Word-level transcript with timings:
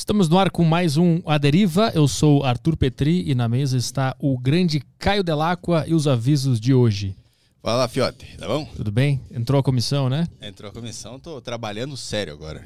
Estamos 0.00 0.30
no 0.30 0.38
ar 0.38 0.50
com 0.50 0.64
mais 0.64 0.96
um 0.96 1.20
A 1.26 1.36
Deriva. 1.36 1.92
Eu 1.94 2.08
sou 2.08 2.42
Arthur 2.42 2.74
Petri 2.74 3.22
e 3.30 3.34
na 3.34 3.46
mesa 3.46 3.76
está 3.76 4.16
o 4.18 4.38
grande 4.38 4.82
Caio 4.98 5.22
Delacqua 5.22 5.84
e 5.86 5.92
os 5.92 6.08
avisos 6.08 6.58
de 6.58 6.72
hoje. 6.72 7.14
Fala, 7.62 7.86
Fiote, 7.86 8.34
tá 8.38 8.46
bom? 8.46 8.64
Tudo 8.74 8.90
bem? 8.90 9.20
Entrou 9.30 9.60
a 9.60 9.62
comissão, 9.62 10.08
né? 10.08 10.26
Entrou 10.40 10.70
a 10.70 10.72
comissão, 10.72 11.20
tô 11.20 11.38
trabalhando 11.42 11.98
sério 11.98 12.32
agora. 12.32 12.64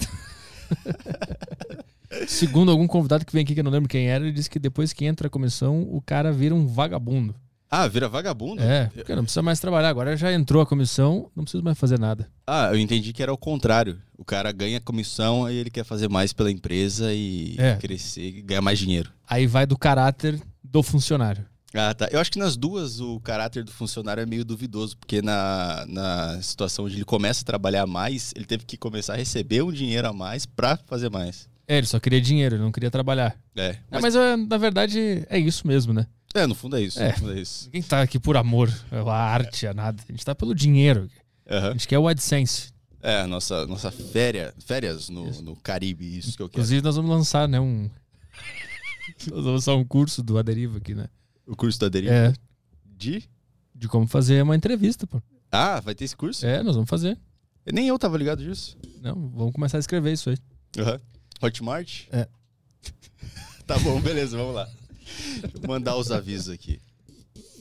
Segundo 2.28 2.70
algum 2.70 2.86
convidado 2.86 3.26
que 3.26 3.32
vem 3.32 3.42
aqui, 3.42 3.52
que 3.52 3.58
eu 3.58 3.64
não 3.64 3.72
lembro 3.72 3.88
quem 3.88 4.06
era, 4.06 4.22
ele 4.22 4.32
disse 4.32 4.48
que 4.48 4.60
depois 4.60 4.92
que 4.92 5.04
entra 5.04 5.26
a 5.26 5.30
comissão, 5.30 5.82
o 5.90 6.00
cara 6.00 6.32
vira 6.32 6.54
um 6.54 6.68
vagabundo. 6.68 7.34
Ah, 7.70 7.88
vira 7.88 8.08
vagabundo? 8.08 8.62
É, 8.62 8.86
porque 8.94 9.14
não 9.16 9.24
precisa 9.24 9.42
mais 9.42 9.58
trabalhar. 9.58 9.88
Agora 9.88 10.16
já 10.16 10.32
entrou 10.32 10.62
a 10.62 10.66
comissão, 10.66 11.28
não 11.34 11.42
precisa 11.44 11.62
mais 11.62 11.76
fazer 11.78 11.98
nada. 11.98 12.28
Ah, 12.46 12.68
eu 12.72 12.78
entendi 12.78 13.12
que 13.12 13.22
era 13.22 13.32
o 13.32 13.38
contrário. 13.38 13.98
O 14.16 14.24
cara 14.24 14.52
ganha 14.52 14.80
comissão 14.80 15.50
e 15.50 15.54
ele 15.54 15.70
quer 15.70 15.84
fazer 15.84 16.08
mais 16.08 16.32
pela 16.32 16.50
empresa 16.50 17.12
e 17.12 17.56
É. 17.58 17.74
crescer 17.76 18.42
ganhar 18.42 18.60
mais 18.60 18.78
dinheiro. 18.78 19.10
Aí 19.28 19.46
vai 19.46 19.66
do 19.66 19.76
caráter 19.76 20.40
do 20.62 20.82
funcionário. 20.82 21.44
Ah, 21.76 21.92
tá. 21.92 22.08
Eu 22.12 22.20
acho 22.20 22.30
que 22.30 22.38
nas 22.38 22.56
duas 22.56 23.00
o 23.00 23.18
caráter 23.18 23.64
do 23.64 23.72
funcionário 23.72 24.20
é 24.22 24.26
meio 24.26 24.44
duvidoso, 24.44 24.96
porque 24.96 25.20
na, 25.20 25.84
na 25.88 26.40
situação 26.40 26.84
onde 26.84 26.94
ele 26.94 27.04
começa 27.04 27.42
a 27.42 27.44
trabalhar 27.44 27.84
mais, 27.84 28.32
ele 28.36 28.44
teve 28.44 28.64
que 28.64 28.76
começar 28.76 29.14
a 29.14 29.16
receber 29.16 29.62
um 29.62 29.72
dinheiro 29.72 30.06
a 30.06 30.12
mais 30.12 30.46
pra 30.46 30.76
fazer 30.86 31.10
mais. 31.10 31.48
É, 31.66 31.78
ele 31.78 31.86
só 31.88 31.98
queria 31.98 32.20
dinheiro, 32.20 32.54
ele 32.54 32.62
não 32.62 32.70
queria 32.70 32.90
trabalhar. 32.92 33.34
É, 33.56 33.70
É, 33.70 33.78
mas, 33.90 34.02
mas 34.02 34.14
é, 34.16 34.36
na 34.36 34.56
verdade 34.58 35.26
é 35.28 35.36
isso 35.38 35.66
mesmo, 35.66 35.92
né? 35.92 36.06
É, 36.34 36.46
no 36.46 36.54
fundo 36.54 36.76
é 36.76 36.82
isso. 36.82 37.00
É. 37.00 37.12
No 37.12 37.18
fundo 37.18 37.32
é 37.32 37.40
isso. 37.40 37.64
Ninguém 37.66 37.82
tá 37.82 38.02
aqui 38.02 38.18
por 38.18 38.36
amor, 38.36 38.70
a 38.90 39.14
arte, 39.14 39.66
a 39.66 39.74
nada. 39.74 40.02
A 40.08 40.12
gente 40.12 40.24
tá 40.24 40.34
pelo 40.34 40.54
dinheiro. 40.54 41.08
A 41.46 41.56
Aham. 41.56 41.72
gente 41.72 41.88
quer 41.88 41.98
o 41.98 42.08
AdSense. 42.08 42.72
É, 43.00 43.26
nossa, 43.26 43.66
nossa 43.66 43.90
férias, 43.90 44.54
férias 44.64 45.08
no, 45.10 45.30
no 45.42 45.56
Caribe, 45.56 46.16
isso 46.18 46.36
que 46.36 46.42
eu 46.42 46.48
quero. 46.48 46.58
Inclusive, 46.60 46.82
nós 46.82 46.96
vamos 46.96 47.10
lançar, 47.10 47.46
né, 47.46 47.60
um... 47.60 47.90
nós 49.30 49.44
vamos 49.44 49.46
lançar 49.46 49.74
um 49.74 49.84
curso 49.84 50.22
do 50.22 50.38
Aderiva 50.38 50.78
aqui, 50.78 50.94
né? 50.94 51.06
O 51.46 51.54
curso 51.54 51.78
da 51.78 51.88
Deriva. 51.90 52.14
É, 52.14 52.32
De? 52.86 53.28
de 53.74 53.88
como 53.88 54.06
fazer 54.06 54.42
uma 54.42 54.56
entrevista, 54.56 55.06
pô. 55.06 55.20
Ah, 55.52 55.80
vai 55.80 55.94
ter 55.94 56.04
esse 56.04 56.16
curso? 56.16 56.46
É, 56.46 56.62
nós 56.62 56.74
vamos 56.74 56.88
fazer. 56.88 57.18
Nem 57.70 57.88
eu 57.88 57.98
tava 57.98 58.16
ligado 58.16 58.42
disso. 58.42 58.76
Não, 59.02 59.28
vamos 59.30 59.52
começar 59.52 59.76
a 59.76 59.80
escrever 59.80 60.12
isso 60.12 60.30
aí. 60.30 60.38
Aham. 60.78 61.00
Hotmart? 61.42 62.04
É. 62.10 62.26
tá 63.66 63.78
bom, 63.80 64.00
beleza, 64.00 64.36
vamos 64.36 64.54
lá. 64.54 64.68
Mandar 65.66 65.96
os 65.96 66.10
avisos 66.10 66.48
aqui. 66.48 66.80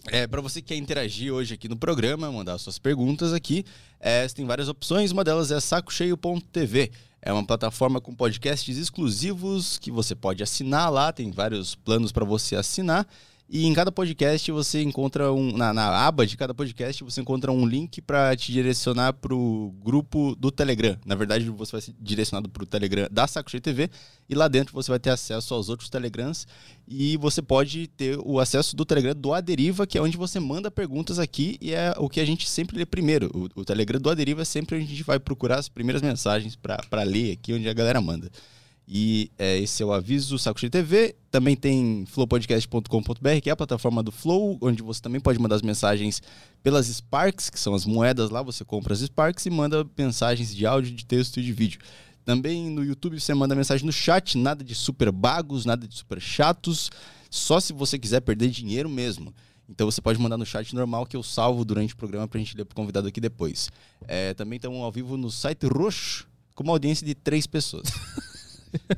É, 0.07 0.27
para 0.27 0.41
você 0.41 0.61
que 0.61 0.69
quer 0.69 0.75
interagir 0.75 1.33
hoje 1.33 1.53
aqui 1.53 1.69
no 1.69 1.77
programa, 1.77 2.29
mandar 2.31 2.57
suas 2.57 2.77
perguntas 2.77 3.31
aqui, 3.31 3.65
é, 3.99 4.27
tem 4.27 4.45
várias 4.45 4.67
opções. 4.67 5.11
Uma 5.11 5.23
delas 5.23 5.49
é 5.49 5.59
sacocheio.tv. 5.59 6.91
É 7.21 7.31
uma 7.31 7.45
plataforma 7.45 8.01
com 8.01 8.13
podcasts 8.13 8.77
exclusivos 8.77 9.77
que 9.77 9.89
você 9.89 10.13
pode 10.13 10.43
assinar 10.43 10.91
lá. 10.91 11.13
Tem 11.13 11.31
vários 11.31 11.73
planos 11.73 12.11
para 12.11 12.25
você 12.25 12.55
assinar. 12.55 13.07
E 13.55 13.67
em 13.67 13.73
cada 13.75 13.91
podcast 13.91 14.51
você 14.51 14.81
encontra 14.81 15.31
um. 15.31 15.55
Na, 15.55 15.71
na 15.71 16.07
aba 16.07 16.25
de 16.25 16.35
cada 16.35 16.55
podcast 16.55 17.03
você 17.03 17.21
encontra 17.21 17.51
um 17.51 17.67
link 17.67 18.01
para 18.01 18.35
te 18.35 18.51
direcionar 18.51 19.13
para 19.13 19.31
o 19.31 19.71
grupo 19.79 20.35
do 20.35 20.49
Telegram. 20.49 20.97
Na 21.05 21.13
verdade, 21.13 21.47
você 21.51 21.71
vai 21.73 21.81
ser 21.81 21.93
direcionado 22.01 22.49
para 22.49 22.63
o 22.63 22.65
Telegram 22.65 23.07
da 23.11 23.27
Saco 23.27 23.51
Cheio 23.51 23.61
TV. 23.61 23.91
E 24.27 24.33
lá 24.33 24.47
dentro 24.47 24.73
você 24.73 24.89
vai 24.89 24.99
ter 24.99 25.11
acesso 25.11 25.53
aos 25.53 25.69
outros 25.69 25.87
Telegrams. 25.87 26.47
E 26.87 27.15
você 27.17 27.43
pode 27.43 27.85
ter 27.89 28.17
o 28.25 28.39
acesso 28.39 28.75
do 28.75 28.83
Telegram 28.83 29.13
do 29.13 29.31
Aderiva, 29.35 29.85
que 29.85 29.99
é 29.99 30.01
onde 30.01 30.17
você 30.17 30.39
manda 30.39 30.71
perguntas 30.71 31.19
aqui. 31.19 31.55
E 31.61 31.75
é 31.75 31.93
o 31.99 32.09
que 32.09 32.19
a 32.19 32.25
gente 32.25 32.49
sempre 32.49 32.75
lê 32.75 32.87
primeiro. 32.87 33.29
O, 33.35 33.61
o 33.61 33.63
Telegram 33.63 34.01
do 34.01 34.09
Aderiva 34.09 34.41
é 34.41 34.45
sempre 34.45 34.77
onde 34.77 34.85
a 34.85 34.89
gente 34.89 35.03
vai 35.03 35.19
procurar 35.19 35.59
as 35.59 35.69
primeiras 35.69 36.01
mensagens 36.01 36.55
para 36.55 37.03
ler 37.03 37.33
aqui, 37.33 37.53
onde 37.53 37.69
a 37.69 37.73
galera 37.73 38.01
manda. 38.01 38.31
E 38.87 39.31
é, 39.37 39.57
esse 39.59 39.81
é 39.81 39.85
o 39.85 39.93
aviso 39.93 40.37
Saco 40.37 40.59
Cheio 40.59 40.69
TV. 40.69 41.15
Também 41.31 41.55
tem 41.55 42.05
flowpodcast.com.br, 42.07 43.41
que 43.41 43.49
é 43.49 43.53
a 43.53 43.55
plataforma 43.55 44.03
do 44.03 44.11
Flow, 44.11 44.57
onde 44.61 44.83
você 44.83 45.01
também 45.01 45.21
pode 45.21 45.39
mandar 45.39 45.55
as 45.55 45.61
mensagens 45.61 46.21
pelas 46.61 46.87
Sparks, 46.87 47.49
que 47.49 47.59
são 47.59 47.73
as 47.73 47.85
moedas 47.85 48.29
lá. 48.29 48.41
Você 48.41 48.65
compra 48.65 48.93
as 48.93 48.99
Sparks 48.99 49.45
e 49.45 49.49
manda 49.49 49.87
mensagens 49.97 50.53
de 50.53 50.65
áudio, 50.65 50.93
de 50.93 51.05
texto 51.05 51.39
e 51.39 51.43
de 51.43 51.53
vídeo. 51.53 51.79
Também 52.25 52.69
no 52.69 52.83
YouTube 52.83 53.19
você 53.19 53.33
manda 53.33 53.55
mensagem 53.55 53.85
no 53.85 53.91
chat, 53.91 54.37
nada 54.37 54.63
de 54.63 54.75
super 54.75 55.11
bagos, 55.11 55.65
nada 55.65 55.87
de 55.87 55.95
super 55.95 56.21
chatos, 56.21 56.89
só 57.29 57.59
se 57.59 57.73
você 57.73 57.99
quiser 57.99 58.21
perder 58.21 58.49
dinheiro 58.49 58.89
mesmo. 58.89 59.33
Então 59.67 59.89
você 59.89 60.01
pode 60.01 60.19
mandar 60.19 60.37
no 60.37 60.45
chat 60.45 60.73
normal 60.75 61.05
que 61.05 61.17
eu 61.17 61.23
salvo 61.23 61.65
durante 61.65 61.93
o 61.93 61.97
programa 61.97 62.27
pra 62.27 62.39
gente 62.39 62.55
ler 62.55 62.65
pro 62.65 62.75
convidado 62.75 63.07
aqui 63.07 63.19
depois. 63.19 63.69
É, 64.07 64.33
também 64.33 64.57
estamos 64.57 64.79
ao 64.79 64.91
vivo 64.91 65.17
no 65.17 65.31
site 65.31 65.65
Roxo, 65.65 66.27
com 66.53 66.63
uma 66.63 66.73
audiência 66.73 67.05
de 67.05 67.15
três 67.15 67.47
pessoas. 67.47 67.87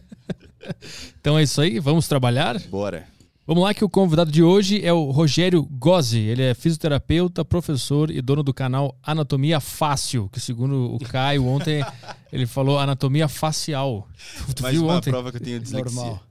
Então 1.21 1.37
é 1.37 1.43
isso 1.43 1.61
aí, 1.61 1.79
vamos 1.79 2.07
trabalhar? 2.07 2.59
Bora. 2.69 3.05
Vamos 3.47 3.63
lá 3.63 3.73
que 3.75 3.85
o 3.85 3.89
convidado 3.89 4.31
de 4.31 4.41
hoje 4.41 4.83
é 4.83 4.91
o 4.91 5.11
Rogério 5.11 5.63
Gozzi. 5.63 6.17
Ele 6.19 6.41
é 6.41 6.55
fisioterapeuta, 6.55 7.45
professor 7.45 8.09
e 8.09 8.19
dono 8.19 8.41
do 8.41 8.51
canal 8.51 8.97
Anatomia 9.03 9.59
Fácil, 9.59 10.27
que 10.29 10.39
segundo 10.39 10.95
o 10.95 10.99
Caio 10.99 11.45
ontem, 11.45 11.85
ele 12.33 12.47
falou 12.47 12.79
anatomia 12.79 13.27
facial. 13.27 14.07
Tu 14.55 14.63
Mais 14.63 14.73
viu 14.75 14.85
uma 14.85 14.95
ontem? 14.95 15.11
prova 15.11 15.29
que 15.31 15.37
eu 15.37 15.41
tenho 15.41 15.59
dislexia. 15.59 15.93
Normal. 16.01 16.23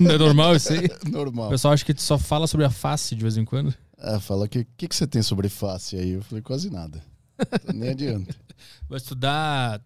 Não 0.00 0.10
é 0.12 0.18
normal 0.18 0.56
isso 0.56 0.72
aí? 0.72 0.88
O 1.06 1.10
Normal. 1.10 1.50
pessoal 1.50 1.74
acha 1.74 1.84
que 1.84 1.92
tu 1.92 2.00
só 2.00 2.16
fala 2.16 2.46
sobre 2.46 2.64
a 2.64 2.70
face 2.70 3.14
de 3.14 3.20
vez 3.22 3.36
em 3.36 3.44
quando. 3.44 3.74
É, 3.98 4.18
fala 4.18 4.48
que 4.48 4.60
o 4.60 4.66
que, 4.76 4.88
que 4.88 4.96
você 4.96 5.06
tem 5.06 5.20
sobre 5.20 5.50
face 5.50 5.96
aí? 5.96 6.12
Eu 6.12 6.22
falei, 6.22 6.40
quase 6.40 6.70
nada. 6.70 7.02
Nem 7.74 7.90
adianta. 7.90 8.34
Mas 8.88 9.02
tu 9.02 9.14
dá. 9.14 9.78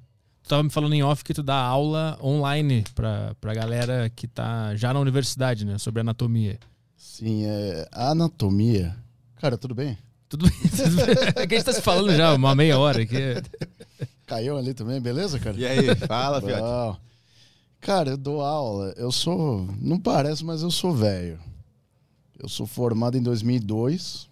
Tu 0.46 0.50
tava 0.50 0.62
me 0.62 0.70
falando 0.70 0.94
em 0.94 1.02
off 1.02 1.24
que 1.24 1.34
tu 1.34 1.42
dá 1.42 1.56
aula 1.56 2.16
online 2.22 2.84
pra, 2.94 3.34
pra 3.40 3.52
galera 3.52 4.08
que 4.14 4.28
tá 4.28 4.76
já 4.76 4.94
na 4.94 5.00
universidade, 5.00 5.66
né? 5.66 5.76
Sobre 5.76 6.02
anatomia. 6.02 6.60
Sim, 6.96 7.44
é, 7.44 7.88
a 7.90 8.10
anatomia. 8.12 8.96
Cara, 9.40 9.58
tudo 9.58 9.74
bem? 9.74 9.98
Tudo 10.28 10.48
bem? 10.48 10.56
Tudo 10.70 10.96
bem? 10.96 11.14
É 11.34 11.46
que 11.48 11.54
a 11.54 11.58
gente 11.58 11.66
tá 11.66 11.72
se 11.72 11.82
falando 11.82 12.14
já 12.14 12.32
uma 12.32 12.54
meia 12.54 12.78
hora 12.78 13.02
aqui. 13.02 13.16
Caiu 14.24 14.56
ali 14.56 14.72
também, 14.72 15.00
beleza, 15.00 15.40
cara? 15.40 15.56
E 15.58 15.66
aí, 15.66 15.96
fala, 16.06 16.40
Fiote. 16.40 17.00
Cara, 17.80 18.10
eu 18.10 18.16
dou 18.16 18.40
aula. 18.40 18.94
Eu 18.96 19.10
sou. 19.10 19.68
Não 19.80 19.98
parece, 19.98 20.44
mas 20.44 20.62
eu 20.62 20.70
sou 20.70 20.94
velho. 20.94 21.40
Eu 22.38 22.48
sou 22.48 22.68
formado 22.68 23.18
em 23.18 23.22
2002. 23.22 24.28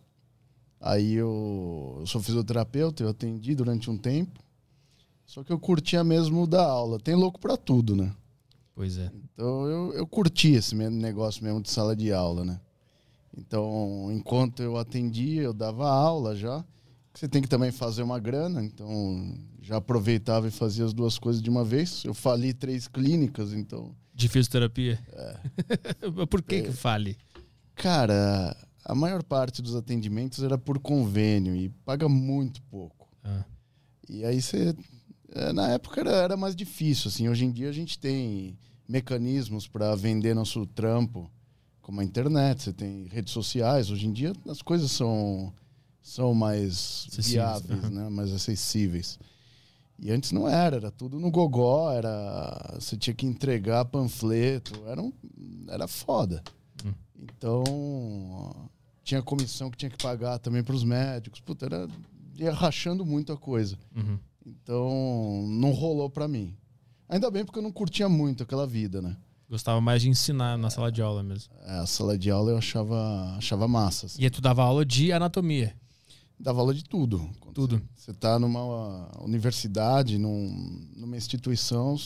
Aí 0.80 1.14
eu, 1.14 1.96
eu 1.98 2.06
sou 2.06 2.22
fisioterapeuta, 2.22 3.02
eu 3.02 3.08
atendi 3.08 3.52
durante 3.56 3.90
um 3.90 3.98
tempo. 3.98 4.43
Só 5.26 5.42
que 5.42 5.52
eu 5.52 5.58
curtia 5.58 6.04
mesmo 6.04 6.46
dar 6.46 6.64
aula. 6.64 6.98
Tem 6.98 7.14
louco 7.14 7.40
pra 7.40 7.56
tudo, 7.56 7.96
né? 7.96 8.14
Pois 8.74 8.98
é. 8.98 9.10
Então 9.32 9.66
eu, 9.66 9.92
eu 9.94 10.06
curti 10.06 10.52
esse 10.52 10.74
mesmo 10.74 10.96
negócio 10.98 11.42
mesmo 11.44 11.62
de 11.62 11.70
sala 11.70 11.94
de 11.94 12.12
aula, 12.12 12.44
né? 12.44 12.60
Então, 13.36 14.10
enquanto 14.12 14.62
eu 14.62 14.76
atendia, 14.76 15.42
eu 15.42 15.52
dava 15.52 15.88
aula 15.88 16.36
já. 16.36 16.64
Você 17.12 17.28
tem 17.28 17.42
que 17.42 17.48
também 17.48 17.70
fazer 17.70 18.02
uma 18.02 18.18
grana, 18.18 18.62
então 18.62 19.34
já 19.62 19.76
aproveitava 19.76 20.48
e 20.48 20.50
fazia 20.50 20.84
as 20.84 20.92
duas 20.92 21.18
coisas 21.18 21.40
de 21.40 21.48
uma 21.48 21.64
vez. 21.64 22.04
Eu 22.04 22.14
fali 22.14 22.52
três 22.52 22.88
clínicas, 22.88 23.52
então. 23.52 23.94
De 24.12 24.28
fisioterapia. 24.28 24.98
É. 25.12 26.26
Por 26.26 26.42
que 26.42 26.62
que 26.62 26.72
fale? 26.72 27.16
Cara, 27.74 28.56
a 28.84 28.94
maior 28.94 29.22
parte 29.22 29.62
dos 29.62 29.74
atendimentos 29.74 30.42
era 30.42 30.58
por 30.58 30.78
convênio 30.78 31.56
e 31.56 31.68
paga 31.68 32.08
muito 32.08 32.60
pouco. 32.62 33.08
Ah. 33.22 33.44
E 34.08 34.24
aí 34.24 34.40
você. 34.42 34.76
É, 35.34 35.52
Na 35.52 35.70
época 35.72 36.00
era, 36.00 36.12
era 36.12 36.36
mais 36.36 36.54
difícil, 36.54 37.08
assim. 37.08 37.28
Hoje 37.28 37.44
em 37.44 37.50
dia 37.50 37.68
a 37.68 37.72
gente 37.72 37.98
tem 37.98 38.56
mecanismos 38.88 39.66
para 39.66 39.94
vender 39.94 40.34
nosso 40.34 40.66
trampo, 40.66 41.30
como 41.80 42.00
a 42.00 42.04
internet, 42.04 42.62
você 42.62 42.72
tem 42.72 43.06
redes 43.08 43.32
sociais. 43.32 43.90
Hoje 43.90 44.06
em 44.06 44.12
dia 44.12 44.32
as 44.48 44.62
coisas 44.62 44.90
são, 44.90 45.52
são 46.02 46.34
mais 46.34 47.08
viáveis, 47.18 47.84
aham. 47.84 47.90
né? 47.90 48.08
mais 48.08 48.32
acessíveis. 48.32 49.18
E 49.98 50.10
antes 50.10 50.32
não 50.32 50.48
era, 50.48 50.76
era 50.76 50.90
tudo 50.90 51.20
no 51.20 51.30
gogó, 51.30 51.92
era 51.92 52.76
você 52.78 52.96
tinha 52.96 53.14
que 53.14 53.26
entregar 53.26 53.84
panfleto, 53.84 54.82
era, 54.86 55.00
um, 55.00 55.12
era 55.68 55.86
foda. 55.86 56.42
Hum. 56.84 56.92
Então, 57.16 58.70
tinha 59.04 59.22
comissão 59.22 59.70
que 59.70 59.76
tinha 59.76 59.90
que 59.90 60.02
pagar 60.02 60.38
também 60.38 60.64
para 60.64 60.74
os 60.74 60.82
médicos. 60.84 61.40
Puta, 61.40 61.66
era 61.66 61.88
ia 62.36 62.52
rachando 62.52 63.04
muito 63.04 63.32
a 63.32 63.36
coisa. 63.36 63.78
Uhum. 63.94 64.18
Então, 64.46 65.44
não 65.48 65.70
rolou 65.70 66.08
pra 66.10 66.28
mim. 66.28 66.54
Ainda 67.08 67.30
bem 67.30 67.44
porque 67.44 67.58
eu 67.58 67.62
não 67.62 67.72
curtia 67.72 68.08
muito 68.08 68.42
aquela 68.42 68.66
vida, 68.66 69.00
né? 69.00 69.16
Gostava 69.48 69.80
mais 69.80 70.02
de 70.02 70.08
ensinar 70.08 70.56
na 70.58 70.70
sala 70.70 70.90
de 70.90 71.02
aula 71.02 71.22
mesmo. 71.22 71.52
É, 71.62 71.78
A 71.78 71.86
sala 71.86 72.16
de 72.18 72.30
aula 72.30 72.50
eu 72.52 72.58
achava, 72.58 73.34
achava 73.36 73.68
massa. 73.68 74.06
assim. 74.06 74.22
E 74.22 74.30
tu 74.30 74.40
dava 74.40 74.62
aula 74.62 74.84
de 74.84 75.12
anatomia. 75.12 75.74
Dava 76.40 76.60
aula 76.60 76.74
de 76.74 76.82
tudo. 76.82 77.18
Quando 77.40 77.54
Tudo. 77.54 77.82
Você 77.94 78.10
está 78.10 78.38
numa 78.38 79.08
universidade, 79.22 80.18
num- 80.18 80.88
numa 80.96 81.16
instituição, 81.16 81.96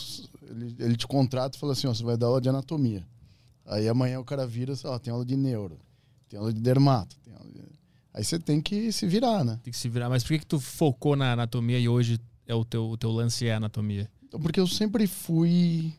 ele, 0.42 0.76
ele 0.78 0.96
te 0.96 1.06
contrata 1.06 1.56
e 1.56 1.60
fala 1.60 1.72
assim, 1.72 1.86
ó, 1.86 1.94
você 1.94 2.02
vai 2.04 2.16
dar 2.16 2.26
aula 2.26 2.40
de 2.40 2.48
anatomia. 2.48 3.06
Aí 3.64 3.88
amanhã 3.88 4.20
o 4.20 4.24
cara 4.24 4.46
vira, 4.46 4.74
sei 4.76 4.90
lá, 4.90 4.98
tem 4.98 5.12
aula 5.12 5.24
de 5.24 5.36
neuro, 5.36 5.78
tem 6.28 6.38
aula 6.38 6.52
de 6.52 6.60
dermato. 6.60 7.16
Aí 8.18 8.24
você 8.24 8.36
tem 8.36 8.60
que 8.60 8.90
se 8.90 9.06
virar, 9.06 9.44
né? 9.44 9.60
Tem 9.62 9.70
que 9.70 9.78
se 9.78 9.88
virar. 9.88 10.08
Mas 10.08 10.24
por 10.24 10.30
que 10.30 10.40
que 10.40 10.46
tu 10.46 10.58
focou 10.58 11.14
na 11.14 11.34
anatomia 11.34 11.78
e 11.78 11.88
hoje 11.88 12.18
é 12.48 12.54
o 12.54 12.64
teu, 12.64 12.90
o 12.90 12.96
teu 12.96 13.12
lance 13.12 13.46
é 13.46 13.54
anatomia? 13.54 14.10
Então, 14.24 14.40
porque 14.40 14.58
eu 14.58 14.66
sempre 14.66 15.06
fui 15.06 15.94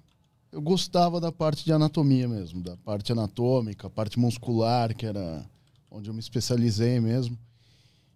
eu 0.51 0.61
gostava 0.61 1.21
da 1.21 1.31
parte 1.31 1.63
de 1.63 1.71
anatomia 1.71 2.27
mesmo, 2.27 2.61
da 2.61 2.75
parte 2.75 3.13
anatômica, 3.13 3.87
a 3.87 3.89
parte 3.89 4.19
muscular, 4.19 4.93
que 4.93 5.05
era 5.05 5.49
onde 5.89 6.09
eu 6.09 6.13
me 6.13 6.19
especializei 6.19 6.99
mesmo. 6.99 7.39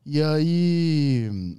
E 0.06 0.22
aí, 0.22 1.58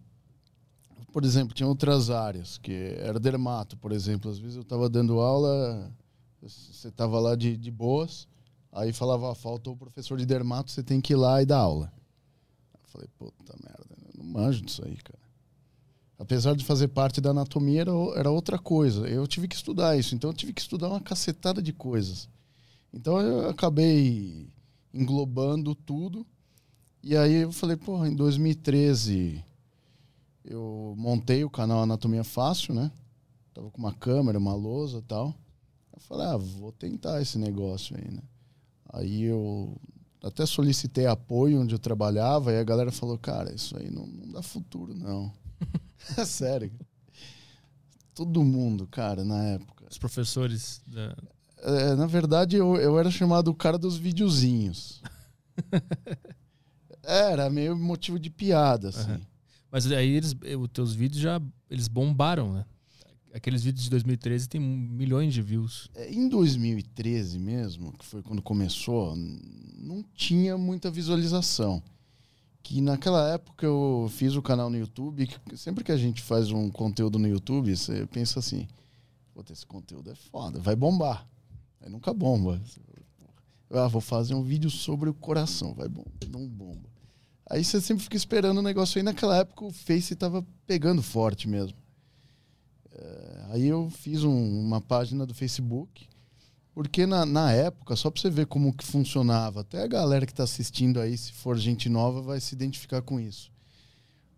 por 1.14 1.25
exemplo, 1.25 1.55
tinha 1.55 1.67
outras 1.67 2.11
áreas, 2.11 2.58
que 2.58 2.94
era 2.99 3.19
dermato, 3.19 3.75
por 3.79 3.91
exemplo. 3.91 4.31
Às 4.31 4.38
vezes 4.38 4.56
eu 4.56 4.62
estava 4.62 4.91
dando 4.91 5.19
aula, 5.19 5.91
você 6.43 6.88
estava 6.88 7.19
lá 7.19 7.35
de, 7.35 7.56
de 7.56 7.70
boas, 7.70 8.29
aí 8.70 8.93
falava, 8.93 9.32
ah, 9.32 9.35
faltou 9.35 9.73
o 9.73 9.79
professor 9.79 10.19
de 10.19 10.26
dermato, 10.26 10.70
você 10.70 10.82
tem 10.82 11.00
que 11.00 11.14
ir 11.14 11.17
lá 11.17 11.41
e 11.41 11.46
dar 11.46 11.56
aula. 11.61 11.91
Falei, 12.94 13.08
puta 13.19 13.55
merda, 13.61 13.85
eu 13.91 14.25
não 14.25 14.32
manjo 14.32 14.62
disso 14.62 14.82
aí, 14.87 14.96
cara 14.96 15.25
apesar 16.19 16.55
de 16.55 16.64
fazer 16.64 16.88
parte 16.88 17.20
da 17.20 17.31
anatomia, 17.31 17.82
era, 17.82 17.93
era 18.17 18.31
outra 18.31 18.58
coisa. 18.58 19.06
Eu 19.08 19.26
tive 19.26 19.49
que 19.49 19.55
estudar 19.55 19.96
isso, 19.96 20.14
então 20.14 20.31
eu 20.31 20.35
tive 20.35 20.52
que 20.52 20.61
estudar 20.61 20.88
uma 20.88 21.00
cacetada 21.00 21.62
de 21.62 21.73
coisas. 21.73 22.29
Então 22.93 23.20
eu 23.20 23.49
acabei 23.49 24.49
englobando 24.93 25.75
tudo. 25.75 26.26
E 27.02 27.17
aí 27.17 27.35
eu 27.43 27.52
falei, 27.52 27.76
porra, 27.76 28.08
em 28.08 28.14
2013 28.14 29.44
eu 30.44 30.94
montei 30.96 31.44
o 31.44 31.50
canal 31.50 31.82
Anatomia 31.82 32.25
Fácil, 32.25 32.75
né? 32.75 32.91
Tava 33.52 33.70
com 33.70 33.79
uma 33.79 33.93
câmera, 33.93 34.38
uma 34.38 34.55
lousa 34.55 35.02
tal. 35.02 35.35
Eu 35.93 36.00
falei, 36.00 36.26
ah, 36.26 36.37
vou 36.37 36.73
tentar 36.73 37.20
esse 37.20 37.38
negócio 37.38 37.96
aí, 37.96 38.11
né? 38.11 38.23
Aí 38.93 39.23
eu 39.25 39.76
até 40.24 40.46
solicitei 40.46 41.06
apoio 41.06 41.60
onde 41.60 41.74
eu 41.74 41.78
trabalhava 41.78 42.50
e 42.50 42.58
a 42.58 42.64
galera 42.64 42.90
falou, 42.90 43.18
cara, 43.18 43.54
isso 43.54 43.76
aí 43.76 43.90
não, 43.90 44.06
não 44.06 44.32
dá 44.32 44.42
futuro, 44.42 44.94
não. 44.94 45.32
É 46.18 46.24
sério. 46.26 46.70
Todo 48.14 48.44
mundo, 48.44 48.86
cara, 48.86 49.24
na 49.24 49.42
época. 49.42 49.86
Os 49.90 49.96
professores. 49.96 50.82
Da... 50.86 51.16
É, 51.62 51.94
na 51.94 52.06
verdade, 52.06 52.56
eu, 52.56 52.76
eu 52.76 52.98
era 52.98 53.10
chamado 53.10 53.48
o 53.48 53.54
cara 53.54 53.78
dos 53.78 53.96
videozinhos. 53.96 55.02
era 57.02 57.48
meio 57.48 57.74
motivo 57.74 58.18
de 58.18 58.28
piada, 58.28 58.90
assim. 58.90 59.12
Uhum. 59.12 59.20
Mas 59.70 59.90
aí 59.90 60.10
eles, 60.10 60.36
os 60.60 60.68
teus 60.68 60.94
vídeos 60.94 61.22
já 61.22 61.40
eles 61.70 61.88
bombaram, 61.88 62.52
né? 62.52 62.66
Aqueles 63.34 63.64
vídeos 63.64 63.84
de 63.84 63.90
2013 63.90 64.48
tem 64.48 64.60
milhões 64.60 65.34
de 65.34 65.42
views. 65.42 65.90
É, 65.94 66.10
em 66.12 66.28
2013 66.28 67.38
mesmo, 67.38 67.92
que 67.92 68.04
foi 68.04 68.22
quando 68.22 68.40
começou, 68.40 69.14
não 69.76 70.04
tinha 70.14 70.56
muita 70.56 70.90
visualização 70.90 71.82
que 72.62 72.81
naquela 72.81 73.28
época 73.31 73.66
eu 73.66 74.10
fiz 74.10 74.36
o 74.36 74.40
canal 74.40 74.70
no 74.70 74.78
YouTube, 74.78 75.26
que 75.26 75.56
sempre 75.56 75.84
que 75.84 75.92
a 75.92 75.96
gente 75.98 76.22
faz 76.22 76.50
um 76.50 76.70
conteúdo 76.70 77.19
no 77.19 77.28
YouTube, 77.28 77.76
você 77.76 78.06
pensa 78.06 78.38
assim, 78.38 78.66
Puta, 79.34 79.52
esse 79.52 79.66
conteúdo 79.66 80.12
é 80.12 80.14
foda, 80.14 80.60
vai 80.60 80.76
bombar. 80.76 81.26
Aí 81.81 81.90
nunca 81.90 82.14
bomba. 82.14 82.62
Ah, 83.69 83.88
vou 83.88 84.00
fazer 84.00 84.32
um 84.32 84.44
vídeo 84.44 84.70
sobre 84.70 85.10
o 85.10 85.14
coração, 85.14 85.75
vai 85.75 85.88
bom, 85.88 86.04
não 86.31 86.46
bomba. 86.46 86.88
Aí 87.50 87.64
você 87.64 87.81
sempre 87.81 88.04
fica 88.04 88.16
esperando 88.16 88.58
o 88.58 88.62
negócio 88.62 88.96
aí. 88.96 89.02
Naquela 89.02 89.36
época 89.38 89.64
o 89.64 89.72
Face 89.72 90.14
tava 90.14 90.46
pegando 90.66 91.02
forte 91.02 91.48
mesmo. 91.48 91.76
Aí 93.54 93.68
eu 93.68 93.88
fiz 93.88 94.24
um, 94.24 94.60
uma 94.60 94.80
página 94.80 95.24
do 95.24 95.32
Facebook 95.32 96.08
porque 96.74 97.06
na, 97.06 97.24
na 97.24 97.52
época, 97.52 97.94
só 97.94 98.10
para 98.10 98.20
você 98.20 98.28
ver 98.28 98.46
como 98.46 98.72
que 98.72 98.84
funcionava, 98.84 99.60
até 99.60 99.84
a 99.84 99.86
galera 99.86 100.26
que 100.26 100.32
está 100.32 100.42
assistindo 100.42 100.98
aí, 100.98 101.16
se 101.16 101.32
for 101.32 101.56
gente 101.56 101.88
nova, 101.88 102.20
vai 102.20 102.40
se 102.40 102.52
identificar 102.52 103.00
com 103.00 103.20
isso. 103.20 103.52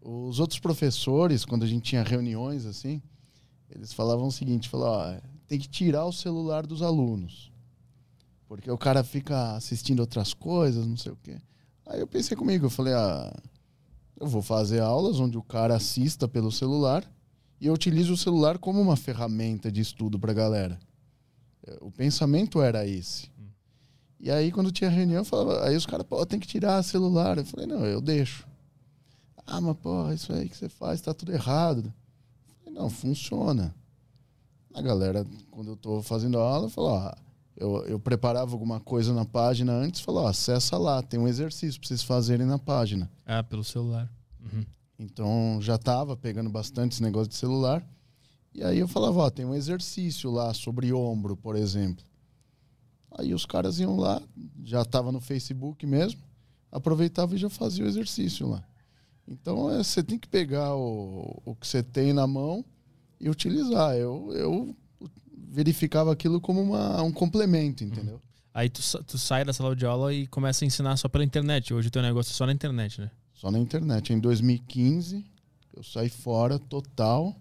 Os 0.02 0.38
outros 0.38 0.60
professores, 0.60 1.46
quando 1.46 1.62
a 1.62 1.66
gente 1.66 1.84
tinha 1.84 2.02
reuniões 2.02 2.66
assim, 2.66 3.00
eles 3.70 3.94
falavam 3.94 4.26
o 4.26 4.30
seguinte, 4.32 4.68
falavam, 4.68 5.16
ó, 5.16 5.20
tem 5.48 5.58
que 5.58 5.66
tirar 5.66 6.04
o 6.04 6.12
celular 6.12 6.66
dos 6.66 6.82
alunos. 6.82 7.50
Porque 8.46 8.70
o 8.70 8.76
cara 8.76 9.02
fica 9.02 9.56
assistindo 9.56 10.00
outras 10.00 10.34
coisas, 10.34 10.86
não 10.86 10.98
sei 10.98 11.12
o 11.12 11.19
quê. 11.22 11.40
Aí 11.86 12.00
eu 12.00 12.06
pensei 12.06 12.36
comigo, 12.36 12.66
eu 12.66 12.70
falei, 12.70 12.92
ah, 12.92 13.34
eu 14.20 14.26
vou 14.26 14.42
fazer 14.42 14.80
aulas 14.80 15.19
onde 15.19 15.38
o 15.38 15.42
cara 15.42 15.74
assista 15.74 16.28
pelo 16.28 16.52
celular 16.52 17.02
e 17.61 17.67
eu 17.67 17.75
utilizo 17.75 18.12
o 18.12 18.17
celular 18.17 18.58
como 18.58 18.81
uma 18.81 18.97
ferramenta 18.97 19.70
de 19.70 19.81
estudo 19.81 20.19
para 20.19 20.32
a 20.32 20.35
galera. 20.35 20.79
O 21.81 21.91
pensamento 21.91 22.61
era 22.61 22.87
esse. 22.87 23.31
Hum. 23.38 23.49
E 24.20 24.31
aí, 24.31 24.53
quando 24.53 24.70
tinha 24.70 24.91
reunião, 24.91 25.25
falava, 25.25 25.67
aí 25.67 25.76
os 25.76 25.87
caras, 25.87 26.06
pô, 26.06 26.25
tem 26.25 26.38
que 26.38 26.47
tirar 26.47 26.82
celular. 26.82 27.38
Eu 27.38 27.44
falei, 27.44 27.67
não, 27.67 27.85
eu 27.85 28.00
deixo. 28.00 28.47
Ah, 29.47 29.61
mas, 29.61 29.76
pô, 29.76 30.11
isso 30.12 30.32
aí 30.32 30.49
que 30.49 30.56
você 30.56 30.69
faz 30.69 31.00
tá 31.00 31.14
tudo 31.14 31.32
errado. 31.32 31.93
Eu 32.49 32.55
falei, 32.56 32.81
não, 32.81 32.91
funciona. 32.91 33.75
A 34.75 34.82
galera, 34.82 35.26
quando 35.50 35.70
eu 35.70 35.76
tô 35.76 36.03
fazendo 36.03 36.38
aula, 36.38 36.69
falou, 36.69 36.97
ah, 36.97 37.17
eu, 37.56 37.85
eu 37.87 37.99
preparava 37.99 38.53
alguma 38.53 38.79
coisa 38.79 39.14
na 39.14 39.25
página 39.25 39.73
antes, 39.73 40.03
falou, 40.03 40.26
acessa 40.26 40.76
lá, 40.76 41.03
tem 41.03 41.19
um 41.19 41.26
exercício 41.26 41.81
pra 41.81 41.88
vocês 41.88 42.03
fazerem 42.03 42.47
na 42.47 42.58
página. 42.58 43.11
Ah, 43.25 43.43
pelo 43.43 43.64
celular. 43.64 44.12
Uhum. 44.41 44.64
Então, 44.98 45.58
já 45.60 45.76
tava 45.76 46.16
pegando 46.16 46.48
bastante 46.48 46.93
esse 46.93 47.02
negócio 47.02 47.28
de 47.28 47.37
celular. 47.37 47.87
E 48.54 48.64
aí 48.64 48.78
eu 48.78 48.88
falava, 48.88 49.19
ó, 49.19 49.31
tem 49.31 49.44
um 49.44 49.54
exercício 49.54 50.31
lá 50.31 50.54
sobre 50.54 50.93
ombro, 50.93 51.37
por 51.37 51.56
exemplo. 51.56 52.04
Aí 53.19 53.34
os 53.34 53.44
caras 53.44 53.78
iam 53.78 53.96
lá, 53.96 54.22
já 54.64 54.82
estava 54.82 55.12
no 55.12 55.20
Facebook 55.20 55.87
mesmo, 55.87 56.20
aproveitava 56.70 57.34
e 57.34 57.38
já 57.38 57.48
fazia 57.48 57.84
o 57.84 57.88
exercício 57.88 58.48
lá. 58.48 58.62
Então 59.28 59.70
é, 59.70 59.82
você 59.82 60.02
tem 60.02 60.19
que 60.19 60.28
pegar 60.28 60.75
o, 60.75 61.43
o 61.44 61.54
que 61.54 61.66
você 61.66 61.82
tem 61.82 62.12
na 62.12 62.26
mão 62.26 62.64
e 63.20 63.28
utilizar. 63.28 63.94
Eu, 63.96 64.32
eu 64.32 64.76
verificava 65.48 66.12
aquilo 66.12 66.40
como 66.40 66.62
uma, 66.62 67.02
um 67.02 67.12
complemento, 67.12 67.84
entendeu? 67.84 68.14
Uhum. 68.14 68.20
Aí 68.54 68.70
tu, 68.70 68.81
tu 69.04 69.19
sai 69.19 69.44
da 69.44 69.52
sala 69.52 69.76
de 69.76 69.84
aula 69.84 70.14
e 70.14 70.26
começa 70.26 70.64
a 70.64 70.66
ensinar 70.66 70.96
só 70.96 71.08
pela 71.08 71.25
internet. 71.25 71.75
Hoje 71.75 71.88
o 71.88 71.90
teu 71.90 72.00
negócio 72.02 72.32
é 72.32 72.34
só 72.34 72.46
na 72.46 72.52
internet, 72.52 73.00
né? 73.00 73.10
Só 73.36 73.50
na 73.50 73.58
internet. 73.58 74.12
Em 74.12 74.18
2015, 74.18 75.24
eu 75.74 75.82
saí 75.82 76.08
fora 76.08 76.58
total 76.58 77.36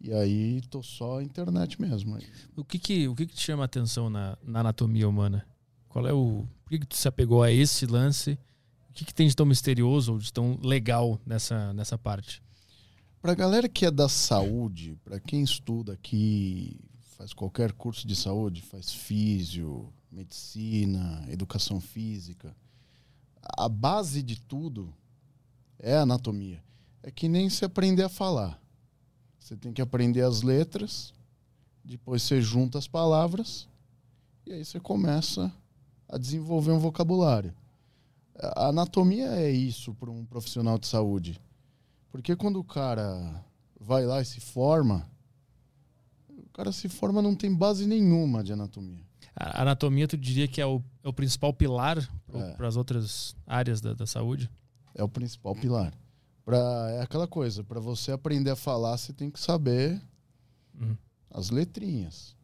e 0.00 0.12
aí 0.12 0.60
tô 0.62 0.82
só 0.82 1.20
internet 1.20 1.80
mesmo. 1.80 2.18
O 2.56 2.64
que 2.64 2.78
que, 2.78 3.06
o 3.06 3.14
que, 3.14 3.26
que 3.26 3.34
te 3.34 3.40
chama 3.40 3.62
a 3.62 3.66
atenção 3.66 4.10
na, 4.10 4.36
na 4.42 4.60
anatomia 4.60 5.08
humana? 5.08 5.46
Qual 5.88 6.06
é 6.06 6.12
o. 6.12 6.44
Por 6.64 6.70
que, 6.70 6.80
que 6.80 6.86
tu 6.86 6.96
se 6.96 7.06
apegou 7.06 7.42
a 7.42 7.52
esse 7.52 7.86
lance? 7.86 8.38
O 8.88 8.92
que, 8.94 9.04
que 9.04 9.14
tem 9.14 9.28
de 9.28 9.36
tão 9.36 9.46
misterioso 9.46 10.12
ou 10.12 10.18
de 10.18 10.32
tão 10.32 10.58
legal 10.62 11.20
nessa, 11.24 11.72
nessa 11.72 11.96
parte? 11.96 12.42
Pra 13.20 13.34
galera 13.34 13.68
que 13.68 13.86
é 13.86 13.90
da 13.90 14.08
saúde, 14.08 14.98
para 15.04 15.20
quem 15.20 15.42
estuda 15.42 15.92
aqui, 15.92 16.80
faz 17.16 17.32
qualquer 17.32 17.72
curso 17.72 18.06
de 18.06 18.16
saúde, 18.16 18.62
faz 18.62 18.92
físio, 18.92 19.92
medicina, 20.10 21.24
educação 21.28 21.80
física, 21.80 22.56
a 23.42 23.68
base 23.68 24.22
de 24.22 24.40
tudo 24.40 24.94
é 25.78 25.96
a 25.96 26.02
anatomia. 26.02 26.62
É 27.02 27.10
que 27.10 27.28
nem 27.28 27.50
se 27.50 27.64
aprender 27.64 28.04
a 28.04 28.08
falar. 28.08 28.60
Você 29.38 29.56
tem 29.56 29.72
que 29.72 29.82
aprender 29.82 30.22
as 30.22 30.42
letras, 30.42 31.12
depois 31.84 32.22
você 32.22 32.40
junta 32.40 32.78
as 32.78 32.86
palavras 32.86 33.68
e 34.46 34.52
aí 34.52 34.64
você 34.64 34.78
começa 34.78 35.52
a 36.08 36.16
desenvolver 36.16 36.70
um 36.70 36.78
vocabulário. 36.78 37.52
A 38.38 38.68
anatomia 38.68 39.26
é 39.36 39.50
isso 39.50 39.92
para 39.94 40.10
um 40.10 40.24
profissional 40.24 40.78
de 40.78 40.86
saúde. 40.86 41.40
Porque 42.10 42.36
quando 42.36 42.60
o 42.60 42.64
cara 42.64 43.44
vai 43.80 44.06
lá 44.06 44.20
e 44.20 44.24
se 44.24 44.40
forma, 44.40 45.08
o 46.28 46.48
cara 46.52 46.70
se 46.70 46.88
forma 46.88 47.20
não 47.20 47.34
tem 47.34 47.52
base 47.54 47.86
nenhuma 47.86 48.44
de 48.44 48.52
anatomia. 48.52 49.04
A 49.34 49.62
anatomia, 49.62 50.06
tu 50.06 50.16
diria 50.16 50.46
que 50.46 50.60
é 50.60 50.66
o, 50.66 50.82
é 51.02 51.08
o 51.08 51.12
principal 51.12 51.52
pilar 51.52 51.98
para 52.56 52.68
as 52.68 52.76
outras 52.76 53.36
áreas 53.46 53.80
da, 53.80 53.94
da 53.94 54.06
saúde? 54.06 54.50
É 54.94 55.02
o 55.02 55.08
principal 55.08 55.54
pilar. 55.54 55.92
Pra, 56.44 56.58
é 56.90 57.02
aquela 57.02 57.28
coisa, 57.28 57.62
para 57.62 57.80
você 57.80 58.10
aprender 58.10 58.50
a 58.50 58.56
falar, 58.56 58.96
você 58.96 59.12
tem 59.12 59.30
que 59.30 59.38
saber 59.38 60.00
uhum. 60.78 60.96
as 61.30 61.50
letrinhas. 61.50 62.36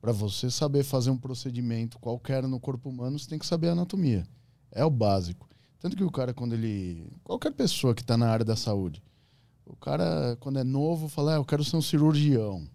Para 0.00 0.12
você 0.12 0.50
saber 0.50 0.82
fazer 0.82 1.10
um 1.10 1.16
procedimento 1.16 1.98
qualquer 1.98 2.42
no 2.42 2.60
corpo 2.60 2.88
humano, 2.88 3.18
você 3.18 3.28
tem 3.28 3.38
que 3.38 3.46
saber 3.46 3.68
a 3.68 3.72
anatomia. 3.72 4.26
É 4.70 4.84
o 4.84 4.90
básico. 4.90 5.48
Tanto 5.78 5.96
que 5.96 6.04
o 6.04 6.10
cara, 6.10 6.32
quando 6.32 6.54
ele. 6.54 7.10
Qualquer 7.22 7.52
pessoa 7.52 7.94
que 7.94 8.00
está 8.00 8.16
na 8.16 8.28
área 8.28 8.44
da 8.44 8.56
saúde, 8.56 9.02
o 9.66 9.76
cara, 9.76 10.36
quando 10.40 10.58
é 10.58 10.64
novo, 10.64 11.08
fala: 11.08 11.34
ah, 11.34 11.36
Eu 11.36 11.44
quero 11.44 11.64
ser 11.64 11.76
um 11.76 11.82
cirurgião. 11.82 12.66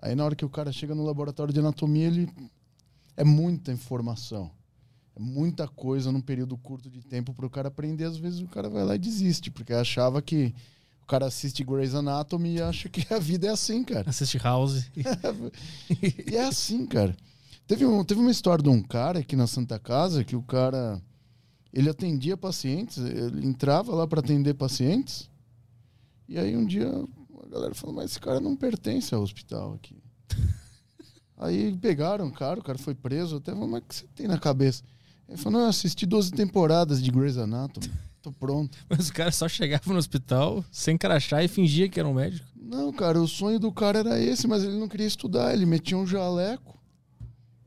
Aí, 0.00 0.14
na 0.14 0.24
hora 0.24 0.34
que 0.34 0.44
o 0.44 0.50
cara 0.50 0.72
chega 0.72 0.94
no 0.94 1.04
laboratório 1.04 1.52
de 1.52 1.60
anatomia, 1.60 2.06
ele. 2.06 2.30
É 3.16 3.24
muita 3.24 3.72
informação. 3.72 4.50
É 5.16 5.20
muita 5.20 5.68
coisa 5.68 6.10
num 6.10 6.20
período 6.20 6.56
curto 6.56 6.90
de 6.90 7.00
tempo 7.00 7.32
para 7.32 7.46
o 7.46 7.50
cara 7.50 7.68
aprender. 7.68 8.04
Às 8.04 8.16
vezes 8.16 8.40
o 8.40 8.48
cara 8.48 8.68
vai 8.68 8.84
lá 8.84 8.96
e 8.96 8.98
desiste, 8.98 9.50
porque 9.50 9.72
achava 9.72 10.20
que 10.20 10.52
o 11.02 11.06
cara 11.06 11.26
assiste 11.26 11.62
Grey's 11.62 11.94
Anatomy 11.94 12.56
e 12.56 12.62
acha 12.62 12.88
que 12.88 13.12
a 13.12 13.18
vida 13.18 13.46
é 13.46 13.50
assim, 13.50 13.84
cara. 13.84 14.08
Assiste 14.08 14.38
House. 14.38 14.90
e 16.26 16.36
é 16.36 16.44
assim, 16.44 16.86
cara. 16.86 17.16
Teve, 17.66 17.86
um, 17.86 18.04
teve 18.04 18.20
uma 18.20 18.30
história 18.30 18.62
de 18.62 18.68
um 18.68 18.82
cara 18.82 19.20
aqui 19.20 19.36
na 19.36 19.46
Santa 19.46 19.78
Casa 19.78 20.24
que 20.24 20.34
o 20.34 20.42
cara 20.42 21.00
ele 21.72 21.90
atendia 21.90 22.36
pacientes, 22.36 22.98
ele 22.98 23.46
entrava 23.46 23.94
lá 23.94 24.06
para 24.06 24.20
atender 24.20 24.54
pacientes. 24.54 25.28
E 26.28 26.38
aí 26.38 26.56
um 26.56 26.64
dia 26.64 26.88
a 26.88 27.48
galera 27.48 27.74
falou: 27.74 27.94
Mas 27.94 28.12
esse 28.12 28.20
cara 28.20 28.40
não 28.40 28.56
pertence 28.56 29.14
ao 29.14 29.22
hospital 29.22 29.74
aqui. 29.74 30.02
Aí 31.36 31.76
pegaram 31.76 32.28
o 32.28 32.32
cara, 32.32 32.60
o 32.60 32.62
cara 32.62 32.78
foi 32.78 32.94
preso. 32.94 33.36
Até 33.36 33.52
falou, 33.52 33.66
mas 33.66 33.82
o 33.82 33.84
que 33.86 33.94
você 33.96 34.06
tem 34.14 34.28
na 34.28 34.38
cabeça? 34.38 34.84
Ele 35.28 35.36
falou, 35.38 35.58
não, 35.58 35.66
eu 35.66 35.70
assisti 35.70 36.06
12 36.06 36.30
temporadas 36.32 37.02
de 37.02 37.10
Grey's 37.10 37.38
Anatomy. 37.38 37.90
Tô 38.22 38.32
pronto. 38.32 38.76
Mas 38.88 39.08
o 39.08 39.12
cara 39.12 39.30
só 39.30 39.48
chegava 39.48 39.82
no 39.92 39.98
hospital 39.98 40.64
sem 40.70 40.96
crachá 40.96 41.42
e 41.42 41.48
fingia 41.48 41.88
que 41.88 41.98
era 42.00 42.08
um 42.08 42.14
médico. 42.14 42.46
Não, 42.56 42.92
cara, 42.92 43.20
o 43.20 43.28
sonho 43.28 43.58
do 43.58 43.70
cara 43.70 43.98
era 43.98 44.18
esse, 44.18 44.46
mas 44.48 44.64
ele 44.64 44.78
não 44.78 44.88
queria 44.88 45.06
estudar. 45.06 45.52
Ele 45.52 45.66
metia 45.66 45.98
um 45.98 46.06
jaleco, 46.06 46.80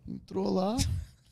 entrou 0.08 0.52
lá, 0.52 0.76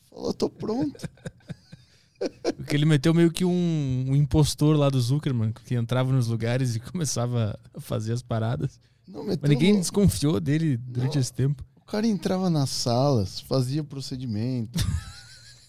falou, 0.08 0.32
tô 0.34 0.48
pronto. 0.48 1.10
Porque 2.56 2.76
ele 2.76 2.86
meteu 2.86 3.14
meio 3.14 3.32
que 3.32 3.44
um, 3.44 4.06
um 4.08 4.16
impostor 4.16 4.78
lá 4.78 4.90
do 4.90 5.02
Zuckerman, 5.02 5.52
que 5.66 5.74
entrava 5.76 6.12
nos 6.14 6.28
lugares 6.28 6.76
e 6.76 6.80
começava 6.80 7.60
a 7.74 7.82
fazer 7.82 8.14
as 8.14 8.22
paradas. 8.22 8.80
Não, 9.08 9.26
Mas 9.26 9.38
ninguém 9.42 9.70
louco. 9.72 9.82
desconfiou 9.82 10.40
dele 10.40 10.78
durante 10.78 11.16
Não. 11.16 11.22
esse 11.22 11.34
tempo. 11.34 11.64
O 11.76 11.86
cara 11.86 12.06
entrava 12.08 12.50
nas 12.50 12.70
salas, 12.70 13.40
fazia 13.42 13.84
procedimento, 13.84 14.78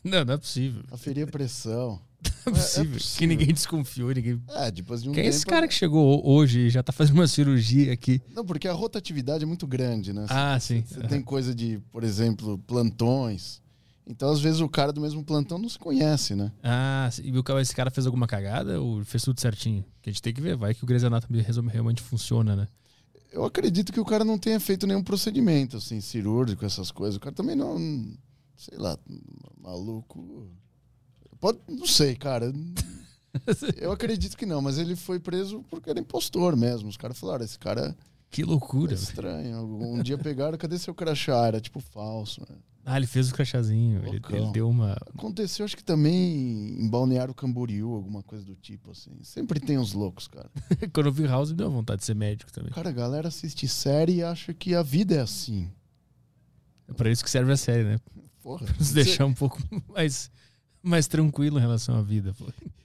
Não, 0.06 0.24
não 0.24 0.34
é 0.34 0.36
possível. 0.38 0.82
aferia 0.90 1.26
pressão. 1.26 2.00
Não 2.46 2.52
é 2.52 2.56
possível. 2.56 2.84
Que 2.92 2.98
possível. 2.98 3.28
ninguém 3.28 3.52
desconfiou, 3.54 4.10
ninguém. 4.12 4.40
É, 4.48 4.70
depois 4.70 5.02
de 5.02 5.08
um 5.08 5.12
Quem 5.12 5.20
é 5.22 5.24
tempo... 5.24 5.36
esse 5.36 5.46
cara 5.46 5.68
que 5.68 5.74
chegou 5.74 6.18
ho- 6.24 6.32
hoje 6.34 6.60
e 6.60 6.70
já 6.70 6.82
tá 6.82 6.92
fazendo 6.92 7.16
uma 7.16 7.26
cirurgia 7.28 7.92
aqui? 7.92 8.20
Não, 8.34 8.44
porque 8.44 8.66
a 8.66 8.72
rotatividade 8.72 9.44
é 9.44 9.46
muito 9.46 9.66
grande, 9.66 10.12
né? 10.12 10.26
Ah, 10.28 10.58
sim. 10.58 10.82
Você 10.86 11.00
tem 11.02 11.20
coisa 11.22 11.54
de, 11.54 11.78
por 11.92 12.02
exemplo, 12.02 12.56
plantões. 12.66 13.60
Então, 14.08 14.30
às 14.30 14.40
vezes, 14.40 14.60
o 14.60 14.68
cara 14.68 14.92
do 14.92 15.00
mesmo 15.00 15.22
plantão 15.24 15.58
não 15.58 15.68
se 15.68 15.78
conhece, 15.78 16.34
né? 16.34 16.50
Ah, 16.62 17.10
e 17.22 17.36
o 17.36 17.42
cara- 17.44 17.60
esse 17.60 17.74
cara 17.74 17.90
fez 17.90 18.06
alguma 18.06 18.26
cagada 18.26 18.80
ou 18.80 19.04
fez 19.04 19.22
tudo 19.24 19.40
certinho? 19.40 19.84
Que 20.00 20.08
a 20.10 20.12
gente 20.12 20.22
tem 20.22 20.32
que 20.32 20.40
ver, 20.40 20.56
vai 20.56 20.72
que 20.74 20.82
o 20.84 20.86
Grey's 20.86 21.04
Anatomy 21.04 21.44
realmente 21.68 22.00
funciona, 22.02 22.54
né? 22.56 22.68
Eu 23.32 23.44
acredito 23.44 23.92
que 23.92 24.00
o 24.00 24.04
cara 24.04 24.24
não 24.24 24.38
tenha 24.38 24.58
feito 24.58 24.86
nenhum 24.86 25.02
procedimento, 25.02 25.76
assim, 25.76 26.00
cirúrgico, 26.00 26.64
essas 26.64 26.90
coisas. 26.90 27.16
O 27.16 27.20
cara 27.20 27.34
também 27.34 27.54
não, 27.56 27.78
sei 28.56 28.78
lá, 28.78 28.98
maluco. 29.60 30.48
Pode, 31.40 31.58
não 31.68 31.86
sei, 31.86 32.14
cara. 32.16 32.52
Eu 33.76 33.92
acredito 33.92 34.36
que 34.36 34.46
não, 34.46 34.62
mas 34.62 34.78
ele 34.78 34.96
foi 34.96 35.20
preso 35.20 35.62
porque 35.70 35.90
era 35.90 36.00
impostor 36.00 36.56
mesmo. 36.56 36.88
Os 36.88 36.96
caras 36.96 37.18
falaram, 37.18 37.44
esse 37.44 37.58
cara 37.58 37.94
Que 38.30 38.42
é 38.42 38.46
loucura. 38.46 38.94
velho. 38.94 39.02
estranho. 39.02 39.64
Um 39.78 40.02
dia 40.02 40.16
pegaram, 40.16 40.56
cadê 40.56 40.78
seu 40.78 40.94
crachá? 40.94 41.46
Era 41.46 41.60
tipo 41.60 41.78
falso. 41.80 42.40
né? 42.48 42.56
Ah, 42.88 42.96
ele 42.96 43.06
fez 43.06 43.28
o 43.30 43.34
crachazinho. 43.34 44.00
Ele, 44.06 44.22
ele 44.30 44.52
deu 44.52 44.70
uma. 44.70 44.92
Aconteceu, 45.14 45.64
acho 45.64 45.76
que 45.76 45.82
também 45.84 46.80
em 46.80 46.88
Balneário 46.88 47.34
Camboriú, 47.34 47.92
alguma 47.92 48.22
coisa 48.22 48.44
do 48.44 48.54
tipo, 48.54 48.92
assim. 48.92 49.10
Sempre 49.24 49.58
tem 49.60 49.76
uns 49.76 49.92
loucos, 49.92 50.28
cara. 50.28 50.48
Quando 50.94 51.06
eu 51.06 51.12
vi 51.12 51.26
House, 51.26 51.50
me 51.50 51.56
deu 51.56 51.68
vontade 51.70 51.98
de 52.00 52.06
ser 52.06 52.14
médico 52.14 52.50
também. 52.52 52.70
Cara, 52.70 52.88
a 52.88 52.92
galera 52.92 53.26
assiste 53.28 53.66
série 53.68 54.14
e 54.14 54.22
acha 54.22 54.54
que 54.54 54.72
a 54.74 54.82
vida 54.82 55.16
é 55.16 55.20
assim. 55.20 55.68
É 56.88 56.92
pra 56.94 57.10
isso 57.10 57.24
que 57.24 57.30
serve 57.30 57.50
a 57.52 57.56
série, 57.56 57.82
né? 57.84 57.98
Porra. 58.46 58.64
Nos 58.78 58.92
deixar 58.92 59.26
um 59.26 59.34
pouco 59.34 59.58
mais, 59.88 60.30
mais 60.80 61.08
tranquilo 61.08 61.58
em 61.58 61.60
relação 61.60 61.96
à 61.98 62.02
vida. 62.02 62.32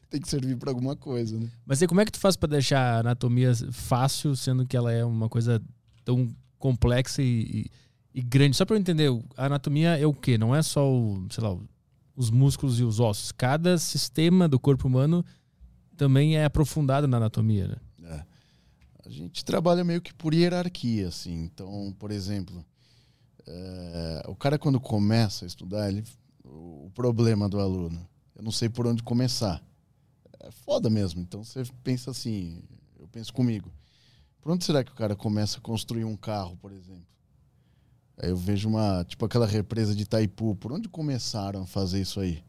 Tem 0.09 0.19
que 0.19 0.27
servir 0.27 0.57
pra 0.57 0.71
alguma 0.71 0.95
coisa, 0.95 1.37
né? 1.39 1.47
Mas 1.63 1.79
aí, 1.79 1.87
como 1.87 2.01
é 2.01 2.05
que 2.05 2.11
tu 2.11 2.19
faz 2.19 2.35
pra 2.35 2.49
deixar 2.49 2.79
a 2.95 2.99
anatomia 3.01 3.51
fácil, 3.71 4.35
sendo 4.35 4.65
que 4.65 4.75
ela 4.75 4.91
é 4.91 5.05
uma 5.05 5.29
coisa 5.29 5.61
tão 6.03 6.35
complexa 6.57 7.21
e, 7.21 7.27
e- 7.65 7.71
e 8.15 8.21
grande? 8.23 8.57
Só 8.57 8.65
pra 8.65 8.75
eu 8.75 8.79
entender, 8.79 9.07
a 9.37 9.45
anatomia 9.45 9.95
é 9.99 10.05
o 10.07 10.13
quê? 10.15 10.35
Não 10.35 10.55
é 10.55 10.63
só, 10.63 10.91
o, 10.91 11.27
sei 11.29 11.43
lá, 11.43 11.55
os 12.15 12.31
músculos 12.31 12.79
e 12.79 12.83
os 12.83 12.99
ossos. 12.99 13.31
Cada 13.31 13.77
sistema 13.77 14.49
do 14.49 14.59
corpo 14.59 14.87
humano 14.87 15.23
também 15.95 16.37
é 16.37 16.43
aprofundado 16.43 17.07
na 17.07 17.17
anatomia, 17.17 17.67
né? 17.67 17.75
É. 18.03 18.25
A 19.05 19.09
gente 19.11 19.45
trabalha 19.45 19.83
meio 19.83 20.01
que 20.01 20.11
por 20.11 20.33
hierarquia, 20.33 21.07
assim. 21.09 21.43
Então, 21.43 21.95
por 21.99 22.09
exemplo, 22.09 22.65
é, 23.47 24.23
o 24.27 24.35
cara 24.35 24.57
quando 24.57 24.79
começa 24.79 25.45
a 25.45 25.47
estudar, 25.47 25.89
ele, 25.89 26.03
o, 26.43 26.91
problema 26.93 27.47
do 27.47 27.59
aluno, 27.59 28.07
eu 28.35 28.43
não 28.43 28.51
sei 28.51 28.69
por 28.69 28.85
onde 28.87 29.03
começar. 29.03 29.63
É 30.39 30.51
foda 30.51 30.89
mesmo. 30.89 31.21
Então 31.21 31.43
você 31.43 31.63
pensa 31.83 32.11
assim, 32.11 32.63
eu 32.99 33.07
penso 33.07 33.33
comigo. 33.33 33.71
Por 34.41 34.51
onde 34.51 34.65
será 34.65 34.83
que 34.83 34.91
o 34.91 34.95
cara 34.95 35.15
começa 35.15 35.59
a 35.59 35.61
construir 35.61 36.03
um 36.03 36.17
carro, 36.17 36.57
por 36.57 36.71
exemplo? 36.71 37.05
Aí 38.17 38.29
eu 38.29 38.37
vejo 38.37 38.67
uma, 38.69 39.03
tipo 39.05 39.25
aquela 39.25 39.45
represa 39.45 39.95
de 39.95 40.03
Itaipu, 40.03 40.55
por 40.55 40.71
onde 40.71 40.89
começaram 40.89 41.63
a 41.63 41.65
fazer 41.67 42.01
isso 42.01 42.19
aí? 42.19 42.43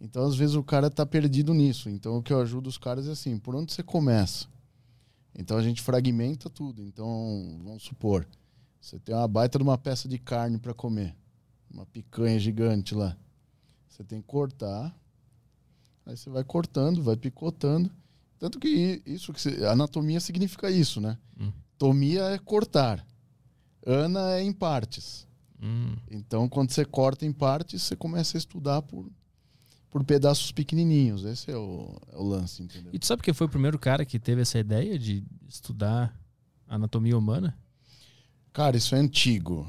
Então, 0.00 0.26
às 0.26 0.36
vezes, 0.36 0.54
o 0.54 0.62
cara 0.62 0.90
tá 0.90 1.06
perdido 1.06 1.54
nisso. 1.54 1.88
Então, 1.88 2.18
o 2.18 2.22
que 2.22 2.32
eu 2.32 2.40
ajudo 2.40 2.66
os 2.66 2.76
caras 2.76 3.08
é 3.08 3.12
assim, 3.12 3.38
por 3.38 3.54
onde 3.54 3.72
você 3.72 3.82
começa? 3.82 4.46
Então, 5.34 5.56
a 5.56 5.62
gente 5.62 5.80
fragmenta 5.80 6.50
tudo. 6.50 6.82
Então, 6.82 7.58
vamos 7.64 7.84
supor, 7.84 8.26
você 8.84 8.98
tem 8.98 9.14
uma 9.14 9.26
baita 9.26 9.58
de 9.58 9.64
uma 9.64 9.78
peça 9.78 10.06
de 10.06 10.18
carne 10.18 10.58
para 10.58 10.74
comer. 10.74 11.16
Uma 11.70 11.86
picanha 11.86 12.38
gigante 12.38 12.94
lá. 12.94 13.16
Você 13.88 14.04
tem 14.04 14.20
que 14.20 14.26
cortar. 14.26 14.94
Aí 16.04 16.14
você 16.14 16.28
vai 16.28 16.44
cortando, 16.44 17.02
vai 17.02 17.16
picotando. 17.16 17.90
Tanto 18.38 18.60
que 18.60 19.02
isso 19.06 19.32
que 19.32 19.64
anatomia 19.64 20.20
significa 20.20 20.70
isso, 20.70 21.00
né? 21.00 21.16
Hum. 21.40 21.50
Tomia 21.78 22.24
é 22.24 22.38
cortar. 22.38 23.06
Ana 23.86 24.32
é 24.32 24.42
em 24.42 24.52
partes. 24.52 25.26
Hum. 25.62 25.96
Então, 26.10 26.46
quando 26.46 26.70
você 26.70 26.84
corta 26.84 27.24
em 27.24 27.32
partes, 27.32 27.84
você 27.84 27.96
começa 27.96 28.36
a 28.36 28.38
estudar 28.38 28.82
por, 28.82 29.10
por 29.88 30.04
pedaços 30.04 30.52
pequenininhos. 30.52 31.24
Esse 31.24 31.50
é 31.50 31.56
o, 31.56 31.98
é 32.12 32.18
o 32.18 32.22
lance, 32.22 32.62
entendeu? 32.62 32.90
E 32.92 32.98
tu 32.98 33.06
sabe 33.06 33.22
quem 33.22 33.32
foi 33.32 33.46
o 33.46 33.50
primeiro 33.50 33.78
cara 33.78 34.04
que 34.04 34.18
teve 34.18 34.42
essa 34.42 34.58
ideia 34.58 34.98
de 34.98 35.24
estudar 35.48 36.14
anatomia 36.68 37.16
humana? 37.16 37.56
Cara, 38.54 38.76
isso 38.76 38.94
é 38.94 38.98
antigo. 38.98 39.66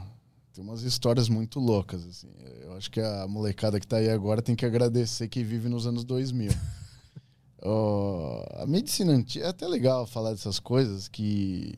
Tem 0.53 0.63
umas 0.63 0.83
histórias 0.83 1.27
muito 1.27 1.59
loucas, 1.59 2.05
assim. 2.05 2.29
Eu 2.61 2.73
acho 2.73 2.91
que 2.91 3.01
a 3.01 3.27
molecada 3.27 3.79
que 3.79 3.87
tá 3.87 3.97
aí 3.97 4.11
agora 4.11 4.43
tem 4.43 4.55
que 4.55 4.63
agradecer 4.63 5.27
que 5.27 5.43
vive 5.43 5.67
nos 5.67 5.87
anos 5.87 6.03
2000. 6.03 6.51
Ó, 7.65 8.45
a 8.61 8.67
medicina 8.67 9.11
antiga... 9.11 9.45
É 9.45 9.49
até 9.49 9.67
legal 9.67 10.05
falar 10.05 10.29
dessas 10.29 10.59
coisas 10.59 11.07
que... 11.07 11.73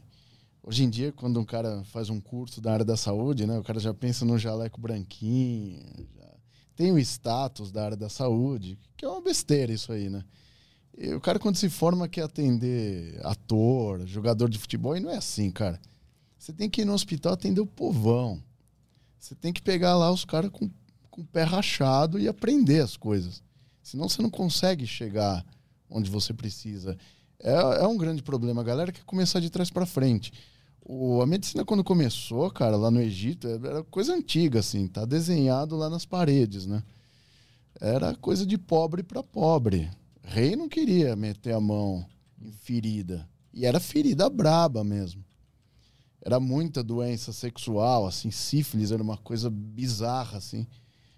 Hoje 0.62 0.84
em 0.84 0.90
dia, 0.90 1.14
quando 1.14 1.40
um 1.40 1.46
cara 1.46 1.82
faz 1.86 2.10
um 2.10 2.20
curso 2.20 2.60
da 2.60 2.74
área 2.74 2.84
da 2.84 2.98
saúde, 2.98 3.48
né? 3.48 3.58
O 3.58 3.64
cara 3.64 3.80
já 3.80 3.94
pensa 3.94 4.26
no 4.26 4.38
jaleco 4.38 4.82
branquinho, 4.82 5.82
já 6.14 6.30
tem 6.76 6.92
o 6.92 7.00
status 7.00 7.72
da 7.72 7.86
área 7.86 7.96
da 7.96 8.10
saúde, 8.10 8.78
que 8.98 9.06
é 9.06 9.08
uma 9.08 9.22
besteira 9.22 9.72
isso 9.72 9.94
aí, 9.94 10.10
né? 10.10 10.26
E 10.98 11.14
o 11.14 11.22
cara, 11.22 11.40
quando 11.40 11.56
se 11.56 11.70
forma, 11.70 12.10
quer 12.10 12.24
atender 12.24 13.18
ator, 13.24 14.06
jogador 14.06 14.50
de 14.50 14.60
futebol, 14.60 14.98
e 14.98 15.00
não 15.00 15.10
é 15.10 15.16
assim, 15.16 15.50
cara. 15.50 15.80
Você 16.38 16.54
tem 16.54 16.70
que 16.70 16.82
ir 16.82 16.86
no 16.86 16.94
hospital 16.94 17.34
atender 17.34 17.62
o 17.62 17.66
povão. 17.66 18.42
Você 19.20 19.34
tem 19.36 19.52
que 19.52 19.62
pegar 19.62 19.98
lá 19.98 20.12
os 20.12 20.24
caras 20.24 20.52
com, 20.52 20.70
com 21.10 21.22
o 21.22 21.26
pé 21.26 21.44
rachado 21.44 22.20
e 22.20 22.28
aprender 22.28 22.82
as 22.82 22.96
coisas. 22.96 23.42
Senão 23.82 24.08
você 24.08 24.22
não 24.22 24.30
consegue 24.30 24.86
chegar 24.86 25.44
onde 25.90 26.10
você 26.10 26.34
precisa. 26.34 26.98
É, 27.40 27.52
é 27.52 27.88
um 27.88 27.98
grande 27.98 28.22
problema. 28.22 28.62
A 28.62 28.66
galera 28.66 28.92
quer 28.92 29.04
começar 29.04 29.40
de 29.40 29.50
trás 29.50 29.70
para 29.70 29.86
frente. 29.86 30.32
O, 30.82 31.22
a 31.22 31.26
medicina, 31.26 31.66
quando 31.66 31.84
começou, 31.84 32.50
cara, 32.52 32.78
lá 32.78 32.92
no 32.92 33.02
Egito, 33.02 33.48
era 33.48 33.84
coisa 33.86 34.14
antiga, 34.14 34.60
assim. 34.60 34.88
Tá 34.88 35.06
desenhado 35.06 35.76
lá 35.76 35.90
nas 35.90 36.06
paredes, 36.06 36.66
né? 36.66 36.84
Era 37.82 38.16
coisa 38.16 38.46
de 38.46 38.58
pobre 38.58 39.04
para 39.04 39.24
pobre. 39.24 39.90
Rei 40.24 40.56
não 40.56 40.70
queria 40.70 41.16
meter 41.16 41.54
a 41.54 41.60
mão 41.60 42.06
em 42.40 42.52
ferida. 42.52 43.28
E 43.54 43.66
era 43.66 43.80
ferida 43.80 44.30
braba 44.30 44.84
mesmo 44.84 45.27
era 46.28 46.42
muita 46.42 46.84
doença 46.84 47.32
sexual, 47.32 48.06
assim, 48.06 48.32
sífilis 48.32 48.92
era 48.92 49.02
uma 49.02 49.16
coisa 49.16 49.50
bizarra, 49.50 50.38
assim. 50.38 50.68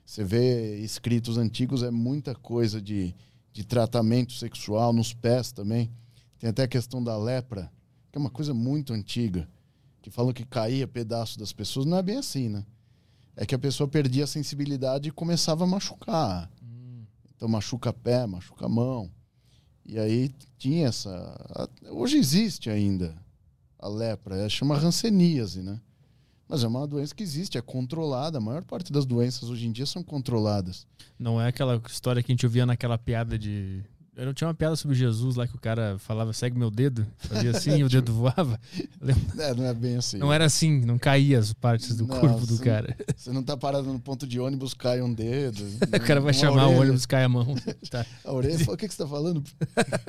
Você 0.05 0.23
vê 0.23 0.77
escritos 0.81 1.35
antigos, 1.35 1.81
é 1.81 1.89
muita 1.89 2.35
coisa 2.35 2.79
de, 2.79 3.15
de 3.51 3.63
tratamento 3.63 4.33
sexual 4.33 4.93
nos 4.93 5.11
pés 5.11 5.51
também. 5.51 5.91
Tem 6.37 6.51
até 6.51 6.61
a 6.61 6.67
questão 6.67 7.03
da 7.03 7.17
lepra, 7.17 7.71
que 8.11 8.19
é 8.19 8.21
uma 8.21 8.29
coisa 8.29 8.53
muito 8.53 8.93
antiga, 8.93 9.49
que 9.99 10.11
falam 10.11 10.31
que 10.31 10.45
caía 10.45 10.87
pedaço 10.87 11.39
das 11.39 11.51
pessoas. 11.51 11.87
Não 11.87 11.97
é 11.97 12.03
bem 12.03 12.17
assim, 12.17 12.47
né? 12.47 12.63
É 13.35 13.47
que 13.47 13.55
a 13.55 13.59
pessoa 13.59 13.87
perdia 13.87 14.25
a 14.25 14.27
sensibilidade 14.27 15.09
e 15.09 15.11
começava 15.11 15.63
a 15.63 15.67
machucar. 15.67 16.51
Então 17.35 17.47
machuca 17.47 17.91
pé, 17.91 18.27
machuca 18.27 18.69
mão. 18.69 19.09
E 19.83 19.97
aí 19.97 20.29
tinha 20.59 20.87
essa. 20.87 21.67
Hoje 21.89 22.19
existe 22.19 22.69
ainda 22.69 23.15
a 23.79 23.87
lepra, 23.87 24.47
chama 24.49 24.77
ranceníase, 24.77 25.61
né? 25.61 25.79
Mas 26.47 26.63
é 26.63 26.67
uma 26.67 26.87
doença 26.87 27.13
que 27.13 27.23
existe, 27.23 27.57
é 27.57 27.61
controlada. 27.61 28.39
A 28.39 28.41
maior 28.41 28.63
parte 28.63 28.91
das 28.91 29.05
doenças 29.05 29.49
hoje 29.49 29.67
em 29.67 29.71
dia 29.71 29.85
são 29.85 30.03
controladas. 30.03 30.85
Não 31.17 31.39
é 31.39 31.47
aquela 31.47 31.81
história 31.87 32.23
que 32.23 32.31
a 32.31 32.33
gente 32.33 32.45
ouvia 32.45 32.65
naquela 32.65 32.97
piada 32.97 33.37
de 33.37 33.83
Eu 34.19 34.25
não 34.25 34.33
tinha 34.33 34.47
uma 34.49 34.53
piada 34.53 34.75
sobre 34.75 34.97
Jesus 34.97 35.37
lá 35.37 35.47
que 35.47 35.55
o 35.55 35.59
cara 35.59 35.97
falava, 35.97 36.33
segue 36.33 36.57
meu 36.59 36.69
dedo, 36.69 37.07
fazia 37.19 37.51
assim 37.51 37.77
e 37.77 37.83
o 37.85 37.89
dedo 37.89 38.11
voava. 38.13 38.59
É, 39.37 39.53
não 39.53 39.65
é 39.65 39.73
bem 39.73 39.95
assim. 39.95 40.17
Não 40.17 40.33
era 40.33 40.43
assim, 40.43 40.81
não 40.81 40.97
caía 40.99 41.39
as 41.39 41.53
partes 41.53 41.95
do 41.95 42.05
Não, 42.05 42.19
corpo 42.19 42.45
do 42.45 42.57
você- 42.57 42.63
cara. 42.63 42.97
Você 43.15 43.31
não 43.31 43.41
tá 43.41 43.55
parado 43.55 43.91
no 43.93 43.97
ponto 43.97 44.27
de 44.27 44.37
ônibus, 44.37 44.73
cai 44.73 45.01
um 45.01 45.13
dedo. 45.13 45.63
O 45.95 45.99
cara 46.05 46.19
vai 46.19 46.33
chamar 46.33 46.63
o 46.65 46.69
orelha. 46.71 46.81
ônibus, 46.81 47.05
cai 47.05 47.23
a 47.23 47.29
mão. 47.29 47.55
Tá. 47.89 48.05
A 48.25 48.33
orelha 48.33 48.59
fala, 48.59 48.73
o 48.73 48.77
que, 48.77 48.87
que 48.89 48.93
você 48.93 49.03
tá 49.03 49.07
falando? 49.07 49.41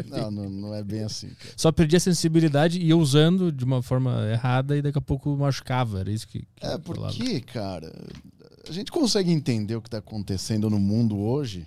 Não, 0.08 0.30
não, 0.30 0.50
não 0.50 0.74
é 0.74 0.82
bem 0.82 1.04
assim. 1.04 1.28
cara. 1.28 1.54
Só 1.56 1.70
perdia 1.70 1.98
a 1.98 2.00
sensibilidade 2.00 2.80
e 2.80 2.86
ia 2.86 2.96
usando 2.96 3.52
de 3.52 3.64
uma 3.64 3.80
forma 3.82 4.26
errada 4.30 4.76
e 4.76 4.82
daqui 4.82 4.98
a 4.98 5.02
pouco 5.02 5.36
machucava. 5.36 6.00
Era 6.00 6.10
isso 6.10 6.26
que, 6.26 6.40
que 6.56 6.66
É 6.66 6.76
porque, 6.78 7.40
cara, 7.42 7.92
a 8.68 8.72
gente 8.72 8.90
consegue 8.90 9.30
entender 9.30 9.76
o 9.76 9.80
que 9.80 9.86
está 9.88 9.98
acontecendo 9.98 10.68
no 10.68 10.80
mundo 10.80 11.16
hoje, 11.18 11.64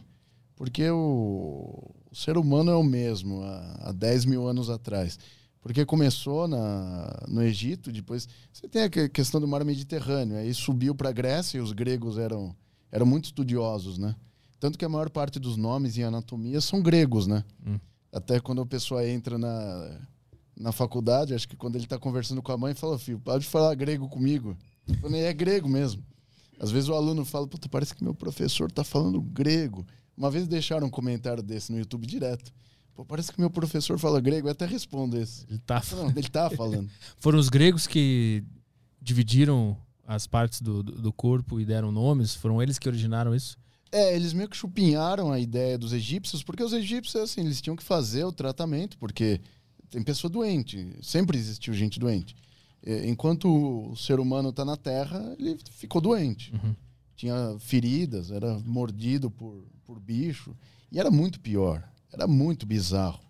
porque 0.58 0.90
o, 0.90 1.90
o 2.14 2.16
ser 2.16 2.38
humano 2.38 2.70
é 2.72 2.76
o 2.76 2.84
mesmo 2.84 3.42
há, 3.44 3.90
há 3.90 3.92
10 3.92 4.26
mil 4.26 4.48
anos 4.48 4.70
atrás. 4.70 5.18
Porque 5.60 5.86
começou 5.86 6.48
na, 6.48 7.24
no 7.28 7.42
Egito, 7.42 7.92
depois 7.92 8.28
você 8.52 8.68
tem 8.68 8.84
a 8.84 8.90
que- 8.90 9.10
questão 9.10 9.42
do 9.42 9.48
mar 9.48 9.64
Mediterrâneo, 9.66 10.38
aí 10.38 10.54
subiu 10.54 10.94
para 10.94 11.10
a 11.10 11.14
Grécia 11.14 11.58
e 11.58 11.62
os 11.62 11.72
gregos 11.72 12.18
eram, 12.18 12.56
eram 12.92 13.06
muito 13.06 13.26
estudiosos, 13.26 13.98
né? 13.98 14.16
Tanto 14.60 14.78
que 14.78 14.86
a 14.86 14.90
maior 14.90 15.10
parte 15.10 15.40
dos 15.40 15.58
nomes 15.58 15.98
em 15.98 16.04
anatomia 16.04 16.62
são 16.62 16.82
gregos, 16.82 17.28
né? 17.28 17.44
Hum. 17.66 17.80
Até 18.12 18.40
quando 18.40 18.62
a 18.62 18.66
pessoa 18.66 19.08
entra 19.08 19.38
na, 19.38 20.00
na 20.56 20.72
faculdade, 20.72 21.34
acho 21.34 21.48
que 21.48 21.56
quando 21.56 21.76
ele 21.78 21.86
está 21.86 21.98
conversando 21.98 22.42
com 22.44 22.52
a 22.52 22.58
mãe, 22.58 22.74
fala, 22.76 23.00
filho, 23.00 23.20
pode 23.20 23.46
falar 23.48 23.74
grego 23.76 24.08
comigo. 24.08 24.56
Falei, 25.02 25.24
é 25.24 25.34
grego 25.34 25.68
mesmo. 25.68 26.04
Às 26.60 26.70
vezes 26.72 26.90
o 26.90 26.94
aluno 26.94 27.26
fala, 27.26 27.48
puta, 27.48 27.68
parece 27.68 27.96
que 27.96 28.04
meu 28.04 28.14
professor 28.14 28.72
tá 28.72 28.84
falando 28.84 29.20
grego. 29.22 29.86
Uma 30.16 30.30
vez 30.30 30.48
deixaram 30.48 30.88
um 30.88 30.90
comentário 30.90 31.42
desse 31.42 31.72
no 31.72 31.80
YouTube 31.80 32.06
direto. 32.06 32.52
Pô, 32.94 33.04
parece 33.04 33.32
que 33.32 33.40
meu 33.40 33.50
professor 33.50 33.98
fala 33.98 34.22
grego. 34.22 34.48
Eu 34.48 34.52
até 34.52 34.66
respondo 34.66 35.18
esse. 35.18 35.46
Ele 35.50 35.60
tá 35.60 35.82
Não, 35.92 36.10
ele 36.10 36.30
tá 36.30 36.50
falando. 36.52 36.90
Foram 37.18 37.40
os 37.40 37.50
gregos 37.50 37.88
que 37.88 38.44
dividiram 39.02 39.76
as 40.06 40.28
partes 40.28 40.62
do, 40.62 40.84
do 40.84 41.02
do 41.02 41.14
corpo 41.14 41.60
e 41.60 41.66
deram 41.66 41.92
nomes? 41.92 42.36
Foram 42.36 42.62
eles 42.62 42.78
que 42.78 42.88
originaram 42.88 43.34
isso? 43.34 43.58
É, 43.92 44.16
eles 44.16 44.34
meio 44.34 44.50
que 44.50 44.58
chupinharam 44.58 45.32
a 45.32 45.40
ideia 45.40 45.78
dos 45.78 45.94
egípcios, 45.94 46.44
porque 46.44 46.64
os 46.64 46.74
egípcios, 46.74 47.24
assim, 47.24 47.42
eles 47.42 47.62
tinham 47.62 47.76
que 47.76 47.84
fazer 47.84 48.24
o 48.24 48.32
tratamento, 48.32 48.98
porque 48.98 49.40
tem 49.90 50.02
pessoa 50.02 50.32
doente, 50.32 50.96
sempre 51.02 51.38
existiu 51.38 51.74
gente 51.76 52.00
doente. 52.00 52.36
Enquanto 53.06 53.92
o 53.92 53.96
ser 53.96 54.20
humano 54.20 54.50
está 54.50 54.66
na 54.66 54.76
Terra, 54.76 55.36
ele 55.38 55.58
ficou 55.72 56.02
doente. 56.02 56.52
Uhum. 56.54 56.76
Tinha 57.16 57.56
feridas, 57.60 58.32
era 58.32 58.60
mordido 58.66 59.30
por, 59.30 59.64
por 59.86 60.00
bicho, 60.00 60.56
e 60.92 61.00
era 61.00 61.12
muito 61.12 61.40
pior, 61.40 61.88
era 62.12 62.28
muito 62.28 62.66
bizarro. 62.66 63.24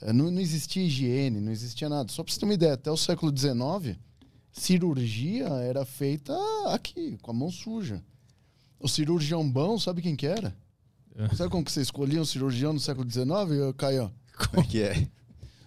É, 0.00 0.12
Não, 0.12 0.30
não 0.30 0.40
existia 0.40 0.82
higiene, 0.84 1.40
não 1.40 1.52
existia 1.52 1.88
nada. 1.88 2.10
Só 2.12 2.22
para 2.22 2.32
você 2.32 2.40
ter 2.40 2.46
uma 2.46 2.54
ideia, 2.54 2.74
até 2.74 2.90
o 2.90 2.96
século 2.96 3.36
XIX, 3.36 3.98
cirurgia 4.52 5.46
era 5.46 5.84
feita 5.84 6.34
aqui, 6.66 7.18
com 7.22 7.30
a 7.30 7.34
mão 7.34 7.50
suja. 7.50 8.02
O 8.80 8.88
cirurgião 8.88 9.48
bom, 9.48 9.78
sabe 9.78 10.02
quem 10.02 10.14
que 10.14 10.26
era? 10.26 10.56
É. 11.16 11.34
Sabe 11.34 11.50
como 11.50 11.64
que 11.64 11.72
você 11.72 11.80
escolhia 11.80 12.20
um 12.20 12.24
cirurgião 12.24 12.72
no 12.72 12.78
século 12.78 13.10
XIX, 13.10 13.26
Caio? 13.76 14.12
Como 14.50 14.62
é 14.62 14.66
que 14.66 14.82
é? 14.82 15.08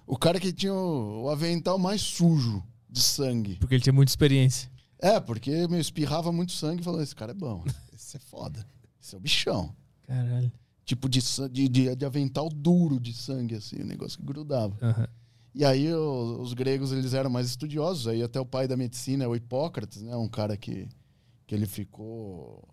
O 0.08 0.18
cara 0.18 0.40
que 0.40 0.54
tinha 0.54 0.74
o, 0.74 1.24
o 1.24 1.30
avental 1.30 1.78
mais 1.78 2.02
sujo 2.02 2.64
de 2.90 3.02
sangue. 3.02 3.56
Porque 3.58 3.76
ele 3.76 3.84
tinha 3.84 3.94
muita 3.94 4.12
experiência. 4.12 4.72
É, 4.98 5.20
porque 5.20 5.68
meu, 5.68 5.80
espirrava 5.80 6.32
muito 6.32 6.52
sangue 6.52 6.82
e 6.82 6.84
falou: 6.84 7.02
esse 7.02 7.16
cara 7.16 7.32
é 7.32 7.36
bom, 7.36 7.64
esse 7.94 8.18
é 8.18 8.20
foda, 8.20 8.66
esse 9.02 9.16
é 9.16 9.18
o 9.18 9.22
bichão. 9.22 9.76
Caralho. 10.14 10.52
Tipo 10.86 11.08
de, 11.08 11.20
de, 11.52 11.96
de, 11.96 12.06
avental 12.06 12.50
duro 12.50 13.00
de 13.00 13.14
sangue, 13.14 13.56
assim, 13.56 13.78
o 13.82 13.86
negócio 13.86 14.18
que 14.20 14.26
grudava. 14.26 14.76
Aham. 14.82 15.08
E 15.54 15.64
aí 15.66 15.94
o- 15.94 16.40
os 16.42 16.54
gregos 16.54 16.92
eles 16.92 17.14
eram 17.14 17.30
mais 17.30 17.48
estudiosos, 17.48 18.08
aí 18.08 18.24
até 18.24 18.40
o 18.40 18.46
pai 18.46 18.68
da 18.68 18.76
medicina, 18.78 19.28
o 19.28 19.36
Hipócrates, 19.36 20.02
né, 20.02 20.16
um 20.16 20.28
cara 20.28 20.56
que, 20.58 20.88
que 21.46 21.54
ele 21.56 21.66
ficou 21.66 22.68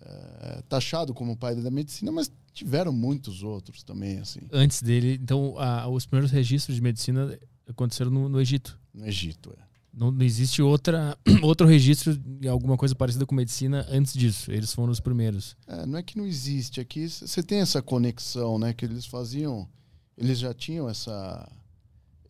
é, 0.00 0.62
taxado 0.68 1.12
como 1.14 1.36
pai 1.36 1.56
da 1.56 1.70
medicina, 1.70 2.12
mas 2.12 2.30
tiveram 2.52 2.92
muitos 2.92 3.42
outros 3.42 3.82
também, 3.82 4.18
assim, 4.18 4.40
Antes 4.52 4.80
dele, 4.82 5.14
então, 5.20 5.54
a- 5.58 5.88
os 5.88 6.06
primeiros 6.06 6.30
registros 6.30 6.76
de 6.76 6.82
medicina 6.82 7.36
aconteceram 7.68 8.10
no, 8.10 8.28
no 8.28 8.40
Egito. 8.40 8.78
no 8.94 9.06
Egito. 9.06 9.52
É. 9.58 9.67
Não, 9.92 10.10
não 10.10 10.24
existe 10.24 10.62
outra, 10.62 11.18
outro 11.42 11.66
registro 11.66 12.16
de 12.16 12.48
alguma 12.48 12.76
coisa 12.76 12.94
parecida 12.94 13.26
com 13.26 13.34
medicina 13.34 13.86
antes 13.90 14.12
disso. 14.12 14.50
Eles 14.50 14.72
foram 14.72 14.92
os 14.92 15.00
primeiros. 15.00 15.56
É, 15.66 15.86
não 15.86 15.98
é 15.98 16.02
que 16.02 16.16
não 16.16 16.26
existe, 16.26 16.80
é 16.80 16.84
que 16.84 17.08
você 17.08 17.42
tem 17.42 17.60
essa 17.60 17.82
conexão, 17.82 18.58
né? 18.58 18.72
Que 18.72 18.84
eles 18.84 19.06
faziam, 19.06 19.68
eles 20.16 20.38
já 20.38 20.54
tinham 20.54 20.88
essa, 20.88 21.50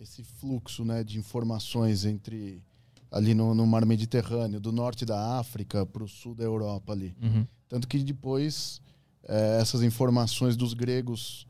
esse 0.01 0.23
fluxo, 0.23 0.85
né, 0.85 1.03
de 1.03 1.19
informações 1.19 2.05
entre 2.05 2.63
ali 3.11 3.35
no, 3.35 3.55
no 3.55 3.67
mar 3.67 3.85
Mediterrâneo, 3.87 4.61
do 4.61 4.71
norte 4.71 5.05
da 5.05 5.39
África 5.39 5.85
para 5.87 6.05
o 6.05 6.09
sul 6.09 6.35
da 6.35 6.45
Europa 6.45 6.93
ali. 6.93 7.17
Uhum. 7.21 7.47
Tanto 7.69 7.89
que 7.89 7.99
depois 7.99 8.81
eh, 9.25 9.59
essas 9.61 9.83
informações 9.83 10.57
dos 10.57 10.75
gregos 10.75 11.47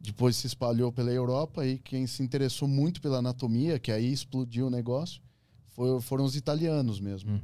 depois 0.00 0.34
se 0.34 0.48
espalhou 0.48 0.90
pela 0.90 1.12
Europa 1.12 1.64
e 1.64 1.78
quem 1.78 2.08
se 2.08 2.22
interessou 2.22 2.66
muito 2.66 3.00
pela 3.00 3.18
anatomia, 3.18 3.78
que 3.78 3.92
aí 3.92 4.12
explodiu 4.12 4.66
o 4.66 4.70
negócio, 4.70 5.22
foi- 5.72 6.00
foram 6.00 6.24
os 6.24 6.36
italianos 6.36 7.00
mesmo. 7.00 7.32
Hum. 7.32 7.40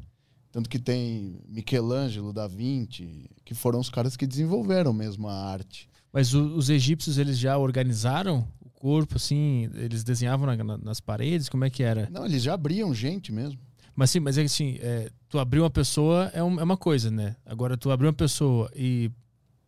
Tanto 0.51 0.69
que 0.69 0.79
tem 0.79 1.37
Michelangelo, 1.47 2.33
Da 2.33 2.47
Vinci, 2.47 3.29
que 3.45 3.55
foram 3.55 3.79
os 3.81 3.91
caras 3.91 4.17
que 4.17 4.27
desenvolveram 4.27 4.93
mesmo 4.93 5.29
a 5.29 5.35
arte. 5.35 5.89
Mas 6.13 6.33
o- 6.35 6.57
os 6.57 6.71
egípcios, 6.71 7.19
eles 7.19 7.39
já 7.39 7.59
organizaram 7.59 8.49
o 8.65 8.71
corpo, 8.71 9.17
assim? 9.17 9.69
Eles 9.75 10.03
desenhavam 10.03 10.47
na- 10.47 10.65
na- 10.65 10.79
nas 10.79 11.01
paredes? 11.01 11.49
Como 11.49 11.65
é 11.65 11.71
que 11.71 11.83
era? 11.83 12.09
Não, 12.11 12.25
eles 12.25 12.43
já 12.43 12.55
abriam 12.55 12.95
gente 12.95 13.31
mesmo. 13.31 13.59
Mas 13.95 14.11
sim, 14.11 14.21
mas 14.21 14.39
é 14.39 14.43
que 14.43 14.47
assim, 14.47 14.79
é, 14.81 15.11
tu 15.29 15.39
abrir 15.39 15.61
uma 15.61 15.69
pessoa 15.71 16.31
é, 16.33 16.43
um- 16.43 16.59
é 16.59 16.63
uma 16.63 16.77
coisa, 16.77 17.11
né? 17.11 17.37
Agora, 17.45 17.77
tu 17.77 17.91
abrir 17.91 18.07
uma 18.07 18.13
pessoa 18.13 18.71
e 18.75 19.11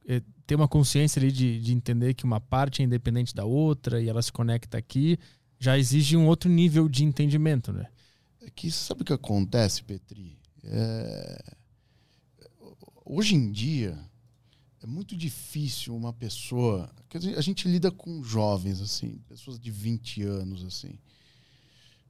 é, 0.08 0.22
ter 0.46 0.54
uma 0.56 0.66
consciência 0.66 1.20
ali 1.20 1.30
de, 1.30 1.60
de 1.60 1.72
entender 1.74 2.14
que 2.14 2.24
uma 2.24 2.40
parte 2.40 2.80
é 2.80 2.84
independente 2.84 3.34
da 3.34 3.44
outra 3.44 4.00
e 4.02 4.08
ela 4.08 4.22
se 4.22 4.32
conecta 4.32 4.78
aqui, 4.78 5.18
já 5.58 5.78
exige 5.78 6.16
um 6.16 6.26
outro 6.26 6.48
nível 6.50 6.88
de 6.88 7.04
entendimento, 7.04 7.70
né? 7.72 7.86
Que 8.54 8.70
sabe 8.70 9.02
o 9.02 9.04
que 9.04 9.12
acontece, 9.12 9.82
Petri? 9.82 10.38
É, 10.64 11.54
Hoje 13.04 13.34
em 13.34 13.50
dia 13.50 13.98
é 14.82 14.86
muito 14.86 15.16
difícil 15.16 15.96
uma 15.96 16.12
pessoa. 16.12 16.88
a 17.36 17.40
gente- 17.40 17.66
lida 17.66 17.90
com 17.90 18.22
jovens, 18.22 18.80
assim, 18.80 19.18
pessoas 19.28 19.58
de 19.58 19.68
20 19.70 20.22
anos, 20.22 20.64
assim. 20.64 20.96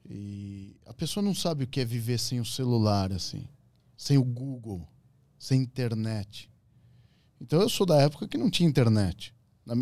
E 0.09 0.77
a 0.87 0.93
pessoa 0.93 1.23
não 1.23 1.35
sabe 1.35 1.65
o 1.65 1.67
que 1.67 1.81
é 1.81 1.85
viver 1.85 2.19
sem 2.19 2.39
o 2.41 2.45
celular, 2.45 3.13
assim, 3.13 3.47
sem 3.97 4.19
o 4.19 4.25
Google, 4.25 4.87
sem 5.39 5.63
internet. 5.63 6.51
Então 7.41 7.61
eu 7.63 7.69
sou 7.69 7.87
da 7.87 7.97
época 7.97 8.29
que 8.29 8.37
não 8.37 8.51
tinha 8.51 8.69
internet. 8.69 9.35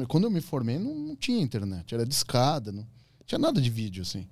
Quando 0.07 0.25
eu 0.25 0.31
me 0.31 0.41
formei, 0.41 0.79
não, 0.79 0.95
não 0.95 1.17
tinha 1.17 1.41
internet, 1.43 1.95
era 1.95 2.07
discada, 2.07 2.71
não 2.71 2.87
tinha 3.27 3.39
nada 3.39 3.61
de 3.61 3.71
vídeo, 3.71 4.03
assim. 4.03 4.29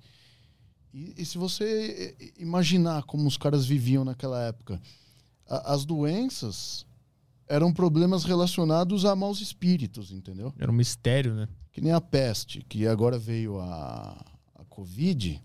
E, 0.97 1.13
e 1.21 1.25
se 1.25 1.37
você 1.37 2.15
eh, 2.19 2.31
imaginar 2.39 3.03
como 3.03 3.27
os 3.27 3.37
caras 3.37 3.67
viviam 3.67 4.03
naquela 4.03 4.41
época, 4.43 4.81
a- 5.47 5.73
as 5.75 5.85
doenças 5.85 6.87
eram 7.47 7.71
problemas 7.71 8.23
relacionados 8.23 9.05
a 9.05 9.15
maus 9.15 9.39
espíritos, 9.39 10.11
entendeu? 10.11 10.51
Era 10.57 10.71
um 10.71 10.75
mistério, 10.75 11.35
né? 11.35 11.47
Que 11.71 11.79
nem 11.81 11.91
a 11.93 12.01
peste, 12.01 12.63
que 12.63 12.87
agora 12.87 13.19
veio 13.19 13.59
a, 13.59 14.25
a 14.55 14.65
Covid, 14.65 15.39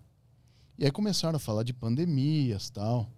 e 0.79 0.85
aí 0.87 0.91
começaram 0.91 1.37
a 1.37 1.39
falar 1.39 1.65
de 1.65 1.75
pandemias 1.75 2.71
tal. 2.71 3.11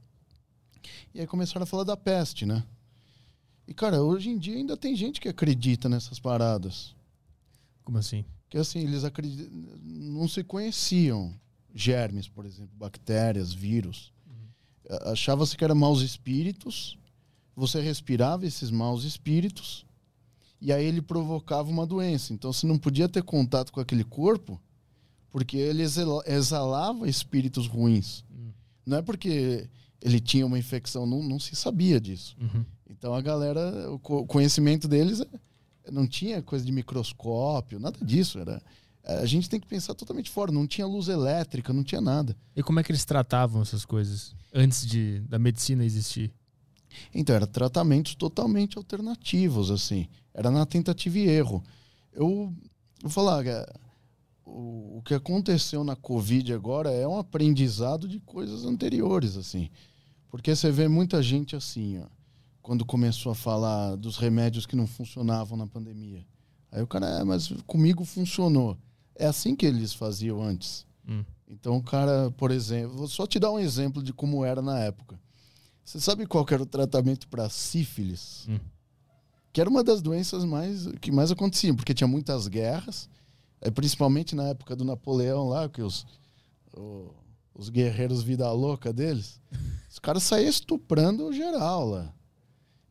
E 1.14 1.20
aí 1.20 1.26
começaram 1.28 1.62
a 1.62 1.66
falar 1.66 1.84
da 1.84 1.96
peste, 1.96 2.44
né? 2.44 2.64
E, 3.66 3.72
cara, 3.72 4.02
hoje 4.02 4.28
em 4.28 4.36
dia 4.36 4.56
ainda 4.56 4.76
tem 4.76 4.96
gente 4.96 5.20
que 5.20 5.28
acredita 5.28 5.88
nessas 5.88 6.18
paradas. 6.18 6.94
Como 7.84 7.96
assim? 7.96 8.24
Que 8.50 8.58
assim, 8.58 8.80
eles 8.80 9.04
acreditam, 9.04 9.48
não 9.82 10.26
se 10.28 10.42
conheciam 10.42 11.32
germes, 11.74 12.28
por 12.28 12.46
exemplo, 12.46 12.70
bactérias, 12.76 13.52
vírus. 13.52 14.12
A- 14.88 15.10
Achava-se 15.12 15.56
que 15.56 15.64
eram 15.64 15.74
maus 15.74 16.00
espíritos, 16.02 16.96
você 17.56 17.80
respirava 17.80 18.46
esses 18.46 18.70
maus 18.70 19.04
espíritos, 19.04 19.84
e 20.60 20.72
aí 20.72 20.84
ele 20.84 21.02
provocava 21.02 21.68
uma 21.70 21.86
doença. 21.86 22.32
Então 22.32 22.52
você 22.52 22.66
não 22.66 22.78
podia 22.78 23.08
ter 23.08 23.22
contato 23.22 23.72
com 23.72 23.80
aquele 23.80 24.04
corpo, 24.04 24.60
porque 25.30 25.56
ele 25.56 25.82
exala- 25.82 26.22
exalava 26.26 27.08
espíritos 27.08 27.66
ruins. 27.66 28.24
Hum. 28.30 28.50
Não 28.86 28.98
é 28.98 29.02
porque 29.02 29.68
ele 30.00 30.20
tinha 30.20 30.46
uma 30.46 30.58
infecção, 30.58 31.06
não, 31.06 31.22
não 31.22 31.40
se 31.40 31.56
sabia 31.56 32.00
disso. 32.00 32.36
Uhum. 32.40 32.64
Então 32.88 33.14
a 33.14 33.20
galera, 33.20 33.90
o 33.92 33.98
co- 33.98 34.24
conhecimento 34.26 34.86
deles 34.86 35.20
é- 35.20 35.90
não 35.90 36.06
tinha 36.06 36.40
coisa 36.42 36.64
de 36.64 36.70
microscópio, 36.72 37.80
nada 37.80 37.98
disso. 38.04 38.38
Era, 38.38 38.62
a 39.04 39.26
gente 39.26 39.48
tem 39.50 39.60
que 39.60 39.66
pensar 39.66 39.94
totalmente 39.94 40.30
fora. 40.30 40.50
Não 40.50 40.66
tinha 40.66 40.86
luz 40.86 41.08
elétrica, 41.08 41.72
não 41.72 41.84
tinha 41.84 42.00
nada. 42.00 42.36
E 42.56 42.62
como 42.62 42.80
é 42.80 42.82
que 42.82 42.90
eles 42.90 43.04
tratavam 43.04 43.62
essas 43.62 43.84
coisas 43.84 44.34
antes 44.52 44.86
de, 44.86 45.20
da 45.20 45.38
medicina 45.38 45.84
existir? 45.84 46.32
Então 47.12 47.36
eram 47.36 47.46
tratamentos 47.46 48.14
totalmente 48.14 48.78
alternativos, 48.78 49.70
assim. 49.70 50.08
Era 50.32 50.50
na 50.50 50.64
tentativa 50.64 51.18
e 51.18 51.28
erro. 51.28 51.62
Eu, 52.12 52.52
vou 53.02 53.10
falar, 53.10 53.46
é, 53.46 53.66
o, 54.44 54.98
o 54.98 55.02
que 55.04 55.14
aconteceu 55.14 55.84
na 55.84 55.96
Covid 55.96 56.52
agora 56.52 56.90
é 56.90 57.06
um 57.06 57.18
aprendizado 57.18 58.08
de 58.08 58.20
coisas 58.20 58.64
anteriores, 58.64 59.36
assim. 59.36 59.70
Porque 60.28 60.54
você 60.54 60.70
vê 60.70 60.88
muita 60.88 61.22
gente 61.22 61.54
assim, 61.54 62.00
ó, 62.00 62.06
quando 62.62 62.84
começou 62.84 63.32
a 63.32 63.34
falar 63.34 63.96
dos 63.96 64.16
remédios 64.16 64.66
que 64.66 64.76
não 64.76 64.86
funcionavam 64.86 65.56
na 65.56 65.66
pandemia. 65.66 66.24
Aí 66.72 66.82
o 66.82 66.86
cara, 66.86 67.06
é, 67.06 67.24
mas 67.24 67.52
comigo 67.66 68.04
funcionou. 68.04 68.76
É 69.16 69.26
assim 69.26 69.54
que 69.54 69.66
eles 69.66 69.92
faziam 69.92 70.42
antes. 70.42 70.86
Hum. 71.08 71.24
Então 71.48 71.76
o 71.76 71.82
cara, 71.82 72.30
por 72.32 72.50
exemplo, 72.50 72.96
vou 72.96 73.08
só 73.08 73.26
te 73.26 73.38
dar 73.38 73.50
um 73.50 73.58
exemplo 73.58 74.02
de 74.02 74.12
como 74.12 74.44
era 74.44 74.60
na 74.60 74.78
época. 74.80 75.18
Você 75.84 76.00
sabe 76.00 76.26
qual 76.26 76.46
era 76.50 76.62
o 76.62 76.66
tratamento 76.66 77.28
para 77.28 77.48
sífilis? 77.48 78.46
Hum. 78.48 78.58
Que 79.52 79.60
era 79.60 79.70
uma 79.70 79.84
das 79.84 80.00
doenças 80.02 80.44
mais 80.44 80.86
que 81.00 81.12
mais 81.12 81.30
aconteciam, 81.30 81.76
porque 81.76 81.94
tinha 81.94 82.08
muitas 82.08 82.48
guerras, 82.48 83.08
é, 83.60 83.70
principalmente 83.70 84.34
na 84.34 84.48
época 84.48 84.74
do 84.74 84.84
Napoleão 84.84 85.48
lá, 85.48 85.68
que 85.68 85.82
os, 85.82 86.04
os 87.54 87.68
guerreiros 87.68 88.22
vida 88.22 88.50
louca 88.50 88.92
deles, 88.92 89.40
os 89.88 89.98
caras 89.98 90.24
saíam 90.24 90.48
estuprando 90.48 91.32
geral 91.32 91.88
lá. 91.88 92.12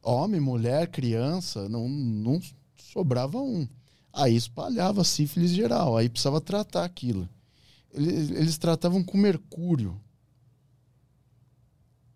Homem, 0.02 0.40
mulher, 0.40 0.88
criança, 0.88 1.68
não, 1.68 1.90
não 1.90 2.40
sobrava 2.78 3.40
um. 3.40 3.68
Aí 4.14 4.36
espalhava 4.36 5.04
sífilis 5.04 5.52
geral, 5.52 5.98
aí 5.98 6.08
precisava 6.08 6.40
tratar 6.40 6.86
aquilo. 6.86 7.28
Eles, 7.92 8.30
eles 8.30 8.58
tratavam 8.58 9.04
com 9.04 9.18
mercúrio. 9.18 10.00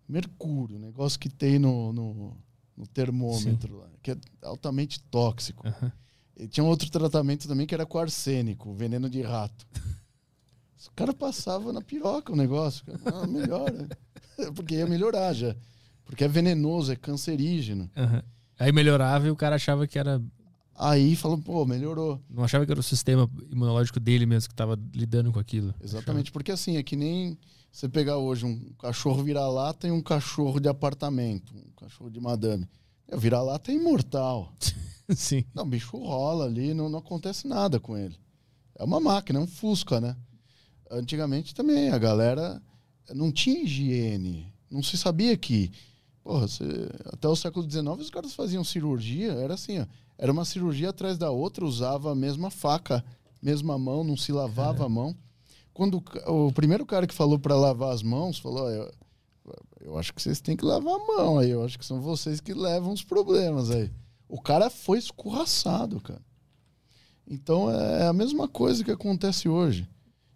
Mercúrio, 0.08 0.78
negócio 0.78 1.18
que 1.18 1.28
tem 1.28 1.58
no, 1.58 1.92
no, 1.92 2.36
no 2.76 2.86
termômetro 2.86 3.78
lá, 3.78 3.88
que 4.00 4.12
é 4.12 4.16
altamente 4.42 5.00
tóxico. 5.10 5.66
Aham. 5.66 5.92
E 6.36 6.46
tinha 6.46 6.62
um 6.62 6.68
outro 6.68 6.88
tratamento 6.88 7.48
também 7.48 7.66
que 7.66 7.74
era 7.74 7.84
com 7.84 7.98
arsênico, 7.98 8.72
veneno 8.72 9.10
de 9.10 9.22
rato. 9.22 9.66
O 10.86 10.92
cara 10.92 11.12
passava 11.12 11.72
na 11.72 11.82
piroca 11.82 12.32
o 12.32 12.36
negócio. 12.36 12.84
Ah, 13.04 13.26
melhora. 13.26 13.88
Porque 14.54 14.76
ia 14.76 14.86
melhorar 14.86 15.32
já. 15.32 15.56
Porque 16.04 16.22
é 16.22 16.28
venenoso, 16.28 16.92
é 16.92 16.96
cancerígeno. 16.96 17.90
Aham. 17.96 18.22
Aí 18.58 18.72
melhorava 18.72 19.26
e 19.26 19.30
o 19.30 19.36
cara 19.36 19.56
achava 19.56 19.88
que 19.88 19.98
era. 19.98 20.22
Aí 20.80 21.16
falou, 21.16 21.36
pô, 21.38 21.66
melhorou. 21.66 22.20
Não 22.30 22.44
achava 22.44 22.64
que 22.64 22.70
era 22.70 22.78
o 22.78 22.84
sistema 22.84 23.28
imunológico 23.50 23.98
dele 23.98 24.24
mesmo 24.26 24.48
que 24.48 24.52
estava 24.54 24.78
lidando 24.94 25.32
com 25.32 25.40
aquilo. 25.40 25.74
Exatamente, 25.82 26.30
porque 26.30 26.52
assim, 26.52 26.76
é 26.76 26.82
que 26.84 26.94
nem 26.94 27.36
você 27.72 27.88
pegar 27.88 28.16
hoje 28.18 28.46
um 28.46 28.72
cachorro 28.78 29.24
vira-lata 29.24 29.88
e 29.88 29.90
um 29.90 30.00
cachorro 30.00 30.60
de 30.60 30.68
apartamento, 30.68 31.52
um 31.52 31.70
cachorro 31.76 32.08
de 32.10 32.20
madame. 32.20 32.68
É, 33.08 33.16
o 33.16 33.18
vira-lata 33.18 33.72
é 33.72 33.74
imortal. 33.74 34.52
Sim. 35.16 35.44
Não, 35.52 35.64
o 35.64 35.66
bicho 35.66 35.96
rola 35.96 36.44
ali, 36.44 36.72
não, 36.72 36.88
não 36.88 37.00
acontece 37.00 37.48
nada 37.48 37.80
com 37.80 37.96
ele. 37.96 38.14
É 38.76 38.84
uma 38.84 39.00
máquina, 39.00 39.40
é 39.40 39.42
um 39.42 39.46
Fusca, 39.48 40.00
né? 40.00 40.16
Antigamente 40.90 41.54
também, 41.54 41.90
a 41.90 41.98
galera 41.98 42.62
não 43.14 43.32
tinha 43.32 43.62
higiene. 43.64 44.52
Não 44.70 44.82
se 44.82 44.96
sabia 44.96 45.36
que. 45.36 45.72
Porra, 46.22 46.46
você- 46.46 46.88
até 47.06 47.26
o 47.26 47.34
século 47.34 47.68
XIX 47.68 47.86
os 48.00 48.10
caras 48.10 48.32
faziam 48.34 48.62
cirurgia, 48.62 49.32
era 49.32 49.54
assim, 49.54 49.80
ó. 49.80 49.86
Era 50.18 50.32
uma 50.32 50.44
cirurgia 50.44 50.90
atrás 50.90 51.16
da 51.16 51.30
outra, 51.30 51.64
usava 51.64 52.10
a 52.12 52.14
mesma 52.14 52.50
faca, 52.50 53.04
mesma 53.40 53.78
mão, 53.78 54.02
não 54.02 54.16
se 54.16 54.32
lavava 54.32 54.84
a 54.84 54.88
mão. 54.88 55.16
Quando 55.72 56.02
o 56.26 56.48
o 56.48 56.52
primeiro 56.52 56.84
cara 56.84 57.06
que 57.06 57.14
falou 57.14 57.38
para 57.38 57.54
lavar 57.54 57.94
as 57.94 58.02
mãos, 58.02 58.38
falou: 58.38 58.64
"Ó, 58.64 58.70
eu, 58.70 58.92
eu 59.80 59.98
acho 59.98 60.12
que 60.12 60.20
vocês 60.20 60.40
têm 60.40 60.56
que 60.56 60.64
lavar 60.64 60.94
a 60.94 61.06
mão 61.06 61.38
aí, 61.38 61.50
eu 61.50 61.64
acho 61.64 61.78
que 61.78 61.86
são 61.86 62.00
vocês 62.00 62.40
que 62.40 62.52
levam 62.52 62.92
os 62.92 63.04
problemas 63.04 63.70
aí. 63.70 63.90
O 64.28 64.40
cara 64.40 64.68
foi 64.68 64.98
escorraçado, 64.98 66.00
cara. 66.00 66.20
Então 67.26 67.70
é 67.70 68.06
a 68.06 68.12
mesma 68.12 68.48
coisa 68.48 68.82
que 68.82 68.90
acontece 68.90 69.48
hoje. 69.48 69.88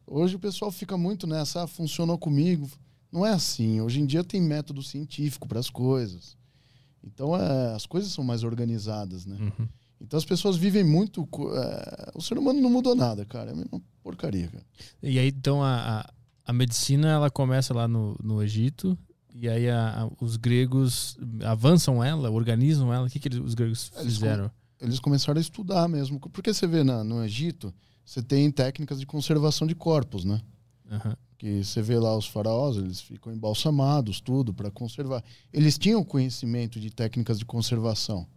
Hoje 0.06 0.36
o 0.36 0.38
pessoal 0.38 0.70
fica 0.70 0.96
muito 0.96 1.26
nessa, 1.26 1.62
ah, 1.62 1.66
funcionou 1.66 2.18
comigo. 2.18 2.70
Não 3.10 3.26
é 3.26 3.30
assim. 3.30 3.80
Hoje 3.80 4.00
em 4.00 4.06
dia 4.06 4.22
tem 4.22 4.40
método 4.40 4.82
científico 4.82 5.48
para 5.48 5.58
as 5.58 5.68
coisas. 5.68 6.36
Então 7.04 7.36
é, 7.36 7.74
as 7.74 7.86
coisas 7.86 8.12
são 8.12 8.22
mais 8.24 8.42
organizadas, 8.44 9.26
né? 9.26 9.36
Uhum. 9.40 9.68
Então 10.00 10.18
as 10.18 10.24
pessoas 10.24 10.56
vivem 10.56 10.82
muito. 10.84 11.28
é, 11.54 12.10
o 12.14 12.20
ser 12.20 12.36
humano 12.38 12.60
não 12.60 12.70
mudou 12.70 12.94
nada, 12.94 13.24
cara. 13.24 13.50
É 13.50 13.52
a 13.52 13.56
mesma 13.56 13.80
porcaria, 14.02 14.48
cara. 14.48 14.64
E 15.02 15.18
aí, 15.18 15.28
então, 15.28 15.62
a, 15.62 16.08
a, 16.44 16.52
medicina 16.52 17.08
ela 17.08 17.30
começa 17.30 17.72
lá 17.72 17.86
no, 17.86 18.16
no 18.22 18.42
Egito. 18.42 18.98
E 19.34 19.48
aí 19.48 19.70
a- 19.70 20.02
a- 20.02 20.10
os 20.20 20.36
gregos 20.36 21.16
avançam 21.44 22.02
ela, 22.04 22.30
organizam 22.30 22.92
ela. 22.92 23.06
O 23.06 23.10
que, 23.10 23.18
que 23.18 23.28
eles- 23.28 23.38
os 23.38 23.54
gregos 23.54 23.90
Eles 23.96 24.14
fizeram? 24.14 24.50
Eles 24.80 24.98
começaram 24.98 25.38
a 25.38 25.40
estudar 25.40 25.88
mesmo. 25.88 26.18
Porque 26.18 26.52
você 26.52 26.66
vê 26.66 26.82
na, 26.82 27.04
no 27.04 27.24
Egito, 27.24 27.72
você 28.04 28.20
tem 28.20 28.50
técnicas 28.50 28.98
de 28.98 29.06
conservação 29.06 29.66
de 29.66 29.74
corpos, 29.76 30.24
né? 30.24 30.40
Aham. 30.90 31.16
Que 31.42 31.64
você 31.64 31.82
vê 31.82 31.98
lá 31.98 32.16
os 32.16 32.28
faraós, 32.28 32.76
eles 32.76 33.00
ficam 33.00 33.32
embalsamados, 33.32 34.20
tudo 34.20 34.54
para 34.54 34.70
conservar. 34.70 35.24
Eles 35.52 35.76
tinham 35.76 36.04
conhecimento 36.04 36.78
de 36.78 36.88
técnicas 36.88 37.36
de 37.36 37.44
conservação. 37.44 38.28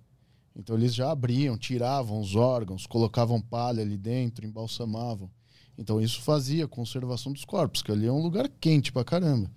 Então 0.56 0.76
eles 0.76 0.96
já 0.96 1.12
abriam, 1.12 1.56
tiravam 1.56 2.20
os 2.20 2.36
órgãos, 2.36 2.88
colocavam 2.88 3.40
palha 3.40 3.84
ali 3.84 3.96
dentro, 3.96 4.44
embalsamavam. 4.44 5.30
Então 5.78 6.02
isso 6.02 6.20
fazia 6.24 6.68
conservação 6.68 7.32
dos 7.32 7.46
corpos, 7.46 7.84
que 7.84 7.92
ali 7.92 8.08
é 8.08 8.12
um 8.12 8.24
lugar 8.24 8.50
quente 8.60 8.92
pra 8.92 9.04
caramba. 9.04 9.52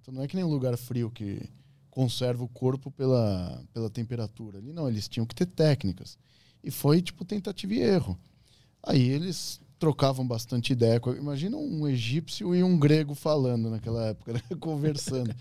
Então 0.00 0.14
não 0.14 0.22
é 0.22 0.28
que 0.28 0.36
nem 0.36 0.44
um 0.44 0.50
lugar 0.50 0.76
frio 0.76 1.10
que 1.10 1.50
conserva 1.90 2.44
o 2.44 2.48
corpo 2.48 2.88
pela, 2.88 3.64
pela 3.72 3.90
temperatura. 3.90 4.58
Ali 4.58 4.72
não, 4.72 4.88
eles 4.88 5.08
tinham 5.08 5.26
que 5.26 5.34
ter 5.34 5.46
técnicas. 5.46 6.16
E 6.62 6.70
foi 6.70 7.02
tipo 7.02 7.24
tentativa 7.24 7.74
e 7.74 7.80
erro. 7.80 8.16
Aí 8.80 9.02
eles 9.02 9.60
trocavam 9.82 10.24
bastante 10.24 10.72
ideia. 10.72 11.00
Imagina 11.18 11.56
um 11.56 11.88
egípcio 11.88 12.54
e 12.54 12.62
um 12.62 12.78
grego 12.78 13.16
falando 13.16 13.68
naquela 13.68 14.06
época, 14.06 14.34
né? 14.34 14.40
conversando. 14.60 15.34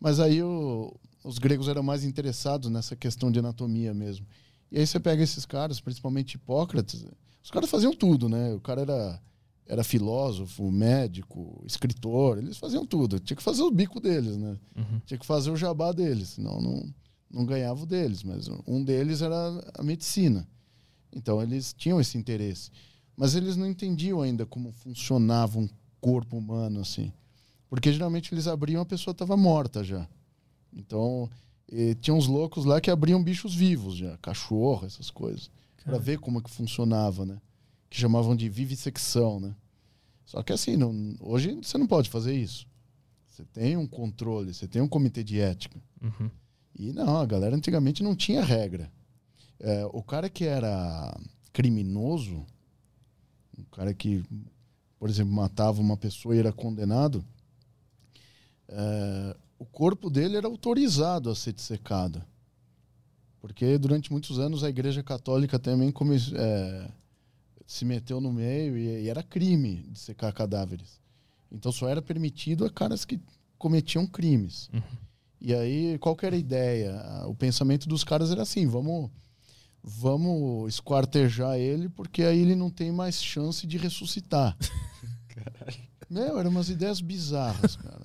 Mas 0.00 0.18
aí 0.18 0.42
o- 0.42 0.92
os 1.22 1.38
gregos 1.38 1.68
eram 1.68 1.80
mais 1.80 2.02
interessados 2.02 2.68
nessa 2.68 2.96
questão 2.96 3.30
de 3.30 3.38
anatomia 3.38 3.94
mesmo. 3.94 4.26
E 4.72 4.78
aí 4.80 4.84
você 4.84 4.98
pega 4.98 5.22
esses 5.22 5.46
caras, 5.46 5.78
principalmente 5.80 6.34
Hipócrates, 6.34 7.04
os 7.44 7.50
caras 7.52 7.70
faziam 7.70 7.94
tudo, 7.94 8.28
né? 8.28 8.52
O 8.54 8.60
cara 8.60 8.80
era, 8.80 9.22
era 9.66 9.84
filósofo, 9.84 10.68
médico, 10.72 11.62
escritor, 11.64 12.38
eles 12.38 12.56
faziam 12.58 12.84
tudo. 12.84 13.20
Tinha 13.20 13.36
que 13.36 13.42
fazer 13.42 13.62
o 13.62 13.70
bico 13.70 14.00
deles, 14.00 14.36
né? 14.36 14.56
Uhum. 14.76 15.00
Tinha 15.06 15.16
que 15.18 15.26
fazer 15.26 15.52
o 15.52 15.56
jabá 15.56 15.92
deles, 15.92 16.30
senão 16.30 16.60
não, 16.60 16.92
não 17.30 17.46
ganhava 17.46 17.80
o 17.84 17.86
deles. 17.86 18.24
Mas 18.24 18.48
um 18.66 18.82
deles 18.82 19.22
era 19.22 19.36
a 19.74 19.82
medicina. 19.84 20.44
Então 21.14 21.40
eles 21.40 21.72
tinham 21.72 22.00
esse 22.00 22.18
interesse. 22.18 22.72
Mas 23.20 23.34
eles 23.34 23.54
não 23.54 23.66
entendiam 23.68 24.22
ainda 24.22 24.46
como 24.46 24.72
funcionava 24.72 25.58
um 25.58 25.68
corpo 26.00 26.38
humano, 26.38 26.80
assim. 26.80 27.12
Porque 27.68 27.92
geralmente 27.92 28.32
eles 28.32 28.46
abriam 28.46 28.80
a 28.80 28.86
pessoa 28.86 29.12
estava 29.12 29.36
morta 29.36 29.84
já. 29.84 30.08
Então, 30.72 31.28
eh, 31.70 31.94
tinha 32.00 32.14
uns 32.14 32.26
loucos 32.26 32.64
lá 32.64 32.80
que 32.80 32.90
abriam 32.90 33.22
bichos 33.22 33.54
vivos 33.54 33.94
já, 33.96 34.16
cachorro, 34.22 34.86
essas 34.86 35.10
coisas, 35.10 35.50
para 35.84 35.98
ver 35.98 36.18
como 36.18 36.38
é 36.38 36.42
que 36.42 36.48
funcionava, 36.50 37.26
né? 37.26 37.38
Que 37.90 38.00
chamavam 38.00 38.34
de 38.34 38.48
vivissecção, 38.48 39.38
né? 39.38 39.54
Só 40.24 40.42
que 40.42 40.54
assim, 40.54 40.74
não- 40.78 41.14
hoje 41.20 41.58
você 41.62 41.76
não 41.76 41.86
pode 41.86 42.08
fazer 42.08 42.34
isso. 42.34 42.66
Você 43.26 43.44
tem 43.44 43.76
um 43.76 43.86
controle, 43.86 44.54
você 44.54 44.66
tem 44.66 44.80
um 44.80 44.88
comitê 44.88 45.22
de 45.22 45.38
ética. 45.38 45.78
Uhum. 46.00 46.30
E 46.74 46.90
não, 46.94 47.18
a 47.18 47.26
galera 47.26 47.54
antigamente 47.54 48.02
não 48.02 48.16
tinha 48.16 48.42
regra. 48.42 48.90
É, 49.58 49.84
o 49.92 50.02
cara 50.02 50.30
que 50.30 50.46
era 50.46 51.14
criminoso, 51.52 52.46
um 53.60 53.70
cara 53.70 53.94
que, 53.94 54.24
por 54.98 55.08
exemplo, 55.08 55.32
matava 55.32 55.80
uma 55.80 55.96
pessoa 55.96 56.34
e 56.34 56.38
era 56.38 56.52
condenado, 56.52 57.24
é, 58.68 59.36
o 59.58 59.64
corpo 59.64 60.08
dele 60.08 60.36
era 60.36 60.46
autorizado 60.46 61.30
a 61.30 61.34
ser 61.34 61.52
dissecado. 61.52 62.22
Porque 63.40 63.78
durante 63.78 64.12
muitos 64.12 64.38
anos 64.38 64.62
a 64.62 64.68
Igreja 64.68 65.02
Católica 65.02 65.58
também 65.58 65.90
come, 65.90 66.16
é, 66.34 66.90
se 67.66 67.84
meteu 67.84 68.20
no 68.20 68.32
meio 68.32 68.76
e, 68.76 69.04
e 69.04 69.08
era 69.08 69.22
crime 69.22 69.86
dissecar 69.90 70.32
cadáveres. 70.32 71.00
Então 71.50 71.72
só 71.72 71.88
era 71.88 72.02
permitido 72.02 72.64
a 72.64 72.70
caras 72.70 73.04
que 73.04 73.20
cometiam 73.58 74.06
crimes. 74.06 74.70
E 75.42 75.54
aí, 75.54 75.98
qual 75.98 76.14
era 76.22 76.36
a 76.36 76.38
ideia? 76.38 77.02
O 77.26 77.34
pensamento 77.34 77.88
dos 77.88 78.04
caras 78.04 78.30
era 78.30 78.42
assim: 78.42 78.66
vamos, 78.66 79.10
vamos 79.82 80.74
esquartejar 80.74 81.56
ele, 81.58 81.88
porque 81.88 82.22
aí 82.22 82.40
ele 82.40 82.54
não 82.54 82.70
tem 82.70 82.92
mais 82.92 83.22
chance 83.22 83.66
de 83.66 83.76
ressuscitar. 83.78 84.56
Meu, 86.08 86.38
eram 86.38 86.50
umas 86.50 86.68
ideias 86.68 87.00
bizarras, 87.00 87.76
cara. 87.76 88.04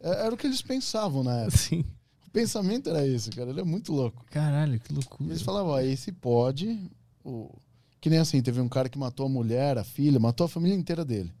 É- 0.00 0.24
Era 0.26 0.34
o 0.34 0.36
que 0.36 0.46
eles 0.46 0.62
pensavam 0.62 1.22
na 1.24 1.40
época. 1.40 1.56
Sim. 1.58 1.84
O 2.26 2.30
pensamento 2.30 2.88
era 2.88 3.06
esse, 3.06 3.30
cara. 3.30 3.50
Ele 3.50 3.60
é 3.60 3.64
muito 3.64 3.92
louco. 3.92 4.24
Caralho, 4.30 4.78
que 4.80 4.92
loucura. 4.92 5.30
Eles 5.30 5.42
falavam, 5.42 5.72
ó, 5.72 5.80
esse 5.80 6.12
pode. 6.12 6.88
O... 7.24 7.50
Que 8.00 8.08
nem 8.08 8.18
assim, 8.18 8.40
teve 8.42 8.60
um 8.60 8.68
cara 8.68 8.88
que 8.88 8.98
matou 8.98 9.26
a 9.26 9.28
mulher, 9.28 9.76
a 9.78 9.84
filha, 9.84 10.18
matou 10.18 10.44
a 10.46 10.48
família 10.48 10.76
inteira 10.76 11.04
dele. 11.04 11.32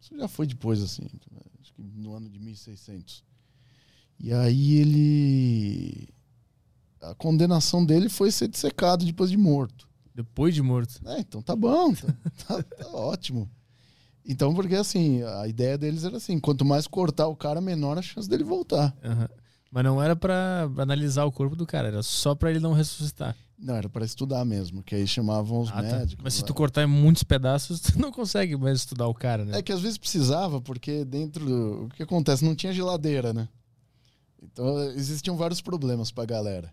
Isso 0.00 0.16
já 0.16 0.28
foi 0.28 0.46
depois, 0.46 0.80
assim, 0.82 1.06
acho 1.60 1.72
que 1.74 1.82
no 1.82 2.14
ano 2.14 2.28
de 2.28 2.38
1600. 2.38 3.22
E 4.20 4.32
aí 4.32 4.74
ele. 4.78 6.08
A 7.02 7.14
condenação 7.14 7.84
dele 7.84 8.08
foi 8.08 8.30
ser 8.30 8.48
dissecado 8.48 9.04
depois 9.04 9.30
de 9.30 9.36
morto. 9.36 9.88
Depois 10.14 10.54
de 10.54 10.62
morto. 10.62 11.00
É, 11.06 11.20
então 11.20 11.42
tá 11.42 11.56
bom, 11.56 11.92
tá, 11.94 12.06
tá- 12.46 12.62
tá 12.62 12.88
ótimo. 12.88 13.50
Então, 14.24 14.54
porque 14.54 14.74
assim, 14.76 15.22
a 15.22 15.48
ideia 15.48 15.76
deles 15.76 16.04
era 16.04 16.16
assim: 16.18 16.38
quanto 16.38 16.64
mais 16.64 16.86
cortar 16.86 17.26
o 17.26 17.34
cara, 17.36 17.60
menor 17.60 17.98
a 17.98 18.02
chance 18.02 18.28
dele 18.28 18.44
voltar. 18.44 18.94
Aham. 19.02 19.28
Mas 19.70 19.84
não 19.84 20.02
era 20.02 20.14
pra 20.14 20.70
analisar 20.78 21.24
o 21.24 21.32
corpo 21.32 21.56
do 21.56 21.66
cara, 21.66 21.88
era 21.88 22.02
só 22.02 22.34
pra 22.34 22.50
ele 22.50 22.60
não 22.60 22.72
ressuscitar. 22.74 23.34
Não, 23.58 23.74
era 23.74 23.88
pra 23.88 24.04
estudar 24.04 24.44
mesmo, 24.44 24.82
que 24.82 24.94
aí 24.94 25.06
chamavam 25.06 25.60
os 25.60 25.70
Ah, 25.70 25.76
tá. 25.76 25.82
médicos. 25.82 26.22
Mas 26.22 26.34
se 26.34 26.44
tu 26.44 26.52
cortar 26.52 26.82
em 26.82 26.86
muitos 26.86 27.22
pedaços, 27.22 27.80
tu 27.80 27.98
não 27.98 28.12
consegue 28.12 28.54
mais 28.56 28.78
estudar 28.80 29.06
o 29.08 29.14
cara, 29.14 29.44
né? 29.46 29.58
É 29.58 29.62
que 29.62 29.72
às 29.72 29.80
vezes 29.80 29.96
precisava, 29.96 30.60
porque 30.60 31.04
dentro 31.06 31.44
do. 31.44 31.84
O 31.84 31.88
que 31.88 32.02
acontece? 32.02 32.44
Não 32.44 32.54
tinha 32.54 32.72
geladeira, 32.72 33.32
né? 33.32 33.48
Então 34.42 34.78
existiam 34.90 35.36
vários 35.36 35.60
problemas 35.60 36.10
pra 36.12 36.24
galera. 36.26 36.70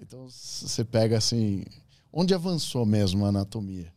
Então 0.00 0.28
você 0.28 0.84
pega 0.84 1.16
assim. 1.18 1.64
Onde 2.12 2.34
avançou 2.34 2.86
mesmo 2.86 3.24
a 3.24 3.28
anatomia? 3.28 3.92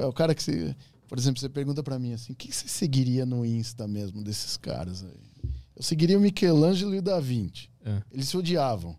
É 0.00 0.06
o 0.06 0.12
cara 0.12 0.34
que 0.34 0.42
você. 0.42 0.74
Por 1.08 1.18
exemplo, 1.18 1.40
você 1.40 1.48
pergunta 1.48 1.82
pra 1.82 1.98
mim 1.98 2.12
assim: 2.12 2.32
o 2.32 2.36
que 2.36 2.52
você 2.52 2.68
seguiria 2.68 3.24
no 3.24 3.44
Insta 3.44 3.86
mesmo 3.86 4.22
desses 4.22 4.56
caras 4.56 5.02
aí? 5.04 5.52
Eu 5.76 5.82
seguiria 5.82 6.18
o 6.18 6.20
Michelangelo 6.20 6.94
e 6.94 6.98
o 6.98 7.02
Da 7.02 7.18
Vinci. 7.20 7.70
É. 7.84 8.02
Eles 8.12 8.28
se 8.28 8.36
odiavam. 8.36 8.96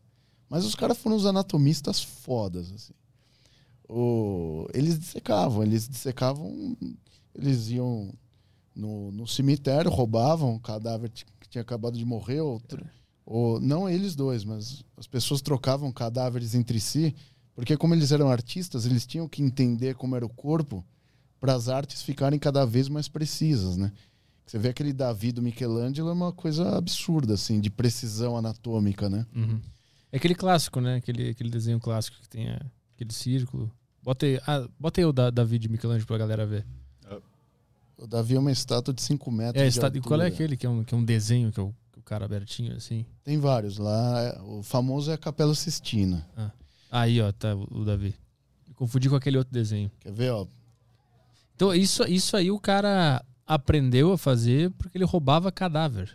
Mas 0.50 0.66
os 0.66 0.76
caras 0.76 0.98
foram 0.98 1.16
os 1.16 1.26
anatomistas 1.26 2.02
fodas, 2.02 2.72
assim. 2.72 2.94
O... 3.88 4.68
Eles 4.74 4.98
dissecavam, 4.98 5.64
eles 5.64 5.88
dissecavam. 5.88 6.76
Eles 7.36 7.70
iam 7.70 8.14
no, 8.76 9.12
no 9.12 9.28
cemitério, 9.28 9.92
roubavam 9.92 10.54
um 10.54 10.60
cadáver 10.60 11.10
que 11.10 11.24
tinha 11.50 11.62
acabado 11.62 11.98
de 11.98 12.06
morrer, 12.06 12.42
ou, 12.42 12.60
tr- 12.60 12.84
ou 13.32 13.62
não 13.62 13.90
eles 13.90 14.14
dois, 14.14 14.44
mas 14.44 14.84
as 14.98 15.08
pessoas 15.08 15.42
trocavam 15.42 15.90
cadáveres 15.90 16.54
entre 16.54 16.82
si, 16.82 17.16
porque 17.56 17.78
como 17.78 17.96
eles 17.96 18.12
eram 18.12 18.30
artistas, 18.30 18.86
eles 18.86 19.06
tinham 19.06 19.28
que 19.28 19.42
entender 19.42 19.96
como 19.96 20.18
era 20.18 20.26
o 20.26 20.30
corpo 20.30 20.86
para 21.40 21.54
as 21.54 21.70
artes 21.70 22.02
ficarem 22.02 22.38
cada 22.38 22.66
vez 22.66 22.90
mais 22.90 23.08
precisas, 23.08 23.78
né? 23.78 23.94
Você 24.46 24.60
vê 24.60 24.68
aquele 24.68 24.92
Davi 24.92 25.32
do 25.32 25.42
Michelangelo 25.42 26.10
é 26.10 26.14
uma 26.14 26.34
coisa 26.34 26.78
absurda, 26.78 27.36
assim, 27.36 27.62
de 27.62 27.70
precisão 27.70 28.36
anatômica, 28.36 29.10
né? 29.10 29.26
Uhum. 29.34 29.62
É 30.12 30.18
aquele 30.18 30.36
clássico, 30.36 30.82
né? 30.82 30.96
Aquele, 30.96 31.30
aquele 31.30 31.50
desenho 31.50 31.80
clássico 31.80 32.18
que 32.20 32.28
tem 32.28 32.50
é, 32.50 32.60
aquele 32.94 33.14
círculo. 33.14 33.72
Bota 34.04 34.26
aí, 34.26 34.42
ah, 34.46 34.68
bota 34.78 35.00
aí 35.00 35.06
o 35.06 35.14
da, 35.14 35.30
Davi 35.30 35.58
de 35.58 35.70
Michelangelo 35.70 36.06
pra 36.06 36.18
galera 36.18 36.46
ver. 36.46 36.66
O 37.98 38.08
Davi 38.08 38.36
é 38.36 38.40
uma 38.40 38.52
estátua 38.52 38.94
de 38.94 39.02
5 39.02 39.32
metros. 39.32 39.78
É, 39.78 39.88
e 39.96 40.02
qual 40.02 40.20
é 40.22 40.26
aquele 40.26 40.58
que 40.58 40.66
é 40.66 40.70
um, 40.70 40.84
que 40.84 40.94
é 40.94 40.98
um 40.98 41.06
desenho 41.06 41.52
que 41.52 41.60
é 41.60 41.64
o 41.64 41.74
cara 42.12 42.26
abertinho 42.26 42.76
assim? 42.76 43.06
Tem 43.24 43.38
vários 43.38 43.78
lá. 43.78 44.38
O 44.44 44.62
famoso 44.62 45.10
é 45.10 45.14
a 45.14 45.18
Capela 45.18 45.56
Sistina. 45.56 46.28
Aí, 46.92 47.22
ó, 47.22 47.32
tá 47.32 47.56
o, 47.56 47.86
Davi. 47.86 48.14
Eu 48.68 48.76
confundi 48.76 49.08
com 49.08 49.16
aquele 49.16 49.38
outro 49.38 49.54
desenho. 49.54 49.90
Quer 50.02 50.12
ver, 50.12 50.32
ó? 50.32 50.46
Então, 51.56 51.74
isso, 51.74 52.04
isso 52.04 52.36
aí 52.36 52.52
o 52.52 52.60
cara 52.60 53.24
aprendeu 53.48 54.12
a 54.12 54.18
fazer 54.18 54.72
porque 54.72 54.98
ele 54.98 55.06
roubava 55.06 55.54
cadáver. 55.54 56.12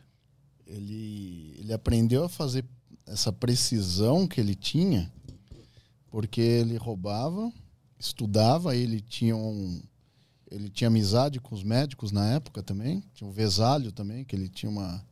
Ele, 0.67 1.57
ele 1.61 1.73
aprendeu 1.73 2.25
a 2.25 2.29
fazer 2.29 2.63
essa 3.07 3.33
precisão 3.33 4.29
que 4.29 4.39
ele 4.39 4.55
tinha 4.55 5.11
porque 6.11 6.43
ele 6.43 6.77
roubava, 6.77 7.51
estudava, 7.99 8.77
ele 8.77 9.01
tinha 9.01 9.35
um 9.35 9.81
ele 10.51 10.69
tinha 10.69 10.89
amizade 10.89 11.41
com 11.41 11.55
os 11.55 11.63
médicos 11.63 12.13
na 12.13 12.35
época 12.35 12.63
também, 12.63 13.03
tinha 13.15 13.29
o 13.29 13.33
Vesalho 13.33 13.91
também, 13.91 14.25
que 14.25 14.37
ele 14.37 14.49
tinha 14.49 14.71
uma 14.71 15.03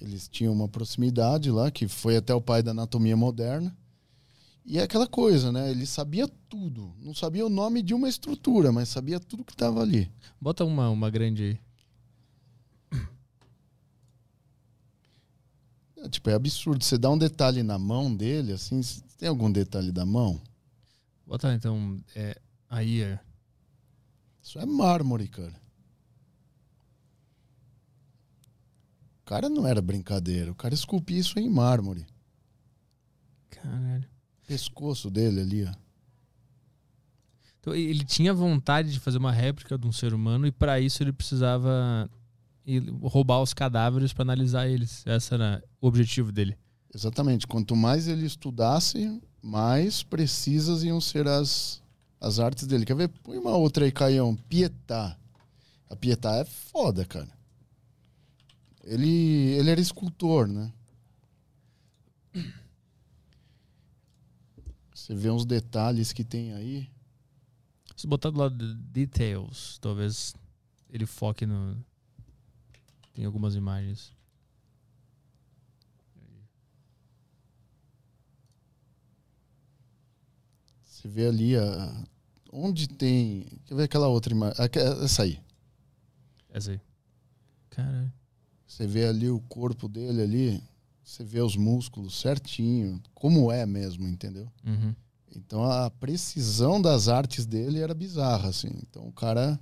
eles 0.00 0.28
tinham 0.28 0.52
uma 0.52 0.68
proximidade 0.68 1.50
lá, 1.50 1.70
que 1.70 1.88
foi 1.88 2.16
até 2.16 2.34
o 2.34 2.40
pai 2.40 2.62
da 2.62 2.70
anatomia 2.70 3.16
moderna. 3.16 3.76
E 4.64 4.78
é 4.78 4.82
aquela 4.82 5.06
coisa, 5.06 5.50
né? 5.50 5.70
Ele 5.70 5.86
sabia 5.86 6.28
tudo. 6.48 6.94
Não 7.00 7.14
sabia 7.14 7.44
o 7.44 7.50
nome 7.50 7.82
de 7.82 7.94
uma 7.94 8.08
estrutura, 8.08 8.70
mas 8.70 8.88
sabia 8.88 9.18
tudo 9.18 9.44
que 9.44 9.52
estava 9.52 9.80
ali. 9.80 10.10
Bota 10.40 10.64
uma, 10.64 10.88
uma 10.88 11.10
grande 11.10 11.42
aí. 11.42 11.58
É, 16.02 16.08
tipo, 16.08 16.30
é 16.30 16.34
absurdo. 16.34 16.84
Você 16.84 16.98
dá 16.98 17.10
um 17.10 17.18
detalhe 17.18 17.62
na 17.62 17.78
mão 17.78 18.14
dele, 18.14 18.52
assim, 18.52 18.80
tem 19.16 19.28
algum 19.28 19.50
detalhe 19.50 19.92
da 19.92 20.04
mão? 20.04 20.40
Bota 21.26 21.54
então. 21.54 22.00
É, 22.14 22.40
aí, 22.68 23.02
é. 23.02 23.18
Isso 24.42 24.58
é 24.58 24.66
mármore, 24.66 25.28
cara. 25.28 25.61
O 29.22 29.24
cara 29.24 29.48
não 29.48 29.66
era 29.66 29.80
brincadeira. 29.80 30.50
O 30.50 30.54
cara 30.54 30.74
esculpia 30.74 31.18
isso 31.18 31.38
em 31.38 31.48
mármore. 31.48 32.04
Caralho. 33.50 34.08
Pescoço 34.46 35.08
dele 35.08 35.40
ali, 35.40 35.64
ó. 35.64 35.72
Então, 37.60 37.74
ele 37.74 38.04
tinha 38.04 38.34
vontade 38.34 38.90
de 38.92 38.98
fazer 38.98 39.18
uma 39.18 39.30
réplica 39.30 39.78
de 39.78 39.86
um 39.86 39.92
ser 39.92 40.12
humano 40.12 40.48
e 40.48 40.50
para 40.50 40.80
isso 40.80 41.00
ele 41.00 41.12
precisava 41.12 42.10
roubar 43.02 43.40
os 43.40 43.54
cadáveres 43.54 44.12
para 44.12 44.22
analisar 44.22 44.66
eles. 44.66 45.04
Esse 45.06 45.32
era 45.32 45.62
o 45.80 45.86
objetivo 45.86 46.32
dele. 46.32 46.58
Exatamente. 46.92 47.46
Quanto 47.46 47.76
mais 47.76 48.08
ele 48.08 48.26
estudasse, 48.26 49.20
mais 49.40 50.02
precisas 50.02 50.82
iam 50.82 51.00
ser 51.00 51.28
as, 51.28 51.80
as 52.20 52.40
artes 52.40 52.66
dele. 52.66 52.84
Quer 52.84 52.96
ver? 52.96 53.08
Põe 53.08 53.38
uma 53.38 53.56
outra 53.56 53.84
aí, 53.84 53.92
Caião. 53.92 54.34
Pietá. 54.34 55.16
A 55.88 55.94
Pietá 55.94 56.34
é 56.36 56.44
foda, 56.44 57.04
cara. 57.04 57.28
Ele, 58.84 59.08
ele 59.54 59.70
era 59.70 59.80
escultor, 59.80 60.48
né? 60.48 60.72
Você 64.92 65.14
vê 65.14 65.30
uns 65.30 65.44
detalhes 65.44 66.12
que 66.12 66.24
tem 66.24 66.52
aí. 66.52 66.90
Se 67.96 68.06
botar 68.06 68.30
do 68.30 68.38
lado 68.38 68.56
de 68.56 68.74
details, 68.74 69.78
talvez 69.78 70.34
ele 70.88 71.06
foque 71.06 71.46
no. 71.46 71.84
Tem 73.12 73.24
algumas 73.24 73.54
imagens. 73.54 74.12
Você 80.82 81.08
vê 81.08 81.26
ali 81.26 81.56
a, 81.56 82.04
onde 82.52 82.88
tem. 82.88 83.46
Quer 83.66 83.74
ver 83.74 83.82
aquela 83.84 84.08
outra 84.08 84.32
imagem? 84.32 84.56
Essa 85.02 85.24
aí. 85.24 85.40
Essa 86.48 86.70
aí. 86.72 86.80
Caralho. 87.70 88.12
Você 88.72 88.86
vê 88.86 89.06
ali 89.06 89.28
o 89.28 89.38
corpo 89.38 89.86
dele 89.86 90.22
ali. 90.22 90.62
Você 91.04 91.22
vê 91.22 91.42
os 91.42 91.56
músculos 91.56 92.18
certinho. 92.18 93.02
Como 93.12 93.52
é 93.52 93.66
mesmo, 93.66 94.08
entendeu? 94.08 94.50
Uhum. 94.64 94.94
Então 95.36 95.62
a 95.62 95.90
precisão 95.90 96.80
das 96.80 97.06
artes 97.06 97.44
dele 97.44 97.80
era 97.80 97.92
bizarra, 97.92 98.48
assim. 98.48 98.70
Então 98.82 99.06
o 99.06 99.12
cara. 99.12 99.60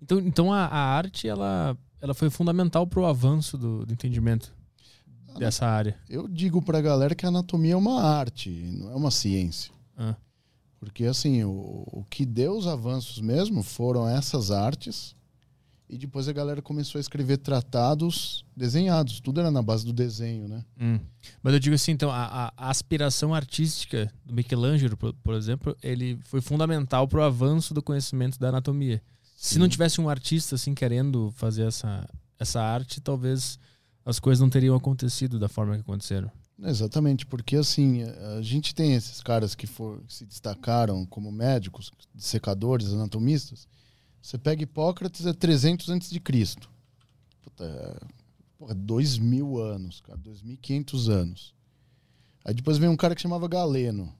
Então, 0.00 0.20
então 0.20 0.52
a, 0.52 0.66
a 0.66 0.78
arte 0.78 1.26
ela, 1.26 1.76
ela 2.00 2.14
foi 2.14 2.30
fundamental 2.30 2.86
pro 2.86 3.06
avanço 3.06 3.58
do, 3.58 3.84
do 3.84 3.92
entendimento 3.92 4.54
dessa 5.36 5.66
área. 5.66 5.98
Eu 6.08 6.28
digo 6.28 6.62
pra 6.62 6.80
galera 6.80 7.16
que 7.16 7.26
a 7.26 7.30
anatomia 7.30 7.72
é 7.72 7.76
uma 7.76 8.00
arte, 8.00 8.50
não 8.50 8.92
é 8.92 8.94
uma 8.94 9.10
ciência. 9.10 9.72
Ah. 9.96 10.14
Porque 10.78 11.06
assim, 11.06 11.42
o, 11.42 11.82
o 11.86 12.04
que 12.08 12.24
deu 12.24 12.56
os 12.56 12.68
avanços 12.68 13.20
mesmo 13.20 13.64
foram 13.64 14.08
essas 14.08 14.52
artes. 14.52 15.17
E 15.90 15.96
depois 15.96 16.28
a 16.28 16.32
galera 16.32 16.60
começou 16.60 16.98
a 16.98 17.00
escrever 17.00 17.38
tratados 17.38 18.44
desenhados. 18.56 19.20
Tudo 19.20 19.40
era 19.40 19.50
na 19.50 19.62
base 19.62 19.86
do 19.86 19.92
desenho, 19.92 20.46
né? 20.46 20.64
Hum. 20.80 21.00
Mas 21.42 21.54
eu 21.54 21.58
digo 21.60 21.74
assim, 21.74 21.92
então, 21.92 22.10
a, 22.10 22.52
a- 22.56 22.70
aspiração 22.70 23.32
artística 23.34 24.12
do 24.24 24.34
Michelangelo, 24.34 24.96
por, 24.96 25.14
por 25.14 25.34
exemplo, 25.34 25.76
ele 25.82 26.18
foi 26.24 26.40
fundamental 26.42 27.08
pro 27.08 27.22
avanço 27.22 27.72
do 27.72 27.82
conhecimento 27.82 28.38
da 28.38 28.48
anatomia. 28.50 29.00
Se 29.36 29.58
não 29.58 29.68
tivesse 29.68 30.00
um 30.00 30.08
artista 30.08 30.56
assim 30.56 30.74
querendo 30.74 31.32
fazer 31.36 31.62
essa, 31.66 32.06
essa 32.38 32.60
arte, 32.60 33.00
talvez 33.00 33.58
as 34.04 34.18
coisas 34.18 34.40
não 34.40 34.50
teriam 34.50 34.74
acontecido 34.76 35.38
da 35.38 35.48
forma 35.48 35.74
que 35.74 35.80
aconteceram. 35.80 36.30
Exatamente, 36.60 37.24
porque 37.24 37.54
assim, 37.56 38.02
a 38.36 38.42
gente 38.42 38.74
tem 38.74 38.94
esses 38.94 39.22
caras 39.22 39.54
que, 39.54 39.66
for, 39.66 40.02
que 40.06 40.12
se 40.12 40.26
destacaram 40.26 41.06
como 41.06 41.30
médicos, 41.30 41.92
secadores, 42.16 42.88
anatomistas. 42.92 43.68
Você 44.20 44.36
pega 44.36 44.62
Hipócrates, 44.62 45.26
é 45.26 45.32
300 45.32 45.88
antes 45.88 46.10
de 46.10 46.20
Cristo. 46.20 46.70
Puta, 47.42 48.00
porra, 48.58 48.74
2 48.74 49.18
mil 49.18 49.58
anos, 49.58 50.00
cara, 50.00 50.18
2.500 50.18 51.08
anos. 51.08 51.54
Aí 52.44 52.54
depois 52.54 52.78
vem 52.78 52.88
um 52.88 52.96
cara 52.96 53.14
que 53.14 53.22
chamava 53.22 53.48
Galeno. 53.48 54.12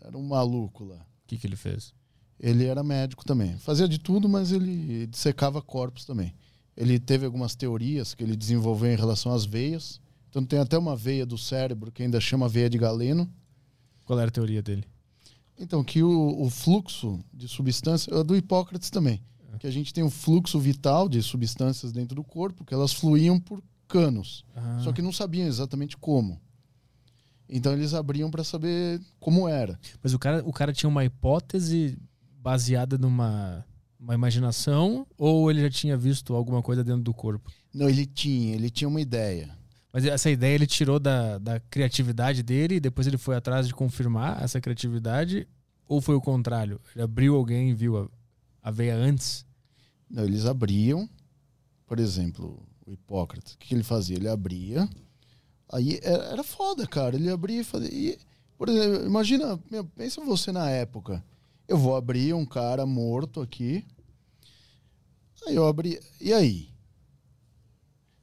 Era 0.00 0.16
um 0.16 0.22
maluco 0.22 0.84
lá. 0.84 0.96
O 0.96 1.26
que, 1.26 1.36
que 1.36 1.46
ele 1.46 1.56
fez? 1.56 1.92
Ele 2.38 2.64
era 2.64 2.82
médico 2.82 3.24
também. 3.24 3.56
Fazia 3.58 3.88
de 3.88 3.98
tudo, 3.98 4.28
mas 4.28 4.52
ele 4.52 5.06
dissecava 5.06 5.62
corpos 5.62 6.04
também. 6.04 6.34
Ele 6.76 6.98
teve 6.98 7.24
algumas 7.24 7.54
teorias 7.54 8.14
que 8.14 8.22
ele 8.22 8.36
desenvolveu 8.36 8.92
em 8.92 8.96
relação 8.96 9.32
às 9.32 9.44
veias. 9.44 10.00
Então 10.28 10.44
tem 10.44 10.58
até 10.58 10.76
uma 10.76 10.94
veia 10.94 11.24
do 11.24 11.38
cérebro 11.38 11.90
que 11.90 12.02
ainda 12.02 12.20
chama 12.20 12.48
veia 12.48 12.68
de 12.68 12.76
Galeno. 12.76 13.32
Qual 14.04 14.18
era 14.18 14.28
a 14.28 14.32
teoria 14.32 14.62
dele? 14.62 14.84
Então, 15.58 15.82
que 15.82 16.02
o, 16.02 16.42
o 16.42 16.50
fluxo 16.50 17.18
de 17.32 17.48
substância, 17.48 18.12
é 18.14 18.22
do 18.24 18.36
Hipócrates 18.36 18.90
também, 18.90 19.22
que 19.58 19.66
a 19.66 19.70
gente 19.70 19.92
tem 19.92 20.04
um 20.04 20.10
fluxo 20.10 20.58
vital 20.58 21.08
de 21.08 21.22
substâncias 21.22 21.92
dentro 21.92 22.14
do 22.14 22.22
corpo, 22.22 22.64
que 22.64 22.74
elas 22.74 22.92
fluíam 22.92 23.40
por 23.40 23.62
canos, 23.88 24.44
Ah, 24.54 24.80
só 24.82 24.92
que 24.92 25.00
não 25.00 25.12
sabiam 25.12 25.46
exatamente 25.46 25.96
como. 25.96 26.40
Então 27.48 27.72
eles 27.72 27.94
abriam 27.94 28.30
para 28.30 28.42
saber 28.42 29.00
como 29.20 29.48
era. 29.48 29.78
Mas 30.02 30.12
o 30.12 30.18
cara, 30.18 30.42
o 30.44 30.52
cara 30.52 30.72
tinha 30.72 30.90
uma 30.90 31.04
hipótese 31.04 31.96
baseada 32.42 32.98
numa 32.98 33.64
uma 33.98 34.14
imaginação 34.14 35.06
ou 35.16 35.50
ele 35.50 35.62
já 35.62 35.70
tinha 35.70 35.96
visto 35.96 36.34
alguma 36.34 36.62
coisa 36.62 36.84
dentro 36.84 37.02
do 37.02 37.14
corpo? 37.14 37.50
Não, 37.72 37.88
ele 37.88 38.04
tinha, 38.06 38.54
ele 38.54 38.70
tinha 38.70 38.88
uma 38.88 39.00
ideia. 39.00 39.56
Mas 39.96 40.04
essa 40.04 40.28
ideia 40.28 40.54
ele 40.54 40.66
tirou 40.66 41.00
da, 41.00 41.38
da 41.38 41.58
criatividade 41.58 42.42
dele 42.42 42.74
e 42.74 42.80
depois 42.80 43.06
ele 43.06 43.16
foi 43.16 43.34
atrás 43.34 43.66
de 43.66 43.72
confirmar 43.72 44.42
essa 44.42 44.60
criatividade? 44.60 45.48
Ou 45.88 46.02
foi 46.02 46.14
o 46.14 46.20
contrário? 46.20 46.78
Ele 46.94 47.02
abriu 47.02 47.34
alguém 47.34 47.70
e 47.70 47.74
viu 47.74 47.96
a, 47.96 48.08
a 48.62 48.70
veia 48.70 48.94
antes? 48.94 49.46
Não, 50.10 50.24
eles 50.24 50.44
abriam, 50.44 51.08
por 51.86 51.98
exemplo, 51.98 52.62
o 52.86 52.92
Hipócrates. 52.92 53.54
O 53.54 53.58
que 53.58 53.74
ele 53.74 53.82
fazia? 53.82 54.16
Ele 54.18 54.28
abria, 54.28 54.86
aí 55.66 55.98
era, 56.02 56.24
era 56.24 56.44
foda, 56.44 56.86
cara. 56.86 57.16
Ele 57.16 57.30
abria 57.30 57.62
e 57.62 57.64
fazia. 57.64 57.88
E, 57.90 58.18
por 58.58 58.68
exemplo, 58.68 59.06
imagina, 59.06 59.58
meu, 59.70 59.82
pensa 59.82 60.20
você 60.20 60.52
na 60.52 60.68
época. 60.68 61.24
Eu 61.66 61.78
vou 61.78 61.96
abrir 61.96 62.34
um 62.34 62.44
cara 62.44 62.84
morto 62.84 63.40
aqui. 63.40 63.82
Aí 65.46 65.54
eu 65.54 65.66
abri. 65.66 65.98
E 66.20 66.34
aí? 66.34 66.75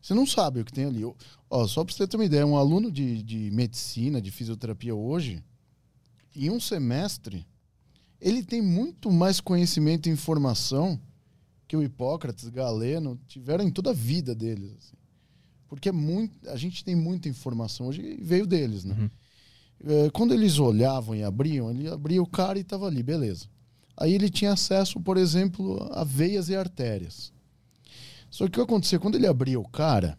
Você 0.04 0.13
não 0.13 0.28
sabe 0.28 0.60
o 0.60 0.66
que 0.66 0.74
tem 0.74 0.84
ali. 0.84 1.02
Ó, 1.50 1.66
só 1.66 1.82
pra 1.82 1.96
você 1.96 2.06
ter 2.06 2.18
uma 2.18 2.26
ideia, 2.26 2.46
um 2.46 2.58
aluno 2.58 2.92
de, 2.92 3.24
de 3.24 3.50
medicina, 3.52 4.22
de 4.22 4.32
fisioterapia 4.32 4.94
hoje, 4.94 5.42
em 6.36 6.50
um 6.50 6.60
semestre, 6.60 7.48
ele 8.20 8.44
tem 8.44 8.62
muito 8.62 9.10
mais 9.10 9.39
conhecimento 9.39 10.10
e 10.10 10.12
informação 10.12 11.00
que 11.66 11.78
o 11.78 11.82
Hipócrates, 11.82 12.50
Galeno, 12.50 13.18
tiveram 13.28 13.63
em 13.63 13.72
toda 13.72 13.92
a 13.92 13.94
vida 13.94 14.36
deles. 14.36 14.72
Assim. 14.78 14.98
Porque 15.70 15.88
é 15.88 15.94
muito, 15.94 16.50
a 16.50 16.58
gente 16.58 16.84
tem 16.84 16.96
muita 16.96 17.30
informação 17.30 17.88
hoje 17.88 18.02
e 18.02 18.22
veio 18.22 18.46
deles, 18.46 18.84
né? 18.84 18.96
Uhum. 19.00 19.10
É, 19.86 20.10
quando 20.10 20.34
eles 20.34 20.60
olhavam 20.60 21.16
e 21.16 21.24
abriam, 21.24 21.72
ele 21.72 21.88
abria 21.88 22.22
o 22.22 22.28
cara 22.28 22.58
e 22.58 22.62
estava 22.62 22.88
ali, 22.88 23.02
beleza. 23.02 23.46
Aí 23.96 24.13
ele 24.13 24.30
tinha 24.30 24.52
acesso, 24.52 25.00
por 25.00 25.16
exemplo, 25.16 25.82
a 25.94 26.04
veias 26.04 26.50
e 26.50 26.56
artérias. 26.56 27.32
Só 28.34 28.46
que 28.46 28.50
o 28.50 28.54
que 28.54 28.62
acontecia? 28.62 28.98
Quando 29.00 29.13
ele 29.13 29.28
abria 29.28 29.60
o 29.60 29.69
cara, 29.69 30.17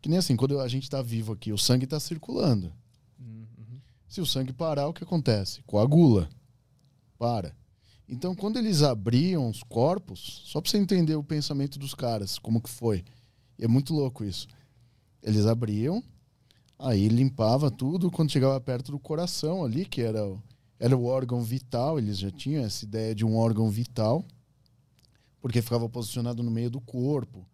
que 0.00 0.08
nem 0.08 0.16
assim, 0.18 0.36
quando 0.36 0.58
a 0.58 0.66
gente 0.68 0.84
está 0.84 1.02
vivo 1.02 1.34
aqui, 1.34 1.52
o 1.52 1.58
sangue 1.58 1.84
está 1.84 2.00
circulando. 2.00 2.72
Uhum. 3.18 3.78
Se 4.08 4.22
o 4.22 4.26
sangue 4.26 4.54
parar, 4.54 4.88
o 4.88 4.94
que 4.94 5.04
acontece? 5.04 5.60
Coagula. 5.66 6.30
Para. 7.18 7.54
Então, 8.08 8.34
quando 8.34 8.58
eles 8.58 8.80
abriam 8.82 9.50
os 9.50 9.62
corpos, 9.62 10.40
só 10.46 10.62
para 10.62 10.70
você 10.70 10.78
entender 10.78 11.14
o 11.14 11.22
pensamento 11.22 11.78
dos 11.78 11.94
caras, 11.94 12.38
como 12.38 12.58
que 12.58 12.70
foi. 12.70 13.04
E 13.58 13.64
é 13.66 13.68
muito 13.68 13.92
louco 13.92 14.24
isso. 14.24 14.48
Eles 15.22 15.44
abriam, 15.44 16.02
aí 16.78 17.06
limpava 17.06 17.70
tudo, 17.70 18.10
quando 18.10 18.32
chegava 18.32 18.58
perto 18.62 18.90
do 18.92 18.98
coração 18.98 19.62
ali, 19.62 19.84
que 19.84 20.00
era, 20.00 20.26
o- 20.26 20.42
era 20.78 20.96
o 20.96 21.04
órgão 21.04 21.42
vital, 21.42 21.98
eles 21.98 22.16
já 22.18 22.30
tinham 22.30 22.64
essa 22.64 22.82
ideia 22.86 23.14
de 23.14 23.26
um 23.26 23.36
órgão 23.36 23.68
vital, 23.68 24.24
porque 25.40 25.62
ficava 25.62 25.88
posicionado 25.88 26.42
no 26.42 26.50
meio 26.50 26.70
do 26.70 26.80
corpo. 26.80 27.46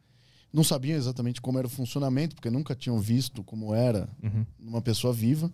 Não 0.53 0.65
sabiam 0.65 0.97
exatamente 0.97 1.41
como 1.41 1.59
era 1.59 1.67
o 1.67 1.71
funcionamento, 1.71 2.35
porque 2.35 2.51
nunca 2.51 2.75
tinham 2.75 2.99
visto 2.99 3.45
como 3.45 3.75
era 3.75 4.09
Uhum. 4.23 4.45
numa 4.59 4.81
pessoa 4.83 5.13
viva. 5.13 5.51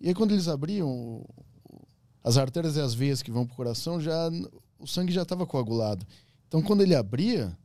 E 0.00 0.08
aí 0.08 0.14
quando 0.14 0.32
eles 0.32 0.48
abriam 0.48 0.88
o- 0.88 1.26
o- 1.70 1.86
as 2.22 2.36
artérias 2.36 2.76
e 2.76 2.80
as 2.80 2.94
veias 2.94 3.22
que 3.22 3.30
vão 3.30 3.46
pro 3.46 3.56
coração, 3.56 4.00
já 4.00 4.30
o 4.78 4.86
sangue 4.86 5.12
já 5.12 5.22
estava 5.22 5.46
coagulado. 5.46 6.06
Então 6.48 6.62
quando 6.62 6.82
ele 6.82 6.94
abria, 6.94 7.56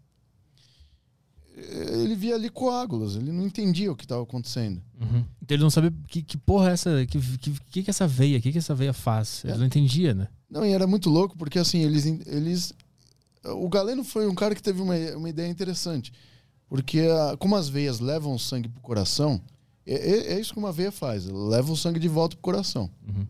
eh, 1.55 2.01
ele 2.03 2.15
via 2.15 2.35
ali 2.35 2.49
coágulos, 2.49 3.15
ele 3.15 3.31
não 3.31 3.45
entendia 3.45 3.91
o 3.91 3.95
que 3.95 4.05
estava 4.05 4.23
acontecendo. 4.23 4.81
Uhum. 4.99 5.25
Então 5.41 5.55
ele 5.55 5.63
não 5.63 5.69
sabia 5.69 5.93
que, 6.07 6.21
que 6.21 6.37
porra 6.37 6.69
é 6.69 6.73
essa. 6.73 7.05
Que, 7.05 7.19
que, 7.37 7.51
que, 7.71 7.83
que 7.83 7.89
essa 7.89 8.07
veia? 8.07 8.37
O 8.37 8.41
que, 8.41 8.51
que 8.51 8.57
essa 8.57 8.75
veia 8.75 8.93
faz? 8.93 9.43
Ele 9.43 9.53
É. 9.53 9.57
não 9.57 9.65
entendia, 9.65 10.13
né? 10.13 10.27
Não, 10.49 10.65
e 10.65 10.71
era 10.71 10.87
muito 10.87 11.09
louco 11.09 11.37
porque 11.37 11.59
assim, 11.59 11.79
eles 11.79 12.05
eles 12.27 12.73
o 13.45 13.69
Galeno 13.69 14.03
foi 14.03 14.27
um 14.27 14.35
cara 14.35 14.53
que 14.55 14.61
teve 14.63 14.81
uma, 14.81 14.95
uma 15.15 15.29
ideia 15.29 15.47
interessante. 15.47 16.11
Porque 16.67 16.99
a- 17.01 17.37
como 17.37 17.55
as 17.55 17.67
veias 17.69 17.99
levam 17.99 18.33
o 18.33 18.39
sangue 18.39 18.69
pro 18.69 18.81
coração, 18.81 19.41
é, 19.85 19.93
é- 19.95 20.33
é 20.33 20.39
isso 20.39 20.53
que 20.53 20.59
uma 20.59 20.71
veia 20.71 20.91
faz, 20.91 21.25
leva 21.25 21.71
o 21.71 21.75
sangue 21.77 21.99
de 21.99 22.07
volta 22.07 22.35
pro 22.35 22.43
coração. 22.43 22.89
Uhum. 23.07 23.25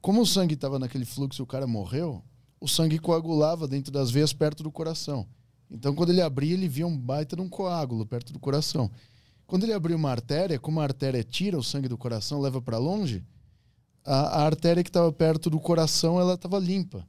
como 0.00 0.20
o 0.20 0.26
sangue 0.26 0.54
estava 0.54 0.78
naquele 0.80 1.04
fluxo 1.04 1.40
e 1.40 1.44
o 1.44 1.46
cara 1.46 1.66
morreu, 1.66 2.22
o 2.60 2.66
sangue 2.68 2.98
coagulava 2.98 3.68
dentro 3.68 3.92
das 3.92 4.10
veias 4.10 4.32
perto 4.32 4.62
do 4.62 4.70
coração. 4.70 5.26
Então, 5.70 5.94
quando 5.94 6.10
ele 6.10 6.20
abria, 6.20 6.52
ele 6.54 6.68
via 6.68 6.86
um 6.86 6.98
baita 6.98 7.36
de 7.36 7.42
um 7.42 7.48
coágulo 7.48 8.04
perto 8.04 8.32
do 8.32 8.38
coração. 8.40 8.90
Quando 9.46 9.62
ele 9.62 9.72
abriu 9.72 9.96
uma 9.96 10.10
artéria, 10.10 10.58
como 10.58 10.80
a 10.80 10.82
artéria 10.82 11.22
tira 11.22 11.56
o 11.56 11.62
sangue 11.62 11.86
do 11.88 11.96
coração, 11.96 12.40
leva 12.40 12.60
para 12.60 12.78
longe, 12.78 13.24
a, 14.04 14.40
a 14.40 14.42
artéria 14.44 14.82
que 14.82 14.90
estava 14.90 15.12
perto 15.12 15.48
do 15.48 15.60
coração, 15.60 16.18
ela 16.20 16.34
estava 16.34 16.58
limpa. 16.58 17.06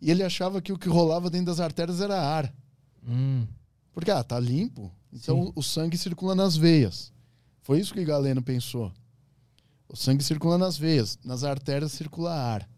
E 0.00 0.10
ele 0.10 0.22
achava 0.22 0.60
que 0.60 0.72
o 0.72 0.78
que 0.78 0.88
rolava 0.88 1.30
dentro 1.30 1.46
das 1.46 1.60
artérias 1.60 2.00
era 2.00 2.20
ar. 2.20 2.52
Hum. 3.06 3.46
Porque, 3.92 4.10
ah, 4.10 4.22
tá 4.22 4.38
limpo, 4.38 4.92
então 5.12 5.52
o 5.54 5.62
sangue 5.62 5.96
circula 5.96 6.34
nas 6.34 6.56
veias. 6.56 7.12
Foi 7.62 7.80
isso 7.80 7.94
que 7.94 8.04
Galeno 8.04 8.42
pensou. 8.42 8.92
O 9.88 9.96
sangue 9.96 10.22
circula 10.22 10.58
nas 10.58 10.76
veias, 10.76 11.18
nas 11.24 11.44
artérias 11.44 11.92
circula 11.92 12.32
ar. 12.34 12.68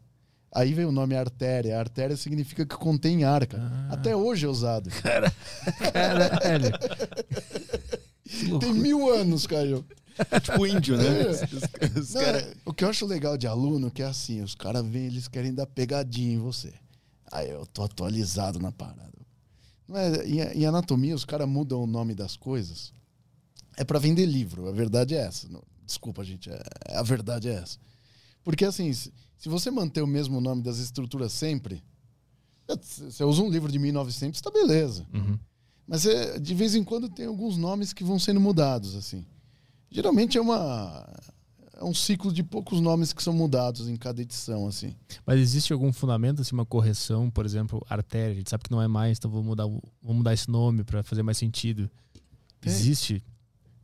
Aí 0.54 0.72
veio 0.72 0.88
o 0.88 0.92
nome 0.92 1.14
artéria. 1.16 1.76
A 1.76 1.80
artéria 1.80 2.16
significa 2.16 2.64
que 2.64 2.74
contém 2.76 3.24
ar, 3.24 3.46
cara. 3.46 3.70
Ah. 3.90 3.94
Até 3.94 4.16
hoje 4.16 4.46
é 4.46 4.48
usado. 4.48 4.88
Caralho. 5.92 6.70
Tem 8.60 8.72
mil 8.72 9.12
anos, 9.12 9.46
Caio. 9.46 9.84
Tipo 10.42 10.66
índio, 10.66 10.96
né? 10.96 11.22
É. 11.22 11.28
Os, 11.30 11.42
os 11.96 12.14
Não, 12.14 12.20
cara... 12.22 12.38
é- 12.38 12.52
O 12.64 12.72
que 12.72 12.82
eu 12.84 12.88
acho 12.88 13.06
legal 13.06 13.36
de 13.36 13.46
aluno 13.46 13.90
que 13.90 14.02
é 14.02 14.06
assim, 14.06 14.40
os 14.42 14.54
caras 14.54 14.84
vêm, 14.86 15.06
eles 15.06 15.28
querem 15.28 15.54
dar 15.54 15.66
pegadinha 15.66 16.34
em 16.34 16.38
você. 16.38 16.72
Aí 17.30 17.50
eu 17.50 17.66
tô 17.66 17.82
atualizado 17.82 18.58
na 18.58 18.72
parada. 18.72 19.12
É, 19.90 20.26
em, 20.26 20.60
em 20.60 20.66
anatomia, 20.66 21.14
os 21.14 21.24
caras 21.24 21.48
mudam 21.48 21.82
o 21.82 21.86
nome 21.86 22.14
das 22.14 22.36
coisas. 22.36 22.92
É 23.76 23.84
para 23.84 23.98
vender 23.98 24.26
livro, 24.26 24.68
a 24.68 24.72
verdade 24.72 25.14
é 25.14 25.18
essa. 25.18 25.48
Não, 25.48 25.62
desculpa, 25.86 26.24
gente, 26.24 26.50
é- 26.50 26.62
a 26.94 27.02
verdade 27.02 27.48
é 27.48 27.54
essa. 27.54 27.78
Porque 28.42 28.64
assim, 28.64 28.92
se, 28.92 29.12
se 29.36 29.48
você 29.48 29.70
manter 29.70 30.02
o 30.02 30.06
mesmo 30.06 30.40
nome 30.40 30.62
das 30.62 30.78
estruturas 30.78 31.32
sempre, 31.32 31.82
é, 32.68 32.76
você 32.76 33.24
usa 33.24 33.42
um 33.42 33.50
livro 33.50 33.70
de 33.70 33.78
1900, 33.78 34.40
tá 34.40 34.50
beleza. 34.50 35.06
Uhum. 35.14 35.38
Mas 35.86 36.04
é, 36.04 36.38
de 36.38 36.54
vez 36.54 36.74
em 36.74 36.84
quando 36.84 37.08
tem 37.08 37.26
alguns 37.26 37.56
nomes 37.56 37.92
que 37.92 38.04
vão 38.04 38.18
sendo 38.18 38.40
mudados, 38.40 38.94
assim. 38.94 39.24
Geralmente 39.90 40.36
é 40.36 40.40
uma 40.40 41.08
é 41.78 41.84
um 41.84 41.94
ciclo 41.94 42.32
de 42.32 42.42
poucos 42.42 42.80
nomes 42.80 43.12
que 43.12 43.22
são 43.22 43.32
mudados 43.32 43.88
em 43.88 43.96
cada 43.96 44.20
edição, 44.20 44.66
assim. 44.66 44.94
Mas 45.24 45.38
existe 45.40 45.72
algum 45.72 45.92
fundamento, 45.92 46.42
assim, 46.42 46.54
uma 46.54 46.66
correção, 46.66 47.30
por 47.30 47.46
exemplo, 47.46 47.84
artéria? 47.88 48.32
A 48.32 48.36
gente 48.36 48.50
sabe 48.50 48.64
que 48.64 48.70
não 48.70 48.82
é 48.82 48.88
mais, 48.88 49.18
então 49.18 49.30
vou 49.30 49.42
mudar, 49.42 49.64
vou 49.66 50.14
mudar 50.14 50.34
esse 50.34 50.50
nome 50.50 50.84
para 50.84 51.02
fazer 51.02 51.22
mais 51.22 51.38
sentido. 51.38 51.90
Tem. 52.60 52.72
Existe? 52.72 53.22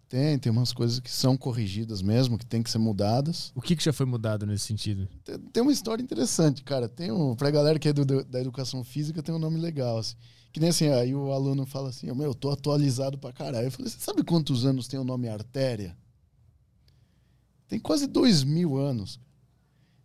Tem, 0.09 0.39
tem 0.39 0.53
umas 0.53 0.73
coisas 0.73 1.01
que 1.01 1.11
são 1.11 1.37
corrigidas 1.37 2.03
mesmo, 2.03 2.39
que 2.39 2.47
tem 2.47 2.63
que 2.63 2.71
ser 2.71 2.79
mudadas. 2.79 3.51
O 3.55 3.61
que, 3.61 3.75
que 3.75 3.83
já 3.83 3.93
foi 3.93 4.07
mudado 4.07 4.47
nesse 4.47 4.65
sentido? 4.67 5.09
Tem, 5.25 5.39
tem 5.39 5.63
uma 5.63 5.73
história 5.73 6.03
interessante, 6.03 6.63
cara. 6.63 6.89
Tem 6.89 7.11
um, 7.11 7.35
pra 7.35 7.51
galera 7.51 7.79
que 7.79 7.89
é 7.89 7.93
do- 7.93 8.25
da 8.25 8.41
educação 8.41 8.85
física, 8.85 9.23
tem 9.23 9.35
um 9.35 9.39
nome 9.39 9.59
legal, 9.59 9.99
assim. 9.99 10.15
Que 10.53 10.61
nem 10.61 10.69
assim, 10.71 10.89
aí 10.89 11.13
o 11.15 11.33
aluno 11.33 11.67
fala 11.67 11.89
assim, 11.89 12.07
meu, 12.13 12.27
eu 12.27 12.35
tô 12.35 12.51
atualizado 12.51 13.19
pra 13.19 13.33
caralho. 13.33 13.67
Eu 13.67 13.71
falei, 13.73 13.91
você 13.91 13.99
sabe 13.99 14.23
quantos 14.23 14.65
anos 14.65 14.87
tem 14.87 15.01
o 15.01 15.05
nome 15.05 15.29
artéria? 15.29 15.97
Tem 17.69 17.79
quase 17.79 18.07
dois 18.07 18.45
mil 18.45 18.77
anos. 18.77 19.21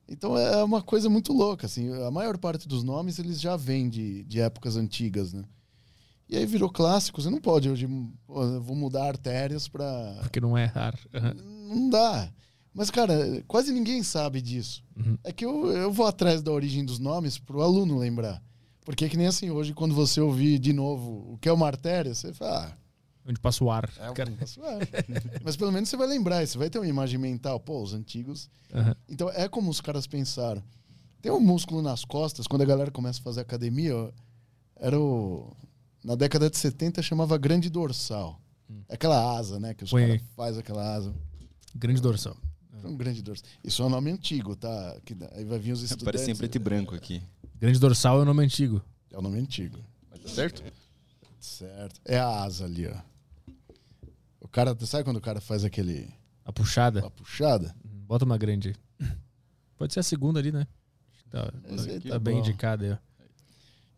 Então 0.08 0.38
é 0.38 0.64
uma 0.64 0.82
coisa 0.82 1.10
muito 1.10 1.32
louca, 1.32 1.68
assim. 1.68 1.92
A 2.04 2.10
maior 2.10 2.38
parte 2.38 2.68
dos 2.68 2.84
nomes, 2.84 3.20
eles 3.20 3.40
já 3.40 3.56
vêm 3.56 3.90
de, 3.90 4.24
de 4.24 4.40
épocas 4.40 4.76
antigas, 4.76 5.34
né? 5.34 5.44
E 6.28 6.36
aí 6.38 6.46
virou 6.46 6.70
clássico. 6.70 7.22
Você 7.22 7.30
não 7.30 7.40
pode 7.40 7.70
hoje, 7.70 7.88
pô, 8.26 8.60
vou 8.60 8.76
mudar 8.76 9.08
artérias 9.08 9.68
pra... 9.68 10.18
Porque 10.22 10.40
não 10.40 10.58
é 10.58 10.66
raro. 10.66 10.98
Uhum. 11.14 11.76
Não 11.76 11.90
dá. 11.90 12.32
Mas, 12.74 12.90
cara, 12.90 13.44
quase 13.48 13.72
ninguém 13.72 14.02
sabe 14.04 14.42
disso. 14.42 14.84
Uhum. 14.96 15.18
É 15.24 15.32
que 15.32 15.46
eu, 15.46 15.68
eu 15.72 15.92
vou 15.92 16.06
atrás 16.06 16.42
da 16.42 16.52
origem 16.52 16.86
dos 16.86 17.00
nomes 17.00 17.38
pro 17.38 17.62
aluno 17.62 17.98
lembrar. 17.98 18.42
Porque 18.86 19.06
é 19.06 19.10
que 19.10 19.18
nem 19.18 19.28
assim, 19.28 19.52
hoje, 19.52 19.74
quando 19.74 19.94
você 19.94 20.22
ouvir 20.22 20.58
de 20.58 20.74
novo 20.74 21.34
o 21.34 21.38
que 21.38 21.50
é 21.50 21.54
uma 21.54 21.68
artéria, 21.68 22.14
você 22.14 22.34
fala, 22.34 22.78
Onde 23.30 23.40
passa 23.40 23.64
o 23.64 23.70
ar. 23.70 23.88
é 24.00 24.12
Cara, 24.12 24.30
um 24.30 24.34
negócio 24.34 24.66
ar. 24.66 24.80
Mas 25.46 25.56
pelo 25.56 25.72
menos 25.72 25.88
você 25.88 25.96
vai 25.96 26.08
lembrar, 26.08 26.46
você 26.48 26.58
vai 26.58 26.68
ter 26.68 26.80
uma 26.80 26.88
imagem 26.88 27.20
mental. 27.20 27.60
Pô, 27.60 27.84
os 27.84 27.94
antigos. 27.94 28.50
Uhum. 28.74 28.96
Então 29.08 29.30
é 29.30 29.48
como 29.48 29.70
os 29.70 29.80
caras 29.80 30.08
pensaram. 30.08 30.64
Tem 31.22 31.32
um 31.32 31.40
músculo 31.40 31.82
nas 31.82 32.04
costas, 32.04 32.48
quando 32.48 32.64
a 32.64 32.66
galera 32.66 32.90
começa 32.90 33.20
a 33.20 33.24
fazer 33.24 33.42
academia, 33.42 33.96
ó, 33.96 34.10
era 34.76 35.00
o. 35.00 35.56
Na 36.04 36.16
década 36.16 36.50
de 36.50 36.58
70 36.58 37.04
chamava 37.04 37.38
grande 37.38 37.70
dorsal. 37.70 38.42
É 38.88 38.96
Aquela 38.96 39.38
asa, 39.38 39.60
né? 39.60 39.76
Que 39.76 39.84
os 39.84 39.92
caras 39.92 40.22
fazem 40.36 40.60
aquela 40.62 40.96
asa. 40.96 41.14
Grande 41.76 42.02
dorsal. 42.02 42.36
É 42.84 42.88
um 42.88 42.96
grande 42.96 43.22
dorsal. 43.22 43.48
Isso 43.64 43.84
é 43.84 43.86
um 43.86 43.90
nome 43.90 44.10
antigo, 44.10 44.56
tá? 44.56 44.98
Que 45.06 45.16
aí 45.34 45.44
vai 45.44 45.60
vir 45.60 45.74
os 45.74 45.84
estudantes. 45.84 46.08
Aparece 46.08 46.32
em 46.32 46.36
preto 46.36 46.56
e 46.56 46.60
branco 46.60 46.96
aqui. 46.96 47.22
Grande 47.60 47.78
dorsal 47.78 48.20
é 48.20 48.22
o 48.22 48.26
nome 48.26 48.44
antigo. 48.44 48.82
É 49.12 49.18
o 49.18 49.22
nome 49.22 49.38
antigo. 49.38 49.78
Mas 50.10 50.22
tá 50.22 50.30
certo? 50.30 50.64
Certo. 51.40 52.00
É 52.06 52.18
a 52.18 52.44
asa 52.44 52.66
ali, 52.66 52.88
ó. 52.88 53.09
Cara, 54.52 54.76
sabe 54.86 55.04
quando 55.04 55.18
o 55.18 55.22
cara 55.22 55.40
faz 55.40 55.64
aquele. 55.64 56.12
A 56.44 56.52
puxada. 56.52 57.06
A 57.06 57.10
puxada. 57.10 57.76
Bota 57.84 58.26
uma 58.26 58.38
grande. 58.38 58.76
Pode 59.78 59.94
ser 59.94 60.00
a 60.00 60.04
segunda 60.04 60.40
ali, 60.40 60.52
né? 60.52 60.68
Tá, 61.30 61.46
tá 61.46 62.10
tá 62.10 62.20
bem 62.20 62.36
bom. 62.36 62.40
indicada 62.40 62.86
aí, 62.86 62.92
ó. 62.92 62.98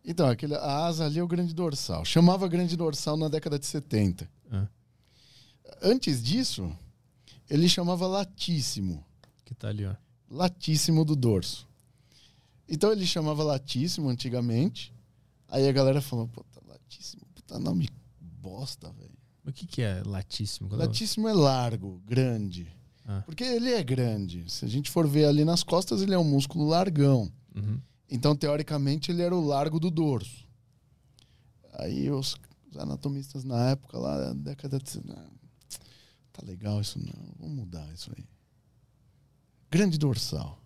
Então, 0.04 0.28
aquele, 0.28 0.54
a 0.54 0.84
asa 0.86 1.06
ali 1.06 1.18
é 1.18 1.22
o 1.22 1.28
grande 1.28 1.54
dorsal. 1.54 2.04
Chamava 2.04 2.48
grande 2.48 2.76
dorsal 2.76 3.16
na 3.16 3.28
década 3.28 3.58
de 3.58 3.66
70. 3.66 4.28
Ah. 4.50 4.66
Antes 5.80 6.22
disso, 6.22 6.76
ele 7.48 7.68
chamava 7.68 8.06
latíssimo. 8.06 9.04
Que 9.44 9.54
tá 9.54 9.68
ali, 9.68 9.86
ó. 9.86 9.94
Latíssimo 10.28 11.04
do 11.04 11.14
dorso. 11.14 11.68
Então 12.68 12.90
ele 12.90 13.06
chamava 13.06 13.42
latíssimo 13.42 14.08
antigamente. 14.08 14.92
Aí 15.48 15.68
a 15.68 15.72
galera 15.72 16.00
falou, 16.00 16.26
puta, 16.28 16.60
latíssimo, 16.66 17.22
puta 17.34 17.58
nome 17.58 17.88
bosta, 18.20 18.90
velho. 18.92 19.21
O 19.44 19.52
que, 19.52 19.66
que 19.66 19.82
é 19.82 20.02
latíssimo? 20.04 20.68
Quando 20.68 20.80
eu- 20.82 20.86
Latíssimo 20.86 21.28
é 21.28 21.32
largo, 21.32 22.00
grande. 22.06 22.68
Ah. 23.04 23.22
Porque 23.26 23.42
ele 23.42 23.70
é 23.72 23.82
grande. 23.82 24.48
Se 24.50 24.64
a 24.64 24.68
gente 24.68 24.90
for 24.90 25.06
ver 25.08 25.24
ali 25.24 25.44
nas 25.44 25.62
costas, 25.64 26.00
ele 26.02 26.14
é 26.14 26.18
um 26.18 26.24
músculo 26.24 26.66
largão. 26.68 27.32
Uhum. 27.54 27.80
Então, 28.08 28.36
teoricamente, 28.36 29.10
ele 29.10 29.22
era 29.22 29.34
o 29.34 29.44
largo 29.44 29.80
do 29.80 29.90
dorso. 29.90 30.46
Aí 31.74 32.08
os, 32.10 32.36
os 32.70 32.76
anatomistas 32.76 33.42
na 33.42 33.70
época, 33.70 33.98
lá 33.98 34.28
na 34.28 34.34
década 34.34 34.78
de. 34.78 35.00
Tá 35.00 36.42
legal 36.44 36.80
isso 36.80 36.98
não. 36.98 37.34
Vamos 37.40 37.56
mudar 37.56 37.92
isso 37.92 38.10
aí. 38.16 38.24
Grande 39.70 39.98
dorsal. 39.98 40.62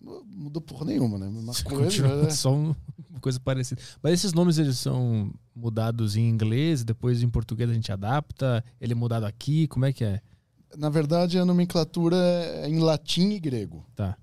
Não 0.00 0.22
mudou 0.24 0.60
porra 0.62 0.84
nenhuma, 0.84 1.18
né? 1.18 1.28
Mesma 1.28 1.52
coisa. 1.64 2.22
Né? 2.22 2.30
só 2.30 2.54
um- 2.54 2.74
uma 3.10 3.20
coisa 3.20 3.40
parecida. 3.40 3.80
Mas 4.02 4.14
esses 4.14 4.32
nomes 4.32 4.58
eles 4.58 4.78
são 4.78 5.32
mudados 5.54 6.16
em 6.16 6.28
inglês 6.28 6.82
depois 6.84 7.22
em 7.22 7.28
português 7.28 7.70
a 7.70 7.74
gente 7.74 7.92
adapta. 7.92 8.64
Ele 8.80 8.92
é 8.92 8.96
mudado 8.96 9.24
aqui, 9.24 9.66
como 9.68 9.84
é 9.84 9.92
que 9.92 10.04
é? 10.04 10.20
Na 10.76 10.88
verdade, 10.88 11.38
a 11.38 11.44
nomenclatura 11.44 12.16
é 12.16 12.68
em 12.68 12.80
latim 12.80 13.30
e 13.30 13.40
grego. 13.40 13.86
Tá. 13.94 14.16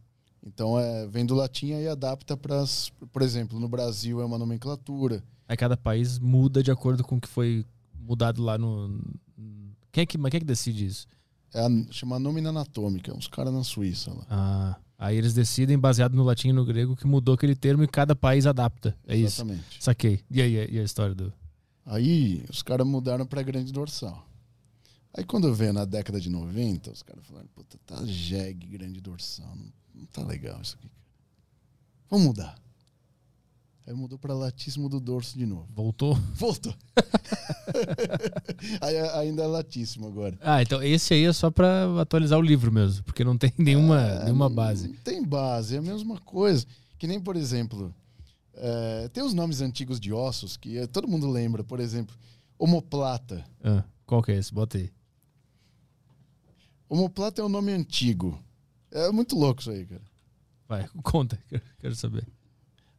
Então, 0.44 0.78
é, 0.78 1.08
vem 1.08 1.26
do 1.26 1.36
latim 1.36 1.68
e 1.68 1.88
adapta 1.88 2.36
para. 2.36 2.64
Por 3.12 3.22
exemplo, 3.22 3.60
no 3.60 3.70
Brasil 3.70 4.22
é 4.22 4.26
uma 4.26 4.38
nomenclatura. 4.38 5.24
Aí 5.48 5.56
cada 5.56 5.78
país 5.78 6.18
muda 6.18 6.64
de 6.64 6.72
acordo 6.72 7.04
com 7.04 7.18
o 7.18 7.22
que 7.22 7.28
foi 7.28 7.66
mudado 7.94 8.42
lá 8.42 8.58
no. 8.58 9.00
Quem 9.92 10.02
é 10.02 10.06
que, 10.06 10.18
mas 10.18 10.32
quem 10.32 10.38
é 10.38 10.42
que 10.42 10.46
decide 10.46 10.86
isso? 10.86 11.08
É 11.54 11.60
a, 11.60 11.70
chama 11.92 12.20
nômina 12.20 12.50
anatômica. 12.50 13.16
Uns 13.16 13.28
caras 13.28 13.54
na 13.54 13.64
Suíça 13.64 14.12
lá. 14.12 14.26
Ah, 14.30 14.76
aí 15.02 15.18
eles 15.18 15.34
decidem, 15.34 15.80
baseado 15.80 16.14
no 16.14 16.24
latim 16.24 16.50
e 16.50 16.54
no 16.54 16.64
grego, 16.64 16.96
que 16.96 17.08
mudou 17.08 17.34
aquele 17.34 17.56
termo 17.56 17.84
e 17.84 17.88
cada 17.88 18.16
país 18.16 18.46
adapta. 18.46 18.96
É 19.08 19.16
isso. 19.18 19.42
Exatamente. 19.42 19.84
Saquei. 19.84 20.20
E 20.30 20.40
aí, 20.40 20.54
e 20.72 20.80
a 20.80 20.84
história 20.84 21.16
do. 21.16 21.34
Aí 21.84 22.46
os 22.48 22.62
caras 22.62 22.86
mudaram 22.86 23.26
pra 23.26 23.42
grande 23.42 23.74
dorsal. 23.74 24.28
Aí 25.12 25.24
quando 25.24 25.54
veio 25.54 25.74
na 25.74 25.86
década 25.86 26.22
de 26.22 26.30
90, 26.30 26.92
os 26.92 27.02
caras 27.02 27.26
falaram, 27.26 27.48
puta, 27.56 27.80
tá 27.84 28.06
jegue 28.06 28.68
grande 28.68 29.02
dorsal. 29.02 29.54
Não, 29.56 29.74
não 29.96 30.06
tá 30.06 30.24
legal 30.24 30.62
isso 30.62 30.78
aqui. 30.78 30.90
Vamos 32.08 32.28
mudar. 32.28 32.56
Aí 33.86 33.94
mudou 33.94 34.18
pra 34.18 34.34
latíssimo 34.34 34.88
do 34.88 35.00
dorso 35.00 35.38
de 35.38 35.46
novo. 35.46 35.68
Voltou? 35.74 36.16
Voltou. 36.36 36.74
aí 38.80 38.98
ainda 39.20 39.44
é 39.44 39.48
latíssimo 39.48 40.08
agora. 40.08 40.38
Ah, 40.42 40.62
então 40.62 40.82
esse 40.84 41.14
aí 41.14 41.26
é 41.26 41.34
só 41.34 41.50
pra 41.50 42.00
atualizar 42.00 42.38
o 42.38 42.42
livro 42.42 42.72
mesmo, 42.72 43.04
porque 43.04 43.24
não 43.24 43.38
tem 43.38 43.52
nenhuma, 43.58 44.00
É, 44.02 44.24
nenhuma 44.26 44.50
base. 44.50 44.88
Não 44.88 44.96
tem 44.98 45.24
base, 45.26 45.76
é 45.76 45.80
a 45.80 45.82
mesma 45.82 46.20
coisa. 46.20 46.66
Que 47.00 47.08
nem, 47.08 47.20
por 47.20 47.36
exemplo, 47.36 47.94
é, 48.54 49.10
tem 49.12 49.24
os 49.24 49.34
nomes 49.34 49.62
antigos 49.62 50.00
de 50.00 50.14
ossos 50.14 50.56
que 50.56 50.78
eh, 50.78 50.86
todo 50.88 51.08
mundo 51.08 51.30
lembra. 51.30 51.64
Por 51.64 51.80
exemplo, 51.80 52.16
homoplata. 52.60 53.44
Ah, 53.64 53.84
qual 54.06 54.22
que 54.22 54.32
é 54.32 54.38
esse? 54.38 54.54
Bota 54.54 54.78
aí. 54.78 54.92
Homoplata 56.88 57.42
é 57.42 57.46
um 57.46 57.50
nome 57.50 57.72
antigo. 57.72 58.38
É 58.92 59.12
muito 59.12 59.36
louco 59.36 59.62
isso 59.62 59.72
aí, 59.72 59.86
cara. 59.86 60.02
Vai, 60.68 60.88
conta, 61.02 61.40
quero 61.80 61.96
saber. 61.96 62.28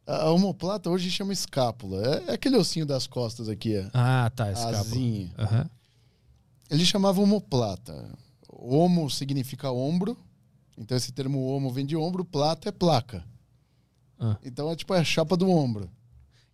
A 0.05 0.23
a 0.23 0.31
homoplata 0.31 0.89
hoje 0.89 1.09
chama 1.09 1.31
escápula. 1.33 2.01
É, 2.05 2.31
é 2.31 2.33
aquele 2.33 2.57
ossinho 2.57 2.85
das 2.85 3.07
costas 3.07 3.47
aqui, 3.47 3.75
é. 3.75 3.89
Ah, 3.93 4.29
tá, 4.35 4.45
a 4.45 4.51
escapa. 4.51 4.77
asinha. 4.77 5.31
Aham. 5.37 5.69
Ele 6.69 6.85
chamava 6.85 7.21
homoplata. 7.21 8.09
Homo 8.49 9.09
significa 9.09 9.71
ombro. 9.71 10.17
Então 10.77 10.97
esse 10.97 11.11
termo 11.11 11.39
homo 11.45 11.71
vem 11.71 11.85
de 11.85 11.95
ombro, 11.95 12.25
plata 12.25 12.69
é 12.69 12.71
placa. 12.71 13.23
Ah. 14.19 14.37
Então 14.43 14.69
é 14.71 14.75
tipo 14.75 14.93
a 14.93 15.03
chapa 15.03 15.37
do 15.37 15.49
ombro. 15.49 15.89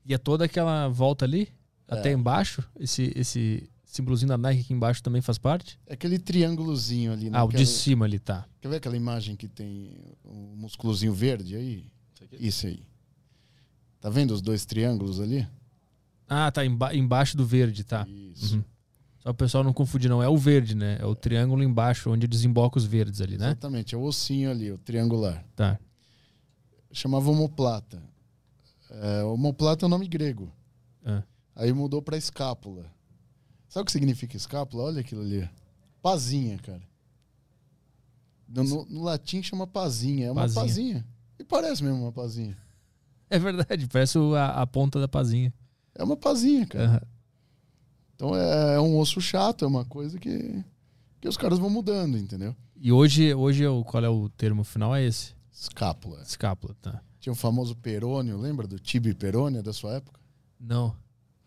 E 0.06 0.14
é 0.14 0.18
toda 0.18 0.46
aquela 0.46 0.88
volta 0.90 1.26
ali, 1.26 1.50
É. 1.88 1.96
até 1.96 2.12
embaixo? 2.12 2.64
Esse, 2.80 3.14
esse 3.16 3.70
símbolozinho 3.86 4.30
da 4.30 4.38
Nike 4.38 4.62
aqui 4.62 4.74
embaixo 4.74 5.02
também 5.02 5.22
faz 5.22 5.38
parte? 5.38 5.80
É 5.88 5.94
aquele 5.94 6.20
triângulozinho 6.20 7.14
ali. 7.14 7.30
Ah, 7.32 7.44
o 7.46 7.50
de 7.50 7.66
cima 7.66 8.06
ali, 8.06 8.20
tá. 8.20 8.46
Quer 8.62 8.68
ver 8.70 8.76
aquela 8.78 8.98
imagem 8.98 9.36
que 9.36 9.48
tem 9.48 9.96
o 10.24 10.56
músculozinho 10.58 11.14
verde 11.14 11.56
aí? 11.56 11.86
Isso 12.34 12.68
aí. 12.68 12.84
Tá 14.02 14.10
vendo 14.10 14.32
os 14.32 14.42
dois 14.42 14.66
triângulos 14.66 15.20
ali? 15.20 15.48
Ah, 16.28 16.52
tá, 16.52 16.66
emba- 16.66 16.96
embaixo 16.96 17.36
do 17.36 17.46
verde, 17.46 17.84
tá. 17.84 18.06
Isso. 18.08 18.56
Uhum. 18.58 18.64
Só 19.20 19.30
o 19.32 19.34
pessoal 19.34 19.64
não 19.64 19.74
confundir, 19.74 20.10
não. 20.10 20.24
É 20.24 20.30
o 20.30 20.38
verde, 20.38 20.76
né? 20.76 20.98
É 21.00 21.06
o 21.06 21.14
triângulo 21.16 21.62
embaixo, 21.64 22.10
onde 22.10 22.28
desemboca 22.28 22.78
os 22.78 22.86
verdes 22.86 23.20
ali, 23.20 23.38
né? 23.38 23.48
Exatamente, 23.48 23.94
é 23.94 23.98
o 23.98 24.02
ossinho 24.04 24.50
ali, 24.50 24.72
o 24.72 24.78
triangular. 24.78 25.44
Tá. 25.56 25.78
Chamava 26.92 27.30
homoplata. 27.30 28.02
É, 28.90 29.24
homoplata 29.24 29.86
é 29.86 29.88
um 29.88 29.90
nome 29.90 30.08
grego. 30.08 30.52
Ah. 31.06 31.24
Aí 31.56 31.74
mudou 31.74 32.02
pra 32.02 32.16
escápula. 32.18 32.86
Sabe 33.68 33.84
o 33.84 33.86
que 33.86 33.92
significa 33.92 34.38
escápula? 34.38 34.84
Olha 34.86 35.02
aquilo 35.02 35.22
ali. 35.22 35.48
Pazinha, 36.02 36.58
cara. 36.60 36.82
No, 38.48 38.64
no- 38.64 38.86
no 38.86 39.04
latim 39.04 39.44
chama 39.44 39.68
pazinha. 39.68 40.28
É 40.28 40.32
uma 40.32 40.42
Pazinha. 40.42 40.62
pazinha. 40.64 41.08
E 41.38 41.44
parece 41.44 41.84
mesmo 41.84 42.02
uma 42.02 42.12
pazinha. 42.12 42.58
É 43.30 43.38
verdade, 43.40 43.88
parece 43.88 44.18
o- 44.18 44.36
a, 44.36 44.62
a 44.62 44.68
ponta 44.68 45.00
da 45.00 45.08
pazinha. 45.08 45.54
É 45.96 46.04
uma 46.04 46.18
pazinha, 46.18 46.66
cara. 46.66 46.86
Aham. 46.86 47.02
Então 48.16 48.36
é, 48.36 48.76
é 48.76 48.80
um 48.80 48.98
osso 48.98 49.22
chato, 49.22 49.64
é 49.64 49.68
uma 49.68 49.86
coisa 49.86 50.18
que, 50.20 50.64
que 51.22 51.28
os 51.28 51.38
caras 51.38 51.58
vão 51.60 51.70
mudando, 51.70 52.18
entendeu? 52.18 52.56
E 52.76 52.92
hoje, 52.92 53.34
hoje 53.34 53.64
é 53.64 53.70
o- 53.70 53.84
qual 53.84 54.04
é 54.04 54.10
o 54.10 54.30
termo 54.30 54.64
final? 54.64 54.96
É 54.96 55.04
esse. 55.04 55.34
Escápula. 55.52 56.22
Escápula, 56.22 56.76
tá. 56.82 57.02
Tinha 57.20 57.34
o 57.34 57.36
famoso 57.36 57.76
perônio, 57.76 58.38
lembra 58.38 58.66
do 58.68 58.80
tibio 58.80 59.12
e 59.12 59.16
perônio 59.16 59.62
da 59.62 59.74
sua 59.74 59.94
época? 59.96 60.20
Não, 60.60 60.96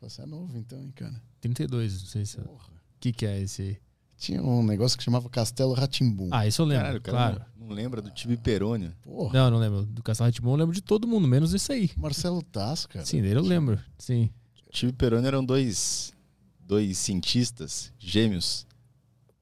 Você 0.00 0.22
é 0.22 0.26
novo 0.26 0.56
então, 0.58 0.78
hein, 0.82 0.92
cara? 0.94 1.14
32, 1.40 2.00
não 2.02 2.08
sei 2.08 2.26
se... 2.26 2.38
O 2.40 2.42
Porra. 2.44 2.72
que 3.00 3.12
que 3.12 3.24
é 3.26 3.40
esse 3.40 3.62
aí? 3.62 3.78
Tinha 4.22 4.40
um 4.40 4.62
negócio 4.62 4.96
que 4.96 5.02
chamava 5.02 5.28
Castelo 5.28 5.72
Ratimbum. 5.72 6.28
Ah, 6.30 6.46
isso 6.46 6.62
eu 6.62 6.66
lembro, 6.66 6.84
Caralho, 6.84 7.00
cara 7.02 7.16
claro. 7.16 7.44
não, 7.58 7.66
não 7.66 7.74
lembra 7.74 8.00
do 8.00 8.08
time 8.08 8.36
Perônio. 8.36 8.94
Porra. 9.02 9.32
Não, 9.32 9.50
não 9.50 9.58
lembro. 9.58 9.82
Do 9.84 10.00
Castelo 10.00 10.28
Ratibon 10.28 10.52
eu 10.52 10.56
lembro 10.58 10.72
de 10.72 10.80
todo 10.80 11.08
mundo, 11.08 11.26
menos 11.26 11.52
esse 11.52 11.72
aí. 11.72 11.90
Marcelo 11.96 12.40
Taz, 12.40 12.86
cara. 12.86 13.04
Sim, 13.04 13.20
dele 13.20 13.40
eu 13.40 13.42
lembro. 13.42 13.80
Sim. 13.98 14.30
Time 14.70 14.92
Perônio 14.92 15.26
eram 15.26 15.44
dois, 15.44 16.12
dois 16.60 16.98
cientistas 16.98 17.92
gêmeos. 17.98 18.64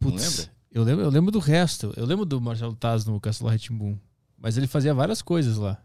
Não 0.00 0.10
Putz, 0.12 0.38
lembra? 0.38 0.52
Eu 0.72 0.82
lembro, 0.82 1.04
eu 1.04 1.10
lembro 1.10 1.30
do 1.30 1.40
resto. 1.40 1.92
Eu 1.94 2.06
lembro 2.06 2.24
do 2.24 2.40
Marcelo 2.40 2.74
Taz 2.74 3.04
no 3.04 3.20
Castelo 3.20 3.50
Ratimbum. 3.50 3.98
Mas 4.38 4.56
ele 4.56 4.66
fazia 4.66 4.94
várias 4.94 5.20
coisas 5.20 5.58
lá. 5.58 5.76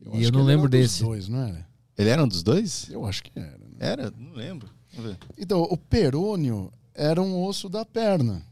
e 0.00 0.08
acho 0.08 0.16
eu 0.22 0.24
que 0.24 0.32
não 0.32 0.40
ele 0.40 0.48
lembro 0.48 0.66
era 0.66 0.66
um 0.66 0.70
dos 0.70 0.90
desse. 0.90 1.04
dois, 1.04 1.28
não 1.28 1.38
era? 1.38 1.68
Ele 1.96 2.10
era 2.10 2.24
um 2.24 2.26
dos 2.26 2.42
dois? 2.42 2.88
Eu 2.90 3.06
acho 3.06 3.22
que 3.22 3.30
era. 3.38 3.58
né? 3.58 3.76
Era? 3.78 4.10
Não 4.10 4.32
lembro. 4.32 4.68
Vamos 4.92 5.12
ver. 5.12 5.18
Então, 5.38 5.62
o 5.62 5.76
perônio 5.76 6.72
era 6.94 7.20
um 7.20 7.42
osso 7.44 7.68
da 7.68 7.84
perna. 7.84 8.42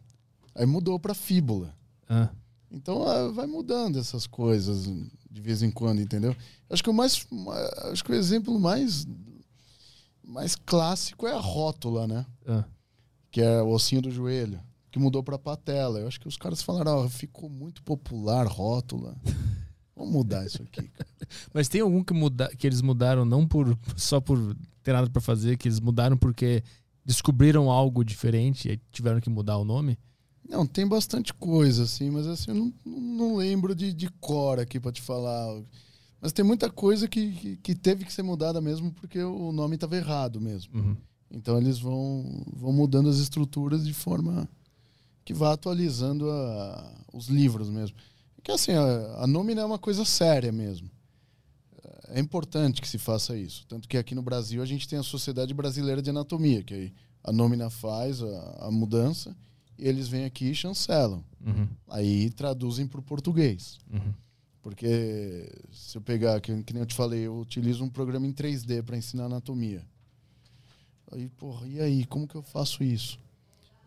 Aí 0.55 0.66
mudou 0.66 0.99
pra 0.99 1.14
fíbula. 1.14 1.74
Ah, 2.09 2.28
Então 2.70 3.07
ah, 3.07 3.28
vai 3.28 3.47
mudando 3.47 3.99
essas 3.99 4.26
coisas 4.26 4.84
de 5.30 5.41
vez 5.41 5.62
em 5.62 5.70
quando, 5.70 6.01
entendeu? 6.01 6.34
Acho 6.68 6.82
que 6.82 6.91
o 6.91 6.95
mais, 6.95 7.26
acho 7.93 8.05
que 8.05 8.11
o 8.12 8.14
exemplo 8.14 8.59
mais 8.59 9.07
mais 10.24 10.55
clássico 10.55 11.26
é 11.26 11.32
a 11.32 11.38
rótula, 11.41 12.07
né? 12.07 12.26
ah. 12.47 12.64
Que 13.32 13.41
é 13.41 13.62
o 13.62 13.68
ossinho 13.68 14.03
do 14.03 14.11
joelho, 14.11 14.61
que 14.91 14.99
mudou 14.99 15.22
para 15.22 15.38
patela. 15.38 16.01
Eu 16.01 16.09
acho 16.09 16.20
que 16.20 16.26
os 16.26 16.36
caras 16.36 16.62
falaram, 16.62 17.05
ó, 17.05 17.09
ficou 17.09 17.49
muito 17.49 17.80
popular 17.82 18.45
rótula. 18.47 19.16
Vamos 19.95 20.12
mudar 20.12 20.47
isso 20.47 20.62
aqui. 20.62 20.88
cara. 20.88 21.07
Mas 21.53 21.68
tem 21.68 21.80
algum 21.80 22.03
que, 22.03 22.12
muda, 22.14 22.49
que 22.57 22.66
eles 22.66 22.80
mudaram 22.80 23.24
não 23.24 23.47
por 23.47 23.78
só 23.97 24.20
por 24.20 24.57
ter 24.82 24.93
nada 24.93 25.09
pra 25.11 25.20
fazer, 25.20 25.57
que 25.59 25.68
eles 25.68 25.78
mudaram 25.78 26.16
porque 26.16 26.62
descobriram 27.05 27.70
algo 27.70 28.05
diferente 28.05 28.68
e 28.70 28.80
tiveram 28.92 29.20
que 29.20 29.30
mudar 29.30 29.59
o 29.59 29.64
nome? 29.64 29.98
Não, 30.48 30.66
tem 30.66 30.86
bastante 30.86 31.32
coisa, 31.32 31.84
assim, 31.84 32.11
mas 32.11 32.26
assim, 32.26 32.51
eu 32.51 32.55
não, 32.57 32.72
não- 32.84 33.36
lembro 33.36 33.74
de, 33.74 33.92
de 33.92 34.09
cor 34.20 34.59
aqui 34.59 34.80
para 34.80 34.90
te 34.92 35.01
falar. 35.01 35.62
Mas 36.20 36.32
tem 36.32 36.44
muita 36.44 36.68
coisa 36.68 37.07
que, 37.09 37.32
que, 37.32 37.57
que 37.57 37.74
teve 37.74 38.05
que 38.05 38.12
ser 38.12 38.22
mudada 38.22 38.61
mesmo 38.61 38.92
porque 38.92 39.22
o 39.22 39.53
nome 39.53 39.76
estava 39.76 39.96
errado 39.96 40.40
mesmo. 40.40 40.76
Uhum. 40.78 40.96
Então 41.30 41.57
eles 41.57 41.78
vão, 41.78 42.42
vão 42.53 42.72
mudando 42.72 43.09
as 43.09 43.18
estruturas 43.18 43.86
de 43.86 43.94
forma 43.94 44.48
que 45.24 45.32
vá 45.32 45.53
atualizando 45.53 46.28
a- 46.28 46.94
os 47.12 47.28
livros 47.28 47.70
mesmo. 47.70 47.96
Que 48.42 48.51
assim, 48.51 48.72
a, 48.72 49.22
a 49.22 49.26
é 49.61 49.64
uma 49.64 49.78
coisa 49.78 50.05
séria 50.05 50.51
mesmo. 50.51 50.90
É 52.12 52.20
importante 52.20 52.80
que 52.80 52.88
se 52.88 52.98
faça 52.98 53.36
isso. 53.36 53.66
Tanto 53.66 53.88
que 53.88 53.96
aqui 53.96 54.14
no 54.14 54.22
Brasil 54.22 54.62
a 54.62 54.66
gente 54.66 54.88
tem 54.88 54.98
a 54.98 55.02
Sociedade 55.02 55.54
Brasileira 55.54 56.02
de 56.02 56.11
Anatomia, 56.11 56.62
que 56.62 56.74
aí 56.74 56.92
a 57.22 57.32
nômina 57.32 57.70
faz 57.70 58.22
a, 58.22 58.66
a 58.66 58.70
mudança 58.70 59.36
e 59.78 59.86
eles 59.86 60.08
vêm 60.08 60.24
aqui 60.24 60.46
e 60.46 60.54
chancelam. 60.54 61.24
Uhum, 61.44 61.68
Aí 61.88 62.30
traduzem 62.30 62.86
para 62.86 63.00
o 63.00 63.02
português. 63.02 63.78
uhum. 63.92 64.12
Porque 64.62 65.50
se 65.72 65.96
eu 65.96 66.02
pegar, 66.02 66.38
que, 66.40 66.62
que 66.64 66.74
nem 66.74 66.82
eu 66.82 66.86
te 66.86 66.94
falei, 66.94 67.20
eu 67.20 67.38
utilizo 67.38 67.82
um 67.82 67.88
programa 67.88 68.26
em 68.26 68.32
3D 68.32 68.82
para 68.82 68.96
ensinar 68.96 69.24
anatomia. 69.24 69.82
Aí, 71.11 71.28
porra, 71.30 71.66
e 71.66 71.80
aí, 71.80 72.04
como 72.04 72.28
que 72.28 72.34
eu 72.34 72.42
faço 72.42 72.84
isso? 72.84 73.18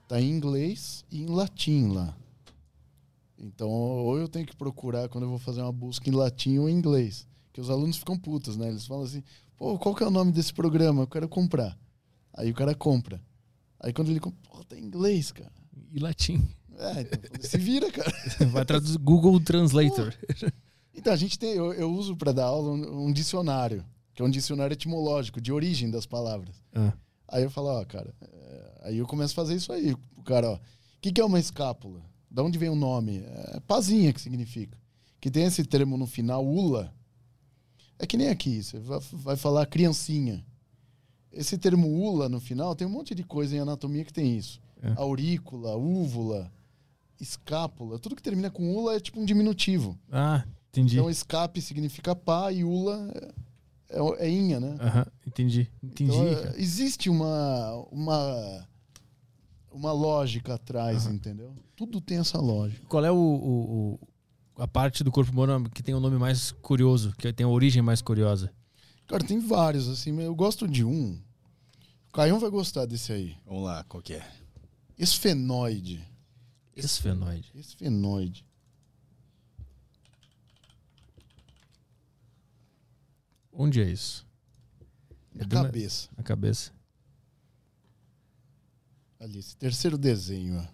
Tá 0.07 0.19
em 0.19 0.29
inglês 0.31 1.05
e 1.11 1.21
em 1.21 1.27
latim 1.27 1.89
lá. 1.89 2.17
Então, 3.37 3.69
ou 3.69 4.17
eu 4.17 4.27
tenho 4.27 4.45
que 4.45 4.55
procurar 4.55 5.07
quando 5.09 5.25
eu 5.25 5.29
vou 5.29 5.37
fazer 5.37 5.61
uma 5.61 5.71
busca 5.71 6.09
em 6.09 6.13
latim 6.13 6.57
ou 6.57 6.67
em 6.67 6.73
inglês. 6.73 7.27
Que 7.53 7.61
os 7.61 7.69
alunos 7.69 7.97
ficam 7.97 8.17
putos, 8.17 8.57
né? 8.57 8.67
Eles 8.67 8.85
falam 8.85 9.03
assim, 9.03 9.23
pô, 9.55 9.77
qual 9.77 9.95
que 9.95 10.03
é 10.03 10.07
o 10.07 10.11
nome 10.11 10.31
desse 10.31 10.53
programa? 10.53 11.03
Eu 11.03 11.07
quero 11.07 11.29
comprar. 11.29 11.77
Aí 12.33 12.49
o 12.51 12.53
cara 12.53 12.73
compra. 12.73 13.21
Aí 13.79 13.93
quando 13.93 14.09
ele 14.09 14.19
compra, 14.19 14.39
pô, 14.43 14.63
tá 14.65 14.75
em 14.75 14.83
inglês, 14.83 15.31
cara. 15.31 15.51
E 15.91 15.99
latim. 15.99 16.43
É, 16.75 17.01
então, 17.01 17.19
se 17.39 17.57
vira, 17.57 17.91
cara. 17.91 18.11
Vai 18.51 18.65
traduzir 18.65 18.97
Google 18.97 19.39
Translator. 19.39 20.13
Então, 20.93 21.13
a 21.13 21.15
gente 21.15 21.37
tem, 21.37 21.51
eu, 21.53 21.71
eu 21.73 21.91
uso 21.91 22.15
para 22.15 22.31
dar 22.31 22.45
aula 22.45 22.71
um, 22.71 23.05
um 23.05 23.13
dicionário, 23.13 23.85
que 24.15 24.21
é 24.21 24.25
um 24.25 24.29
dicionário 24.29 24.73
etimológico, 24.73 25.39
de 25.39 25.51
origem 25.51 25.91
das 25.91 26.05
palavras. 26.05 26.55
Ah, 26.73 26.93
Aí 27.27 27.43
eu 27.43 27.49
falo, 27.49 27.67
ó, 27.69 27.85
cara, 27.85 28.13
é, 28.21 28.81
aí 28.83 28.97
eu 28.97 29.07
começo 29.07 29.33
a 29.33 29.35
fazer 29.35 29.55
isso 29.55 29.71
aí. 29.71 29.93
O 30.15 30.23
cara, 30.23 30.49
ó, 30.51 30.55
o 30.55 30.59
que, 31.01 31.11
que 31.11 31.21
é 31.21 31.25
uma 31.25 31.39
escápula? 31.39 32.01
Da 32.29 32.43
onde 32.43 32.57
vem 32.57 32.69
o 32.69 32.75
nome? 32.75 33.23
É 33.25 33.59
pazinha 33.67 34.11
que 34.13 34.21
significa. 34.21 34.77
Que 35.19 35.31
tem 35.31 35.45
esse 35.45 35.63
termo 35.63 35.97
no 35.97 36.05
final, 36.05 36.45
ula. 36.45 36.93
É 37.99 38.05
que 38.05 38.17
nem 38.17 38.29
aqui, 38.29 38.61
você 38.63 38.79
vai, 38.79 38.99
vai 39.13 39.35
falar 39.37 39.65
criancinha. 39.65 40.45
Esse 41.31 41.57
termo 41.57 41.87
ula 41.87 42.27
no 42.29 42.39
final 42.39 42.75
tem 42.75 42.85
um 42.85 42.91
monte 42.91 43.15
de 43.15 43.23
coisa 43.23 43.55
em 43.55 43.59
anatomia 43.59 44.03
que 44.03 44.13
tem 44.13 44.37
isso. 44.37 44.61
É. 44.81 44.93
Aurícula, 44.97 45.75
úvula, 45.75 46.51
escápula, 47.19 47.97
tudo 47.97 48.15
que 48.15 48.21
termina 48.21 48.51
com 48.51 48.73
ula 48.75 48.95
é 48.95 48.99
tipo 48.99 49.19
um 49.19 49.25
diminutivo. 49.25 49.97
Ah, 50.11 50.43
entendi. 50.69 50.95
Então, 50.97 51.09
escape 51.09 51.61
significa 51.61 52.15
pá 52.15 52.51
e 52.51 52.63
ula 52.63 53.09
é, 53.89 53.97
é, 53.99 54.25
é 54.25 54.29
inha, 54.29 54.59
né? 54.59 54.75
Aham, 54.79 55.05
entendi. 55.25 55.71
Entendi. 55.81 56.11
Então, 56.11 56.27
é, 56.27 56.53
existe 56.57 57.09
uma, 57.09 57.71
uma, 57.91 58.67
uma 59.71 59.91
lógica 59.91 60.55
atrás, 60.55 61.05
Aham. 61.05 61.15
entendeu? 61.15 61.53
Tudo 61.75 62.01
tem 62.01 62.17
essa 62.17 62.39
lógica. 62.39 62.85
Qual 62.87 63.03
é 63.05 63.11
o- 63.11 63.15
o- 63.15 63.99
a 64.57 64.67
parte 64.67 65.03
do 65.03 65.11
corpo 65.11 65.31
humano 65.31 65.69
que 65.69 65.81
tem 65.83 65.93
o 65.95 65.99
nome 65.99 66.17
mais 66.17 66.51
curioso, 66.51 67.13
que 67.17 67.31
tem 67.33 67.45
a 67.45 67.49
origem 67.49 67.81
mais 67.81 68.01
curiosa? 68.01 68.51
Cara, 69.07 69.23
tem 69.23 69.39
vários, 69.39 69.87
assim, 69.87 70.11
mas 70.11 70.25
eu 70.25 70.35
gosto 70.35 70.67
de 70.67 70.83
um. 70.83 71.19
O 72.09 72.11
Caião 72.13 72.39
vai 72.39 72.49
gostar 72.49 72.85
desse 72.85 73.11
aí. 73.11 73.37
Vamos 73.45 73.63
lá, 73.63 73.83
qual 73.85 74.01
que 74.01 74.13
é? 74.13 74.31
Esfenoide. 74.97 76.03
Esfenoide. 76.75 77.51
Esfenoide. 77.55 78.45
Onde 83.51 83.81
é 83.81 83.89
isso? 83.89 84.25
Na 85.33 85.43
É 85.43 85.45
do- 85.45 85.55
cabeça. 85.55 86.09
Na 86.17 86.23
cabeça. 86.23 86.71
Ali, 89.19 89.39
esse 89.39 89.55
terceiro 89.55 89.97
desenho, 89.97 90.59
ó. 90.59 90.67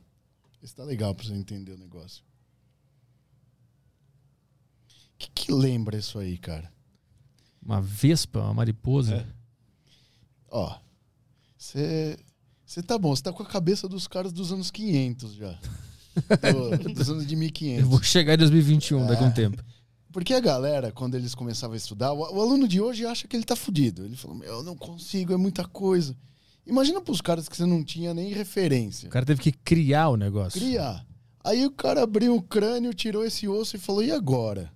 Esse 0.61 0.75
tá 0.75 0.83
legal 0.83 1.13
pra 1.13 1.25
você 1.25 1.33
entender 1.33 1.73
o 1.73 1.77
negócio. 1.77 2.23
O 5.19 5.21
que, 5.21 5.29
que 5.31 5.51
lembra 5.51 5.97
isso 5.97 6.17
aí, 6.17 6.37
cara? 6.37 6.71
Uma 7.61 7.81
vespa, 7.81 8.39
uma 8.39 8.53
mariposa. 8.53 9.15
É. 9.15 9.25
Ó, 10.49 10.77
você 11.57 12.17
tá 12.85 12.97
bom, 12.97 13.13
você 13.15 13.21
tá 13.23 13.33
com 13.33 13.43
a 13.43 13.45
cabeça 13.45 13.87
dos 13.87 14.07
caras 14.07 14.31
dos 14.31 14.51
anos 14.53 14.71
500 14.71 15.33
já. 15.33 15.59
Do- 16.83 16.93
dos 16.93 17.09
anos 17.09 17.25
de 17.27 17.33
Eu 17.33 17.39
1500. 17.39 17.87
vou 17.87 18.01
chegar 18.01 18.33
em 18.33 18.37
2021 18.37 19.05
daqui 19.07 19.23
a 19.23 19.27
um 19.27 19.31
tempo. 19.31 19.63
Porque 20.11 20.33
a 20.33 20.39
galera, 20.39 20.91
quando 20.91 21.15
eles 21.15 21.35
começavam 21.35 21.73
a 21.75 21.77
estudar, 21.77 22.13
o, 22.13 22.19
o 22.19 22.41
aluno 22.41 22.67
de 22.67 22.81
hoje 22.81 23.05
acha 23.05 23.27
que 23.27 23.35
ele 23.35 23.43
tá 23.43 23.55
fudido. 23.55 24.05
Ele 24.05 24.15
falou, 24.15 24.43
eu 24.43 24.63
não 24.63 24.75
consigo, 24.75 25.33
é 25.33 25.37
muita 25.37 25.65
coisa. 25.65 26.15
Imagina 26.65 27.01
pros 27.01 27.21
caras 27.21 27.47
que 27.47 27.55
você 27.55 27.65
não 27.65 27.83
tinha 27.83 28.13
nem 28.13 28.33
referência. 28.33 29.07
O 29.07 29.11
cara 29.11 29.25
teve 29.25 29.41
que 29.41 29.51
criar 29.51 30.09
o 30.09 30.15
negócio. 30.17 30.59
Criar. 30.59 31.05
Aí 31.43 31.65
o 31.65 31.71
cara 31.71 32.03
abriu 32.03 32.35
o 32.35 32.41
crânio, 32.41 32.93
tirou 32.93 33.23
esse 33.23 33.47
osso 33.47 33.75
e 33.75 33.79
falou, 33.79 34.03
e 34.03 34.11
agora? 34.11 34.71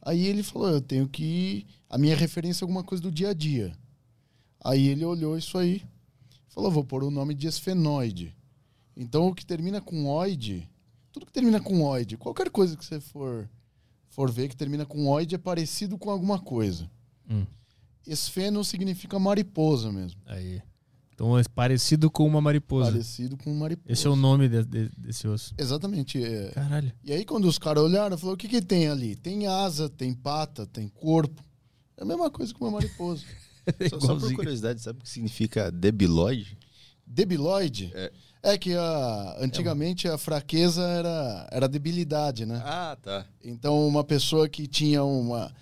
Aí 0.00 0.26
ele 0.26 0.42
falou, 0.42 0.70
eu 0.70 0.80
tenho 0.80 1.08
que... 1.08 1.66
A 1.88 1.98
minha 1.98 2.16
referência 2.16 2.62
é 2.62 2.64
alguma 2.64 2.84
coisa 2.84 3.02
do 3.02 3.10
dia 3.10 3.30
a 3.30 3.34
dia. 3.34 3.72
Aí 4.62 4.88
ele 4.88 5.04
olhou 5.04 5.38
isso 5.38 5.56
aí, 5.56 5.82
falou, 6.48 6.70
vou 6.70 6.84
pôr 6.84 7.04
o 7.04 7.10
nome 7.10 7.34
de 7.34 7.46
esfenoide. 7.46 8.34
Então 8.96 9.28
o 9.28 9.34
que 9.34 9.46
termina 9.46 9.80
com 9.80 10.06
oide, 10.06 10.68
tudo 11.12 11.26
que 11.26 11.32
termina 11.32 11.60
com 11.60 11.82
oide, 11.82 12.16
qualquer 12.16 12.50
coisa 12.50 12.76
que 12.76 12.84
você 12.84 13.00
for, 13.00 13.48
for 14.08 14.30
ver 14.30 14.48
que 14.48 14.56
termina 14.56 14.84
com 14.84 15.06
oide 15.06 15.34
é 15.36 15.38
parecido 15.38 15.96
com 15.96 16.10
alguma 16.10 16.38
coisa. 16.38 16.90
Hum. 17.30 17.46
Esfeno 18.06 18.64
significa 18.64 19.18
mariposa 19.18 19.92
mesmo. 19.92 20.20
Aí. 20.26 20.60
Então 21.18 21.36
é 21.36 21.42
parecido 21.52 22.08
com 22.08 22.24
uma 22.24 22.40
mariposa. 22.40 22.92
Parecido 22.92 23.36
com 23.36 23.52
mariposa. 23.52 23.90
Esse 23.92 24.06
é 24.06 24.10
o 24.10 24.14
nome 24.14 24.48
de- 24.48 24.62
de- 24.64 24.88
desse 24.96 25.26
osso. 25.26 25.52
Exatamente. 25.58 26.22
é. 26.22 26.52
Caralho. 26.52 26.92
E 27.02 27.12
aí, 27.12 27.24
quando 27.24 27.46
os 27.48 27.58
caras 27.58 27.82
olharam, 27.82 28.16
falaram: 28.16 28.34
o 28.34 28.38
que, 28.38 28.46
que 28.46 28.62
tem 28.62 28.86
ali? 28.86 29.16
Tem 29.16 29.48
asa, 29.48 29.88
tem 29.88 30.14
pata, 30.14 30.64
tem 30.64 30.86
corpo. 30.88 31.42
É 31.96 32.02
a 32.02 32.06
mesma 32.06 32.30
coisa 32.30 32.54
que 32.54 32.60
uma 32.60 32.70
mariposa. 32.70 33.24
Só, 33.90 33.98
só 34.00 34.16
por 34.16 34.32
curiosidade, 34.32 34.80
sabe 34.80 35.00
o 35.00 35.02
que 35.02 35.10
significa 35.10 35.70
debilóide? 35.72 36.56
Debilóide 37.06 37.90
É. 37.94 38.12
é, 38.42 38.56
que 38.56 38.72
a, 38.74 39.36
antigamente 39.40 40.06
a 40.08 40.16
fraqueza 40.16 40.82
era, 40.82 41.48
era 41.50 41.66
a 41.66 41.68
debilidade, 41.68 42.46
né? 42.46 42.62
Ah, 42.64 42.96
tá. 43.02 43.26
Então, 43.44 43.86
uma 43.88 44.04
pessoa 44.04 44.48
que 44.48 44.66
tinha 44.68 45.02
uma. 45.02 45.52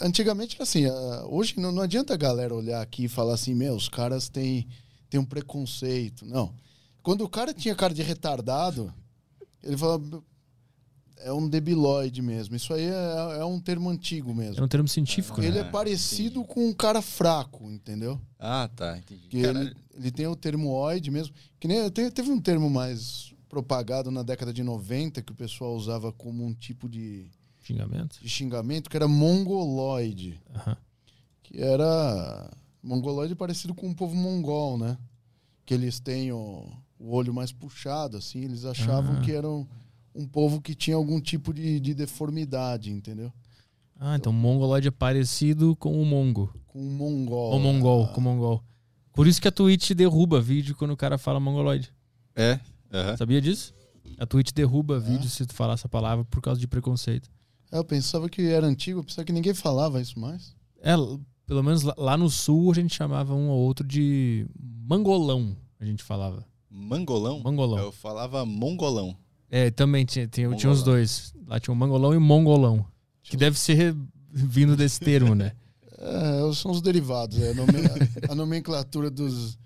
Antigamente 0.00 0.56
era 0.56 0.62
assim, 0.64 0.84
hoje 1.28 1.54
não, 1.58 1.70
não 1.70 1.82
adianta 1.82 2.14
a 2.14 2.16
galera 2.16 2.54
olhar 2.54 2.80
aqui 2.80 3.04
e 3.04 3.08
falar 3.08 3.34
assim: 3.34 3.54
meu, 3.54 3.74
os 3.76 3.88
caras 3.88 4.28
têm, 4.30 4.66
têm 5.14 5.20
um 5.20 5.24
preconceito. 5.24 6.26
Não. 6.26 6.52
Quando 7.02 7.22
o 7.22 7.28
cara 7.28 7.54
tinha 7.54 7.74
cara 7.74 7.94
de 7.94 8.02
retardado, 8.02 8.92
ele 9.62 9.76
falava. 9.76 10.22
É 11.18 11.32
um 11.32 11.48
debilóide 11.48 12.20
mesmo. 12.20 12.56
Isso 12.56 12.74
aí 12.74 12.84
é, 12.84 13.38
é 13.38 13.44
um 13.44 13.58
termo 13.60 13.88
antigo 13.88 14.34
mesmo. 14.34 14.60
É 14.60 14.64
um 14.64 14.68
termo 14.68 14.88
científico, 14.88 15.40
né? 15.40 15.46
Ele 15.46 15.58
é 15.58 15.62
Ah, 15.62 15.70
parecido 15.70 16.44
com 16.44 16.68
um 16.68 16.72
cara 16.74 17.00
fraco, 17.00 17.70
entendeu? 17.70 18.20
Ah, 18.38 18.68
tá, 18.74 18.98
entendi. 18.98 19.28
Que 19.28 19.38
ele, 19.38 19.74
ele 19.94 20.10
tem 20.10 20.26
o 20.26 20.34
termo 20.36 20.70
oide 20.70 21.10
mesmo. 21.10 21.32
Que 21.60 21.68
nem, 21.68 21.88
te- 21.88 22.10
teve 22.10 22.30
um 22.30 22.40
termo 22.40 22.68
mais 22.68 23.32
propagado 23.48 24.10
na 24.10 24.22
década 24.24 24.52
de 24.52 24.62
90 24.64 25.22
que 25.22 25.32
o 25.32 25.36
pessoal 25.36 25.74
usava 25.76 26.12
como 26.12 26.44
um 26.44 26.52
tipo 26.52 26.88
de, 26.88 27.30
Xingamento. 27.62 28.18
de 28.20 28.28
xingamento, 28.28 28.90
que 28.90 28.96
era 28.96 29.06
mongoloide. 29.08 30.38
Que 31.44 31.62
era. 31.62 32.50
Mongoloide 32.84 33.34
parecido 33.34 33.74
com 33.74 33.88
o 33.90 33.94
povo 33.94 34.14
mongol, 34.14 34.76
né? 34.78 34.98
Que 35.64 35.72
eles 35.74 35.98
têm 35.98 36.30
o, 36.32 36.70
o 36.98 37.14
olho 37.14 37.32
mais 37.32 37.50
puxado, 37.50 38.16
assim. 38.18 38.44
Eles 38.44 38.64
achavam 38.64 39.16
Ah. 39.16 39.20
que 39.22 39.32
eram 39.32 39.66
um 40.14 40.26
povo 40.26 40.60
que 40.60 40.74
tinha 40.74 40.94
algum 40.96 41.20
tipo 41.20 41.52
de, 41.54 41.80
de 41.80 41.94
deformidade, 41.94 42.92
entendeu? 42.92 43.32
Ah, 43.98 44.16
então 44.16 44.30
o 44.30 44.34
mongoloide 44.34 44.88
é 44.88 44.90
parecido 44.90 45.74
com 45.76 46.00
o 46.00 46.04
mongo. 46.04 46.52
Com 46.66 46.78
o 46.80 46.90
mongol. 46.90 47.52
Ou 47.52 47.58
mongol, 47.58 48.04
Ah, 48.04 48.08
com 48.08 48.20
o 48.20 48.24
mongol. 48.24 48.62
Por 49.12 49.26
isso 49.26 49.40
que 49.40 49.48
a 49.48 49.52
Twitch 49.52 49.92
derruba 49.92 50.40
vídeo 50.40 50.74
quando 50.76 50.90
o 50.90 50.96
cara 50.96 51.16
fala 51.16 51.40
mongoloide. 51.40 51.90
É? 52.36 52.60
Aham. 52.92 53.16
Sabia 53.16 53.40
disso? 53.40 53.72
A 54.18 54.26
Twitch 54.26 54.52
derruba 54.52 54.98
vídeo 55.00 55.28
se 55.30 55.46
tu 55.46 55.54
falar 55.54 55.74
essa 55.74 55.88
palavra 55.88 56.24
por 56.26 56.42
causa 56.42 56.60
de 56.60 56.66
preconceito. 56.68 57.30
É, 57.72 57.78
eu 57.78 57.84
pensava 57.84 58.28
que 58.28 58.42
era 58.42 58.66
antigo, 58.66 59.00
eu 59.00 59.04
pensava 59.04 59.24
que 59.24 59.32
ninguém 59.32 59.54
falava 59.54 60.00
isso 60.00 60.18
mais. 60.20 60.54
É, 60.82 60.92
pelo 61.46 61.62
menos 61.62 61.82
lá, 61.82 62.16
no 62.16 62.28
sul 62.30 62.70
a 62.70 62.74
gente 62.74 62.94
chamava 62.94 63.34
um 63.34 63.48
ou 63.48 63.58
outro 63.58 63.86
de 63.86 64.46
mangolão, 64.58 65.56
a 65.80 65.84
gente 65.84 66.02
falava. 66.02 66.44
Mangolão? 66.70 67.40
Mangolão. 67.40 67.78
Eu 67.78 67.92
falava 67.92 68.44
mongolão. 68.44 69.16
É, 69.50 69.70
também 69.70 70.04
tinha, 70.04 70.26
tinha, 70.26 70.48
tinha 70.56 70.70
os 70.72 70.78
Mongolão. 70.80 70.84
dois. 70.98 71.32
Lá 71.46 71.60
tinha 71.60 71.72
o 71.72 71.76
mangolão 71.76 72.12
e 72.14 72.16
o 72.16 72.20
mongolão. 72.20 72.84
Que 73.22 73.36
deve 73.36 73.58
ser 73.58 73.94
vindo 74.32 74.76
desse 74.76 75.00
termo, 75.00 75.34
né? 75.34 75.52
É, 75.96 76.52
são 76.52 76.70
os 76.70 76.82
derivados, 76.82 77.40
é 77.40 77.52
a, 77.52 77.54
nome- 77.54 77.72
a 78.28 78.34
nomenclatura 78.34 79.08
dos, 79.10 79.56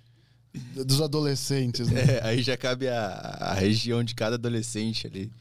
dos 0.86 1.00
adolescentes, 1.00 1.88
né? 1.88 2.00
É, 2.22 2.24
aí 2.24 2.42
já 2.42 2.56
cabe 2.56 2.86
a, 2.86 3.06
a 3.40 3.54
região 3.54 4.04
de 4.04 4.14
cada 4.14 4.36
adolescente 4.36 5.06
ali. 5.08 5.32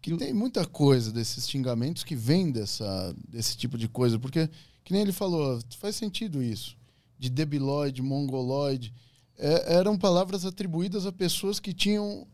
Que 0.00 0.16
tem 0.16 0.32
muita 0.32 0.64
coisa 0.64 1.10
desses 1.10 1.48
xingamentos 1.48 2.04
que 2.04 2.14
vem 2.14 2.52
dessa, 2.52 3.12
desse 3.28 3.56
tipo 3.56 3.76
de 3.76 3.88
coisa, 3.88 4.16
porque, 4.16 4.48
que 4.90 4.94
nem 4.94 5.02
ele 5.02 5.12
falou, 5.12 5.60
faz 5.78 5.94
sentido 5.94 6.42
isso. 6.42 6.76
De 7.16 7.30
debilóide, 7.30 8.02
mongoloide. 8.02 8.92
É, 9.38 9.74
eram 9.76 9.96
palavras 9.96 10.44
atribuídas 10.44 11.06
a 11.06 11.12
pessoas 11.12 11.60
que 11.60 11.72
tinham. 11.72 12.26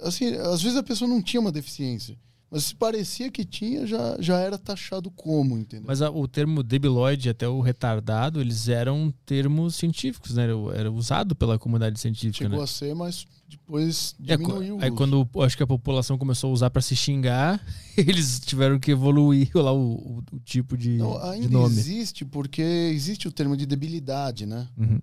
Assim, 0.00 0.28
às 0.36 0.62
vezes 0.62 0.78
a 0.78 0.84
pessoa 0.84 1.08
não 1.08 1.20
tinha 1.20 1.40
uma 1.40 1.50
deficiência, 1.50 2.16
mas 2.48 2.64
se 2.66 2.74
parecia 2.76 3.28
que 3.28 3.44
tinha, 3.44 3.84
já, 3.88 4.16
já 4.20 4.38
era 4.38 4.56
taxado 4.56 5.10
como, 5.10 5.58
entendeu? 5.58 5.86
Mas 5.88 6.00
a- 6.00 6.10
o 6.10 6.28
termo 6.28 6.62
debilóide 6.62 7.28
até 7.28 7.48
o 7.48 7.60
retardado, 7.60 8.40
eles 8.40 8.68
eram 8.68 9.12
termos 9.24 9.74
científicos, 9.74 10.34
né? 10.34 10.44
Era, 10.44 10.52
era 10.78 10.92
usado 10.92 11.34
pela 11.34 11.58
comunidade 11.58 11.98
científica, 11.98 12.44
Chegou 12.44 12.58
né? 12.58 12.64
a 12.64 12.66
ser, 12.68 12.94
mas 12.94 13.26
depois 13.48 14.14
É, 14.26 14.36
diminuiu. 14.36 14.76
aí 14.80 14.88
o 14.90 14.92
uso. 14.92 14.96
quando 14.96 15.28
acho 15.42 15.56
que 15.56 15.62
a 15.62 15.66
população 15.66 16.18
começou 16.18 16.50
a 16.50 16.52
usar 16.52 16.70
pra 16.70 16.82
se 16.82 16.96
xingar, 16.96 17.64
eles 17.96 18.40
tiveram 18.40 18.78
que 18.78 18.90
evoluir 18.90 19.50
lá 19.54 19.72
o, 19.72 20.22
o- 20.32 20.40
tipo 20.44 20.76
de, 20.76 20.98
Não, 20.98 21.12
de 21.18 21.26
ainda 21.28 21.48
nome. 21.48 21.66
existe 21.76 22.24
porque 22.24 22.62
existe 22.62 23.28
o 23.28 23.32
termo 23.32 23.56
de 23.56 23.66
debilidade, 23.66 24.46
né? 24.46 24.68
Uhum. 24.76 25.00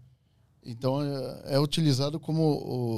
Então 0.66 1.02
é, 1.02 1.56
é 1.56 1.60
utilizado 1.60 2.20
como 2.20 2.42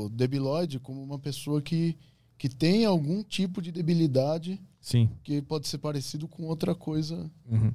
o 0.05 0.09
debilóide 0.09 0.79
como 0.79 1.01
uma 1.03 1.17
pessoa 1.17 1.61
que, 1.61 1.95
que 2.37 2.47
tem 2.49 2.85
algum 2.85 3.23
tipo 3.23 3.61
de 3.61 3.71
debilidade 3.71 4.61
Sim. 4.79 5.09
que 5.23 5.41
pode 5.41 5.67
ser 5.67 5.79
parecido 5.79 6.27
com 6.27 6.43
outra 6.43 6.75
coisa. 6.75 7.29
Uhum. 7.49 7.73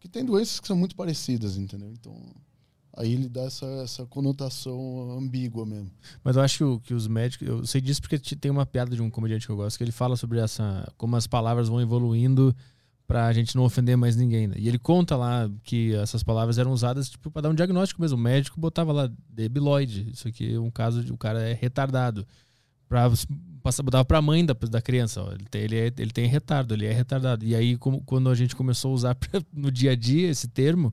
Que 0.00 0.08
tem 0.08 0.24
doenças 0.24 0.60
que 0.60 0.66
são 0.68 0.76
muito 0.76 0.94
parecidas, 0.96 1.56
entendeu? 1.58 1.92
Então 1.92 2.14
aí 2.98 3.12
ele 3.14 3.28
dá 3.28 3.42
essa, 3.42 3.64
essa 3.82 4.04
conotação 4.06 5.16
ambígua 5.18 5.64
mesmo. 5.64 5.90
Mas 6.22 6.36
eu 6.36 6.42
acho 6.42 6.78
que, 6.80 6.88
que 6.88 6.94
os 6.94 7.06
médicos. 7.06 7.46
Eu 7.48 7.66
sei 7.66 7.80
disso 7.80 8.00
porque 8.02 8.18
tem 8.18 8.50
uma 8.50 8.66
piada 8.66 8.94
de 8.94 9.00
um 9.02 9.10
comediante 9.10 9.46
que 9.46 9.52
eu 9.52 9.56
gosto 9.56 9.76
que 9.78 9.84
ele 9.84 9.92
fala 9.92 10.16
sobre 10.16 10.38
essa. 10.40 10.86
como 10.96 11.16
as 11.16 11.26
palavras 11.26 11.68
vão 11.68 11.80
evoluindo 11.80 12.54
pra 13.06 13.32
gente 13.32 13.56
não 13.56 13.64
ofender 13.64 13.96
mais 13.96 14.16
ninguém. 14.16 14.46
Né? 14.48 14.56
E 14.58 14.68
ele 14.68 14.78
conta 14.78 15.16
lá 15.16 15.50
que 15.64 15.94
essas 15.94 16.22
palavras 16.22 16.58
eram 16.58 16.72
usadas 16.72 17.08
tipo 17.08 17.30
pra 17.30 17.40
dar 17.40 17.48
um 17.48 17.54
diagnóstico 17.54 18.00
mesmo. 18.02 18.18
O 18.18 18.20
médico 18.20 18.60
botava 18.60 18.92
lá 18.92 19.10
debiloide. 19.30 20.10
Isso 20.12 20.28
aqui 20.28 20.54
é 20.54 20.60
um 20.60 20.70
caso 20.70 21.02
de 21.02 21.12
o 21.12 21.16
cara 21.16 21.40
é 21.40 21.54
retardado. 21.54 22.26
Pra, 22.88 23.10
passa- 23.62 23.82
botava 23.82 24.04
pra 24.04 24.20
mãe 24.22 24.44
da, 24.44 24.54
da 24.54 24.80
criança. 24.82 25.22
Ó, 25.22 25.32
ele, 25.32 25.44
tem, 25.50 25.62
ele, 25.62 25.76
é- 25.76 25.92
ele 25.98 26.10
tem 26.10 26.26
retardo, 26.26 26.74
ele 26.74 26.86
é 26.86 26.92
retardado. 26.92 27.44
E 27.44 27.54
aí, 27.54 27.76
como, 27.76 28.00
quando 28.02 28.28
a 28.30 28.34
gente 28.34 28.54
começou 28.56 28.90
a 28.90 28.94
usar 28.94 29.14
pra- 29.16 29.42
no 29.52 29.70
dia 29.70 29.92
a 29.92 29.94
dia 29.96 30.28
esse 30.28 30.48
termo, 30.48 30.92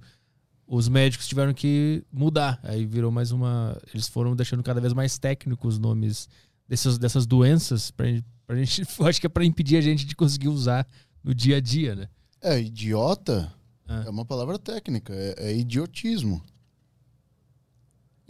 os 0.68 0.88
médicos 0.90 1.28
tiveram 1.28 1.54
que 1.54 2.04
mudar. 2.12 2.60
Aí 2.64 2.86
virou 2.86 3.12
mais 3.12 3.32
uma. 3.32 3.78
Eles 3.94 4.08
foram 4.08 4.36
deixando 4.36 4.64
cada 4.64 4.82
vez 4.82 4.94
mais 4.94 5.18
técnicos 5.18 5.76
os 5.76 5.80
nomes 5.80 6.28
dessas, 6.68 6.98
dessas 6.98 7.26
doenças 7.26 7.92
pra, 7.92 8.06
pra 8.48 8.56
gente. 8.58 8.82
Acho 9.04 9.20
que 9.22 9.28
é 9.28 9.30
pra 9.30 9.46
impedir 9.46 9.78
a 9.78 9.82
gente 9.82 10.06
de 10.06 10.16
conseguir 10.16 10.48
usar 10.50 10.88
no 11.24 11.34
dia 11.36 11.58
a 11.58 11.60
dia, 11.60 11.96
né? 11.96 12.10
É, 12.42 12.60
idiota 12.60 13.52
Ah. 13.88 14.04
é 14.06 14.10
uma 14.10 14.26
palavra 14.26 14.58
técnica, 14.60 15.14
é, 15.14 15.50
é 15.52 15.58
idiotismo. 15.58 16.44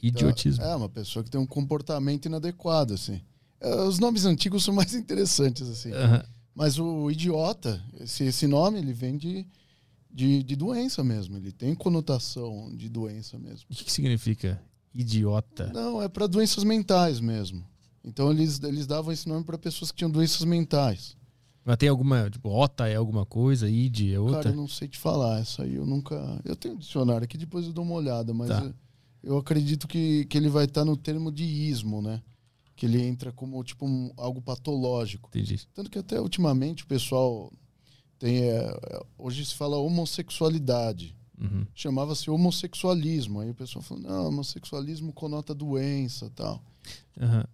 Idiotismo. 0.01 0.63
É, 0.63 0.75
uma 0.75 0.89
pessoa 0.89 1.23
que 1.23 1.29
tem 1.31 1.39
um 1.39 1.45
comportamento 1.47 2.25
inadequado, 2.25 2.93
assim. 2.93 3.21
É, 3.59 3.75
Os 3.83 3.97
nomes 3.99 4.25
antigos 4.25 4.63
são 4.63 4.73
mais 4.73 4.93
interessantes, 4.95 5.67
assim. 5.67 5.91
Aham. 5.91 6.23
Mas 6.53 6.79
o 6.79 7.09
idiota, 7.11 7.83
esse, 7.99 8.23
esse 8.23 8.47
nome, 8.47 8.77
ele 8.77 8.93
vem 8.93 9.17
de, 9.17 9.45
de, 10.15 10.41
de 10.43 10.55
doença 10.55 11.03
mesmo. 11.03 11.35
Ele 11.35 11.51
tem 11.51 11.75
conotação 11.75 12.73
de 12.75 12.87
doença 12.87 13.37
mesmo. 13.37 13.65
O 13.69 13.75
que, 13.75 13.83
que 13.83 13.91
significa 13.91 14.61
idiota? 14.93 15.71
Não, 15.73 16.01
é 16.01 16.07
para 16.07 16.25
doenças 16.25 16.63
mentais 16.63 17.19
mesmo. 17.19 17.65
Então 18.03 18.31
eles, 18.31 18.61
eles 18.63 18.87
davam 18.87 19.11
esse 19.11 19.27
nome 19.27 19.43
para 19.43 19.57
pessoas 19.57 19.91
que 19.91 19.97
tinham 19.97 20.09
doenças 20.11 20.43
mentais. 20.45 21.17
Mas 21.65 21.77
tem 21.77 21.89
alguma. 21.89 22.29
Tipo, 22.29 22.49
ota 22.49 22.87
é 22.87 22.95
alguma 22.95 23.25
coisa, 23.25 23.69
id 23.69 24.13
é 24.13 24.19
outra? 24.19 24.43
Cara, 24.43 24.49
eu 24.49 24.55
não 24.55 24.67
sei 24.67 24.87
te 24.87 24.97
falar. 24.99 25.39
Essa 25.39 25.63
aí 25.63 25.75
eu 25.75 25.85
nunca. 25.85 26.39
Eu 26.45 26.55
tenho 26.55 26.75
um 26.75 26.77
dicionário 26.77 27.25
aqui, 27.25 27.37
depois 27.37 27.65
eu 27.65 27.73
dou 27.73 27.83
uma 27.83 27.95
olhada, 27.95 28.33
mas 28.33 28.49
Tá. 28.49 28.63
eu, 28.63 28.73
eu 29.23 29.37
acredito 29.37 29.87
que, 29.87 30.25
que 30.25 30.37
ele 30.37 30.47
vai 30.47 30.65
estar 30.65 30.85
no 30.85 30.95
termo 30.95 31.31
de 31.31 31.43
ismo, 31.43 32.01
né? 32.03 32.21
Que 32.75 32.85
ele 32.85 33.01
entra 33.01 33.31
como 33.31 33.61
tipo 33.63 33.85
um- 33.87 34.11
algo 34.15 34.41
patológico. 34.41 35.27
Entendi. 35.29 35.59
Tanto 35.73 35.89
que 35.89 35.97
até 35.97 36.21
ultimamente 36.21 36.83
o 36.83 36.87
pessoal 36.87 37.51
tem. 38.19 38.43
é, 38.43 38.57
é, 38.57 39.01
hoje 39.17 39.45
se 39.45 39.55
fala 39.55 39.77
homossexualidade. 39.77 41.15
Uhum. 41.39 41.65
Chamava-se 41.73 42.29
homossexualismo. 42.29 43.41
Aí 43.41 43.49
o 43.49 43.55
pessoal 43.55 43.83
falou, 43.83 44.03
não, 44.03 44.27
homossexualismo 44.27 45.11
conota 45.13 45.53
doença 45.53 46.31
tal. 46.35 46.63
Aham. 47.19 47.45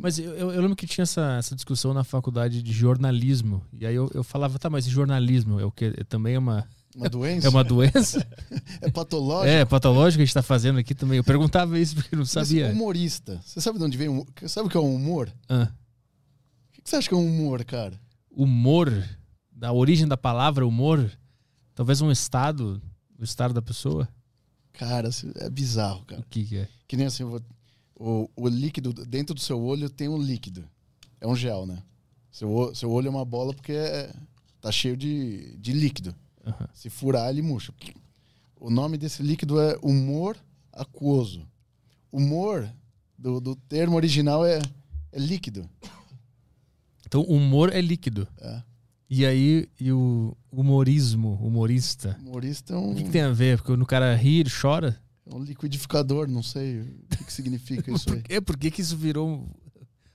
Mas 0.00 0.18
eu, 0.18 0.34
eu, 0.34 0.60
lembro 0.60 0.76
que 0.76 0.86
tinha 0.86 1.02
essa, 1.04 1.36
essa 1.38 1.54
discussão 1.54 1.94
na 1.94 2.04
faculdade 2.04 2.62
de 2.62 2.72
jornalismo. 2.72 3.64
E 3.72 3.86
aí 3.86 3.94
eu, 3.94 4.10
eu 4.12 4.22
falava, 4.22 4.58
tá, 4.58 4.68
mas 4.68 4.84
jornalismo 4.84 5.58
é 5.58 5.64
o 5.64 5.72
que? 5.72 5.86
É, 5.86 6.04
também 6.04 6.34
é 6.34 6.38
uma, 6.38 6.68
Uma 6.94 7.08
doença? 7.08 7.46
é 7.48 7.50
uma 7.50 7.64
doença? 7.64 8.26
É 8.80 8.90
patológico? 8.90 9.48
é, 9.48 9.64
patológica 9.64 10.18
que 10.18 10.22
a 10.22 10.26
gente 10.26 10.34
tá 10.34 10.42
fazendo 10.42 10.78
aqui 10.78 10.94
também. 10.94 11.16
Eu 11.16 11.24
perguntava 11.24 11.78
isso 11.78 11.94
porque 11.94 12.14
não 12.14 12.20
Mas 12.20 12.30
sabia. 12.30 12.68
humorista. 12.68 13.40
Você 13.44 13.60
sabe 13.60 13.78
de 13.78 13.84
onde 13.84 13.96
vem 13.96 14.08
o 14.08 14.12
humor? 14.12 14.26
Sabe 14.46 14.68
o 14.68 14.70
que 14.70 14.76
é 14.76 14.80
um 14.80 14.94
humor? 14.94 15.32
Ah, 15.48 15.68
O 16.68 16.72
que 16.72 16.82
que 16.82 16.90
você 16.90 16.96
acha 16.96 17.08
que 17.08 17.14
é 17.14 17.16
um 17.16 17.26
humor, 17.26 17.64
cara? 17.64 17.98
humor, 18.30 18.92
da 19.58 19.72
origem 19.72 20.06
da 20.06 20.16
palavra 20.16 20.64
humor, 20.66 21.10
talvez 21.74 22.00
um 22.00 22.10
estado, 22.12 22.80
o 23.18 23.24
estado 23.24 23.52
da 23.52 23.60
pessoa. 23.60 24.08
Cara, 24.72 25.08
assim, 25.08 25.32
é 25.34 25.50
bizarro, 25.50 26.04
cara. 26.04 26.20
O 26.20 26.24
que, 26.24 26.44
que 26.44 26.56
é? 26.58 26.68
Que 26.86 26.96
nem 26.96 27.06
assim, 27.06 27.24
vou- 27.24 27.42
o, 27.96 28.30
o 28.36 28.48
líquido, 28.48 28.92
dentro 28.92 29.34
do 29.34 29.40
seu 29.40 29.60
olho 29.60 29.90
tem 29.90 30.08
um 30.08 30.16
líquido. 30.16 30.64
É 31.20 31.26
um 31.26 31.34
gel, 31.34 31.66
né? 31.66 31.82
Seu, 32.30 32.72
seu 32.74 32.88
olho 32.90 33.08
é 33.08 33.10
uma 33.10 33.24
bola 33.24 33.52
porque 33.52 33.72
é, 33.72 34.14
tá 34.60 34.70
cheio 34.70 34.96
de, 34.96 35.56
de 35.56 35.72
líquido. 35.72 36.14
Se 36.72 36.88
furar, 36.88 37.28
ele 37.28 37.42
murcha. 37.42 37.74
O 38.60 38.70
nome 38.70 38.96
desse 38.96 39.22
líquido 39.22 39.60
é 39.60 39.76
humor 39.82 40.36
aquoso. 40.72 41.44
Humor, 42.12 42.72
do, 43.18 43.40
do 43.40 43.56
termo 43.56 43.96
original, 43.96 44.46
é, 44.46 44.60
é 45.12 45.18
líquido. 45.18 45.68
Então, 47.04 47.22
humor 47.22 47.72
é 47.74 47.80
líquido. 47.80 48.28
É. 48.38 48.62
E 49.10 49.24
aí, 49.24 49.66
e 49.80 49.90
o 49.90 50.36
humorismo, 50.52 51.34
humorista, 51.42 52.18
Humorista 52.20 52.74
é 52.74 52.76
um, 52.76 52.92
o 52.92 52.94
que, 52.94 53.04
que 53.04 53.10
tem 53.10 53.22
a 53.22 53.32
ver? 53.32 53.56
Porque 53.56 53.72
quando 53.72 53.82
o 53.82 53.86
cara 53.86 54.14
ri, 54.14 54.40
ele 54.40 54.50
chora? 54.50 55.00
é 55.30 55.34
um 55.34 55.42
liquidificador, 55.42 56.28
não 56.28 56.42
sei 56.42 56.80
o 56.80 57.16
que, 57.16 57.24
que 57.24 57.32
significa 57.32 57.90
isso 57.92 58.12
aí. 58.12 58.22
É, 58.28 58.40
por 58.40 58.56
que, 58.56 58.70
que 58.70 58.80
isso 58.82 58.96
virou 58.96 59.48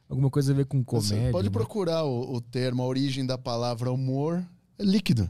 alguma 0.07 0.29
coisa 0.29 0.51
a 0.51 0.55
ver 0.55 0.65
com 0.65 0.83
Você 0.83 1.13
comédia? 1.13 1.31
pode 1.31 1.47
né? 1.47 1.51
procurar 1.51 2.03
o, 2.03 2.35
o 2.35 2.41
termo, 2.41 2.83
a 2.83 2.85
origem 2.85 3.25
da 3.25 3.37
palavra 3.37 3.91
humor, 3.91 4.45
é 4.77 4.83
líquido. 4.83 5.29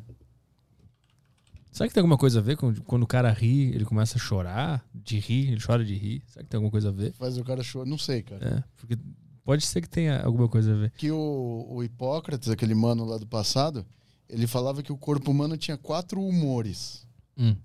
Será 1.71 1.87
que 1.87 1.93
tem 1.93 2.01
alguma 2.01 2.17
coisa 2.17 2.39
a 2.39 2.41
ver 2.41 2.55
com 2.55 2.73
quando 2.75 3.03
o 3.03 3.07
cara 3.07 3.31
ri, 3.31 3.73
ele 3.73 3.83
começa 3.83 4.17
a 4.17 4.21
chorar 4.21 4.85
de 4.93 5.17
rir, 5.17 5.53
ele 5.53 5.61
chora 5.65 5.83
de 5.83 5.95
rir? 5.95 6.21
Será 6.27 6.43
que 6.43 6.49
tem 6.49 6.57
alguma 6.57 6.69
coisa 6.71 6.89
a 6.89 6.91
ver? 6.91 7.13
Faz 7.13 7.37
o 7.37 7.43
cara 7.43 7.63
chorar. 7.63 7.89
Não 7.89 7.97
sei, 7.97 8.21
cara. 8.21 8.45
É, 8.45 8.63
porque 8.75 8.95
pode 9.43 9.65
ser 9.65 9.81
que 9.81 9.89
tenha 9.89 10.21
alguma 10.21 10.47
coisa 10.47 10.73
a 10.73 10.75
ver. 10.77 10.91
Que 10.91 11.11
o, 11.11 11.67
o 11.69 11.83
Hipócrates, 11.83 12.49
aquele 12.49 12.73
mano 12.75 13.05
lá 13.05 13.17
do 13.17 13.27
passado, 13.27 13.85
ele 14.29 14.47
falava 14.47 14.81
que 14.83 14.91
o 14.91 14.97
corpo 14.97 15.31
humano 15.31 15.57
tinha 15.57 15.77
quatro 15.77 16.21
humores. 16.25 17.05
Hum, 17.37 17.55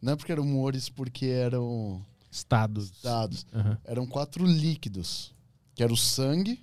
Não 0.00 0.12
é 0.12 0.16
porque 0.16 0.32
eram 0.32 0.42
humores 0.44 0.88
porque 0.88 1.26
eram 1.26 2.04
estados. 2.30 2.90
dados. 3.02 3.46
Aham. 3.52 3.78
Eram 3.84 4.06
quatro 4.06 4.44
líquidos. 4.46 5.34
Que 5.74 5.82
era 5.82 5.92
o 5.92 5.96
sangue, 5.96 6.62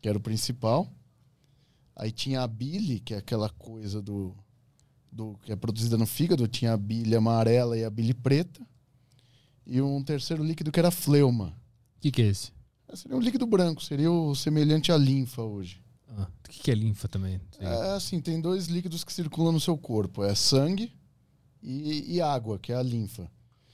que 0.00 0.08
era 0.08 0.18
o 0.18 0.20
principal. 0.20 0.88
Aí 1.96 2.10
tinha 2.10 2.42
a 2.42 2.46
bile, 2.46 3.00
que 3.00 3.14
é 3.14 3.18
aquela 3.18 3.48
coisa 3.50 4.00
do, 4.02 4.34
do 5.10 5.38
que 5.42 5.52
é 5.52 5.56
produzida 5.56 5.96
no 5.98 6.06
fígado. 6.06 6.46
Tinha 6.48 6.72
a 6.72 6.76
bile 6.76 7.14
amarela 7.16 7.76
e 7.76 7.84
a 7.84 7.90
bile 7.90 8.14
preta. 8.14 8.60
E 9.66 9.80
um 9.80 10.02
terceiro 10.02 10.42
líquido 10.42 10.72
que 10.72 10.78
era 10.78 10.88
a 10.88 10.92
fleuma. 10.92 11.54
O 11.96 12.00
que, 12.00 12.10
que 12.10 12.22
é 12.22 12.26
esse? 12.26 12.50
Seria 12.94 13.16
um 13.16 13.20
líquido 13.20 13.46
branco, 13.46 13.82
seria 13.82 14.10
o 14.10 14.34
semelhante 14.34 14.92
à 14.92 14.96
linfa 14.96 15.42
hoje. 15.42 15.80
Ah, 16.08 16.26
o 16.46 16.48
que, 16.50 16.70
é 16.70 16.74
linfa 16.74 17.08
também? 17.08 17.40
É 17.58 17.92
assim, 17.94 18.20
tem 18.20 18.40
dois 18.40 18.66
líquidos 18.66 19.02
que 19.02 19.12
circulam 19.12 19.52
no 19.52 19.60
seu 19.60 19.76
corpo. 19.78 20.22
É 20.22 20.34
sangue 20.34 20.92
e, 21.62 22.16
e 22.16 22.20
água, 22.20 22.58
que 22.58 22.70
é 22.72 22.76
a 22.76 22.82
linfa. 22.82 23.30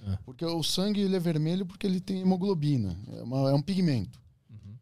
Ah. 0.06 0.18
Porque 0.24 0.44
o 0.44 0.62
sangue 0.62 1.00
ele 1.00 1.16
é 1.16 1.20
vermelho 1.20 1.66
porque 1.66 1.86
ele 1.86 2.00
tem 2.00 2.20
hemoglobina. 2.20 2.96
É, 3.12 3.22
uma- 3.22 3.50
é 3.50 3.54
um 3.54 3.60
pigmento. 3.62 4.20
Uhum. 4.48 4.76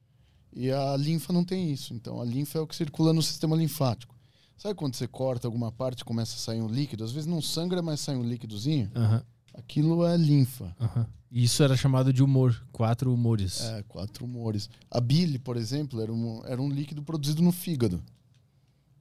E 0.52 0.70
a 0.70 0.94
linfa 0.96 1.32
não 1.32 1.44
tem 1.44 1.72
isso. 1.72 1.94
Então 1.94 2.20
a 2.20 2.24
linfa 2.24 2.58
é 2.58 2.60
o 2.60 2.66
que 2.66 2.76
circula 2.76 3.12
no 3.14 3.22
sistema 3.22 3.56
linfático. 3.56 4.14
Sabe 4.58 4.74
quando 4.74 4.94
você 4.94 5.06
corta 5.08 5.46
alguma 5.48 5.70
parte 5.72 6.00
e 6.00 6.04
começa 6.04 6.34
a 6.34 6.38
sair 6.38 6.60
um 6.60 6.68
líquido? 6.68 7.04
Às 7.04 7.12
vezes 7.12 7.26
não 7.26 7.40
sangra, 7.40 7.80
mas 7.82 8.00
sai 8.00 8.16
um 8.16 8.22
líquidozinho. 8.22 8.90
Aham, 8.94 9.22
Aquilo 9.56 10.04
é 10.06 10.16
linfa. 10.16 10.74
E 11.30 11.42
isso 11.44 11.62
era 11.62 11.76
chamado 11.76 12.12
de 12.12 12.22
humor. 12.22 12.60
Quatro 12.72 13.12
humores. 13.12 13.60
É, 13.62 13.82
quatro 13.88 14.24
humores. 14.24 14.68
A 14.90 15.00
bile, 15.00 15.38
por 15.38 15.56
exemplo, 15.56 16.00
era 16.00 16.12
um, 16.12 16.42
era 16.44 16.60
um 16.60 16.68
líquido 16.70 17.02
produzido 17.02 17.42
no 17.42 17.52
fígado. 17.52 18.02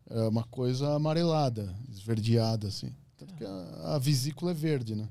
É 0.10 0.22
uma 0.28 0.44
coisa 0.44 0.96
amarelada, 0.96 1.74
esverdeada, 1.92 2.68
assim. 2.68 2.92
Tanto 3.18 3.34
que 3.36 3.44
a, 3.46 3.96
a 3.96 4.00
vesícula 4.00 4.52
é 4.52 4.54
verde, 4.54 4.96
né? 4.96 5.08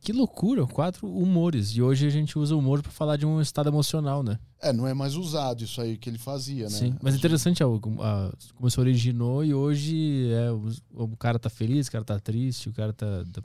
Que 0.00 0.12
loucura, 0.12 0.64
quatro 0.66 1.08
humores. 1.08 1.70
E 1.70 1.82
hoje 1.82 2.06
a 2.06 2.10
gente 2.10 2.38
usa 2.38 2.54
humor 2.54 2.80
pra 2.80 2.92
falar 2.92 3.16
de 3.16 3.26
um 3.26 3.40
estado 3.40 3.68
emocional, 3.68 4.22
né? 4.22 4.38
É, 4.60 4.72
não 4.72 4.86
é 4.86 4.94
mais 4.94 5.16
usado 5.16 5.64
isso 5.64 5.80
aí 5.80 5.96
que 5.96 6.08
ele 6.08 6.18
fazia, 6.18 6.64
né? 6.64 6.70
Sim. 6.70 6.94
Mas 7.02 7.14
interessante 7.16 7.62
é 7.62 7.66
o- 7.66 7.80
a- 8.00 8.32
como 8.54 8.70
se 8.70 8.78
originou 8.78 9.44
e 9.44 9.52
hoje 9.52 10.30
é, 10.32 10.50
o, 10.52 10.70
o 10.94 11.16
cara 11.16 11.38
tá 11.38 11.50
feliz, 11.50 11.88
o 11.88 11.92
cara 11.92 12.04
tá 12.04 12.20
triste, 12.20 12.68
o 12.68 12.72
cara 12.72 12.92
tá. 12.92 13.24
tá- 13.32 13.42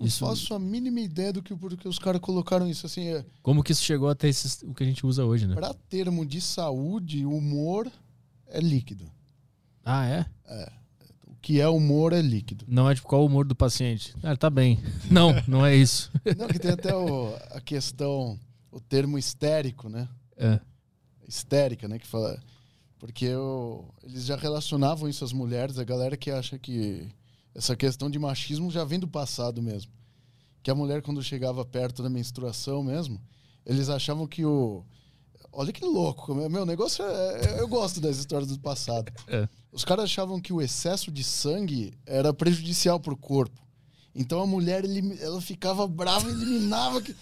Não 0.00 0.06
isso- 0.06 0.24
faço 0.26 0.54
a 0.54 0.58
mínima 0.58 1.00
ideia 1.00 1.32
do 1.32 1.42
que 1.42 1.54
porque 1.54 1.86
os 1.88 1.98
caras 1.98 2.20
colocaram 2.20 2.68
isso. 2.68 2.86
Assim, 2.86 3.06
é, 3.08 3.24
Como 3.42 3.62
que 3.62 3.72
isso 3.72 3.84
chegou 3.84 4.08
até 4.08 4.28
esses, 4.28 4.62
o 4.62 4.74
que 4.74 4.82
a 4.82 4.86
gente 4.86 5.04
usa 5.06 5.24
hoje, 5.24 5.46
né? 5.46 5.54
para 5.54 5.72
termo 5.74 6.24
de 6.26 6.40
saúde, 6.40 7.24
humor 7.24 7.90
é 8.46 8.60
líquido. 8.60 9.10
Ah, 9.84 10.06
é? 10.06 10.26
O 11.26 11.34
que 11.40 11.60
é 11.60 11.68
humor 11.68 12.12
é 12.12 12.20
líquido. 12.20 12.64
Não 12.68 12.88
é 12.90 12.94
tipo 12.94 13.06
qual 13.08 13.22
o 13.22 13.26
humor 13.26 13.46
do 13.46 13.54
paciente. 13.54 14.14
Ah, 14.22 14.36
tá 14.36 14.50
bem. 14.50 14.78
Não, 15.10 15.32
não 15.46 15.64
é 15.64 15.74
isso. 15.76 16.10
Não, 16.36 16.46
que 16.48 16.58
tem 16.58 16.72
até 16.72 16.94
o- 16.94 17.34
a 17.50 17.60
questão, 17.60 18.38
o 18.70 18.78
termo 18.80 19.16
histérico, 19.18 19.88
né? 19.88 20.08
É. 20.36 20.60
histérica, 21.26 21.86
né? 21.88 21.98
Que 21.98 22.06
fala. 22.06 22.38
Porque 22.98 23.24
eu, 23.24 23.88
eles 24.02 24.24
já 24.26 24.36
relacionavam 24.36 25.08
isso 25.08 25.24
às 25.24 25.32
mulheres, 25.32 25.78
a 25.78 25.84
galera 25.84 26.16
que 26.16 26.30
acha 26.30 26.58
que 26.58 27.08
essa 27.54 27.74
questão 27.76 28.08
de 28.10 28.18
machismo 28.18 28.70
já 28.70 28.84
vem 28.84 28.98
do 28.98 29.08
passado 29.08 29.62
mesmo. 29.62 29.90
Que 30.62 30.70
a 30.70 30.74
mulher, 30.74 31.00
quando 31.02 31.22
chegava 31.22 31.64
perto 31.64 32.02
da 32.02 32.10
menstruação 32.10 32.82
mesmo, 32.82 33.20
eles 33.64 33.88
achavam 33.88 34.26
que 34.26 34.44
o. 34.44 34.84
Olha 35.52 35.72
que 35.72 35.84
louco, 35.84 36.34
meu 36.34 36.64
negócio 36.64 37.04
é. 37.04 37.60
Eu 37.60 37.66
gosto 37.66 38.00
das 38.00 38.18
histórias 38.18 38.50
do 38.50 38.58
passado. 38.60 39.10
É. 39.26 39.48
Os 39.72 39.84
caras 39.84 40.04
achavam 40.04 40.40
que 40.40 40.52
o 40.52 40.60
excesso 40.62 41.10
de 41.10 41.24
sangue 41.24 41.92
era 42.06 42.32
prejudicial 42.32 43.00
para 43.00 43.12
o 43.14 43.16
corpo. 43.16 43.60
Então 44.14 44.40
a 44.40 44.46
mulher 44.46 44.84
ela 45.20 45.40
ficava 45.40 45.86
brava 45.88 46.28
e 46.28 46.32
eliminava. 46.32 47.00
que- 47.00 47.14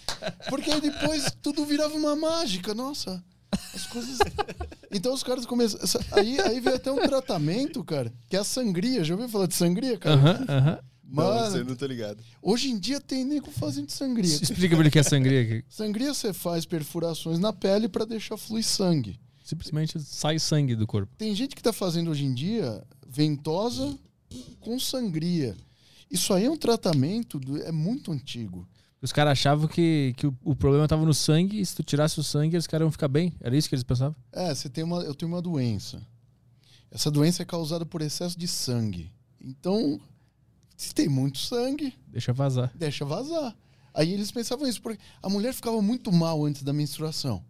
Porque 0.49 0.69
aí 0.71 0.81
depois 0.81 1.31
tudo 1.41 1.65
virava 1.65 1.93
uma 1.95 2.15
mágica. 2.15 2.73
Nossa, 2.73 3.23
as 3.73 3.85
coisas. 3.87 4.17
Então 4.91 5.13
os 5.13 5.21
caras 5.21 5.45
começaram. 5.45 6.03
Aí, 6.13 6.39
aí 6.41 6.59
veio 6.59 6.75
até 6.77 6.91
um 6.91 6.95
tratamento, 6.97 7.83
cara, 7.83 8.11
que 8.27 8.35
é 8.35 8.39
a 8.39 8.43
sangria. 8.43 9.03
Já 9.03 9.13
ouviu 9.13 9.29
falar 9.29 9.45
de 9.45 9.53
sangria, 9.53 9.99
cara? 9.99 10.15
Aham, 10.15 10.45
aham. 10.49 10.79
Não, 11.03 11.13
Mano, 11.23 11.51
você 11.51 11.63
não 11.63 11.75
tá 11.75 11.85
ligado. 11.85 12.23
hoje 12.41 12.69
em 12.71 12.79
dia 12.79 12.99
tem 12.99 13.23
nego 13.23 13.51
fazendo 13.51 13.91
sangria. 13.91 14.33
Explica 14.33 14.75
pra 14.75 14.79
ele 14.79 14.89
que 14.89 14.97
é 14.97 15.03
sangria 15.03 15.41
aqui. 15.43 15.63
Sangria 15.69 16.11
você 16.11 16.33
faz 16.33 16.65
perfurações 16.65 17.37
na 17.37 17.53
pele 17.53 17.87
para 17.87 18.03
deixar 18.03 18.35
fluir 18.35 18.63
sangue. 18.65 19.19
Simplesmente 19.43 19.99
sai 19.99 20.39
sangue 20.39 20.75
do 20.75 20.87
corpo. 20.87 21.13
Tem 21.15 21.35
gente 21.35 21.55
que 21.55 21.61
tá 21.61 21.71
fazendo 21.71 22.09
hoje 22.09 22.25
em 22.25 22.33
dia 22.33 22.83
ventosa 23.07 23.95
com 24.59 24.79
sangria. 24.79 25.55
Isso 26.09 26.33
aí 26.33 26.45
é 26.45 26.49
um 26.49 26.57
tratamento, 26.57 27.39
do- 27.39 27.61
é 27.61 27.71
muito 27.71 28.11
antigo. 28.11 28.67
Os 29.01 29.13
caras 29.13 29.31
achavam 29.31 29.67
que, 29.67 30.13
que 30.17 30.27
o, 30.27 30.37
o 30.43 30.55
problema 30.55 30.87
tava 30.87 31.05
no 31.05 31.13
sangue 31.13 31.61
e 31.61 31.65
se 31.65 31.73
tu 31.75 31.83
tirasse 31.83 32.19
o 32.19 32.23
sangue, 32.23 32.57
os 32.57 32.67
caras 32.67 32.85
iam 32.85 32.91
ficar 32.91 33.07
bem. 33.07 33.33
Era 33.39 33.55
isso 33.55 33.69
que 33.69 33.75
eles 33.75 33.83
pensavam? 33.83 34.15
É, 34.31 34.53
você 34.53 34.67
tem 34.69 34.83
uma, 34.83 35.01
eu 35.03 35.15
tenho 35.15 35.31
uma 35.31 35.41
doença. 35.41 36.01
Essa 36.91 37.09
doença 37.09 37.41
é 37.43 37.45
causada 37.45 37.85
por 37.85 38.01
excesso 38.01 38.37
de 38.37 38.47
sangue. 38.47 39.09
Então, 39.39 40.01
se 40.75 40.93
tem 40.93 41.07
muito 41.07 41.37
sangue, 41.37 41.93
Deixa 42.07 42.33
vazar. 42.33 42.71
deixa 42.75 43.05
vazar. 43.05 43.55
Aí 43.93 44.11
eles 44.11 44.31
pensavam 44.31 44.67
isso, 44.67 44.81
porque 44.81 44.99
a 45.21 45.29
mulher 45.29 45.53
ficava 45.53 45.81
muito 45.81 46.11
mal 46.11 46.45
antes 46.45 46.61
da 46.63 46.73
menstruação. 46.73 47.43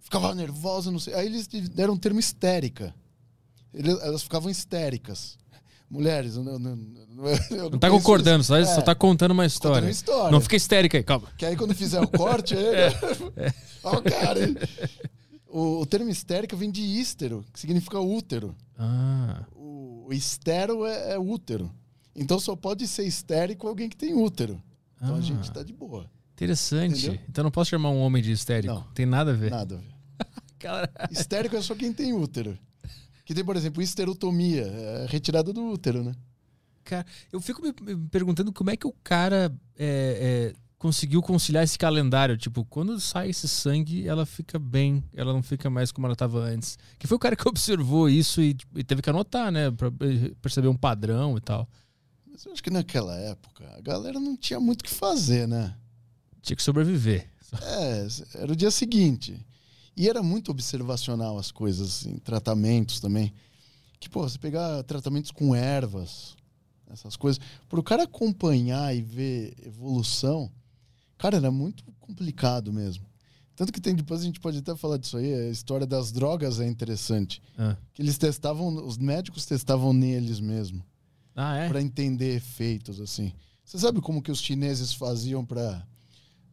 Ficava 0.00 0.34
nervosa, 0.34 0.90
não 0.90 0.98
sei. 0.98 1.12
Aí 1.14 1.26
eles 1.26 1.46
deram 1.46 1.94
o 1.94 1.98
termo 1.98 2.18
histérica. 2.20 2.94
Ele- 3.74 3.90
Elas 4.00 4.22
ficavam 4.22 4.48
histéricas. 4.50 5.36
Mulheres, 5.90 6.36
eu 6.36 6.44
não, 6.44 6.58
não, 6.58 6.76
não, 6.76 7.26
eu 7.50 7.70
Não 7.70 7.78
tá 7.78 7.88
concordando, 7.88 8.44
só, 8.44 8.56
É, 8.56 8.64
só 8.64 8.82
tá 8.82 8.94
contando 8.94 9.30
uma 9.32 9.44
contando 9.44 9.50
história. 9.50 9.86
uma 9.86 9.90
história. 9.90 10.30
Não 10.30 10.40
fica 10.40 10.56
histérica 10.56 10.98
aí, 10.98 11.02
calma. 11.02 11.28
Que 11.38 11.46
aí 11.46 11.56
quando 11.56 11.74
fizer 11.74 12.00
o 12.00 12.06
corte, 12.08 12.54
aí... 12.54 12.92
Ó, 13.82 13.96
o 13.96 14.02
cara. 14.02 14.44
hein? 14.46 14.54
O, 15.46 15.80
o 15.80 15.86
termo 15.86 16.10
histérica 16.10 16.54
vem 16.54 16.70
de 16.70 16.82
ístero, 16.82 17.42
que 17.52 17.58
significa 17.58 17.98
útero. 17.98 18.54
Ah, 18.78 19.44
O, 19.54 20.04
o 20.08 20.12
estero 20.12 20.84
é, 20.84 21.12
é 21.12 21.18
útero. 21.18 21.70
Então 22.14 22.38
só 22.38 22.54
pode 22.54 22.86
ser 22.86 23.04
histérico 23.06 23.66
alguém 23.66 23.88
que 23.88 23.96
tem 23.96 24.12
útero. 24.14 24.62
Então 24.96 25.14
a 25.14 25.18
Ah. 25.18 25.22
gente 25.22 25.50
tá 25.50 25.62
de 25.62 25.72
boa. 25.72 26.04
interessante. 26.34 27.06
Entendeu? 27.06 27.20
Então 27.30 27.44
não 27.44 27.50
posso 27.50 27.70
chamar 27.70 27.90
um 27.90 28.00
homem 28.00 28.22
de 28.22 28.30
histérico. 28.30 28.74
Não. 28.74 28.82
Tem 28.94 29.06
nada 29.06 29.30
a 29.30 29.34
ver. 29.34 29.50
Nada 29.50 29.76
a 29.76 29.78
ver. 29.78 29.94
Cara, 30.58 30.90
Histérico 31.10 31.56
é 31.56 31.62
só 31.62 31.74
quem 31.74 31.92
tem 31.92 32.12
útero. 32.12 32.58
Que 33.28 33.34
tem, 33.34 33.44
por 33.44 33.56
exemplo, 33.56 33.82
histerotomia, 33.82 34.62
é 34.62 35.06
retirada 35.06 35.52
do 35.52 35.62
útero, 35.66 36.02
né? 36.02 36.14
cara, 36.82 37.04
eu 37.30 37.42
fico 37.42 37.60
me 37.60 37.74
me 37.82 38.08
perguntando 38.08 38.50
como 38.50 38.70
é 38.70 38.76
que 38.76 38.86
o 38.86 38.94
cara 39.04 39.54
é, 39.78 40.54
é, 40.54 40.58
conseguiu 40.78 41.20
conciliar 41.20 41.62
esse 41.62 41.78
calendário. 41.78 42.38
Tipo, 42.38 42.64
quando 42.64 42.98
sai 42.98 43.28
esse 43.28 43.46
sangue, 43.46 44.08
ela 44.08 44.24
fica 44.24 44.58
bem. 44.58 45.04
Ela 45.12 45.34
não 45.34 45.42
fica 45.42 45.68
mais 45.68 45.92
como 45.92 46.06
ela 46.06 46.14
estava 46.14 46.38
antes. 46.38 46.78
Que 46.98 47.06
foi 47.06 47.16
o 47.16 47.20
cara 47.20 47.36
que 47.36 47.46
observou 47.46 48.08
isso 48.08 48.40
e, 48.40 48.56
e 48.74 48.82
teve 48.82 49.02
que 49.02 49.10
anotar, 49.10 49.52
né? 49.52 49.70
Pra 49.70 49.88
eh, 49.88 50.32
perceber 50.40 50.68
um 50.68 50.76
padrão 50.76 51.36
e 51.36 51.40
tal. 51.42 51.68
Mas 52.26 52.46
eu 52.46 52.52
acho 52.52 52.62
que 52.62 52.70
naquela 52.70 53.14
época 53.14 53.70
a 53.76 53.82
galera 53.82 54.18
não 54.18 54.34
tinha 54.34 54.58
muito 54.58 54.80
o 54.80 54.84
que 54.84 54.90
fazer, 54.90 55.46
né? 55.46 55.74
Tinha 56.40 56.56
que 56.56 56.62
sobreviver. 56.62 57.28
É, 57.60 58.06
era 58.36 58.50
o 58.50 58.56
dia 58.56 58.70
seguinte. 58.70 59.44
E 59.98 60.08
era 60.08 60.22
muito 60.22 60.50
observacional 60.52 61.36
as 61.38 61.50
coisas, 61.50 61.88
assim, 61.88 62.18
tratamentos 62.18 63.00
também. 63.00 63.32
Que, 63.98 64.08
pô, 64.08 64.22
você 64.22 64.38
pegar 64.38 64.82
tratamentos 64.84 65.32
com 65.32 65.54
ervas, 65.56 66.36
essas 66.88 67.16
coisas, 67.16 67.40
para 67.68 67.80
o 67.80 67.82
cara 67.82 68.04
acompanhar 68.04 68.94
e 68.94 69.02
ver 69.02 69.54
evolução, 69.66 70.50
cara, 71.18 71.36
era 71.36 71.50
muito 71.50 71.82
complicado 71.98 72.72
mesmo. 72.72 73.04
Tanto 73.56 73.72
que 73.72 73.80
tem, 73.80 73.92
depois 73.96 74.20
a 74.20 74.24
gente 74.24 74.38
pode 74.38 74.58
até 74.58 74.76
falar 74.76 74.98
disso 74.98 75.16
aí, 75.16 75.34
a 75.34 75.50
história 75.50 75.84
das 75.84 76.12
drogas 76.12 76.60
é 76.60 76.66
interessante. 76.68 77.42
Ah, 77.58 77.76
Que 77.92 78.00
eles 78.00 78.16
testavam, 78.16 78.68
os 78.86 78.96
médicos 78.96 79.44
testavam 79.46 79.92
neles 79.92 80.38
mesmo, 80.38 80.80
Ah, 81.34 81.56
é? 81.56 81.68
para 81.68 81.82
entender 81.82 82.36
efeitos, 82.36 83.00
assim. 83.00 83.32
Você 83.64 83.80
sabe 83.80 84.00
como 84.00 84.22
que 84.22 84.30
os 84.30 84.40
chineses 84.40 84.94
faziam 84.94 85.44
para 85.44 85.84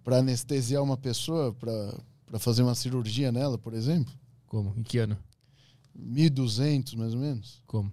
anestesiar 0.07 0.81
uma 0.81 0.97
pessoa, 0.97 1.53
para 1.53 1.95
fazer 2.39 2.63
uma 2.63 2.75
cirurgia 2.75 3.31
nela, 3.31 3.57
por 3.57 3.73
exemplo? 3.73 4.13
Como? 4.47 4.73
Em 4.77 4.83
que 4.83 4.97
ano? 4.97 5.17
1.200, 5.97 6.95
mais 6.95 7.13
ou 7.13 7.19
menos. 7.19 7.61
Como? 7.65 7.91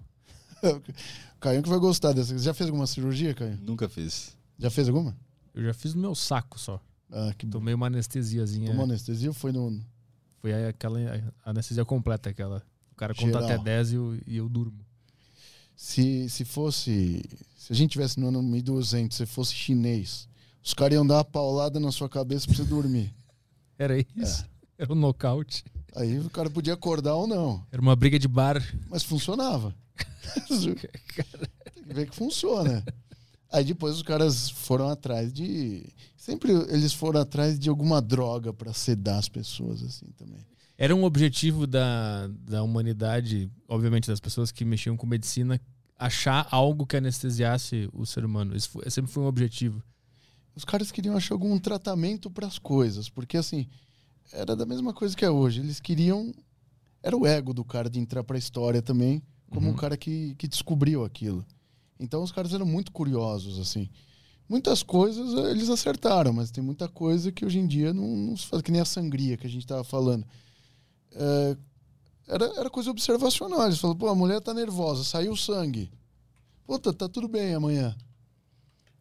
Caio 1.40 1.62
que 1.62 1.68
vai 1.68 1.78
gostar 1.78 2.12
dessa. 2.12 2.36
Você 2.36 2.44
já 2.44 2.54
fez 2.54 2.68
alguma 2.68 2.86
cirurgia, 2.86 3.34
Caio? 3.34 3.58
Nunca 3.62 3.88
fiz. 3.88 4.36
Já 4.58 4.70
fez 4.70 4.88
alguma? 4.88 5.16
Eu 5.54 5.64
já 5.64 5.74
fiz 5.74 5.94
no 5.94 6.00
meu 6.00 6.14
saco 6.14 6.58
só. 6.58 6.80
Ah, 7.10 7.34
que 7.36 7.44
bom. 7.44 7.58
Tomei 7.58 7.74
uma 7.74 7.86
anestesiazinha. 7.86 8.70
Tomou 8.70 8.84
anestesia 8.84 9.28
ou 9.28 9.34
foi 9.34 9.52
no... 9.52 9.80
Foi 10.40 10.52
aí 10.52 10.66
aquela 10.66 10.98
anestesia 11.44 11.84
completa, 11.84 12.30
aquela. 12.30 12.62
O 12.92 12.96
cara 12.96 13.14
conta 13.14 13.40
Geral. 13.40 13.44
até 13.44 13.58
10 13.58 13.92
e 13.92 13.94
eu, 13.94 14.18
e 14.26 14.36
eu 14.36 14.48
durmo. 14.48 14.84
Se, 15.76 16.28
se 16.28 16.44
fosse... 16.44 17.22
Se 17.56 17.72
a 17.72 17.76
gente 17.76 17.92
tivesse 17.92 18.18
no 18.18 18.28
ano 18.28 18.42
1200, 18.42 19.16
se 19.16 19.26
fosse 19.26 19.54
chinês, 19.54 20.28
os 20.62 20.74
caras 20.74 20.94
iam 20.94 21.06
dar 21.06 21.16
uma 21.16 21.24
paulada 21.24 21.78
na 21.78 21.92
sua 21.92 22.08
cabeça 22.08 22.46
pra 22.46 22.56
você 22.56 22.64
dormir. 22.64 23.14
Era 23.82 24.00
É. 24.00 24.06
isso. 24.16 24.44
Era 24.78 24.92
um 24.92 24.96
nocaute. 24.96 25.64
Aí 25.94 26.18
o 26.18 26.30
cara 26.30 26.48
podia 26.48 26.72
acordar 26.74 27.14
ou 27.14 27.26
não, 27.26 27.64
Era 27.70 27.80
uma 27.82 27.94
briga 27.94 28.18
de 28.18 28.26
bar. 28.28 28.62
mas 28.88 29.02
funcionava. 29.02 29.74
Tem 30.48 30.74
que 30.74 31.94
ver 31.94 32.08
que 32.08 32.16
funciona. 32.16 32.84
Aí 33.50 33.64
depois 33.64 33.96
os 33.96 34.02
caras 34.02 34.48
foram 34.50 34.88
atrás 34.88 35.32
de. 35.32 35.84
Sempre 36.16 36.52
eles 36.70 36.92
foram 36.92 37.20
atrás 37.20 37.58
de 37.58 37.68
alguma 37.68 38.00
droga 38.00 38.52
pra 38.52 38.72
sedar 38.72 39.18
as 39.18 39.28
pessoas, 39.28 39.82
assim 39.82 40.06
também. 40.16 40.40
Era 40.78 40.96
um 40.96 41.04
objetivo 41.04 41.66
da, 41.66 42.28
da 42.28 42.62
humanidade, 42.62 43.50
obviamente 43.68 44.08
das 44.08 44.20
pessoas 44.20 44.50
que 44.50 44.64
mexiam 44.64 44.96
com 44.96 45.06
medicina, 45.06 45.60
achar 45.98 46.48
algo 46.50 46.86
que 46.86 46.96
anestesiasse 46.96 47.88
o 47.92 48.06
ser 48.06 48.24
humano. 48.24 48.56
Isso 48.56 48.70
foi- 48.70 48.88
sempre 48.90 49.12
foi 49.12 49.22
um 49.22 49.26
objetivo. 49.26 49.82
Os 50.54 50.64
caras 50.64 50.90
queriam 50.92 51.16
achar 51.16 51.34
algum 51.34 51.58
tratamento 51.58 52.30
para 52.30 52.46
as 52.46 52.58
coisas, 52.58 53.08
porque 53.08 53.36
assim, 53.36 53.66
era 54.32 54.54
da 54.54 54.66
mesma 54.66 54.92
coisa 54.92 55.16
que 55.16 55.24
é 55.24 55.30
hoje. 55.30 55.60
Eles 55.60 55.80
queriam. 55.80 56.32
Era 57.02 57.16
o 57.16 57.26
ego 57.26 57.52
do 57.52 57.64
cara 57.64 57.90
de 57.90 57.98
entrar 57.98 58.22
pra 58.22 58.38
história 58.38 58.80
também, 58.82 59.22
como 59.50 59.66
Uhum. 59.66 59.72
um 59.72 59.76
cara 59.76 59.96
que, 59.96 60.34
que 60.36 60.46
descobriu 60.46 61.04
aquilo. 61.04 61.44
Então 61.98 62.22
os 62.22 62.30
caras 62.32 62.52
eram 62.52 62.66
muito 62.66 62.92
curiosos, 62.92 63.58
assim. 63.58 63.88
Muitas 64.48 64.82
coisas 64.82 65.34
eh, 65.34 65.50
eles 65.50 65.68
acertaram, 65.70 66.32
mas 66.32 66.50
tem 66.50 66.62
muita 66.62 66.88
coisa 66.88 67.32
que 67.32 67.44
hoje 67.44 67.58
em 67.58 67.66
dia 67.66 67.92
não, 67.92 68.06
não 68.16 68.36
se 68.36 68.46
faz, 68.46 68.62
que 68.62 68.70
nem 68.70 68.80
a 68.80 68.84
sangria 68.84 69.36
que 69.36 69.46
a 69.46 69.50
gente 69.50 69.66
tava 69.66 69.82
falando. 69.82 70.26
É, 71.12 71.56
era, 72.28 72.44
era 72.60 72.70
coisa 72.70 72.90
observacional. 72.90 73.64
Eles 73.66 73.78
falaram, 73.78 73.98
pô, 73.98 74.08
a 74.08 74.14
mulher 74.14 74.40
tá 74.40 74.52
nervosa, 74.54 75.04
saiu 75.04 75.34
sangue. 75.36 75.90
Puta, 76.66 76.92
tá 76.92 77.08
tudo 77.08 77.26
bem 77.28 77.54
amanhã. 77.54 77.96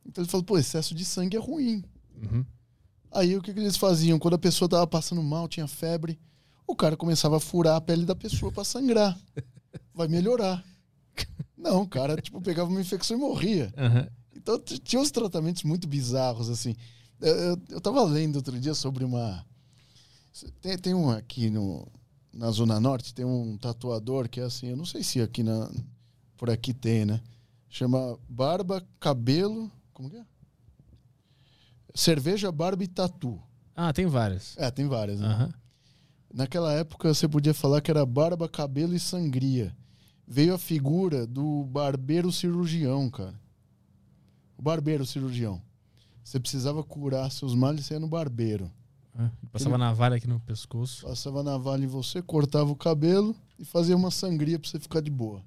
Então 0.05 0.23
ele 0.23 0.31
falou, 0.31 0.43
pô, 0.43 0.57
excesso 0.57 0.93
de 0.95 1.05
sangue 1.05 1.37
é 1.37 1.39
ruim. 1.39 1.83
Uhum. 2.21 2.45
Aí 3.11 3.35
o 3.35 3.41
que, 3.41 3.53
que 3.53 3.59
eles 3.59 3.77
faziam? 3.77 4.17
Quando 4.17 4.35
a 4.35 4.39
pessoa 4.39 4.69
tava 4.69 4.87
passando 4.87 5.21
mal, 5.21 5.47
tinha 5.47 5.67
febre, 5.67 6.19
o 6.65 6.75
cara 6.75 6.95
começava 6.95 7.37
a 7.37 7.39
furar 7.39 7.75
a 7.75 7.81
pele 7.81 8.05
da 8.05 8.15
pessoa 8.15 8.51
pra 8.51 8.63
sangrar. 8.63 9.17
Vai 9.93 10.07
melhorar. 10.07 10.63
Não, 11.57 11.81
o 11.83 11.87
cara, 11.87 12.15
tipo, 12.21 12.41
pegava 12.41 12.69
uma 12.69 12.81
infecção 12.81 13.17
e 13.17 13.19
morria. 13.19 13.73
Aham. 13.77 14.07
Então 14.35 14.59
tinha 14.59 15.01
uns 15.01 15.11
tratamentos 15.11 15.63
muito 15.63 15.87
bizarros, 15.87 16.49
assim. 16.49 16.75
Eu, 17.19 17.35
eu, 17.35 17.61
eu 17.69 17.81
tava 17.81 18.03
lendo 18.03 18.37
outro 18.37 18.59
dia 18.59 18.73
sobre 18.73 19.03
uma. 19.03 19.45
Tem, 20.61 20.77
tem 20.77 20.93
um 20.93 21.11
aqui 21.11 21.49
no, 21.49 21.87
na 22.33 22.49
Zona 22.49 22.79
Norte, 22.79 23.13
tem 23.13 23.25
um 23.25 23.57
tatuador 23.57 24.29
que 24.29 24.39
é 24.39 24.43
assim, 24.43 24.67
eu 24.67 24.77
não 24.77 24.85
sei 24.85 25.03
se 25.03 25.21
aqui 25.21 25.43
na, 25.43 25.69
por 26.37 26.49
aqui 26.49 26.73
tem, 26.73 27.05
né? 27.05 27.21
Chama 27.69 28.17
Barba, 28.27 28.83
Cabelo. 28.99 29.71
Como 30.01 30.09
que 30.09 30.17
é? 30.17 30.25
Cerveja, 31.93 32.51
Barba 32.51 32.83
e 32.83 32.87
Tatu. 32.87 33.39
Ah, 33.75 33.93
tem 33.93 34.07
várias. 34.07 34.57
É, 34.57 34.71
tem 34.71 34.87
várias, 34.87 35.19
né? 35.19 35.27
Aham. 35.27 35.53
Naquela 36.33 36.73
época 36.73 37.13
você 37.13 37.27
podia 37.27 37.53
falar 37.53 37.81
que 37.81 37.91
era 37.91 38.03
barba, 38.03 38.49
cabelo 38.49 38.95
e 38.95 38.99
sangria. 38.99 39.75
Veio 40.27 40.55
a 40.55 40.57
figura 40.57 41.27
do 41.27 41.65
barbeiro 41.65 42.31
cirurgião, 42.31 43.11
cara. 43.11 43.39
O 44.57 44.61
barbeiro 44.63 45.05
cirurgião. 45.05 45.61
Você 46.23 46.39
precisava 46.39 46.83
curar 46.83 47.29
seus 47.29 47.53
males, 47.53 47.87
no 47.91 48.07
barbeiro. 48.07 48.71
Ah, 49.15 49.29
Passava 49.51 49.77
navalha 49.77 50.15
aqui 50.15 50.27
no 50.27 50.39
pescoço. 50.39 51.05
Passava 51.05 51.43
navalha 51.43 51.83
em 51.83 51.87
você, 51.87 52.23
cortava 52.23 52.71
o 52.71 52.75
cabelo 52.75 53.35
e 53.59 53.65
fazia 53.65 53.95
uma 53.95 54.09
sangria 54.09 54.57
pra 54.57 54.67
você 54.67 54.79
ficar 54.79 55.01
de 55.01 55.11
boa. 55.11 55.43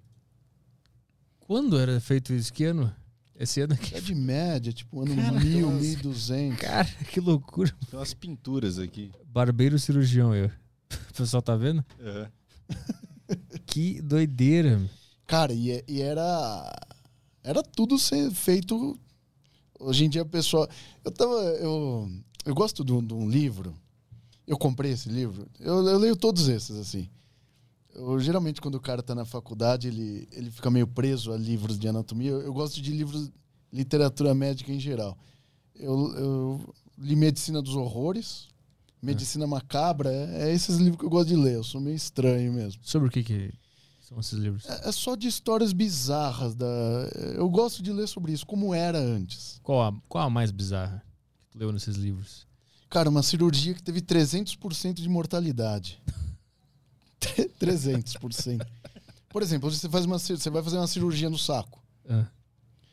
Quando 1.41 1.77
era 1.77 2.01
feito 2.01 2.33
isso? 2.33 2.53
Que 2.53 2.67
ano? 2.67 2.95
Esse 3.39 3.61
ano 3.61 3.75
aqui. 3.75 3.95
É 3.97 4.01
de 4.01 4.15
média, 4.15 4.73
tipo 4.73 5.01
ano 5.03 5.15
Cara, 5.17 5.41
mil, 5.41 5.71
nossa. 5.71 5.85
mil 5.85 5.97
duzentos. 5.99 6.61
Cara, 6.61 6.85
que 7.11 7.21
loucura. 7.21 7.75
Tem 7.91 7.99
umas 7.99 8.15
pinturas 8.15 8.79
aqui. 8.79 9.11
Barbeiro 9.27 9.79
cirurgião, 9.79 10.35
eu. 10.35 10.51
O 11.11 11.17
pessoal 11.17 11.43
tá 11.43 11.57
vendo? 11.57 11.85
Aham. 12.01 12.29
Que 13.67 14.01
doideira. 14.03 14.81
Cara, 15.27 15.53
e, 15.53 15.71
é- 15.73 15.85
e 15.89 16.01
era. 16.03 16.73
Era 17.43 17.63
tudo 17.63 17.99
ser 17.99 18.31
feito. 18.31 18.99
Hoje 19.81 20.05
em 20.05 20.09
dia, 20.09 20.23
o 20.23 20.27
pessoal. 20.27 20.69
Eu 21.05 21.11
tava. 21.11 21.33
Eu, 21.61 22.11
eu 22.45 22.55
gosto 22.55 22.85
de 22.85 22.93
um, 22.93 23.05
de 23.05 23.15
um 23.15 23.29
livro. 23.29 23.75
Eu 24.47 24.57
comprei 24.59 24.93
esse 24.93 25.09
livro. 25.09 25.47
Eu, 25.59 25.87
eu 25.89 25.99
leio 25.99 26.17
todos 26.17 26.49
esses, 26.49 26.77
assim. 26.77 27.09
Eu, 27.95 28.19
geralmente, 28.19 28.61
quando 28.61 28.75
o 28.75 28.81
cara 28.81 29.03
tá 29.03 29.15
na 29.15 29.25
faculdade, 29.25 29.89
ele, 29.89 30.29
ele 30.33 30.51
fica 30.51 30.71
meio 30.71 30.87
preso 30.87 31.33
a 31.33 31.37
livros 31.37 31.79
de 31.79 31.89
anatomia. 31.89 32.31
Eu, 32.31 32.43
eu 32.43 32.53
gosto 32.53 32.81
de 32.83 32.91
livros 32.91 33.31
literatura 33.73 34.35
médica 34.35 34.73
em 34.73 34.79
geral. 34.79 35.19
Eu, 35.75 36.15
eu 36.17 36.75
li 36.99 37.17
Medicina 37.17 37.61
dos 37.61 37.75
Horrores, 37.75 38.49
Medicina 39.03 39.47
Macabra. 39.47 40.11
É, 40.11 40.49
é 40.49 40.55
esses 40.55 40.77
livros 40.77 40.99
que 40.99 41.05
eu 41.05 41.11
gosto 41.11 41.29
de 41.29 41.37
ler. 41.37 41.55
Eu 41.55 41.65
sou 41.65 41.81
meio 41.81 41.97
estranho 41.97 42.53
mesmo. 42.53 42.81
Sobre 42.85 43.09
o 43.09 43.11
que, 43.11 43.23
que 43.23 43.53
são 44.01 44.19
esses 44.19 44.39
livros? 44.39 44.65
É 44.67 44.89
é 44.89 44.93
só 44.93 45.15
de 45.17 45.27
histórias 45.27 45.73
bizarras. 45.73 46.55
Da... 46.55 46.67
Eu 47.35 47.49
gosto 47.49 47.83
de 47.83 47.93
ler 47.93 48.07
sobre 48.07 48.33
isso, 48.33 48.47
como 48.47 48.75
era 48.75 48.99
antes. 48.99 49.61
Qual 49.63 49.83
a, 49.83 49.93
qual 50.09 50.25
a 50.25 50.31
mais 50.31 50.51
bizarra 50.51 51.05
que 51.43 51.49
tu 51.51 51.59
leu 51.59 51.73
nesses 51.73 51.97
livros? 51.97 52.47
Cara, 52.89 53.11
uma 53.11 53.23
cirurgia 53.23 53.75
que 53.75 53.83
teve 53.83 54.01
300% 54.01 54.95
de 54.95 55.09
mortalidade. 55.09 56.01
300%. 57.61 58.67
Por 59.29 59.43
exemplo, 59.43 59.71
você, 59.71 59.89
faz 59.89 60.05
uma, 60.05 60.19
você 60.19 60.51
vai 60.51 60.63
fazer 60.63 60.77
uma 60.77 60.87
cirurgia 60.87 61.29
no 61.29 61.39
saco. 61.39 61.83
Ah, 62.09 62.27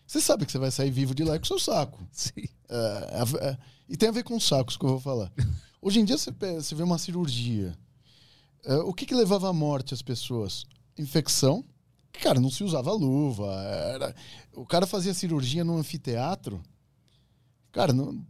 Você 0.07 0.19
sabe 0.19 0.45
que 0.45 0.51
você 0.51 0.57
vai 0.57 0.71
sair 0.71 0.89
vivo 0.89 1.13
de 1.13 1.23
lá 1.23 1.37
com 1.37 1.43
o 1.43 1.47
seu 1.47 1.59
saco. 1.59 2.05
sim. 2.11 2.45
É, 2.69 2.75
é, 2.75 3.47
é, 3.49 3.57
e 3.89 3.97
tem 3.97 4.09
a 4.09 4.13
ver 4.13 4.23
com 4.23 4.39
sacos 4.39 4.77
que 4.77 4.85
eu 4.85 4.89
vou 4.89 4.99
falar. 4.99 5.31
Hoje 5.81 5.99
em 5.99 6.05
dia 6.05 6.17
você, 6.17 6.31
você 6.31 6.73
vê 6.75 6.83
uma 6.83 6.97
cirurgia. 6.97 7.77
É, 8.63 8.75
o 8.75 8.93
que, 8.93 9.05
que 9.05 9.13
levava 9.15 9.49
à 9.49 9.53
morte 9.53 9.93
as 9.93 10.01
pessoas? 10.01 10.65
Infecção. 10.97 11.65
Cara, 12.13 12.39
não 12.39 12.49
se 12.49 12.63
usava 12.63 12.91
luva. 12.91 13.51
Era, 13.63 14.15
o 14.53 14.65
cara 14.65 14.85
fazia 14.85 15.13
cirurgia 15.13 15.63
num 15.63 15.77
anfiteatro. 15.77 16.61
Cara, 17.71 17.93
não, 17.93 18.25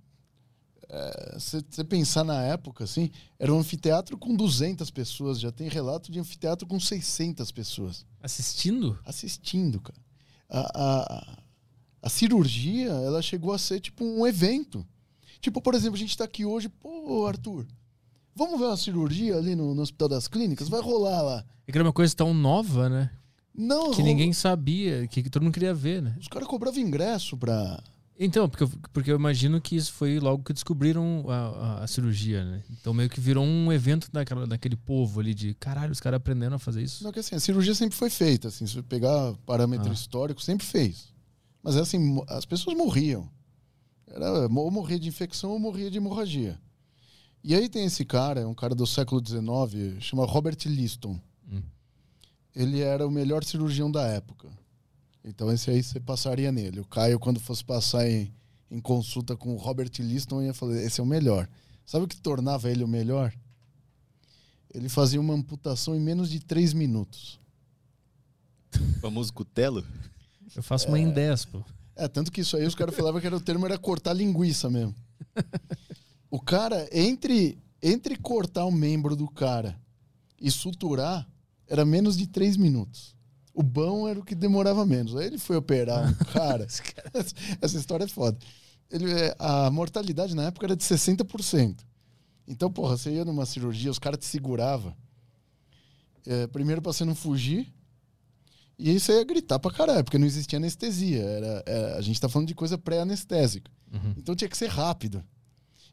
é, 0.93 1.37
se 1.39 1.63
você 1.69 1.83
pensar 1.83 2.23
na 2.25 2.41
época, 2.43 2.83
assim, 2.83 3.09
era 3.39 3.53
um 3.53 3.59
anfiteatro 3.59 4.17
com 4.17 4.35
200 4.35 4.91
pessoas. 4.91 5.39
Já 5.39 5.51
tem 5.51 5.69
relato 5.69 6.11
de 6.11 6.19
anfiteatro 6.19 6.67
com 6.67 6.79
600 6.79 7.49
pessoas 7.51 8.05
Assistindo? 8.21 8.99
assistindo, 9.05 9.79
cara. 9.79 9.99
A, 10.49 10.83
a, 10.83 11.37
a 12.03 12.09
cirurgia, 12.09 12.89
ela 12.89 13.21
chegou 13.21 13.53
a 13.53 13.57
ser 13.57 13.79
tipo 13.79 14.03
um 14.03 14.27
evento. 14.27 14.85
Tipo, 15.39 15.61
por 15.61 15.73
exemplo, 15.73 15.95
a 15.95 15.99
gente 15.99 16.17
tá 16.17 16.25
aqui 16.25 16.43
hoje, 16.45 16.67
pô, 16.69 17.25
Arthur, 17.25 17.65
vamos 18.35 18.59
ver 18.59 18.65
uma 18.65 18.77
cirurgia 18.77 19.37
ali 19.37 19.55
no, 19.55 19.73
no 19.73 19.81
Hospital 19.81 20.09
das 20.09 20.27
Clínicas? 20.27 20.67
Vai 20.69 20.81
rolar 20.81 21.21
lá. 21.21 21.45
É 21.65 21.71
que 21.71 21.77
era 21.77 21.87
uma 21.87 21.93
coisa 21.93 22.13
tão 22.15 22.33
nova, 22.33 22.89
né? 22.89 23.09
Não, 23.55 23.91
Que 23.91 23.97
rola- 24.01 24.03
ninguém 24.03 24.33
sabia, 24.33 25.07
que, 25.07 25.23
que 25.23 25.29
todo 25.29 25.43
mundo 25.43 25.53
queria 25.53 25.73
ver, 25.73 26.01
né? 26.01 26.15
Os 26.19 26.27
caras 26.27 26.47
cobravam 26.47 26.79
ingresso 26.81 27.37
pra. 27.37 27.81
Então, 28.23 28.47
porque, 28.47 28.63
eu- 28.63 28.71
porque 28.93 29.11
eu 29.11 29.15
imagino 29.15 29.59
que 29.59 29.75
isso 29.75 29.91
foi 29.93 30.19
logo 30.19 30.43
que 30.43 30.53
descobriram 30.53 31.25
a, 31.27 31.33
a- 31.79 31.83
a 31.83 31.87
cirurgia, 31.87 32.45
né? 32.45 32.61
Então 32.69 32.93
meio 32.93 33.09
que 33.09 33.19
virou 33.19 33.43
um 33.43 33.73
evento 33.73 34.07
daquela, 34.11 34.45
daquele 34.45 34.75
povo 34.75 35.19
ali 35.19 35.33
de 35.33 35.55
caralho, 35.55 35.91
os 35.91 35.99
caras 35.99 36.17
aprendendo 36.17 36.53
a 36.53 36.59
fazer 36.59 36.83
isso. 36.83 37.03
Não, 37.03 37.11
que 37.11 37.17
assim, 37.19 37.33
a 37.35 37.39
cirurgia 37.39 37.73
sempre 37.73 37.95
foi 37.97 38.11
feita, 38.11 38.49
assim, 38.49 38.67
se 38.67 38.73
você 38.73 38.83
pegar 38.83 39.33
parâmetro 39.45 39.89
Ah. 39.89 39.93
histórico, 39.93 40.39
sempre 40.41 40.65
fez. 40.67 41.11
Mas 41.63 41.75
assim, 41.77 42.21
as 42.27 42.45
pessoas 42.45 42.77
morriam. 42.77 43.27
Era, 44.07 44.47
ou 44.47 44.69
morria 44.71 44.99
de 44.99 45.07
infecção 45.07 45.49
ou 45.49 45.57
morria 45.59 45.89
de 45.89 45.97
hemorragia. 45.97 46.59
E 47.43 47.55
aí 47.55 47.67
tem 47.67 47.85
esse 47.85 48.05
cara, 48.05 48.47
um 48.47 48.53
cara 48.53 48.75
do 48.75 48.85
século 48.85 49.19
XIX, 49.25 49.99
chama 49.99 50.25
Robert 50.27 50.57
Liston. 50.67 51.19
Hum. 51.51 51.63
Ele 52.55 52.81
era 52.81 53.07
o 53.07 53.09
melhor 53.09 53.43
cirurgião 53.43 53.89
da 53.89 54.03
época. 54.05 54.47
Então 55.23 55.51
esse 55.51 55.69
aí 55.69 55.83
você 55.83 55.99
passaria 55.99 56.51
nele. 56.51 56.79
O 56.79 56.85
Caio, 56.85 57.19
quando 57.19 57.39
fosse 57.39 57.63
passar 57.63 58.09
em, 58.09 58.33
em 58.69 58.79
consulta 58.79 59.35
com 59.35 59.53
o 59.53 59.57
Robert 59.57 59.91
Liston, 59.99 60.41
ia 60.41 60.53
falar, 60.53 60.77
esse 60.77 60.99
é 60.99 61.03
o 61.03 61.07
melhor. 61.07 61.47
Sabe 61.85 62.05
o 62.05 62.07
que 62.07 62.17
tornava 62.17 62.69
ele 62.69 62.83
o 62.83 62.87
melhor? 62.87 63.33
Ele 64.73 64.87
fazia 64.87 65.19
uma 65.19 65.33
amputação 65.33 65.95
em 65.95 65.99
menos 65.99 66.29
de 66.29 66.39
três 66.39 66.73
minutos. 66.73 67.39
Famoso 69.01 69.33
cutelo. 69.33 69.85
Eu 70.55 70.63
faço 70.63 70.87
uma 70.87 70.99
em 70.99 71.09
10, 71.09 71.45
pô. 71.45 71.63
É, 71.95 72.07
tanto 72.07 72.31
que 72.31 72.41
isso 72.41 72.55
aí 72.55 72.65
os 72.65 72.75
caras 72.75 72.95
falavam 72.95 73.19
que 73.19 73.27
era 73.27 73.35
o 73.35 73.41
termo 73.41 73.65
era 73.65 73.77
cortar 73.77 74.13
linguiça 74.13 74.69
mesmo. 74.69 74.95
O 76.29 76.39
cara, 76.39 76.87
entre, 76.93 77.57
entre 77.83 78.15
cortar 78.15 78.63
o 78.63 78.71
membro 78.71 79.17
do 79.17 79.27
cara 79.27 79.77
e 80.39 80.49
suturar, 80.49 81.27
era 81.67 81.83
menos 81.83 82.15
de 82.15 82.25
três 82.25 82.55
minutos. 82.55 83.13
O 83.53 83.61
bom 83.63 84.07
era 84.07 84.19
o 84.19 84.23
que 84.23 84.33
demorava 84.35 84.85
menos. 84.85 85.15
Aí 85.15 85.25
ele 85.27 85.37
foi 85.37 85.55
operar 85.57 86.09
um 86.09 86.13
cara. 86.31 86.65
Essa 87.61 87.77
história 87.77 88.05
é 88.05 88.07
foda. 88.07 88.37
Ele, 88.89 89.11
é, 89.11 89.35
a 89.39 89.69
mortalidade 89.71 90.35
na 90.35 90.43
época 90.45 90.65
era 90.65 90.75
de 90.75 90.83
60%. 90.83 91.77
Então, 92.47 92.71
porra, 92.71 92.97
você 92.97 93.11
ia 93.11 93.25
numa 93.25 93.45
cirurgia, 93.45 93.91
os 93.91 93.99
caras 93.99 94.19
te 94.19 94.25
seguravam. 94.25 94.93
É, 96.25 96.47
primeiro 96.47 96.81
pra 96.81 96.91
você 96.93 97.03
não 97.05 97.15
fugir. 97.15 97.71
E 98.77 98.89
aí 98.89 98.99
você 98.99 99.13
ia 99.13 99.23
gritar 99.23 99.59
pra 99.59 99.71
caralho, 99.71 100.03
porque 100.03 100.17
não 100.17 100.25
existia 100.25 100.57
anestesia. 100.57 101.21
Era, 101.21 101.63
era- 101.65 101.97
a 101.97 102.01
gente 102.01 102.19
tá 102.19 102.27
falando 102.27 102.47
de 102.47 102.55
coisa 102.55 102.77
pré-anestésica. 102.77 103.69
Uhum. 103.93 104.13
Então 104.17 104.35
tinha 104.35 104.49
que 104.49 104.57
ser 104.57 104.67
rápido. 104.69 105.23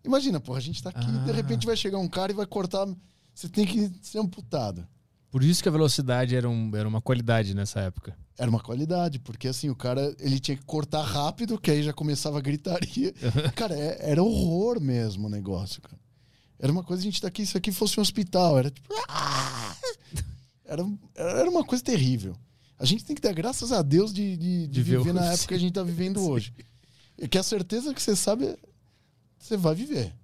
Imagina, 0.05 0.41
porra, 0.41 0.59
a 0.59 0.63
gente 0.63 0.83
tá 0.83 0.91
aqui, 0.91 1.05
de 1.25 1.31
Ah. 1.31 1.35
repente 1.35 1.67
vai 1.67 1.77
chegar 1.77 1.99
um 1.99 2.09
cara 2.09 2.33
e 2.33 2.35
vai 2.35 2.47
cortar. 2.47 2.87
Você 3.35 3.49
tem 3.49 3.67
que 3.67 3.91
ser 4.01 4.19
amputado. 4.19 4.87
Por 5.31 5.45
isso 5.45 5.63
que 5.63 5.69
a 5.69 5.73
velocidade 5.73 6.35
era, 6.35 6.49
um, 6.49 6.75
era 6.75 6.89
uma 6.89 7.01
qualidade 7.03 7.55
nessa 7.55 7.81
época. 7.81 8.17
Era 8.39 8.49
uma 8.49 8.61
qualidade, 8.61 9.19
porque 9.19 9.49
assim, 9.49 9.69
o 9.69 9.75
cara 9.77 10.15
ele 10.19 10.41
tinha 10.41 10.57
que 10.57 10.65
cortar 10.65 11.03
rápido, 11.03 11.59
que 11.61 11.71
aí 11.71 11.83
já 11.83 11.93
começava 11.93 12.39
a 12.39 12.41
gritaria. 12.41 13.13
cara, 13.55 13.75
é- 13.79 14.11
era 14.11 14.23
horror 14.23 14.81
mesmo 14.81 15.27
o 15.27 15.31
negócio, 15.31 15.83
cara. 15.83 15.99
Era 16.59 16.73
uma 16.73 16.83
coisa, 16.83 17.03
a 17.03 17.05
gente 17.05 17.21
tá 17.21 17.29
aqui, 17.29 17.43
isso 17.43 17.57
aqui 17.59 17.71
fosse 17.71 17.99
um 17.99 18.03
hospital. 18.03 18.59
Era 18.59 18.71
tipo. 18.71 18.89
"Ah!" 19.09 19.77
Era, 20.65 20.85
era 21.15 21.49
uma 21.51 21.65
coisa 21.65 21.83
terrível. 21.85 22.37
A 22.79 22.85
gente 22.85 23.05
tem 23.05 23.15
que 23.17 23.23
dar 23.23 23.33
graças 23.33 23.73
a 23.73 23.81
Deus 23.83 24.13
de, 24.13 24.37
de, 24.37 24.61
de 24.63 24.69
De 24.69 24.83
ver 24.83 24.99
viver 24.99 25.13
na 25.15 25.25
época 25.33 25.49
que 25.49 25.55
a 25.55 25.59
gente 25.59 25.73
tá 25.73 25.83
vivendo 25.83 26.21
hoje. 26.29 26.53
E 27.19 27.27
que 27.29 27.39
a 27.39 27.43
certeza 27.43 27.93
que 27.95 28.01
você 28.03 28.15
sabe, 28.15 28.57
você 29.39 29.57
vai 29.57 29.75
viver. 29.75 30.15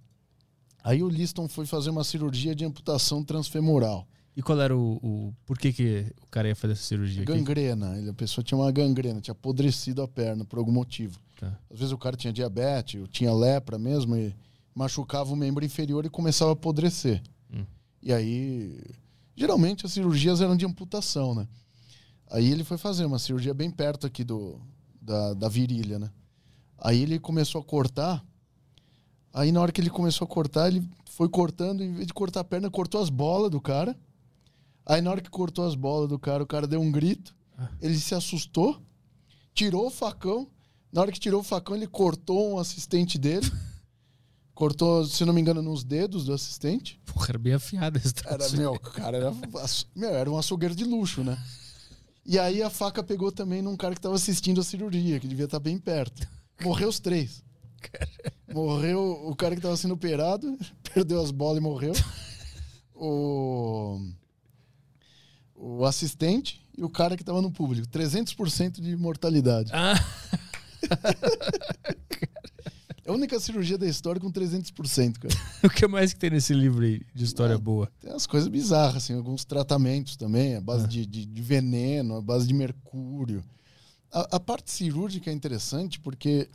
Aí 0.83 1.03
o 1.03 1.09
Liston 1.09 1.49
foi 1.49 1.67
fazer 1.67 1.91
uma 1.91 2.05
cirurgia 2.05 2.55
de 2.55 2.65
amputação 2.65 3.25
transfemoral. 3.25 4.07
E 4.37 4.43
qual 4.43 4.61
era 4.61 4.77
o. 4.77 4.97
o 5.03 5.35
por 5.47 5.57
que, 5.59 5.73
que 5.73 6.07
o 6.23 6.27
cara 6.27 6.49
ia 6.49 6.57
fazer 6.57 6.73
essa 6.73 6.83
cirurgia 6.83 7.23
aqui? 7.23 7.33
Gangrena. 7.33 7.97
Ele- 7.97 8.11
A 8.11 8.15
pessoa 8.15 8.45
tinha 8.45 8.59
uma 8.59 8.71
gangrena, 8.73 9.21
tinha 9.21 9.33
apodrecido 9.33 10.03
a 10.03 10.09
perna 10.09 10.45
por 10.45 10.59
algum 10.59 10.73
motivo. 10.73 11.21
Tá. 11.39 11.57
Às 11.71 11.79
vezes 11.79 11.93
o 11.93 11.99
cara 11.99 12.17
tinha 12.17 12.33
diabetes, 12.33 13.01
ou 13.01 13.07
tinha 13.07 13.33
lepra 13.33 13.79
mesmo, 13.79 14.17
e 14.17 14.35
machucava 14.75 15.33
o 15.33 15.37
membro 15.37 15.65
inferior 15.65 16.05
e 16.05 16.11
começava 16.11 16.51
a 16.51 16.55
apodrecer. 16.55 17.23
Hum. 17.53 17.65
E 18.03 18.13
aí, 18.13 18.77
geralmente 19.37 19.87
as 19.87 19.93
cirurgias 19.93 20.41
eram 20.41 20.57
de 20.57 20.67
amputação, 20.67 21.35
né? 21.35 21.47
Aí 22.31 22.51
ele 22.51 22.65
foi 22.65 22.77
fazer 22.77 23.05
uma 23.05 23.19
cirurgia 23.21 23.55
bem 23.55 23.71
perto 23.71 24.05
aqui 24.07 24.25
do, 24.25 24.59
da, 25.01 25.35
da 25.35 25.49
virilha, 25.49 25.99
né? 26.01 26.11
Aí 26.79 27.03
ele 27.03 27.21
começou 27.21 27.61
a 27.61 27.65
cortar. 27.65 28.25
Aí 29.33 29.53
na 29.53 29.61
hora 29.61 29.71
que 29.71 29.81
ele 29.81 29.91
começou 29.91 30.25
a 30.25 30.29
cortar, 30.29 30.69
ele 30.69 30.83
foi 31.07 31.29
cortando, 31.29 31.83
em 31.85 31.93
vez 31.95 32.07
de 32.07 32.15
cortar 32.15 32.41
a 32.41 32.45
perna, 32.45 32.69
cortou 32.71 33.01
as 33.01 33.09
bolas 33.11 33.51
do 33.51 33.61
cara. 33.61 33.97
Aí 34.87 35.01
na 35.01 35.11
hora 35.11 35.21
que 35.21 35.31
cortou 35.31 35.67
as 35.67 35.75
bolas 35.75 36.09
do 36.09 36.19
cara, 36.19 36.43
o 36.43 36.47
cara 36.47 36.67
deu 36.67 36.81
um 36.81 36.93
grito. 36.93 37.35
Ah. 37.57 37.69
Ele 37.81 37.99
se 37.99 38.15
assustou, 38.15 38.83
tirou 39.55 39.87
o 39.87 39.91
facão. 39.91 40.49
Na 40.93 41.01
hora 41.01 41.13
que 41.13 41.19
tirou 41.19 41.41
o 41.41 41.45
facão, 41.45 41.75
ele 41.75 41.87
cortou 41.87 42.55
um 42.55 42.59
assistente 42.59 43.19
dele. 43.19 43.51
cortou, 44.55 45.05
se 45.05 45.25
não 45.25 45.33
me 45.33 45.41
engano, 45.41 45.61
nos 45.63 45.83
dedos 45.83 46.27
do 46.27 46.33
assistente. 46.33 47.01
Porra, 47.05 47.27
era 47.31 47.39
bem 47.39 47.55
afiado 47.55 47.99
esse 47.99 48.15
Era, 48.25 48.49
meu, 48.51 48.79
cara, 48.79 49.17
era, 49.17 49.35
meu, 49.95 50.11
era 50.11 50.31
um 50.31 50.39
açougueiro 50.39 50.75
de 50.75 50.85
luxo, 50.85 51.25
né? 51.25 51.37
E 52.25 52.39
aí 52.39 52.63
a 52.63 52.71
faca 52.71 53.03
pegou 53.03 53.31
também 53.31 53.61
num 53.61 53.77
cara 53.77 53.95
que 53.95 54.01
tava 54.01 54.15
assistindo 54.15 54.61
a 54.61 54.65
cirurgia, 54.65 55.21
que 55.21 55.29
devia 55.29 55.45
estar 55.45 55.59
bem 55.59 55.79
perto. 55.79 56.27
Morreu 56.63 56.89
os 56.89 56.99
três. 56.99 57.43
Morreu 58.53 59.29
o 59.29 59.37
cara 59.37 59.55
que 59.55 59.61
tava 59.61 59.77
sendo 59.77 59.95
operado, 59.95 60.57
perdeu 60.95 61.21
as 61.21 61.31
bolas 61.31 61.59
e 61.59 61.61
morreu. 61.61 61.93
O, 62.95 64.01
o 65.67 65.85
assistente 65.87 66.61
e 66.77 66.85
o 66.85 66.91
cara 66.91 67.17
que 67.17 67.25
tava 67.25 67.41
no 67.41 67.51
público. 67.51 67.87
300% 67.89 68.81
de 68.81 68.97
mortalidade. 68.97 69.71
Ah, 69.73 69.95
É 73.07 73.11
a 73.11 73.13
única 73.13 73.39
cirurgia 73.39 73.77
da 73.77 73.87
história 73.87 74.19
com 74.19 74.33
300%, 74.33 75.19
cara. 75.19 75.35
o 75.63 75.69
que 75.69 75.87
mais 75.87 76.15
que 76.15 76.19
tem 76.21 76.31
nesse 76.31 76.55
livro 76.55 76.85
aí 76.87 77.03
de 77.15 77.25
história 77.25 77.55
Ah, 77.55 77.59
boa? 77.59 77.91
Tem 78.01 78.11
as 78.11 78.27
coisas 78.27 78.49
bizarras, 78.49 78.97
assim, 79.05 79.13
alguns 79.15 79.45
tratamentos 79.45 80.17
também, 80.17 80.57
a 80.57 80.61
base 80.61 80.85
Ah. 80.85 80.89
de, 80.89 81.05
de- 81.05 81.27
de 81.27 81.43
veneno, 81.43 82.17
a 82.17 82.23
base 82.23 82.47
de 82.47 82.55
mercúrio. 82.55 83.45
A, 84.11 84.37
a 84.37 84.41
parte 84.41 84.71
cirúrgica 84.73 85.31
é 85.31 85.35
interessante 85.35 86.01
porque 86.01 86.49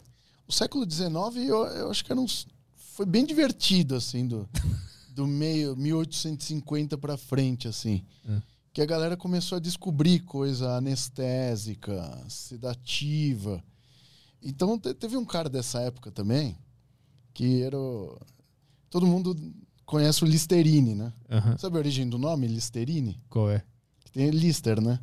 o 0.48 0.52
século 0.52 0.90
XIX, 0.90 1.12
eu, 1.48 1.66
eu 1.68 1.92
acho 1.92 2.04
que 2.04 2.12
era 2.12 2.20
uns, 2.20 2.48
foi 2.96 3.06
bem 3.06 3.26
divertido, 3.28 3.94
assim, 3.96 4.26
do, 4.28 4.50
do 5.14 5.28
meio 5.28 5.76
1850 5.76 6.98
para 6.98 7.16
frente, 7.16 7.68
assim. 7.68 8.04
Ah. 8.28 8.42
Que 8.72 8.82
a 8.82 8.86
galera 8.86 9.18
começou 9.18 9.58
a 9.58 9.60
descobrir 9.62 10.20
coisa 10.22 10.76
anestésica, 10.78 12.24
sedativa. 12.30 13.64
Então 14.42 14.78
te- 14.80 14.94
teve 14.94 15.18
um 15.18 15.26
cara 15.26 15.50
dessa 15.50 15.80
época 15.82 16.12
também, 16.12 16.58
que 17.34 17.62
era. 17.64 17.78
o- 17.78 18.18
Todo 18.90 19.06
mundo 19.08 19.36
conhece 19.86 20.24
o 20.24 20.28
Listerine, 20.28 20.96
né? 20.96 21.14
Aham. 21.30 21.58
Sabe 21.58 21.76
a 21.78 21.80
origem 21.80 22.08
do 22.10 22.18
nome, 22.18 22.48
Listerine? 22.48 23.20
Qual 23.30 23.50
é? 23.50 23.64
Que 24.06 24.12
tem 24.12 24.30
Lister, 24.30 24.82
né? 24.82 25.00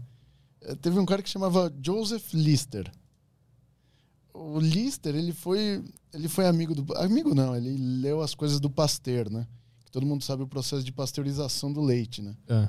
Eh, 0.63 0.75
Teve 0.77 0.99
um 0.99 1.07
cara 1.07 1.23
que 1.23 1.29
chamava 1.31 1.73
Joseph 1.85 2.33
Lister. 2.35 2.91
O 4.33 4.59
Lister, 4.61 5.15
ele 5.15 5.33
foi, 5.33 5.83
ele 6.13 6.29
foi 6.29 6.47
amigo 6.47 6.75
do. 6.75 6.93
Amigo 6.99 7.35
não, 7.35 7.57
ele 7.57 7.77
leu 7.77 8.21
as 8.21 8.35
coisas 8.35 8.61
do 8.61 8.69
Pasteur, 8.71 9.31
né? 9.31 9.47
Que 9.85 9.91
todo 9.91 10.05
mundo 10.07 10.23
sabe 10.25 10.43
o 10.43 10.47
processo 10.49 10.85
de 10.85 10.93
pasteurização 10.93 11.73
do 11.73 11.81
leite, 11.81 12.21
né? 12.21 12.37
Ah, 12.49 12.69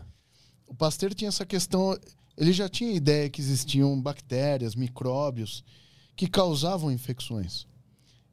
O 0.68 0.76
Pasteur 0.76 1.13
tinha 1.13 1.30
essa 1.30 1.45
questão. 1.45 1.97
Ele 2.36 2.53
já 2.53 2.70
tinha 2.70 2.91
ideia 2.91 3.30
que 3.30 3.41
existiam 3.41 3.99
bactérias, 3.99 4.76
micróbios 4.76 5.63
que 6.15 6.28
causavam 6.28 6.91
infecções. 6.91 7.65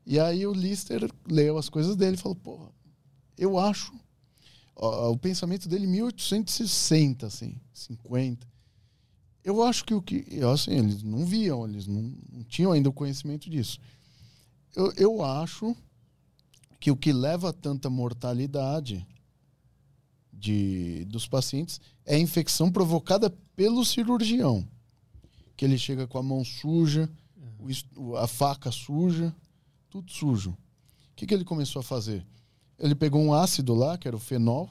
E 0.06 0.18
aí 0.18 0.46
o 0.46 0.52
Lister 0.52 1.08
leu 1.26 1.56
as 1.56 1.68
coisas 1.68 1.96
dele 1.96 2.16
e 2.16 2.20
falou: 2.20 2.36
porra, 2.36 2.70
eu 3.38 3.58
acho. 3.58 3.92
o 4.76 5.16
pensamento 5.16 5.68
dele, 5.68 5.86
1860, 5.86 7.26
assim, 7.26 7.56
50. 7.72 8.46
Eu 9.42 9.62
acho 9.62 9.84
que 9.84 9.94
o 9.94 10.02
que. 10.02 10.24
Assim, 10.52 10.72
eles 10.72 11.02
não 11.02 11.24
viam, 11.24 11.66
eles 11.66 11.86
não, 11.86 12.02
não 12.32 12.44
tinham 12.44 12.72
ainda 12.72 12.88
o 12.88 12.92
conhecimento 12.92 13.48
disso. 13.48 13.78
Eu, 14.74 14.92
eu 14.96 15.24
acho 15.24 15.76
que 16.80 16.90
o 16.90 16.96
que 16.96 17.12
leva 17.12 17.50
a 17.50 17.52
tanta 17.52 17.88
mortalidade 17.88 19.06
de, 20.38 21.04
dos 21.06 21.26
pacientes 21.26 21.80
é 22.04 22.16
a 22.16 22.18
infecção 22.18 22.70
provocada 22.70 23.30
pelo 23.56 23.84
cirurgião. 23.84 24.66
Que 25.56 25.64
ele 25.64 25.78
chega 25.78 26.06
com 26.06 26.18
a 26.18 26.22
mão 26.22 26.44
suja, 26.44 27.08
a 28.18 28.26
faca 28.26 28.70
suja, 28.70 29.34
tudo 29.88 30.10
sujo. 30.10 30.50
O 30.50 31.16
que, 31.16 31.26
que 31.26 31.34
ele 31.34 31.44
começou 31.44 31.80
a 31.80 31.82
fazer? 31.82 32.26
Ele 32.78 32.94
pegou 32.94 33.22
um 33.22 33.32
ácido 33.32 33.74
lá, 33.74 33.96
que 33.96 34.08
era 34.08 34.16
o 34.16 34.20
fenol, 34.20 34.68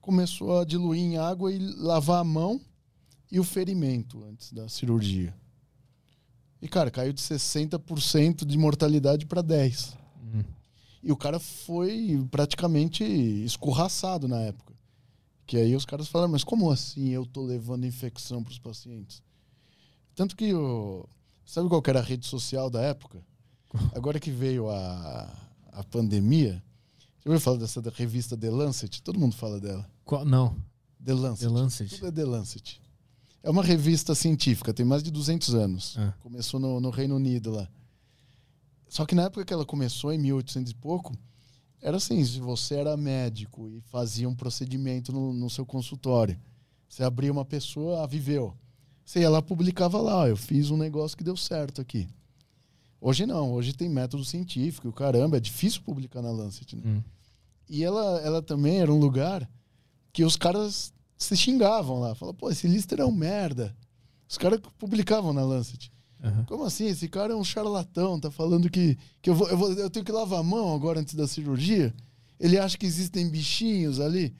começou 0.00 0.58
a 0.58 0.64
diluir 0.64 1.00
em 1.00 1.16
água 1.16 1.52
e 1.52 1.58
lavar 1.58 2.20
a 2.20 2.24
mão 2.24 2.60
e 3.30 3.40
o 3.40 3.44
ferimento 3.44 4.24
antes 4.24 4.52
da 4.52 4.68
cirurgia. 4.68 5.34
E, 6.60 6.68
cara, 6.68 6.90
caiu 6.90 7.12
de 7.12 7.20
60% 7.20 8.44
de 8.44 8.58
mortalidade 8.58 9.26
para 9.26 9.42
10%. 9.42 9.96
hum. 10.22 10.55
E 11.06 11.12
o 11.12 11.16
cara 11.16 11.38
foi 11.38 12.20
praticamente 12.32 13.04
escorraçado 13.04 14.26
na 14.26 14.40
época. 14.40 14.74
Que 15.46 15.56
aí 15.56 15.76
os 15.76 15.84
caras 15.84 16.08
falaram, 16.08 16.32
mas 16.32 16.42
como 16.42 16.68
assim 16.68 17.10
eu 17.10 17.24
tô 17.24 17.44
levando 17.44 17.86
infecção 17.86 18.42
para 18.42 18.50
os 18.50 18.58
pacientes? 18.58 19.22
Tanto 20.16 20.34
que 20.34 20.52
o. 20.52 21.08
Sabe 21.44 21.68
qual 21.68 21.80
era 21.86 22.00
a 22.00 22.02
rede 22.02 22.26
social 22.26 22.68
da 22.68 22.82
época? 22.82 23.24
Agora 23.94 24.18
que 24.18 24.32
veio 24.32 24.68
a, 24.68 25.32
a 25.70 25.84
pandemia, 25.84 26.60
você 27.20 27.28
ouviu 27.28 27.40
falar 27.40 27.58
dessa 27.58 27.80
da 27.80 27.92
revista 27.92 28.36
The 28.36 28.50
Lancet? 28.50 29.00
Todo 29.00 29.20
mundo 29.20 29.36
fala 29.36 29.60
dela. 29.60 29.88
Qual? 30.04 30.24
Não. 30.24 30.56
The 31.04 31.14
Lancet. 31.14 31.46
The 31.46 31.54
Lancet. 31.54 31.94
Tudo 31.94 32.08
é 32.08 32.10
The 32.10 32.24
Lancet. 32.24 32.82
É 33.44 33.50
uma 33.50 33.62
revista 33.62 34.12
científica, 34.12 34.74
tem 34.74 34.84
mais 34.84 35.04
de 35.04 35.12
200 35.12 35.54
anos. 35.54 35.94
Ah. 35.98 36.12
Começou 36.20 36.58
no, 36.58 36.80
no 36.80 36.90
Reino 36.90 37.14
Unido 37.14 37.52
lá. 37.52 37.68
Só 38.88 39.04
que 39.04 39.14
na 39.14 39.24
época 39.24 39.44
que 39.44 39.52
ela 39.52 39.64
começou, 39.64 40.12
em 40.12 40.18
1800 40.18 40.72
e 40.72 40.74
pouco, 40.74 41.12
era 41.80 41.96
assim: 41.96 42.24
se 42.24 42.40
você 42.40 42.76
era 42.76 42.96
médico 42.96 43.68
e 43.68 43.80
fazia 43.80 44.28
um 44.28 44.34
procedimento 44.34 45.12
no, 45.12 45.32
no 45.32 45.50
seu 45.50 45.66
consultório, 45.66 46.38
você 46.88 47.02
abria 47.02 47.32
uma 47.32 47.44
pessoa, 47.44 48.02
ah, 48.02 48.06
viveu. 48.06 48.54
Você 49.04 49.20
ia 49.20 49.30
lá 49.30 49.42
publicava 49.42 50.00
lá: 50.00 50.16
ó, 50.16 50.26
eu 50.26 50.36
fiz 50.36 50.70
um 50.70 50.76
negócio 50.76 51.16
que 51.16 51.24
deu 51.24 51.36
certo 51.36 51.80
aqui. 51.80 52.08
Hoje 53.00 53.26
não, 53.26 53.52
hoje 53.52 53.72
tem 53.72 53.88
método 53.88 54.24
científico, 54.24 54.92
caramba, 54.92 55.36
é 55.36 55.40
difícil 55.40 55.82
publicar 55.82 56.22
na 56.22 56.30
Lancet. 56.30 56.74
Né? 56.74 56.82
Hum. 56.84 57.02
E 57.68 57.84
ela, 57.84 58.20
ela 58.20 58.42
também 58.42 58.80
era 58.80 58.92
um 58.92 58.98
lugar 58.98 59.48
que 60.12 60.24
os 60.24 60.36
caras 60.36 60.92
se 61.16 61.36
xingavam 61.36 62.00
lá. 62.00 62.14
Falavam, 62.14 62.38
pô, 62.38 62.50
esse 62.50 62.66
Lister 62.66 63.00
é 63.00 63.04
um 63.04 63.12
merda. 63.12 63.76
Os 64.28 64.38
caras 64.38 64.60
publicavam 64.78 65.32
na 65.32 65.44
Lancet. 65.44 65.92
Aham. 66.22 66.44
Como 66.44 66.64
assim? 66.64 66.86
Esse 66.86 67.08
cara 67.08 67.32
é 67.32 67.36
um 67.36 67.44
charlatão, 67.44 68.18
tá 68.18 68.30
falando 68.30 68.70
que, 68.70 68.98
que 69.20 69.30
eu, 69.30 69.34
vou, 69.34 69.48
eu, 69.48 69.56
vou, 69.56 69.72
eu 69.72 69.90
tenho 69.90 70.04
que 70.04 70.12
lavar 70.12 70.40
a 70.40 70.42
mão 70.42 70.74
agora 70.74 71.00
antes 71.00 71.14
da 71.14 71.26
cirurgia? 71.26 71.94
Ele 72.38 72.58
acha 72.58 72.76
que 72.76 72.86
existem 72.86 73.28
bichinhos 73.28 74.00
ali 74.00 74.34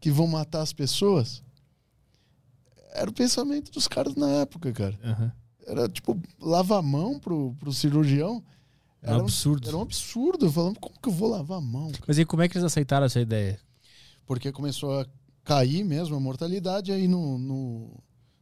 que 0.00 0.10
vão 0.10 0.26
matar 0.26 0.62
as 0.62 0.72
pessoas? 0.72 1.42
Era 2.92 3.10
o 3.10 3.12
pensamento 3.12 3.70
dos 3.70 3.86
caras 3.86 4.14
na 4.14 4.28
época, 4.28 4.72
cara. 4.72 4.98
Aham. 5.04 5.32
Era 5.66 5.88
tipo, 5.88 6.18
lavar 6.40 6.78
a 6.78 6.82
mão 6.82 7.18
pro, 7.18 7.54
pro 7.58 7.72
cirurgião. 7.72 8.42
É 9.02 9.14
um 9.14 9.20
absurdo. 9.20 9.68
Era 9.68 9.76
um 9.76 9.82
absurdo. 9.82 10.50
Falando, 10.50 10.80
como 10.80 10.98
que 11.00 11.08
eu 11.08 11.12
vou 11.12 11.28
lavar 11.28 11.58
a 11.58 11.60
mão? 11.60 11.90
cara? 11.92 12.04
Mas 12.08 12.18
aí 12.18 12.24
como 12.24 12.42
é 12.42 12.48
que 12.48 12.56
eles 12.56 12.64
aceitaram 12.64 13.06
essa 13.06 13.20
ideia? 13.20 13.60
porque 14.28 14.52
começou 14.52 15.00
a 15.00 15.06
cair 15.42 15.82
mesmo 15.82 16.14
a 16.14 16.20
mortalidade 16.20 16.92
aí 16.92 17.08
no, 17.08 17.38
no, 17.38 17.90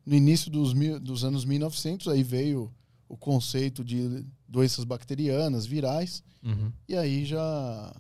no 0.04 0.14
início 0.14 0.50
dos, 0.50 0.74
mil, 0.74 0.98
dos 0.98 1.22
anos 1.22 1.44
1900 1.44 2.08
aí 2.08 2.24
veio 2.24 2.74
o 3.08 3.16
conceito 3.16 3.84
de 3.84 4.24
doenças 4.48 4.84
bacterianas 4.84 5.64
virais 5.66 6.22
Uhum. 6.42 6.70
e 6.88 6.96
aí 6.96 7.24
já 7.24 7.94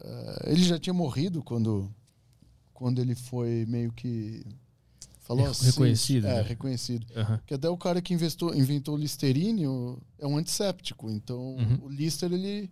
eh, 0.00 0.52
ele 0.52 0.64
já 0.64 0.78
tinha 0.78 0.94
morrido 0.94 1.42
quando 1.42 1.90
quando 2.72 3.00
ele 3.00 3.14
foi 3.14 3.64
meio 3.66 3.92
que 3.92 4.44
falou 5.20 5.46
assim 5.46 5.66
reconhecido, 5.66 6.26
é 6.26 6.34
né? 6.36 6.42
reconhecido 6.42 7.06
Aham. 7.16 7.40
que 7.46 7.54
até 7.54 7.68
o 7.68 7.76
cara 7.76 8.00
que 8.02 8.14
investou, 8.14 8.54
inventou 8.54 8.94
o 8.94 8.98
Listerine 8.98 9.66
o- 9.66 9.98
é 10.18 10.26
um 10.26 10.36
antisséptico 10.36 11.10
então 11.10 11.56
Uhum. 11.56 11.78
o 11.84 11.88
Lister 11.88 12.32
ele 12.32 12.70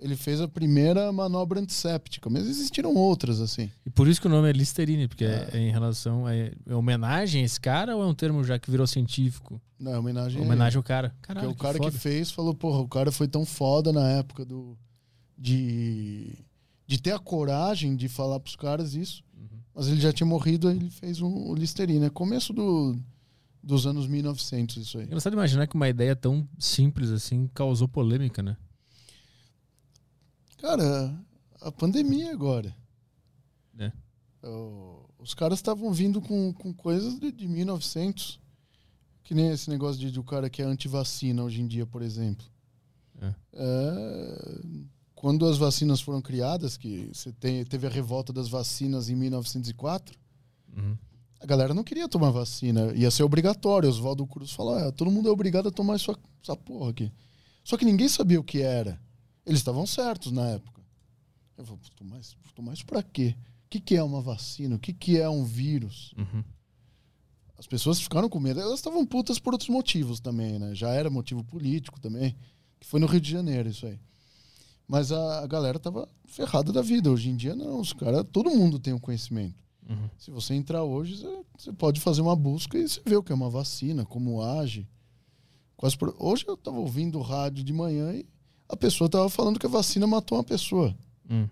ele 0.00 0.16
fez 0.16 0.40
a 0.40 0.48
primeira 0.48 1.12
manobra 1.12 1.60
antisséptica 1.60 2.28
mas 2.30 2.46
existiram 2.46 2.94
outras 2.94 3.40
assim 3.40 3.70
E 3.84 3.90
por 3.90 4.08
isso 4.08 4.20
que 4.20 4.26
o 4.26 4.30
nome 4.30 4.48
é 4.48 4.52
Listerine, 4.52 5.06
porque 5.08 5.24
Ah. 5.24 5.48
é, 5.52 5.58
em 5.58 5.70
relação 5.70 6.26
a 6.26 6.34
é 6.34 6.52
homenagem 6.74 7.42
a 7.42 7.44
esse 7.44 7.60
cara 7.60 7.96
ou 7.96 8.02
é 8.02 8.06
um 8.06 8.14
termo 8.14 8.42
já 8.42 8.58
que 8.58 8.70
virou 8.70 8.86
científico? 8.86 9.60
Não, 9.78 9.92
é 9.94 9.98
homenagem, 9.98 10.40
Homenagem 10.42 10.76
ao 10.76 10.82
cara. 10.82 11.06
ele. 11.08 11.14
Porque 11.20 11.26
Caralho, 11.34 11.50
o 11.50 11.54
cara 11.54 11.78
que, 11.78 11.84
foda. 11.84 11.98
fez 11.98 12.30
falou, 12.30 12.54
porra, 12.54 12.80
o 12.80 12.88
cara 12.88 13.10
foi 13.10 13.26
tão 13.26 13.46
foda 13.46 13.92
na 13.92 14.06
época 14.10 14.44
do. 14.44 14.76
de. 15.38 16.34
de 16.86 17.00
ter 17.00 17.12
a 17.12 17.18
coragem 17.18 17.96
de 17.96 18.08
falar 18.08 18.40
pros 18.40 18.56
caras 18.56 18.94
isso. 18.94 19.22
Uhum. 19.36 19.58
Mas 19.74 19.88
ele 19.88 20.00
já 20.00 20.12
tinha 20.12 20.26
morrido, 20.26 20.70
ele 20.70 20.90
fez 20.90 21.20
um, 21.22 21.32
o 21.50 21.54
Listerine. 21.54 22.04
É 22.06 22.10
começo 22.10 22.52
do, 22.52 22.94
dos 23.62 23.86
anos 23.86 24.06
1900, 24.06 24.76
isso 24.76 24.98
aí. 24.98 25.04
É 25.04 25.06
engraçado 25.06 25.32
imaginar 25.32 25.66
que 25.66 25.74
uma 25.76 25.88
ideia 25.88 26.14
tão 26.14 26.46
simples 26.58 27.10
assim 27.10 27.48
causou 27.54 27.88
polêmica, 27.88 28.42
né? 28.42 28.56
Cara, 30.60 31.14
a 31.60 31.72
pandemia 31.72 32.32
agora. 32.32 32.74
É. 33.78 33.90
Os 35.18 35.34
caras 35.34 35.58
estavam 35.58 35.92
vindo 35.92 36.20
com, 36.20 36.52
com 36.52 36.72
coisas 36.72 37.18
de, 37.18 37.30
de 37.32 37.46
1900. 37.48 38.38
Que 39.22 39.34
nem 39.34 39.50
esse 39.50 39.70
negócio 39.70 40.00
de, 40.00 40.10
de 40.10 40.18
o 40.18 40.24
cara 40.24 40.50
que 40.50 40.60
é 40.60 40.64
antivacina 40.64 41.42
hoje 41.42 41.60
em 41.60 41.66
dia, 41.66 41.86
por 41.86 42.02
exemplo. 42.02 42.44
É. 43.20 43.34
É, 43.52 44.60
quando 45.14 45.46
as 45.46 45.56
vacinas 45.56 46.00
foram 46.00 46.20
criadas, 46.22 46.76
que 46.76 47.10
você 47.12 47.30
tem, 47.32 47.64
teve 47.64 47.86
a 47.86 47.90
revolta 47.90 48.32
das 48.32 48.48
vacinas 48.48 49.08
em 49.08 49.14
1904, 49.14 50.18
Uhum. 50.76 50.96
a 51.40 51.46
galera 51.46 51.74
não 51.74 51.82
queria 51.82 52.08
tomar 52.08 52.30
vacina. 52.30 52.92
Ia 52.94 53.10
ser 53.10 53.24
obrigatório. 53.24 53.88
Oswaldo 53.88 54.26
Cruz 54.26 54.52
falou: 54.52 54.78
é, 54.78 54.90
todo 54.92 55.10
mundo 55.10 55.28
é 55.28 55.32
obrigado 55.32 55.68
a 55.68 55.72
tomar 55.72 55.96
essa, 55.96 56.16
essa 56.42 56.56
porra 56.56 56.90
aqui. 56.90 57.12
Só 57.64 57.76
que 57.76 57.84
ninguém 57.84 58.08
sabia 58.08 58.38
o 58.38 58.44
que 58.44 58.62
era. 58.62 59.00
Eles 59.46 59.60
estavam 59.60 59.86
certos 59.86 60.32
na 60.32 60.46
época. 60.48 60.80
Eu 61.56 61.64
falei, 61.64 61.80
"Pô, 61.82 61.90
tomar 61.96 62.18
isso, 62.20 62.36
tomar 62.54 62.72
isso 62.74 62.86
pra 62.86 63.02
quê? 63.02 63.34
O 63.66 63.70
que, 63.70 63.80
que 63.80 63.96
é 63.96 64.02
uma 64.02 64.20
vacina? 64.20 64.76
O 64.76 64.78
que, 64.78 64.92
que 64.92 65.18
é 65.18 65.28
um 65.28 65.44
vírus? 65.44 66.12
Uhum. 66.16 66.42
As 67.58 67.66
pessoas 67.66 68.00
ficaram 68.00 68.28
com 68.28 68.40
medo. 68.40 68.60
Elas 68.60 68.78
estavam 68.78 69.04
putas 69.06 69.38
por 69.38 69.52
outros 69.52 69.68
motivos 69.68 70.18
também, 70.20 70.58
né? 70.58 70.74
Já 70.74 70.90
era 70.90 71.10
motivo 71.10 71.44
político 71.44 72.00
também. 72.00 72.34
Que 72.80 72.86
foi 72.86 72.98
no 72.98 73.06
Rio 73.06 73.20
de 73.20 73.30
Janeiro 73.30 73.68
isso 73.68 73.86
aí. 73.86 74.00
Mas 74.88 75.12
a, 75.12 75.40
a 75.44 75.46
galera 75.46 75.78
tava 75.78 76.08
ferrada 76.24 76.72
da 76.72 76.80
vida. 76.82 77.10
Hoje 77.10 77.28
em 77.28 77.36
dia, 77.36 77.54
não. 77.54 77.78
Os 77.78 77.92
caras, 77.92 78.24
todo 78.32 78.50
mundo 78.50 78.78
tem 78.78 78.92
o 78.94 78.98
conhecimento. 79.00 79.54
Uhum. 79.88 80.08
Se 80.18 80.30
você 80.30 80.54
entrar 80.54 80.82
hoje, 80.82 81.16
você- 81.18 81.44
você 81.58 81.72
pode 81.72 82.00
fazer 82.00 82.22
uma 82.22 82.34
busca 82.34 82.78
e 82.78 82.88
você 82.88 83.00
vê 83.04 83.14
o 83.16 83.22
que 83.22 83.30
é 83.30 83.34
uma 83.34 83.50
vacina, 83.50 84.04
como 84.06 84.42
age. 84.42 84.88
Quais 85.76 85.94
pro- 85.94 86.16
Hoje 86.18 86.44
eu 86.48 86.54
estava 86.54 86.78
ouvindo 86.78 87.20
rádio 87.20 87.62
de 87.62 87.72
manhã 87.72 88.12
e 88.14 88.26
a 88.70 88.76
pessoa 88.76 89.06
estava 89.06 89.28
falando 89.28 89.58
que 89.58 89.66
a 89.66 89.70
vacina 89.70 90.06
matou 90.06 90.38
uma 90.38 90.44
pessoa. 90.44 90.94
Hum. 91.28 91.48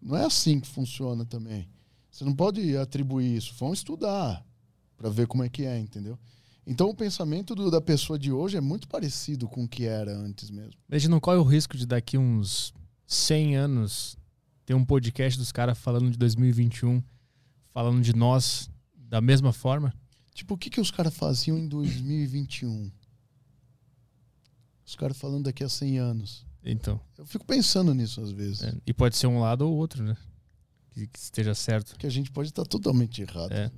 Não 0.00 0.16
é 0.16 0.24
assim 0.24 0.58
que 0.60 0.68
funciona 0.68 1.24
também. 1.24 1.68
Você 2.10 2.24
não 2.24 2.34
pode 2.34 2.76
atribuir 2.76 3.36
isso. 3.36 3.54
Vão 3.58 3.72
estudar 3.72 4.44
para 4.96 5.08
ver 5.08 5.26
como 5.26 5.42
é 5.42 5.48
que 5.48 5.64
é, 5.64 5.78
entendeu? 5.78 6.18
Então 6.66 6.88
o 6.88 6.94
pensamento 6.94 7.54
do- 7.54 7.70
da 7.70 7.80
pessoa 7.80 8.18
de 8.18 8.30
hoje 8.30 8.56
é 8.56 8.60
muito 8.60 8.86
parecido 8.88 9.48
com 9.48 9.64
o 9.64 9.68
que 9.68 9.84
era 9.84 10.16
antes 10.16 10.50
mesmo. 10.50 10.74
A 10.90 10.98
gente 10.98 11.10
não 11.10 11.20
corre 11.20 11.38
o 11.38 11.42
risco 11.42 11.76
de 11.76 11.86
daqui 11.86 12.16
uns 12.18 12.72
100 13.06 13.56
anos 13.56 14.16
ter 14.64 14.74
um 14.74 14.84
podcast 14.84 15.38
dos 15.38 15.50
caras 15.50 15.76
falando 15.78 16.10
de 16.10 16.16
2021, 16.18 17.02
falando 17.72 18.00
de 18.00 18.14
nós 18.14 18.70
da 18.94 19.20
mesma 19.20 19.52
forma? 19.52 19.92
Tipo, 20.34 20.54
o 20.54 20.58
que, 20.58 20.70
que 20.70 20.80
os 20.80 20.90
caras 20.90 21.14
faziam 21.14 21.58
em 21.58 21.68
2021? 21.68 22.90
Os 24.92 24.96
caras 24.96 25.16
falando 25.16 25.44
daqui 25.44 25.64
a 25.64 25.70
100 25.70 25.98
anos. 25.98 26.44
Então. 26.62 27.00
Eu 27.16 27.24
fico 27.24 27.46
pensando 27.46 27.94
nisso 27.94 28.20
às 28.20 28.30
vezes. 28.30 28.62
é, 28.62 28.74
e 28.86 28.92
pode 28.92 29.16
ser 29.16 29.26
um 29.26 29.40
lado 29.40 29.62
ou 29.66 29.74
outro, 29.74 30.04
né? 30.04 30.14
Que, 30.90 31.06
que 31.06 31.18
esteja 31.18 31.54
certo. 31.54 31.96
Que 31.96 32.06
a 32.06 32.10
gente 32.10 32.30
pode 32.30 32.50
estar 32.50 32.62
totalmente 32.66 33.22
errado. 33.22 33.50
É. 33.52 33.70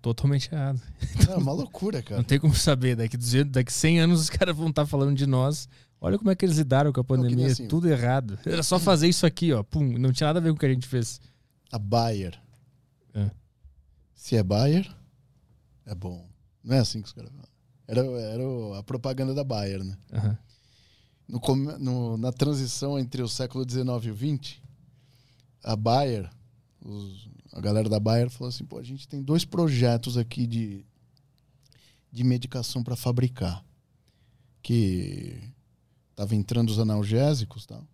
Totalmente 0.00 0.50
errado. 0.50 0.80
É 1.28 1.36
uma 1.36 1.52
loucura, 1.52 1.98
Não 1.98 2.04
cara. 2.04 2.24
tem 2.24 2.40
como 2.40 2.54
saber. 2.54 2.96
Daqui, 2.96 3.18
200, 3.18 3.52
daqui 3.52 3.70
100 3.70 4.00
anos 4.00 4.18
os 4.22 4.30
caras 4.30 4.56
vão 4.56 4.70
estar 4.70 4.86
falando 4.86 5.14
de 5.14 5.26
nós. 5.26 5.68
Olha 6.00 6.16
como 6.16 6.30
é 6.30 6.34
que 6.34 6.42
eles 6.46 6.56
lidaram 6.56 6.90
com 6.90 7.00
a 7.02 7.04
pandemia. 7.04 7.48
assim- 7.48 7.68
Tudo 7.68 7.86
errado. 7.86 8.38
Era 8.46 8.62
só 8.62 8.78
fazer 8.78 9.08
isso 9.08 9.26
aqui, 9.26 9.52
ó. 9.52 9.62
Pum. 9.62 9.98
Não 9.98 10.10
tinha 10.10 10.28
nada 10.28 10.38
a 10.38 10.42
ver 10.42 10.48
com 10.48 10.56
o 10.56 10.58
que 10.58 10.64
a 10.64 10.72
gente 10.72 10.86
fez. 10.88 11.20
A 11.70 11.78
Bayer. 11.78 12.40
É. 13.12 13.30
Se 14.14 14.36
é 14.36 14.42
Bayer, 14.42 14.90
é 15.84 15.94
bom. 15.94 16.26
Não 16.64 16.76
é 16.76 16.78
assim 16.78 17.02
que 17.02 17.08
os 17.08 17.12
caras 17.12 17.30
falam. 17.30 17.49
Era, 17.90 18.00
era 18.02 18.78
a 18.78 18.82
propaganda 18.84 19.34
da 19.34 19.42
Bayer, 19.42 19.82
né? 19.82 19.98
Aham. 20.12 20.38
No 21.28 21.40
no- 21.78 22.16
na 22.16 22.32
transição 22.32 22.98
entre 22.98 23.20
o 23.22 23.28
século 23.28 23.64
XIX 23.68 24.04
e 24.06 24.10
o 24.10 24.16
XX, 24.16 24.58
a 25.64 25.74
Bayer, 25.76 26.30
os- 26.84 27.28
a 27.52 27.60
galera 27.60 27.88
da 27.88 27.98
Bayer 27.98 28.30
falou 28.30 28.48
assim: 28.48 28.64
pô, 28.64 28.78
a 28.78 28.82
gente 28.82 29.08
tem 29.08 29.20
dois 29.22 29.44
projetos 29.44 30.16
aqui 30.16 30.46
de, 30.46 30.84
de 32.12 32.22
medicação 32.24 32.82
para 32.82 32.94
fabricar. 32.96 33.64
Que 34.62 35.42
tava 36.14 36.34
entrando 36.34 36.68
os 36.70 36.78
analgésicos 36.78 37.64
tal. 37.66 37.86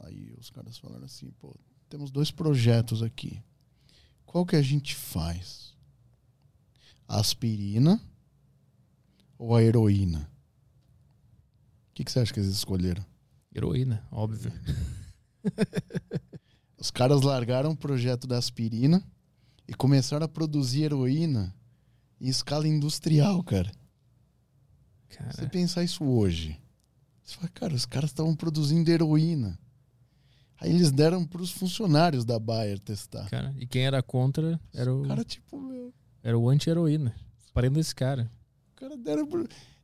Aí 0.00 0.34
os 0.40 0.50
caras 0.50 0.76
falaram 0.78 1.04
assim: 1.04 1.30
pô, 1.38 1.54
temos 1.88 2.10
dois 2.10 2.30
projetos 2.30 3.02
aqui. 3.02 3.40
Qual 4.26 4.44
que 4.46 4.56
a 4.56 4.62
gente 4.62 4.94
faz? 4.94 5.72
A 7.06 7.20
aspirina 7.20 8.00
ou 9.38 9.54
a 9.54 9.62
heroína? 9.62 10.30
O 11.90 11.94
que, 11.94 12.04
que 12.04 12.10
você 12.10 12.20
acha 12.20 12.32
que 12.32 12.40
eles 12.40 12.50
escolheram? 12.50 13.04
Heroína, 13.54 14.06
óbvio. 14.10 14.52
Os 16.78 16.90
caras 16.90 17.22
largaram 17.22 17.70
o 17.70 17.76
projeto 17.76 18.26
da 18.26 18.36
aspirina 18.36 19.02
e 19.66 19.74
começaram 19.74 20.24
a 20.24 20.28
produzir 20.28 20.82
heroína 20.82 21.54
em 22.20 22.28
escala 22.28 22.66
industrial, 22.68 23.42
cara. 23.42 23.70
Se 25.08 25.18
você 25.30 25.36
Cara, 25.36 25.48
pensar 25.50 25.84
isso 25.84 26.04
hoje, 26.04 26.60
você 27.22 27.36
fala, 27.36 27.48
cara, 27.54 27.74
os 27.74 27.86
caras 27.86 28.10
estavam 28.10 28.34
produzindo 28.34 28.90
heroína. 28.90 29.58
Aí 30.60 30.70
eles 30.70 30.90
deram 30.90 31.24
para 31.24 31.42
os 31.42 31.50
funcionários 31.52 32.24
da 32.24 32.38
Bayer 32.38 32.78
testar. 32.80 33.28
cara. 33.30 33.54
E 33.58 33.66
quem 33.66 33.86
era 33.86 34.02
contra 34.02 34.60
era 34.72 34.92
o, 34.92 35.02
O 35.04 35.08
cara, 35.08 35.24
tipo, 35.24 35.60
meu, 35.60 35.92
era 36.22 36.36
o 36.38 36.48
anti-heroína. 36.48 37.14
Parando 37.52 37.78
esse 37.78 37.94
cara. 37.94 38.30
O 38.86 38.90
cara 38.90 38.96
deram. 38.96 39.28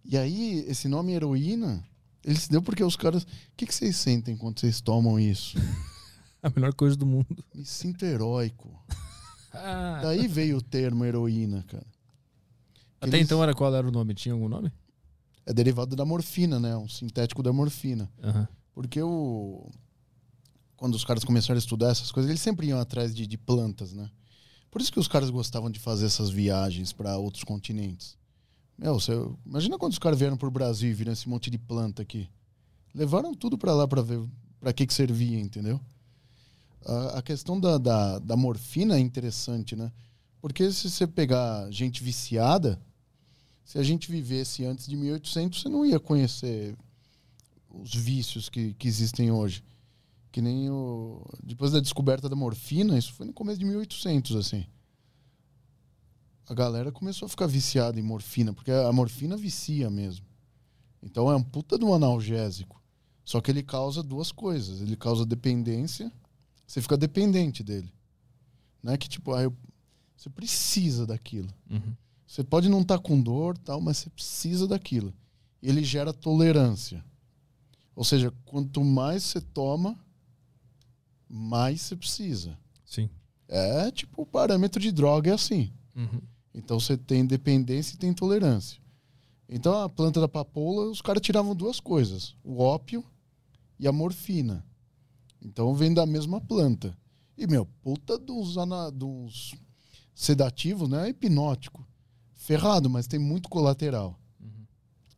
E 0.05 0.17
aí, 0.17 0.65
esse 0.69 0.89
nome 0.89 1.13
heroína, 1.13 1.85
ele 2.25 2.39
se 2.39 2.51
deu 2.51 2.63
porque 2.63 2.83
os 2.85 2.97
caras. 2.97 3.23
O 3.23 3.27
que, 3.57 3.67
que 3.67 3.75
vocês 3.75 3.97
sentem 3.97 4.37
quando 4.37 4.59
vocês 4.61 4.81
tomam 4.81 5.19
isso? 5.19 5.57
A 6.43 6.49
melhor 6.49 6.73
coisa 6.73 6.97
do 6.97 7.05
mundo. 7.05 7.45
Me 7.55 7.65
sinto 7.65 8.05
heróico. 8.05 8.69
Ah, 9.53 9.99
Daí 10.05 10.29
veio 10.29 10.59
o 10.59 10.63
termo 10.63 11.05
heroína, 11.05 11.65
cara. 11.67 11.85
até 13.01 13.17
Eles- 13.17 13.27
então 13.27 13.43
era 13.43 13.53
qual 13.53 13.75
era 13.75 13.85
o 13.85 13.91
nome? 13.91 14.15
Tinha 14.15 14.33
algum 14.33 14.49
nome? 14.49 14.71
É 15.45 15.53
derivado 15.53 15.97
da 15.97 16.05
morfina, 16.05 16.61
né? 16.61 16.77
Um 16.77 16.89
sintético 16.89 17.43
da 17.43 17.53
morfina. 17.53 18.09
Aham. 18.23 18.47
Porque 18.73 19.03
o. 19.03 19.69
Quando 20.77 20.95
os 20.95 21.05
caras 21.05 21.25
começaram 21.25 21.57
a 21.57 21.59
estudar 21.59 21.91
essas 21.91 22.13
coisas, 22.13 22.31
eles 22.31 22.41
sempre 22.41 22.69
iam 22.69 22.79
atrás 22.79 23.13
de, 23.13 23.27
de 23.27 23.37
plantas, 23.37 23.93
né? 23.93 24.09
Por 24.71 24.81
isso 24.81 24.93
que 24.93 25.01
os 25.01 25.09
caras 25.09 25.31
gostavam 25.31 25.69
de 25.69 25.81
fazer 25.81 26.07
essas 26.07 26.31
viagens 26.31 26.93
para 26.93 27.19
outros 27.19 27.43
continentes. 27.43 28.17
Meu, 28.81 28.99
você, 28.99 29.13
imagina 29.45 29.77
quando 29.77 29.93
os 29.93 29.99
caras 29.99 30.19
vieram 30.19 30.39
pro 30.39 30.51
Brasil 30.51 30.89
e 30.89 30.95
viram 30.95 31.13
esse 31.13 31.29
monte 31.29 31.51
de 31.51 31.59
planta 31.59 32.01
aqui. 32.01 32.27
Levaram 32.95 33.35
tudo 33.35 33.59
para 33.59 33.75
lá 33.75 33.87
para 33.87 34.01
ver 34.01 34.27
para 34.59 34.73
que 34.73 34.87
que 34.87 34.95
servia, 34.95 35.39
entendeu? 35.39 35.79
A, 36.87 37.19
a 37.19 37.23
questão 37.23 37.61
da, 37.61 37.77
da, 37.77 38.19
da 38.19 38.37
morfina 38.39 38.97
é 38.97 38.99
interessante, 38.99 39.77
né? 39.77 39.93
Porque 40.41 40.73
se 40.73 40.89
você 40.89 41.07
pegar 41.07 41.71
gente 41.71 42.03
viciada, 42.03 42.81
se 43.63 43.79
a 43.79 43.83
gente 43.83 44.11
vivesse 44.11 44.65
antes 44.65 44.87
de 44.87 44.97
1800, 44.97 45.61
você 45.61 45.69
não 45.69 45.85
ia 45.85 46.01
conhecer 46.01 46.75
os 47.69 47.95
vícios 47.95 48.49
que, 48.49 48.73
que 48.73 48.89
existem 48.89 49.31
hoje. 49.31 49.63
Que 50.33 50.41
nem 50.41 50.71
o. 50.71 51.23
Depois 51.43 51.73
da 51.73 51.81
descoberta 51.81 52.31
da 52.31 52.37
morfina, 52.37 52.97
isso 52.97 53.13
foi 53.13 53.27
no 53.27 53.33
começo 53.35 53.59
de 53.59 53.67
1800, 53.67 54.37
assim. 54.37 54.65
A 56.51 56.55
galera 56.55 56.91
começou 56.91 57.27
a 57.27 57.29
ficar 57.29 57.47
viciada 57.47 58.01
em 58.01 58.03
morfina, 58.03 58.53
porque 58.53 58.73
a 58.73 58.91
morfina 58.93 59.37
vicia 59.37 59.89
mesmo. 59.89 60.27
Então 61.01 61.31
é 61.31 61.37
um 61.37 61.43
puta 61.45 61.79
de 61.79 61.85
um 61.85 61.95
analgésico. 61.95 62.83
Só 63.25 63.41
que 63.41 63.53
ele 63.53 63.63
causa 63.63 64.03
duas 64.03 64.33
coisas. 64.33 64.81
Ele 64.81 64.97
causa 64.97 65.25
dependência, 65.25 66.13
você 66.67 66.83
fica 66.83 66.97
dependente 66.97 67.63
dele. 67.63 67.95
Não 68.83 68.93
é 68.93 68.99
que 68.99 69.09
tipo, 69.09 69.33
ah, 69.33 69.43
eu- 69.45 69.57
você 70.17 70.29
precisa 70.29 71.07
daquilo. 71.07 71.49
Uhum. 71.71 71.95
Você 72.27 72.43
pode 72.43 72.69
não 72.69 72.81
estar 72.81 72.99
com 72.99 73.23
dor, 73.23 73.57
tal, 73.57 73.81
mas 73.81 73.99
você 73.99 74.11
precisa 74.11 74.67
daquilo. 74.67 75.15
Ele 75.63 75.85
gera 75.85 76.13
tolerância. 76.13 77.05
Ou 77.95 78.03
seja, 78.03 78.35
quanto 78.45 78.83
mais 78.83 79.23
você 79.23 79.41
toma, 79.41 79.97
mais 81.29 81.81
você 81.81 81.95
precisa. 81.95 82.59
Sim. 82.85 83.09
É 83.47 83.89
tipo 83.93 84.23
o 84.23 84.27
parâmetro 84.27 84.81
de 84.83 84.91
droga 84.91 85.31
é 85.31 85.35
assim. 85.35 85.73
Uhum. 85.95 86.21
Então 86.55 86.81
você 86.81 86.97
tem 86.97 87.25
dependência 87.25 87.95
e 87.95 87.99
tem 87.99 88.13
tolerância. 88.13 88.81
Então 89.49 89.81
a 89.83 89.89
planta 89.89 90.21
da 90.21 90.29
papoula, 90.29 90.91
os 90.91 91.01
caras 91.01 91.23
tiravam 91.23 91.55
duas 91.55 91.81
coisas: 91.81 92.35
o 92.45 92.61
ópio 92.61 93.05
e 93.79 93.87
a 93.87 93.93
morfina. 93.93 94.65
Então 95.43 95.75
vem 95.75 95.93
da 95.95 96.05
mesma 96.07 96.41
planta. 96.41 96.97
E, 97.37 97.47
meu, 97.47 97.67
puta 97.83 98.19
dos, 98.19 98.59
ana- 98.59 98.91
dos 98.91 99.55
sedativos, 100.15 100.89
né? 100.89 101.07
É 101.07 101.09
hipnótico. 101.09 101.87
Ferrado, 102.35 102.91
mas 102.91 103.07
tem 103.07 103.19
muito 103.19 103.49
colateral. 103.49 104.19
Uhum. 104.39 104.67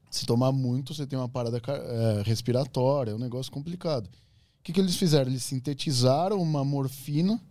Se 0.08 0.24
tomar 0.24 0.52
muito, 0.52 0.94
você 0.94 1.04
tem 1.06 1.18
uma 1.18 1.28
parada 1.28 1.60
é, 1.66 2.22
respiratória, 2.24 3.10
é 3.10 3.14
um 3.14 3.18
negócio 3.18 3.50
complicado. 3.50 4.06
O 4.06 4.62
que, 4.62 4.72
que 4.72 4.78
eles 4.80 4.94
fizeram? 4.94 5.28
Eles 5.28 5.42
sintetizaram 5.42 6.40
uma 6.40 6.64
morfina 6.64 7.42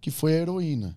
que 0.00 0.10
foi 0.10 0.34
a 0.34 0.40
heroína. 0.40 0.96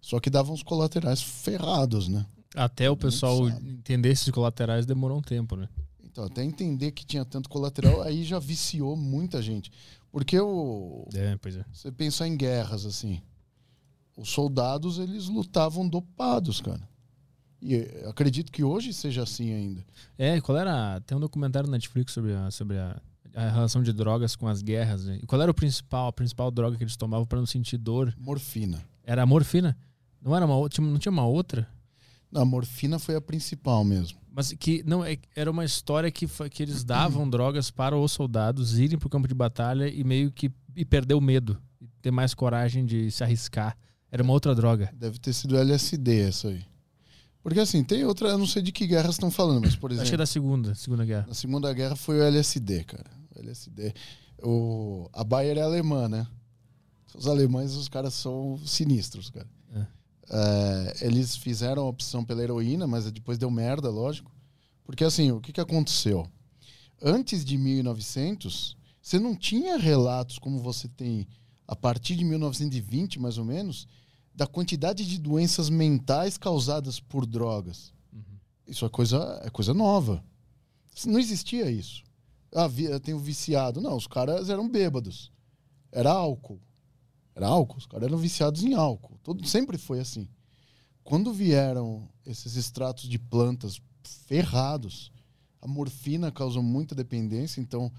Só 0.00 0.18
que 0.18 0.30
dava 0.30 0.52
uns 0.52 0.62
colaterais 0.62 1.22
ferrados, 1.22 2.08
né? 2.08 2.26
Até 2.54 2.90
o 2.90 2.96
pessoal 2.96 3.48
entender 3.48 4.10
esses 4.10 4.30
colaterais 4.30 4.86
demorou 4.86 5.18
um 5.18 5.22
tempo, 5.22 5.56
né? 5.56 5.68
Então, 6.02 6.24
até 6.24 6.42
entender 6.42 6.90
que 6.90 7.06
tinha 7.06 7.24
tanto 7.24 7.48
colateral, 7.48 8.02
aí 8.02 8.24
já 8.24 8.38
viciou 8.38 8.96
muita 8.96 9.40
gente. 9.40 9.70
Porque 10.10 10.38
o, 10.40 11.06
É, 11.14 11.36
pois 11.36 11.56
é. 11.56 11.64
você 11.72 11.92
pensar 11.92 12.26
em 12.26 12.36
guerras, 12.36 12.84
assim, 12.84 13.22
os 14.16 14.28
soldados, 14.28 14.98
eles 14.98 15.28
lutavam 15.28 15.88
dopados, 15.88 16.60
cara. 16.60 16.88
E 17.62 17.76
acredito 18.08 18.50
que 18.50 18.64
hoje 18.64 18.92
seja 18.92 19.22
assim 19.22 19.52
ainda. 19.52 19.84
É, 20.16 20.40
qual 20.40 20.56
era. 20.56 21.00
Tem 21.02 21.16
um 21.16 21.20
documentário 21.20 21.68
na 21.68 21.76
Netflix 21.76 22.12
sobre 22.12 22.34
a, 22.34 22.50
sobre 22.50 22.78
a, 22.78 23.00
a 23.34 23.50
relação 23.50 23.82
de 23.82 23.92
drogas 23.92 24.34
com 24.34 24.48
as 24.48 24.62
guerras. 24.62 25.04
Né? 25.04 25.20
E 25.22 25.26
qual 25.26 25.40
era 25.40 25.50
o 25.50 25.54
principal, 25.54 26.08
a 26.08 26.12
principal 26.12 26.50
droga 26.50 26.76
que 26.76 26.82
eles 26.82 26.96
tomavam 26.96 27.26
para 27.26 27.38
não 27.38 27.46
sentir 27.46 27.76
dor? 27.76 28.14
Morfina. 28.18 28.82
Era 29.04 29.22
a 29.22 29.26
morfina? 29.26 29.76
Não 30.22 30.34
era 30.36 30.44
uma 30.44 30.56
outra? 30.56 30.82
Não 30.82 30.98
tinha 30.98 31.12
uma 31.12 31.26
outra? 31.26 31.68
Não, 32.30 32.42
a 32.42 32.44
morfina 32.44 32.98
foi 32.98 33.16
a 33.16 33.20
principal 33.20 33.84
mesmo. 33.84 34.18
Mas 34.32 34.52
que 34.52 34.82
não 34.84 35.04
é- 35.04 35.18
era 35.34 35.50
uma 35.50 35.64
história 35.64 36.10
que, 36.10 36.26
que 36.50 36.62
eles 36.62 36.84
davam 36.84 37.28
drogas 37.30 37.70
para 37.70 37.96
os 37.96 38.12
soldados 38.12 38.78
irem 38.78 38.98
para 38.98 39.06
o 39.06 39.10
campo 39.10 39.26
de 39.26 39.34
batalha 39.34 39.88
e 39.88 40.04
meio 40.04 40.30
que 40.30 40.50
e 40.76 40.84
perder 40.84 41.14
o 41.14 41.20
medo, 41.20 41.60
e 41.80 41.88
ter 42.00 42.10
mais 42.12 42.32
coragem 42.32 42.86
de 42.86 43.10
se 43.10 43.24
arriscar. 43.24 43.76
Era 44.12 44.22
uma 44.22 44.32
outra 44.32 44.54
droga. 44.54 44.90
Deve 44.96 45.18
ter 45.18 45.32
sido 45.32 45.56
LSD 45.56 46.20
essa 46.28 46.48
aí. 46.48 46.64
Porque 47.42 47.58
assim, 47.58 47.82
tem 47.82 48.04
outra, 48.04 48.28
eu 48.28 48.38
não 48.38 48.46
sei 48.46 48.60
de 48.62 48.70
que 48.70 48.86
guerra 48.86 49.08
estão 49.10 49.30
falando, 49.30 49.62
mas 49.62 49.74
por 49.74 49.90
Acho 49.90 49.96
que 49.96 50.00
é 50.02 50.04
exemplo, 50.04 50.18
da 50.18 50.26
segunda, 50.26 50.74
segunda 50.74 51.04
guerra. 51.04 51.26
na 51.26 51.34
Segunda 51.34 51.72
Guerra 51.72 51.96
foi 51.96 52.20
o 52.20 52.22
LSD, 52.22 52.84
cara. 52.84 53.10
O 53.34 53.40
LSD. 53.40 53.94
O, 54.42 55.08
a 55.12 55.24
Bayer 55.24 55.56
é 55.58 55.62
alemã, 55.62 56.08
né? 56.08 56.26
Os 57.14 57.26
alemães, 57.26 57.74
os 57.74 57.88
caras 57.88 58.14
são 58.14 58.58
sinistros, 58.64 59.30
cara. 59.30 59.48
É, 60.30 61.06
eles 61.06 61.36
fizeram 61.36 61.82
a 61.82 61.88
opção 61.88 62.24
pela 62.24 62.42
heroína, 62.42 62.86
mas 62.86 63.10
depois 63.10 63.36
deu 63.38 63.50
merda, 63.50 63.90
lógico. 63.90 64.30
Porque 64.84 65.04
assim, 65.04 65.30
o 65.32 65.40
que, 65.40 65.52
que 65.52 65.60
aconteceu? 65.60 66.26
antes 67.02 67.44
de 67.44 67.56
1900, 67.56 68.76
você 69.00 69.18
não 69.18 69.34
tinha 69.34 69.76
relatos 69.78 70.38
como 70.38 70.58
você 70.58 70.88
tem 70.88 71.26
a 71.66 71.74
partir 71.74 72.16
de 72.16 72.24
1920, 72.24 73.18
mais 73.18 73.38
ou 73.38 73.44
menos, 73.44 73.86
da 74.34 74.46
quantidade 74.46 75.06
de 75.08 75.18
doenças 75.18 75.70
mentais 75.70 76.36
causadas 76.36 77.00
por 77.00 77.24
drogas. 77.24 77.92
Uhum. 78.12 78.22
Isso 78.66 78.84
é 78.84 78.88
coisa, 78.88 79.40
é 79.44 79.50
coisa 79.50 79.72
nova. 79.72 80.22
Não 81.06 81.18
existia 81.18 81.70
isso. 81.70 82.02
Ah, 82.54 82.66
vi- 82.66 82.84
eu 82.84 83.00
tenho 83.00 83.18
viciado. 83.18 83.80
Não, 83.80 83.96
os 83.96 84.06
caras 84.06 84.50
eram 84.50 84.68
bêbados. 84.68 85.30
Era 85.92 86.10
álcool. 86.12 86.60
Era 87.40 87.48
álcool. 87.48 87.78
Os 87.78 87.86
caras 87.86 88.06
eram 88.06 88.18
viciados 88.18 88.62
em 88.62 88.74
álcool. 88.74 89.18
Todo, 89.22 89.46
sempre 89.46 89.78
foi 89.78 89.98
assim. 89.98 90.28
Quando 91.02 91.32
vieram 91.32 92.06
esses 92.26 92.54
extratos 92.56 93.08
de 93.08 93.18
plantas 93.18 93.80
ferrados, 94.26 95.10
a 95.62 95.66
morfina 95.66 96.30
causou 96.30 96.62
muita 96.62 96.94
dependência. 96.94 97.58
Então, 97.58 97.90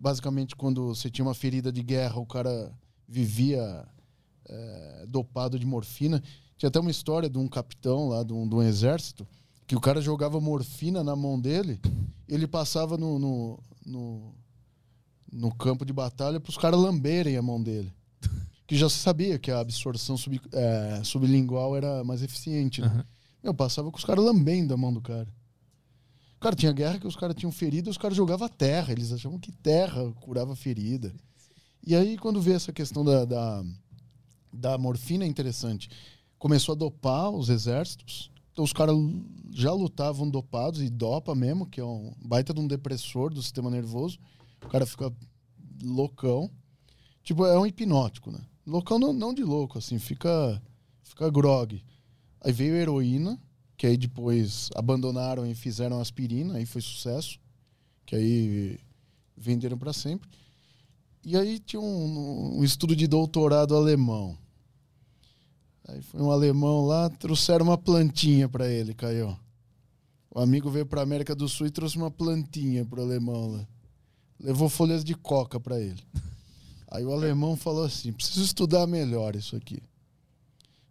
basicamente, 0.00 0.56
quando 0.56 0.94
você 0.94 1.10
tinha 1.10 1.26
uma 1.26 1.34
ferida 1.34 1.70
de 1.70 1.82
guerra, 1.82 2.18
o 2.18 2.24
cara 2.24 2.72
vivia 3.06 3.86
eh, 4.46 5.04
dopado 5.06 5.58
de 5.58 5.66
morfina. 5.66 6.22
Tinha 6.56 6.68
até 6.68 6.80
uma 6.80 6.90
história 6.90 7.28
de 7.28 7.36
um 7.36 7.48
capitão 7.48 8.08
lá, 8.08 8.22
de 8.22 8.32
um, 8.32 8.48
de 8.48 8.54
um 8.54 8.62
exército, 8.62 9.28
que 9.66 9.76
o 9.76 9.80
cara 9.80 10.00
jogava 10.00 10.40
morfina 10.40 11.04
na 11.04 11.14
mão 11.14 11.38
dele, 11.38 11.78
ele 12.26 12.46
passava 12.46 12.96
no, 12.96 13.18
no, 13.18 13.58
no, 13.84 14.34
no 15.30 15.54
campo 15.54 15.84
de 15.84 15.92
batalha 15.92 16.40
para 16.40 16.48
os 16.48 16.56
caras 16.56 16.80
lamberem 16.80 17.36
a 17.36 17.42
mão 17.42 17.62
dele. 17.62 17.92
Que 18.66 18.76
já 18.76 18.88
se 18.88 18.98
sabia 18.98 19.38
que 19.38 19.50
a 19.50 19.60
absorção 19.60 20.16
sub, 20.16 20.40
eh, 20.52 21.00
sublingual 21.04 21.76
era 21.76 22.02
mais 22.02 22.22
eficiente. 22.22 22.80
Né? 22.80 22.88
Aham. 22.88 23.06
Eu 23.42 23.54
passava 23.54 23.90
com 23.90 23.96
os 23.96 24.04
caras 24.04 24.24
lambendo 24.24 24.74
a 24.74 24.76
mão 24.76 24.92
do 24.92 25.00
cara. 25.00 25.28
Cara, 26.40 26.56
tinha 26.56 26.72
guerra 26.72 26.98
que 26.98 27.06
os 27.06 27.16
caras 27.16 27.36
tinham 27.36 27.52
ferida, 27.52 27.88
os 27.88 27.96
caras 27.96 28.16
jogavam 28.16 28.48
terra. 28.48 28.92
Eles 28.92 29.12
achavam 29.12 29.38
que 29.38 29.52
terra 29.52 30.12
curava 30.20 30.56
ferida. 30.56 31.14
E 31.86 31.94
aí, 31.94 32.18
quando 32.18 32.40
vê 32.40 32.52
essa 32.52 32.72
questão 32.72 33.04
da, 33.04 33.24
da, 33.24 33.64
da 34.52 34.78
morfina, 34.78 35.24
é 35.24 35.28
interessante. 35.28 35.88
Começou 36.38 36.74
a 36.74 36.76
dopar 36.76 37.30
os 37.30 37.48
exércitos. 37.48 38.30
Então, 38.52 38.64
os 38.64 38.72
caras 38.72 38.96
já 39.52 39.72
lutavam 39.72 40.28
dopados, 40.28 40.80
e 40.80 40.90
dopa 40.90 41.34
mesmo, 41.34 41.66
que 41.66 41.80
é 41.80 41.84
um 41.84 42.12
baita 42.24 42.52
de 42.52 42.60
um 42.60 42.66
depressor 42.66 43.32
do 43.32 43.42
sistema 43.42 43.70
nervoso. 43.70 44.18
O 44.64 44.68
cara 44.68 44.84
fica 44.84 45.12
loucão. 45.82 46.50
Tipo, 47.22 47.46
é 47.46 47.58
um 47.58 47.66
hipnótico, 47.66 48.32
né? 48.32 48.40
Loucão 48.66 48.98
não, 48.98 49.12
não 49.12 49.32
de 49.32 49.44
louco, 49.44 49.78
assim, 49.78 49.98
fica, 49.98 50.60
fica 51.02 51.30
grog. 51.30 51.80
Aí 52.40 52.52
veio 52.52 52.74
heroína, 52.74 53.40
que 53.76 53.86
aí 53.86 53.96
depois 53.96 54.70
abandonaram 54.74 55.46
e 55.46 55.54
fizeram 55.54 56.00
aspirina, 56.00 56.54
aí 56.54 56.66
foi 56.66 56.80
sucesso, 56.80 57.38
que 58.04 58.16
aí 58.16 58.78
venderam 59.36 59.78
para 59.78 59.92
sempre. 59.92 60.28
E 61.24 61.36
aí 61.36 61.58
tinha 61.58 61.80
um, 61.80 62.58
um 62.58 62.64
estudo 62.64 62.96
de 62.96 63.06
doutorado 63.06 63.74
alemão. 63.74 64.36
Aí 65.88 66.02
foi 66.02 66.20
um 66.20 66.30
alemão 66.30 66.84
lá, 66.84 67.08
trouxeram 67.08 67.66
uma 67.66 67.78
plantinha 67.78 68.48
para 68.48 68.68
ele, 68.68 68.94
Caio. 68.94 69.38
O 70.30 70.40
amigo 70.40 70.68
veio 70.70 70.84
para 70.84 71.02
América 71.02 71.34
do 71.34 71.48
Sul 71.48 71.66
e 71.66 71.70
trouxe 71.70 71.96
uma 71.96 72.10
plantinha 72.10 72.84
pro 72.84 73.02
alemão 73.02 73.52
lá. 73.52 73.68
Levou 74.38 74.68
folhas 74.68 75.04
de 75.04 75.14
coca 75.14 75.58
para 75.60 75.80
ele. 75.80 76.02
Aí 76.96 77.04
o 77.04 77.12
alemão 77.12 77.56
falou 77.56 77.84
assim: 77.84 78.10
preciso 78.10 78.42
estudar 78.42 78.86
melhor 78.86 79.36
isso 79.36 79.54
aqui. 79.54 79.82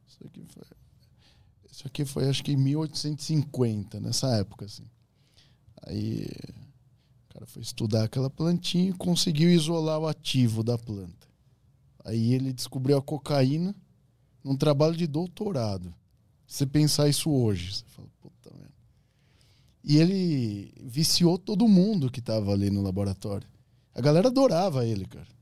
Isso 0.08 0.20
aqui 0.24 0.46
foi, 0.46 0.64
isso 1.72 1.88
aqui 1.88 2.06
foi 2.06 2.30
acho 2.30 2.44
que 2.44 2.52
em 2.52 2.58
1850, 2.58 4.00
nessa 4.00 4.28
época, 4.36 4.66
assim. 4.66 4.86
Aí 5.82 6.28
o 7.28 7.34
cara 7.34 7.48
foi 7.48 7.64
estudar 7.64 8.04
aquela 8.04 8.30
plantinha 8.30 8.92
e 8.92 8.94
conseguiu 8.94 9.50
isolar 9.50 10.00
o 10.00 10.08
ativo 10.08 10.64
da 10.64 10.78
planta. 10.78 11.28
Aí 12.04 12.36
ele 12.36 12.54
descobriu 12.54 12.98
a 12.98 13.02
cocaína 13.02 13.76
num 14.44 14.56
trabalho 14.56 14.96
de 14.96 15.08
doutorado. 15.08 15.92
Você 16.46 16.68
pensar 16.68 17.10
isso 17.10 17.32
hoje, 17.32 17.78
você 17.78 17.86
fala, 17.88 18.08
puta 18.22 18.52
merda. 18.56 18.74
E 19.84 19.98
ele 19.98 20.72
viciou 20.84 21.40
todo 21.40 21.68
mundo 21.68 22.12
que 22.12 22.22
tava 22.22 22.52
ali 22.52 22.70
no 22.70 22.84
laboratório. 22.84 23.48
A 23.96 24.02
galera 24.02 24.28
adorava 24.28 24.86
ele, 24.86 25.06
cara. 25.06 25.35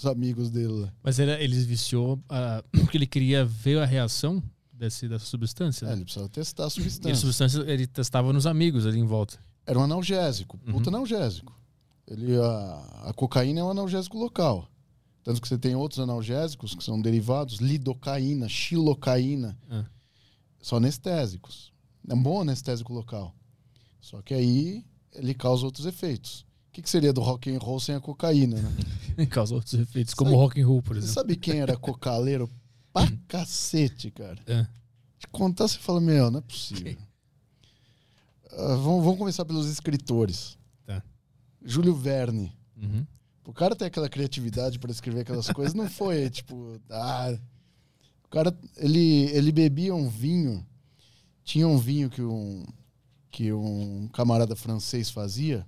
Os 0.00 0.06
amigos 0.06 0.50
dele 0.50 0.68
lá. 0.68 0.92
Mas 1.02 1.18
ele, 1.18 1.30
eles 1.32 1.64
viciou 1.66 2.18
ah, 2.28 2.64
porque 2.72 2.96
ele 2.96 3.06
queria 3.06 3.44
ver 3.44 3.78
a 3.78 3.84
reação 3.84 4.42
desse, 4.72 5.06
dessa 5.06 5.26
substância. 5.26 5.84
É, 5.84 5.88
né? 5.88 5.94
ele 5.96 6.04
precisava 6.04 6.28
testar 6.30 6.62
a 6.62 6.64
E 6.64 6.68
a 6.68 6.70
substância. 6.70 7.14
substância 7.16 7.58
ele 7.70 7.86
testava 7.86 8.32
nos 8.32 8.46
amigos 8.46 8.86
ali 8.86 8.98
em 8.98 9.04
volta. 9.04 9.38
Era 9.66 9.78
um 9.78 9.82
analgésico, 9.82 10.56
puta 10.58 10.88
Uhum. 10.90 10.96
analgésico. 10.96 11.54
Ele, 12.06 12.34
a, 12.38 13.08
a 13.08 13.12
cocaína 13.12 13.60
é 13.60 13.62
um 13.64 13.70
analgésico 13.70 14.18
local. 14.18 14.66
Tanto 15.22 15.40
que 15.40 15.46
você 15.46 15.58
tem 15.58 15.76
outros 15.76 16.00
analgésicos 16.00 16.74
que 16.74 16.82
são 16.82 16.98
derivados, 17.00 17.58
lidocaína, 17.58 18.48
xilocaína. 18.48 19.56
Ah. 19.70 19.84
São 20.62 20.78
anestésicos. 20.78 21.72
É 22.08 22.14
um 22.14 22.22
bom 22.22 22.40
anestésico 22.40 22.92
local. 22.92 23.34
Só 24.00 24.22
que 24.22 24.32
aí 24.32 24.82
ele 25.12 25.34
causa 25.34 25.66
outros 25.66 25.84
efeitos. 25.84 26.46
O 26.70 26.72
que, 26.72 26.82
que 26.82 26.88
seria 26.90 27.12
do 27.12 27.20
rock 27.20 27.50
and 27.50 27.58
roll 27.58 27.80
sem 27.80 27.96
a 27.96 28.00
cocaína, 28.00 28.56
né? 29.16 29.26
Causa 29.26 29.54
outros 29.56 29.74
efeitos, 29.74 30.14
como 30.14 30.30
Sabe- 30.30 30.38
o 30.40 30.44
rock 30.44 30.60
and 30.62 30.66
roll, 30.68 30.80
por 30.82 30.94
Você 30.94 30.98
exemplo. 31.00 31.14
sabe 31.14 31.36
quem 31.36 31.58
era 31.58 31.76
cocaleiro 31.76 32.48
pra 32.92 33.10
cacete, 33.26 34.10
cara? 34.12 34.38
É. 34.46 34.64
Te 35.18 35.26
contar, 35.28 35.66
você 35.68 35.78
fala, 35.78 36.00
meu, 36.00 36.30
não 36.30 36.38
é 36.38 36.42
possível. 36.42 36.96
Ah, 38.52 38.74
vamos, 38.74 39.04
vamos 39.04 39.18
começar 39.18 39.44
pelos 39.44 39.68
escritores. 39.68 40.58
Tá. 40.84 41.00
Júlio 41.64 41.94
Verne. 41.94 42.52
Uhum. 42.76 43.06
O 43.44 43.52
cara 43.52 43.76
tem 43.76 43.86
aquela 43.86 44.08
criatividade 44.08 44.78
para 44.80 44.90
escrever 44.90 45.20
aquelas 45.20 45.48
coisas, 45.50 45.72
não 45.72 45.88
foi 45.88 46.28
tipo, 46.30 46.80
ah, 46.90 47.38
o 48.24 48.28
cara 48.28 48.52
ele 48.76 49.26
ele 49.30 49.52
bebia 49.52 49.94
um 49.94 50.08
vinho, 50.08 50.66
tinha 51.44 51.66
um 51.68 51.78
vinho 51.78 52.10
que 52.10 52.22
um 52.22 52.64
que 53.30 53.52
um 53.52 54.08
camarada 54.12 54.56
francês 54.56 55.10
fazia 55.10 55.64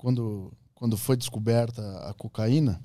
quando 0.00 0.50
quando 0.74 0.96
foi 0.96 1.14
descoberta 1.14 1.82
a 2.08 2.14
cocaína, 2.14 2.82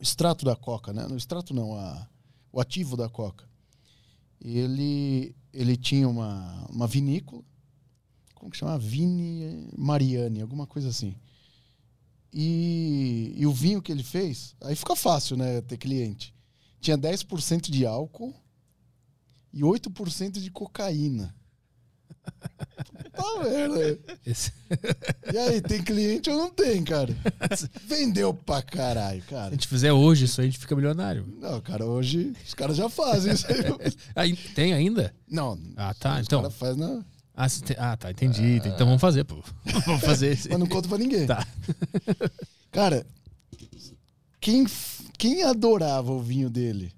o 0.00 0.02
extrato 0.02 0.44
da 0.44 0.56
coca, 0.56 0.92
né? 0.92 1.06
No 1.06 1.16
extrato 1.16 1.54
não, 1.54 1.76
a, 1.76 2.08
o 2.52 2.60
ativo 2.60 2.96
da 2.96 3.08
coca. 3.08 3.48
Ele 4.40 5.32
ele 5.52 5.76
tinha 5.76 6.08
uma 6.08 6.66
uma 6.68 6.88
vinícola, 6.88 7.40
como 8.34 8.50
que 8.50 8.56
chama? 8.56 8.76
Vini 8.76 9.70
Mariani, 9.78 10.40
alguma 10.40 10.66
coisa 10.66 10.88
assim. 10.88 11.14
E, 12.32 13.32
e 13.36 13.46
o 13.46 13.52
vinho 13.52 13.80
que 13.80 13.92
ele 13.92 14.02
fez, 14.02 14.56
aí 14.60 14.74
fica 14.74 14.96
fácil, 14.96 15.36
né, 15.36 15.60
ter 15.60 15.76
cliente. 15.76 16.34
Tinha 16.80 16.98
10% 16.98 17.70
de 17.70 17.86
álcool 17.86 18.34
e 19.52 19.60
8% 19.60 20.40
de 20.40 20.50
cocaína. 20.50 21.32
Tá 23.14 23.42
vendo? 23.44 23.98
Esse- 24.26 24.52
E 25.32 25.38
aí, 25.38 25.60
tem 25.60 25.80
cliente 25.82 26.28
ou 26.30 26.36
não 26.36 26.50
tem, 26.50 26.82
cara? 26.82 27.14
Vendeu 27.86 28.34
pra 28.34 28.60
caralho, 28.60 29.22
Se 29.22 29.28
a 29.28 29.30
cara. 29.38 29.50
gente 29.52 29.68
fizer 29.68 29.92
hoje 29.92 30.24
isso 30.24 30.40
aí, 30.40 30.48
a 30.48 30.50
gente 30.50 30.58
fica 30.60 30.74
milionário. 30.74 31.24
Não, 31.40 31.60
cara, 31.60 31.86
hoje 31.86 32.32
os 32.44 32.54
caras 32.54 32.76
já 32.76 32.88
fazem 32.88 33.32
isso 33.32 33.46
aí. 34.16 34.34
Tem 34.54 34.72
ainda? 34.72 35.14
Não, 35.30 35.56
Ah, 35.76 35.94
tá. 35.94 36.14
os 36.18 36.26
Então. 36.26 36.42
caras 36.42 36.56
fazem 36.56 36.82
na... 36.82 37.04
Ah, 37.36 37.46
ah, 37.78 37.96
tá. 37.96 38.10
Entendi. 38.10 38.56
Então 38.64 38.86
vamos 38.86 39.00
fazer, 39.00 39.24
pô. 39.24 39.42
Vamos 39.86 40.02
fazer 40.04 40.28
esse. 40.32 40.48
Mas 40.48 40.58
não 40.58 40.66
conta 40.68 40.88
pra 40.88 40.98
ninguém. 40.98 41.26
Tá. 41.26 41.44
Cara, 42.70 43.04
quem, 44.40 44.64
quem 45.18 45.42
adorava 45.42 46.12
o 46.12 46.20
vinho 46.22 46.48
dele? 46.48 46.92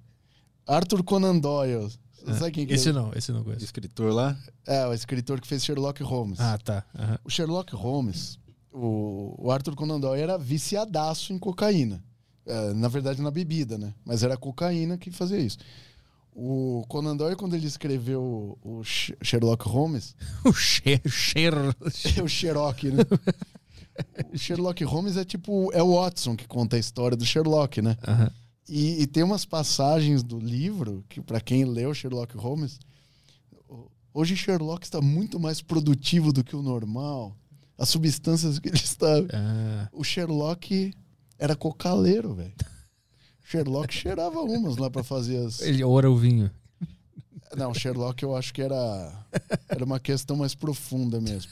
Arthur 0.66 1.03
Conan 1.03 1.39
Doyle. 1.39 1.90
Você 2.32 2.39
sabe 2.39 2.51
quem 2.53 2.66
que 2.66 2.74
Esse 2.74 2.89
é? 2.89 2.93
não, 2.93 3.12
esse 3.15 3.31
não 3.32 3.43
conheço. 3.44 3.65
Escritor 3.65 4.12
lá. 4.12 4.36
É, 4.66 4.86
o 4.86 4.93
escritor 4.93 5.40
que 5.40 5.47
fez 5.47 5.65
Sherlock 5.65 6.03
Holmes. 6.03 6.40
Ah, 6.40 6.59
tá. 6.59 6.85
Aham. 6.98 7.19
O 7.24 7.31
Sherlock 7.31 7.74
Holmes, 7.74 8.39
o, 8.73 9.35
o 9.39 9.51
Arthur 9.51 9.74
Conan 9.74 10.01
Doyle 10.01 10.23
era 10.23 10.36
viciadaço 10.36 11.32
em 11.32 11.39
cocaína. 11.39 12.03
É, 12.44 12.73
na 12.74 12.89
verdade, 12.89 13.20
na 13.23 13.31
bebida, 13.31 13.77
né? 13.78 13.93
Mas 14.05 14.23
era 14.23 14.35
a 14.35 14.36
cocaína 14.39 14.97
que 14.98 15.11
fazia 15.11 15.39
isso. 15.39 15.59
O 16.35 16.85
Conan 16.89 17.16
Doyle, 17.16 17.35
quando 17.36 17.55
ele 17.55 17.66
escreveu 17.66 18.20
o, 18.62 18.78
o 18.81 18.85
Sh- 18.85 19.15
Sherlock 19.23 19.66
Holmes, 19.69 20.15
O 20.44 20.53
cheiro. 20.53 21.74
é 22.19 22.23
o 22.23 22.28
Sherlock, 22.28 22.90
né? 22.90 23.03
O 24.32 24.36
Sherlock 24.36 24.85
Holmes 24.85 25.16
é 25.16 25.24
tipo. 25.24 25.73
É 25.73 25.82
o 25.82 25.94
Watson 25.94 26.36
que 26.36 26.47
conta 26.47 26.77
a 26.77 26.78
história 26.78 27.16
do 27.16 27.24
Sherlock, 27.24 27.81
né? 27.81 27.97
Aham. 28.07 28.31
E, 28.68 29.02
e 29.02 29.06
tem 29.06 29.22
umas 29.22 29.44
passagens 29.44 30.22
do 30.22 30.38
livro 30.38 31.05
que, 31.09 31.20
para 31.20 31.40
quem 31.40 31.64
leu 31.64 31.94
Sherlock 31.94 32.36
Holmes, 32.36 32.78
hoje 34.12 34.36
Sherlock 34.36 34.84
está 34.84 35.01
muito 35.01 35.38
mais 35.38 35.62
produtivo 35.62 36.32
do 36.32 36.43
que 36.43 36.56
o 36.56 36.62
normal. 36.62 37.36
As 37.78 37.88
substâncias 37.88 38.59
que 38.59 38.68
ele 38.68 38.76
está. 38.76 39.06
Ah, 39.32 39.88
O 39.93 40.02
Sherlock 40.02 40.93
era 41.38 41.55
cocaleiro, 41.55 42.34
velho. 42.34 42.55
Sherlock 43.44 43.93
cheirava 43.94 44.40
umas 44.40 44.76
lá 44.78 44.90
para 44.90 45.05
fazer 45.05 45.44
as. 45.47 45.60
ele 45.60 45.84
ora 45.84 46.10
o 46.10 46.16
vinho. 46.16 46.51
Não, 47.56 47.72
Sherlock 47.72 48.22
eu 48.22 48.34
acho 48.34 48.52
que 48.52 48.60
era 48.60 49.26
era 49.68 49.84
uma 49.84 50.01
questão 50.01 50.36
mais 50.36 50.55
profunda 50.55 51.20
mesmo. 51.20 51.51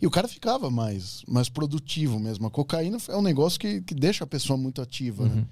E 0.00 0.06
o 0.06 0.10
cara 0.10 0.26
ficava 0.26 0.70
mais, 0.70 1.22
mais 1.28 1.48
produtivo 1.48 2.18
mesmo. 2.18 2.46
A 2.46 2.50
cocaína 2.50 2.98
é 3.08 3.16
um 3.16 3.22
negócio 3.22 3.58
que, 3.60 3.80
que 3.82 3.94
deixa 3.94 4.24
a 4.24 4.26
pessoa 4.26 4.56
muito 4.56 4.80
ativa, 4.82 5.28
né? 5.28 5.46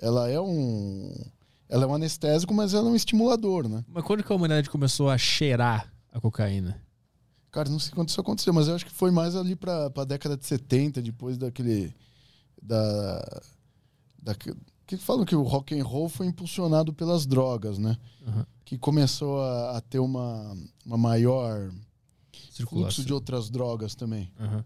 Ela 0.00 0.28
é 0.30 0.40
um. 0.40 1.12
Ela 1.68 1.84
é 1.84 1.86
um 1.86 1.94
anestésico, 1.94 2.54
mas 2.54 2.72
ela 2.72 2.88
é 2.88 2.92
um 2.92 2.96
estimulador, 2.96 3.68
né? 3.68 3.84
Mas 3.88 4.04
quando 4.04 4.24
que 4.24 4.32
a 4.32 4.36
humanidade 4.36 4.70
começou 4.70 5.10
a 5.10 5.18
cheirar 5.18 5.92
a 6.12 6.20
cocaína? 6.20 6.80
Cara, 7.50 7.68
não 7.68 7.78
sei 7.78 7.92
quando 7.92 8.08
isso 8.08 8.20
aconteceu, 8.20 8.52
mas 8.52 8.68
eu 8.68 8.74
acho 8.74 8.86
que 8.86 8.92
foi 8.92 9.10
mais 9.10 9.34
ali 9.34 9.56
pra, 9.56 9.90
pra 9.90 10.04
década 10.04 10.36
de 10.36 10.46
70, 10.46 11.02
depois 11.02 11.36
daquele. 11.36 11.94
Da. 12.62 13.42
da 14.22 14.34
que 14.86 14.96
falam 14.96 15.26
que 15.26 15.36
o 15.36 15.42
rock 15.42 15.78
and 15.78 15.84
roll 15.84 16.08
foi 16.08 16.26
impulsionado 16.26 16.94
pelas 16.94 17.26
drogas, 17.26 17.76
né? 17.76 17.98
Uhum. 18.26 18.44
Que 18.64 18.78
começou 18.78 19.42
a, 19.42 19.76
a 19.76 19.80
ter 19.82 19.98
uma, 19.98 20.56
uma 20.86 20.96
maior 20.96 21.70
fluxo 22.32 22.52
Circulação. 22.52 23.04
de 23.04 23.12
outras 23.12 23.50
drogas 23.50 23.94
também. 23.94 24.32
Uhum. 24.40 24.64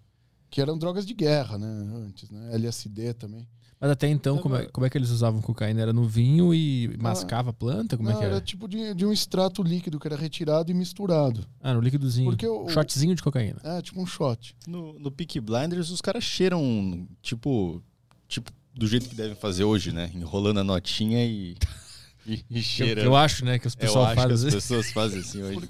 Que 0.48 0.60
eram 0.60 0.78
drogas 0.78 1.04
de 1.04 1.14
guerra, 1.14 1.58
né? 1.58 1.66
Antes, 2.06 2.30
né? 2.30 2.54
LSD 2.54 3.14
também. 3.14 3.48
Mas 3.82 3.90
até 3.90 4.08
então, 4.08 4.38
como 4.38 4.54
é, 4.54 4.66
como 4.66 4.86
é 4.86 4.88
que 4.90 4.96
eles 4.96 5.10
usavam 5.10 5.42
cocaína? 5.42 5.80
Era 5.82 5.92
no 5.92 6.04
vinho 6.06 6.54
e 6.54 6.96
mascava 7.00 7.50
a 7.50 7.52
planta? 7.52 7.96
Como 7.96 8.08
é 8.08 8.12
Não, 8.12 8.18
que 8.20 8.24
era? 8.24 8.36
era 8.36 8.40
tipo 8.44 8.68
de, 8.68 8.94
de 8.94 9.04
um 9.04 9.12
extrato 9.12 9.60
líquido 9.60 9.98
que 9.98 10.06
era 10.06 10.14
retirado 10.16 10.70
e 10.70 10.74
misturado. 10.74 11.44
Ah, 11.60 11.74
no 11.74 11.80
líquidozinho. 11.80 12.30
Porque 12.30 12.46
o- 12.46 12.68
Shotzinho 12.68 13.12
de 13.16 13.22
cocaína. 13.24 13.58
É, 13.64 13.82
tipo 13.82 14.00
um 14.00 14.06
shot. 14.06 14.54
No, 14.68 14.96
no 15.00 15.10
Peaky 15.10 15.40
Blinders, 15.40 15.90
os 15.90 16.00
caras 16.00 16.22
cheiram, 16.22 17.08
tipo, 17.20 17.82
tipo, 18.28 18.52
do 18.72 18.86
jeito 18.86 19.08
que 19.08 19.16
devem 19.16 19.34
fazer 19.34 19.64
hoje, 19.64 19.90
né? 19.90 20.12
Enrolando 20.14 20.60
a 20.60 20.64
notinha 20.64 21.26
e, 21.26 21.56
e, 22.24 22.34
e 22.48 22.58
Eu, 22.58 22.62
cheirando. 22.62 23.04
eu 23.04 23.16
acho, 23.16 23.44
né, 23.44 23.58
que 23.58 23.66
os 23.66 23.74
Eu 23.74 23.80
pessoal 23.80 24.04
acho 24.04 24.14
que 24.14 24.22
fazem. 24.28 24.48
as 24.48 24.54
pessoas 24.54 24.92
fazem 24.92 25.18
assim 25.18 25.42
hoje. 25.42 25.68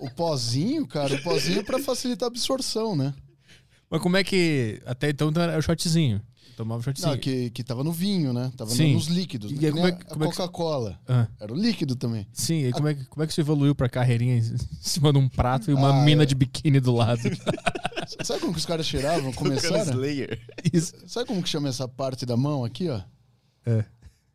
O 0.00 0.08
pozinho, 0.10 0.86
cara, 0.86 1.14
o 1.14 1.22
pozinho 1.22 1.58
é 1.58 1.62
pra 1.64 1.78
facilitar 1.80 2.26
a 2.26 2.30
absorção, 2.30 2.94
né? 2.96 3.12
Mas 3.92 4.00
como 4.00 4.16
é 4.16 4.24
que. 4.24 4.80
Até 4.86 5.10
então 5.10 5.28
então 5.28 5.42
era 5.42 5.58
o 5.58 5.62
shotzinho. 5.62 6.20
Tomava 6.56 6.80
o 6.80 6.82
shotzinho. 6.82 7.10
Não, 7.12 7.18
que, 7.18 7.50
que 7.50 7.62
tava 7.62 7.84
no 7.84 7.92
vinho, 7.92 8.32
né? 8.32 8.50
Tava 8.56 8.70
Sim. 8.70 8.94
nos 8.94 9.06
líquidos. 9.06 9.50
E 9.52 9.54
né? 9.54 9.66
aí 9.66 9.72
como 9.72 9.86
é 9.86 9.92
que- 9.92 10.02
a 10.02 10.06
como 10.06 10.24
é 10.24 10.28
que- 10.28 10.36
Coca-Cola. 10.36 10.98
Ah, 11.06 11.26
Era 11.38 11.52
o 11.52 11.56
líquido 11.56 11.94
também. 11.94 12.26
sim, 12.32 12.66
e 12.66 12.72
como 12.72 12.88
é, 12.88 12.94
que, 12.94 13.04
como 13.04 13.22
é 13.22 13.26
que 13.26 13.32
isso 13.32 13.40
evoluiu 13.40 13.74
pra 13.74 13.88
carreirinha 13.88 14.36
em 14.38 14.56
cima 14.80 15.12
de 15.12 15.18
um 15.18 15.28
prato 15.28 15.70
e 15.70 15.74
uma 15.74 15.90
Ah, 15.90 16.04
mina 16.04 16.22
é. 16.22 16.26
de 16.26 16.34
biquíni 16.34 16.80
do 16.80 16.92
lado? 16.94 17.20
Sabe 18.24 18.40
como 18.40 18.52
que 18.52 18.58
os 18.58 18.66
caras 18.66 18.86
cheiravam? 18.86 19.30
Começaram? 19.34 19.92
Slayer. 19.92 20.40
Isso. 20.72 20.92
Sabe 21.06 21.26
como 21.26 21.42
que 21.42 21.48
chama 21.48 21.68
essa 21.68 21.86
parte 21.86 22.24
da 22.26 22.36
mão 22.36 22.64
aqui, 22.64 22.88
ó? 22.88 23.00
É. 23.66 23.84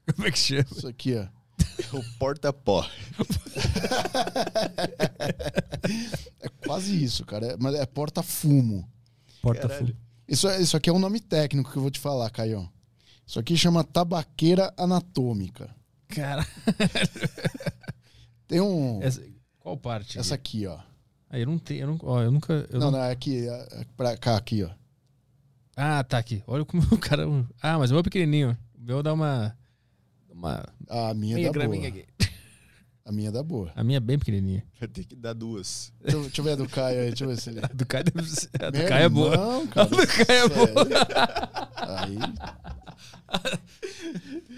Como 0.16 0.26
é 0.28 0.32
que 0.32 0.40
chama? 0.40 0.66
Isso 0.72 0.88
aqui, 0.88 1.16
ó. 1.16 1.26
O 1.98 2.02
porta-pó. 2.18 2.88
É 6.40 6.50
quase 6.66 7.04
isso, 7.04 7.26
cara. 7.26 7.48
É, 7.48 7.58
mas 7.60 7.76
é 7.76 7.86
porta-fumo. 7.86 8.88
Porta 9.48 9.68
Caralho. 9.68 9.96
Isso, 10.28 10.48
é- 10.48 10.62
isso 10.62 10.76
aqui 10.78 10.90
é 10.90 10.94
um 10.94 11.00
nome 11.00 11.20
técnico 11.20 11.72
que 11.72 11.78
eu 11.78 11.82
vou 11.82 11.92
te 11.92 12.00
falar, 12.00 12.30
Caio. 12.30 12.70
Isso 13.26 13.40
aqui 13.40 13.58
chama 13.58 13.84
tabaqueira 13.84 14.74
anatômica. 14.78 15.70
Cara. 16.10 16.46
Tem 18.48 18.62
um. 18.62 19.02
Essa, 19.02 19.22
qual 19.60 19.78
parte? 19.78 20.18
Essa 20.18 20.36
aqui, 20.36 20.66
ó. 20.66 20.78
Ah, 21.30 21.38
eu 21.38 21.46
não 21.46 21.58
tenho. 21.60 21.82
Eu, 21.82 21.88
não, 21.88 22.00
ó, 22.04 22.22
eu 22.22 22.32
nunca. 22.32 22.66
eu 22.72 22.80
não, 22.80 22.92
não- 22.92 23.00
é 23.04 23.12
aqui. 23.12 23.48
É 23.48 23.68
é 23.82 23.86
pra 23.98 24.16
cá, 24.18 24.38
aqui, 24.38 24.64
ó. 24.64 24.70
Ah, 25.76 26.04
tá 26.04 26.18
aqui. 26.18 26.42
Olha 26.48 26.64
como 26.66 26.82
o 26.94 26.98
cara. 26.98 27.24
Ah, 27.62 27.78
mas 27.78 27.92
o 27.92 27.94
meu 27.94 28.00
é 28.00 28.04
pequenininho. 28.04 28.58
O 28.78 28.82
meu 28.82 29.04
dá 29.04 29.14
uma. 29.14 29.56
Uma 30.30 30.64
A 30.88 31.14
minha 31.14 31.36
meia 31.36 31.52
dá 31.52 31.66
boa. 31.68 31.88
aqui. 31.88 32.06
A 33.08 33.12
minha 33.14 33.32
dá 33.32 33.42
boa. 33.42 33.72
A 33.74 33.86
minha 33.86 33.98
é 33.98 34.02
bem 34.02 34.20
pequenininha. 34.20 34.66
Vai 34.82 34.90
ter 34.90 35.06
que 35.06 35.16
dar 35.16 35.32
duas. 35.34 35.94
Deixa, 36.02 36.18
eu- 36.18 36.22
deixa 36.24 36.42
eu 36.42 36.44
ver 36.46 36.52
a 36.52 36.56
do 36.58 36.68
Caio 36.68 37.00
aí, 37.00 37.08
deixa 37.08 37.24
eu 37.24 37.30
ver 37.30 37.38
se 37.40 37.50
ele. 37.50 37.60
A 37.64 37.68
do 37.68 37.86
Caio, 37.86 38.04
deve 38.04 38.30
ser- 38.30 38.50
a 38.60 38.70
do 38.70 38.78
Meu 38.78 38.88
Caio 38.90 39.06
é 39.06 39.10
boa. 39.10 39.64
A 39.64 39.68
cara, 39.68 39.88
do 39.90 40.08
Caio 40.08 40.44
é 40.44 40.50
boa. 40.50 40.88
Aí, 42.02 42.18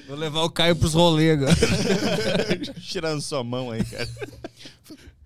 Vou 0.08 0.18
levar 0.18 0.42
o 0.44 0.50
Caio 0.50 0.76
pros 0.76 0.94
rolês 0.96 1.34
agora. 1.38 1.56
Tirando 2.82 3.22
sua 3.22 3.44
mão 3.44 3.70
aí, 3.70 3.84
cara. 3.86 4.10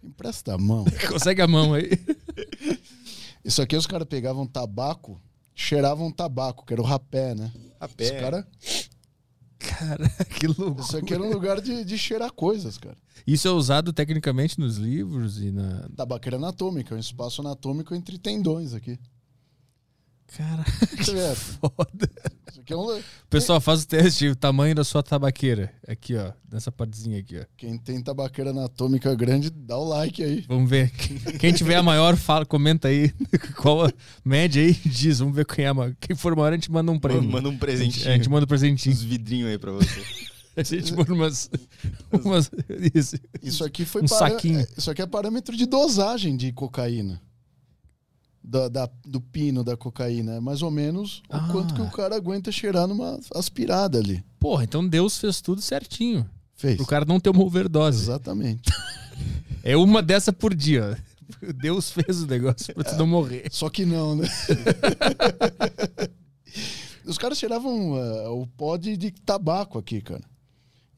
empresta 0.03 0.55
a 0.55 0.57
mão. 0.57 0.83
Consegue 1.07 1.41
a 1.41 1.47
mão 1.47 1.73
aí. 1.73 1.91
Isso 3.43 3.61
aqui 3.61 3.75
os 3.77 3.87
caras 3.87 4.07
pegavam 4.07 4.45
tabaco, 4.45 5.21
cheiravam 5.55 6.11
tabaco, 6.11 6.65
que 6.65 6.73
era 6.73 6.81
o 6.81 6.85
rapé, 6.85 7.33
né? 7.35 7.51
Rapé. 7.79 8.03
Os 8.05 8.11
cara, 8.21 8.47
Cara, 9.64 10.10
que 10.40 10.48
louco. 10.48 10.81
isso 10.81 10.98
aqui 10.98 11.14
era 11.14 11.23
um 11.23 11.31
lugar 11.31 11.61
de, 11.61 11.85
de 11.85 11.98
cheirar 11.98 12.31
coisas, 12.31 12.77
cara. 12.77 12.98
Isso 13.26 13.48
é 13.48 13.52
usado 13.52 13.94
tecnicamente 13.94 14.60
nos 14.60 14.77
livros 14.77 15.41
e 15.41 15.52
na. 15.52 15.88
Tabaqueira 15.95 16.38
anatômica, 16.38 16.94
um 16.94 16.99
espaço 16.99 17.41
anatômico 17.41 17.95
entre 17.95 18.18
tendões 18.18 18.73
aqui. 18.73 18.99
Cara, 20.38 20.64
eu 21.07 21.14
ver. 21.14 21.35
foda. 21.35 22.10
Isso 22.49 22.61
aqui 22.61 22.73
é 22.73 22.77
um, 22.77 23.01
Pessoal, 23.30 23.60
faz 23.61 23.84
o 23.84 23.88
teste, 23.88 24.27
o 24.27 24.35
tamanho 24.35 24.73
da 24.76 24.84
sua 24.84 25.01
tabaqueira. 25.03 25.72
Aqui, 25.88 26.15
ó. 26.15 26.31
Nessa 26.51 26.72
partezinha 26.72 27.19
aqui, 27.19 27.39
ó. 27.39 27.45
quem 27.57 27.77
tem 27.77 28.01
tabaqueira 28.01 28.51
anatômica 28.51 29.14
grande, 29.15 29.49
dá 29.49 29.77
o 29.77 29.84
like 29.88 30.23
aí. 30.23 30.45
Vamos 30.47 30.69
ver. 30.69 30.91
Quem 31.39 31.51
tiver 31.53 31.76
a 31.76 31.84
maior, 31.84 32.15
fala, 32.15 32.45
comenta 32.45 32.88
aí. 32.88 33.11
Qual 33.57 33.85
a 33.85 33.91
média 34.23 34.61
aí? 34.61 34.73
Diz. 34.85 35.19
Vamos 35.19 35.35
ver 35.35 35.45
quem 35.45 35.65
é 35.65 35.69
a 35.69 35.73
maior. 35.73 35.95
Quem 35.99 36.15
for 36.15 36.35
maior, 36.35 36.51
a 36.51 36.55
gente 36.55 36.72
manda 36.72 36.91
um 36.91 36.99
prêmio. 36.99 37.23
Manda 37.30 37.49
um 37.49 37.57
presentinho. 37.57 38.07
É, 38.07 38.14
a 38.14 38.18
gente 38.18 38.30
manda 38.30 38.45
um 38.45 38.47
presentinho. 38.47 38.93
uns 38.95 39.01
vidrinhos 39.03 39.49
aí 39.49 39.57
pra 39.57 39.72
você. 39.72 40.01
A 40.55 40.61
gente 40.61 40.93
manda 40.93 41.11
umas. 41.11 41.49
umas 42.23 42.51
isso. 42.93 43.15
Isso 43.41 43.64
aqui 43.65 43.85
foi 43.85 44.03
Um 44.03 44.05
parã- 44.05 44.30
saquinho. 44.35 44.60
é, 44.60 44.68
Isso 44.77 44.91
aqui 44.91 45.01
é 45.01 45.07
parâmetro 45.07 45.57
de 45.57 45.65
dosagem 45.65 46.38
de 46.38 46.51
cocaína. 46.51 47.19
Da, 48.43 48.67
da- 48.67 48.89
do 49.05 49.21
pino 49.21 49.63
da 49.63 49.77
cocaína. 49.77 50.33
É 50.33 50.39
mais 50.41 50.61
ou 50.61 50.69
menos 50.69 51.19
o 51.29 51.35
Ah. 51.35 51.47
quanto 51.51 51.73
que 51.73 51.81
o 51.81 51.89
cara 51.89 52.15
aguenta 52.17 52.51
cheirar 52.51 52.85
numa 52.87 53.17
aspirada 53.33 53.97
ali. 53.97 54.21
Porra, 54.39 54.65
então 54.65 54.85
Deus 54.87 55.17
fez 55.17 55.39
tudo 55.39 55.61
certinho. 55.61 56.29
Fez. 56.55 56.75
Pro 56.75 56.85
cara 56.85 57.05
não 57.05 57.19
ter 57.21 57.29
uma 57.29 57.43
overdose. 57.43 58.01
Exatamente. 58.03 58.69
É 59.65 59.77
uma 59.77 60.01
dessa 60.01 60.33
por 60.33 60.53
dia. 60.53 61.01
Deus 61.55 61.89
fez 61.89 62.21
o 62.21 62.27
negócio 62.27 62.73
pra 62.73 62.83
tu 62.83 62.97
não 62.97 63.07
morrer. 63.07 63.47
Só 63.49 63.69
que 63.69 63.85
não, 63.85 64.13
né? 64.13 64.27
Os 67.05 67.17
caras 67.17 67.37
cheiravam 67.37 67.97
eh, 67.97 68.27
o 68.29 68.45
pó 68.57 68.75
de, 68.77 68.95
de 68.97 69.11
tabaco 69.11 69.77
aqui, 69.77 70.01
cara. 70.01 70.23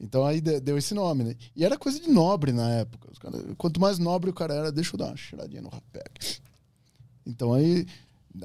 Então 0.00 0.24
aí 0.26 0.40
de- 0.40 0.60
deu 0.60 0.76
esse 0.76 0.94
nome, 0.94 1.24
né? 1.24 1.34
E 1.54 1.64
era 1.64 1.78
coisa 1.78 1.98
de 2.00 2.08
nobre 2.08 2.52
na 2.52 2.68
época. 2.70 3.08
Cara- 3.20 3.38
quanto 3.56 3.80
mais 3.80 3.98
nobre 3.98 4.30
o 4.30 4.34
cara 4.34 4.54
era, 4.54 4.72
deixa 4.72 4.94
eu 4.94 4.98
dar 4.98 5.06
uma 5.06 5.16
cheiradinha 5.16 5.62
no 5.62 5.68
rapé. 5.68 6.02
Então 7.26 7.52
aí 7.52 7.86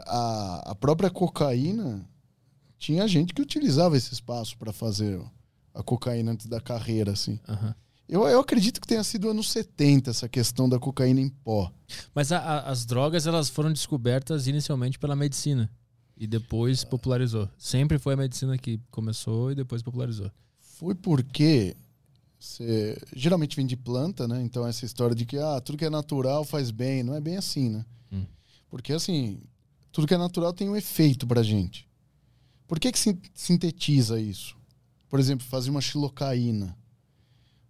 a, 0.08 0.72
a 0.72 0.76
própria 0.76 1.10
cocaína 1.10 2.04
tinha 2.78 3.08
gente 3.08 3.34
que 3.34 3.42
utilizava 3.42 3.96
esse 3.96 4.14
espaço 4.14 4.58
para 4.58 4.74
fazer 4.74 5.22
a 5.74 5.84
cocaína 5.84 6.32
antes 6.32 6.48
da 6.48 6.60
carreira, 6.60 7.12
assim. 7.12 7.40
Aham. 7.48 7.76
Eu, 8.10 8.28
eu 8.28 8.40
acredito 8.42 8.82
que 8.82 8.88
tenha 8.88 9.04
sido 9.06 9.30
anos 9.30 9.50
70 9.52 10.10
essa 10.10 10.28
questão 10.28 10.68
da 10.68 10.78
cocaína 10.78 11.22
em 11.22 11.30
pó. 11.30 11.72
Mas 12.14 12.32
a- 12.34 12.40
a- 12.40 12.70
as 12.70 12.86
drogas 12.86 13.26
elas 13.26 13.48
foram 13.50 13.72
descobertas 13.72 14.48
inicialmente 14.48 15.00
pela 15.00 15.16
medicina 15.16 15.72
e 16.18 16.28
depois 16.28 16.84
popularizou. 16.84 17.48
Sempre 17.58 17.98
foi 17.98 18.16
a 18.16 18.18
medicina 18.18 18.58
que 18.58 18.82
começou 18.92 19.52
e 19.52 19.56
depois 19.56 19.82
popularizou. 19.82 20.30
Foi 20.60 20.94
porque 20.94 21.74
você 22.38 22.98
geralmente 23.16 23.56
vem 23.56 23.66
de 23.66 23.78
planta, 23.78 24.28
né? 24.28 24.42
Então 24.44 24.68
essa 24.68 24.84
história 24.86 25.16
de 25.16 25.26
que 25.26 25.38
ah, 25.38 25.62
tudo 25.62 25.78
que 25.78 25.86
é 25.86 25.90
natural 25.90 26.44
faz 26.44 26.70
bem, 26.72 27.04
não 27.04 27.14
é 27.16 27.22
bem 27.22 27.38
assim, 27.38 27.70
né? 27.70 27.86
Porque 28.72 28.94
assim, 28.94 29.42
tudo 29.92 30.08
que 30.08 30.14
é 30.14 30.18
natural 30.18 30.54
tem 30.54 30.70
um 30.70 30.76
efeito 30.78 31.28
pra 31.28 31.44
gente. 31.44 31.88
Por 32.66 32.80
que 32.80 32.90
que 32.92 32.98
sin- 32.98 33.22
sintetiza 33.36 34.20
isso? 34.20 34.56
Por 35.10 35.20
exemplo, 35.20 35.46
fazer 35.46 35.70
uma 35.70 35.82
xilocaína. 35.82 36.76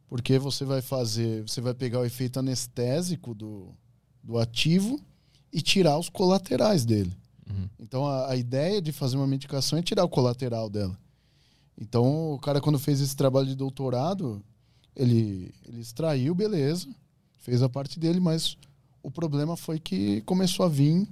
Porque 0.07 0.37
você 0.37 0.63
vai 0.63 0.79
fazer, 0.81 1.41
você 1.41 1.59
vai 1.59 1.73
pegar 1.73 1.99
o 1.99 2.05
efeito 2.05 2.37
anestésico 2.37 3.33
do, 3.33 3.73
do 4.23 4.37
ativo 4.37 5.01
e 5.51 5.59
tirar 5.59 5.97
os 5.97 6.07
colaterais 6.07 6.85
dele. 6.85 7.17
Uhum. 7.49 7.67
Então 7.79 8.05
a, 8.05 8.29
a 8.29 8.35
ideia 8.35 8.79
de 8.79 8.91
fazer 8.91 9.17
uma 9.17 9.25
medicação 9.25 9.79
é 9.79 9.81
tirar 9.81 10.03
o 10.03 10.09
colateral 10.09 10.69
dela. 10.69 10.95
Então 11.75 12.33
o 12.33 12.39
cara 12.39 12.61
quando 12.61 12.77
fez 12.77 13.01
esse 13.01 13.15
trabalho 13.15 13.47
de 13.47 13.55
doutorado, 13.55 14.43
ele, 14.95 15.51
ele 15.65 15.81
extraiu, 15.81 16.35
beleza, 16.35 16.87
fez 17.39 17.63
a 17.63 17.69
parte 17.69 17.99
dele, 17.99 18.19
mas 18.19 18.55
o 19.03 19.09
problema 19.11 19.55
foi 19.57 19.79
que 19.79 20.21
começou 20.21 20.65
a 20.65 20.69
vir 20.69 21.07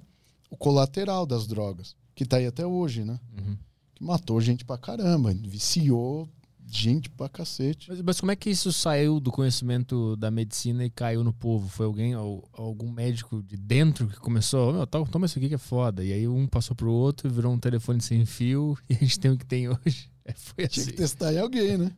o 0.49 0.57
colateral 0.57 1.25
das 1.25 1.45
drogas, 1.47 1.95
que 2.15 2.25
tá 2.25 2.37
aí 2.37 2.45
até 2.47 2.65
hoje, 2.65 3.03
né? 3.03 3.19
Uhum. 3.37 3.57
Que 3.95 4.03
matou 4.03 4.39
gente 4.41 4.63
pra 4.65 4.77
caramba, 4.77 5.33
viciou 5.33 6.27
gente 6.71 7.09
pra 7.09 7.27
cacete. 7.27 7.89
Mas, 7.89 8.01
mas 8.01 8.19
como 8.19 8.31
é 8.31 8.35
que 8.35 8.47
isso 8.49 8.71
saiu 8.71 9.19
do 9.19 9.31
conhecimento 9.31 10.15
da 10.17 10.29
medicina 10.29 10.85
e 10.85 10.89
caiu 10.89 11.23
no 11.23 11.33
povo? 11.33 11.67
Foi 11.67 11.85
alguém, 11.87 12.13
al- 12.13 12.47
algum 12.53 12.91
médico 12.91 13.41
de 13.41 13.57
dentro 13.57 14.07
que 14.07 14.19
começou, 14.19 14.71
meu, 14.73 14.85
to- 14.85 15.05
toma 15.11 15.25
isso 15.25 15.39
aqui 15.39 15.49
que 15.49 15.55
é 15.55 15.59
foda. 15.59 16.03
E 16.05 16.13
aí 16.13 16.27
um 16.27 16.45
passou 16.45 16.75
pro 16.75 16.91
outro 16.91 17.27
e 17.27 17.31
virou 17.33 17.51
um 17.51 17.57
telefone 17.59 17.99
sem 18.01 18.23
fio 18.25 18.77
e 18.87 18.93
a 18.93 18.97
gente 18.97 19.19
tem 19.19 19.31
o 19.31 19.37
que 19.37 19.45
tem 19.47 19.67
hoje. 19.67 20.09
É, 20.23 20.33
foi 20.33 20.67
Tinha 20.67 20.83
assim. 20.83 20.91
que 20.91 20.97
testar 20.97 21.33
em 21.33 21.39
alguém, 21.39 21.75
né? 21.75 21.91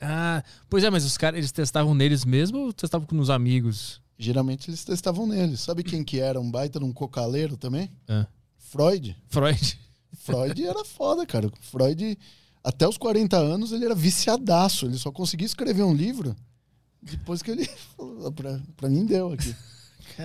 Ah, 0.00 0.42
pois 0.68 0.82
é, 0.84 0.90
mas 0.90 1.04
os 1.04 1.16
caras, 1.16 1.38
eles 1.38 1.52
testavam 1.52 1.94
neles 1.94 2.24
mesmo 2.24 2.58
ou 2.58 2.72
testavam 2.72 3.06
com 3.06 3.18
os 3.18 3.30
amigos? 3.30 4.02
Geralmente 4.24 4.70
eles 4.70 4.84
testavam 4.84 5.26
neles. 5.26 5.60
Sabe 5.60 5.82
quem 5.82 6.02
que 6.04 6.20
era 6.20 6.40
um 6.40 6.50
baita 6.50 6.78
de 6.78 6.84
um 6.84 6.92
cocaleiro 6.92 7.56
também? 7.56 7.90
É. 8.08 8.26
Freud. 8.58 9.16
Freud. 9.28 9.78
Freud 10.16 10.64
era 10.64 10.84
foda, 10.84 11.26
cara. 11.26 11.50
Freud, 11.60 12.18
até 12.62 12.86
os 12.86 12.96
40 12.96 13.36
anos, 13.36 13.72
ele 13.72 13.84
era 13.84 13.94
viciadaço. 13.94 14.86
Ele 14.86 14.96
só 14.98 15.10
conseguia 15.10 15.46
escrever 15.46 15.82
um 15.82 15.94
livro 15.94 16.36
depois 17.02 17.42
que 17.42 17.50
ele 17.50 17.64
falou, 17.96 18.30
pra, 18.32 18.60
pra 18.76 18.88
mim 18.88 19.04
deu 19.04 19.32
aqui. 19.32 19.54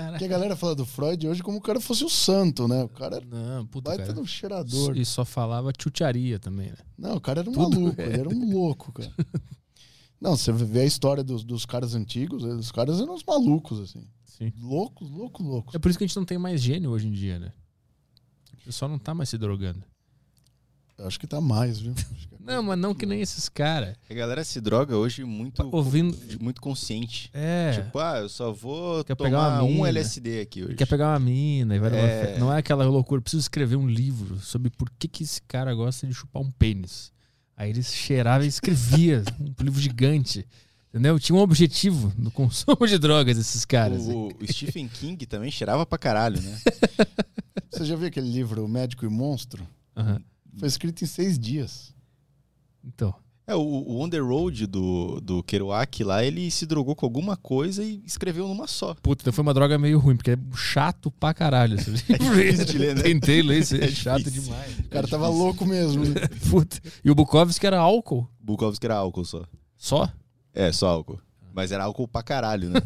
Porque 0.09 0.25
a 0.25 0.27
galera 0.27 0.55
fala 0.55 0.75
do 0.75 0.85
Freud 0.85 1.27
hoje 1.27 1.41
como 1.41 1.59
o 1.59 1.61
cara 1.61 1.79
fosse 1.79 2.03
o 2.03 2.09
santo, 2.09 2.67
né? 2.67 2.83
O 2.83 2.89
cara 2.89 3.17
era 3.17 3.25
Não, 3.25 3.65
puta, 3.65 3.91
baita 3.91 4.07
cara. 4.07 4.19
um 4.19 4.25
cheirador. 4.25 4.97
E 4.97 5.05
só 5.05 5.23
falava 5.23 5.71
chucharia 5.81 6.37
também, 6.37 6.67
né? 6.69 6.77
Não, 6.97 7.15
o 7.15 7.21
cara 7.21 7.39
era 7.39 7.49
um 7.49 7.53
Tudo 7.53 7.79
maluco, 7.79 8.01
é. 8.01 8.05
ele 8.05 8.19
era 8.19 8.29
um 8.29 8.53
louco, 8.53 8.91
cara. 8.91 9.11
Não, 10.19 10.35
você 10.35 10.51
vê 10.51 10.81
a 10.81 10.85
história 10.85 11.23
dos, 11.23 11.43
dos 11.43 11.65
caras 11.65 11.93
antigos, 11.93 12.43
os 12.43 12.71
caras 12.71 12.99
eram 12.99 13.13
uns 13.13 13.23
malucos, 13.23 13.79
assim. 13.79 14.07
Sim. 14.25 14.51
Loucos, 14.59 15.09
loucos, 15.09 15.45
loucos. 15.45 15.75
É 15.75 15.79
por 15.79 15.89
isso 15.89 15.97
que 15.97 16.03
a 16.03 16.07
gente 16.07 16.17
não 16.17 16.25
tem 16.25 16.37
mais 16.37 16.61
gênio 16.61 16.89
hoje 16.91 17.07
em 17.07 17.11
dia, 17.11 17.39
né? 17.39 17.51
O 18.61 18.65
pessoal 18.65 18.89
não 18.89 18.99
tá 18.99 19.13
mais 19.13 19.29
se 19.29 19.37
drogando. 19.37 19.83
Eu 20.97 21.05
acho 21.05 21.19
que 21.19 21.27
tá 21.27 21.39
mais, 21.39 21.79
viu? 21.79 21.93
É 21.93 22.53
Não, 22.55 22.63
mas 22.63 22.79
não 22.79 22.95
que 22.95 23.05
nem 23.05 23.21
esses 23.21 23.47
caras. 23.47 23.95
A 24.09 24.13
galera 24.15 24.43
se 24.43 24.59
droga 24.59 24.97
hoje 24.97 25.23
muito, 25.23 25.61
Ouvindo. 25.71 26.17
muito 26.41 26.59
consciente. 26.59 27.29
É. 27.33 27.71
Tipo, 27.83 27.99
ah, 27.99 28.19
eu 28.19 28.29
só 28.29 28.51
vou 28.51 29.03
Quer 29.03 29.15
pegar 29.15 29.37
tomar 29.37 29.61
uma 29.61 29.63
um 29.63 29.73
mina. 29.75 29.89
LSD 29.89 30.39
aqui 30.41 30.63
hoje. 30.63 30.75
Quer 30.75 30.87
pegar 30.87 31.09
uma 31.11 31.19
mina 31.19 31.75
e 31.75 31.79
vai 31.79 31.89
É. 31.95 32.25
festa. 32.25 32.39
Não 32.39 32.51
é 32.51 32.57
aquela 32.57 32.83
loucura. 32.85 33.21
Preciso 33.21 33.41
escrever 33.41 33.75
um 33.75 33.87
livro 33.87 34.39
sobre 34.39 34.71
por 34.71 34.89
que, 34.97 35.07
que 35.07 35.21
esse 35.23 35.39
cara 35.43 35.73
gosta 35.75 36.07
de 36.07 36.13
chupar 36.15 36.41
um 36.41 36.49
pênis. 36.49 37.11
Aí 37.57 37.71
ele 37.71 37.81
cheirava 37.81 38.45
e 38.45 38.47
escrevia 38.47 39.23
um 39.59 39.63
livro 39.63 39.81
gigante. 39.81 40.47
Entendeu? 40.89 41.19
Tinha 41.19 41.35
um 41.35 41.41
objetivo 41.41 42.13
no 42.15 42.29
consumo 42.29 42.87
de 42.87 42.99
drogas, 42.99 43.37
esses 43.37 43.65
caras. 43.65 44.07
O, 44.07 44.27
o 44.27 44.47
Stephen 44.53 44.87
King 44.87 45.25
também 45.25 45.49
cheirava 45.49 45.83
pra 45.85 45.97
caralho, 45.97 46.39
né? 46.39 46.59
Você 47.71 47.83
já 47.83 47.95
viu 47.95 48.07
aquele 48.07 48.29
livro 48.31 48.63
O 48.63 48.67
Médico 48.67 49.03
e 49.05 49.07
o 49.07 49.11
Monstro? 49.11 49.67
Aham. 49.95 50.21
Foi 50.57 50.67
escrito 50.67 51.03
em 51.03 51.07
seis 51.07 51.37
dias. 51.37 51.93
Então. 52.83 53.13
É, 53.49 53.55
o, 53.55 53.61
o 53.61 54.01
On 54.01 54.09
The 54.09 54.17
Road 54.19 54.67
do, 54.67 55.21
do 55.21 55.41
Kerouac 55.41 56.03
lá, 56.03 56.21
ele 56.21 56.51
se 56.51 56.65
drogou 56.65 56.93
com 56.97 57.05
alguma 57.05 57.37
coisa 57.37 57.81
e 57.81 58.01
escreveu 58.05 58.45
numa 58.45 58.67
só. 58.67 58.93
Puta, 58.95 59.23
então 59.23 59.31
foi 59.31 59.41
uma 59.41 59.53
droga 59.53 59.77
meio 59.77 59.99
ruim, 59.99 60.17
porque 60.17 60.31
é 60.31 60.37
chato 60.53 61.09
pra 61.11 61.33
caralho 61.33 61.77
difícil 61.79 62.65
de 62.65 62.77
ler, 62.77 62.95
né? 62.95 63.03
Tentei 63.03 63.41
ler, 63.41 63.59
isso 63.61 63.75
é, 63.79 63.85
É 63.85 63.87
chato 63.87 64.23
difícil. 64.23 64.43
demais. 64.51 64.79
O 64.79 64.83
cara 64.89 65.07
tava 65.07 65.29
louco 65.29 65.65
mesmo. 65.65 66.03
né? 66.03 66.15
Puta. 66.51 66.77
E 67.05 67.09
o 67.09 67.15
Bukowski 67.15 67.65
era 67.65 67.79
álcool. 67.79 68.27
Bukowski 68.37 68.85
era 68.85 68.97
álcool 68.97 69.23
só. 69.23 69.43
Só? 69.77 70.11
É, 70.53 70.69
só 70.73 70.89
álcool. 70.89 71.19
Mas 71.53 71.71
era 71.71 71.85
álcool 71.85 72.07
pra 72.07 72.21
caralho, 72.21 72.69
né? 72.69 72.79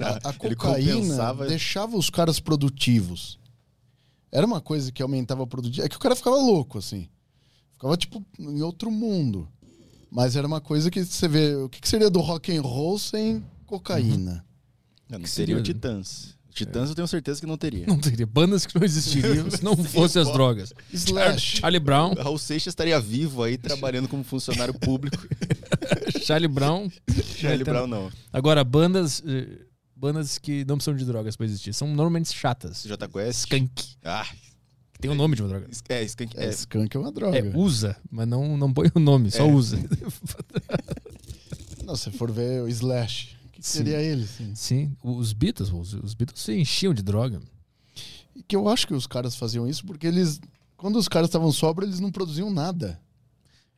A, 0.00 0.30
a 0.30 0.34
Ele 0.42 0.56
cocaína 0.56 0.94
compensava- 0.94 1.46
deixava 1.46 1.98
os 1.98 2.08
caras 2.08 2.40
produtivos. 2.40 3.38
Era 4.32 4.46
uma 4.46 4.60
coisa 4.62 4.90
que 4.90 5.02
aumentava 5.02 5.42
a 5.42 5.46
produtividade. 5.46 5.86
É 5.86 5.88
que 5.90 5.96
o 5.96 6.00
cara 6.00 6.16
ficava 6.16 6.36
louco, 6.36 6.78
assim. 6.78 7.06
Ficava, 7.74 7.94
tipo, 7.96 8.24
em 8.38 8.62
outro 8.62 8.90
mundo. 8.90 9.46
Mas 10.14 10.36
era 10.36 10.46
uma 10.46 10.60
coisa 10.60 10.90
que 10.90 11.02
você 11.02 11.26
vê. 11.26 11.54
O 11.56 11.70
que, 11.70 11.80
que 11.80 11.88
seria 11.88 12.10
do 12.10 12.20
rock 12.20 12.54
and 12.54 12.60
roll 12.60 12.98
sem 12.98 13.42
cocaína? 13.64 14.44
Não, 15.08 15.18
não 15.18 15.24
Que 15.24 15.30
seria 15.30 15.56
o 15.56 15.62
Titãs. 15.62 16.36
O 16.50 16.52
Titãs 16.54 16.90
eu 16.90 16.94
tenho 16.94 17.08
certeza 17.08 17.40
que 17.40 17.46
não 17.46 17.56
teria. 17.56 17.86
Não 17.86 17.98
teria. 17.98 18.26
Bandas 18.26 18.66
que 18.66 18.74
não 18.78 18.84
existiriam 18.84 19.50
se 19.50 19.64
não 19.64 19.74
fossem 19.82 20.20
as 20.20 20.30
drogas. 20.30 20.74
Slash. 20.92 21.60
Charlie 21.60 21.80
Brown. 21.80 22.12
Raul 22.12 22.36
Seixas 22.36 22.72
estaria 22.72 23.00
vivo 23.00 23.42
aí 23.42 23.56
trabalhando 23.56 24.06
como 24.06 24.22
funcionário 24.22 24.74
público. 24.74 25.26
Charlie 26.22 26.46
Brown. 26.48 26.90
Charlie 27.38 27.64
Brown 27.64 27.86
não. 27.86 28.12
Agora, 28.30 28.62
bandas. 28.62 29.22
eh, 29.26 29.64
Bandas 29.96 30.36
que 30.36 30.64
não 30.64 30.76
precisam 30.78 30.96
de 30.96 31.04
drogas 31.04 31.36
pra 31.36 31.46
existir. 31.46 31.72
São 31.72 31.86
normalmente 31.86 32.34
chatas. 32.34 32.82
Já 32.82 32.96
conhece? 33.08 33.38
Skunk. 33.46 33.70
Ah, 34.04 34.26
tem 35.02 35.10
o 35.10 35.14
nome 35.14 35.36
de 35.36 35.42
uma 35.42 35.48
droga. 35.48 35.68
é, 35.88 36.02
Skunk. 36.04 36.38
É, 36.38 36.44
É, 36.46 36.48
skunk 36.50 36.96
é 36.96 37.00
uma 37.00 37.12
droga. 37.12 37.36
É, 37.38 37.52
usa, 37.56 37.96
mas 38.10 38.26
não, 38.26 38.56
não 38.56 38.72
põe 38.72 38.90
o 38.94 38.98
nome, 39.00 39.30
só 39.30 39.44
É. 39.44 39.52
usa. 39.52 39.76
Não, 41.84 41.96
se 41.96 42.10
for 42.12 42.30
ver 42.30 42.62
o 42.62 42.68
Slash, 42.68 43.36
o 43.46 43.50
que, 43.50 43.60
Sim. 43.66 43.78
seria 43.78 44.00
ele? 44.00 44.24
Assim? 44.24 44.54
Sim, 44.54 44.96
os 45.02 45.32
Beatles, 45.32 45.70
os, 45.72 45.94
os 45.94 46.14
Beatles 46.14 46.40
se 46.40 46.52
enchiam 46.54 46.94
de 46.94 47.02
droga. 47.02 47.40
E 48.34 48.42
que 48.42 48.54
eu 48.56 48.68
acho 48.68 48.86
que 48.86 48.94
os 48.94 49.06
caras 49.06 49.34
faziam 49.36 49.68
isso 49.68 49.84
porque 49.84 50.06
eles. 50.06 50.40
Quando 50.76 50.96
os 50.96 51.08
caras 51.08 51.28
estavam 51.28 51.50
sóbrios, 51.52 51.90
eles 51.90 52.00
não 52.00 52.10
produziam 52.10 52.50
nada. 52.50 52.98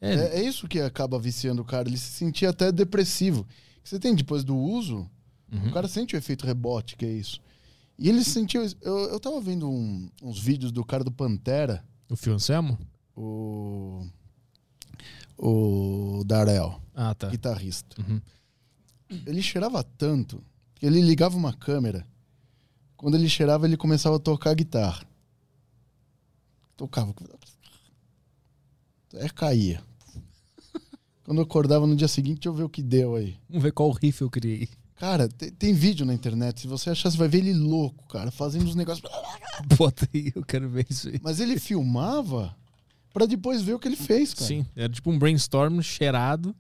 É, 0.01 0.15
É, 0.15 0.41
é 0.41 0.43
isso 0.43 0.69
que 0.69 0.81
acaba 0.81 1.19
viciando 1.19 1.63
o 1.63 1.65
cara. 1.65 1.89
Ele 1.89 1.97
se 1.99 2.13
sentia 2.13 2.51
até 2.51 2.71
depressivo. 2.71 3.47
Você 3.83 3.99
tem 3.99 4.15
depois 4.15 4.45
do 4.45 4.57
uso, 4.57 5.09
uhum. 5.53 5.69
o 5.69 5.73
cara 5.73 5.89
sente 5.89 6.15
o 6.15 6.19
efeito 6.19 6.47
rebote, 6.47 6.97
que 6.97 7.05
é 7.05 7.13
isso. 7.13 7.41
E 7.99 8.09
ele 8.09 8.23
se 8.25 8.31
sentiu. 8.31 8.63
Eu, 8.81 8.99
eu 9.11 9.21
tava 9.21 9.41
vendo 9.41 9.69
um- 9.71 10.09
uns 10.23 10.39
vídeos 10.41 10.73
do 10.73 10.85
cara 10.85 11.05
do 11.05 11.13
Pantera, 11.13 11.85
o 12.11 12.17
Phil 12.17 12.35
Anselmo? 12.35 12.79
o. 13.17 14.07
O 15.37 16.23
Darel, 16.25 16.81
Ah, 16.95 17.13
tá. 17.15 17.29
guitarrista. 17.29 18.01
Uhum. 18.01 18.21
Ele 19.27 19.43
cheirava 19.43 19.83
tanto 19.83 20.43
que 20.77 20.87
ele 20.87 21.01
ligava 21.01 21.37
uma 21.37 21.53
câmera. 21.53 22.07
Quando 22.97 23.17
ele 23.17 23.29
cheirava, 23.29 23.67
ele 23.67 23.77
começava 23.77 24.17
a 24.17 24.21
tocar 24.21 24.55
guitarra. 24.55 25.05
Tocava. 26.77 27.13
É, 29.15 29.29
caía. 29.29 29.83
Quando 31.25 31.39
eu 31.39 31.45
acordava 31.45 31.87
no 31.87 31.97
dia 31.97 32.09
seguinte, 32.09 32.37
deixa 32.37 32.49
eu 32.49 32.55
ver 32.55 32.63
o 32.65 32.69
que 32.69 32.83
deu 32.83 33.17
aí. 33.17 33.37
Vamos 33.49 33.63
ver 33.65 33.73
qual 33.73 33.91
riff 33.91 34.23
eu 34.23 34.31
criei. 34.31 34.69
Cara, 35.05 35.29
te- 35.29 35.51
tem, 35.51 35.75
vídeo 35.75 36.07
na 36.07 36.15
internet. 36.15 36.63
Se 36.63 36.67
você 36.67 36.89
achar, 36.89 37.11
você 37.11 37.19
vai 37.19 37.29
ver 37.29 37.39
ele 37.39 37.53
louco, 37.53 38.09
cara, 38.09 38.31
fazendo 38.31 38.65
uns 38.67 38.75
negócios. 38.75 39.07
Bota 39.77 40.09
aí, 40.15 40.33
eu 40.35 40.43
quero 40.43 40.67
ver 40.71 40.87
isso 40.89 41.09
aí. 41.09 41.21
Mas 41.23 41.41
ele 41.41 41.59
filmava 41.59 42.57
pra 43.13 43.27
depois 43.27 43.61
ver 43.61 43.75
o 43.75 43.79
que 43.79 43.87
ele 43.87 43.97
fez, 43.97 44.33
cara. 44.33 44.47
Sim, 44.47 44.65
era 44.75 44.89
tipo 44.91 45.11
um 45.11 45.19
brainstorm 45.19 45.79
cheirado. 45.83 46.55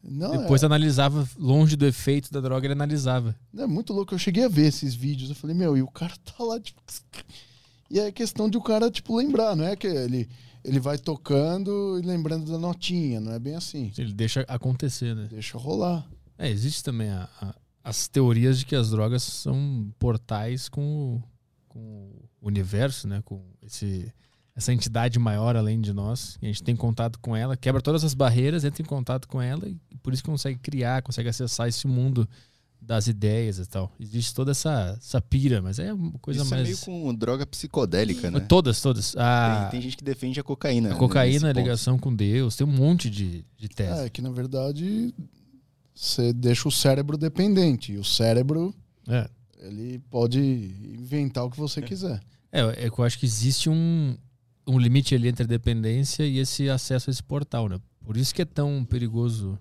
Não, 0.00 0.30
Depois 0.42 0.62
é, 0.62 0.66
analisava, 0.66 1.28
longe 1.36 1.74
do 1.74 1.84
efeito 1.84 2.30
da 2.32 2.40
droga, 2.40 2.64
ele 2.68 2.72
analisava. 2.72 3.34
é 3.56 3.66
muito 3.66 3.92
louco. 3.92 4.14
Eu 4.14 4.18
cheguei 4.18 4.44
a 4.44 4.48
ver 4.48 4.66
esses 4.66 4.94
vídeos. 4.94 5.28
Eu 5.30 5.34
falei, 5.34 5.56
meu, 5.56 5.76
e 5.76 5.82
o 5.82 5.88
cara 5.88 6.14
tá 6.24 6.44
lá, 6.44 6.60
tipo. 6.60 6.80
E 7.90 7.98
é 7.98 8.12
questão 8.12 8.48
de 8.50 8.56
o 8.58 8.62
cara, 8.62 8.90
tipo, 8.92 9.16
lembrar, 9.16 9.56
não 9.56 9.64
é 9.64 9.74
que 9.74 9.86
ele, 9.86 10.28
ele 10.62 10.78
vai 10.78 10.98
tocando 10.98 11.98
e 11.98 12.06
lembrando 12.06 12.52
da 12.52 12.58
notinha, 12.58 13.18
não 13.18 13.32
é 13.32 13.38
bem 13.38 13.54
assim. 13.54 13.90
Ele 13.96 14.12
deixa 14.12 14.42
acontecer, 14.46 15.16
né? 15.16 15.26
Deixa 15.30 15.56
rolar. 15.56 16.06
É, 16.36 16.48
existe 16.50 16.84
também 16.84 17.08
a- 17.08 17.28
a- 17.40 17.54
as 17.88 18.06
teorias 18.08 18.58
de 18.58 18.66
que 18.66 18.76
as 18.76 18.90
drogas 18.90 19.22
são 19.22 19.90
portais 19.98 20.68
com, 20.68 21.16
o- 21.16 21.22
com 21.68 21.78
o 22.40 22.46
universo, 22.48 23.08
né? 23.08 23.22
Com 23.24 23.42
esse, 23.62 24.12
essa 24.54 24.72
entidade 24.72 25.18
maior 25.18 25.56
além 25.56 25.80
de 25.80 25.92
nós. 25.92 26.36
E 26.42 26.46
a 26.46 26.48
gente 26.48 26.62
tem 26.62 26.76
contato 26.76 27.18
com 27.18 27.34
ela, 27.34 27.56
quebra 27.56 27.80
todas 27.80 28.04
as 28.04 28.14
barreiras, 28.14 28.64
entra 28.64 28.82
em 28.82 28.86
contato 28.86 29.26
com 29.28 29.40
ela 29.40 29.68
e 29.68 29.76
por 30.02 30.12
isso 30.12 30.22
consegue 30.24 30.58
criar, 30.58 31.02
consegue 31.02 31.28
acessar 31.28 31.68
esse 31.68 31.86
mundo 31.86 32.28
das 32.80 33.08
ideias 33.08 33.58
e 33.58 33.66
tal. 33.66 33.90
Existe 33.98 34.32
toda 34.32 34.52
essa, 34.52 34.94
essa 34.98 35.20
pira, 35.20 35.60
mas 35.60 35.78
é 35.80 35.92
uma 35.92 36.12
coisa 36.20 36.42
Isso 36.42 36.50
mais. 36.50 36.62
é 36.62 36.64
meio 36.64 36.78
com 36.78 37.12
droga 37.14 37.44
psicodélica, 37.44 38.30
né? 38.30 38.38
Todas, 38.40 38.80
todas. 38.80 39.16
A, 39.16 39.62
Tem, 39.62 39.70
tem 39.72 39.80
gente 39.80 39.96
que 39.96 40.04
defende 40.04 40.38
a 40.38 40.44
cocaína. 40.44 40.90
a 40.90 40.92
né, 40.92 40.98
cocaína, 40.98 41.50
a 41.50 41.54
ponto. 41.54 41.64
ligação 41.64 41.98
com 41.98 42.14
Deus, 42.14 42.54
tem 42.54 42.64
um 42.66 42.70
monte 42.70 43.10
de, 43.10 43.44
de 43.56 43.68
tese. 43.68 44.02
É 44.06 44.08
que, 44.08 44.22
na 44.22 44.30
verdade, 44.30 45.12
você 46.00 46.32
deixa 46.32 46.68
o 46.68 46.72
cérebro 46.72 47.16
dependente. 47.18 47.92
E 47.92 47.98
o 47.98 48.04
cérebro, 48.04 48.74
É. 49.08 49.28
ele 49.60 49.98
pode 50.10 50.38
inventar 50.40 51.44
o 51.44 51.50
que 51.50 51.58
você 51.58 51.82
quiser. 51.82 52.20
É, 52.52 52.60
é 52.86 52.90
que 52.90 52.98
eu 52.98 53.04
acho 53.04 53.18
que 53.18 53.26
existe 53.26 53.68
um, 53.68 54.16
um 54.66 54.78
limite 54.78 55.14
ali 55.14 55.28
entre 55.28 55.42
a 55.44 55.46
dependência 55.46 56.24
e 56.24 56.38
esse 56.38 56.70
acesso 56.70 57.10
a 57.10 57.12
esse 57.12 57.22
portal, 57.22 57.68
né? 57.68 57.80
Por 58.04 58.16
isso 58.16 58.34
que 58.34 58.40
é 58.42 58.44
tão 58.44 58.84
perigoso. 58.84 59.58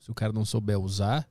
Se 0.00 0.10
o 0.10 0.14
cara 0.14 0.32
não 0.32 0.44
souber 0.44 0.78
usar, 0.78 1.28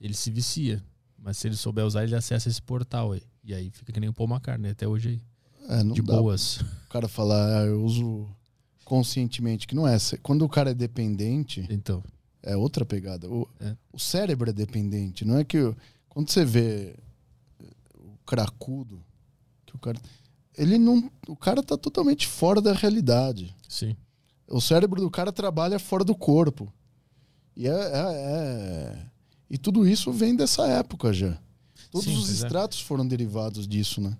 ele 0.00 0.14
se 0.14 0.30
vicia. 0.30 0.82
Mas 1.18 1.36
se 1.36 1.48
ele 1.48 1.56
souber 1.56 1.84
usar, 1.84 2.04
ele 2.04 2.14
acessa 2.14 2.48
esse 2.48 2.62
portal 2.62 3.12
aí. 3.12 3.22
E 3.44 3.52
aí 3.52 3.70
fica 3.70 3.92
que 3.92 3.98
nem 4.00 4.08
o 4.08 4.12
Paul 4.14 4.28
McCartney 4.30 4.70
até 4.70 4.86
hoje 4.86 5.08
aí. 5.08 5.22
É, 5.78 5.82
não 5.82 5.92
de 5.94 6.02
dá 6.02 6.16
boas. 6.16 6.60
o 6.60 6.88
cara 6.88 7.08
falar, 7.08 7.60
ah, 7.62 7.66
eu 7.66 7.84
uso 7.84 8.28
conscientemente, 8.84 9.66
que 9.66 9.74
não 9.74 9.86
é. 9.86 9.96
Quando 10.22 10.42
o 10.42 10.48
cara 10.48 10.70
é 10.70 10.74
dependente, 10.74 11.66
Então. 11.70 12.02
É 12.42 12.56
outra 12.56 12.84
pegada. 12.84 13.28
O, 13.28 13.48
É. 13.60 13.76
o 13.92 13.98
cérebro 13.98 14.50
é 14.50 14.52
dependente. 14.52 15.24
Não 15.24 15.38
é 15.38 15.44
que. 15.44 15.58
Quando 16.08 16.30
você 16.30 16.44
vê 16.44 16.94
o 17.96 18.16
cracudo, 18.26 19.02
que 19.66 19.74
o 19.74 19.78
cara. 19.78 20.00
Ele 20.56 20.76
não. 20.78 21.10
O 21.28 21.36
cara 21.36 21.62
tá 21.62 21.76
totalmente 21.76 22.26
fora 22.26 22.60
da 22.60 22.72
realidade. 22.72 23.54
Sim. 23.68 23.96
O 24.48 24.60
cérebro 24.60 25.00
do 25.00 25.10
cara 25.10 25.32
trabalha 25.32 25.78
fora 25.78 26.04
do 26.04 26.14
corpo. 26.14 26.72
E 27.56 27.66
é. 27.66 27.70
é- 27.70 28.14
é- 28.14 29.06
E 29.48 29.58
tudo 29.58 29.86
isso 29.86 30.10
vem 30.10 30.34
dessa 30.34 30.66
época 30.66 31.12
já. 31.12 31.38
Todos 31.90 32.06
Sim, 32.06 32.16
os 32.16 32.28
é. 32.30 32.32
extratos 32.32 32.80
foram 32.80 33.06
derivados 33.06 33.68
disso, 33.68 34.00
né? 34.00 34.16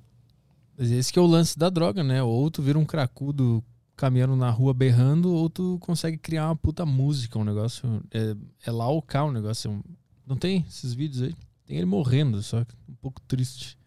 Mas 0.76 0.90
esse 0.90 1.10
que 1.12 1.18
é 1.18 1.22
o 1.22 1.26
lance 1.26 1.58
da 1.58 1.70
droga, 1.70 2.02
né? 2.04 2.22
Ou 2.22 2.50
tu 2.50 2.60
vira 2.62 2.78
um 2.78 2.84
cracudo 2.84 3.64
caminhando 3.97 4.35
na 4.36 4.51
rua 4.51 4.73
berrando, 4.74 5.32
ou 5.32 5.48
tu 5.51 5.78
consegue 5.81 6.16
criar 6.19 6.48
uma 6.48 6.56
puta 6.56 6.85
música, 6.86 7.39
um 7.39 7.44
negócio. 7.44 8.02
É, 8.10 8.35
é 8.66 8.70
lá 8.70 8.89
ou 8.89 9.01
cá 9.02 9.24
um 9.24 9.32
negócio. 9.32 9.70
é 9.70 9.74
um- 9.74 9.82
Não 10.27 10.36
tem 10.36 10.64
esses 10.69 10.93
vídeos 10.94 11.23
aí? 11.23 11.35
Tem 11.66 11.77
ele 11.77 11.86
morrendo, 11.86 12.43
só 12.43 12.64
que 12.64 12.74
pouco 13.01 13.20
triste. 13.23 13.78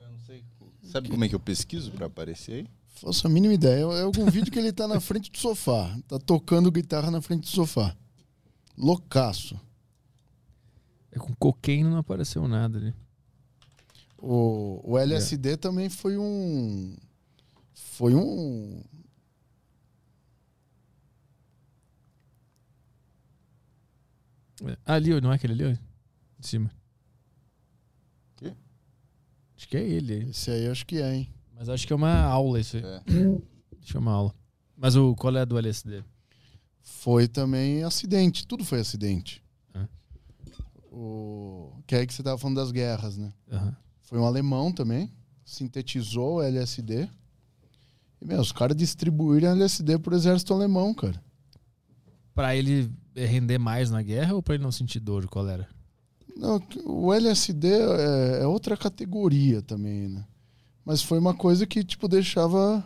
Eu 0.00 0.10
não 0.10 0.18
sei. 0.20 0.44
Sabe 0.82 1.08
como 1.08 1.24
é 1.24 1.28
que 1.28 1.34
eu 1.34 1.40
pesquiso 1.40 1.90
pra 1.92 2.06
aparecer 2.06 2.52
aí? 2.52 2.66
Faço 3.00 3.26
a 3.26 3.30
mínima 3.30 3.54
ideia. 3.54 3.82
É 3.84 4.02
algum 4.02 4.26
vídeo 4.30 4.52
que 4.52 4.58
ele 4.58 4.72
tá 4.72 4.86
na 4.86 5.00
frente 5.00 5.30
do 5.30 5.38
sofá. 5.38 5.96
Tá 6.06 6.18
tocando 6.18 6.70
guitarra 6.70 7.10
na 7.10 7.20
frente 7.20 7.42
do 7.42 7.48
sofá. 7.48 7.94
Loucaço. 8.76 9.58
É 11.10 11.18
com 11.18 11.34
cocaine 11.34 11.84
não 11.88 11.98
apareceu 11.98 12.46
nada 12.48 12.78
ali. 12.78 12.94
O, 14.26 14.80
o 14.82 14.98
LSD 14.98 15.58
também 15.58 15.90
foi 15.90 16.16
um. 16.16 16.96
Foi 17.74 18.14
um. 18.14 18.82
É, 24.64 24.78
Ali, 24.86 25.20
não 25.20 25.30
é 25.30 25.34
aquele 25.34 25.52
ali? 25.52 25.78
De 26.38 26.46
cima. 26.46 26.70
Quê? 28.36 28.54
Acho 29.54 29.68
que 29.68 29.76
é 29.76 29.82
ele. 29.86 30.30
Esse 30.30 30.50
aí 30.50 30.68
acho 30.68 30.86
que 30.86 31.02
é, 31.02 31.16
hein? 31.16 31.34
Mas 31.54 31.68
acho 31.68 31.86
que 31.86 31.92
é 31.92 31.96
uma 31.96 32.22
aula 32.22 32.58
isso 32.58 32.78
aí. 32.78 32.82
É. 32.82 33.02
Acho 33.78 33.90
que 33.92 33.96
é 33.98 34.00
uma 34.00 34.12
aula. 34.12 34.34
Mas 34.74 34.96
o 34.96 35.14
qual 35.14 35.36
é 35.36 35.42
a 35.42 35.44
do 35.44 35.58
LSD? 35.58 36.02
Foi 36.80 37.28
também 37.28 37.84
acidente. 37.84 38.46
Tudo 38.46 38.64
foi 38.64 38.80
acidente. 38.80 39.44
É. 39.74 39.86
O, 40.90 41.74
que 41.86 41.94
é 41.94 41.98
aí 41.98 42.06
que 42.06 42.14
você 42.14 42.22
tava 42.22 42.38
falando 42.38 42.56
das 42.56 42.72
guerras, 42.72 43.18
né? 43.18 43.30
Aham. 43.52 43.83
Foi 44.04 44.18
um 44.18 44.24
alemão 44.24 44.72
também. 44.72 45.10
Sintetizou 45.44 46.36
o 46.36 46.42
LSD. 46.42 47.08
E, 48.20 48.24
meu, 48.24 48.40
os 48.40 48.52
caras 48.52 48.76
distribuíram 48.76 49.50
LSD 49.50 49.98
pro 49.98 50.14
exército 50.14 50.54
alemão, 50.54 50.94
cara. 50.94 51.22
Pra 52.34 52.56
ele 52.56 52.90
render 53.14 53.58
mais 53.58 53.90
na 53.90 54.02
guerra 54.02 54.34
ou 54.34 54.42
pra 54.42 54.54
ele 54.54 54.64
não 54.64 54.72
sentir 54.72 55.00
dor? 55.00 55.26
Qual 55.26 55.48
era? 55.48 55.68
Não, 56.36 56.60
o 56.84 57.12
LSD 57.12 57.68
é, 57.68 58.42
é 58.42 58.46
outra 58.46 58.76
categoria 58.76 59.62
também, 59.62 60.08
né? 60.08 60.26
Mas 60.84 61.02
foi 61.02 61.18
uma 61.18 61.34
coisa 61.34 61.66
que, 61.66 61.82
tipo, 61.84 62.08
deixava 62.08 62.84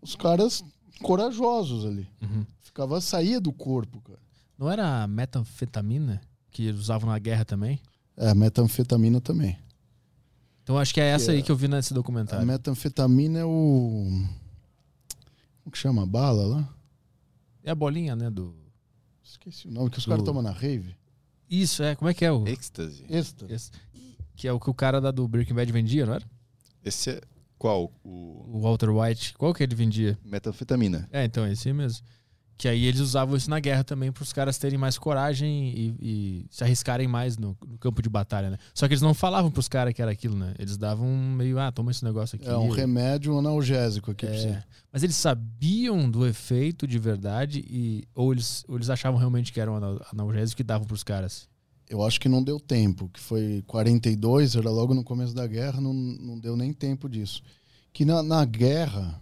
os 0.00 0.14
caras 0.14 0.64
corajosos 1.02 1.84
ali. 1.84 2.08
Uhum. 2.22 2.46
Ficava, 2.62 3.00
saía 3.00 3.40
do 3.40 3.52
corpo, 3.52 4.00
cara. 4.00 4.18
Não 4.58 4.70
era 4.70 5.02
a 5.02 5.06
metanfetamina 5.06 6.20
que 6.50 6.64
eles 6.64 6.80
usavam 6.80 7.10
na 7.10 7.18
guerra 7.18 7.44
também? 7.44 7.80
É, 8.16 8.32
metanfetamina 8.34 9.20
também. 9.20 9.58
Então 10.66 10.76
acho 10.76 10.92
que 10.92 11.00
é 11.00 11.04
essa 11.10 11.26
Que 11.26 11.30
aí 11.30 11.38
é- 11.38 11.42
que 11.42 11.52
eu 11.52 11.54
vi 11.54 11.68
nesse 11.68 11.92
A 11.92 11.94
documentário. 11.94 12.44
metanfetamina 12.44 13.38
é 13.38 13.44
o. 13.44 14.04
Como 15.62 15.70
que 15.70 15.78
chama? 15.78 16.02
A 16.02 16.06
bala 16.06 16.44
lá? 16.44 16.74
É 17.62 17.70
a 17.70 17.74
bolinha, 17.74 18.16
né? 18.16 18.28
Do. 18.28 18.52
Esqueci 19.22 19.68
o 19.68 19.70
nome 19.70 19.90
que 19.90 19.98
os 19.98 20.04
Do- 20.04 20.08
caras 20.10 20.24
tomam 20.24 20.42
na 20.42 20.50
rave. 20.50 20.96
Isso, 21.48 21.84
é. 21.84 21.94
Como 21.94 22.08
é 22.10 22.14
que 22.14 22.24
é 22.24 22.32
o. 22.32 22.48
Êxtase. 22.48 23.04
Êxtase. 23.08 23.52
Esse- 23.52 23.70
Que 24.34 24.48
é 24.48 24.52
o 24.52 24.58
que 24.58 24.68
o 24.68 24.74
cara 24.74 25.00
da 25.00 25.12
do 25.12 25.28
Breaking 25.28 25.54
Bad 25.54 25.70
vendia, 25.70 26.04
não 26.04 26.14
era? 26.14 26.24
Esse 26.84 27.10
é 27.10 27.20
qual? 27.56 27.92
O 28.02 28.44
O 28.56 28.60
Walter 28.62 28.90
White. 28.90 29.34
Qual 29.38 29.54
que 29.54 29.62
ele 29.62 29.74
vendia? 29.76 30.18
metanfetamina. 30.24 31.08
É, 31.12 31.24
então, 31.24 31.46
esse 31.46 31.68
aí 31.68 31.74
mesmo. 31.74 32.04
Que 32.58 32.68
aí 32.68 32.86
eles 32.86 33.00
usavam 33.00 33.36
isso 33.36 33.50
na 33.50 33.60
guerra 33.60 33.84
também 33.84 34.10
para 34.10 34.22
os 34.22 34.32
caras 34.32 34.56
terem 34.56 34.78
mais 34.78 34.96
coragem 34.96 35.68
e, 35.68 35.94
e 36.00 36.46
se 36.50 36.64
arriscarem 36.64 37.06
mais 37.06 37.36
no, 37.36 37.54
no 37.66 37.76
campo 37.76 38.00
de 38.00 38.08
batalha, 38.08 38.48
né? 38.48 38.56
Só 38.72 38.88
que 38.88 38.94
eles 38.94 39.02
não 39.02 39.12
falavam 39.12 39.50
pros 39.50 39.68
caras 39.68 39.92
que 39.92 40.00
era 40.00 40.10
aquilo, 40.10 40.34
né? 40.34 40.54
Eles 40.58 40.78
davam 40.78 41.06
meio, 41.06 41.58
ah, 41.58 41.70
toma 41.70 41.90
esse 41.90 42.02
negócio 42.02 42.36
aqui. 42.36 42.48
É 42.48 42.56
um 42.56 42.70
remédio 42.70 43.36
analgésico 43.38 44.10
aqui 44.10 44.24
pra 44.24 44.34
É, 44.34 44.38
você. 44.38 44.62
Mas 44.90 45.02
eles 45.02 45.16
sabiam 45.16 46.10
do 46.10 46.26
efeito 46.26 46.86
de 46.86 46.98
verdade 46.98 47.62
e 47.68 48.08
ou 48.14 48.32
eles, 48.32 48.64
ou 48.66 48.76
eles 48.76 48.88
achavam 48.88 49.18
realmente 49.18 49.52
que 49.52 49.60
era 49.60 49.70
um 49.70 49.76
anal- 49.76 50.00
analgésico 50.10 50.56
que 50.56 50.64
davam 50.64 50.86
pros 50.86 51.02
caras. 51.04 51.46
Eu 51.90 52.02
acho 52.02 52.18
que 52.18 52.28
não 52.28 52.42
deu 52.42 52.58
tempo, 52.58 53.08
que 53.12 53.20
foi 53.20 53.62
42, 53.66 54.56
era 54.56 54.70
logo 54.70 54.94
no 54.94 55.04
começo 55.04 55.34
da 55.34 55.46
guerra, 55.46 55.78
não, 55.80 55.92
não 55.92 56.38
deu 56.38 56.56
nem 56.56 56.72
tempo 56.72 57.06
disso. 57.08 57.42
Que 57.92 58.04
na, 58.04 58.22
na 58.22 58.44
guerra 58.46 59.20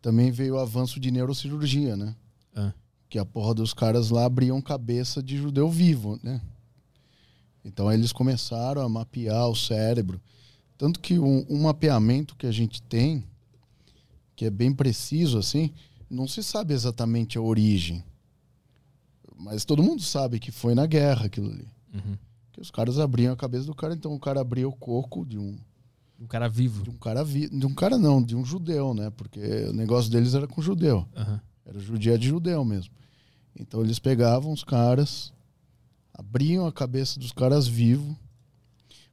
também 0.00 0.30
veio 0.32 0.54
o 0.54 0.58
avanço 0.58 0.98
de 0.98 1.10
neurocirurgia, 1.10 1.96
né? 1.96 2.16
Ah. 2.54 2.72
Que 3.08 3.18
a 3.18 3.24
porra 3.24 3.54
dos 3.54 3.74
caras 3.74 4.10
lá 4.10 4.24
abriam 4.24 4.60
cabeça 4.60 5.22
de 5.22 5.36
judeu 5.36 5.68
vivo, 5.68 6.18
né? 6.22 6.40
Então 7.64 7.92
eles 7.92 8.12
começaram 8.12 8.82
a 8.82 8.88
mapear 8.88 9.48
o 9.48 9.54
cérebro. 9.54 10.20
Tanto 10.76 10.98
que 10.98 11.18
um, 11.18 11.46
um 11.48 11.62
mapeamento 11.62 12.34
que 12.36 12.46
a 12.46 12.50
gente 12.50 12.82
tem, 12.82 13.24
que 14.34 14.44
é 14.46 14.50
bem 14.50 14.72
preciso 14.72 15.38
assim, 15.38 15.70
não 16.10 16.26
se 16.26 16.42
sabe 16.42 16.74
exatamente 16.74 17.38
a 17.38 17.40
origem. 17.40 18.02
Mas 19.36 19.64
todo 19.64 19.82
mundo 19.82 20.02
sabe 20.02 20.38
que 20.38 20.50
foi 20.50 20.74
na 20.74 20.86
guerra 20.86 21.26
aquilo 21.26 21.50
ali. 21.50 21.68
Uhum. 21.94 22.16
Que 22.52 22.60
os 22.60 22.70
caras 22.70 22.98
abriam 22.98 23.32
a 23.32 23.36
cabeça 23.36 23.66
do 23.66 23.74
cara, 23.74 23.94
então 23.94 24.12
o 24.14 24.20
cara 24.20 24.40
abria 24.40 24.68
o 24.68 24.72
coco 24.72 25.24
de 25.24 25.38
um, 25.38 25.56
Um 26.20 26.26
cara 26.26 26.48
vivo. 26.48 26.82
de 26.82 26.90
um 26.90 26.96
cara 26.96 27.24
vi, 27.24 27.48
de 27.48 27.66
um 27.66 27.74
cara 27.74 27.96
não, 27.98 28.22
de 28.22 28.36
um 28.36 28.44
judeu, 28.44 28.92
né? 28.94 29.10
Porque 29.10 29.40
o 29.68 29.72
negócio 29.72 30.10
deles 30.10 30.34
era 30.34 30.46
com 30.46 30.60
judeu. 30.60 31.06
Aham. 31.16 31.40
Era 31.64 31.78
judia 31.78 32.18
de 32.18 32.28
judeu 32.28 32.64
mesmo. 32.64 32.92
Então 33.58 33.82
eles 33.82 33.98
pegavam 33.98 34.52
os 34.52 34.64
caras, 34.64 35.32
abriam 36.12 36.66
a 36.66 36.72
cabeça 36.72 37.18
dos 37.20 37.32
caras 37.32 37.66
vivos. 37.66 38.14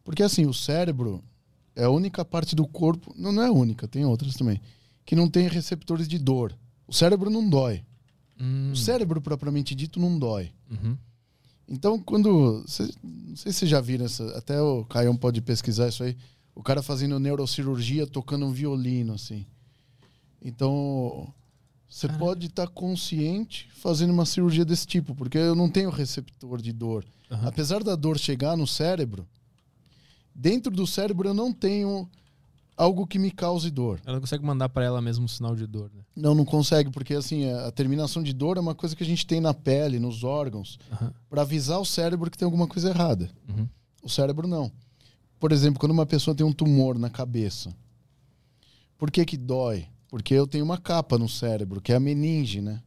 Porque 0.04 0.24
assim, 0.24 0.46
o 0.46 0.54
cérebro 0.54 1.24
é 1.76 1.84
a 1.84 1.90
única 1.90 2.26
parte 2.26 2.56
do 2.56 2.68
corpo, 2.68 3.14
não, 3.16 3.32
não 3.32 3.44
é 3.44 3.48
a 3.48 3.52
única, 3.52 3.88
tem 3.88 4.06
outras 4.06 4.34
também, 4.36 4.60
que 5.06 5.16
não 5.16 5.30
tem 5.30 5.48
receptores 5.48 6.08
de 6.08 6.18
dor. 6.18 6.58
O 6.88 6.94
cérebro 6.94 7.30
não 7.30 7.48
dói. 7.48 7.84
Hum. 8.40 8.72
O 8.72 8.76
cérebro 8.76 9.22
propriamente 9.22 9.76
dito 9.76 10.00
não 10.00 10.18
dói. 10.18 10.52
Uhum. 10.72 10.98
Então, 11.68 12.00
quando. 12.00 12.64
cê- 12.68 12.90
não 13.04 13.36
sei 13.36 13.52
se 13.52 13.60
vocês 13.60 13.70
já 13.72 13.80
viram 13.80 14.06
essa. 14.06 14.26
Até 14.36 14.60
o 14.60 14.84
Caião 14.86 15.16
pode 15.16 15.40
pesquisar 15.42 15.88
isso 15.90 16.04
aí. 16.04 16.18
O 16.56 16.64
cara 16.64 16.82
fazendo 16.82 17.20
neurocirurgia 17.20 18.08
tocando 18.08 18.46
um 18.46 18.52
violino, 18.52 19.14
assim. 19.14 19.46
Então. 20.42 21.32
Você 21.90 22.08
Caraca. 22.08 22.24
pode 22.24 22.46
estar 22.48 22.68
consciente 22.68 23.68
fazendo 23.74 24.12
uma 24.14 24.26
cirurgia 24.26 24.64
desse 24.64 24.86
tipo, 24.86 25.16
porque 25.16 25.38
eu 25.40 25.56
não 25.56 25.68
tenho 25.68 25.90
receptor 25.90 26.62
de 26.62 26.72
dor. 26.72 27.04
Aham. 27.32 27.48
Apesar 27.48 27.84
da 27.84 27.96
dor 27.96 28.18
chegar 28.20 28.56
no 28.56 28.68
cérebro, 28.68 29.28
dentro 30.34 30.72
do 30.72 30.86
cérebro 30.86 31.30
eu 31.30 31.34
não 31.34 31.52
tenho 31.52 32.08
algo 32.78 33.06
que 33.08 33.18
me 33.20 33.32
cause 33.32 33.70
dor. 33.72 34.00
Ela 34.06 34.14
não 34.14 34.22
consegue 34.22 34.46
mandar 34.46 34.70
pra 34.70 34.86
ela 34.86 35.02
mesmo 35.02 35.26
um 35.26 35.28
sinal 35.28 35.56
de 35.56 35.66
dor, 35.68 35.92
né? 35.94 36.04
Não, 36.16 36.34
não 36.36 36.46
consegue, 36.46 36.90
porque 36.92 37.14
assim, 37.16 37.52
a 37.52 37.72
terminação 37.72 38.22
de 38.24 38.34
dor 38.34 38.56
é 38.58 38.60
uma 38.60 38.76
coisa 38.76 38.96
que 38.96 39.04
a 39.04 39.06
gente 39.06 39.26
tem 39.26 39.42
na 39.42 39.54
pele, 39.54 40.00
nos 40.00 40.24
órgãos, 40.24 40.78
Aham. 40.92 41.12
para 41.30 41.42
avisar 41.42 41.80
o 41.82 41.86
cérebro 41.86 42.30
que 42.30 42.38
tem 42.38 42.46
alguma 42.46 42.68
coisa 42.68 42.90
errada. 42.90 43.30
Uhum. 43.50 43.68
O 44.04 44.10
cérebro 44.10 44.48
não. 44.48 44.72
Por 45.40 45.52
exemplo, 45.52 45.80
quando 45.80 45.92
uma 45.92 46.06
pessoa 46.06 46.36
tem 46.36 46.46
um 46.46 46.54
tumor 46.54 46.98
na 47.00 47.10
cabeça, 47.10 47.76
por 48.98 49.10
que 49.10 49.26
que 49.26 49.36
dói? 49.38 49.88
Porque 50.10 50.34
eu 50.34 50.48
tenho 50.48 50.66
uma 50.66 50.78
capa 50.78 51.18
no 51.18 51.30
cérebro, 51.30 51.80
que 51.80 51.94
é 51.94 51.96
a 51.96 52.00
meninge, 52.00 52.62
né? 52.62 52.82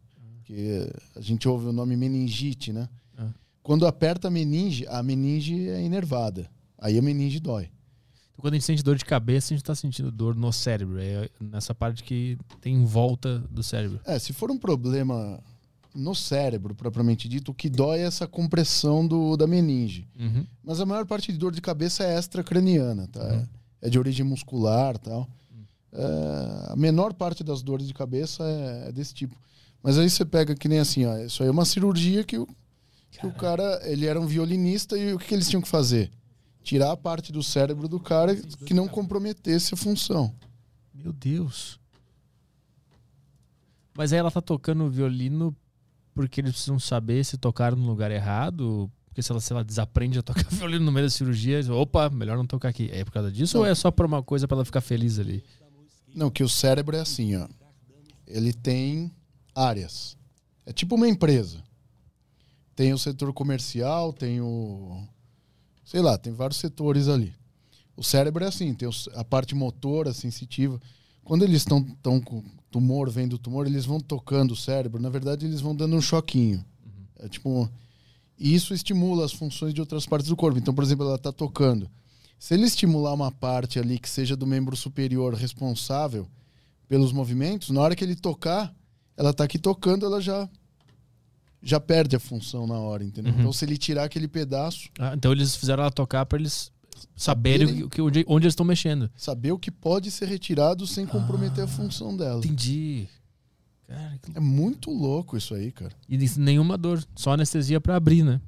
Que 0.45 0.91
a 1.17 1.21
gente 1.21 1.49
ouve 1.49 1.69
o 1.69 1.73
nome 1.73 1.97
meningite, 1.97 2.73
né? 2.73 2.89
Ah. 3.17 3.31
Quando 3.63 3.87
aperta 3.87 4.29
a 4.29 4.31
meninge, 4.31 4.87
a 4.89 5.03
meninge 5.03 5.69
é 5.69 5.81
inervada. 5.81 6.51
Aí 6.77 6.99
a 6.99 7.03
meninge 7.03 7.39
dói. 7.39 7.71
Então, 8.33 8.41
quando 8.41 8.55
a 8.55 8.57
gente 8.57 8.67
sente 8.67 8.83
dor 8.83 8.97
de 8.97 9.05
cabeça, 9.05 9.55
a 9.55 9.57
gente 9.57 9.65
tá 9.65 9.75
sentindo 9.75 10.11
dor 10.11 10.35
no 10.35 10.53
cérebro. 10.53 10.99
É 10.99 11.31
nessa 11.41 11.73
parte 11.73 12.03
que 12.03 12.37
tem 12.61 12.75
em 12.75 12.85
volta 12.85 13.39
do 13.51 13.63
cérebro. 13.63 14.01
É, 14.05 14.19
se 14.19 14.33
for 14.33 14.51
um 14.51 14.59
problema 14.59 15.39
no 15.95 16.15
cérebro, 16.15 16.75
propriamente 16.75 17.29
dito, 17.29 17.53
o 17.53 17.55
que 17.55 17.69
dói 17.71 18.01
é 18.01 18.05
essa 18.05 18.27
compressão 18.27 19.07
do, 19.07 19.37
da 19.37 19.47
meninge. 19.47 20.09
Uhum. 20.19 20.45
Mas 20.65 20.81
a 20.81 20.87
maior 20.87 21.07
parte 21.07 21.31
de 21.31 21.39
dor 21.39 21.53
de 21.53 21.61
cabeça 21.61 22.03
é 22.03 22.19
extracraniana, 22.19 23.07
tá? 23.07 23.35
Uhum. 23.35 23.47
É 23.81 23.91
de 23.91 23.99
origem 23.99 24.25
muscular 24.25 24.99
tal. 24.99 25.29
É, 25.93 26.73
a 26.73 26.77
menor 26.77 27.13
parte 27.13 27.45
das 27.45 27.63
dores 27.63 27.87
de 27.87 27.93
cabeça 27.93 28.43
é, 28.45 28.89
é 28.89 28.93
desse 28.93 29.13
tipo. 29.13 29.37
Mas 29.83 29.99
aí 29.99 30.09
você 30.09 30.25
pega 30.25 30.55
que 30.55 30.69
nem 30.69 30.79
assim, 30.79 31.05
ó, 31.05 31.17
isso 31.19 31.43
aí 31.43 31.49
é 31.49 31.53
uma 31.53 31.65
cirurgia 31.65 32.25
que 32.25 32.39
o, 32.39 32.47
que 33.11 33.27
o 33.27 33.33
cara, 33.33 33.81
ele 33.85 34.07
era 34.07 34.21
um 34.21 34.27
violinista 34.27 34.97
e 34.97 35.13
o 35.13 35.19
que, 35.19 35.27
que 35.27 35.35
eles 35.35 35.49
tinham 35.49 35.61
que 35.61 35.69
fazer? 35.69 36.11
Tirar 36.63 36.93
a 36.93 36.97
parte 36.97 37.33
do 37.33 37.43
cérebro 37.43 37.89
do 37.89 37.99
cara 37.99 38.37
que 38.37 38.73
não 38.73 38.87
comprometesse 38.87 39.75
a 39.75 39.77
função. 39.77 40.33
Meu 40.95 41.13
Deus. 41.13 41.81
Mas 43.95 44.13
aí 44.13 44.19
ela 44.19 44.31
tá 44.31 44.41
tocando 44.41 44.89
violino 44.89 45.55
porque 46.15 46.41
eles 46.41 46.53
precisam 46.53 46.79
saber 46.79 47.25
se 47.25 47.37
tocaram 47.37 47.77
no 47.77 47.87
lugar 47.87 48.11
errado. 48.11 48.91
Porque 49.07 49.23
se 49.23 49.31
ela, 49.31 49.41
se 49.41 49.53
ela 49.53 49.65
desaprende 49.65 50.19
a 50.19 50.23
tocar 50.23 50.45
violino 50.49 50.85
no 50.85 50.93
meio 50.93 51.07
da 51.07 51.11
cirurgia, 51.11 51.61
opa, 51.73 52.09
melhor 52.09 52.37
não 52.37 52.47
tocar 52.47 52.69
aqui. 52.69 52.89
É 52.93 53.05
por 53.05 53.13
causa 53.13 53.31
disso 53.31 53.57
Não. 53.59 53.65
ou 53.65 53.71
é 53.71 53.75
só 53.75 53.91
por 53.91 54.07
uma 54.07 54.23
coisa 54.23 54.47
pra 54.47 54.57
ela 54.57 54.65
ficar 54.65 54.81
feliz 54.81 55.19
ali? 55.19 55.45
Não, 56.15 56.31
que 56.31 56.43
o 56.43 56.49
cérebro 56.49 56.97
é 56.97 57.01
assim, 57.01 57.37
ó. 57.37 57.49
Ele 58.27 58.53
tem 58.53 59.11
áreas. 59.55 60.17
É 60.65 60.73
tipo 60.73 60.95
uma 60.95 61.09
empresa. 61.09 61.63
Tem 62.75 62.93
o 62.93 62.99
setor 62.99 63.33
comercial, 63.33 64.13
tem 64.13 64.41
o. 64.41 65.03
Sei 65.85 66.01
lá, 66.01 66.17
tem 66.17 66.33
vários 66.33 66.59
setores 66.59 67.09
ali. 67.09 67.35
O 67.97 68.03
cérebro 68.03 68.45
é 68.45 68.49
assim, 68.49 68.73
tem 68.75 68.89
a 69.15 69.25
parte 69.25 69.55
motora, 69.55 70.13
sensitiva. 70.13 70.81
Quando 71.25 71.45
eles 71.45 71.59
estão 71.59 71.83
tão 72.03 72.21
com 72.21 72.43
tumor, 72.71 73.11
vendo 73.11 73.35
o 73.35 73.39
tumor, 73.39 73.67
eles 73.67 73.85
vão 73.85 74.01
tocando 74.01 74.53
o 74.53 74.57
cérebro. 74.57 75.01
Na 75.01 75.11
verdade, 75.11 75.45
eles 75.47 75.61
vão 75.61 75.77
dando 75.77 75.97
um 75.97 76.01
choquinho. 76.01 76.65
É 77.19 77.29
tipo. 77.29 77.71
E 78.39 78.55
isso 78.55 78.75
estimula 78.75 79.25
as 79.25 79.33
funções 79.33 79.75
de 79.75 79.81
outras 79.81 80.07
partes 80.07 80.29
do 80.29 80.37
corpo. 80.37 80.59
Então, 80.59 80.75
por 80.75 80.83
exemplo, 80.83 81.07
ela 81.07 81.17
está 81.17 81.31
tocando. 81.31 81.89
Se 82.43 82.55
ele 82.55 82.65
estimular 82.65 83.13
uma 83.15 83.31
parte 83.31 83.79
ali 83.79 84.01
que 84.01 84.11
seja 84.11 84.35
do 84.35 84.45
membro 84.49 84.75
superior 84.77 85.33
responsável 85.33 86.27
pelos 86.89 87.13
movimentos, 87.13 87.71
na 87.71 87.81
hora 87.81 87.95
que 87.95 88.03
ele 88.03 88.17
tocar, 88.17 88.75
ela 89.17 89.31
está 89.31 89.45
aqui 89.45 89.61
tocando, 89.61 90.05
ela 90.05 90.21
já 90.21 90.49
já 91.63 91.79
perde 91.79 92.17
a 92.17 92.19
função 92.19 92.67
na 92.67 92.75
hora, 92.75 93.05
entendeu? 93.05 93.33
Uhum. 93.33 93.39
Então, 93.39 93.53
se 93.53 93.65
ele 93.65 93.77
tirar 93.79 94.03
aquele 94.03 94.27
pedaço, 94.27 94.89
Ah, 94.99 95.13
então 95.15 95.31
eles 95.31 95.55
fizeram 95.55 95.85
ela 95.85 95.93
tocar 95.93 96.27
pra 96.27 96.37
eles 96.37 96.73
saberem 97.15 97.69
Saberem. 97.69 97.85
o 97.85 97.89
que, 97.89 98.03
onde, 98.03 98.25
onde 98.27 98.47
eles 98.47 98.55
estão 98.55 98.67
mexendo. 98.67 99.09
saber 99.15 99.53
o 99.53 99.59
que 99.59 99.71
pode 99.71 100.11
ser 100.11 100.27
retirado 100.27 100.85
sem 100.85 101.07
comprometer 101.07 101.61
Ah. 101.61 101.67
a 101.67 101.69
função 101.69 102.17
dela. 102.17 102.41
Entendi. 102.45 103.07
Cara, 103.87 104.19
que... 104.21 104.37
É 104.37 104.41
muito 104.41 104.91
louco 104.91 105.37
isso 105.37 105.55
aí, 105.55 105.71
cara. 105.71 105.93
E 106.09 106.19
nenhuma 106.41 106.77
dor, 106.77 107.05
só 107.15 107.35
anestesia 107.35 107.81
pra 107.81 107.95
abrir, 107.95 108.25
né? 108.25 108.41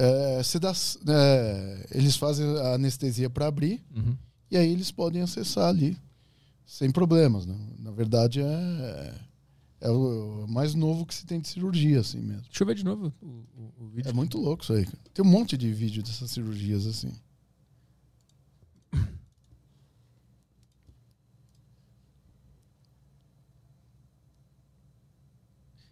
É, 0.00 0.40
dá, 0.60 0.72
é, 1.12 1.86
eles 1.90 2.14
fazem 2.16 2.46
a 2.58 2.74
anestesia 2.74 3.28
para 3.28 3.48
abrir 3.48 3.82
Uhum. 3.94 4.16
e 4.48 4.56
aí 4.56 4.70
eles 4.70 4.92
podem 4.92 5.20
acessar 5.22 5.68
ali 5.68 5.98
sem 6.64 6.90
problemas. 6.92 7.44
Né? 7.46 7.56
Na 7.80 7.90
verdade, 7.90 8.40
é, 8.40 9.14
é 9.80 9.90
o 9.90 10.46
mais 10.48 10.72
novo 10.74 11.04
que 11.04 11.12
se 11.14 11.26
tem 11.26 11.40
de 11.40 11.48
cirurgia, 11.48 11.98
assim 11.98 12.20
mesmo. 12.20 12.42
Deixa 12.42 12.62
eu 12.62 12.66
ver 12.68 12.76
de 12.76 12.84
novo 12.84 13.12
o, 13.20 13.26
o- 13.26 13.74
o 13.80 13.88
vídeo. 13.88 14.08
É 14.08 14.12
muito 14.12 14.38
louco 14.38 14.62
isso 14.62 14.72
aí. 14.72 14.86
Tem 15.12 15.24
um 15.24 15.28
monte 15.28 15.56
de 15.56 15.72
vídeo 15.72 16.00
dessas 16.02 16.30
cirurgias 16.30 16.86
assim. 16.86 17.12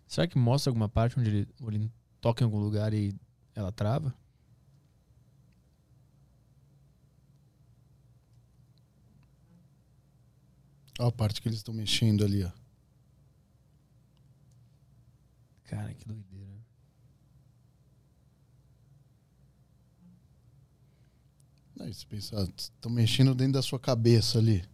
Será 0.06 0.26
que 0.26 0.38
mostra 0.38 0.70
alguma 0.70 0.88
parte 0.88 1.18
onde 1.18 1.28
ele, 1.30 1.48
onde 1.60 1.76
ele 1.76 1.90
toca 2.20 2.42
em 2.42 2.46
algum 2.46 2.58
lugar 2.58 2.94
e 2.94 3.14
ela 3.56 3.72
trava? 3.72 4.14
Olha 10.98 11.08
a 11.08 11.12
parte 11.12 11.40
que 11.40 11.48
eles 11.48 11.58
estão 11.58 11.74
mexendo 11.74 12.24
ali. 12.24 12.44
Ó. 12.44 12.50
Cara, 15.64 15.92
que 15.94 16.06
doideira. 16.06 16.54
Aí 21.80 21.92
você 21.92 22.06
pensa, 22.06 22.52
estão 22.56 22.90
mexendo 22.90 23.34
dentro 23.34 23.54
da 23.54 23.62
sua 23.62 23.78
cabeça 23.78 24.38
ali. 24.38 24.64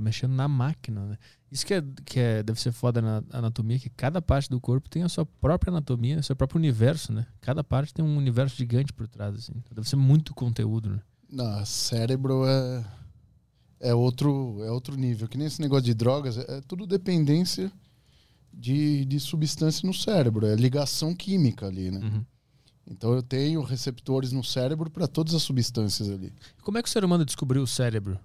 Tá 0.00 0.04
mexendo 0.04 0.32
na 0.32 0.48
máquina, 0.48 1.04
né? 1.04 1.18
Isso 1.52 1.66
que, 1.66 1.74
é, 1.74 1.82
que 2.06 2.18
é, 2.18 2.42
deve 2.42 2.58
ser 2.58 2.72
foda 2.72 3.02
na 3.02 3.22
anatomia, 3.30 3.78
que 3.78 3.90
cada 3.90 4.22
parte 4.22 4.48
do 4.48 4.58
corpo 4.58 4.88
tem 4.88 5.02
a 5.02 5.08
sua 5.10 5.26
própria 5.26 5.70
anatomia, 5.70 6.18
o 6.18 6.22
seu 6.22 6.34
próprio 6.34 6.58
universo, 6.58 7.12
né? 7.12 7.26
Cada 7.40 7.62
parte 7.62 7.92
tem 7.92 8.02
um 8.02 8.16
universo 8.16 8.56
gigante 8.56 8.94
por 8.94 9.06
trás, 9.06 9.34
assim. 9.34 9.52
Então 9.56 9.74
deve 9.74 9.86
ser 9.86 9.96
muito 9.96 10.34
conteúdo, 10.34 10.88
né? 10.88 11.00
Não, 11.30 11.66
cérebro 11.66 12.46
é, 12.46 12.84
é, 13.78 13.94
outro, 13.94 14.62
é 14.64 14.70
outro 14.70 14.96
nível. 14.96 15.28
Que 15.28 15.36
nem 15.36 15.46
esse 15.46 15.60
negócio 15.60 15.84
de 15.84 15.92
drogas, 15.92 16.38
é, 16.38 16.58
é 16.58 16.60
tudo 16.62 16.86
dependência 16.86 17.70
de, 18.52 19.04
de 19.04 19.20
substância 19.20 19.86
no 19.86 19.92
cérebro. 19.92 20.46
É 20.46 20.54
ligação 20.54 21.14
química 21.14 21.66
ali, 21.66 21.90
né? 21.90 22.00
Uhum. 22.00 22.24
Então 22.86 23.12
eu 23.12 23.22
tenho 23.22 23.62
receptores 23.62 24.32
no 24.32 24.42
cérebro 24.42 24.90
para 24.90 25.06
todas 25.06 25.34
as 25.34 25.42
substâncias 25.42 26.08
ali. 26.08 26.32
Como 26.62 26.78
é 26.78 26.82
que 26.82 26.88
o 26.88 26.92
ser 26.92 27.04
humano 27.04 27.24
descobriu 27.24 27.62
o 27.62 27.66
cérebro? 27.66 28.18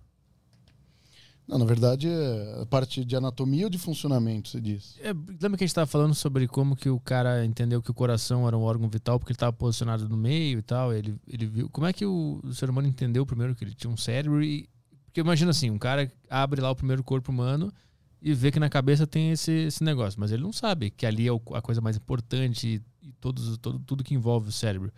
Não, 1.47 1.59
na 1.59 1.65
verdade, 1.65 2.07
é 2.07 2.61
a 2.61 2.65
parte 2.65 3.05
de 3.05 3.15
anatomia 3.15 3.65
ou 3.65 3.69
de 3.69 3.77
funcionamento, 3.77 4.49
você 4.49 4.59
diz. 4.59 4.97
É, 4.99 5.09
lembra 5.13 5.57
que 5.57 5.63
a 5.63 5.67
gente 5.67 5.67
estava 5.67 5.85
falando 5.85 6.15
sobre 6.15 6.47
como 6.47 6.75
que 6.75 6.89
o 6.89 6.99
cara 6.99 7.45
entendeu 7.45 7.83
que 7.83 7.91
o 7.91 7.93
coração 7.93 8.47
era 8.47 8.57
um 8.57 8.63
órgão 8.63 8.89
vital 8.89 9.19
porque 9.19 9.31
ele 9.31 9.35
estava 9.35 9.53
posicionado 9.53 10.09
no 10.09 10.17
meio 10.17 10.57
e 10.57 10.61
tal? 10.63 10.91
Ele, 10.91 11.15
ele 11.27 11.45
viu. 11.45 11.69
Como 11.69 11.85
é 11.85 11.93
que 11.93 12.03
o, 12.05 12.39
o 12.43 12.53
ser 12.53 12.67
humano 12.69 12.87
entendeu 12.87 13.25
primeiro 13.27 13.53
que 13.53 13.63
ele 13.63 13.75
tinha 13.75 13.91
um 13.93 13.97
cérebro? 13.97 14.43
E, 14.43 14.67
porque 15.05 15.19
imagina 15.19 15.51
assim, 15.51 15.69
um 15.69 15.77
cara 15.77 16.11
abre 16.29 16.59
lá 16.61 16.71
o 16.71 16.75
primeiro 16.75 17.03
corpo 17.03 17.31
humano 17.31 17.71
e 18.19 18.33
vê 18.33 18.51
que 18.51 18.59
na 18.59 18.69
cabeça 18.69 19.05
tem 19.05 19.29
esse, 19.29 19.51
esse 19.51 19.83
negócio, 19.83 20.19
mas 20.19 20.31
ele 20.31 20.41
não 20.41 20.51
sabe 20.51 20.89
que 20.89 21.05
ali 21.05 21.27
é 21.27 21.31
o- 21.31 21.41
a 21.53 21.61
coisa 21.61 21.79
mais 21.79 21.95
importante 21.95 22.81
e, 23.03 23.07
e 23.07 23.11
todos, 23.21 23.55
todo, 23.59 23.77
tudo 23.79 24.03
que 24.03 24.15
envolve 24.15 24.49
o 24.49 24.51
cérebro. 24.51 24.91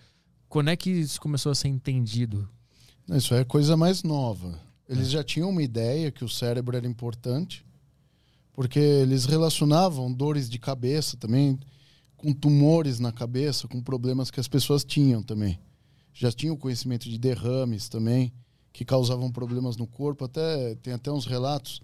Quando 0.47 0.69
é 0.69 0.77
que 0.77 0.89
isso 0.89 1.19
começou 1.19 1.51
a 1.51 1.55
ser 1.55 1.67
entendido? 1.67 2.47
Isso 3.09 3.33
é 3.35 3.43
coisa 3.43 3.75
mais 3.75 4.01
nova. 4.01 4.57
Eles 4.87 5.09
já 5.09 5.23
tinham 5.23 5.49
uma 5.49 5.61
ideia 5.61 6.11
que 6.11 6.23
o 6.23 6.29
cérebro 6.29 6.77
era 6.77 6.87
importante, 6.87 7.65
porque 8.53 8.79
eles 8.79 9.25
relacionavam 9.25 10.11
dores 10.11 10.49
de 10.49 10.57
cabeça 10.57 11.17
também 11.17 11.59
com 12.15 12.33
tumores 12.33 12.99
na 12.99 13.11
cabeça, 13.11 13.67
com 13.67 13.81
problemas 13.81 14.31
que 14.31 14.39
as 14.39 14.47
pessoas 14.47 14.83
tinham 14.83 15.21
também. 15.21 15.59
Já 16.13 16.31
tinham 16.31 16.55
conhecimento 16.55 17.07
de 17.09 17.17
derrames 17.17 17.89
também, 17.89 18.33
que 18.73 18.83
causavam 18.83 19.31
problemas 19.31 19.77
no 19.77 19.85
corpo. 19.85 20.25
Até 20.25 20.75
tem 20.75 20.93
até 20.93 21.11
uns 21.11 21.25
relatos 21.25 21.81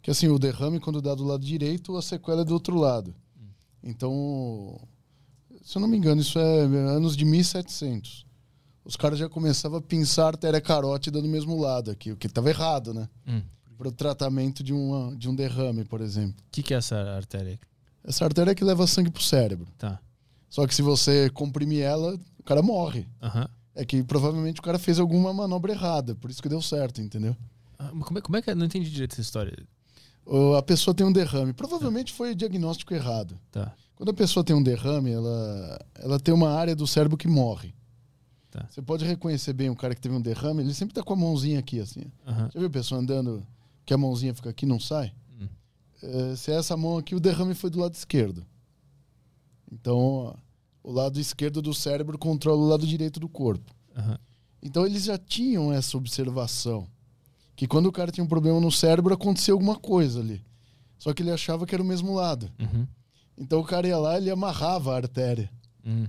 que 0.00 0.10
assim 0.10 0.28
o 0.28 0.38
derrame 0.38 0.80
quando 0.80 1.02
dá 1.02 1.14
do 1.14 1.24
lado 1.24 1.44
direito, 1.44 1.96
a 1.96 2.02
sequela 2.02 2.42
é 2.42 2.44
do 2.44 2.54
outro 2.54 2.76
lado. 2.78 3.14
Então, 3.82 4.80
se 5.62 5.76
eu 5.76 5.80
não 5.80 5.88
me 5.88 5.96
engano, 5.96 6.20
isso 6.20 6.38
é 6.38 6.60
anos 6.62 7.16
de 7.16 7.24
1700 7.24 8.24
os 8.84 8.96
caras 8.96 9.18
já 9.18 9.28
começavam 9.28 9.78
a 9.78 9.82
pinçar 9.82 10.26
a 10.26 10.28
artéria 10.28 10.60
carótida 10.60 11.20
do 11.20 11.28
mesmo 11.28 11.58
lado 11.58 11.90
aqui, 11.90 12.12
o 12.12 12.16
que 12.16 12.26
estava 12.26 12.50
errado, 12.50 12.92
né? 12.92 13.08
Hum. 13.26 13.42
Para 13.76 13.88
o 13.88 13.92
tratamento 13.92 14.62
de, 14.62 14.72
uma, 14.72 15.16
de 15.16 15.28
um 15.28 15.34
derrame, 15.34 15.84
por 15.84 16.00
exemplo. 16.00 16.36
O 16.46 16.50
que, 16.50 16.62
que 16.62 16.74
é 16.74 16.76
essa 16.76 16.96
artéria? 16.96 17.58
Essa 18.04 18.24
artéria 18.24 18.52
é 18.52 18.54
que 18.54 18.62
leva 18.62 18.86
sangue 18.86 19.10
pro 19.10 19.22
cérebro. 19.22 19.66
Tá. 19.78 19.98
Só 20.48 20.66
que 20.66 20.74
se 20.74 20.82
você 20.82 21.28
comprimir 21.30 21.82
ela, 21.82 22.14
o 22.38 22.42
cara 22.42 22.62
morre. 22.62 23.08
Aham. 23.22 23.48
É 23.74 23.84
que 23.84 24.04
provavelmente 24.04 24.60
o 24.60 24.62
cara 24.62 24.78
fez 24.78 25.00
alguma 25.00 25.32
manobra 25.32 25.72
errada, 25.72 26.14
por 26.14 26.30
isso 26.30 26.40
que 26.40 26.48
deu 26.48 26.62
certo, 26.62 27.00
entendeu? 27.00 27.36
Ah, 27.76 27.90
como, 28.04 28.18
é, 28.18 28.22
como 28.22 28.36
é 28.36 28.42
que 28.42 28.50
é? 28.50 28.54
Não 28.54 28.66
entendi 28.66 28.88
direito 28.88 29.12
essa 29.12 29.20
história. 29.20 29.52
Ou 30.24 30.54
a 30.56 30.62
pessoa 30.62 30.94
tem 30.94 31.04
um 31.04 31.12
derrame. 31.12 31.52
Provavelmente 31.52 32.12
foi 32.12 32.34
diagnóstico 32.34 32.94
errado. 32.94 33.36
Tá. 33.50 33.74
Quando 33.96 34.10
a 34.10 34.14
pessoa 34.14 34.44
tem 34.44 34.54
um 34.54 34.62
derrame, 34.62 35.10
ela, 35.10 35.78
ela 35.96 36.20
tem 36.20 36.32
uma 36.32 36.50
área 36.50 36.76
do 36.76 36.86
cérebro 36.86 37.16
que 37.16 37.26
morre. 37.26 37.74
Tá. 38.54 38.68
Você 38.70 38.80
pode 38.80 39.04
reconhecer 39.04 39.52
bem 39.52 39.68
o 39.68 39.74
cara 39.74 39.96
que 39.96 40.00
teve 40.00 40.14
um 40.14 40.20
derrame, 40.20 40.62
ele 40.62 40.72
sempre 40.72 40.94
tá 40.94 41.02
com 41.02 41.12
a 41.12 41.16
mãozinha 41.16 41.58
aqui, 41.58 41.80
assim. 41.80 42.04
Aham. 42.24 42.48
Já 42.54 42.60
viu 42.60 42.68
a 42.68 42.70
pessoa 42.70 43.00
andando 43.00 43.44
que 43.84 43.92
a 43.92 43.98
mãozinha 43.98 44.32
fica 44.32 44.48
aqui 44.48 44.64
não 44.64 44.78
sai? 44.78 45.12
Hum. 45.40 45.48
É, 46.00 46.36
se 46.36 46.52
é 46.52 46.54
essa 46.54 46.76
mão 46.76 46.96
aqui, 46.96 47.16
o 47.16 47.20
derrame 47.20 47.52
foi 47.52 47.68
do 47.68 47.80
lado 47.80 47.94
esquerdo. 47.94 48.46
Então, 49.72 50.38
o 50.84 50.92
lado 50.92 51.18
esquerdo 51.18 51.60
do 51.60 51.74
cérebro 51.74 52.16
controla 52.16 52.60
o 52.60 52.68
lado 52.68 52.86
direito 52.86 53.18
do 53.18 53.28
corpo. 53.28 53.74
Aham. 53.96 54.16
Então, 54.62 54.86
eles 54.86 55.02
já 55.02 55.18
tinham 55.18 55.72
essa 55.72 55.96
observação. 55.96 56.86
Que 57.56 57.66
quando 57.66 57.86
o 57.86 57.92
cara 57.92 58.12
tinha 58.12 58.22
um 58.22 58.28
problema 58.28 58.60
no 58.60 58.70
cérebro, 58.70 59.12
acontecia 59.12 59.52
alguma 59.52 59.74
coisa 59.76 60.20
ali. 60.20 60.40
Só 60.96 61.12
que 61.12 61.24
ele 61.24 61.32
achava 61.32 61.66
que 61.66 61.74
era 61.74 61.82
o 61.82 61.86
mesmo 61.86 62.14
lado. 62.14 62.52
Uhum. 62.60 62.86
Então, 63.36 63.58
o 63.58 63.64
cara 63.64 63.88
ia 63.88 63.98
lá 63.98 64.16
ele 64.16 64.30
amarrava 64.30 64.92
a 64.92 64.96
artéria. 64.96 65.50
Hum. 65.84 66.06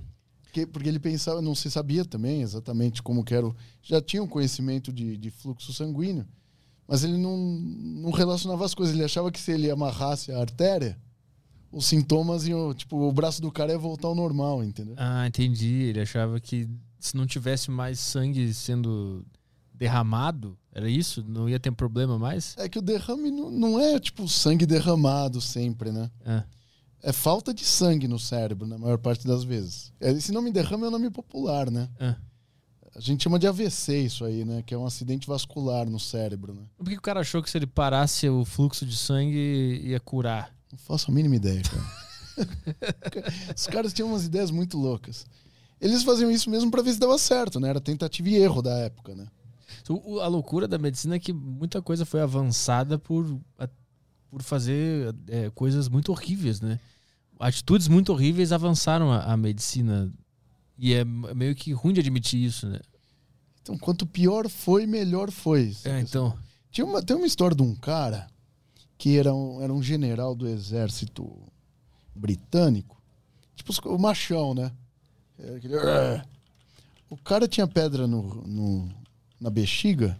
Porque, 0.56 0.66
porque 0.66 0.88
ele 0.88 0.98
pensava, 0.98 1.42
não 1.42 1.54
se 1.54 1.70
sabia 1.70 2.04
também 2.04 2.40
exatamente 2.40 3.02
como 3.02 3.22
que 3.22 3.34
era. 3.34 3.46
o- 3.46 3.54
Já 3.82 4.00
tinha 4.00 4.22
um 4.22 4.26
conhecimento 4.26 4.90
de, 4.92 5.16
de 5.18 5.30
fluxo 5.30 5.72
sanguíneo, 5.72 6.26
mas 6.88 7.04
ele 7.04 7.18
não, 7.18 7.36
não 7.36 8.10
relacionava 8.10 8.64
as 8.64 8.74
coisas. 8.74 8.94
Ele 8.94 9.04
achava 9.04 9.30
que 9.30 9.38
se 9.38 9.52
ele 9.52 9.70
amarrasse 9.70 10.32
a 10.32 10.38
artéria, 10.40 10.98
os 11.70 11.84
sintomas 11.86 12.46
iam. 12.46 12.72
Tipo, 12.72 12.96
o 12.96 13.12
braço 13.12 13.42
do 13.42 13.52
cara 13.52 13.72
ia 13.72 13.78
voltar 13.78 14.08
ao 14.08 14.14
normal, 14.14 14.64
entendeu? 14.64 14.94
Ah, 14.96 15.26
entendi. 15.26 15.74
Ele 15.82 16.00
achava 16.00 16.40
que 16.40 16.66
se 16.98 17.14
não 17.16 17.26
tivesse 17.26 17.70
mais 17.70 18.00
sangue 18.00 18.54
sendo 18.54 19.24
derramado, 19.74 20.56
era 20.72 20.88
isso? 20.88 21.22
Não 21.28 21.48
ia 21.50 21.60
ter 21.60 21.70
problema 21.72 22.18
mais? 22.18 22.54
É 22.56 22.66
que 22.66 22.78
o 22.78 22.82
derrame 22.82 23.30
não, 23.30 23.50
não 23.50 23.78
é 23.80 24.00
tipo 24.00 24.26
sangue 24.26 24.64
derramado 24.64 25.38
sempre, 25.38 25.92
né? 25.92 26.10
Ah, 26.24 26.44
É 27.06 27.12
falta 27.12 27.54
de 27.54 27.64
sangue 27.64 28.08
no 28.08 28.18
cérebro, 28.18 28.66
na 28.66 28.76
maior 28.76 28.98
parte 28.98 29.28
das 29.28 29.44
vezes. 29.44 29.92
É, 30.00 30.10
Esse 30.10 30.32
nome 30.32 30.50
derrame 30.50 30.82
é 30.82 30.88
um 30.88 30.90
nome 30.90 31.08
popular, 31.08 31.70
né? 31.70 31.88
ah. 32.00 32.16
A 32.96 33.00
gente 33.00 33.22
chama 33.22 33.38
de 33.38 33.46
AVC 33.46 33.98
isso 33.98 34.24
aí, 34.24 34.44
né? 34.44 34.62
Que 34.66 34.74
é 34.74 34.78
um 34.78 34.86
acidente 34.86 35.26
vascular 35.28 35.88
no 35.88 36.00
cérebro, 36.00 36.52
né? 36.52 36.62
Por 36.78 36.88
que 36.88 36.96
o 36.96 37.00
cara 37.00 37.20
achou 37.20 37.42
que 37.42 37.50
se 37.50 37.58
ele 37.58 37.66
parasse 37.66 38.26
o 38.26 38.42
fluxo 38.42 38.84
de 38.86 38.96
sangue 38.96 39.82
ia 39.84 40.00
curar? 40.00 40.50
Não 40.72 40.78
faço 40.78 41.10
a 41.10 41.14
mínima 41.14 41.36
ideia, 41.36 41.62
cara. 41.62 41.84
Os 43.54 43.66
caras 43.66 43.92
tinham 43.92 44.08
umas 44.08 44.24
ideias 44.24 44.50
muito 44.50 44.76
loucas. 44.76 45.26
Eles 45.80 46.02
faziam 46.02 46.30
isso 46.30 46.50
mesmo 46.50 46.70
pra 46.70 46.82
ver 46.82 46.94
se 46.94 46.98
dava 46.98 47.18
certo, 47.18 47.60
né? 47.60 47.68
Era 47.68 47.80
tentativa 47.82 48.30
e 48.30 48.34
erro 48.34 48.62
da 48.62 48.74
época, 48.78 49.14
né? 49.14 49.28
A 50.22 50.26
loucura 50.26 50.66
da 50.66 50.78
medicina 50.78 51.14
é 51.14 51.18
que 51.20 51.34
muita 51.34 51.80
coisa 51.82 52.04
foi 52.04 52.20
avançada 52.22 52.98
por, 52.98 53.38
por 54.28 54.42
fazer 54.42 55.14
é, 55.28 55.50
coisas 55.50 55.88
muito 55.88 56.10
horríveis, 56.10 56.60
né? 56.60 56.80
Atitudes 57.38 57.88
muito 57.88 58.12
horríveis 58.12 58.52
avançaram 58.52 59.10
a, 59.12 59.32
a 59.32 59.36
medicina. 59.36 60.12
E 60.78 60.92
é 60.94 61.04
meio 61.04 61.54
que 61.54 61.72
ruim 61.72 61.94
de 61.94 62.00
admitir 62.00 62.42
isso, 62.42 62.68
né? 62.68 62.80
Então, 63.62 63.76
quanto 63.78 64.06
pior 64.06 64.48
foi, 64.48 64.86
melhor 64.86 65.30
foi. 65.30 65.74
É, 65.84 66.00
então. 66.00 66.36
Tinha 66.70 66.86
uma, 66.86 67.02
tem 67.02 67.16
uma 67.16 67.26
história 67.26 67.56
de 67.56 67.62
um 67.62 67.74
cara 67.74 68.26
que 68.98 69.18
era 69.18 69.34
um, 69.34 69.62
era 69.62 69.72
um 69.72 69.82
general 69.82 70.34
do 70.34 70.46
exército 70.46 71.30
britânico, 72.14 73.00
tipo 73.54 73.72
o 73.88 73.98
machão, 73.98 74.54
né? 74.54 74.70
É 75.38 75.56
aquele- 75.56 75.74
O 77.10 77.16
cara 77.16 77.46
tinha 77.48 77.66
pedra 77.66 78.06
no, 78.06 78.22
no- 78.46 78.88
na 79.40 79.50
bexiga 79.50 80.18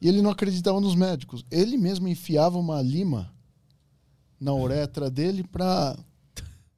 e 0.00 0.08
ele 0.08 0.20
não 0.22 0.30
acreditava 0.30 0.80
nos 0.80 0.94
médicos. 0.94 1.44
Ele 1.50 1.76
mesmo 1.76 2.06
enfiava 2.08 2.58
uma 2.58 2.80
lima 2.82 3.32
na 4.40 4.52
uretra 4.52 5.10
dele 5.10 5.42
pra 5.44 5.96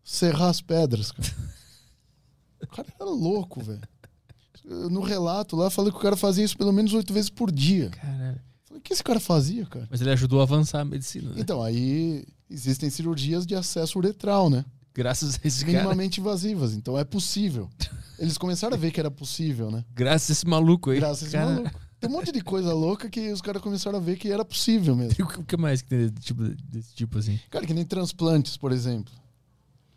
serrar 0.02 0.48
as 0.48 0.60
pedras, 0.60 1.12
cara. 1.12 1.28
O 2.62 2.66
cara 2.66 2.88
era 2.98 3.08
louco, 3.08 3.62
velho. 3.62 3.80
No 4.64 5.00
relato 5.00 5.56
lá, 5.56 5.70
falei 5.70 5.90
que 5.90 5.98
o 5.98 6.00
cara 6.02 6.16
fazia 6.16 6.44
isso 6.44 6.56
pelo 6.56 6.72
menos 6.72 6.92
oito 6.92 7.12
vezes 7.12 7.30
por 7.30 7.50
dia. 7.50 7.90
Caralho. 7.90 8.40
Falei, 8.64 8.78
o 8.78 8.82
que 8.82 8.92
esse 8.92 9.02
cara 9.02 9.18
fazia, 9.18 9.66
cara? 9.66 9.88
Mas 9.90 10.00
ele 10.00 10.10
ajudou 10.10 10.40
a 10.40 10.44
avançar 10.44 10.80
a 10.80 10.84
medicina, 10.84 11.30
né? 11.30 11.36
Então, 11.38 11.62
aí 11.62 12.24
existem 12.48 12.90
cirurgias 12.90 13.46
de 13.46 13.54
acesso 13.54 13.98
uretral, 13.98 14.50
né? 14.50 14.64
Graças 14.94 15.34
a 15.42 15.48
esse 15.48 15.64
cara. 15.64 15.78
Minimamente 15.78 16.20
invasivas. 16.20 16.74
Então 16.74 16.98
é 16.98 17.04
possível. 17.04 17.70
Eles 18.18 18.36
começaram 18.36 18.74
a 18.74 18.78
ver 18.78 18.90
que 18.90 19.00
era 19.00 19.10
possível, 19.10 19.70
né? 19.70 19.84
Graças 19.94 20.30
a 20.30 20.32
esse 20.32 20.46
maluco 20.46 20.90
aí. 20.90 20.98
Graças 20.98 21.22
a 21.22 21.26
esse 21.26 21.36
Cara, 21.36 21.50
maluco. 21.50 21.80
Tem 22.00 22.08
um 22.08 22.14
monte 22.14 22.32
de 22.32 22.40
coisa 22.40 22.72
louca 22.72 23.10
que 23.10 23.30
os 23.30 23.42
caras 23.42 23.60
começaram 23.60 23.98
a 23.98 24.00
ver 24.00 24.16
que 24.16 24.32
era 24.32 24.42
possível 24.42 24.96
mesmo. 24.96 25.22
O 25.38 25.44
que 25.44 25.56
mais 25.56 25.82
que 25.82 25.90
tem 25.90 26.08
desse 26.08 26.26
tipo, 26.26 26.42
desse 26.42 26.94
tipo 26.94 27.18
assim? 27.18 27.38
Cara, 27.50 27.66
que 27.66 27.74
nem 27.74 27.84
transplantes, 27.84 28.56
por 28.56 28.72
exemplo. 28.72 29.12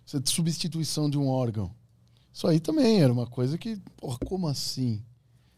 Essa 0.06 0.22
substituição 0.26 1.10
de 1.10 1.18
um 1.18 1.30
órgão. 1.30 1.72
Isso 2.34 2.46
aí 2.46 2.60
também 2.60 3.02
era 3.02 3.14
uma 3.14 3.26
coisa 3.26 3.58
que, 3.58 3.78
porra, 3.96 4.18
como 4.26 4.50
assim? 4.50 5.02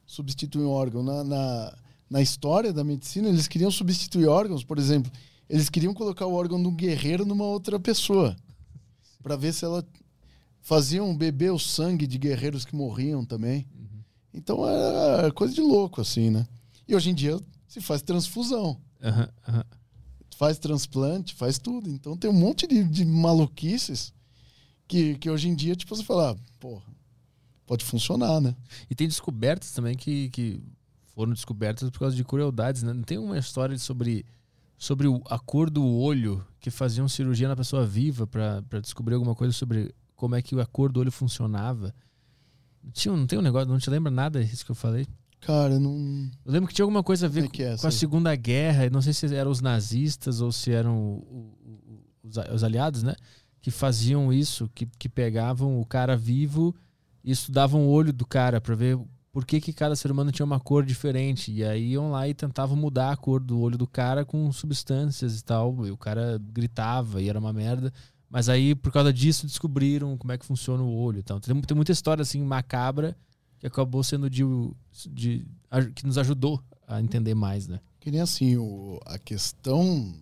Substituir 0.06 0.66
um 0.66 0.70
órgão. 0.70 1.02
Na, 1.02 1.24
na, 1.24 1.78
na 2.08 2.22
história 2.22 2.72
da 2.72 2.84
medicina, 2.84 3.28
eles 3.28 3.48
queriam 3.48 3.72
substituir 3.72 4.28
órgãos, 4.28 4.64
por 4.64 4.78
exemplo, 4.78 5.12
eles 5.50 5.68
queriam 5.68 5.96
colocar 5.96 6.28
o 6.28 6.34
órgão 6.34 6.62
do 6.62 6.70
guerreiro 6.70 7.26
numa 7.26 7.46
outra 7.46 7.80
pessoa. 7.80 8.36
Pra 9.24 9.36
ver 9.36 9.52
se 9.52 9.66
ela 9.66 9.84
faziam 10.62 11.16
beber 11.16 11.52
o 11.52 11.58
sangue 11.58 12.06
de 12.06 12.20
guerreiros 12.20 12.66
que 12.66 12.76
morriam 12.76 13.26
também. 13.26 13.66
Então 14.36 14.68
era 14.68 15.32
coisa 15.32 15.54
de 15.54 15.62
louco, 15.62 16.02
assim, 16.02 16.30
né? 16.30 16.46
E 16.88 16.96
hoje 16.96 17.10
em 17.10 17.14
dia 17.16 17.40
se 17.68 17.82
faz 17.82 18.02
transfusão 18.02 18.80
Aham, 19.04 19.30
aham. 19.48 19.64
faz 20.38 20.58
transplante, 20.58 21.34
faz 21.34 21.58
tudo. 21.58 21.90
Então 21.90 22.16
tem 22.18 22.30
um 22.30 22.34
monte 22.34 22.68
de, 22.68 22.84
de 22.84 23.06
maluquices 23.06 24.14
que, 24.88 25.16
que 25.16 25.30
hoje 25.30 25.48
em 25.50 25.56
dia, 25.56 25.76
tipo, 25.76 25.96
você 25.96 26.04
fala, 26.04 26.32
ah, 26.32 26.36
porra, 26.60 26.84
pode 27.66 27.84
funcionar, 27.86 28.40
né? 28.42 28.56
E 28.90 28.96
tem 28.96 29.08
descobertas 29.08 29.72
também 29.72 29.96
que, 29.96 30.30
que 30.30 30.62
foram 31.14 31.34
descobertas 31.34 31.90
por 31.90 32.00
causa 32.00 32.16
de 32.16 32.24
crueldades, 32.24 32.84
né? 32.84 32.94
Não 32.94 33.04
tem 33.04 33.18
uma 33.18 33.38
história 33.38 33.78
sobre, 33.80 34.26
sobre 34.78 35.08
o- 35.08 35.22
a 35.30 35.40
cor 35.40 35.70
do 35.70 35.84
olho 35.86 36.46
que 36.60 36.70
faziam 36.70 37.08
cirurgia 37.08 37.48
na 37.48 37.56
pessoa 37.56 37.86
viva 37.86 38.28
pra 38.28 38.62
descobrir 38.82 39.16
alguma 39.16 39.34
coisa 39.36 39.54
sobre 39.54 39.94
como 40.16 40.36
é 40.36 40.42
que 40.42 40.60
a 40.60 40.66
cor 40.66 40.92
do 40.92 41.00
olho 41.00 41.12
funcionava? 41.12 41.94
Um- 43.08 43.18
não 43.18 43.28
tem 43.28 43.38
um 43.40 43.42
negócio, 43.42 43.68
não 43.70 43.78
te 43.80 43.90
lembra 43.90 44.12
nada 44.12 44.44
disso 44.44 44.66
que 44.66 44.72
eu 44.72 44.76
falei? 44.76 45.06
Cara, 45.42 45.80
não. 45.80 46.30
Eu 46.46 46.52
lembro 46.52 46.68
que 46.68 46.74
tinha 46.74 46.84
alguma 46.84 47.04
coisa 47.04 47.28
a 47.28 47.30
ver 47.30 47.42
Como 47.42 47.54
é 47.54 47.56
que 47.56 47.64
é 47.64 47.78
com 47.78 47.88
a? 47.88 47.92
Segunda 47.92 48.36
Guerra, 48.36 48.90
não 48.90 49.02
sei 49.02 49.14
se 49.14 49.34
eram 49.36 49.52
os 49.52 49.62
nazistas 49.62 50.42
ou 50.42 50.52
se 50.52 50.72
eram 50.72 50.98
o- 50.98 51.58
o- 51.62 51.94
o- 51.94 52.28
os, 52.28 52.38
os 52.54 52.64
aliados, 52.64 53.04
né? 53.04 53.14
Que 53.62 53.70
faziam 53.72 54.32
isso, 54.34 54.70
que, 54.74 54.88
que 54.98 55.08
pegavam 55.10 55.80
o 55.80 55.86
cara 55.86 56.16
vivo 56.18 56.76
e 57.24 57.32
estudavam 57.32 57.86
o 57.86 57.90
olho 57.90 58.12
do 58.14 58.26
cara 58.26 58.60
pra 58.60 58.74
ver 58.76 58.98
por 59.32 59.46
que, 59.46 59.60
que 59.60 59.74
cada 59.74 59.96
ser 59.96 60.10
humano 60.12 60.32
tinha 60.32 60.46
uma 60.46 60.60
cor 60.60 60.84
diferente. 60.86 61.52
E 61.52 61.64
aí 61.64 61.92
iam 61.92 62.10
lá 62.10 62.28
e 62.28 62.34
tentavam 62.34 62.76
mudar 62.78 63.12
a 63.12 63.18
cor 63.18 63.40
do 63.44 63.60
olho 63.60 63.78
do 63.78 63.86
cara 63.88 64.24
com 64.26 64.52
substâncias 64.52 65.40
e 65.40 65.44
tal. 65.44 65.86
E 65.86 65.92
o 65.92 65.98
cara 65.98 66.40
gritava 66.54 67.22
e 67.22 67.28
era 67.30 67.38
uma 67.40 67.52
merda. 67.54 67.92
Mas 68.30 68.50
aí, 68.50 68.76
por 68.76 68.92
causa 68.92 69.14
disso, 69.14 69.46
descobriram 69.46 70.18
como 70.18 70.32
é 70.34 70.38
que 70.38 70.46
funciona 70.46 70.84
o 70.84 70.94
olho. 70.96 71.20
Então, 71.20 71.40
tem, 71.40 71.60
tem 71.62 71.76
muita 71.76 71.92
história 71.92 72.22
assim 72.22 72.42
macabra 72.44 73.16
que 73.60 73.68
acabou 73.68 74.04
sendo 74.04 74.30
de, 74.30 74.44
de- 75.10 75.46
que 75.94 76.06
nos 76.06 76.18
ajudou 76.18 76.62
a 76.88 77.02
entender 77.02 77.34
mais, 77.36 77.68
né? 77.68 77.80
Que 78.00 78.12
nem 78.12 78.22
assim, 78.22 78.56
o, 78.58 79.00
a 79.06 79.18
questão 79.18 80.14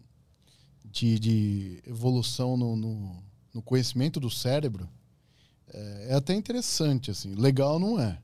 de, 0.85 1.19
de 1.19 1.83
evolução 1.87 2.55
no, 2.55 2.75
no, 2.75 3.23
no 3.53 3.61
conhecimento 3.61 4.19
do 4.19 4.29
cérebro 4.29 4.87
é, 5.73 6.07
é 6.11 6.13
até 6.15 6.33
interessante, 6.33 7.09
assim. 7.11 7.33
Legal 7.35 7.79
não 7.79 7.99
é. 7.99 8.19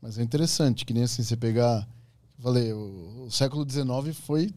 Mas 0.00 0.18
é 0.18 0.22
interessante, 0.22 0.84
que 0.86 0.94
nem 0.94 1.02
assim, 1.02 1.22
você 1.22 1.36
pegar. 1.36 1.86
Falei, 2.38 2.72
o, 2.72 3.24
o 3.26 3.30
século 3.30 3.66
XIX 3.68 4.16
foi 4.16 4.54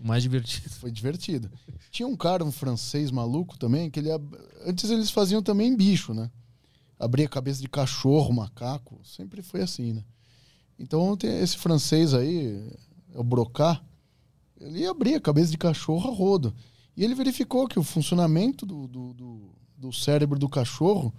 O 0.00 0.06
mais 0.06 0.22
divertido. 0.22 0.70
Foi 0.70 0.90
divertido. 0.90 1.50
Tinha 1.90 2.08
um 2.08 2.16
cara, 2.16 2.44
um 2.44 2.50
francês 2.50 3.10
maluco 3.10 3.58
também, 3.58 3.90
que 3.90 4.00
ele. 4.00 4.08
Antes 4.64 4.90
eles 4.90 5.10
faziam 5.10 5.42
também 5.42 5.76
bicho, 5.76 6.14
né? 6.14 6.30
Abria 6.98 7.26
a 7.26 7.30
cabeça 7.30 7.60
de 7.60 7.68
cachorro, 7.68 8.32
macaco. 8.32 8.98
Sempre 9.04 9.42
foi 9.42 9.62
assim, 9.62 9.92
né? 9.92 10.04
Então 10.78 11.14
tem 11.16 11.40
esse 11.40 11.58
francês 11.58 12.14
aí, 12.14 12.72
o 13.14 13.22
Brocá, 13.22 13.82
ele 14.58 14.86
abria 14.86 15.18
a 15.18 15.20
cabeça 15.20 15.50
de 15.50 15.58
cachorro 15.58 16.10
a 16.10 16.14
rodo. 16.14 16.54
E 16.96 17.04
ele 17.04 17.14
verificou 17.14 17.68
que 17.68 17.78
o 17.78 17.82
funcionamento 17.82 18.64
do, 18.64 18.88
do, 18.88 19.14
do, 19.14 19.50
do 19.76 19.92
cérebro 19.92 20.38
do 20.38 20.48
cachorro 20.48 21.12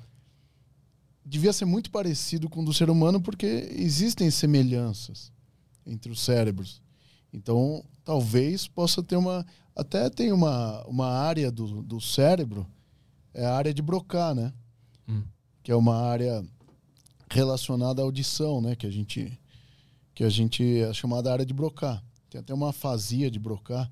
devia 1.23 1.53
ser 1.53 1.65
muito 1.65 1.91
parecido 1.91 2.49
com 2.49 2.61
o 2.61 2.65
do 2.65 2.73
ser 2.73 2.89
humano, 2.89 3.21
porque 3.21 3.45
existem 3.71 4.29
semelhanças 4.31 5.31
entre 5.85 6.11
os 6.11 6.21
cérebros. 6.21 6.81
Então, 7.31 7.83
talvez 8.03 8.67
possa 8.67 9.01
ter 9.01 9.15
uma. 9.15 9.45
Até 9.75 10.09
tem 10.09 10.31
uma, 10.31 10.83
uma 10.85 11.07
área 11.07 11.51
do, 11.51 11.81
do 11.81 12.01
cérebro, 12.01 12.67
é 13.33 13.45
a 13.45 13.55
área 13.55 13.73
de 13.73 13.81
Broca, 13.81 14.35
né? 14.35 14.53
Hum. 15.07 15.23
Que 15.63 15.71
é 15.71 15.75
uma 15.75 15.95
área 15.95 16.43
relacionada 17.29 18.01
à 18.01 18.05
audição, 18.05 18.61
né? 18.61 18.75
Que 18.75 18.87
a 18.87 18.91
gente. 18.91 19.39
Que 20.13 20.23
a 20.23 20.29
gente 20.29 20.81
é 20.81 20.93
chamada 20.93 21.31
área 21.31 21.45
de 21.45 21.53
Broca. 21.53 22.01
Tem 22.29 22.41
até 22.41 22.53
uma 22.53 22.69
afasia 22.69 23.31
de 23.31 23.39
Broca. 23.39 23.89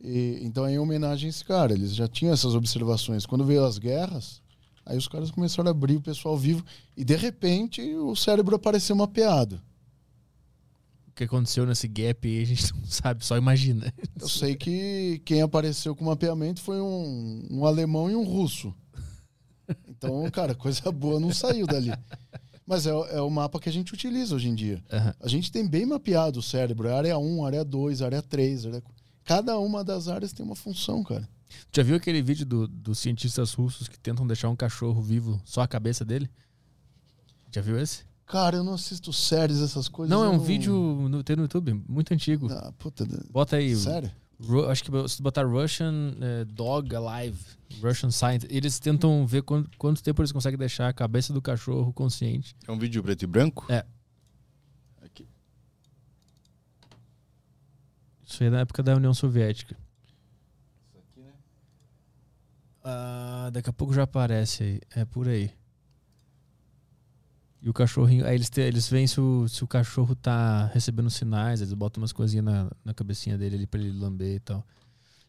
E, 0.00 0.40
então, 0.42 0.66
é 0.66 0.72
em 0.72 0.78
homenagem 0.78 1.28
a 1.28 1.30
esse 1.30 1.44
cara. 1.44 1.72
Eles 1.72 1.94
já 1.94 2.08
tinham 2.08 2.34
essas 2.34 2.54
observações. 2.54 3.24
Quando 3.24 3.44
veio 3.44 3.64
as 3.64 3.78
guerras, 3.78 4.42
aí 4.84 4.98
os 4.98 5.06
caras 5.06 5.30
começaram 5.30 5.68
a 5.68 5.70
abrir 5.70 5.96
o 5.96 6.02
pessoal 6.02 6.36
vivo. 6.36 6.64
E 6.96 7.04
de 7.04 7.14
repente 7.14 7.80
o 7.94 8.16
cérebro 8.16 8.56
apareceu 8.56 8.96
mapeado. 8.96 9.62
Que 11.22 11.26
aconteceu 11.26 11.64
nesse 11.64 11.86
gap 11.86 12.26
aí, 12.26 12.42
a 12.42 12.46
gente 12.46 12.74
não 12.74 12.84
sabe, 12.84 13.24
só 13.24 13.36
imagina. 13.38 13.94
Eu 14.20 14.28
sei 14.28 14.56
que 14.56 15.22
quem 15.24 15.40
apareceu 15.40 15.94
com 15.94 16.04
mapeamento 16.04 16.60
foi 16.60 16.80
um, 16.80 17.46
um 17.48 17.64
alemão 17.64 18.10
e 18.10 18.16
um 18.16 18.24
russo. 18.24 18.74
Então, 19.88 20.28
cara, 20.32 20.52
coisa 20.52 20.90
boa 20.90 21.20
não 21.20 21.32
saiu 21.32 21.64
dali. 21.64 21.92
Mas 22.66 22.88
é, 22.88 22.90
é 22.90 23.20
o 23.20 23.30
mapa 23.30 23.60
que 23.60 23.68
a 23.68 23.72
gente 23.72 23.94
utiliza 23.94 24.34
hoje 24.34 24.48
em 24.48 24.54
dia. 24.56 24.82
Aham. 24.90 25.14
A 25.20 25.28
gente 25.28 25.52
tem 25.52 25.64
bem 25.64 25.86
mapeado 25.86 26.40
o 26.40 26.42
cérebro. 26.42 26.88
É 26.88 26.92
área 26.92 27.16
1, 27.16 27.46
área 27.46 27.64
2, 27.64 28.02
área 28.02 28.20
3. 28.20 28.66
Área... 28.66 28.82
Cada 29.22 29.56
uma 29.60 29.84
das 29.84 30.08
áreas 30.08 30.32
tem 30.32 30.44
uma 30.44 30.56
função, 30.56 31.04
cara. 31.04 31.28
Já 31.72 31.84
viu 31.84 31.94
aquele 31.94 32.20
vídeo 32.20 32.44
do- 32.44 32.66
dos 32.66 32.98
cientistas 32.98 33.52
russos 33.54 33.86
que 33.86 33.98
tentam 34.00 34.26
deixar 34.26 34.48
um 34.48 34.56
cachorro 34.56 35.00
vivo 35.00 35.40
só 35.44 35.60
a 35.60 35.68
cabeça 35.68 36.04
dele? 36.04 36.28
Já 37.54 37.60
viu 37.62 37.78
esse? 37.78 38.04
Cara, 38.32 38.56
eu 38.56 38.64
não 38.64 38.72
assisto 38.72 39.12
séries, 39.12 39.60
essas 39.60 39.88
coisas. 39.88 40.10
Não, 40.10 40.24
é 40.24 40.28
um 40.30 40.38
vídeo 40.38 40.74
no, 41.06 41.22
tem 41.22 41.36
no 41.36 41.42
YouTube, 41.42 41.74
muito 41.86 42.14
antigo. 42.14 42.50
Ah, 42.50 42.72
puta. 42.78 43.06
Bota 43.30 43.56
aí. 43.56 43.76
Sério? 43.76 44.10
Ru- 44.40 44.70
acho 44.70 44.82
que 44.82 45.08
se 45.08 45.18
tu 45.18 45.22
botar 45.22 45.44
Russian 45.44 46.14
eh, 46.18 46.44
Dog 46.46 46.96
Alive, 46.96 47.38
Russian 47.82 48.10
Science, 48.10 48.46
eles 48.48 48.78
tentam 48.80 49.26
ver 49.26 49.42
quanto, 49.42 49.76
quanto 49.76 50.02
tempo 50.02 50.22
eles 50.22 50.32
conseguem 50.32 50.58
deixar 50.58 50.88
a 50.88 50.94
cabeça 50.94 51.30
do 51.30 51.42
cachorro 51.42 51.92
consciente. 51.92 52.56
É 52.66 52.72
um 52.72 52.78
vídeo 52.78 53.02
preto 53.02 53.22
e 53.22 53.26
branco? 53.26 53.66
É. 53.70 53.84
Aqui. 55.02 55.28
Isso 58.26 58.42
aí 58.42 58.48
é 58.48 58.50
da 58.50 58.60
época 58.60 58.82
da 58.82 58.96
União 58.96 59.12
Soviética. 59.12 59.76
Isso 60.88 60.96
aqui, 60.98 61.20
né? 61.20 61.32
Ah, 62.82 63.50
daqui 63.52 63.68
a 63.68 63.72
pouco 63.74 63.92
já 63.92 64.04
aparece 64.04 64.62
aí. 64.62 64.80
É 64.96 65.04
por 65.04 65.28
aí. 65.28 65.50
E 67.62 67.70
o 67.70 67.72
cachorrinho. 67.72 68.26
Aí 68.26 68.34
eles, 68.34 68.50
te- 68.50 68.60
eles 68.60 68.88
veem 68.88 69.06
se 69.06 69.20
o, 69.20 69.46
se 69.48 69.62
o 69.62 69.68
cachorro 69.68 70.14
tá 70.16 70.66
recebendo 70.74 71.08
sinais, 71.08 71.60
eles 71.60 71.72
botam 71.72 72.02
umas 72.02 72.12
coisinhas 72.12 72.44
na, 72.44 72.70
na 72.84 72.92
cabecinha 72.92 73.38
dele 73.38 73.54
ali 73.56 73.66
pra 73.66 73.80
ele 73.80 73.92
lamber 73.96 74.34
e 74.36 74.40
tal. 74.40 74.66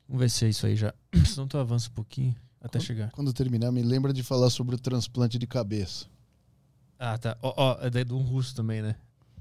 Vamos 0.08 0.20
ver 0.20 0.30
se 0.30 0.46
é 0.46 0.50
isso 0.50 0.66
aí 0.66 0.76
já. 0.76 0.94
Senão 1.28 1.48
tu 1.48 1.58
avança 1.60 1.90
um 1.90 1.94
pouquinho 1.94 2.36
até 2.60 2.80
chegar. 2.80 3.12
Quando 3.12 3.32
terminar, 3.34 3.72
me 3.72 3.84
lembra 3.84 4.12
de 4.12 4.24
falar 4.24 4.50
sobre 4.50 4.74
o 4.76 4.80
transplante 4.80 5.38
de 5.38 5.46
cabeça. 5.46 6.08
Ah, 6.98 7.18
tá. 7.20 7.38
Ó, 7.42 7.54
ó, 7.56 7.78
é 7.86 7.90
daí 7.90 8.04
de 8.04 8.14
um 8.14 8.22
russo 8.22 8.56
também, 8.56 8.82
né? 8.82 8.96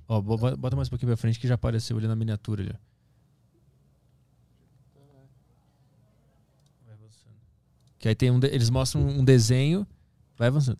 Ó, 0.06 0.20
bo- 0.20 0.36
bo- 0.36 0.56
bota 0.56 0.76
mais 0.76 0.88
um 0.88 0.90
pouquinho 0.90 1.08
pra 1.08 1.16
frente 1.16 1.38
que 1.40 1.48
já 1.48 1.54
apareceu 1.54 1.96
ali 1.96 2.06
na 2.06 2.14
miniatura 2.16 2.62
ali. 2.62 2.74
avançando. 6.92 7.36
Que 7.98 8.08
aí 8.08 8.14
tem 8.14 8.30
um. 8.30 8.38
de- 8.38 8.48
Eles 8.48 8.68
mostram 8.70 9.02
um 9.06 9.24
desenho. 9.24 9.86
Vai 10.36 10.48
avançando. 10.48 10.78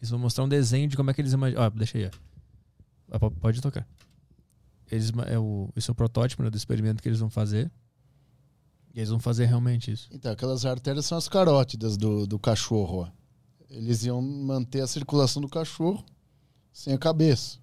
Eles 0.00 0.10
vão 0.10 0.18
mostrar 0.18 0.44
um 0.44 0.48
desenho 0.48 0.88
de 0.88 0.96
como 0.96 1.10
é 1.10 1.14
que 1.14 1.20
eles 1.20 1.32
imaginam. 1.32 1.62
Ó, 1.62 1.70
deixa 1.70 1.98
aí. 1.98 2.10
Ah, 3.10 3.18
Pode 3.18 3.60
tocar. 3.60 3.86
Eles, 4.90 5.12
é 5.26 5.38
o, 5.38 5.70
esse 5.76 5.90
é 5.90 5.92
o 5.92 5.94
protótipo 5.94 6.42
né, 6.42 6.50
do 6.50 6.56
experimento 6.56 7.02
que 7.02 7.08
eles 7.08 7.18
vão 7.18 7.28
fazer. 7.28 7.70
E 8.94 9.00
eles 9.00 9.10
vão 9.10 9.18
fazer 9.18 9.46
realmente 9.46 9.90
isso. 9.90 10.08
Então, 10.12 10.32
aquelas 10.32 10.64
artérias 10.64 11.04
são 11.04 11.18
as 11.18 11.28
carótidas 11.28 11.96
do, 11.96 12.26
do 12.26 12.38
cachorro. 12.38 13.02
Ó. 13.02 13.08
Eles 13.68 14.04
iam 14.04 14.22
manter 14.22 14.80
a 14.80 14.86
circulação 14.86 15.42
do 15.42 15.48
cachorro 15.48 16.04
sem 16.72 16.94
a 16.94 16.98
cabeça. 16.98 17.58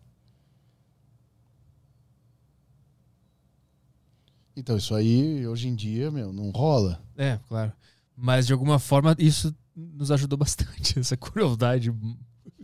Então, 4.56 4.78
isso 4.78 4.94
aí, 4.94 5.46
hoje 5.48 5.68
em 5.68 5.76
dia, 5.76 6.12
meu, 6.12 6.32
não 6.32 6.52
rola. 6.52 7.02
É, 7.18 7.40
claro. 7.48 7.74
Mas 8.16 8.48
de 8.48 8.54
alguma 8.54 8.80
forma 8.80 9.16
isso 9.20 9.54
nos 9.76 10.12
ajudou 10.12 10.38
bastante. 10.38 10.98
Essa 11.00 11.18
crueldade 11.18 11.94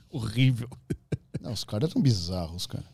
horrível. 0.09 0.69
Não, 1.41 1.51
os 1.53 1.63
caras 1.63 1.89
eram 1.91 2.01
bizarros, 2.01 2.65
cara. 2.67 2.85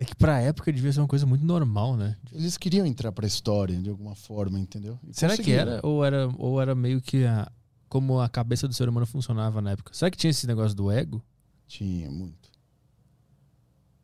É 0.00 0.04
que 0.04 0.14
pra 0.14 0.40
época 0.40 0.72
devia 0.72 0.92
ser 0.92 1.00
uma 1.00 1.08
coisa 1.08 1.26
muito 1.26 1.44
normal, 1.44 1.96
né? 1.96 2.16
Eles 2.32 2.56
queriam 2.56 2.86
entrar 2.86 3.10
pra 3.10 3.26
história 3.26 3.76
de 3.80 3.90
alguma 3.90 4.14
forma, 4.14 4.58
entendeu? 4.58 4.98
E 5.06 5.12
Será 5.12 5.36
que 5.36 5.50
era? 5.50 5.80
Ou 5.82 6.04
era, 6.04 6.28
ou 6.38 6.60
era 6.60 6.74
meio 6.74 7.00
que 7.00 7.24
a- 7.24 7.50
como 7.88 8.20
a 8.20 8.28
cabeça 8.28 8.68
do 8.68 8.74
ser 8.74 8.88
humano 8.88 9.06
funcionava 9.06 9.60
na 9.60 9.72
época? 9.72 9.92
Será 9.94 10.08
que 10.10 10.16
tinha 10.16 10.30
esse 10.30 10.46
negócio 10.46 10.76
do 10.76 10.90
ego? 10.90 11.20
Tinha, 11.66 12.08
muito. 12.10 12.48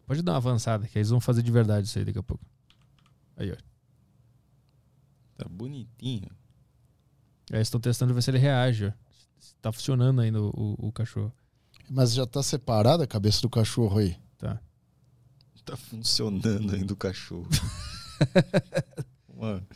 Pode 0.06 0.20
dar 0.22 0.32
uma 0.32 0.38
avançada, 0.38 0.86
que 0.88 0.98
aí 0.98 1.00
eles 1.00 1.10
vão 1.10 1.20
fazer 1.20 1.42
de 1.42 1.50
verdade 1.50 1.86
isso 1.86 1.98
aí 1.98 2.04
daqui 2.04 2.18
a 2.18 2.22
pouco. 2.22 2.44
Aí, 3.36 3.52
ó. 3.52 3.56
Tá 5.36 5.48
bonitinho. 5.48 6.28
Aí 7.54 7.58
eles 7.58 7.68
estão 7.68 7.80
testando 7.80 8.12
ver 8.12 8.22
se 8.22 8.30
ele 8.30 8.38
reage. 8.38 8.92
Se 9.38 9.54
tá 9.62 9.70
funcionando 9.72 10.20
ainda 10.20 10.40
o, 10.42 10.48
o- 10.78 10.88
o 10.88 10.92
cachorro. 10.92 11.32
Mas 11.88 12.12
já 12.12 12.26
tá 12.26 12.42
separada 12.42 13.04
a 13.04 13.06
cabeça 13.06 13.40
do 13.42 13.48
cachorro 13.48 13.98
aí. 13.98 14.16
Tá. 14.38 14.60
Tá 15.64 15.76
funcionando 15.76 16.74
ainda 16.74 16.92
o 16.92 16.96
cachorro. 16.96 17.48
Mano, 19.36 19.66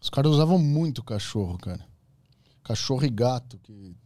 Os 0.00 0.10
caras 0.10 0.32
usavam 0.32 0.58
muito 0.58 1.02
cachorro, 1.02 1.56
cara. 1.58 1.86
Cachorro 2.64 3.04
e 3.04 3.10
gato, 3.10 3.58
que 3.58 3.96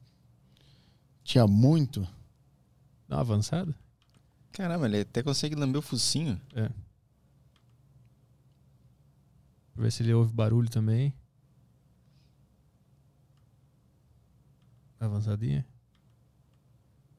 tinha 1.24 1.46
muito. 1.46 2.02
Dá 3.08 3.16
uma 3.16 3.20
avançada? 3.22 3.74
caramba, 4.52 4.86
ele 4.86 5.00
até 5.00 5.22
consegue 5.22 5.54
lamber 5.54 5.78
o 5.78 5.82
focinho. 5.82 6.40
Pra 6.48 6.70
ver 9.84 9.92
se 9.92 10.02
ele 10.02 10.14
ouve 10.14 10.32
barulho 10.32 10.68
também. 10.68 11.14
Avançadinha. 14.98 15.66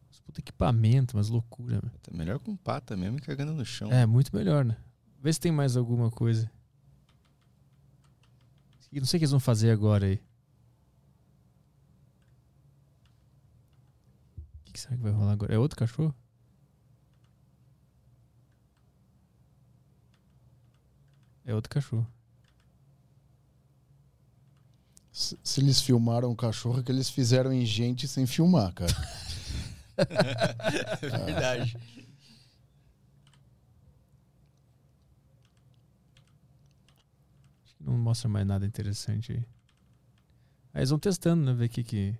Mas 0.09 0.19
Puta 0.19 0.39
equipamento, 0.41 1.15
mas 1.15 1.29
loucura, 1.29 1.79
meu. 1.81 1.91
Tá 2.01 2.11
melhor 2.11 2.39
com 2.39 2.55
pata 2.55 2.97
mesmo 2.97 3.17
e 3.17 3.21
cagando 3.21 3.53
no 3.53 3.65
chão. 3.65 3.91
É, 3.91 4.05
muito 4.05 4.35
melhor, 4.35 4.65
né? 4.65 4.77
Vê 5.21 5.31
se 5.31 5.39
tem 5.39 5.51
mais 5.51 5.77
alguma 5.77 6.09
coisa. 6.09 6.49
Não 8.91 9.05
sei 9.05 9.17
o 9.17 9.19
que 9.19 9.23
eles 9.25 9.31
vão 9.31 9.39
fazer 9.39 9.69
agora 9.71 10.05
aí. 10.07 10.21
O 14.67 14.71
que 14.71 14.79
será 14.79 14.95
que 14.95 15.03
vai 15.03 15.11
rolar 15.11 15.33
agora? 15.33 15.53
É 15.53 15.57
outro 15.59 15.77
cachorro? 15.77 16.15
É 21.45 21.53
outro 21.53 21.69
cachorro. 21.69 22.07
Se, 25.17 25.35
se 25.43 25.59
eles 25.61 25.81
filmaram 25.81 26.29
o 26.31 26.35
cachorro, 26.35 26.79
é 26.79 26.83
que 26.83 26.91
eles 26.91 27.09
fizeram 27.09 27.51
em 27.51 27.65
gente 27.65 28.07
sem 28.07 28.27
filmar, 28.27 28.71
cara. 28.73 28.93
É 31.01 31.17
verdade. 31.25 31.75
Acho 37.65 37.75
que 37.77 37.83
não 37.83 37.97
mostra 37.97 38.29
mais 38.29 38.45
nada 38.45 38.65
interessante 38.65 39.31
aí. 39.31 39.37
Aí 40.73 40.79
eles 40.81 40.89
vão 40.89 40.99
testando, 40.99 41.43
né? 41.43 41.53
Ver 41.53 41.69
que, 41.69 41.83
que 41.83 42.15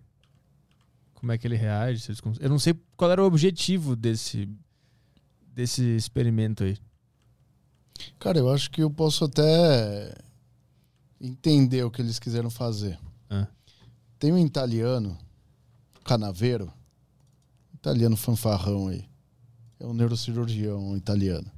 como 1.14 1.32
é 1.32 1.38
que 1.38 1.46
ele 1.48 1.56
reage. 1.56 2.00
se 2.02 2.10
eles 2.12 2.20
cons- 2.22 2.40
Eu 2.42 2.50
não 2.50 2.58
sei 2.60 2.74
qual 2.96 3.12
era 3.12 3.22
o 3.22 3.28
objetivo 3.28 3.96
desse 3.96 4.50
desse 5.54 5.84
experimento 5.96 6.64
aí. 6.64 6.78
Cara, 8.20 8.38
eu 8.38 8.52
acho 8.52 8.70
que 8.70 8.82
eu 8.82 8.90
posso 8.92 9.26
até 9.26 10.14
entender 11.20 11.84
o 11.84 11.92
que 11.92 12.02
eles 12.02 12.20
quiseram 12.20 12.50
fazer. 12.50 13.00
Ah. 13.30 13.48
Tem 14.20 14.32
um 14.32 14.38
italiano, 14.38 15.18
Canavero, 16.04 16.72
italiano 17.74 18.16
fanfarrão 18.16 18.88
aí. 18.88 19.08
É 19.80 19.86
um 19.86 19.94
neurocirurgião 19.94 20.96
italiano. 20.96 21.52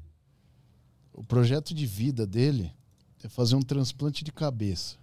O 1.14 1.24
projeto 1.24 1.74
de 1.74 1.86
vida 1.86 2.26
dele 2.26 2.74
é 3.24 3.30
fazer 3.30 3.56
um 3.56 3.62
transplante 3.62 4.24
de 4.24 4.32
cabeça. 4.32 4.98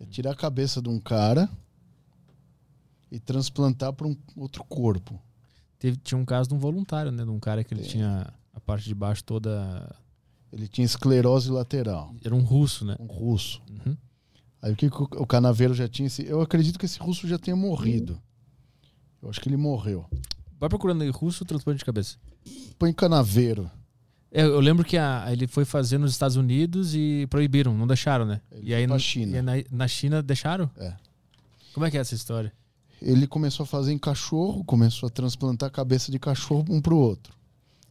É 0.00 0.04
tirar 0.04 0.32
a 0.32 0.36
cabeça 0.36 0.82
de 0.82 0.88
um 0.88 0.98
cara 0.98 1.48
e 3.10 3.18
transplantar 3.18 3.92
para 3.92 4.06
um 4.06 4.16
outro 4.36 4.64
corpo. 4.64 5.20
Teve, 5.78 5.96
tinha 5.98 6.18
um 6.18 6.24
caso 6.24 6.48
de 6.48 6.54
um 6.54 6.58
voluntário, 6.58 7.12
né? 7.12 7.24
De 7.24 7.30
um 7.30 7.38
cara 7.38 7.62
que 7.62 7.72
ele 7.72 7.82
Tem. 7.82 7.90
tinha 7.92 8.32
a 8.52 8.60
parte 8.60 8.86
de 8.86 8.94
baixo 8.94 9.22
toda. 9.22 9.94
Ele 10.54 10.68
tinha 10.68 10.84
esclerose 10.84 11.50
lateral, 11.50 12.14
Era 12.24 12.34
um 12.34 12.40
russo, 12.42 12.84
né? 12.84 12.96
um 13.00 13.06
russo. 13.06 13.60
Uhum. 13.68 13.96
Aí 14.62 14.72
o 14.72 14.76
que, 14.76 14.88
que 14.88 14.96
o 14.96 15.08
o 15.22 15.26
Canaveiro 15.26 15.74
já 15.74 15.88
tinha? 15.88 16.06
esse- 16.06 16.24
Eu 16.24 16.40
acredito 16.40 16.78
que 16.78 16.86
esse 16.86 16.98
russo 16.98 17.26
já 17.26 17.38
tenha 17.38 17.56
morrido. 17.56 18.20
Eu 19.20 19.28
acho 19.30 19.40
que 19.40 19.48
ele 19.48 19.56
morreu. 19.56 20.06
Vai 20.60 20.68
procurando 20.68 21.02
aí 21.02 21.10
russo 21.10 21.44
transplante 21.44 21.78
de 21.80 21.84
cabeça. 21.84 22.16
Põe 22.78 22.92
Canaveiro. 22.92 23.70
É, 24.30 24.42
eu 24.42 24.60
lembro 24.60 24.84
que 24.84 24.96
a- 24.96 25.26
ele 25.30 25.46
foi 25.46 25.64
fazer 25.64 25.98
nos 25.98 26.12
Estados 26.12 26.36
Unidos 26.36 26.94
e 26.94 27.26
proibiram, 27.30 27.76
não 27.76 27.86
deixaram, 27.86 28.24
né? 28.24 28.40
Ele 28.52 28.70
e 28.70 28.74
aí 28.74 28.86
no- 28.86 28.98
China. 28.98 29.36
e 29.38 29.42
na, 29.42 29.52
na 29.70 29.88
China 29.88 30.22
deixaram? 30.22 30.70
É. 30.76 30.94
Como 31.72 31.84
é 31.84 31.90
que 31.90 31.96
é 31.98 32.00
essa 32.00 32.14
história? 32.14 32.52
Ele 33.02 33.26
começou 33.26 33.64
a 33.64 33.66
fazer 33.66 33.92
em 33.92 33.98
cachorro, 33.98 34.64
começou 34.64 35.08
a 35.08 35.10
transplantar 35.10 35.66
a 35.66 35.70
cabeça 35.70 36.10
de 36.12 36.18
cachorro 36.18 36.64
um 36.70 36.80
pro 36.80 36.96
outro. 36.96 37.34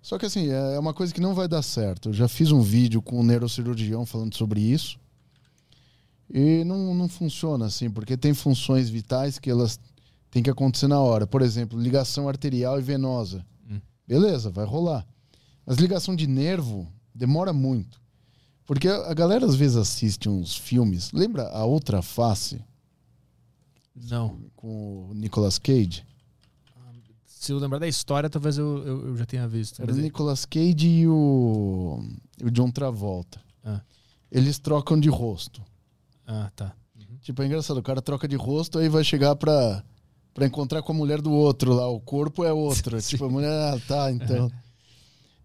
Só 0.04 0.20
que 0.20 0.26
assim, 0.26 0.50
é 0.50 0.78
uma 0.78 0.94
coisa 0.94 1.14
que 1.14 1.22
não 1.22 1.34
vai 1.34 1.48
dar 1.48 1.62
certo. 1.62 2.10
Eu 2.10 2.14
já 2.14 2.28
fiz 2.28 2.52
um 2.52 2.62
vídeo 2.62 3.02
com 3.02 3.22
um 3.22 3.24
neurocirurgião 3.24 4.06
falando 4.06 4.36
sobre 4.36 4.60
isso. 4.60 5.00
E 6.30 6.66
não, 6.66 6.94
não 6.94 7.08
funciona 7.08 7.66
assim, 7.66 7.90
porque 7.90 8.18
tem 8.18 8.34
funções 8.34 8.90
vitais 8.90 9.40
que 9.40 9.50
elas 9.50 9.80
têm 10.30 10.44
que 10.44 10.50
acontecer 10.50 10.90
na 10.90 11.00
hora. 11.00 11.26
Por 11.26 11.42
exemplo, 11.42 11.80
ligação 11.80 12.28
arterial 12.28 12.78
e 12.78 12.82
venosa. 12.82 13.46
Hum. 13.70 13.80
Beleza, 14.06 14.50
vai 14.50 14.66
rolar. 14.66 15.08
Mas 15.66 15.78
ligação 15.78 16.14
de 16.14 16.28
nervo 16.28 16.86
demora 17.16 17.54
muito. 17.54 18.02
Porque 18.66 18.90
a 18.90 19.14
galera 19.14 19.46
às 19.46 19.56
vezes 19.56 19.78
assiste 19.78 20.28
uns 20.28 20.54
filmes. 20.58 21.14
Lembra 21.14 21.48
a 21.48 21.64
outra 21.64 22.02
face 22.02 22.62
Não. 23.96 24.38
com 24.54 25.08
o 25.10 25.14
Nicolas 25.14 25.58
Cage? 25.58 26.06
Se 27.44 27.52
eu 27.52 27.60
lembrar 27.60 27.78
da 27.80 27.88
história, 27.90 28.30
talvez 28.30 28.58
eu, 28.58 28.78
eu, 28.88 29.08
eu 29.10 29.18
já 29.18 29.26
tenha 29.26 29.46
visto. 29.46 29.82
Era 29.82 29.92
o 29.94 30.00
é- 30.00 30.02
Nicolas 30.02 30.46
Cage 30.46 30.88
e 30.88 31.08
o, 31.10 32.02
o 32.42 32.50
John 32.50 32.72
Travolta. 32.72 33.38
Ah. 33.62 33.82
Eles 34.32 34.58
trocam 34.60 34.98
de 34.98 35.10
rosto. 35.10 35.62
Ah, 36.26 36.50
tá. 36.56 36.74
Tipo, 37.20 37.42
é 37.42 37.46
engraçado, 37.48 37.76
o 37.78 37.84
cara 37.84 38.02
troca 38.02 38.30
de 38.30 38.38
rosto, 38.38 38.80
aí 38.80 38.88
vai 38.88 39.04
chegar 39.04 39.36
pra, 39.36 39.84
pra 40.34 40.46
encontrar 40.46 40.82
com 40.84 40.94
a 40.94 40.96
mulher 40.96 41.22
do 41.22 41.34
outro 41.34 41.74
lá. 41.74 41.86
O 41.90 42.00
corpo 42.00 42.46
é 42.46 42.54
outro. 42.54 42.98
Tipo, 43.04 43.26
a 43.26 43.30
mulher, 43.30 43.52
ah, 43.52 43.78
tá, 43.86 44.10
então. 44.10 44.50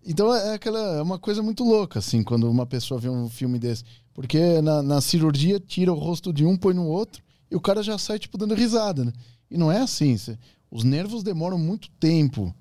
Então 0.07 0.33
é 0.33 0.55
aquela. 0.55 0.99
É 0.99 1.03
uma 1.03 1.19
coisa 1.19 1.43
muito 1.43 1.65
louca, 1.65 1.99
assim, 1.99 2.23
quando 2.23 2.49
uma 2.49 2.65
pessoa 2.65 3.01
vê 3.01 3.09
um 3.09 3.29
filme 3.29 3.59
desse. 3.59 3.83
Porque 4.15 4.63
na, 4.63 4.85
na 4.85 5.01
cirurgia 5.01 5.59
tira 5.59 5.93
o 5.93 5.99
rosto 5.99 6.33
de 6.33 6.45
um, 6.45 6.57
põe 6.57 6.75
no 6.75 6.87
outro, 6.87 7.21
e 7.51 7.57
o 7.57 7.61
cara 7.61 7.83
já 7.83 7.99
sai, 7.99 8.21
tipo, 8.21 8.39
dando 8.39 8.55
risada, 8.55 9.05
né? 9.05 9.13
E 9.51 9.59
não 9.59 9.71
é 9.73 9.81
assim. 9.81 10.17
cê- 10.17 10.39
os 10.71 10.85
nervos 10.85 11.23
demoram 11.23 11.59
muito 11.59 11.91
tempo 11.93 12.55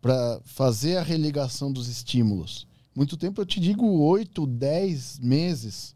pra 0.00 0.40
fazer 0.44 0.96
a 0.96 1.02
religação 1.02 1.72
dos 1.72 1.88
estímulos. 1.88 2.66
Muito 2.94 3.16
tempo, 3.16 3.40
eu 3.40 3.46
te 3.46 3.60
digo, 3.60 3.86
8, 3.86 4.46
10 4.46 5.18
meses, 5.20 5.94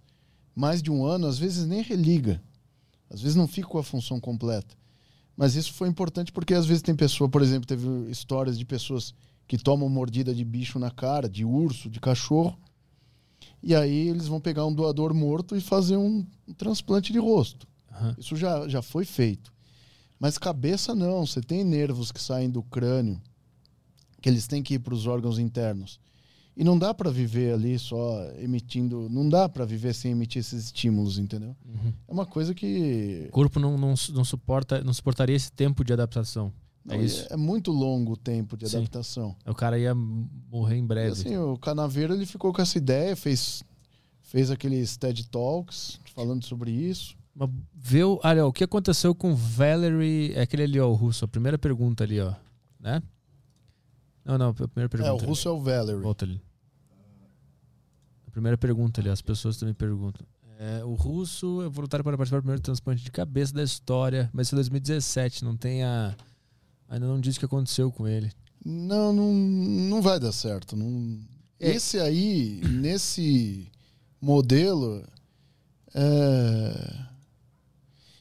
mais 0.55 0.82
de 0.82 0.90
um 0.90 1.05
ano, 1.05 1.27
às 1.27 1.39
vezes 1.39 1.66
nem 1.66 1.82
religa. 1.82 2.40
Às 3.11 3.20
vezes 3.20 3.36
não 3.36 3.48
fica 3.48 3.69
com 3.69 3.78
a 3.78 3.82
função 3.82 4.20
completa. 4.20 4.77
Mas 5.36 5.56
isso 5.56 5.73
foi 5.73 5.89
importante 5.89 6.31
porque 6.31 6.55
às 6.55 6.66
vezes 6.66 6.82
tem 6.82 6.94
pessoa, 6.94 7.28
por 7.28 7.43
exemplo, 7.43 7.66
teve 7.66 7.89
histórias 8.11 8.59
de 8.59 8.65
pessoas 8.65 9.15
que 9.48 9.59
tomam 9.59 9.89
mordida 9.89 10.35
de 10.35 10.44
bicho 10.44 10.78
na 10.78 10.90
cara, 10.90 11.28
de 11.28 11.44
urso, 11.44 11.90
de 11.90 12.01
cachorro, 12.01 12.56
e 13.62 13.74
aí 13.74 14.09
eles 14.09 14.27
vão 14.27 14.40
pegar 14.40 14.66
um 14.66 14.73
doador 14.73 15.15
morto 15.15 15.56
e 15.56 15.61
fazer 15.61 15.97
um, 15.97 16.24
um 16.47 16.52
transplante 16.52 17.12
de 17.12 17.19
rosto. 17.19 17.66
Aham. 17.90 18.15
Isso 18.19 18.36
já, 18.36 18.69
já 18.69 18.82
foi 18.82 19.05
feito. 19.05 19.53
Mas 20.18 20.38
cabeça 20.38 20.94
não, 20.94 21.26
você 21.26 21.40
tem 21.40 21.64
nervos 21.64 22.10
que 22.12 22.20
saem 22.20 22.48
do 22.50 22.62
crânio, 22.62 23.20
que 24.20 24.28
eles 24.28 24.46
têm 24.46 24.62
que 24.62 24.74
ir 24.74 24.78
para 24.78 24.94
os 24.94 25.06
órgãos 25.06 25.38
internos. 25.38 26.00
E 26.56 26.62
não 26.62 26.78
dá 26.78 26.94
para 26.94 27.10
viver 27.10 27.52
ali 27.52 27.76
só 27.78 28.30
emitindo, 28.38 29.08
não 29.10 29.28
dá 29.28 29.48
para 29.48 29.64
viver 29.64 29.92
sem 29.92 30.12
emitir 30.12 30.38
esses 30.38 30.66
estímulos, 30.66 31.18
entendeu? 31.18 31.56
Uhum. 31.66 31.92
É 32.06 32.12
uma 32.12 32.24
coisa 32.24 32.54
que 32.54 33.24
O 33.28 33.32
corpo 33.32 33.58
não, 33.58 33.76
não, 33.76 33.94
não 34.12 34.24
suporta, 34.24 34.82
não 34.84 34.92
suportaria 34.94 35.34
esse 35.34 35.50
tempo 35.50 35.82
de 35.84 35.92
adaptação. 35.92 36.52
Não, 36.84 36.94
É 36.94 37.02
e 37.02 37.06
isso. 37.06 37.26
é 37.28 37.36
muito 37.36 37.72
longo 37.72 38.12
o 38.12 38.16
tempo 38.16 38.56
de 38.56 38.68
Sim. 38.68 38.76
adaptação. 38.76 39.34
O 39.44 39.54
cara 39.54 39.76
ia 39.78 39.94
morrer 39.96 40.76
em 40.76 40.84
E, 40.84 40.86
breve. 40.86 41.10
assim, 41.10 41.36
o 41.36 41.58
Canaveiro 41.58 42.14
ele 42.14 42.24
ficou 42.24 42.52
com 42.52 42.62
essa 42.62 42.78
ideia, 42.78 43.16
fez, 43.16 43.64
fez 44.22 44.48
aqueles 44.48 44.96
TED 44.96 45.26
Talks 45.28 45.98
falando 46.14 46.44
sobre 46.44 46.70
isso. 46.70 47.16
Mas 47.35 47.51
vê 47.74 48.05
o, 48.05 48.20
olha, 48.23 48.47
o 48.47 48.52
que 48.52 48.62
aconteceu 48.62 49.15
com 49.15 49.35
Valerie, 49.35 50.32
é 50.35 50.43
aquele 50.43 50.62
ali, 50.62 50.81
ó, 50.81 50.89
o 50.89 50.94
russo, 50.94 51.24
a 51.24 51.28
primeira 51.28 51.59
pergunta 51.59 52.05
ali, 52.05 52.20
ó, 52.20 52.32
né? 52.78 53.02
Não, 54.24 54.39
não, 54.39 54.51
a 54.51 54.55
primeira 54.55 54.89
pergunta. 54.89 55.11
É, 55.11 55.12
o 55.12 55.16
russo 55.16 55.48
é 55.48 55.51
o 55.51 55.61
Valerie. 55.61 56.01
Volta 56.01 56.24
ali. 56.24 56.40
A 58.27 58.31
primeira 58.31 58.56
pergunta 58.56 59.01
ali, 59.01 59.11
as 59.11 59.20
pessoas 59.20 59.56
também 59.56 59.74
perguntam. 59.74 60.24
É, 60.59 60.85
o 60.85 60.94
russo 60.94 61.62
é 61.62 61.69
voluntário 61.69 62.05
para 62.05 62.16
participar 62.16 62.39
do 62.39 62.43
primeiro 62.43 62.62
transplante 62.62 63.02
de 63.02 63.11
cabeça 63.11 63.52
da 63.52 63.62
história, 63.62 64.31
mas 64.32 64.47
isso 64.47 64.55
é 64.55 64.56
2017, 64.56 65.44
não 65.44 65.56
tem 65.56 65.82
a... 65.82 66.15
Ainda 66.89 67.06
não 67.06 67.20
diz 67.20 67.36
o 67.36 67.39
que 67.40 67.44
aconteceu 67.44 67.90
com 67.90 68.06
ele. 68.06 68.31
Não, 68.65 69.12
não, 69.12 69.35
não 69.35 70.01
vai 70.01 70.20
dar 70.20 70.31
certo. 70.32 70.77
Não... 70.77 71.19
É. 71.59 71.70
Esse 71.73 71.98
aí, 71.98 72.61
nesse 72.65 73.70
modelo, 74.20 75.05
é... 75.93 77.13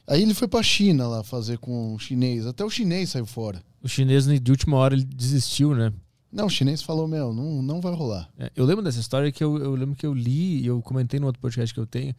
aí 0.06 0.22
ele 0.22 0.34
foi 0.34 0.48
pra 0.48 0.62
China 0.62 1.06
lá 1.06 1.22
fazer 1.22 1.58
com 1.58 1.94
o 1.94 1.98
chinês. 1.98 2.46
Até 2.46 2.64
o 2.64 2.70
chinês 2.70 3.10
saiu 3.10 3.26
fora. 3.26 3.62
O 3.82 3.88
chinês, 3.88 4.26
de 4.26 4.50
última 4.50 4.76
hora, 4.76 4.94
ele 4.94 5.04
desistiu, 5.04 5.74
né? 5.74 5.92
Não, 6.32 6.46
o 6.46 6.50
chinês 6.50 6.82
falou, 6.82 7.06
meu, 7.06 7.32
não, 7.32 7.62
não 7.62 7.80
vai 7.80 7.94
rolar. 7.94 8.28
É, 8.38 8.50
eu 8.56 8.64
lembro 8.64 8.82
dessa 8.82 8.98
história 8.98 9.30
que 9.30 9.44
eu, 9.44 9.56
eu 9.58 9.74
lembro 9.74 9.94
que 9.94 10.04
eu 10.04 10.12
li 10.12 10.62
e 10.62 10.66
eu 10.66 10.82
comentei 10.82 11.20
no 11.20 11.26
outro 11.26 11.40
podcast 11.40 11.72
que 11.72 11.78
eu 11.78 11.86
tenho. 11.86 12.14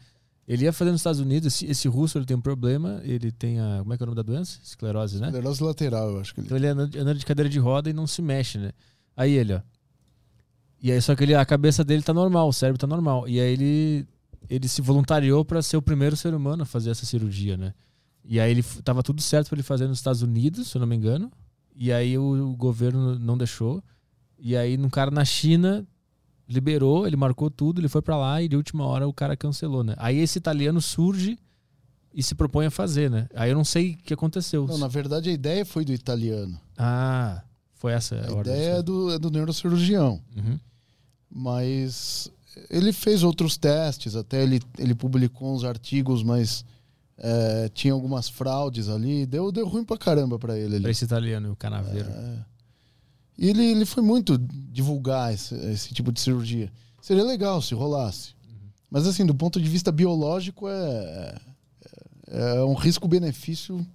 Ele 0.47 0.63
ia 0.63 0.71
fazer 0.71 0.91
nos 0.91 1.01
Estados 1.01 1.19
Unidos, 1.19 1.53
esse, 1.53 1.65
esse 1.65 1.87
russo 1.87 2.17
ele 2.17 2.25
tem 2.25 2.37
um 2.37 2.41
problema, 2.41 3.01
ele 3.03 3.31
tem 3.31 3.59
a. 3.59 3.79
Como 3.79 3.93
é 3.93 3.97
que 3.97 4.03
é 4.03 4.05
o 4.05 4.07
nome 4.07 4.15
da 4.15 4.21
doença? 4.21 4.59
Esclerose, 4.63 5.19
né? 5.19 5.27
Esclerose 5.27 5.63
lateral, 5.63 6.11
eu 6.11 6.19
acho 6.19 6.33
que 6.33 6.39
ele. 6.39 6.45
Então 6.45 6.57
ele 6.57 6.67
anda, 6.67 6.83
anda 6.83 7.15
de 7.15 7.25
cadeira 7.25 7.49
de 7.49 7.59
roda 7.59 7.89
e 7.89 7.93
não 7.93 8.05
se 8.05 8.21
mexe, 8.21 8.59
né? 8.59 8.71
Aí 9.17 9.33
ele, 9.33 9.55
ó. 9.55 9.61
E 10.81 10.91
aí, 10.91 11.01
só 11.01 11.15
que 11.15 11.23
ele, 11.23 11.33
a 11.33 11.43
cabeça 11.43 11.83
dele 11.83 12.03
tá 12.03 12.13
normal, 12.13 12.47
o 12.47 12.53
cérebro 12.53 12.79
tá 12.79 12.85
normal. 12.85 13.27
E 13.27 13.39
aí 13.39 13.53
ele, 13.53 14.07
ele 14.49 14.67
se 14.67 14.81
voluntariou 14.81 15.43
para 15.45 15.61
ser 15.61 15.77
o 15.77 15.81
primeiro 15.81 16.15
ser 16.15 16.33
humano 16.33 16.63
a 16.63 16.65
fazer 16.65 16.89
essa 16.91 17.05
cirurgia, 17.05 17.57
né? 17.57 17.73
E 18.23 18.39
aí 18.39 18.49
ele 18.51 18.63
tava 18.83 19.03
tudo 19.03 19.21
certo 19.21 19.49
para 19.49 19.55
ele 19.57 19.63
fazer 19.63 19.87
nos 19.87 19.99
Estados 19.99 20.21
Unidos, 20.21 20.67
se 20.69 20.77
eu 20.77 20.79
não 20.79 20.87
me 20.87 20.95
engano. 20.95 21.31
E 21.75 21.91
aí 21.91 22.17
o, 22.17 22.51
o 22.51 22.55
governo 22.55 23.19
não 23.19 23.37
deixou. 23.37 23.83
E 24.39 24.55
aí, 24.55 24.77
um 24.77 24.89
cara 24.89 25.11
na 25.11 25.23
China 25.23 25.85
liberou, 26.47 27.05
ele 27.07 27.15
marcou 27.15 27.49
tudo, 27.49 27.79
ele 27.81 27.87
foi 27.87 28.01
para 28.01 28.17
lá 28.17 28.41
e 28.41 28.47
de 28.47 28.55
última 28.55 28.85
hora 28.85 29.07
o 29.07 29.13
cara 29.13 29.35
cancelou, 29.35 29.83
né? 29.83 29.93
Aí 29.97 30.17
esse 30.17 30.37
italiano 30.37 30.79
surge 30.81 31.37
e 32.13 32.21
se 32.23 32.33
propõe 32.35 32.65
a 32.67 32.71
fazer, 32.71 33.09
né? 33.09 33.27
Aí 33.35 33.49
eu 33.51 33.55
não 33.55 33.63
sei 33.65 33.91
o 33.93 33.97
que 33.97 34.13
aconteceu. 34.13 34.65
Não, 34.67 34.77
na 34.77 34.87
verdade 34.87 35.29
a 35.29 35.33
ideia 35.33 35.65
foi 35.65 35.83
do 35.85 35.91
italiano. 35.93 36.59
Ah, 36.77 37.41
foi 37.73 37.93
essa 37.93 38.15
A 38.15 38.29
a 38.29 38.33
ordem. 38.33 38.53
ideia 38.53 38.69
é 38.77 38.83
do, 38.83 39.11
é 39.11 39.19
do 39.19 39.29
neurocirurgião. 39.31 40.21
Uhum. 40.35 40.59
Mas 41.29 42.31
ele 42.69 42.93
fez 42.93 43.23
outros 43.23 43.57
testes, 43.57 44.15
até 44.15 44.43
ele, 44.43 44.61
ele 44.77 44.95
publicou 44.95 45.53
uns 45.53 45.63
artigos, 45.63 46.23
mas 46.23 46.65
é, 47.17 47.69
tinha 47.73 47.93
algumas 47.93 48.29
fraudes 48.29 48.89
ali. 48.89 49.25
Deu, 49.25 49.51
deu 49.51 49.67
ruim 49.67 49.83
pra 49.83 49.97
caramba 49.97 50.37
pra 50.37 50.57
ele 50.57 50.75
ali. 50.75 50.81
Pra 50.81 50.91
esse 50.91 51.05
italiano, 51.05 51.51
o 51.51 51.55
canaveiro. 51.55 52.09
É. 52.09 52.45
E 53.37 53.49
ele, 53.49 53.63
ele 53.63 53.85
foi 53.85 54.01
muito 54.01 54.37
divulgar 54.37 55.33
esse, 55.33 55.55
esse 55.55 55.93
tipo 55.93 56.11
de 56.11 56.19
cirurgia. 56.19 56.71
Seria 57.01 57.23
legal 57.23 57.61
se 57.61 57.75
rolasse. 57.75 58.33
Mas 58.89 59.05
assim, 59.05 59.25
do 59.25 59.35
ponto 59.35 59.61
de 59.61 59.69
vista 59.69 59.91
biológico, 59.91 60.67
é, 60.69 61.35
é, 62.27 62.55
é 62.57 62.63
um 62.63 62.73
risco-benefício 62.73 63.85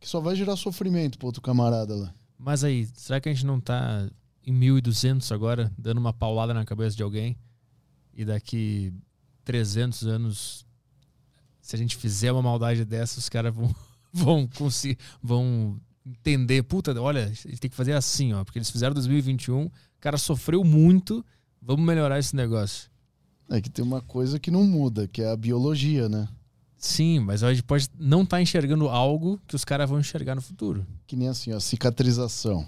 que 0.00 0.08
só 0.08 0.20
vai 0.20 0.34
gerar 0.34 0.56
sofrimento 0.56 1.18
pro 1.18 1.26
outro 1.26 1.40
camarada 1.40 1.94
lá. 1.94 2.12
Mas 2.36 2.64
aí, 2.64 2.88
será 2.94 3.20
que 3.20 3.28
a 3.28 3.32
gente 3.32 3.46
não 3.46 3.60
tá 3.60 4.08
em 4.46 4.52
1200 4.52 5.30
agora, 5.32 5.72
dando 5.78 5.98
uma 5.98 6.12
paulada 6.12 6.52
na 6.52 6.64
cabeça 6.64 6.96
de 6.96 7.02
alguém? 7.02 7.36
E 8.16 8.24
daqui 8.24 8.92
300 9.44 10.06
anos, 10.06 10.64
se 11.60 11.74
a 11.74 11.78
gente 11.78 11.96
fizer 11.96 12.32
uma 12.32 12.42
maldade 12.42 12.84
dessa, 12.84 13.18
os 13.18 13.28
caras 13.28 13.54
vão, 13.54 13.74
vão 14.12 14.46
conseguir, 14.46 14.98
vão 15.22 15.80
entender, 16.04 16.62
puta, 16.62 16.98
olha, 17.00 17.28
gente 17.28 17.58
tem 17.58 17.70
que 17.70 17.76
fazer 17.76 17.92
assim, 17.92 18.32
ó, 18.32 18.44
porque 18.44 18.58
eles 18.58 18.70
fizeram 18.70 18.94
2021, 18.94 19.66
o 19.66 19.72
cara 20.00 20.18
sofreu 20.18 20.62
muito, 20.62 21.24
vamos 21.60 21.84
melhorar 21.84 22.18
esse 22.18 22.36
negócio. 22.36 22.90
É 23.50 23.60
que 23.60 23.70
tem 23.70 23.84
uma 23.84 24.00
coisa 24.00 24.38
que 24.38 24.50
não 24.50 24.64
muda, 24.64 25.06
que 25.08 25.22
é 25.22 25.30
a 25.30 25.36
biologia, 25.36 26.08
né? 26.08 26.28
Sim, 26.76 27.20
mas 27.20 27.42
a 27.42 27.52
gente 27.52 27.62
pode 27.62 27.88
não 27.98 28.22
estar 28.22 28.40
enxergando 28.42 28.88
algo 28.88 29.40
que 29.46 29.56
os 29.56 29.64
caras 29.64 29.88
vão 29.88 29.98
enxergar 29.98 30.34
no 30.34 30.42
futuro. 30.42 30.86
Que 31.06 31.16
nem 31.16 31.28
assim, 31.28 31.52
ó, 31.52 31.60
cicatrização. 31.60 32.66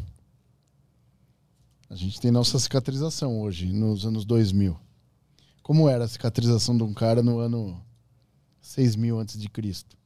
A 1.89 1.95
gente 1.95 2.21
tem 2.21 2.31
nossa 2.31 2.59
cicatrização 2.59 3.41
hoje, 3.41 3.67
nos 3.73 4.05
anos 4.05 4.25
2000. 4.25 4.86
Como 5.67 5.89
era 5.89 6.05
a 6.05 6.09
cicatrização 6.09 6.77
de 6.77 6.85
um 6.85 6.95
cara 6.95 7.25
no 7.25 7.41
ano 7.41 7.85
6000 8.61 9.19
antes 9.19 9.37
de 9.37 9.49
Cristo? 9.49 9.99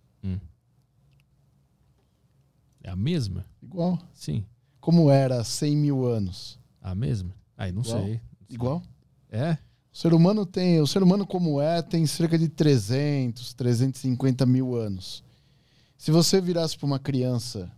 É 2.82 2.88
a 2.88 2.96
mesma? 2.96 3.44
Igual. 3.62 3.98
Sim. 4.14 4.46
Como 4.80 5.10
era 5.10 5.38
há 5.38 5.44
100 5.44 5.76
mil 5.76 6.06
anos? 6.06 6.58
A 6.80 6.94
mesma? 6.94 7.34
Aí 7.58 7.72
não 7.72 7.82
Igual. 7.82 8.02
sei. 8.02 8.20
Igual. 8.48 8.82
É? 9.28 9.58
O 9.92 9.98
ser 9.98 10.14
humano 10.14 10.46
tem, 10.46 10.80
o 10.80 10.86
ser 10.86 11.02
humano 11.02 11.26
como 11.26 11.60
é, 11.60 11.82
tem 11.82 12.06
cerca 12.06 12.38
de 12.38 12.48
300, 12.48 13.52
350 13.52 14.46
mil 14.46 14.74
anos. 14.74 15.22
Se 15.98 16.10
você 16.10 16.40
virasse 16.40 16.74
para 16.78 16.86
uma 16.86 16.98
criança 16.98 17.70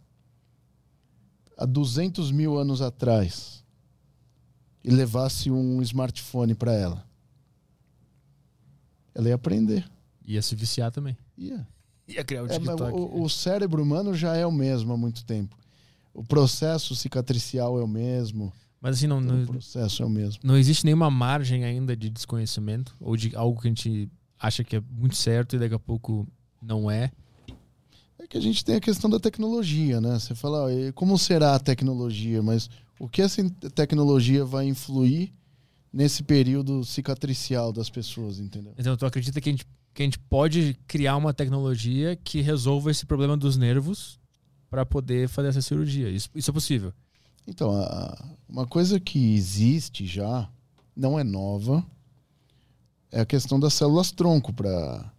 há 1.59 1.67
200 1.67 2.31
mil 2.31 2.57
anos 2.57 2.81
atrás 2.81 3.65
e 4.85 4.91
levasse 4.93 5.51
um 5.51 5.83
smartphone 5.83 6.55
para 6.55 6.75
ela, 6.75 7.11
ela 9.15 9.29
ia 9.29 9.35
aprender. 9.35 9.85
Ia 10.27 10.41
se 10.43 10.55
viciar 10.55 10.91
também. 10.91 11.17
Ia. 11.37 11.67
Ia 12.09 12.25
criar 12.25 12.43
o 12.43 12.47
É, 12.47 12.59
TikTok. 12.59 12.93
o, 12.97 13.23
o 13.23 13.29
cérebro 13.31 13.83
humano 13.83 14.15
já 14.15 14.37
é 14.37 14.47
o 14.47 14.53
mesmo 14.53 14.93
há 14.93 14.97
muito 14.97 15.25
tempo. 15.25 15.57
O 16.15 16.23
processo 16.25 16.95
cicatricial 16.95 17.79
é 17.79 17.83
o 17.83 17.89
mesmo. 17.89 18.53
Mas 18.81 18.97
assim, 18.97 19.07
não, 19.07 19.19
O 19.19 19.21
não, 19.21 19.47
processo 19.47 20.03
é 20.03 20.07
o 20.07 20.11
mesmo. 20.11 20.41
não 20.45 20.57
existe 20.57 20.85
nenhuma 20.85 21.11
margem 21.11 21.65
ainda 21.65 21.97
de 21.97 22.11
desconhecimento 22.11 22.95
ou 23.01 23.17
de 23.17 23.35
algo 23.37 23.61
que 23.61 23.69
a 23.69 23.71
gente 23.71 24.11
acha 24.39 24.65
que 24.65 24.77
é 24.77 24.83
muito 24.91 25.17
certo 25.17 25.55
e 25.55 25.59
daqui 25.59 25.75
a 25.75 25.79
pouco 25.79 26.27
não 26.61 26.91
é. 26.91 27.11
É 28.19 28.27
que 28.27 28.37
a 28.37 28.41
gente 28.41 28.65
tem 28.65 28.77
a 28.77 28.81
questão 28.81 29.09
da 29.09 29.19
tecnologia, 29.21 30.01
né? 30.01 30.19
Você 30.19 30.35
fala, 30.35 30.67
"Ah, 30.69 30.73
e 30.75 30.93
como 30.93 31.17
será 31.19 31.55
a 31.55 31.59
tecnologia? 31.61 32.43
Mas 32.43 32.69
o 32.99 33.09
que 33.09 33.23
essa 33.23 33.43
tecnologia 33.75 34.45
vai 34.45 34.67
influir 34.67 35.33
nesse 35.93 36.23
período 36.23 36.85
cicatricial 36.85 37.73
das 37.73 37.91
pessoas, 37.91 38.39
entendeu? 38.41 38.73
Então, 38.79 38.97
tu 38.97 39.05
acredita 39.05 39.41
que 39.41 39.49
a, 39.49 39.53
gente, 39.53 39.67
que 39.93 40.03
a 40.03 40.05
gente 40.05 40.19
pode 40.19 40.75
criar 40.87 41.17
uma 41.17 41.35
tecnologia 41.35 42.17
que 42.17 42.41
resolva 42.41 42.91
esse 42.91 43.05
problema 43.05 43.37
dos 43.37 43.57
nervos 43.57 44.19
para 44.71 44.87
poder 44.87 45.29
fazer 45.29 45.49
essa 45.49 45.61
cirurgia? 45.61 46.09
Isso, 46.09 46.31
isso 46.35 46.51
é 46.51 46.55
possível. 46.55 46.93
Então, 47.47 47.71
a- 47.73 48.37
uma 48.49 48.67
coisa 48.67 48.99
que 48.99 49.35
existe 49.35 50.07
já, 50.07 50.49
não 50.97 51.19
é 51.19 51.25
nova, 51.25 51.85
é 53.11 53.21
a 53.21 53.27
questão 53.27 53.61
das 53.61 53.75
células 53.75 54.11
tronco 54.11 54.53
para 54.53 55.13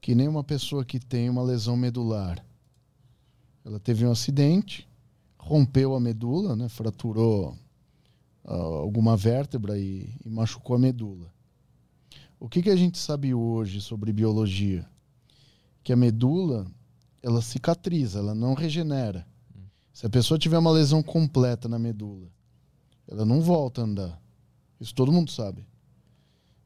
que 0.00 0.14
nem 0.14 0.28
uma 0.28 0.44
pessoa 0.44 0.84
que 0.84 0.98
tem 1.00 1.30
uma 1.30 1.42
lesão 1.42 1.76
medular. 1.76 2.44
Ela 3.64 3.80
teve 3.80 4.04
um 4.06 4.10
acidente, 4.10 4.86
rompeu 5.38 5.94
a 5.94 6.00
medula, 6.00 6.54
né, 6.54 6.68
fraturou 6.68 7.56
alguma 8.54 9.16
vértebra 9.16 9.78
e, 9.78 10.14
e 10.24 10.28
machucou 10.28 10.76
a 10.76 10.78
medula. 10.78 11.32
O 12.40 12.48
que, 12.48 12.62
que 12.62 12.70
a 12.70 12.76
gente 12.76 12.98
sabe 12.98 13.34
hoje 13.34 13.80
sobre 13.80 14.12
biologia? 14.12 14.88
Que 15.82 15.92
a 15.92 15.96
medula 15.96 16.66
ela 17.22 17.42
cicatriza, 17.42 18.20
ela 18.20 18.34
não 18.34 18.54
regenera. 18.54 19.26
Se 19.92 20.06
a 20.06 20.10
pessoa 20.10 20.38
tiver 20.38 20.58
uma 20.58 20.70
lesão 20.70 21.02
completa 21.02 21.68
na 21.68 21.78
medula, 21.78 22.30
ela 23.06 23.24
não 23.24 23.40
volta 23.40 23.80
a 23.80 23.84
andar. 23.84 24.22
Isso 24.80 24.94
todo 24.94 25.12
mundo 25.12 25.30
sabe. 25.30 25.66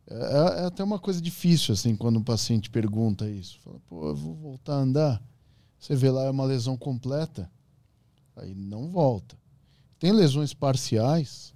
É, 0.07 0.61
é 0.61 0.65
até 0.67 0.85
uma 0.85 0.99
coisa 0.99 1.21
difícil, 1.21 1.73
assim, 1.73 1.97
quando 1.97 2.19
um 2.19 2.23
paciente 2.23 2.69
pergunta 2.69 3.29
isso. 3.31 3.59
Fala, 3.61 3.81
pô, 3.89 4.09
eu 4.09 4.15
vou 4.15 4.35
voltar 4.35 4.75
a 4.75 4.81
andar. 4.81 5.23
Você 5.79 5.97
vê 5.97 6.11
lá, 6.11 6.25
é 6.25 6.31
uma 6.31 6.45
lesão 6.45 6.77
completa, 6.77 7.51
aí 8.37 8.55
não 8.55 8.91
volta. 8.91 9.37
Tem 9.99 10.13
lesões 10.13 10.53
parciais, 10.53 11.55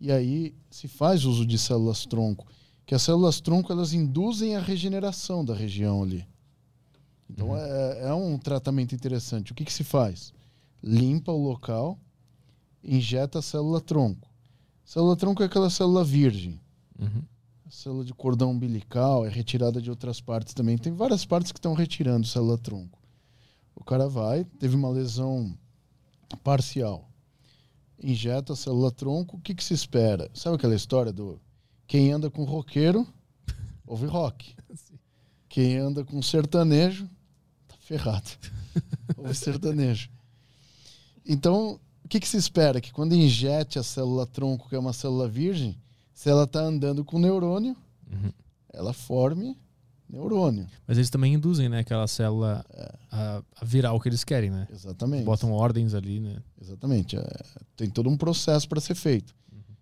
e 0.00 0.10
aí 0.12 0.54
se 0.70 0.86
faz 0.88 1.24
uso 1.24 1.44
de 1.46 1.58
células 1.58 2.06
tronco. 2.06 2.46
Que 2.86 2.94
as 2.94 3.02
células 3.02 3.40
tronco, 3.40 3.70
elas 3.72 3.92
induzem 3.92 4.56
a 4.56 4.60
regeneração 4.60 5.44
da 5.44 5.54
região 5.54 6.02
ali. 6.02 6.26
Então 7.28 7.50
Uhum. 7.50 7.56
é, 7.56 8.08
é 8.08 8.14
um 8.14 8.38
tratamento 8.38 8.94
interessante. 8.94 9.52
O 9.52 9.54
que, 9.54 9.64
que 9.64 9.72
se 9.72 9.84
faz? 9.84 10.32
limpa 10.82 11.32
o 11.32 11.42
local, 11.42 11.98
injeta 12.82 13.40
a 13.40 13.42
célula 13.42 13.80
tronco. 13.80 14.28
Célula 14.84 15.16
tronco 15.16 15.42
é 15.42 15.46
aquela 15.46 15.68
célula 15.68 16.04
virgem. 16.04 16.60
Uhum. 16.98 17.22
A 17.66 17.70
célula 17.70 18.04
de 18.04 18.14
cordão 18.14 18.52
umbilical 18.52 19.26
é 19.26 19.28
retirada 19.28 19.82
de 19.82 19.90
outras 19.90 20.20
partes 20.20 20.54
também. 20.54 20.78
Tem 20.78 20.92
várias 20.94 21.26
partes 21.26 21.50
que 21.52 21.58
estão 21.58 21.74
retirando 21.74 22.26
célula 22.26 22.56
tronco. 22.56 22.98
O 23.74 23.82
cara 23.84 24.08
vai, 24.08 24.44
teve 24.44 24.76
uma 24.76 24.88
lesão 24.88 25.52
parcial. 26.42 27.07
Injeta 28.02 28.52
a 28.52 28.56
célula 28.56 28.90
tronco, 28.92 29.36
o 29.36 29.40
que, 29.40 29.54
que 29.54 29.64
se 29.64 29.74
espera? 29.74 30.30
Sabe 30.34 30.56
aquela 30.56 30.74
história 30.74 31.12
do 31.12 31.40
quem 31.86 32.12
anda 32.12 32.30
com 32.30 32.44
roqueiro 32.44 33.06
ouve 33.86 34.06
rock. 34.06 34.54
Quem 35.48 35.78
anda 35.78 36.04
com 36.04 36.20
sertanejo 36.20 37.08
tá 37.66 37.74
ferrado. 37.80 38.28
ouve 39.16 39.34
sertanejo. 39.34 40.10
Então, 41.24 41.80
o 42.04 42.08
que, 42.08 42.20
que 42.20 42.28
se 42.28 42.36
espera? 42.36 42.82
Que 42.82 42.92
quando 42.92 43.14
injete 43.14 43.78
a 43.78 43.82
célula 43.82 44.26
tronco, 44.26 44.68
que 44.68 44.74
é 44.74 44.78
uma 44.78 44.92
célula 44.92 45.26
virgem, 45.26 45.74
se 46.12 46.28
ela 46.28 46.44
está 46.44 46.60
andando 46.60 47.02
com 47.04 47.18
neurônio, 47.18 47.74
Uhum. 48.10 48.30
ela 48.72 48.92
forme 48.92 49.56
neurônio. 50.08 50.66
Mas 50.86 50.96
eles 50.96 51.10
também 51.10 51.34
induzem, 51.34 51.68
né, 51.68 51.80
aquela 51.80 52.06
célula 52.06 52.64
a, 53.10 53.42
a 53.60 53.64
virar 53.64 53.92
o 53.92 54.00
que 54.00 54.08
eles 54.08 54.24
querem, 54.24 54.50
né? 54.50 54.66
Exatamente. 54.72 55.24
Botam 55.24 55.52
ordens 55.52 55.94
ali, 55.94 56.20
né? 56.20 56.36
Exatamente. 56.60 57.16
É, 57.16 57.40
tem 57.76 57.90
todo 57.90 58.08
um 58.08 58.16
processo 58.16 58.68
para 58.68 58.80
ser 58.80 58.94
feito. 58.94 59.34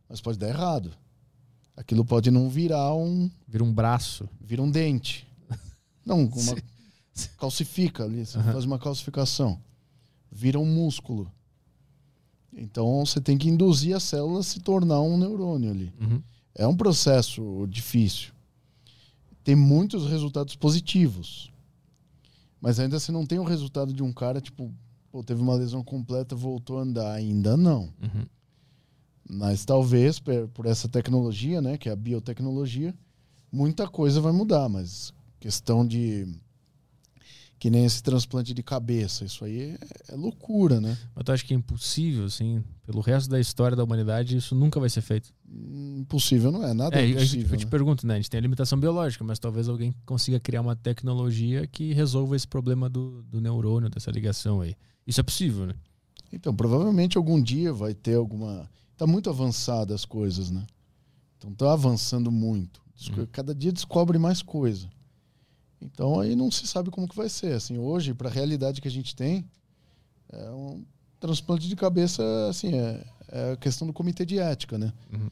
Mas 0.09 0.21
pode 0.21 0.39
dar 0.39 0.49
errado. 0.49 0.93
Aquilo 1.77 2.05
pode 2.05 2.31
não 2.31 2.49
virar 2.49 2.95
um. 2.95 3.31
Vira 3.47 3.63
um 3.63 3.73
braço. 3.73 4.29
vira 4.41 4.63
um 4.63 4.71
dente. 4.71 5.27
Não, 6.05 6.25
uma, 6.33 6.57
calcifica 7.39 8.05
ali, 8.05 8.25
você 8.25 8.39
Aham. 8.39 8.53
faz 8.53 8.65
uma 8.65 8.79
calcificação. 8.79 9.61
Vira 10.31 10.59
um 10.59 10.67
músculo. 10.67 11.31
Então 12.53 13.05
você 13.05 13.21
tem 13.21 13.37
que 13.37 13.49
induzir 13.49 13.95
a 13.95 14.01
célula 14.01 14.41
a 14.41 14.43
se 14.43 14.61
tornar 14.61 15.01
um 15.01 15.19
neurônio 15.19 15.71
ali. 15.71 15.93
Uhum. 16.01 16.23
É 16.55 16.67
um 16.67 16.77
processo 16.77 17.67
difícil. 17.69 18.33
Tem 19.47 19.55
muitos 19.55 20.09
resultados 20.11 20.57
positivos. 20.57 21.53
Mas 22.61 22.81
ainda 22.81 22.99
você 22.99 23.13
não 23.13 23.25
tem 23.25 23.39
o 23.39 23.45
resultado 23.45 23.93
de 23.93 24.03
um 24.03 24.13
cara, 24.13 24.41
tipo, 24.41 24.75
pô, 25.13 25.23
teve 25.23 25.41
uma 25.41 25.55
lesão 25.55 25.85
completa, 25.85 26.35
voltou 26.35 26.79
a 26.79 26.83
andar. 26.83 27.13
Ainda 27.13 27.57
não. 27.57 27.83
Uhum. 28.03 28.27
Mas 29.31 29.65
talvez, 29.65 30.19
per- 30.19 30.49
por 30.49 30.67
essa 30.67 30.89
tecnologia, 30.89 31.63
né, 31.63 31.79
que 31.79 31.89
é 31.89 31.93
a 31.93 31.97
biotecnologia, 31.97 32.93
muita 33.53 33.87
coisa 33.87 34.21
vai 34.21 34.33
mudar. 34.33 34.69
Mas 34.69 35.15
questão 35.39 35.87
de. 35.87 36.27
Que 37.59 37.71
nem 37.71 37.87
esse 37.87 38.03
transplante 38.03 38.53
de 38.53 38.63
cabeça, 38.63 39.25
isso 39.25 39.43
aí 39.43 39.61
é, 39.61 40.13
é 40.13 40.15
loucura, 40.15 40.79
né? 40.79 40.97
Mas 41.15 41.25
tu 41.25 41.33
acha 41.33 41.45
que 41.45 41.55
é 41.55 41.57
impossível, 41.57 42.27
assim, 42.27 42.63
pelo 42.85 43.01
resto 43.01 43.31
da 43.31 43.41
história 43.41 43.75
da 43.75 43.83
humanidade, 43.83 44.37
isso 44.37 44.55
nunca 44.55 44.79
vai 44.79 44.91
ser 44.91 45.01
feito? 45.01 45.33
Impossível 45.49 46.53
não 46.53 46.63
é, 46.63 46.75
nada 46.75 46.95
É, 46.95 47.01
é 47.01 47.07
eu, 47.07 47.11
impossível. 47.13 47.53
eu 47.53 47.57
te 47.57 47.65
né? 47.65 47.71
pergunto, 47.71 48.07
né? 48.07 48.15
A 48.15 48.17
gente 48.17 48.29
tem 48.29 48.37
a 48.37 48.43
limitação 48.43 48.79
biológica, 48.79 49.25
mas 49.25 49.39
talvez 49.39 49.71
alguém 49.71 49.95
consiga 50.05 50.39
criar 50.39 50.61
uma 50.61 50.77
tecnologia 50.77 51.67
que 51.67 51.95
resolva 51.95 52.37
esse 52.37 52.47
problema 52.47 52.91
do, 52.91 53.23
do 53.23 53.41
neurônio, 53.41 53.89
dessa 53.89 54.11
ligação 54.11 54.61
aí. 54.61 54.75
Isso 55.07 55.21
é 55.21 55.23
possível, 55.23 55.67
né? 55.67 55.75
Então, 56.31 56.55
provavelmente 56.55 57.17
algum 57.17 57.41
dia 57.41 57.73
vai 57.73 57.95
ter 57.95 58.17
alguma. 58.17 58.69
Tá 58.99 59.07
muito 59.07 59.31
avançada 59.31 59.95
as 59.95 60.05
coisas, 60.05 60.51
né? 60.51 60.67
Então 61.39 61.53
tá 61.55 61.73
avançando 61.73 62.31
muito. 62.31 62.83
Uhum. 63.17 63.27
Cada 63.31 63.55
dia 63.55 63.73
descobre 63.73 64.19
mais 64.19 64.43
coisa. 64.43 64.89
Então 65.81 66.19
aí 66.21 66.35
não 66.35 66.51
se 66.51 66.67
sabe 66.67 66.91
como 66.91 67.09
que 67.09 67.17
vai 67.17 67.29
ser. 67.29 67.53
Assim, 67.53 67.79
hoje, 67.79 68.15
para 68.15 68.29
a 68.29 68.33
realidade 68.33 68.81
que 68.81 68.89
a 68.89 68.91
gente 68.91 69.15
tem, 69.15 69.45
é 70.33 70.51
um 70.51 70.85
transplante 71.21 71.69
de 71.69 71.77
cabeça, 71.77 72.23
assim, 72.49 72.75
é, 72.75 73.05
é 73.29 73.53
a 73.53 73.57
questão 73.57 73.87
do 73.87 73.93
comitê 73.93 74.25
de 74.25 74.39
ética, 74.39 74.79
né? 74.79 74.93
Uhum. 75.13 75.31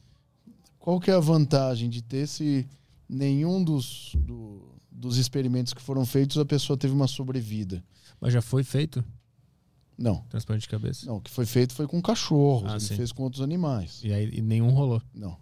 Qual 0.79 0.99
que 0.99 1.09
é 1.09 1.13
a 1.15 1.19
vantagem 1.19 1.89
de 1.89 2.01
ter 2.01 2.27
se 2.27 2.67
nenhum 3.09 3.63
dos, 3.63 4.11
do- 4.19 4.75
dos 4.91 5.17
experimentos 5.17 5.73
que 5.73 5.81
foram 5.81 6.05
feitos 6.05 6.37
a 6.37 6.45
pessoa 6.45 6.77
teve 6.77 6.93
uma 6.93 7.07
sobrevida? 7.07 7.83
Mas 8.21 8.31
já 8.33 8.41
foi 8.41 8.63
feito 8.63 9.03
Não. 9.97 10.17
transplante 10.29 10.61
de 10.61 10.69
cabeça? 10.69 11.05
Não, 11.07 11.17
o 11.17 11.21
que 11.21 11.31
foi 11.31 11.45
feito 11.45 11.73
foi 11.73 11.87
com 11.87 12.01
cachorros, 12.01 12.69
Ah, 12.71 12.75
ele 12.75 12.79
sim. 12.81 12.95
fez 12.95 13.11
com 13.11 13.23
outros 13.23 13.41
animais. 13.41 14.01
E 14.03 14.13
aí 14.13 14.29
e 14.31 14.41
nenhum 14.41 14.69
rolou. 14.69 15.01
Não. 15.13 15.37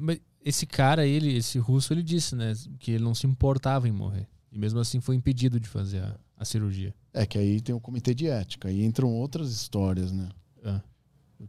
Mas 0.00 0.20
esse 0.44 0.66
cara, 0.66 1.06
ele, 1.06 1.36
esse 1.36 1.58
russo, 1.58 1.92
ele 1.92 2.02
disse, 2.02 2.34
né, 2.34 2.52
que 2.78 2.90
ele 2.92 3.04
não 3.04 3.14
se 3.14 3.26
importava 3.26 3.88
em 3.88 3.92
morrer. 3.92 4.26
E 4.50 4.58
mesmo 4.58 4.78
assim 4.80 5.00
foi 5.00 5.14
impedido 5.16 5.58
de 5.58 5.68
fazer 5.68 6.00
a, 6.00 6.16
a 6.36 6.44
cirurgia. 6.44 6.94
É 7.14 7.24
que 7.26 7.38
aí 7.38 7.60
tem 7.60 7.74
o 7.74 7.80
comitê 7.80 8.14
de 8.14 8.26
ética, 8.26 8.68
aí 8.68 8.84
entram 8.84 9.08
outras 9.14 9.50
histórias, 9.52 10.12
né? 10.12 10.28
Ah, 10.64 10.80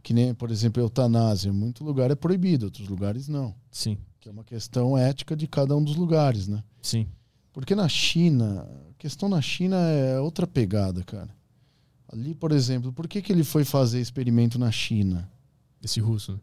Que 0.02 0.12
nem, 0.14 0.34
por 0.34 0.50
exemplo, 0.50 0.82
eutanásia. 0.82 1.48
Em 1.48 1.52
muito 1.52 1.84
lugar 1.84 2.10
é 2.10 2.14
proibido, 2.14 2.66
outros 2.66 2.88
lugares 2.88 3.28
não. 3.28 3.54
sim, 3.70 3.98
Que 4.20 4.28
é 4.28 4.32
uma 4.32 4.44
questão 4.44 4.96
ética 4.96 5.36
de 5.36 5.46
cada 5.46 5.76
um 5.76 5.82
dos 5.84 5.96
lugares, 5.96 6.48
né? 6.48 6.62
sim. 6.80 7.06
Porque 7.52 7.76
na 7.76 7.88
China, 7.88 8.62
a 8.90 8.94
questão 8.98 9.28
na 9.28 9.40
China 9.40 9.76
é 9.76 10.18
outra 10.18 10.44
pegada, 10.44 11.04
cara. 11.04 11.30
Ali, 12.08 12.34
por 12.34 12.50
exemplo, 12.50 12.92
por 12.92 13.06
que, 13.06 13.22
que 13.22 13.32
ele 13.32 13.44
foi 13.44 13.64
fazer 13.64 14.00
experimento 14.00 14.58
na 14.58 14.72
China? 14.72 15.30
Esse 15.80 16.00
russo. 16.00 16.32
né? 16.32 16.38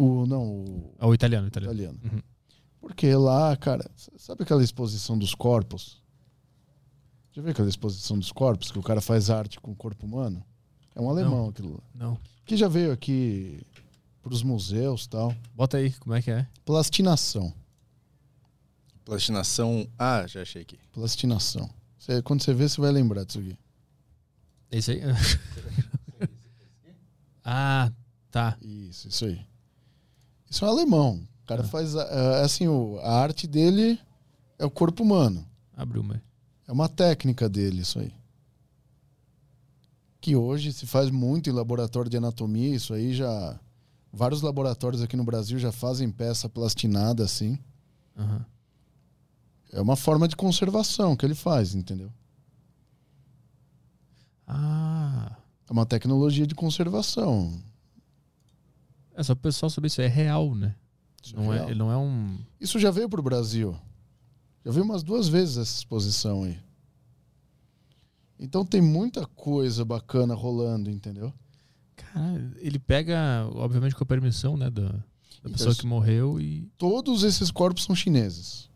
O, 0.00 0.26
não, 0.26 0.44
o 0.64 0.94
Ah, 0.98 1.06
o 1.08 1.14
italiano, 1.14 1.44
o 1.46 1.48
italiano. 1.48 1.74
italiano. 1.74 2.00
Uhum. 2.04 2.22
Porque 2.80 3.12
lá, 3.14 3.56
cara, 3.56 3.90
sabe 4.16 4.42
aquela 4.44 4.62
exposição 4.62 5.18
dos 5.18 5.34
corpos? 5.34 6.00
Já 7.32 7.42
viu 7.42 7.50
aquela 7.50 7.68
exposição 7.68 8.18
dos 8.18 8.30
corpos 8.32 8.70
que 8.70 8.78
o 8.78 8.82
cara 8.82 9.00
faz 9.00 9.30
arte 9.30 9.60
com 9.60 9.72
o 9.72 9.76
corpo 9.76 10.06
humano? 10.06 10.42
É 10.94 11.00
um 11.00 11.08
alemão 11.10 11.48
aquilo 11.48 11.74
lá. 11.74 11.80
Não. 11.94 12.18
Que 12.44 12.56
já 12.56 12.68
veio 12.68 12.92
aqui 12.92 13.60
pros 14.22 14.42
museus 14.42 15.04
e 15.04 15.08
tal. 15.08 15.34
Bota 15.54 15.76
aí, 15.76 15.92
como 15.94 16.14
é 16.14 16.22
que 16.22 16.30
é? 16.30 16.46
Plastinação. 16.64 17.52
Plastinação. 19.04 19.88
Ah, 19.98 20.26
já 20.26 20.42
achei 20.42 20.62
aqui. 20.62 20.78
Plastinação. 20.92 21.68
Você- 21.98 22.22
quando 22.22 22.42
você 22.42 22.54
vê, 22.54 22.68
você 22.68 22.80
vai 22.80 22.90
lembrar 22.92 23.24
disso 23.24 23.38
aqui. 23.40 23.56
Esse 24.70 24.92
aí? 24.92 25.00
ah, 27.44 27.90
tá. 28.30 28.56
Isso, 28.60 29.08
isso 29.08 29.24
aí. 29.24 29.40
Isso 30.50 30.64
é 30.64 30.68
um 30.68 30.70
alemão. 30.70 31.22
O 31.44 31.46
cara 31.46 31.62
Ah. 31.62 31.64
faz. 31.68 31.94
a- 31.96 32.02
a- 32.02 32.40
assim, 32.42 32.66
o- 32.68 32.98
a 33.02 33.20
arte 33.20 33.46
dele 33.46 33.98
é 34.58 34.64
o 34.64 34.70
corpo 34.70 35.02
humano. 35.02 35.46
Abriu, 35.76 36.02
mas. 36.02 36.20
É 36.66 36.72
uma 36.72 36.88
técnica 36.88 37.48
dele, 37.48 37.80
isso 37.82 37.98
aí. 37.98 38.12
Que 40.20 40.34
hoje 40.36 40.72
se 40.72 40.86
faz 40.86 41.10
muito 41.10 41.48
em 41.48 41.52
laboratório 41.52 42.10
de 42.10 42.16
anatomia, 42.16 42.74
isso 42.74 42.92
aí 42.92 43.14
já. 43.14 43.58
Vários 44.12 44.42
laboratórios 44.42 45.00
aqui 45.02 45.16
no 45.16 45.24
Brasil 45.24 45.58
já 45.58 45.70
fazem 45.72 46.10
peça 46.10 46.48
plastinada 46.48 47.24
assim. 47.24 47.58
Aham. 48.16 48.44
É 49.72 49.80
uma 49.80 49.96
forma 49.96 50.26
de 50.26 50.34
conservação 50.34 51.14
que 51.14 51.24
ele 51.26 51.34
faz, 51.34 51.74
entendeu? 51.74 52.10
Ah. 54.46 55.36
É 55.68 55.72
uma 55.72 55.84
tecnologia 55.86 56.46
de 56.46 56.54
conservação. 56.54 57.52
É 59.18 59.22
só 59.24 59.34
pro 59.34 59.42
pessoal 59.42 59.68
saber 59.68 59.88
isso. 59.88 60.00
É 60.00 60.06
real, 60.06 60.54
né? 60.54 60.74
Isso 61.22 61.34
Não 61.34 61.48
real. 61.50 61.66
é, 61.66 61.70
ele 61.70 61.78
não 61.78 61.90
é 61.90 61.96
um. 61.96 62.38
Isso 62.60 62.78
já 62.78 62.90
veio 62.90 63.08
para 63.08 63.18
o 63.20 63.22
Brasil. 63.22 63.76
Já 64.64 64.70
veio 64.70 64.84
umas 64.84 65.02
duas 65.02 65.26
vezes 65.28 65.56
essa 65.56 65.78
exposição 65.78 66.44
aí. 66.44 66.56
Então 68.38 68.64
tem 68.64 68.80
muita 68.80 69.26
coisa 69.26 69.84
bacana 69.84 70.34
rolando, 70.34 70.88
entendeu? 70.90 71.32
Cara, 71.96 72.52
ele 72.58 72.78
pega, 72.78 73.48
obviamente, 73.54 73.94
com 73.96 74.04
a 74.04 74.06
permissão, 74.06 74.56
né, 74.56 74.70
da, 74.70 74.82
da 74.88 74.98
Então, 75.40 75.52
pessoa 75.52 75.74
que 75.74 75.86
morreu 75.86 76.40
e. 76.40 76.70
Todos 76.78 77.24
esses 77.24 77.50
corpos 77.50 77.84
são 77.84 77.96
chineses. 77.96 78.68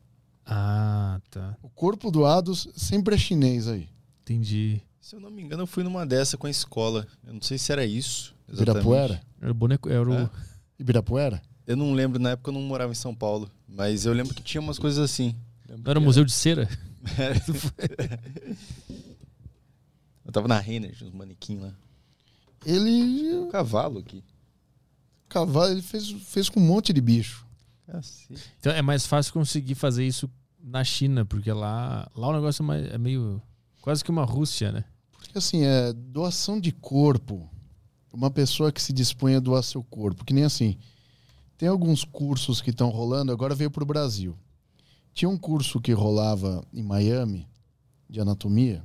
Ah, 0.45 1.21
tá. 1.31 1.57
O 1.63 1.69
corpo 1.71 2.11
doado 2.11 2.53
sempre 2.57 3.15
é 3.15 3.19
chinês 3.19 3.69
aí. 3.69 3.89
Entendi. 4.23 4.83
Se 5.01 5.15
eu 5.15 5.21
não 5.21 5.31
me 5.31 5.43
engano, 5.43 5.63
eu 5.63 5.67
fui 5.67 5.85
numa 5.85 6.05
dessa 6.05 6.37
com 6.37 6.49
a 6.49 6.51
escola. 6.51 7.07
Eu 7.25 7.35
não 7.35 7.41
sei 7.43 7.59
se 7.59 7.71
era 7.71 7.87
isso. 7.87 8.35
Exatamente. 8.49 8.63
Ibirapuera? 8.81 9.23
Era 9.41 9.51
o 9.51 9.55
boneco. 9.55 9.89
Era 9.89 10.09
o. 10.11 10.15
É? 10.15 10.31
Ibirapuera? 10.79 11.43
Eu 11.67 11.77
não 11.77 11.93
lembro, 11.93 12.19
na 12.21 12.31
época 12.31 12.51
eu 12.51 12.55
não 12.55 12.63
morava 12.63 12.93
em 12.93 12.97
São 12.97 13.15
Paulo. 13.15 13.51
Mas 13.69 14.05
eu 14.05 14.13
lembro 14.13 14.35
que 14.35 14.43
tinha 14.43 14.61
umas 14.61 14.79
coisas 14.79 14.99
assim. 14.99 15.35
Não 15.69 15.91
era 15.91 15.99
o 15.99 16.03
Museu 16.03 16.25
de 16.25 16.33
Cera? 16.33 16.69
Eu 20.25 20.31
tava 20.33 20.47
na 20.49 20.59
Renner, 20.59 20.95
uns 21.03 21.13
manequim 21.13 21.59
lá. 21.59 21.73
Ele. 22.65 23.35
Um 23.35 23.51
cavalo 23.51 23.99
aqui. 23.99 24.23
Cavalo, 25.29 25.73
ele 25.73 25.83
fez, 25.83 26.11
fez 26.11 26.49
com 26.49 26.61
um 26.61 26.65
monte 26.67 26.93
de 26.93 27.01
bicho. 27.01 27.45
Cacete. 27.87 28.41
Então 28.61 28.73
é 28.73 28.83
mais 28.83 29.05
fácil 29.07 29.33
conseguir 29.33 29.75
fazer 29.75 30.07
isso 30.07 30.31
na 30.63 30.85
China, 30.85 31.25
porque 31.25 31.51
lá, 31.53 32.09
lá 32.15 32.29
o 32.29 32.33
negócio 32.33 32.63
é, 32.63 32.67
mais- 32.67 32.87
é 32.93 32.99
meio. 32.99 33.43
quase 33.81 34.05
que 34.05 34.11
uma 34.11 34.25
Rússia, 34.25 34.71
né? 34.71 34.85
Porque 35.11 35.37
assim, 35.37 35.65
é 35.65 35.93
doação 35.93 36.61
de 36.61 36.71
corpo. 36.71 37.49
Uma 38.13 38.31
pessoa 38.31 38.71
que 38.71 38.81
se 38.83 38.93
dispõe 38.93 39.35
a 39.37 39.41
doar 39.41 39.63
seu 39.63 39.83
corpo. 39.83 40.25
Que 40.25 40.35
nem 40.35 40.45
assim. 40.45 40.77
Tem 41.57 41.69
alguns 41.69 42.05
cursos 42.05 42.61
que 42.61 42.71
estão 42.71 42.91
rolando, 42.91 43.33
agora 43.33 43.55
veio 43.55 43.71
para 43.71 43.83
o 43.83 43.87
Brasil. 43.87 44.37
Tinha 45.15 45.29
um 45.29 45.39
curso 45.39 45.81
que 45.81 45.93
rolava 45.93 46.65
em 46.73 46.83
Miami, 46.83 47.47
de 48.09 48.21
anatomia, 48.21 48.83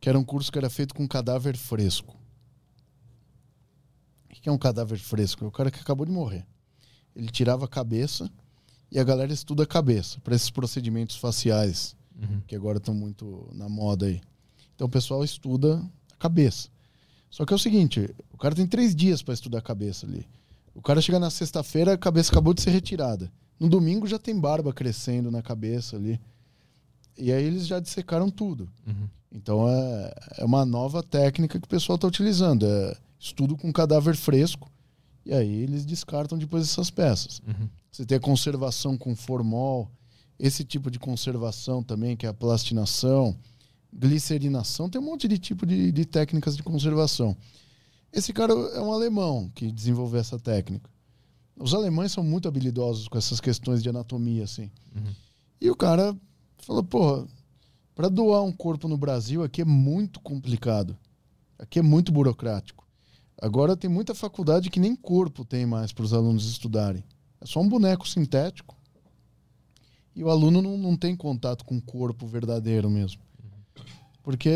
que 0.00 0.08
era 0.08 0.18
um 0.18 0.24
curso 0.24 0.50
que 0.52 0.58
era 0.58 0.70
feito 0.70 0.94
com 0.94 1.06
cadáver 1.08 1.56
fresco. 1.56 2.16
O 4.30 4.40
que 4.42 4.48
é 4.48 4.52
um 4.52 4.58
cadáver 4.58 4.98
fresco? 4.98 5.44
É 5.44 5.48
o 5.48 5.50
cara 5.52 5.70
que 5.70 5.80
acabou 5.80 6.06
de 6.06 6.12
morrer. 6.12 6.46
Ele 7.14 7.28
tirava 7.28 7.64
a 7.64 7.68
cabeça 7.68 8.30
e 8.90 8.98
a 8.98 9.04
galera 9.04 9.32
estuda 9.32 9.64
a 9.64 9.66
cabeça 9.66 10.18
para 10.20 10.34
esses 10.34 10.50
procedimentos 10.50 11.16
faciais 11.16 11.96
Uhum. 12.20 12.42
que 12.46 12.54
agora 12.54 12.76
estão 12.76 12.92
muito 12.94 13.48
na 13.54 13.66
moda 13.66 14.04
aí. 14.04 14.20
Então 14.74 14.86
o 14.86 14.90
pessoal 14.90 15.24
estuda 15.24 15.82
a 16.12 16.16
cabeça. 16.16 16.68
Só 17.30 17.46
que 17.46 17.52
é 17.52 17.56
o 17.56 17.58
seguinte, 17.58 18.10
o 18.32 18.36
cara 18.36 18.54
tem 18.54 18.66
três 18.66 18.94
dias 18.94 19.22
para 19.22 19.32
estudar 19.32 19.58
a 19.58 19.62
cabeça 19.62 20.04
ali. 20.04 20.26
O 20.74 20.82
cara 20.82 21.00
chega 21.00 21.18
na 21.18 21.30
sexta-feira, 21.30 21.94
a 21.94 21.98
cabeça 21.98 22.30
acabou 22.32 22.52
de 22.52 22.60
ser 22.60 22.70
retirada. 22.70 23.30
No 23.58 23.68
domingo 23.68 24.06
já 24.06 24.18
tem 24.18 24.38
barba 24.38 24.72
crescendo 24.72 25.30
na 25.30 25.42
cabeça 25.42 25.96
ali. 25.96 26.20
E 27.16 27.32
aí 27.32 27.44
eles 27.44 27.66
já 27.66 27.78
dissecaram 27.78 28.30
tudo. 28.30 28.68
Uhum. 28.86 29.08
Então 29.30 29.68
é, 29.68 30.14
é 30.38 30.44
uma 30.44 30.64
nova 30.64 31.02
técnica 31.02 31.58
que 31.60 31.66
o 31.66 31.68
pessoal 31.68 31.96
está 31.96 32.08
utilizando. 32.08 32.66
É 32.66 32.96
estudo 33.18 33.56
com 33.56 33.72
cadáver 33.72 34.16
fresco. 34.16 34.70
E 35.24 35.32
aí 35.34 35.62
eles 35.62 35.84
descartam 35.84 36.38
depois 36.38 36.64
essas 36.64 36.90
peças. 36.90 37.40
Uhum. 37.46 37.68
Você 37.92 38.06
tem 38.06 38.16
a 38.16 38.20
conservação 38.20 38.96
com 38.96 39.14
formol, 39.14 39.90
esse 40.38 40.64
tipo 40.64 40.90
de 40.90 40.98
conservação 40.98 41.82
também, 41.82 42.16
que 42.16 42.24
é 42.24 42.30
a 42.30 42.34
plastinação, 42.34 43.36
glicerinação, 43.92 44.88
tem 44.88 45.00
um 45.00 45.04
monte 45.04 45.26
de 45.26 45.38
tipo 45.38 45.66
de, 45.66 45.90
de 45.92 46.04
técnicas 46.04 46.56
de 46.56 46.62
conservação. 46.62 47.36
Esse 48.12 48.32
cara 48.32 48.52
é 48.52 48.80
um 48.80 48.92
alemão 48.92 49.50
que 49.54 49.70
desenvolveu 49.70 50.20
essa 50.20 50.38
técnica. 50.38 50.90
Os 51.56 51.74
alemães 51.74 52.12
são 52.12 52.24
muito 52.24 52.48
habilidosos 52.48 53.06
com 53.06 53.18
essas 53.18 53.40
questões 53.40 53.82
de 53.82 53.88
anatomia, 53.88 54.44
assim. 54.44 54.70
Uhum. 54.94 55.12
E 55.60 55.70
o 55.70 55.76
cara 55.76 56.16
falou, 56.58 56.82
porra, 56.82 57.26
para 57.94 58.08
doar 58.08 58.42
um 58.42 58.52
corpo 58.52 58.88
no 58.88 58.96
Brasil 58.96 59.42
aqui 59.42 59.60
é 59.60 59.64
muito 59.64 60.20
complicado. 60.20 60.96
Aqui 61.58 61.78
é 61.78 61.82
muito 61.82 62.10
burocrático. 62.10 62.86
Agora 63.40 63.76
tem 63.76 63.90
muita 63.90 64.14
faculdade 64.14 64.70
que 64.70 64.80
nem 64.80 64.96
corpo 64.96 65.44
tem 65.44 65.66
mais 65.66 65.92
para 65.92 66.04
os 66.04 66.12
alunos 66.12 66.48
estudarem. 66.50 67.04
É 67.40 67.46
só 67.46 67.60
um 67.60 67.68
boneco 67.68 68.08
sintético. 68.08 68.76
E 70.14 70.24
o 70.24 70.30
aluno 70.30 70.60
não, 70.60 70.76
não 70.76 70.96
tem 70.96 71.14
contato 71.14 71.64
com 71.64 71.76
o 71.76 71.82
corpo 71.82 72.26
verdadeiro 72.26 72.90
mesmo. 72.90 73.22
Porque, 74.22 74.50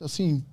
assim, 0.00 0.44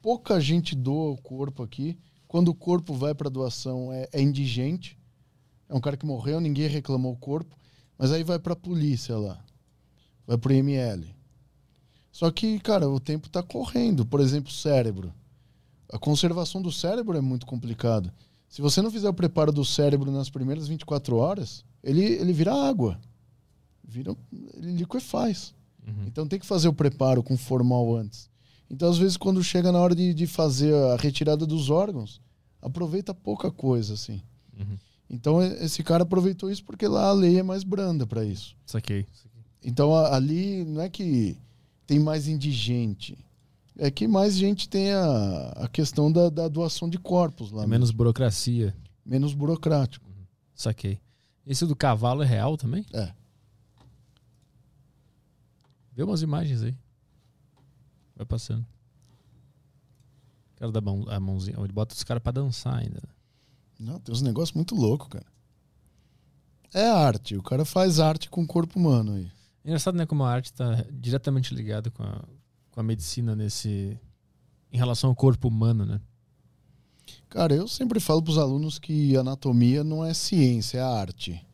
pouca 0.00 0.40
gente 0.40 0.74
doa 0.74 1.12
o 1.12 1.20
corpo 1.20 1.62
aqui. 1.62 1.98
Quando 2.26 2.48
o 2.48 2.54
corpo 2.54 2.94
vai 2.94 3.14
para 3.14 3.28
doação, 3.28 3.92
é, 3.92 4.08
é 4.12 4.20
indigente. 4.20 4.98
É 5.68 5.74
um 5.74 5.80
cara 5.80 5.96
que 5.96 6.06
morreu, 6.06 6.40
ninguém 6.40 6.68
reclamou 6.68 7.12
o 7.12 7.18
corpo. 7.18 7.56
Mas 7.98 8.12
aí 8.12 8.24
vai 8.24 8.38
para 8.38 8.54
a 8.54 8.56
polícia 8.56 9.16
lá. 9.16 9.42
Vai 10.26 10.38
para 10.38 10.50
o 10.50 10.54
IML. 10.54 11.06
Só 12.10 12.30
que, 12.30 12.58
cara, 12.60 12.88
o 12.88 12.98
tempo 12.98 13.26
está 13.26 13.42
correndo. 13.42 14.04
Por 14.06 14.20
exemplo, 14.20 14.50
cérebro. 14.50 15.12
A 15.92 15.98
conservação 15.98 16.62
do 16.62 16.72
cérebro 16.72 17.16
é 17.16 17.20
muito 17.20 17.46
complicada. 17.46 18.12
Se 18.48 18.62
você 18.62 18.82
não 18.82 18.90
fizer 18.90 19.08
o 19.08 19.14
preparo 19.14 19.52
do 19.52 19.64
cérebro 19.64 20.10
nas 20.10 20.28
primeiras 20.28 20.66
24 20.66 21.16
horas, 21.16 21.64
ele, 21.82 22.02
ele 22.02 22.32
vira 22.32 22.52
água. 22.52 23.00
Vira, 23.84 24.16
ele 24.54 24.72
liquefaz. 24.72 25.54
Uhum. 25.86 26.04
Então 26.06 26.26
tem 26.26 26.38
que 26.38 26.46
fazer 26.46 26.68
o 26.68 26.72
preparo 26.72 27.22
com 27.22 27.36
formal 27.36 27.94
antes. 27.96 28.28
Então, 28.70 28.88
às 28.88 28.98
vezes, 28.98 29.16
quando 29.16 29.42
chega 29.42 29.72
na 29.72 29.80
hora 29.80 29.94
de, 29.96 30.14
de 30.14 30.26
fazer 30.28 30.72
a 30.74 30.96
retirada 30.96 31.44
dos 31.44 31.70
órgãos, 31.70 32.20
aproveita 32.62 33.12
pouca 33.12 33.50
coisa, 33.50 33.94
assim. 33.94 34.22
Uhum. 34.56 34.76
Então, 35.08 35.42
esse 35.42 35.82
cara 35.82 36.04
aproveitou 36.04 36.48
isso 36.50 36.62
porque 36.64 36.86
lá 36.86 37.08
a 37.08 37.12
lei 37.12 37.38
é 37.40 37.42
mais 37.42 37.64
branda 37.64 38.06
para 38.06 38.24
isso. 38.24 38.54
Saquei. 38.64 39.06
Então, 39.64 39.92
a- 39.94 40.14
ali 40.14 40.64
não 40.64 40.80
é 40.82 40.88
que 40.88 41.36
tem 41.84 41.98
mais 41.98 42.28
indigente. 42.28 43.18
É 43.76 43.90
que 43.90 44.06
mais 44.06 44.36
gente 44.36 44.68
tem 44.68 44.92
a, 44.92 45.48
a 45.56 45.68
questão 45.68 46.12
da, 46.12 46.28
da 46.28 46.46
doação 46.46 46.88
de 46.88 46.98
corpos 46.98 47.50
lá. 47.50 47.64
É 47.64 47.66
menos 47.66 47.90
burocracia. 47.90 48.72
menos 49.04 49.34
burocrático. 49.34 50.06
Saquei. 50.54 51.00
Esse 51.46 51.66
do 51.66 51.74
cavalo 51.74 52.22
é 52.22 52.26
real 52.26 52.56
também? 52.56 52.84
É. 52.92 53.10
Vê 56.00 56.04
umas 56.04 56.22
imagens 56.22 56.62
aí. 56.62 56.74
Vai 58.16 58.24
passando. 58.24 58.62
O 60.54 60.58
cara 60.58 60.72
dá 60.72 60.80
mão- 60.80 61.04
a 61.10 61.20
mãozinha. 61.20 61.58
Ele 61.58 61.72
bota 61.74 61.94
os 61.94 62.02
caras 62.02 62.22
pra 62.22 62.32
dançar 62.32 62.74
ainda. 62.78 63.02
Não, 63.78 64.00
tem 64.00 64.10
uns 64.14 64.22
negócios 64.22 64.54
muito 64.56 64.74
loucos, 64.74 65.08
cara. 65.08 65.26
É 66.72 66.88
arte. 66.88 67.36
O 67.36 67.42
cara 67.42 67.66
faz 67.66 68.00
arte 68.00 68.30
com 68.30 68.42
o 68.42 68.46
corpo 68.46 68.78
humano 68.78 69.12
aí. 69.12 69.30
É 69.62 69.68
engraçado, 69.68 69.94
né? 69.94 70.06
Como 70.06 70.24
a 70.24 70.32
arte 70.32 70.54
tá 70.54 70.86
diretamente 70.90 71.54
ligada 71.54 71.90
com 71.90 72.02
a, 72.02 72.24
com 72.70 72.80
a 72.80 72.82
medicina 72.82 73.36
nesse. 73.36 74.00
Em 74.72 74.78
relação 74.78 75.10
ao 75.10 75.16
corpo 75.16 75.48
humano, 75.48 75.84
né? 75.84 76.00
Cara, 77.28 77.54
eu 77.54 77.68
sempre 77.68 78.00
falo 78.00 78.22
pros 78.22 78.38
alunos 78.38 78.78
que 78.78 79.14
anatomia 79.18 79.84
não 79.84 80.02
é 80.02 80.14
ciência, 80.14 80.78
é 80.78 80.82
arte. 80.82 81.46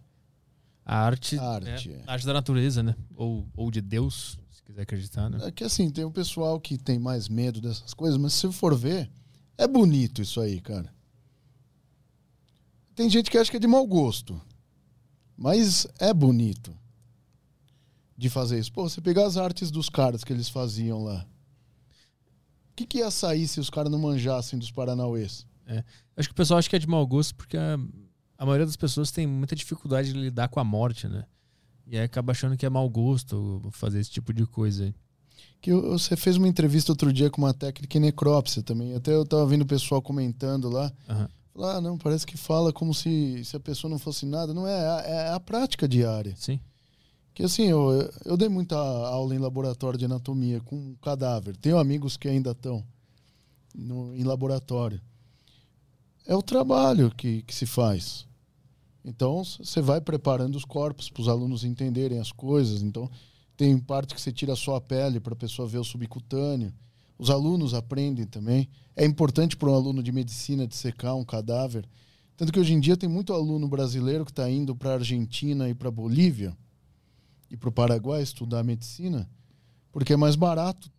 A 0.87 0.99
arte. 1.01 1.37
Arte, 1.37 1.91
É, 1.91 1.95
é. 1.95 2.03
a 2.07 2.13
arte 2.13 2.25
da 2.25 2.33
natureza, 2.33 2.81
né? 2.81 2.95
Ou, 3.17 3.47
ou 3.57 3.71
de 3.73 3.81
Deus, 3.81 4.39
se 4.53 4.63
quiser 4.63 4.83
acreditar, 4.83 5.29
né? 5.29 5.39
É 5.43 5.51
que 5.51 5.65
assim, 5.65 5.91
tem 5.91 6.05
o 6.05 6.13
pessoal 6.13 6.61
que 6.61 6.79
tem 6.79 6.97
mais 6.97 7.29
medo 7.29 7.61
dessas 7.61 7.93
coisas, 7.93 8.17
mas 8.17 8.35
se 8.35 8.51
for 8.53 8.75
ver, 8.77 9.11
é 9.59 9.67
bonito 9.67 10.23
isso 10.23 10.41
aí, 10.41 10.61
cara. 10.61 10.95
Tem 12.95 13.11
gente 13.11 13.31
que 13.31 13.37
acha 13.37 13.51
que 13.51 13.57
é 13.57 13.61
de 13.61 13.67
mau 13.67 13.85
gosto. 13.87 14.41
Mas 15.37 15.87
é 15.99 16.15
bonito 16.15 16.75
de 18.17 18.31
fazer 18.31 18.59
isso. 18.59 18.73
Pô, 18.73 18.89
você 18.89 19.01
pegar 19.01 19.27
as 19.27 19.37
artes 19.37 19.71
dos 19.71 19.91
caras 19.91 20.25
que 20.25 20.33
eles 20.33 20.49
faziam 20.49 21.03
lá. 21.03 21.27
O 22.71 22.77
que, 22.77 22.87
que 22.87 22.99
ia 22.99 23.11
sair 23.11 23.47
se 23.49 23.59
os 23.61 23.69
caras 23.69 23.91
não 23.91 23.99
manjassem 23.99 24.59
dos 24.59 24.71
Paranauês? 24.71 25.47
Acho 26.17 26.29
que 26.29 26.33
o 26.33 26.37
pessoal 26.37 26.59
acha 26.59 26.71
que 26.71 26.77
é 26.77 26.79
de 26.79 26.87
mau 26.87 27.07
gosto 27.07 27.35
porque 27.35 27.57
a, 27.57 27.77
a 28.39 28.45
maioria 28.45 28.67
das 28.67 28.77
pessoas 28.77 29.11
tem 29.11 29.27
muita 29.27 29.57
dificuldade 29.57 30.13
de 30.13 30.19
lidar 30.19 30.49
com 30.49 30.61
a 30.61 30.65
morte, 30.65 31.09
né? 31.09 31.25
E 31.87 31.97
aí 31.97 32.05
acaba 32.05 32.33
achando 32.33 32.57
que 32.57 32.67
é 32.67 32.71
mau 32.71 32.89
gosto 32.89 33.63
fazer 33.73 34.01
esse 34.01 34.11
tipo 34.11 34.33
de 34.33 34.45
coisa. 34.45 34.93
Que 35.61 35.73
você 35.73 36.17
fez 36.17 36.37
uma 36.37 36.49
entrevista 36.49 36.93
outro 36.93 37.13
dia 37.13 37.31
com 37.31 37.41
uma 37.41 37.55
técnica 37.55 37.97
em 37.97 38.01
necrópsia 38.01 38.63
também. 38.63 38.95
Até 38.95 39.15
eu 39.15 39.25
tava 39.25 39.47
vendo 39.47 39.63
o 39.63 39.67
pessoal 39.67 40.03
comentando 40.03 40.69
lá. 40.69 40.93
Falar, 41.55 41.77
ah, 41.77 41.81
não, 41.81 41.97
parece 41.97 42.27
que 42.27 42.37
fala 42.37 42.73
como 42.73 42.93
se, 42.93 43.43
se 43.45 43.57
a 43.57 43.61
pessoa 43.61 43.91
não 43.91 43.99
fosse 43.99 44.27
nada. 44.27 44.53
Não 44.53 44.67
é, 44.67 45.05
é 45.07 45.29
a 45.31 45.41
prática 45.41 45.89
diária. 45.89 46.35
Sim. 46.37 46.61
Que 47.33 47.43
assim, 47.45 47.65
eu, 47.65 48.11
eu 48.25 48.37
dei 48.37 48.49
muita 48.49 48.77
aula 48.77 49.35
em 49.35 49.39
laboratório 49.39 49.99
de 49.99 50.05
anatomia 50.05 50.61
com 50.61 50.95
cadáver. 50.97 51.57
Tenho 51.57 51.79
amigos 51.79 52.17
que 52.17 52.29
ainda 52.29 52.51
estão 52.51 52.85
em 53.75 54.25
laboratório. 54.25 55.01
É 56.27 56.35
o 56.35 56.43
trabalho 56.43 57.11
que, 57.11 57.43
que 57.43 57.55
se 57.55 57.66
faz. 57.66 58.27
Então, 59.05 59.44
você 59.44 59.81
vai 59.81 60.01
preparando 60.01 60.57
os 60.57 60.65
corpos 60.65 61.09
para 61.09 61.20
os 61.20 61.28
alunos 61.28 61.62
entenderem 61.62 62.19
as 62.19 62.32
coisas. 62.32 62.82
Então, 62.82 63.09
tem 63.57 63.78
parte 63.78 64.15
que 64.15 64.20
você 64.20 64.32
tira 64.32 64.57
só 64.57 64.74
a 64.74 64.81
pele 64.81 65.20
para 65.20 65.32
a 65.32 65.36
pessoa 65.36 65.69
ver 65.69 65.78
o 65.78 65.85
subcutâneo. 65.85 66.73
Os 67.16 67.31
alunos 67.31 67.73
aprendem 67.73 68.27
também. 68.27 68.69
É 68.97 69.05
importante 69.05 69.57
para 69.57 69.70
um 69.70 69.74
aluno 69.74 70.03
de 70.03 70.11
medicina 70.11 70.66
dissecar 70.66 71.15
um 71.15 71.24
cadáver. 71.24 71.89
Tanto 72.36 72.53
que 72.53 72.61
hoje 72.61 72.74
em 72.74 72.81
dia 72.81 72.97
tem 72.97 73.09
muito 73.09 73.32
aluno 73.32 73.69
brasileiro 73.69 74.24
que 74.24 74.32
está 74.32 74.51
indo 74.51 74.74
para 74.74 74.90
a 74.90 74.94
Argentina 74.94 75.69
e 75.69 75.74
para 75.74 75.89
a 75.89 75.93
Bolívia 75.93 76.57
e 77.51 77.57
para 77.57 77.69
o 77.69 77.73
Paraguai 77.73 78.23
estudar 78.23 78.62
medicina, 78.65 79.28
porque 79.93 80.12
é 80.12 80.16
mais 80.16 80.36
barato. 80.36 80.90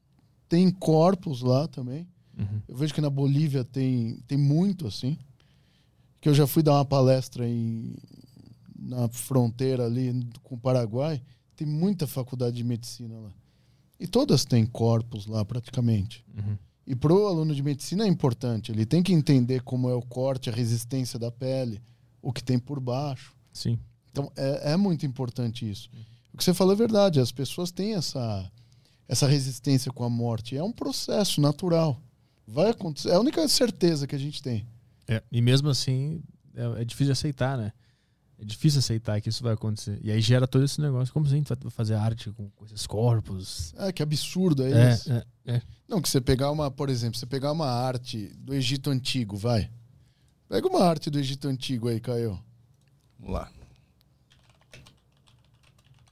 Tem 0.48 0.72
corpos 0.72 1.41
lá 1.41 1.68
também. 1.68 2.08
Uhum. 2.38 2.62
Eu 2.68 2.76
vejo 2.76 2.94
que 2.94 3.02
na 3.02 3.10
Bolívia 3.10 3.64
tem, 3.64 4.20
tem 4.28 4.38
muito 4.38 4.88
assim. 4.88 5.18
Que 6.22 6.30
eu 6.30 6.34
já 6.34 6.46
fui 6.46 6.62
dar 6.62 6.74
uma 6.74 6.86
palestra 6.86 7.48
em, 7.48 7.96
na 8.78 9.08
fronteira 9.08 9.86
ali 9.86 10.28
com 10.44 10.56
o 10.56 10.60
Paraguai. 10.60 11.22
Tem 11.56 11.68
muita 11.68 12.06
faculdade 12.06 12.56
de 12.56 12.64
medicina 12.64 13.18
lá. 13.20 13.32
E 14.00 14.08
todas 14.08 14.46
têm 14.46 14.66
corpos 14.66 15.26
lá 15.26 15.44
praticamente. 15.44 16.24
Uhum. 16.38 16.58
E 16.86 16.96
para 16.96 17.14
o 17.14 17.28
aluno 17.28 17.54
de 17.54 17.64
medicina 17.64 18.06
é 18.06 18.08
importante. 18.08 18.72
Ele 18.72 18.86
tem 18.86 19.02
que 19.02 19.12
entender 19.12 19.62
como 19.62 19.90
é 19.90 19.94
o 19.94 20.02
corte, 20.02 20.50
a 20.50 20.54
resistência 20.54 21.18
da 21.18 21.32
pele, 21.32 21.82
o 22.22 22.32
que 22.32 22.44
tem 22.44 22.60
por 22.60 22.80
baixo. 22.80 23.36
Sim. 23.52 23.80
Então 24.12 24.32
é, 24.36 24.74
é 24.74 24.78
muito 24.78 25.06
importante 25.06 25.70
isso. 25.70 25.90
O 26.34 26.38
que 26.38 26.44
você 26.44 26.54
falou 26.54 26.74
é 26.74 26.78
verdade. 26.78 27.20
As 27.20 27.32
pessoas 27.32 27.72
têm 27.72 27.96
essa, 27.96 28.50
essa 29.08 29.28
resistência 29.28 29.92
com 29.92 30.04
a 30.04 30.10
morte. 30.10 30.56
É 30.56 30.64
um 30.64 30.72
processo 30.72 31.42
natural. 31.42 32.00
Vai 32.48 32.69
acontecer. 32.69 33.10
É 33.10 33.15
a 33.15 33.19
única 33.19 33.45
certeza 33.48 34.07
que 34.07 34.15
a 34.15 34.19
gente 34.19 34.41
tem. 34.41 34.65
É, 35.07 35.22
e 35.32 35.41
mesmo 35.41 35.69
assim, 35.69 36.24
é, 36.56 36.82
é 36.82 36.86
difícil 36.86 37.07
de 37.07 37.11
aceitar, 37.11 37.57
né? 37.57 37.74
É 38.40 38.45
difícil 38.45 38.80
aceitar 38.80 39.19
que 39.19 39.30
isso 39.30 39.44
vai 39.44 39.53
acontecer. 39.53 39.99
E 40.02 40.11
aí 40.11 40.22
gera 40.22 40.48
todo 40.48 40.64
esse 40.64 40.80
negócio. 40.80 41.11
Como 41.11 41.26
assim 41.26 41.36
a 41.36 41.38
gente 41.40 41.48
vai 41.48 41.72
fazer 41.72 41.95
arte 41.95 42.30
com, 42.32 42.49
com 42.52 42.65
esses 42.65 42.86
corpos? 42.86 43.74
Ah, 43.78 43.91
que 43.91 44.03
absurdo 44.03 44.64
é, 44.64 44.72
É, 44.72 44.94
isso. 44.94 45.11
é, 45.11 45.26
é. 45.45 45.61
Não, 45.88 46.02
que 46.02 46.07
você 46.07 46.22
pegar 46.22 46.52
uma, 46.52 46.69
por 46.69 46.90
exemplo, 46.90 47.18
você 47.18 47.26
pegar 47.26 47.52
uma 47.52 47.68
arte 47.68 48.28
do 48.38 48.53
Egito 48.53 48.91
Antigo, 48.91 49.36
vai. 49.36 49.72
Pega 50.48 50.68
uma 50.68 50.84
arte 50.84 51.10
do 51.10 51.19
Egito 51.19 51.48
Antigo 51.48 51.90
aí, 51.90 51.99
Caio. 51.99 52.40
Vamos 53.19 53.34
lá. 53.34 53.52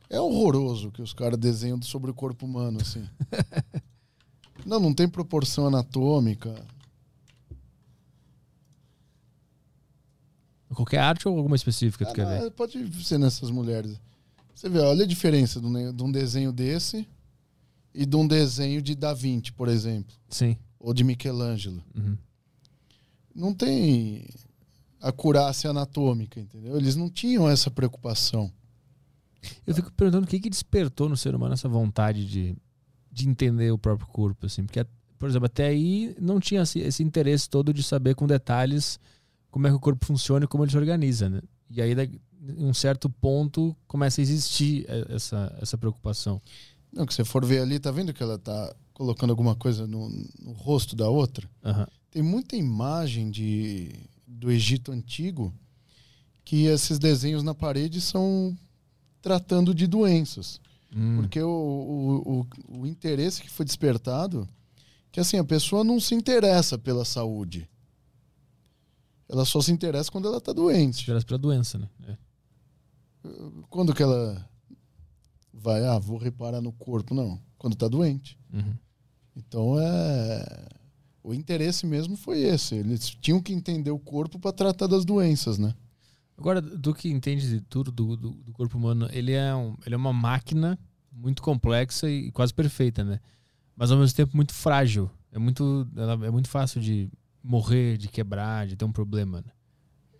É 0.09 0.19
horroroso 0.19 0.91
que 0.91 1.01
os 1.01 1.13
caras 1.13 1.37
desenham 1.37 1.81
sobre 1.81 2.09
o 2.09 2.13
corpo 2.13 2.45
humano, 2.45 2.79
assim. 2.81 3.07
não, 4.65 4.79
não 4.79 4.93
tem 4.93 5.07
proporção 5.07 5.67
anatômica. 5.67 6.65
Qualquer 10.73 10.97
arte 10.99 11.27
ou 11.27 11.37
alguma 11.37 11.55
específica, 11.55 12.05
tu 12.05 12.11
Ah, 12.11 12.13
quer 12.13 12.25
não, 12.25 12.41
ver? 12.41 12.51
Pode 12.51 13.03
ser 13.05 13.17
nessas 13.17 13.49
mulheres. 13.49 13.99
Você 14.53 14.67
vê, 14.67 14.79
olha 14.79 15.03
a 15.03 15.07
diferença 15.07 15.59
de 15.61 15.67
um, 15.67 15.93
de 15.93 16.03
um 16.03 16.11
desenho 16.11 16.51
desse 16.51 17.07
e 17.93 18.05
de 18.05 18.15
um 18.15 18.27
desenho 18.27 18.81
de 18.81 18.93
Da 18.95 19.13
Vinci, 19.13 19.51
por 19.53 19.67
exemplo. 19.69 20.13
Sim. 20.29 20.57
ou 20.79 20.93
de 20.93 21.03
Michelangelo. 21.03 21.81
Uhum. 21.95 22.17
Não 23.33 23.53
tem 23.53 24.25
acurácia 25.01 25.69
anatômica, 25.69 26.39
entendeu? 26.39 26.75
Eles 26.77 26.95
não 26.95 27.09
tinham 27.09 27.47
essa 27.49 27.71
preocupação. 27.71 28.51
Eu 29.65 29.73
fico 29.75 29.91
perguntando 29.93 30.25
o 30.25 30.29
que, 30.29 30.39
que 30.39 30.49
despertou 30.49 31.07
no 31.07 31.15
ser 31.15 31.35
humano 31.35 31.53
essa 31.53 31.69
vontade 31.69 32.25
de, 32.25 32.55
de 33.15 33.29
entender 33.29 33.71
o 33.71 33.77
próprio 33.77 34.07
corpo, 34.09 34.45
assim, 34.45 34.65
porque, 34.65 34.85
por 35.17 35.29
exemplo, 35.29 35.45
até 35.45 35.67
aí 35.67 36.13
não 36.19 36.37
tinha 36.37 36.61
esse, 36.63 36.79
esse 36.79 37.01
interesse 37.01 37.49
todo 37.49 37.73
de 37.73 37.81
saber 37.81 38.13
com 38.13 38.27
detalhes 38.27 38.99
como 39.49 39.67
é 39.67 39.69
que 39.69 39.75
o 39.77 39.79
corpo 39.79 40.05
funciona 40.05 40.43
e 40.43 40.47
como 40.49 40.65
ele 40.65 40.71
se 40.71 40.77
organiza, 40.77 41.29
né? 41.29 41.41
E 41.69 41.81
aí, 41.81 41.93
em 41.93 42.65
um 42.65 42.73
certo 42.73 43.09
ponto, 43.09 43.73
começa 43.87 44.19
a 44.19 44.23
existir 44.23 44.85
essa, 45.09 45.57
essa 45.61 45.77
preocupação. 45.77 46.41
Não, 46.91 47.05
que 47.05 47.13
você 47.13 47.23
for 47.23 47.45
ver 47.45 47.61
ali, 47.61 47.79
tá 47.79 47.89
vendo 47.89 48.13
que 48.13 48.21
ela 48.21 48.37
tá 48.37 48.75
colocando 48.93 49.29
alguma 49.29 49.55
coisa 49.55 49.87
no, 49.87 50.09
no 50.09 50.51
rosto 50.51 50.93
da 50.93 51.07
outra? 51.07 51.49
Uhum. 51.63 51.85
Tem 52.11 52.21
muita 52.21 52.57
imagem 52.57 53.31
de, 53.31 53.93
do 54.27 54.51
Egito 54.51 54.91
Antigo 54.91 55.53
que 56.43 56.65
esses 56.65 56.99
desenhos 56.99 57.43
na 57.43 57.55
parede 57.55 58.01
são 58.01 58.55
tratando 59.21 59.73
de 59.73 59.87
doenças. 59.87 60.59
Hum. 60.95 61.17
Porque 61.17 61.41
o, 61.41 61.49
o, 61.49 62.39
o, 62.39 62.79
o, 62.79 62.87
interesse 62.87 63.41
que 63.41 63.49
foi 63.49 63.65
despertado, 63.65 64.47
que 65.11 65.19
assim, 65.19 65.37
a 65.37 65.43
pessoa 65.43 65.83
não 65.83 65.99
se 65.99 66.15
interessa 66.15 66.77
pela 66.77 67.03
saúde. 67.03 67.69
Ela 69.27 69.43
só 69.43 69.61
se 69.61 69.71
interessa 69.71 70.09
quando 70.09 70.27
ela 70.27 70.37
está 70.37 70.53
doente. 70.53 70.97
Se 70.97 71.03
interessa 71.03 71.25
pela 71.25 71.37
doença, 71.37 71.77
né? 71.77 71.89
É. 72.07 72.17
Quando 73.69 73.93
que 73.93 74.03
ela 74.03 74.49
vai, 75.51 75.83
ah, 75.85 75.99
vou 75.99 76.17
reparar 76.17 76.61
no 76.61 76.71
corpo? 76.71 77.13
Não, 77.13 77.41
quando 77.57 77.73
está 77.73 77.87
doente. 77.89 78.39
Uhum. 78.53 78.75
Então 79.35 79.79
é. 79.79 80.69
O 81.21 81.33
interesse 81.33 81.87
mesmo 81.87 82.15
foi 82.15 82.41
esse. 82.41 82.75
Eles 82.75 83.09
tinham 83.09 83.41
que 83.41 83.51
entender 83.51 83.89
o 83.89 83.97
corpo 83.97 84.37
para 84.37 84.53
tratar 84.53 84.85
das 84.85 85.03
doenças, 85.03 85.57
né? 85.57 85.73
Agora, 86.37 86.61
do 86.61 86.93
que 86.93 87.09
entende 87.09 87.47
de 87.47 87.61
tudo 87.61 87.91
do, 87.91 88.17
do, 88.17 88.29
do, 88.31 88.51
corpo 88.51 88.77
humano, 88.77 89.07
ele 89.11 89.31
é, 89.31 89.55
um, 89.55 89.75
ele 89.85 89.95
é 89.95 89.97
uma 89.97 90.11
máquina 90.11 90.77
muito 91.11 91.41
complexa 91.41 92.09
e 92.09 92.31
quase 92.31 92.53
perfeita, 92.53 93.03
né? 93.03 93.19
Mas 93.75 93.91
ao 93.91 93.97
mesmo 93.97 94.15
tempo 94.15 94.35
muito 94.35 94.53
frágil. 94.53 95.09
É 95.31 95.39
muito, 95.39 95.87
é 96.23 96.31
muito 96.31 96.49
fácil 96.49 96.81
de 96.81 97.09
morrer, 97.43 97.97
de 97.97 98.07
quebrar, 98.07 98.67
de 98.67 98.75
ter 98.75 98.85
um 98.85 98.91
problema. 98.91 99.43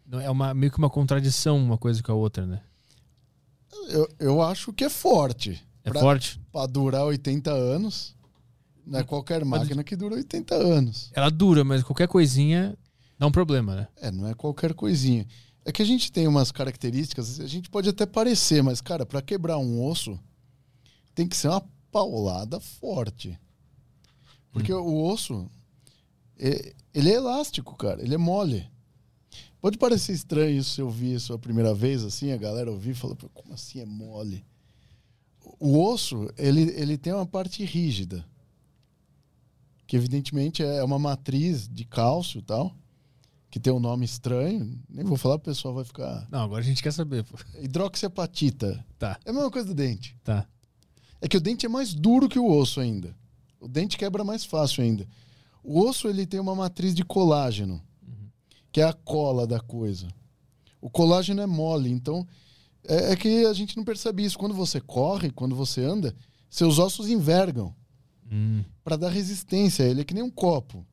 Né? 0.05 0.23
É 0.25 0.29
uma, 0.29 0.53
meio 0.53 0.71
que 0.71 0.77
uma 0.77 0.89
contradição 0.89 1.57
uma 1.57 1.77
coisa 1.77 2.01
com 2.03 2.11
a 2.11 2.15
outra, 2.15 2.45
né? 2.45 2.61
Eu, 3.87 4.09
eu 4.19 4.41
acho 4.41 4.71
que 4.73 4.83
é 4.83 4.89
forte. 4.89 5.61
É 5.83 5.91
pra, 5.91 5.99
forte? 5.99 6.39
Para 6.51 6.67
durar 6.67 7.05
80 7.05 7.51
anos. 7.51 8.15
Não 8.85 8.99
é 8.99 9.03
qualquer 9.03 9.43
máquina 9.43 9.83
que 9.83 9.95
dura 9.95 10.15
80 10.15 10.55
anos. 10.55 11.11
Ela 11.13 11.29
dura, 11.29 11.63
mas 11.63 11.83
qualquer 11.83 12.07
coisinha 12.07 12.77
dá 13.17 13.25
um 13.25 13.31
problema, 13.31 13.75
né? 13.75 13.87
É, 13.97 14.11
não 14.11 14.27
é 14.27 14.33
qualquer 14.33 14.73
coisinha. 14.73 15.25
É 15.65 15.71
que 15.71 15.81
a 15.81 15.85
gente 15.85 16.11
tem 16.11 16.27
umas 16.27 16.51
características, 16.51 17.39
a 17.39 17.47
gente 17.47 17.71
pode 17.71 17.89
até 17.89 18.05
parecer, 18.05 18.61
mas, 18.61 18.81
cara, 18.81 19.03
para 19.03 19.19
quebrar 19.19 19.57
um 19.57 19.83
osso, 19.83 20.19
tem 21.15 21.27
que 21.27 21.35
ser 21.35 21.47
uma 21.47 21.67
paulada 21.91 22.59
forte. 22.59 23.37
Porque 24.51 24.71
hum. 24.71 24.79
o 24.79 25.11
osso, 25.11 25.49
ele 26.37 27.09
é 27.09 27.15
elástico, 27.15 27.75
cara, 27.75 27.99
ele 28.03 28.13
é 28.13 28.17
mole. 28.17 28.69
Pode 29.59 29.79
parecer 29.79 30.13
estranho 30.13 30.59
isso 30.59 30.75
se 30.75 30.81
eu 30.81 30.85
ouvir 30.85 31.15
isso 31.15 31.33
a 31.33 31.39
primeira 31.39 31.73
vez, 31.73 32.03
assim, 32.03 32.31
a 32.31 32.37
galera 32.37 32.71
ouvir 32.71 32.91
e 32.91 32.93
falar, 32.93 33.15
como 33.33 33.51
assim 33.51 33.79
é 33.79 33.85
mole? 33.85 34.45
O 35.59 35.79
osso, 35.83 36.31
ele, 36.37 36.61
ele 36.79 36.95
tem 36.95 37.11
uma 37.11 37.25
parte 37.25 37.65
rígida, 37.65 38.23
que 39.87 39.95
evidentemente 39.95 40.61
é 40.61 40.83
uma 40.83 40.99
matriz 40.99 41.67
de 41.67 41.85
cálcio 41.85 42.37
e 42.37 42.43
tal 42.43 42.75
que 43.55 43.59
tem 43.61 43.71
um 43.71 43.79
nome 43.79 44.03
estranho, 44.03 44.77
nem 44.89 45.05
vou 45.05 45.15
falar, 45.15 45.35
o 45.35 45.39
pessoal 45.39 45.73
vai 45.73 45.85
ficar. 45.85 46.27
Não, 46.29 46.41
agora 46.41 46.59
a 46.61 46.65
gente 46.65 46.83
quer 46.83 46.91
saber. 46.91 47.23
Pô. 47.23 47.37
Hidroxiapatita. 47.61 48.85
Tá. 48.99 49.17
É 49.23 49.29
a 49.29 49.33
mesma 49.33 49.49
coisa 49.49 49.65
do 49.65 49.73
dente. 49.73 50.13
Tá. 50.25 50.45
É 51.21 51.27
que 51.29 51.37
o 51.37 51.39
dente 51.39 51.65
é 51.65 51.69
mais 51.69 51.93
duro 51.93 52.27
que 52.27 52.37
o 52.37 52.51
osso 52.51 52.81
ainda. 52.81 53.15
O 53.57 53.69
dente 53.69 53.97
quebra 53.97 54.25
mais 54.25 54.43
fácil 54.43 54.83
ainda. 54.83 55.07
O 55.63 55.79
osso 55.79 56.09
ele 56.09 56.25
tem 56.25 56.37
uma 56.37 56.53
matriz 56.53 56.93
de 56.93 57.05
colágeno, 57.05 57.81
uhum. 58.05 58.27
que 58.73 58.81
é 58.81 58.83
a 58.83 58.91
cola 58.91 59.47
da 59.47 59.61
coisa. 59.61 60.09
O 60.81 60.89
colágeno 60.89 61.39
é 61.39 61.45
mole, 61.45 61.89
então 61.89 62.27
é, 62.85 63.13
é, 63.13 63.15
que 63.15 63.45
a 63.45 63.53
gente 63.53 63.77
não 63.77 63.85
percebe 63.85 64.25
isso. 64.25 64.37
Quando 64.37 64.53
você 64.53 64.81
corre, 64.81 65.31
quando 65.31 65.55
você 65.55 65.79
anda, 65.79 66.13
seus 66.49 66.77
ossos 66.77 67.07
envergam 67.07 67.73
hum. 68.29 68.65
para 68.83 68.97
dar 68.97 69.11
resistência. 69.11 69.83
Ele 69.83 70.01
é 70.01 70.03
que 70.03 70.13
nem 70.13 70.23
um 70.23 70.29
copo. 70.29 70.85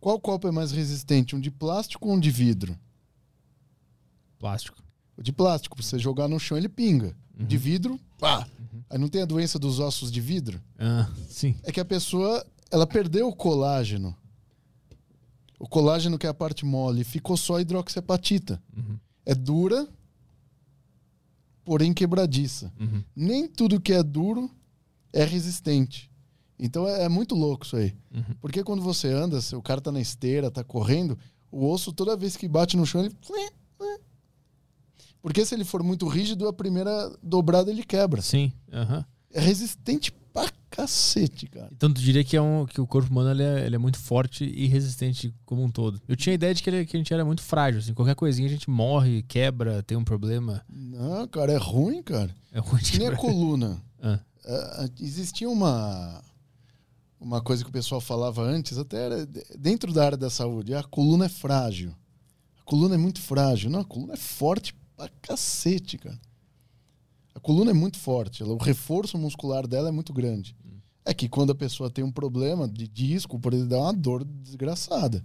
Qual 0.00 0.20
copo 0.20 0.46
é 0.46 0.50
mais 0.50 0.72
resistente, 0.72 1.34
um 1.34 1.40
de 1.40 1.50
plástico 1.50 2.08
ou 2.08 2.14
um 2.14 2.20
de 2.20 2.30
vidro? 2.30 2.78
Plástico. 4.38 4.82
O 5.16 5.22
de 5.22 5.32
plástico, 5.32 5.76
pra 5.76 5.84
você 5.84 5.98
jogar 5.98 6.28
no 6.28 6.38
chão, 6.38 6.58
ele 6.58 6.68
pinga. 6.68 7.16
Uhum. 7.38 7.46
De 7.46 7.56
vidro, 7.56 7.98
pá. 8.18 8.46
Uhum. 8.58 8.82
Aí 8.90 8.98
não 8.98 9.08
tem 9.08 9.22
a 9.22 9.26
doença 9.26 9.58
dos 9.58 9.80
ossos 9.80 10.10
de 10.10 10.20
vidro? 10.20 10.60
Ah, 10.78 11.10
sim. 11.28 11.56
É 11.62 11.72
que 11.72 11.80
a 11.80 11.84
pessoa, 11.84 12.44
ela 12.70 12.86
perdeu 12.86 13.28
o 13.28 13.34
colágeno. 13.34 14.16
O 15.58 15.66
colágeno, 15.66 16.18
que 16.18 16.26
é 16.26 16.30
a 16.30 16.34
parte 16.34 16.64
mole, 16.64 17.02
ficou 17.02 17.36
só 17.36 17.58
hidroxiapatita. 17.58 18.62
Uhum. 18.76 18.98
É 19.24 19.34
dura, 19.34 19.88
porém 21.64 21.94
quebradiça. 21.94 22.72
Uhum. 22.78 23.02
Nem 23.14 23.48
tudo 23.48 23.80
que 23.80 23.92
é 23.92 24.02
duro 24.02 24.50
é 25.12 25.24
resistente. 25.24 26.10
Então 26.58 26.88
é, 26.88 27.04
é, 27.04 27.08
muito 27.08 27.34
louco 27.34 27.64
isso 27.64 27.76
aí. 27.76 27.94
Uhum. 28.14 28.34
Porque 28.40 28.64
quando 28.64 28.82
você 28.82 29.08
anda, 29.08 29.38
o 29.54 29.62
cara 29.62 29.80
tá 29.80 29.92
na 29.92 30.00
esteira, 30.00 30.50
tá 30.50 30.64
correndo, 30.64 31.18
o 31.50 31.70
osso, 31.70 31.92
toda 31.92 32.16
vez 32.16 32.36
que 32.36 32.48
bate 32.48 32.76
no 32.76 32.86
chão, 32.86 33.04
ele. 33.04 33.14
Porque 35.22 35.44
se 35.44 35.54
ele 35.54 35.64
for 35.64 35.82
muito 35.82 36.06
rígido, 36.06 36.46
a 36.46 36.52
primeira 36.52 37.12
dobrada 37.22 37.70
ele 37.70 37.82
quebra. 37.82 38.22
Sim. 38.22 38.52
Uhum. 38.72 39.04
É 39.32 39.40
resistente 39.40 40.12
pra 40.32 40.48
cacete, 40.70 41.46
cara. 41.46 41.68
Então 41.72 41.92
tu 41.92 42.00
diria 42.00 42.22
que, 42.22 42.36
é 42.36 42.40
um, 42.40 42.64
que 42.66 42.80
o 42.80 42.86
corpo 42.86 43.10
humano 43.10 43.30
ele 43.30 43.42
é, 43.42 43.66
ele 43.66 43.74
é 43.74 43.78
muito 43.78 43.98
forte 43.98 44.44
e 44.44 44.66
resistente 44.66 45.34
como 45.44 45.64
um 45.64 45.70
todo. 45.70 46.00
Eu 46.06 46.14
tinha 46.14 46.32
a 46.32 46.36
ideia 46.36 46.54
de 46.54 46.62
que, 46.62 46.70
ele, 46.70 46.86
que 46.86 46.96
a 46.96 47.00
gente 47.00 47.12
era 47.12 47.24
muito 47.24 47.42
frágil. 47.42 47.80
Assim, 47.80 47.94
qualquer 47.94 48.14
coisinha 48.14 48.46
a 48.46 48.50
gente 48.50 48.70
morre, 48.70 49.22
quebra, 49.22 49.82
tem 49.82 49.96
um 49.96 50.04
problema. 50.04 50.62
Não, 50.68 51.26
cara, 51.26 51.52
é 51.52 51.56
ruim, 51.56 52.02
cara. 52.02 52.34
É 52.52 52.60
ruim. 52.60 52.80
Que 52.80 52.98
nem 52.98 53.08
a 53.08 53.16
coluna. 53.16 53.82
Ah. 54.00 54.20
Uh, 54.44 55.02
existia 55.02 55.50
uma 55.50 56.22
uma 57.20 57.40
coisa 57.40 57.64
que 57.64 57.70
o 57.70 57.72
pessoal 57.72 58.00
falava 58.00 58.42
antes, 58.42 58.78
até 58.78 59.04
era 59.04 59.26
dentro 59.58 59.92
da 59.92 60.04
área 60.04 60.16
da 60.16 60.30
saúde, 60.30 60.74
a 60.74 60.82
coluna 60.82 61.26
é 61.26 61.28
frágil. 61.28 61.94
A 62.60 62.62
coluna 62.64 62.94
é 62.94 62.98
muito 62.98 63.20
frágil. 63.20 63.70
Não, 63.70 63.80
a 63.80 63.84
coluna 63.84 64.14
é 64.14 64.16
forte 64.16 64.74
pra 64.96 65.08
cacete, 65.22 65.98
cara. 65.98 66.18
A 67.34 67.40
coluna 67.40 67.70
é 67.70 67.74
muito 67.74 67.98
forte, 67.98 68.42
ela, 68.42 68.54
o 68.54 68.58
reforço 68.58 69.18
muscular 69.18 69.66
dela 69.66 69.88
é 69.88 69.92
muito 69.92 70.12
grande. 70.12 70.56
É 71.04 71.14
que 71.14 71.28
quando 71.28 71.50
a 71.50 71.54
pessoa 71.54 71.90
tem 71.90 72.02
um 72.02 72.10
problema 72.10 72.66
de 72.66 72.88
disco, 72.88 73.38
por 73.38 73.52
exemplo, 73.52 73.70
dá 73.70 73.78
uma 73.78 73.92
dor 73.92 74.24
desgraçada. 74.24 75.24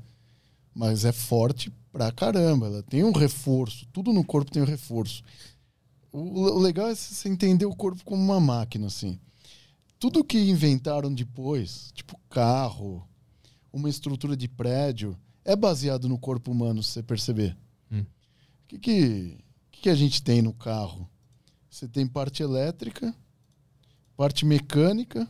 Mas 0.74 1.06
é 1.06 1.12
forte 1.12 1.72
pra 1.92 2.12
caramba, 2.12 2.68
ela 2.68 2.84
tem 2.84 3.04
um 3.04 3.12
reforço, 3.12 3.86
tudo 3.92 4.14
no 4.14 4.24
corpo 4.24 4.52
tem 4.52 4.62
um 4.62 4.66
reforço. 4.66 5.24
O, 6.12 6.20
o 6.20 6.60
legal 6.60 6.88
é 6.88 6.96
você 6.96 7.28
entender 7.28 7.66
o 7.66 7.76
corpo 7.76 8.04
como 8.06 8.22
uma 8.22 8.40
máquina, 8.40 8.88
assim 8.88 9.20
tudo 10.02 10.24
que 10.24 10.40
inventaram 10.40 11.14
depois, 11.14 11.92
tipo 11.94 12.20
carro, 12.28 13.08
uma 13.72 13.88
estrutura 13.88 14.36
de 14.36 14.48
prédio, 14.48 15.16
é 15.46 15.56
baseado 15.56 16.10
no 16.10 16.18
corpo 16.18 16.50
humano, 16.50 16.82
se 16.82 16.94
você 16.94 17.04
perceber. 17.04 17.56
Hum. 17.92 18.02
O 18.02 18.68
que, 18.68 18.80
que, 18.80 19.38
que, 19.72 19.90
a 19.92 19.94
gente 19.94 20.24
tem 20.24 20.42
no 20.42 20.56
carro? 20.56 21.08
Você 21.70 21.88
tem 21.88 22.08
parte 22.08 22.42
elétrica, 22.42 23.16
parte 24.18 24.44
mecânica 24.44 25.30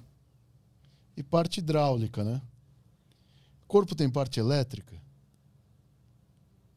e 1.17 1.21
parte 1.21 1.57
hidráulica, 1.59 2.23
né? 2.23 2.41
O 3.63 3.67
corpo 3.67 3.93
tem 3.93 4.09
parte 4.09 4.39
elétrica? 4.39 4.95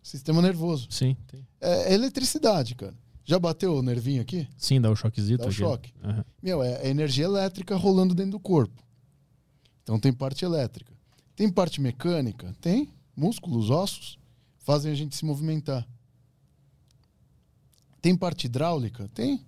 Sistema 0.02 0.42
nervoso. 0.42 0.88
Sim, 0.90 1.16
tem. 1.28 1.46
É, 1.60 1.92
é 1.92 1.94
eletricidade, 1.94 2.74
cara. 2.74 2.98
Já 3.24 3.38
bateu 3.38 3.74
o 3.74 3.82
nervinho 3.82 4.20
aqui? 4.20 4.46
Sim, 4.56 4.80
dá 4.80 4.90
o 4.90 4.96
choquezinho. 4.96 5.38
Dá 5.38 5.46
o 5.46 5.52
choque. 5.52 5.92
Uhum. 6.02 6.24
Meu, 6.42 6.62
é, 6.62 6.82
é 6.82 6.88
energia 6.88 7.24
elétrica 7.24 7.74
rolando 7.74 8.14
dentro 8.14 8.32
do 8.32 8.40
corpo. 8.40 8.82
Então 9.82 9.98
tem 9.98 10.12
parte 10.12 10.44
elétrica. 10.44 10.92
Tem 11.34 11.50
parte 11.50 11.80
mecânica? 11.80 12.54
Tem. 12.60 12.88
Músculos, 13.16 13.70
ossos 13.70 14.18
fazem 14.58 14.90
a 14.90 14.94
gente 14.94 15.16
se 15.16 15.24
movimentar. 15.24 15.86
Tem 18.00 18.14
parte 18.14 18.46
hidráulica? 18.46 19.08
Tem. 19.14 19.44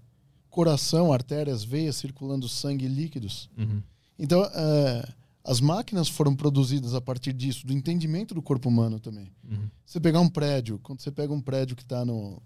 Coração, 0.48 1.12
artérias, 1.12 1.62
veias 1.62 1.96
circulando 1.96 2.48
sangue 2.48 2.86
e 2.86 2.88
líquidos. 2.88 3.50
Uhum. 3.58 3.82
Então, 4.18 4.42
é, 4.42 5.06
as 5.44 5.60
máquinas 5.60 6.08
foram 6.08 6.34
produzidas 6.34 6.94
a 6.94 7.00
partir 7.00 7.32
disso, 7.32 7.66
do 7.66 7.72
entendimento 7.72 8.34
do 8.34 8.40
corpo 8.40 8.68
humano 8.68 8.98
também. 8.98 9.30
Uhum. 9.44 9.68
Você 9.84 10.00
pegar 10.00 10.20
um 10.20 10.28
prédio, 10.28 10.78
quando 10.82 11.00
você 11.00 11.10
pega 11.10 11.32
um 11.32 11.40
prédio 11.40 11.76
que 11.76 11.82
está 11.82 12.04
no, 12.04 12.42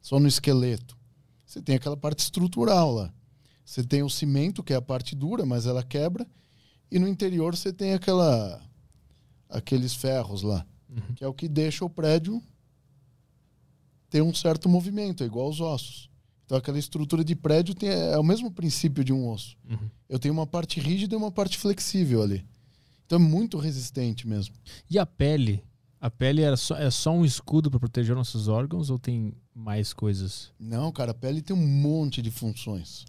só 0.00 0.18
no 0.20 0.26
esqueleto. 0.28 0.96
Você 1.46 1.60
tem 1.60 1.76
aquela 1.76 1.96
parte 1.96 2.20
estrutural 2.20 2.92
lá. 2.92 3.12
Você 3.64 3.82
tem 3.84 4.02
o 4.02 4.10
cimento, 4.10 4.62
que 4.62 4.72
é 4.72 4.76
a 4.76 4.82
parte 4.82 5.14
dura, 5.14 5.44
mas 5.46 5.66
ela 5.66 5.82
quebra. 5.82 6.26
E 6.90 6.98
no 6.98 7.06
interior 7.08 7.56
você 7.56 7.72
tem 7.72 7.92
aquela 7.94 8.60
aqueles 9.48 9.94
ferros 9.94 10.42
lá, 10.42 10.64
Uhum. 10.88 11.14
que 11.14 11.24
é 11.24 11.26
o 11.28 11.34
que 11.34 11.48
deixa 11.48 11.84
o 11.84 11.90
prédio 11.90 12.40
ter 14.08 14.22
um 14.22 14.34
certo 14.34 14.68
movimento, 14.68 15.22
é 15.22 15.26
igual 15.26 15.46
aos 15.46 15.60
ossos. 15.60 16.10
Então 16.44 16.58
aquela 16.58 16.78
estrutura 16.78 17.22
de 17.24 17.36
prédio 17.36 17.74
tem, 17.74 17.88
é 17.90 18.18
o 18.18 18.24
mesmo 18.24 18.50
princípio 18.50 19.04
de 19.04 19.12
um 19.12 19.28
osso. 19.28 19.56
Uhum. 19.68 19.88
Eu 20.08 20.18
tenho 20.18 20.34
uma 20.34 20.46
parte 20.46 20.80
rígida 20.80 21.14
e 21.14 21.18
uma 21.18 21.30
parte 21.30 21.56
flexível 21.58 22.22
ali. 22.22 22.44
Então 23.06 23.18
é 23.18 23.22
muito 23.22 23.56
resistente 23.58 24.26
mesmo. 24.26 24.54
E 24.88 24.98
a 24.98 25.06
pele? 25.06 25.62
A 26.00 26.10
pele 26.10 26.40
era 26.40 26.56
só, 26.56 26.76
é 26.76 26.90
só 26.90 27.12
um 27.12 27.24
escudo 27.24 27.70
para 27.70 27.78
proteger 27.78 28.16
nossos 28.16 28.48
órgãos 28.48 28.88
ou 28.88 28.98
tem 28.98 29.34
mais 29.54 29.92
coisas? 29.92 30.50
Não, 30.58 30.90
cara, 30.90 31.10
a 31.10 31.14
pele 31.14 31.42
tem 31.42 31.54
um 31.54 31.66
monte 31.66 32.22
de 32.22 32.30
funções. 32.30 33.04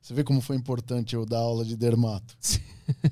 Você 0.00 0.14
vê 0.14 0.22
como 0.22 0.40
foi 0.40 0.54
importante 0.56 1.16
eu 1.16 1.26
dar 1.26 1.40
aula 1.40 1.64
de 1.64 1.76
dermato. 1.76 2.36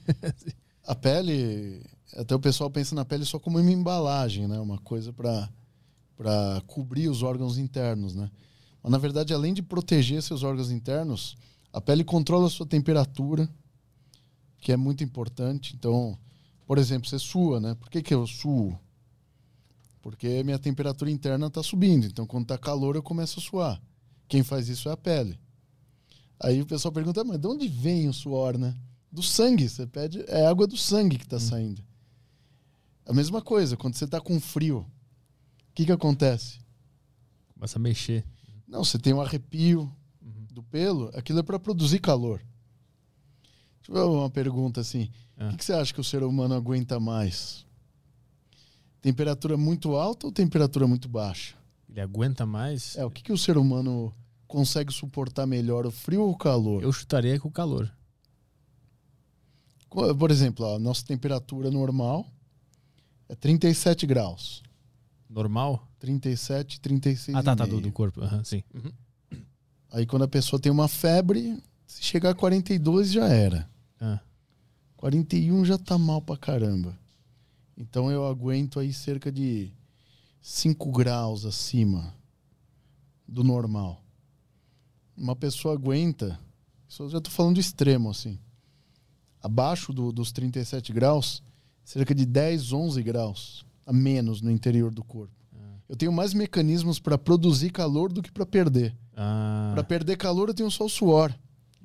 a 0.86 0.94
pele, 0.94 1.84
até 2.14 2.34
o 2.34 2.38
pessoal 2.38 2.70
pensa 2.70 2.94
na 2.94 3.04
pele 3.04 3.24
só 3.24 3.38
como 3.40 3.58
uma 3.58 3.72
embalagem, 3.72 4.46
né? 4.46 4.60
Uma 4.60 4.78
coisa 4.78 5.12
para 5.12 5.48
para 6.16 6.62
cobrir 6.66 7.08
os 7.10 7.22
órgãos 7.22 7.58
internos, 7.58 8.14
né? 8.14 8.30
Mas 8.82 8.90
na 8.90 8.96
verdade, 8.96 9.34
além 9.34 9.52
de 9.52 9.62
proteger 9.62 10.22
seus 10.22 10.42
órgãos 10.42 10.70
internos, 10.70 11.36
a 11.70 11.80
pele 11.80 12.02
controla 12.02 12.46
a 12.46 12.50
sua 12.50 12.64
temperatura, 12.64 13.46
que 14.58 14.72
é 14.72 14.76
muito 14.76 15.04
importante. 15.04 15.74
Então, 15.76 16.18
por 16.66 16.78
exemplo, 16.78 17.06
você 17.06 17.18
sua, 17.18 17.60
né? 17.60 17.74
Por 17.74 17.90
que, 17.90 18.00
que 18.00 18.14
eu 18.14 18.26
suo? 18.26 18.78
Porque 20.06 20.44
minha 20.44 20.56
temperatura 20.56 21.10
interna 21.10 21.48
está 21.48 21.64
subindo. 21.64 22.06
Então, 22.06 22.24
quando 22.28 22.44
está 22.44 22.56
calor, 22.56 22.94
eu 22.94 23.02
começo 23.02 23.40
a 23.40 23.42
suar. 23.42 23.82
Quem 24.28 24.44
faz 24.44 24.68
isso 24.68 24.88
é 24.88 24.92
a 24.92 24.96
pele. 24.96 25.36
Aí 26.38 26.62
o 26.62 26.66
pessoal 26.66 26.92
pergunta, 26.92 27.24
mas 27.24 27.40
de 27.40 27.46
onde 27.48 27.66
vem 27.66 28.08
o 28.08 28.12
suor, 28.12 28.56
né? 28.56 28.72
Do 29.10 29.20
sangue. 29.20 29.68
Você 29.68 29.84
pede, 29.84 30.24
é 30.28 30.46
água 30.46 30.64
do 30.64 30.76
sangue 30.76 31.18
que 31.18 31.24
está 31.24 31.40
saindo. 31.40 31.82
A 33.04 33.12
mesma 33.12 33.42
coisa, 33.42 33.76
quando 33.76 33.96
você 33.96 34.04
está 34.04 34.20
com 34.20 34.38
frio, 34.38 34.78
o 34.78 35.74
que, 35.74 35.84
que 35.84 35.90
acontece? 35.90 36.60
Começa 37.54 37.76
a 37.76 37.82
mexer. 37.82 38.24
Não, 38.64 38.84
você 38.84 39.00
tem 39.00 39.12
um 39.12 39.20
arrepio 39.20 39.92
do 40.20 40.62
pelo, 40.62 41.10
aquilo 41.14 41.40
é 41.40 41.42
para 41.42 41.58
produzir 41.58 41.98
calor. 41.98 42.40
Deixa 43.80 43.90
eu 43.90 43.94
ver 43.94 44.02
uma 44.02 44.30
pergunta 44.30 44.82
assim. 44.82 45.10
Ah. 45.36 45.48
O 45.48 45.50
que, 45.50 45.56
que 45.56 45.64
você 45.64 45.72
acha 45.72 45.92
que 45.92 46.00
o 46.00 46.04
ser 46.04 46.22
humano 46.22 46.54
aguenta 46.54 47.00
mais? 47.00 47.65
Temperatura 49.06 49.56
muito 49.56 49.94
alta 49.94 50.26
ou 50.26 50.32
temperatura 50.32 50.84
muito 50.84 51.08
baixa? 51.08 51.54
Ele 51.88 52.00
aguenta 52.00 52.44
mais? 52.44 52.96
É, 52.96 53.04
o 53.04 53.10
que, 53.10 53.22
que 53.22 53.32
o 53.32 53.38
ser 53.38 53.56
humano 53.56 54.12
consegue 54.48 54.92
suportar 54.92 55.46
melhor, 55.46 55.86
o 55.86 55.92
frio 55.92 56.22
ou 56.22 56.32
o 56.32 56.36
calor? 56.36 56.82
Eu 56.82 56.90
chutaria 56.90 57.38
com 57.38 57.46
o 57.46 57.52
calor. 57.52 57.88
Por 59.88 60.28
exemplo, 60.32 60.66
a 60.74 60.76
nossa 60.80 61.06
temperatura 61.06 61.70
normal 61.70 62.26
é 63.28 63.36
37 63.36 64.08
graus. 64.08 64.60
Normal? 65.30 65.86
37, 66.00 66.80
36 66.80 67.36
ah, 67.36 67.44
tá, 67.44 67.52
e 67.52 67.56
tá, 67.58 67.64
do, 67.64 67.80
do 67.80 67.92
corpo. 67.92 68.20
Aham, 68.24 68.42
sim. 68.42 68.64
Uhum. 68.74 68.90
Aí 69.92 70.04
quando 70.04 70.24
a 70.24 70.28
pessoa 70.28 70.58
tem 70.58 70.72
uma 70.72 70.88
febre, 70.88 71.62
se 71.86 72.02
chegar 72.02 72.30
a 72.30 72.34
42 72.34 73.12
já 73.12 73.28
era. 73.28 73.70
Ah. 74.00 74.18
41 74.96 75.64
já 75.64 75.78
tá 75.78 75.96
mal 75.96 76.20
pra 76.20 76.36
caramba. 76.36 77.05
Então 77.76 78.10
eu 78.10 78.26
aguento 78.26 78.78
aí 78.80 78.92
cerca 78.92 79.30
de 79.30 79.70
5 80.40 80.90
graus 80.92 81.44
acima 81.44 82.14
do 83.26 83.42
normal. 83.44 84.02
Uma 85.16 85.34
pessoa 85.36 85.74
aguenta, 85.74 86.38
isso 86.88 87.02
eu 87.02 87.08
já 87.10 87.20
tô 87.20 87.30
falando 87.30 87.58
extremo 87.58 88.10
assim. 88.10 88.38
Abaixo 89.42 89.92
do- 89.92 90.12
dos 90.12 90.32
37 90.32 90.92
graus, 90.92 91.42
cerca 91.84 92.14
de 92.14 92.24
10, 92.26 92.72
11 92.72 93.02
graus 93.02 93.64
a 93.84 93.92
menos 93.92 94.40
no 94.40 94.50
interior 94.50 94.92
do 94.92 95.04
corpo. 95.04 95.32
Eu 95.88 95.94
tenho 95.94 96.10
mais 96.10 96.34
mecanismos 96.34 96.98
para 96.98 97.16
produzir 97.16 97.70
calor 97.70 98.12
do 98.12 98.20
que 98.20 98.32
para 98.32 98.44
perder. 98.44 98.96
Ah, 99.16 99.70
Para 99.72 99.84
perder 99.84 100.16
calor 100.16 100.48
eu 100.48 100.54
tenho 100.54 100.68
só 100.70 100.84
o 100.84 100.88
suor. 100.88 101.32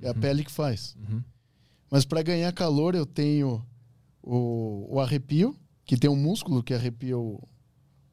É 0.01 0.09
a 0.09 0.13
pele 0.15 0.43
que 0.43 0.51
faz. 0.51 0.95
uhum. 0.97 1.22
Mas 1.89 2.03
para 2.03 2.23
ganhar 2.23 2.51
calor 2.51 2.95
eu 2.95 3.05
tenho 3.05 3.63
o, 4.23 4.88
o 4.89 4.99
arrepio, 4.99 5.55
que 5.85 5.97
tem 5.97 6.09
um 6.09 6.15
músculo 6.15 6.63
que 6.63 6.73
arrepia 6.73 7.17
o, 7.17 7.41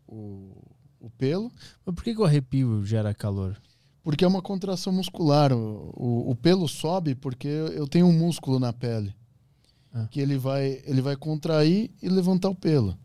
o, 0.07 0.63
o 1.01 1.11
pelo, 1.11 1.51
Mas 1.85 1.95
por 1.95 2.03
que, 2.05 2.15
que 2.15 2.21
o 2.21 2.25
arrepio 2.25 2.85
gera 2.85 3.15
calor? 3.15 3.61
porque 4.09 4.25
é 4.25 4.29
uma 4.29 4.41
contração 4.41 4.91
muscular. 4.91 5.53
O, 5.53 5.93
o, 5.95 6.31
o 6.31 6.35
pelo 6.35 6.67
sobe 6.67 7.15
porque 7.15 7.47
eu 7.47 7.87
tenho 7.87 8.07
um 8.07 8.13
músculo 8.19 8.59
na 8.59 8.73
pele. 8.73 9.15
Ah. 9.93 10.09
Que 10.11 10.19
ele 10.19 10.39
vai, 10.39 10.81
ele 10.87 11.03
vai 11.03 11.15
contrair 11.15 11.91
e 12.03 12.09
levantar 12.09 12.49
o 12.49 12.55
pelo. 12.55 12.99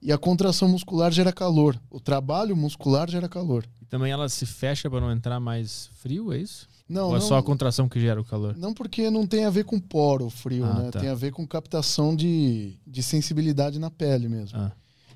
E 0.00 0.12
a 0.12 0.16
contração 0.16 0.68
muscular 0.68 1.10
gera 1.10 1.32
calor. 1.32 1.76
O 1.90 1.98
trabalho 1.98 2.56
muscular 2.56 3.10
gera 3.10 3.28
calor. 3.28 3.66
E 3.82 3.84
também 3.84 4.12
ela 4.12 4.28
se 4.28 4.46
fecha 4.46 4.88
para 4.88 5.00
não 5.00 5.10
entrar 5.10 5.40
mais 5.40 5.90
frio, 5.94 6.32
é 6.32 6.38
isso? 6.38 6.68
Não, 6.88 7.08
Ou 7.08 7.16
é 7.16 7.18
não, 7.18 7.26
só 7.26 7.36
a 7.36 7.42
contração 7.42 7.88
que 7.88 8.00
gera 8.00 8.18
o 8.20 8.24
calor? 8.24 8.56
Não 8.56 8.72
porque 8.72 9.10
não 9.10 9.26
tem 9.26 9.44
a 9.44 9.50
ver 9.50 9.64
com 9.64 9.78
poro 9.78 10.26
o 10.26 10.30
frio, 10.30 10.64
Ah, 10.64 10.74
né? 10.84 10.90
tá. 10.90 11.00
Tem 11.00 11.08
a 11.10 11.14
ver 11.14 11.32
com 11.32 11.46
captação 11.46 12.16
de, 12.16 12.78
de 12.86 13.02
sensibilidade 13.02 13.78
na 13.78 13.90
pele 13.90 14.26
mesmo. 14.28 14.58
Ah, 14.58 14.72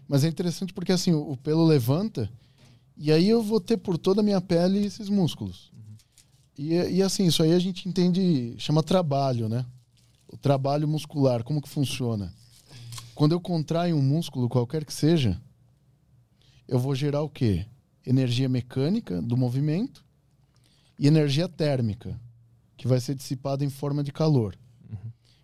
Mas 0.06 0.22
é 0.22 0.28
interessante 0.28 0.72
porque 0.74 0.92
assim, 0.92 1.12
o, 1.12 1.30
o 1.32 1.36
pelo 1.36 1.64
levanta 1.64 2.28
e 2.96 3.10
aí 3.10 3.26
eu 3.28 3.42
vou 3.42 3.58
ter 3.58 3.78
por 3.78 3.96
toda 3.96 4.20
a 4.20 4.24
minha 4.24 4.40
pele 4.40 4.84
esses 4.84 5.08
músculos. 5.08 5.72
E, 6.58 6.74
e 6.74 7.02
assim, 7.02 7.24
isso 7.26 7.42
aí 7.42 7.54
a 7.54 7.58
gente 7.58 7.88
entende, 7.88 8.54
chama 8.58 8.82
trabalho, 8.82 9.48
né? 9.48 9.64
O 10.28 10.36
trabalho 10.36 10.86
muscular, 10.86 11.42
como 11.42 11.62
que 11.62 11.68
funciona? 11.68 12.32
Quando 13.14 13.32
eu 13.32 13.40
contraio 13.40 13.96
um 13.96 14.02
músculo, 14.02 14.48
qualquer 14.48 14.84
que 14.84 14.92
seja, 14.92 15.40
eu 16.68 16.78
vou 16.78 16.94
gerar 16.94 17.22
o 17.22 17.28
quê? 17.30 17.64
Energia 18.06 18.48
mecânica 18.48 19.22
do 19.22 19.36
movimento 19.36 20.04
e 21.02 21.08
energia 21.08 21.48
térmica, 21.48 22.16
que 22.76 22.86
vai 22.86 23.00
ser 23.00 23.16
dissipada 23.16 23.64
em 23.64 23.68
forma 23.68 24.04
de 24.04 24.12
calor. 24.12 24.56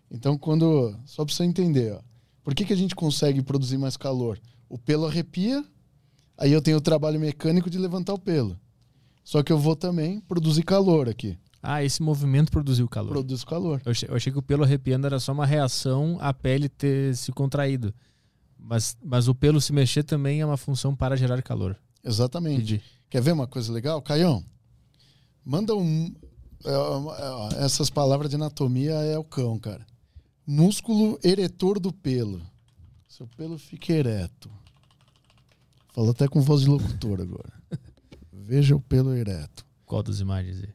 Então, 0.09 0.37
quando. 0.37 0.97
Só 1.05 1.25
para 1.25 1.35
você 1.35 1.43
entender, 1.43 1.91
ó, 1.91 1.99
por 2.41 2.55
que, 2.55 2.63
que 2.63 2.71
a 2.71 2.77
gente 2.77 2.95
consegue 2.95 3.41
produzir 3.41 3.77
mais 3.77 3.97
calor? 3.97 4.39
O 4.69 4.77
pelo 4.77 5.05
arrepia, 5.05 5.63
aí 6.37 6.53
eu 6.53 6.61
tenho 6.61 6.77
o 6.77 6.81
trabalho 6.81 7.19
mecânico 7.19 7.69
de 7.69 7.77
levantar 7.77 8.13
o 8.13 8.17
pelo. 8.17 8.57
Só 9.21 9.43
que 9.43 9.51
eu 9.51 9.59
vou 9.59 9.75
também 9.75 10.21
produzir 10.21 10.63
calor 10.63 11.09
aqui. 11.09 11.37
Ah, 11.61 11.83
esse 11.83 12.01
movimento 12.01 12.53
produziu 12.53 12.87
calor. 12.87 13.11
Produz 13.11 13.43
calor. 13.43 13.81
Eu 13.83 13.91
achei, 13.91 14.09
eu 14.09 14.15
achei 14.15 14.31
que 14.31 14.39
o 14.39 14.41
pelo 14.41 14.63
arrepiando 14.63 15.07
era 15.07 15.19
só 15.19 15.33
uma 15.33 15.45
reação 15.45 16.17
à 16.21 16.33
pele 16.33 16.69
ter 16.69 17.13
se 17.17 17.33
contraído. 17.33 17.93
Mas, 18.57 18.95
mas 19.03 19.27
o 19.27 19.35
pelo 19.35 19.59
se 19.59 19.73
mexer 19.73 20.03
também 20.03 20.39
é 20.39 20.45
uma 20.45 20.57
função 20.57 20.95
para 20.95 21.17
gerar 21.17 21.41
calor. 21.41 21.77
Exatamente. 22.01 22.55
Entendi. 22.55 22.81
Quer 23.09 23.21
ver 23.21 23.33
uma 23.33 23.45
coisa 23.45 23.73
legal? 23.73 24.01
Caião, 24.01 24.43
manda 25.49 25.75
um. 25.75 26.13
é, 26.63 27.57
é, 27.61 27.65
essas 27.65 27.89
palavras 27.89 28.29
de 28.29 28.35
anatomia 28.35 28.93
é 28.93 29.17
o 29.17 29.23
cão, 29.23 29.57
cara. 29.57 29.85
Músculo 30.45 31.19
eretor 31.23 31.79
do 31.79 31.91
pelo. 31.91 32.41
Seu 33.07 33.27
pelo 33.35 33.57
fica 33.57 33.93
ereto. 33.93 34.49
Fala 35.91 36.11
até 36.11 36.27
com 36.27 36.39
voz 36.39 36.61
de 36.61 36.67
locutor 36.67 37.19
agora. 37.19 37.51
Veja 38.31 38.75
o 38.75 38.79
pelo 38.79 39.13
ereto. 39.13 39.65
Qual 39.85 40.03
das 40.03 40.19
imagens 40.19 40.63
aí? 40.63 40.73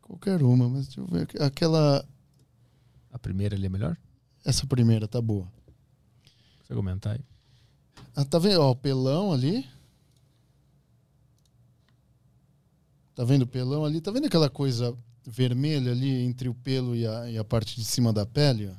Qualquer 0.00 0.42
uma, 0.42 0.68
mas 0.68 0.86
deixa 0.86 1.00
eu 1.00 1.06
ver. 1.06 1.28
Aquela. 1.42 2.06
A 3.10 3.18
primeira 3.18 3.56
ali 3.56 3.66
é 3.66 3.68
melhor? 3.68 3.96
Essa 4.44 4.64
primeira 4.66 5.08
tá 5.08 5.20
boa. 5.20 5.48
Você 6.62 6.74
comentar 6.74 7.14
aí. 7.14 7.20
Ah, 8.14 8.24
tá 8.24 8.38
vendo? 8.38 8.60
Ó, 8.60 8.70
o 8.70 8.76
pelão 8.76 9.32
ali. 9.32 9.66
Tá 13.14 13.24
vendo 13.24 13.42
o 13.42 13.46
pelão 13.46 13.84
ali? 13.84 14.00
Tá 14.00 14.10
vendo 14.10 14.26
aquela 14.26 14.50
coisa 14.50 14.96
vermelha 15.26 15.92
ali 15.92 16.10
entre 16.24 16.48
o 16.48 16.54
pelo 16.54 16.94
e 16.96 17.06
a, 17.06 17.30
e 17.30 17.38
a 17.38 17.44
parte 17.44 17.76
de 17.76 17.84
cima 17.84 18.12
da 18.12 18.26
pele? 18.26 18.70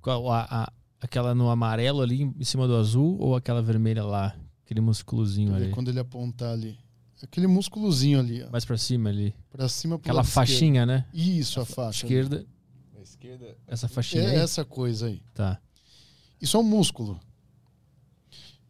Qual, 0.00 0.30
a, 0.30 0.46
a- 0.48 0.72
aquela 1.00 1.34
no 1.34 1.50
amarelo 1.50 2.00
ali 2.02 2.22
em 2.22 2.44
cima 2.44 2.66
do 2.66 2.76
azul 2.76 3.16
ou 3.18 3.34
aquela 3.34 3.60
vermelha 3.62 4.04
lá? 4.04 4.36
Aquele 4.64 4.80
musculozinho 4.80 5.50
ver 5.52 5.64
ali. 5.64 5.70
Quando 5.72 5.88
ele 5.88 6.00
apontar 6.00 6.52
ali. 6.52 6.78
Aquele 7.22 7.46
músculozinho 7.46 8.18
ali, 8.20 8.42
ó. 8.42 8.50
Mais 8.50 8.64
pra 8.64 8.76
cima 8.76 9.08
ali. 9.10 9.34
Pra 9.50 9.68
cima 9.68 9.98
pro 9.98 10.04
Aquela 10.10 10.22
esquerdo. 10.22 10.34
faixinha, 10.34 10.86
né? 10.86 11.06
Isso, 11.14 11.60
a 11.60 11.64
faixa. 11.64 12.06
ali. 12.06 12.14
Esquerda. 12.14 12.46
A 12.96 13.02
esquerda. 13.02 13.56
Essa 13.66 13.88
faixinha 13.88 14.22
É 14.24 14.30
aí. 14.32 14.36
essa 14.36 14.64
coisa 14.64 15.06
aí. 15.06 15.22
Tá. 15.34 15.58
Isso 16.40 16.56
é 16.56 16.60
um 16.60 16.64
músculo. 16.64 17.18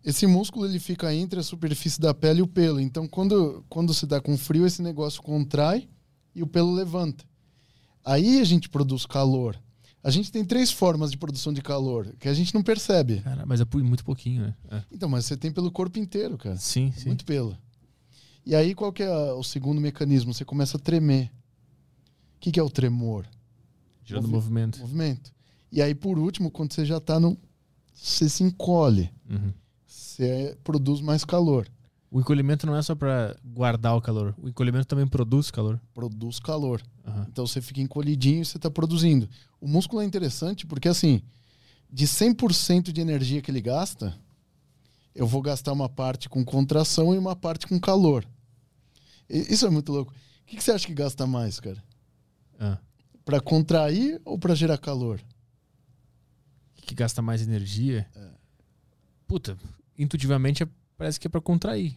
Esse 0.06 0.24
músculo 0.26 0.64
ele 0.66 0.78
fica 0.78 1.12
entre 1.12 1.40
a 1.40 1.42
superfície 1.42 2.00
da 2.00 2.14
pele 2.14 2.38
e 2.38 2.42
o 2.42 2.46
pelo. 2.46 2.78
Então, 2.80 3.08
quando, 3.08 3.64
quando 3.68 3.92
se 3.92 4.06
dá 4.06 4.20
com 4.20 4.38
frio, 4.38 4.64
esse 4.64 4.80
negócio 4.80 5.20
contrai 5.20 5.88
e 6.32 6.42
o 6.42 6.46
pelo 6.46 6.72
levanta. 6.72 7.24
Aí 8.04 8.40
a 8.40 8.44
gente 8.44 8.68
produz 8.68 9.04
calor. 9.04 9.60
A 10.04 10.10
gente 10.10 10.30
tem 10.30 10.44
três 10.44 10.70
formas 10.70 11.10
de 11.10 11.16
produção 11.18 11.52
de 11.52 11.60
calor 11.60 12.14
que 12.20 12.28
a 12.28 12.34
gente 12.34 12.54
não 12.54 12.62
percebe. 12.62 13.20
Cara, 13.22 13.44
mas 13.44 13.60
é 13.60 13.64
muito 13.82 14.04
pouquinho, 14.04 14.42
né? 14.42 14.54
É. 14.70 14.82
Então, 14.92 15.08
mas 15.08 15.24
você 15.26 15.36
tem 15.36 15.50
pelo 15.50 15.72
corpo 15.72 15.98
inteiro, 15.98 16.38
cara. 16.38 16.56
Sim, 16.56 16.92
sim. 16.96 17.08
Muito 17.08 17.24
pelo. 17.24 17.58
E 18.46 18.54
aí, 18.54 18.76
qual 18.76 18.92
que 18.92 19.02
é 19.02 19.10
o 19.32 19.42
segundo 19.42 19.80
mecanismo? 19.80 20.32
Você 20.32 20.44
começa 20.44 20.76
a 20.76 20.80
tremer. 20.80 21.32
O 22.36 22.38
que, 22.38 22.52
que 22.52 22.60
é 22.60 22.62
o 22.62 22.70
tremor? 22.70 23.26
Gerando 24.04 24.28
Movi- 24.28 24.34
movimento. 24.36 24.78
Movimento. 24.78 25.32
E 25.72 25.82
aí, 25.82 25.96
por 25.96 26.16
último, 26.16 26.48
quando 26.48 26.72
você 26.72 26.84
já 26.84 26.98
está 26.98 27.18
no 27.18 27.36
você 27.92 28.28
se 28.28 28.44
encolhe, 28.44 29.10
Uhum. 29.28 29.52
Você 30.16 30.56
produz 30.64 31.00
mais 31.00 31.24
calor. 31.24 31.68
O 32.10 32.20
encolhimento 32.20 32.66
não 32.66 32.76
é 32.76 32.82
só 32.82 32.94
para 32.94 33.36
guardar 33.44 33.94
o 33.96 34.00
calor. 34.00 34.34
O 34.38 34.48
encolhimento 34.48 34.86
também 34.86 35.06
produz 35.06 35.50
calor. 35.50 35.78
Produz 35.92 36.38
calor. 36.38 36.80
Aham. 37.04 37.26
Então 37.30 37.46
você 37.46 37.60
fica 37.60 37.80
encolhidinho 37.80 38.40
e 38.40 38.44
você 38.44 38.56
está 38.56 38.70
produzindo. 38.70 39.28
O 39.60 39.68
músculo 39.68 40.00
é 40.00 40.04
interessante 40.04 40.66
porque, 40.66 40.88
assim, 40.88 41.20
de 41.90 42.06
100% 42.06 42.92
de 42.92 43.00
energia 43.00 43.42
que 43.42 43.50
ele 43.50 43.60
gasta, 43.60 44.16
eu 45.14 45.26
vou 45.26 45.42
gastar 45.42 45.72
uma 45.72 45.88
parte 45.88 46.28
com 46.28 46.44
contração 46.44 47.14
e 47.14 47.18
uma 47.18 47.36
parte 47.36 47.66
com 47.66 47.78
calor. 47.78 48.24
Isso 49.28 49.66
é 49.66 49.70
muito 49.70 49.92
louco. 49.92 50.12
O 50.12 50.46
que 50.46 50.56
que 50.56 50.64
você 50.64 50.72
acha 50.72 50.86
que 50.86 50.94
gasta 50.94 51.26
mais, 51.26 51.60
cara? 51.60 51.82
Ah. 52.58 52.78
Para 53.24 53.40
contrair 53.40 54.20
ou 54.24 54.38
para 54.38 54.54
gerar 54.54 54.78
calor? 54.78 55.20
Que 56.76 56.94
gasta 56.94 57.20
mais 57.20 57.42
energia. 57.42 58.08
É. 58.14 58.30
Puta, 59.26 59.58
intuitivamente 59.98 60.62
é- 60.62 60.68
parece 60.96 61.18
que 61.20 61.26
é 61.26 61.30
para 61.30 61.40
contrair. 61.40 61.96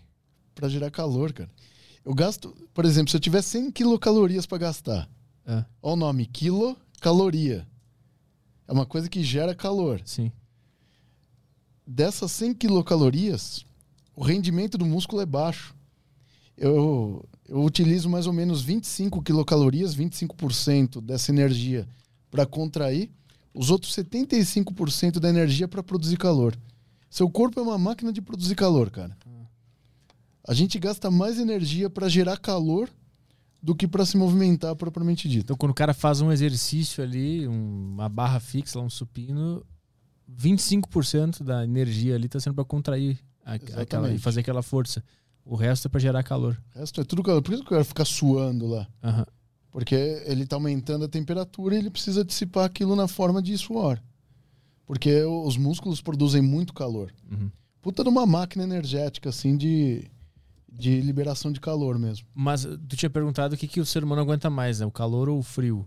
Para 0.55 0.67
gerar 0.69 0.91
calor, 0.91 1.31
cara. 1.34 1.49
Eu 2.03 2.13
gasto, 2.13 2.55
por 2.73 2.85
exemplo, 2.85 3.09
se 3.11 3.17
eu 3.17 3.21
tiver 3.21 3.41
100 3.41 3.71
quilocalorias 3.71 4.45
para 4.45 4.57
gastar, 4.57 5.09
Ah, 5.45 5.65
olha 5.81 5.93
o 5.93 5.95
nome, 5.95 6.26
quilocaloria. 6.27 7.67
É 8.67 8.71
uma 8.73 8.85
coisa 8.85 9.09
que 9.09 9.23
gera 9.23 9.55
calor. 9.55 10.01
sim. 10.05 10.31
dessas 11.91 12.31
100 12.34 12.53
quilocalorias, 12.53 13.65
o 14.15 14.21
rendimento 14.23 14.77
do 14.77 14.85
músculo 14.85 15.21
é 15.23 15.26
baixo. 15.26 15.73
Eu, 16.55 17.26
eu 17.47 17.63
utilizo 17.63 18.07
mais 18.07 18.27
ou 18.27 18.34
menos 18.34 18.61
25 18.61 19.23
quilocalorias, 19.23 19.95
25% 19.95 21.01
dessa 21.01 21.31
energia 21.31 21.88
para 22.30 22.45
contrair, 22.45 23.09
os 23.53 23.71
outros 23.71 23.91
75% 23.95 25.19
da 25.19 25.30
energia 25.30 25.67
para 25.67 25.81
produzir 25.81 26.17
calor. 26.17 26.55
Seu 27.10 27.30
corpo 27.30 27.60
é 27.60 27.64
uma 27.64 27.77
máquina 27.77 28.14
de 28.14 28.22
produzir 28.22 28.56
calor, 28.56 28.90
cara. 28.91 29.18
A 30.48 30.53
gente 30.53 30.77
gasta 30.80 31.10
mais 31.11 31.38
energia 31.40 31.90
para 31.90 32.07
gerar 32.10 32.38
calor 32.38 32.90
do 33.61 33.76
que 33.76 33.88
para 33.88 34.06
se 34.06 34.18
movimentar 34.18 34.76
propriamente 34.76 35.27
dito. 35.27 35.44
Então, 35.45 35.57
quando 35.57 35.72
o 35.72 35.76
cara 35.76 35.94
faz 35.94 36.22
um 36.22 36.31
exercício 36.31 37.03
ali, 37.03 37.48
um- 37.48 37.91
uma 37.94 38.07
barra 38.10 38.40
fixa, 38.40 38.80
um 38.80 38.90
supino, 38.90 39.65
25% 40.27 41.44
da 41.44 41.64
energia 41.64 42.15
ali 42.15 42.26
está 42.27 42.40
sendo 42.40 42.53
para 42.56 42.64
contrair 42.65 43.19
a- 43.44 43.53
aquela, 43.81 44.07
e 44.15 44.18
fazer 44.19 44.40
aquela 44.41 44.61
força. 44.61 45.03
O 45.44 45.56
resto 45.56 45.88
é 45.88 45.90
para 45.90 45.99
gerar 45.99 46.23
calor. 46.23 46.61
O 46.76 46.80
resto 46.80 47.02
é 47.02 47.03
tudo 47.03 47.23
calor. 47.23 47.41
Por 47.41 47.53
isso 47.53 47.64
que 47.64 47.68
eu 47.69 47.77
quero 47.77 47.86
ficar 47.86 48.06
suando 48.06 48.68
lá. 48.68 48.88
Aham. 49.03 49.26
Porque 49.72 49.95
ele 50.26 50.44
está 50.44 50.56
aumentando 50.56 51.06
a 51.06 51.07
temperatura 51.07 51.76
e 51.76 51.80
ele 51.80 51.90
precisa 51.91 52.23
dissipar 52.23 52.65
aquilo 52.65 52.95
na 52.95 53.07
forma 53.07 53.41
de 53.41 53.56
suor. 53.57 53.99
Porque 54.90 55.22
os 55.24 55.56
músculos 55.56 56.02
produzem 56.02 56.41
muito 56.41 56.74
calor. 56.74 57.14
Uhum. 57.32 57.52
Puta 57.80 58.02
de 58.03 58.10
uma 58.10 58.26
máquina 58.26 58.64
energética, 58.64 59.30
assim, 59.30 59.56
de, 59.56 60.10
de 60.68 60.99
liberação 60.99 61.52
de 61.52 61.60
calor 61.60 61.99
mesmo. 61.99 62.26
Mas 62.34 62.66
uh, 62.66 62.76
tu 62.76 62.95
tinha 62.98 63.07
perguntado 63.10 63.53
o 63.53 63.57
que, 63.57 63.68
que 63.68 63.80
o 63.80 63.86
ser 63.86 64.03
humano 64.03 64.24
aguenta 64.24 64.49
mais, 64.49 64.80
né? 64.80 64.88
O 64.88 64.91
calor 64.91 65.30
ou 65.30 65.38
o 65.38 65.44
frio? 65.44 65.86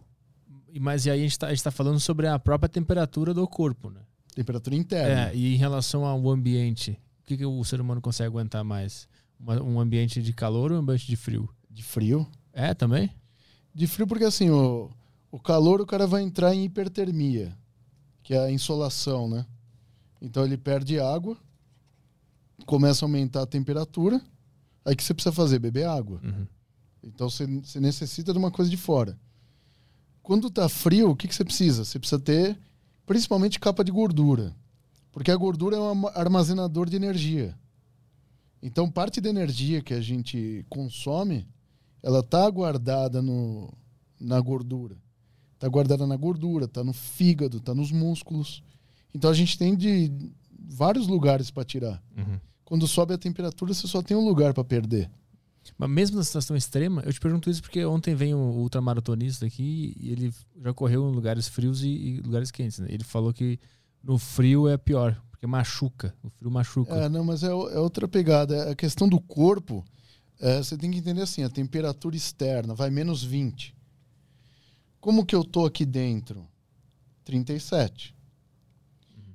E- 0.73 0.79
Mas 0.79 1.05
e 1.05 1.11
aí 1.11 1.19
a 1.19 1.23
gente 1.29 1.37
está 1.51 1.73
falando 1.73 1.99
sobre 1.99 2.29
a 2.29 2.39
própria 2.39 2.69
temperatura 2.69 3.35
do 3.35 3.45
corpo, 3.49 3.91
né? 3.91 4.03
Temperatura 4.37 4.77
interna. 4.77 5.31
É, 5.31 5.35
e 5.35 5.53
em 5.53 5.57
relação 5.57 6.05
ao 6.07 6.31
ambiente, 6.31 6.93
o 7.23 7.27
que, 7.27 7.37
que 7.39 7.45
o 7.45 7.65
ser 7.65 7.81
humano 7.81 8.01
consegue 8.01 8.29
aguentar 8.29 8.63
mais? 8.63 9.09
Um 9.41 9.81
ambiente 9.81 10.23
de 10.23 10.33
calor 10.33 10.71
ou 10.71 10.79
um 10.79 10.81
ambiente 10.81 11.09
de 11.09 11.17
frio? 11.17 11.49
De 11.69 11.83
frio. 11.83 12.25
É, 12.53 12.73
também? 12.73 13.11
De 13.75 13.89
frio 13.89 14.07
porque, 14.07 14.23
assim, 14.23 14.49
o, 14.49 14.89
o 15.29 15.41
calor 15.41 15.81
o 15.81 15.87
cara 15.87 16.07
vai 16.07 16.23
entrar 16.23 16.55
em 16.55 16.65
hipertermia, 16.67 17.53
que 18.23 18.35
é 18.35 18.39
a 18.39 18.51
insolação, 18.51 19.29
né? 19.29 19.47
Então 20.21 20.45
ele 20.45 20.57
perde 20.57 21.01
água, 21.01 21.37
começa 22.65 23.05
a 23.05 23.07
aumentar 23.07 23.43
a 23.43 23.47
temperatura, 23.47 24.21
aí 24.85 24.95
o 24.95 24.97
que 24.97 25.03
você 25.03 25.13
precisa 25.15 25.35
fazer? 25.35 25.59
Beber 25.59 25.87
água. 25.87 26.21
Uhum. 26.23 26.47
Então 27.03 27.29
você, 27.29 27.47
você 27.47 27.81
necessita 27.81 28.33
de 28.33 28.39
uma 28.39 28.51
coisa 28.51 28.71
de 28.71 28.77
fora. 28.77 29.19
Quando 30.23 30.49
tá 30.49 30.69
frio, 30.69 31.11
o 31.11 31.17
que, 31.17 31.27
que 31.27 31.35
você 31.35 31.45
precisa? 31.45 31.85
Você 31.85 31.99
precisa 31.99 32.21
ter 32.21 32.57
principalmente 33.05 33.59
capa 33.59 33.83
de 33.83 33.91
gordura. 33.91 34.55
Porque 35.11 35.31
a 35.31 35.37
gordura 35.37 35.77
é 35.77 35.81
um 35.81 35.89
arma- 35.89 36.13
armazenador 36.15 36.89
de 36.89 36.97
energia. 36.97 37.59
Então 38.63 38.89
parte 38.89 39.21
da 39.21 39.29
energia 39.29 39.83
que 39.83 39.93
a 39.93 40.01
gente 40.01 40.65
consome, 40.69 41.49
ela 42.01 42.23
tá 42.23 42.49
guardada 42.49 43.21
no, 43.21 43.73
na 44.21 44.41
gordura. 44.41 44.97
Tá 45.63 45.69
guardada 45.69 46.05
na 46.09 46.17
gordura, 46.17 46.67
tá 46.67 46.83
no 46.83 46.93
fígado, 46.93 47.61
tá 47.61 47.73
nos 47.73 47.93
músculos. 47.93 48.65
Então 49.15 49.31
a 49.31 49.33
gente 49.33 49.57
tem 49.57 49.77
de 49.77 50.11
vários 50.59 51.07
lugares 51.07 51.53
para 51.53 51.63
tirar. 51.63 52.03
Uhum. 52.17 52.41
Quando 52.65 52.89
sobe 52.89 53.15
a 53.15 53.19
temperatura, 53.19 53.73
você 53.73 53.87
só 53.87 54.03
tem 54.03 54.17
um 54.17 54.27
lugar 54.27 54.53
para 54.53 54.65
perder. 54.65 55.09
Mas 55.79 55.89
mesmo 55.89 56.17
na 56.17 56.25
situação 56.25 56.57
extrema, 56.57 57.01
eu 57.07 57.13
te 57.13 57.21
pergunto 57.21 57.49
isso 57.49 57.63
porque 57.63 57.85
ontem 57.85 58.13
veio 58.13 58.37
um 58.37 58.59
ultramaratonista 58.59 59.47
aqui 59.47 59.97
e 60.01 60.11
ele 60.11 60.35
já 60.61 60.75
correu 60.75 61.09
em 61.09 61.15
lugares 61.15 61.47
frios 61.47 61.85
e, 61.85 61.91
e 61.91 62.21
lugares 62.23 62.51
quentes. 62.51 62.81
né? 62.81 62.89
Ele 62.91 63.05
falou 63.05 63.33
que 63.33 63.57
no 64.03 64.19
frio 64.19 64.67
é 64.67 64.77
pior, 64.77 65.17
porque 65.31 65.47
machuca. 65.47 66.13
O 66.25 66.31
frio 66.31 66.51
machuca. 66.51 66.93
É, 66.93 67.09
não, 67.09 67.23
mas 67.23 67.45
é, 67.45 67.51
é 67.51 67.79
outra 67.79 68.09
pegada. 68.09 68.69
A 68.69 68.75
questão 68.75 69.09
do 69.09 69.21
corpo, 69.21 69.85
é, 70.41 70.59
você 70.59 70.77
tem 70.77 70.91
que 70.91 70.99
entender 70.99 71.23
assim, 71.23 71.45
a 71.45 71.49
temperatura 71.49 72.17
externa 72.17 72.75
vai 72.75 72.91
menos 72.91 73.23
20. 73.23 73.81
Como 75.03 75.27
que 75.27 75.35
eu 75.35 75.43
tô 75.43 75.67
aqui 75.67 75.85
dentro? 75.85 76.47
37. 77.25 78.15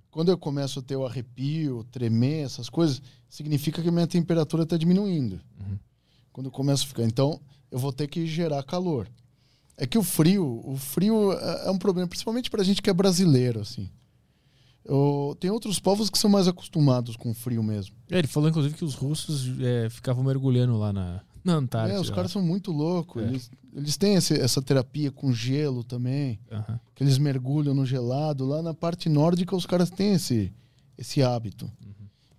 Quando 0.09 0.31
eu 0.31 0.37
começo 0.37 0.79
a 0.79 0.81
ter 0.81 0.95
o 0.95 1.05
arrepio, 1.05 1.83
tremer, 1.91 2.45
essas 2.45 2.69
coisas, 2.69 3.01
significa 3.29 3.81
que 3.81 3.89
a 3.89 3.91
minha 3.91 4.07
temperatura 4.07 4.63
está 4.63 4.77
diminuindo. 4.77 5.41
Uhum. 5.59 5.77
Quando 6.31 6.45
eu 6.45 6.51
começo 6.53 6.85
a 6.85 6.87
ficar. 6.87 7.03
Então, 7.03 7.41
eu 7.69 7.77
vou 7.77 7.91
ter 7.91 8.07
que 8.07 8.25
gerar 8.25 8.63
calor. 8.63 9.09
É 9.75 9.85
que 9.85 9.97
o 9.97 10.03
frio, 10.03 10.61
o 10.63 10.77
frio 10.77 11.33
é 11.33 11.67
é 11.67 11.69
um 11.69 11.77
problema, 11.77 12.07
principalmente 12.07 12.49
pra 12.49 12.63
gente 12.63 12.81
que 12.81 12.89
é 12.89 12.93
brasileiro, 12.93 13.59
assim. 13.59 13.89
Eu, 14.85 15.35
tem 15.37 15.51
outros 15.51 15.81
povos 15.81 16.09
que 16.09 16.17
são 16.17 16.29
mais 16.29 16.47
acostumados 16.47 17.17
com 17.17 17.33
frio 17.33 17.61
mesmo. 17.61 17.93
É, 18.09 18.19
Ele 18.19 18.27
falou, 18.27 18.47
inclusive, 18.49 18.73
que 18.73 18.85
os 18.85 18.95
russos 18.95 19.51
é, 19.59 19.89
ficavam 19.89 20.23
mergulhando 20.23 20.77
lá 20.77 20.93
na, 20.93 21.21
na 21.47 21.55
Antártida. 21.55 21.97
É, 21.97 21.99
os 22.01 22.09
caras 22.09 22.31
são 22.31 22.41
muito 22.41 22.71
loucos. 22.71 23.23
É. 23.23 23.25
Eles, 23.27 23.51
eles 23.75 23.97
têm 23.97 24.15
esse- 24.15 24.39
essa 24.39 24.61
terapia 24.61 25.09
com 25.11 25.31
gelo 25.33 25.83
também, 25.83 26.39
Aham. 26.51 26.79
que 26.93 27.03
eles 27.03 27.17
mergulham 27.17 27.73
no 27.73 27.85
gelado. 27.85 28.45
Lá 28.45 28.61
na 28.61 28.73
parte 28.73 29.09
nórdica, 29.09 29.55
os 29.55 29.65
caras 29.65 29.89
têm 29.89 30.13
esse, 30.13 30.51
esse 30.97 31.23
hábito. 31.23 31.65
Uhum. 31.83 31.91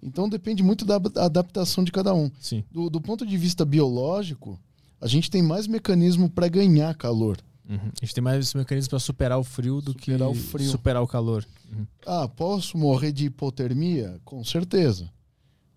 Então 0.03 0.29
depende 0.29 0.63
muito 0.63 0.85
da 0.85 0.97
adaptação 0.97 1.83
de 1.83 1.91
cada 1.91 2.15
um. 2.15 2.31
Sim. 2.41 2.63
Do, 2.71 2.89
do 2.89 3.01
ponto 3.01 3.27
de 3.27 3.37
vista 3.37 3.65
biológico, 3.65 4.59
a 5.01 5.07
gente 5.09 5.31
tem 5.31 5.43
mais 5.43 5.67
mecanismo 5.67 6.29
para 6.31 6.47
ganhar 6.49 6.95
calor. 6.95 7.39
Uhum. 7.69 7.77
A 8.01 8.05
gente 8.05 8.15
tem 8.15 8.23
mais 8.25 8.55
mecanismos 8.55 8.89
para 8.89 8.99
superar 8.99 9.39
o 9.39 9.45
frio 9.45 9.81
do 9.81 9.93
Superar 9.93 10.31
que 10.33 10.39
o 10.39 10.41
frio. 10.41 10.71
superar 10.71 11.03
o 11.03 11.07
calor. 11.07 11.45
Uhum. 11.71 11.87
Ah, 12.07 12.27
posso 12.29 12.79
morrer 12.79 13.13
de 13.13 13.27
hipotermia? 13.27 14.19
Com 14.25 14.43
certeza. 14.45 15.11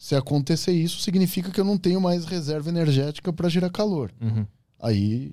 Se 0.02 0.15
acontecer 0.15 0.72
isso, 0.72 0.99
significa 0.99 1.52
que 1.52 1.61
eu 1.61 1.64
não 1.64 1.78
tenho 1.78 2.02
mais 2.02 2.26
reserva 2.26 2.69
energética 2.69 3.32
para 3.32 3.48
gerar 3.48 3.69
calor. 3.69 4.11
Uhum. 4.19 4.48
Aí 4.80 5.32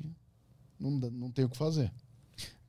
não, 0.79 0.91
não 0.91 1.31
tem 1.31 1.47
o 1.47 1.49
que 1.49 1.57
fazer. 1.57 1.91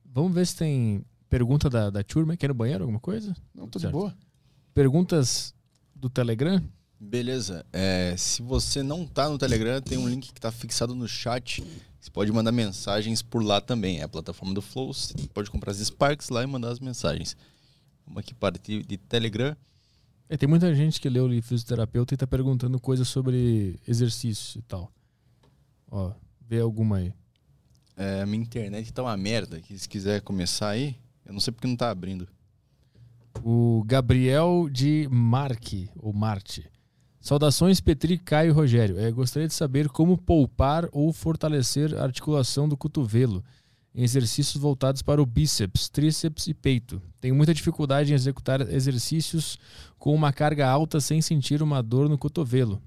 Vamos 0.02 0.32
ver 0.32 0.46
se 0.46 0.56
tem 0.56 1.04
pergunta 1.28 1.68
da, 1.68 1.90
da 1.90 2.02
turma. 2.02 2.38
Quer 2.38 2.48
no 2.48 2.54
banheiro, 2.54 2.84
alguma 2.84 2.98
coisa? 2.98 3.36
Não, 3.54 3.68
tô 3.68 3.78
Certo. 3.78 3.92
de 3.92 3.98
boa. 3.98 4.16
Perguntas 4.72 5.54
do 5.94 6.08
Telegram? 6.08 6.64
Beleza. 6.98 7.66
É, 7.70 8.14
se 8.16 8.40
você 8.40 8.82
não 8.82 9.06
tá 9.06 9.28
no 9.28 9.36
Telegram, 9.36 9.78
tem 9.82 9.98
um 9.98 10.08
link 10.08 10.32
que 10.32 10.40
tá 10.40 10.50
fixado 10.50 10.94
no 10.94 11.06
chat. 11.06 11.62
Você 12.00 12.10
pode 12.10 12.32
mandar 12.32 12.50
mensagens 12.50 13.20
por 13.20 13.44
lá 13.44 13.60
também. 13.60 14.00
É 14.00 14.04
a 14.04 14.08
plataforma 14.08 14.54
do 14.54 14.62
Flow. 14.62 14.94
Você 14.94 15.12
pode 15.34 15.50
comprar 15.50 15.70
as 15.70 15.76
Sparks 15.76 16.30
lá 16.30 16.42
e 16.42 16.46
mandar 16.46 16.70
as 16.70 16.80
mensagens. 16.80 17.36
Vamos 18.06 18.20
aqui 18.20 18.32
partir 18.32 18.86
de 18.86 18.96
Telegram. 18.96 19.54
É, 20.32 20.36
tem 20.36 20.48
muita 20.48 20.72
gente 20.72 21.00
que 21.00 21.08
leu 21.08 21.24
o 21.24 21.26
livro 21.26 21.48
fisioterapeuta 21.48 22.14
e 22.14 22.16
tá 22.16 22.24
perguntando 22.24 22.78
coisas 22.78 23.08
sobre 23.08 23.80
exercício 23.86 24.60
e 24.60 24.62
tal. 24.62 24.88
Ó, 25.90 26.12
vê 26.48 26.60
alguma 26.60 26.98
aí. 26.98 27.12
É, 27.96 28.24
minha 28.24 28.40
internet 28.40 28.92
tá 28.92 29.02
uma 29.02 29.16
merda. 29.16 29.60
que 29.60 29.76
Se 29.76 29.88
quiser 29.88 30.20
começar 30.20 30.68
aí, 30.68 30.94
eu 31.26 31.32
não 31.32 31.40
sei 31.40 31.52
porque 31.52 31.66
não 31.66 31.74
tá 31.74 31.90
abrindo. 31.90 32.28
O 33.42 33.82
Gabriel 33.84 34.68
de 34.70 35.08
Marque, 35.10 35.90
ou 35.96 36.12
Marte. 36.12 36.64
Saudações, 37.20 37.80
Petri, 37.80 38.16
Caio 38.16 38.50
e 38.50 38.52
Rogério. 38.52 39.00
É, 39.00 39.10
gostaria 39.10 39.48
de 39.48 39.54
saber 39.54 39.88
como 39.88 40.16
poupar 40.16 40.88
ou 40.92 41.12
fortalecer 41.12 41.92
a 41.96 42.04
articulação 42.04 42.68
do 42.68 42.76
cotovelo 42.76 43.42
em 43.94 44.02
exercícios 44.02 44.60
voltados 44.60 45.02
para 45.02 45.20
o 45.20 45.26
bíceps, 45.26 45.88
tríceps 45.88 46.46
e 46.46 46.54
peito. 46.54 47.02
Tenho 47.20 47.34
muita 47.34 47.52
dificuldade 47.52 48.12
em 48.12 48.14
executar 48.14 48.60
exercícios 48.60 49.58
com 49.98 50.14
uma 50.14 50.32
carga 50.32 50.68
alta 50.68 51.00
sem 51.00 51.20
sentir 51.20 51.62
uma 51.62 51.82
dor 51.82 52.08
no 52.08 52.16
cotovelo, 52.16 52.80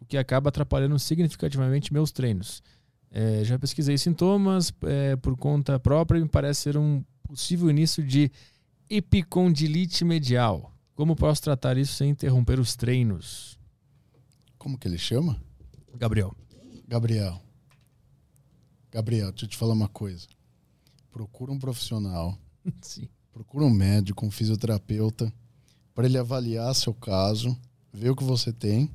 o 0.00 0.04
que 0.04 0.16
acaba 0.16 0.48
atrapalhando 0.48 0.98
significativamente 0.98 1.92
meus 1.92 2.10
treinos. 2.10 2.62
É, 3.10 3.42
já 3.44 3.58
pesquisei 3.58 3.98
sintomas 3.98 4.72
é, 4.82 5.16
por 5.16 5.36
conta 5.36 5.78
própria 5.78 6.18
e 6.18 6.22
me 6.22 6.28
parece 6.28 6.62
ser 6.62 6.76
um 6.76 7.02
possível 7.22 7.70
início 7.70 8.04
de 8.04 8.30
epicondilite 8.88 10.04
medial. 10.04 10.72
Como 10.94 11.16
posso 11.16 11.42
tratar 11.42 11.78
isso 11.78 11.94
sem 11.94 12.10
interromper 12.10 12.60
os 12.60 12.76
treinos? 12.76 13.58
Como 14.58 14.76
que 14.76 14.86
ele 14.86 14.98
chama? 14.98 15.42
Gabriel. 15.96 16.36
Gabriel. 16.86 17.40
Gabriel, 18.90 19.30
deixa 19.30 19.46
eu 19.46 19.48
te 19.48 19.56
falar 19.56 19.72
uma 19.72 19.88
coisa. 19.88 20.26
Procura 21.10 21.52
um 21.52 21.58
profissional, 21.58 22.38
Sim. 22.80 23.08
procura 23.32 23.64
um 23.64 23.70
médico, 23.70 24.24
um 24.24 24.30
fisioterapeuta, 24.30 25.32
para 25.94 26.06
ele 26.06 26.18
avaliar 26.18 26.74
seu 26.74 26.94
caso, 26.94 27.56
ver 27.92 28.10
o 28.10 28.16
que 28.16 28.24
você 28.24 28.52
tem, 28.52 28.90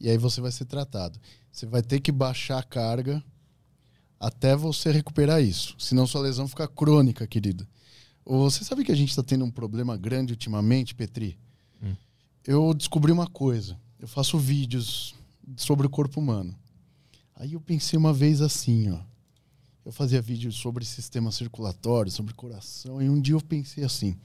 e 0.00 0.08
aí 0.08 0.16
você 0.16 0.40
vai 0.40 0.50
ser 0.50 0.64
tratado. 0.64 1.18
Você 1.50 1.66
vai 1.66 1.82
ter 1.82 2.00
que 2.00 2.12
baixar 2.12 2.58
a 2.58 2.62
carga 2.62 3.22
até 4.18 4.56
você 4.56 4.90
recuperar 4.90 5.42
isso. 5.42 5.74
Senão 5.78 6.06
sua 6.06 6.22
lesão 6.22 6.48
fica 6.48 6.66
crônica, 6.66 7.26
querido. 7.26 7.66
Você 8.24 8.64
sabe 8.64 8.84
que 8.84 8.92
a 8.92 8.94
gente 8.94 9.10
está 9.10 9.22
tendo 9.22 9.44
um 9.44 9.50
problema 9.50 9.96
grande 9.96 10.32
ultimamente, 10.32 10.94
Petri? 10.94 11.38
Hum. 11.82 11.94
Eu 12.46 12.74
descobri 12.74 13.10
uma 13.10 13.26
coisa. 13.26 13.78
Eu 13.98 14.06
faço 14.06 14.38
vídeos 14.38 15.14
sobre 15.56 15.86
o 15.86 15.90
corpo 15.90 16.20
humano. 16.20 16.54
Aí 17.34 17.54
eu 17.54 17.60
pensei 17.60 17.98
uma 17.98 18.12
vez 18.12 18.40
assim, 18.40 18.90
ó. 18.90 19.00
Eu 19.88 19.92
fazia 19.92 20.20
vídeos 20.20 20.54
sobre 20.56 20.84
sistema 20.84 21.32
circulatório, 21.32 22.12
sobre 22.12 22.34
coração, 22.34 23.00
e 23.00 23.08
um 23.08 23.18
dia 23.18 23.34
eu 23.34 23.40
pensei 23.40 23.82
assim: 23.82 24.18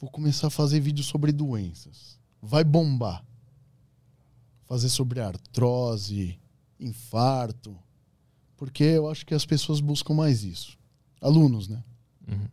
vou 0.00 0.08
começar 0.08 0.46
a 0.46 0.50
fazer 0.50 0.78
vídeos 0.78 1.08
sobre 1.08 1.32
doenças. 1.32 2.16
Vai 2.40 2.62
bombar. 2.62 3.24
Fazer 4.66 4.88
sobre 4.88 5.18
artrose, 5.18 6.38
infarto, 6.78 7.76
porque 8.56 8.84
eu 8.84 9.10
acho 9.10 9.26
que 9.26 9.34
as 9.34 9.44
pessoas 9.44 9.80
buscam 9.80 10.14
mais 10.14 10.44
isso. 10.44 10.78
Alunos, 11.20 11.66
né? 11.66 11.82
Uhum. 12.28 12.46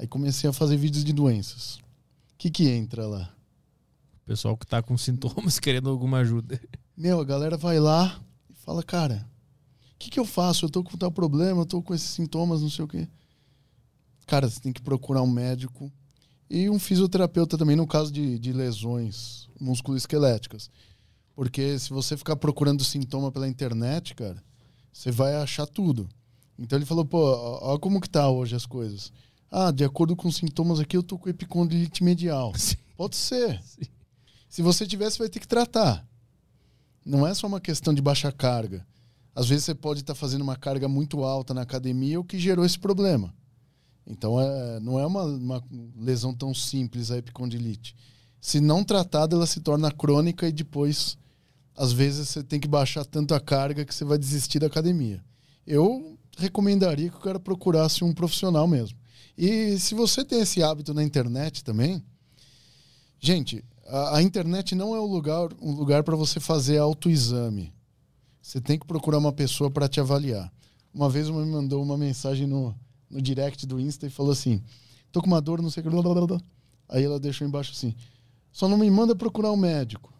Aí 0.00 0.08
comecei 0.08 0.50
a 0.50 0.52
fazer 0.52 0.76
vídeos 0.76 1.04
de 1.04 1.12
doenças. 1.12 1.76
O 1.76 2.38
que 2.38 2.50
que 2.50 2.68
entra 2.68 3.06
lá? 3.06 3.32
O 4.16 4.26
pessoal 4.26 4.56
que 4.56 4.66
tá 4.66 4.82
com 4.82 4.98
sintomas 4.98 5.60
querendo 5.62 5.90
alguma 5.90 6.18
ajuda. 6.18 6.60
Meu, 6.96 7.20
a 7.20 7.24
galera 7.24 7.56
vai 7.56 7.78
lá 7.78 8.20
e 8.50 8.54
fala, 8.54 8.82
cara, 8.82 9.24
que, 9.98 10.10
que 10.10 10.20
eu 10.20 10.24
faço? 10.24 10.66
Eu 10.66 10.70
tô 10.70 10.82
com 10.82 10.96
tal 10.96 11.10
problema, 11.10 11.62
eu 11.62 11.66
tô 11.66 11.82
com 11.82 11.94
esses 11.94 12.08
sintomas, 12.08 12.62
não 12.62 12.70
sei 12.70 12.84
o 12.84 12.88
quê. 12.88 13.08
Cara, 14.26 14.48
você 14.48 14.60
tem 14.60 14.72
que 14.72 14.82
procurar 14.82 15.22
um 15.22 15.30
médico 15.30 15.90
e 16.50 16.68
um 16.68 16.78
fisioterapeuta 16.78 17.56
também, 17.56 17.76
no 17.76 17.86
caso 17.86 18.12
de, 18.12 18.38
de 18.38 18.52
lesões 18.52 19.48
musculoesqueléticas. 19.60 20.70
Porque 21.34 21.78
se 21.78 21.90
você 21.90 22.16
ficar 22.16 22.36
procurando 22.36 22.82
sintoma 22.82 23.30
pela 23.30 23.48
internet, 23.48 24.14
cara, 24.14 24.42
você 24.92 25.10
vai 25.10 25.36
achar 25.36 25.66
tudo. 25.66 26.08
Então 26.58 26.78
ele 26.78 26.86
falou, 26.86 27.04
pô, 27.04 27.18
ó 27.62 27.78
como 27.78 28.00
que 28.00 28.08
tá 28.08 28.28
hoje 28.28 28.56
as 28.56 28.64
coisas. 28.64 29.12
Ah, 29.50 29.70
de 29.70 29.84
acordo 29.84 30.16
com 30.16 30.28
os 30.28 30.36
sintomas 30.36 30.80
aqui, 30.80 30.96
eu 30.96 31.02
tô 31.02 31.18
com 31.18 31.28
epicondilite 31.28 32.02
medial. 32.02 32.52
Sim. 32.56 32.76
Pode 32.96 33.16
ser. 33.16 33.62
Sim. 33.62 33.82
Se 34.48 34.62
você 34.62 34.86
tivesse, 34.86 35.18
vai 35.18 35.28
ter 35.28 35.38
que 35.38 35.46
tratar. 35.46 36.06
Não 37.04 37.26
é 37.26 37.34
só 37.34 37.46
uma 37.46 37.60
questão 37.60 37.92
de 37.92 38.00
baixa 38.00 38.32
carga. 38.32 38.86
Às 39.36 39.50
vezes 39.50 39.66
você 39.66 39.74
pode 39.74 40.00
estar 40.00 40.14
fazendo 40.14 40.40
uma 40.40 40.56
carga 40.56 40.88
muito 40.88 41.22
alta 41.22 41.52
na 41.52 41.60
academia, 41.60 42.18
o 42.18 42.24
que 42.24 42.38
gerou 42.38 42.64
esse 42.64 42.78
problema. 42.78 43.34
Então 44.06 44.40
é, 44.40 44.80
não 44.80 44.98
é 44.98 45.04
uma, 45.04 45.24
uma 45.24 45.64
lesão 45.94 46.34
tão 46.34 46.54
simples 46.54 47.10
a 47.10 47.18
epicondilite. 47.18 47.94
Se 48.40 48.60
não 48.60 48.82
tratada, 48.82 49.36
ela 49.36 49.46
se 49.46 49.60
torna 49.60 49.92
crônica 49.92 50.48
e 50.48 50.52
depois, 50.52 51.18
às 51.76 51.92
vezes, 51.92 52.30
você 52.30 52.42
tem 52.42 52.58
que 52.58 52.66
baixar 52.66 53.04
tanto 53.04 53.34
a 53.34 53.40
carga 53.40 53.84
que 53.84 53.94
você 53.94 54.06
vai 54.06 54.16
desistir 54.16 54.58
da 54.58 54.68
academia. 54.68 55.22
Eu 55.66 56.18
recomendaria 56.38 57.10
que 57.10 57.16
o 57.16 57.20
cara 57.20 57.38
procurasse 57.38 58.04
um 58.04 58.14
profissional 58.14 58.66
mesmo. 58.66 58.96
E 59.36 59.78
se 59.78 59.94
você 59.94 60.24
tem 60.24 60.40
esse 60.40 60.62
hábito 60.62 60.94
na 60.94 61.04
internet 61.04 61.62
também, 61.62 62.02
gente, 63.20 63.62
a, 63.86 64.16
a 64.16 64.22
internet 64.22 64.74
não 64.74 64.96
é 64.96 65.00
um 65.00 65.06
lugar, 65.06 65.50
um 65.60 65.72
lugar 65.72 66.02
para 66.04 66.16
você 66.16 66.40
fazer 66.40 66.78
autoexame. 66.78 67.75
Você 68.46 68.60
tem 68.60 68.78
que 68.78 68.86
procurar 68.86 69.18
uma 69.18 69.32
pessoa 69.32 69.68
para 69.68 69.88
te 69.88 69.98
avaliar. 69.98 70.52
Uma 70.94 71.10
vez 71.10 71.28
uma 71.28 71.44
me 71.44 71.50
mandou 71.50 71.82
uma 71.82 71.98
mensagem 71.98 72.46
no, 72.46 72.72
no 73.10 73.20
direct 73.20 73.66
do 73.66 73.80
Insta 73.80 74.06
e 74.06 74.10
falou 74.10 74.30
assim: 74.30 74.62
tô 75.10 75.20
com 75.20 75.26
uma 75.26 75.40
dor, 75.40 75.60
não 75.60 75.68
sei 75.68 75.80
o 75.80 75.84
que. 75.84 75.90
blá, 75.90 76.00
blá, 76.00 76.14
blá, 76.14 76.26
blá." 76.28 76.40
Aí 76.88 77.02
ela 77.02 77.18
deixou 77.18 77.44
embaixo 77.44 77.72
assim: 77.72 77.92
só 78.52 78.68
não 78.68 78.78
me 78.78 78.88
manda 78.88 79.16
procurar 79.16 79.50
um 79.50 79.56
médico. 79.56 80.12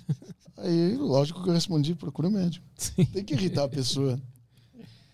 Aí, 0.56 0.96
lógico 0.96 1.42
que 1.42 1.50
eu 1.50 1.52
respondi: 1.52 1.94
procura 1.94 2.28
um 2.28 2.30
médico. 2.30 2.64
Sim. 2.74 3.04
Tem 3.04 3.22
que 3.22 3.34
irritar 3.34 3.64
a 3.64 3.68
pessoa. 3.68 4.18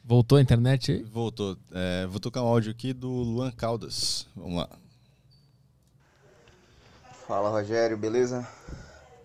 Voltou 0.04 0.38
a 0.38 0.40
internet 0.40 0.92
aí? 0.92 1.02
Voltou. 1.02 1.58
É, 1.72 2.06
vou 2.06 2.20
tocar 2.20 2.40
um 2.44 2.46
áudio 2.46 2.70
aqui 2.70 2.92
do 2.92 3.08
Luan 3.10 3.50
Caldas. 3.50 4.28
Vamos 4.36 4.58
lá. 4.58 4.68
Fala 7.26 7.50
Rogério, 7.50 7.98
beleza? 7.98 8.46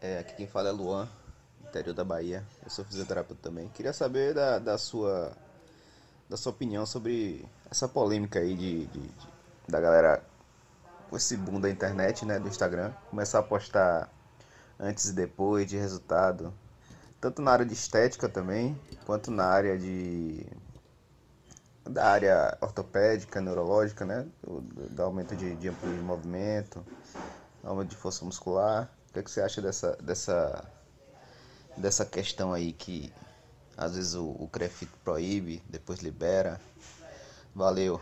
É, 0.01 0.17
aqui 0.17 0.35
quem 0.35 0.47
fala 0.47 0.69
é 0.69 0.71
Luan, 0.71 1.07
interior 1.69 1.93
da 1.93 2.03
Bahia. 2.03 2.43
Eu 2.63 2.69
sou 2.69 2.83
fisioterapeuta 2.83 3.41
também. 3.41 3.69
Queria 3.69 3.93
saber 3.93 4.33
da, 4.33 4.59
da 4.59 4.77
sua 4.77 5.31
da 6.29 6.37
sua 6.37 6.51
opinião 6.51 6.85
sobre 6.85 7.43
essa 7.71 7.87
polêmica 7.87 8.37
aí 8.39 8.55
de, 8.55 8.85
de- 8.85 8.99
de- 9.07 9.29
da 9.67 9.79
galera 9.79 10.23
com 11.09 11.17
esse 11.17 11.35
boom 11.35 11.59
da 11.59 11.69
internet, 11.71 12.23
né, 12.23 12.37
do 12.37 12.47
Instagram, 12.47 12.91
começar 13.09 13.39
a 13.39 13.43
postar 13.43 14.07
antes 14.79 15.05
e 15.05 15.13
depois 15.13 15.67
de 15.67 15.75
resultado, 15.75 16.53
tanto 17.19 17.41
na 17.41 17.51
área 17.51 17.65
de 17.65 17.73
estética 17.73 18.29
também, 18.29 18.79
quanto 19.07 19.31
na 19.31 19.45
área 19.45 19.75
de 19.77 20.45
da 21.83 22.05
área 22.11 22.55
ortopédica, 22.61 23.41
neurológica, 23.41 24.05
né, 24.05 24.27
do, 24.43 24.61
do- 24.61 25.01
aumento 25.03 25.35
de, 25.35 25.55
de 25.55 25.67
amplitude 25.67 25.97
de 25.97 26.03
movimento, 26.03 26.85
aumento 27.63 27.89
de 27.89 27.95
força 27.95 28.23
muscular. 28.23 28.87
O 29.09 29.13
que, 29.13 29.19
é 29.19 29.23
que 29.23 29.31
você 29.31 29.41
acha 29.41 29.59
dessa, 29.59 29.95
dessa, 29.95 30.63
dessa 31.79 32.05
questão 32.05 32.53
aí 32.53 32.73
que 32.73 33.11
às 33.77 33.95
vezes 33.95 34.13
o, 34.13 34.25
o 34.25 34.47
CREFIT 34.47 34.91
proíbe, 35.03 35.61
depois 35.69 36.01
libera? 36.01 36.59
Valeu. 37.55 37.99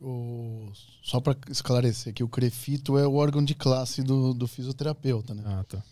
O- 0.00 0.70
Só 1.02 1.20
para 1.20 1.36
esclarecer 1.50 2.14
que 2.14 2.22
o 2.22 2.28
CREFITO 2.28 2.96
é 2.98 3.06
o 3.06 3.14
órgão 3.14 3.44
de 3.44 3.54
classe 3.54 4.02
do, 4.02 4.32
do 4.32 4.46
fisioterapeuta, 4.46 5.34
né? 5.34 5.42
Ah, 5.44 5.64
tá. 5.64 5.82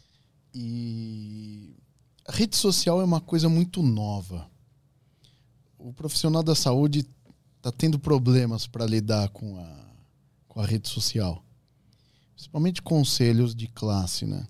E 0.55 1.75
a 2.27 2.33
rede 2.33 2.57
social 2.57 3.01
é 3.01 3.05
uma 3.05 3.21
coisa 3.21 3.49
muito 3.49 3.83
nova. 3.83 4.49
O 5.79 5.93
profissional 5.93 6.43
da 6.43 6.55
saúde 6.55 7.07
está 7.59 7.73
tendo 7.73 7.99
problemas 7.99 8.67
para 8.67 8.87
lidar 8.87 9.29
com 9.31 9.59
a, 9.59 9.87
com 10.49 10.61
a 10.61 10.67
rede 10.67 10.89
social. 10.89 11.43
Principalmente 12.35 12.81
conselhos 12.83 13.55
de 13.55 13.67
classe, 13.67 14.25
né? 14.25 14.47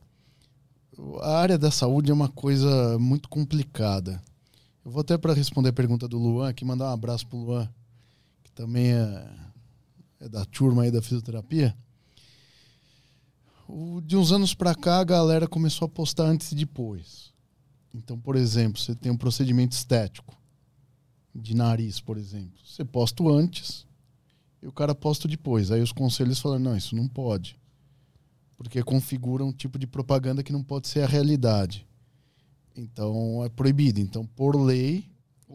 A 1.22 1.38
área 1.38 1.58
da 1.58 1.70
saúde 1.70 2.10
é 2.10 2.14
uma 2.14 2.28
coisa 2.28 2.98
muito 2.98 3.28
complicada. 3.28 4.22
Eu 4.84 4.90
vou 4.90 5.00
até 5.00 5.18
para 5.18 5.34
responder 5.34 5.68
a 5.70 5.72
pergunta 5.72 6.08
do 6.08 6.18
Luan 6.18 6.48
aqui, 6.48 6.64
mandar 6.64 6.86
um 6.90 6.92
abraço 6.94 7.26
pro 7.26 7.38
Luan, 7.38 7.68
que 8.42 8.50
também 8.52 8.92
é, 8.92 9.30
é 10.20 10.28
da 10.28 10.44
turma 10.44 10.84
aí 10.84 10.90
da 10.90 11.02
fisioterapia. 11.02 11.76
O- 13.68 14.00
de 14.00 14.16
uns 14.16 14.32
anos 14.32 14.54
para 14.54 14.74
cá, 14.74 15.00
a 15.00 15.04
galera 15.04 15.46
começou 15.48 15.86
a 15.86 15.88
postar 15.88 16.24
antes 16.24 16.52
e 16.52 16.54
depois. 16.54 17.32
Então, 17.94 18.18
por 18.18 18.36
exemplo, 18.36 18.80
você 18.80 18.94
tem 18.94 19.10
um 19.10 19.16
procedimento 19.16 19.74
estético 19.74 20.36
de 21.34 21.54
nariz, 21.54 22.00
por 22.00 22.16
exemplo. 22.16 22.58
Você 22.64 22.84
posta 22.84 23.22
antes 23.24 23.84
e 24.62 24.66
o 24.66 24.72
cara 24.72 24.94
posta 24.94 25.26
depois. 25.26 25.70
Aí 25.70 25.80
os 25.82 25.92
conselhos 25.92 26.38
falaram: 26.38 26.62
não, 26.62 26.76
isso 26.76 26.94
não 26.94 27.08
pode. 27.08 27.56
Porque 28.56 28.82
configura 28.82 29.44
um 29.44 29.52
tipo 29.52 29.78
de 29.78 29.86
propaganda 29.86 30.42
que 30.42 30.52
não 30.52 30.62
pode 30.62 30.88
ser 30.88 31.00
a 31.02 31.06
realidade. 31.06 31.86
Então 32.74 33.44
é 33.44 33.48
proibido. 33.48 34.00
Então, 34.00 34.24
por 34.26 34.56
lei, 34.56 35.04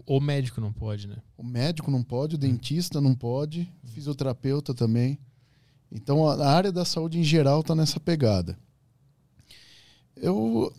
O 0.06 0.20
médico 0.22 0.62
não 0.62 0.72
pode, 0.72 1.08
né? 1.08 1.18
o 1.38 1.44
médico 1.44 1.92
não 1.92 2.02
pode, 2.04 2.36
o 2.36 2.38
dentista 2.38 3.02
não 3.02 3.14
pode, 3.14 3.72
o 3.84 3.88
fisioterapeuta 3.88 4.74
também. 4.74 5.20
Então 5.92 6.28
a 6.30 6.48
área 6.48 6.72
da 6.72 6.86
saúde 6.86 7.20
em 7.20 7.24
geral 7.24 7.60
está 7.62 7.76
nessa 7.76 8.00
pegada. 8.00 8.58
Eu- 10.16 10.74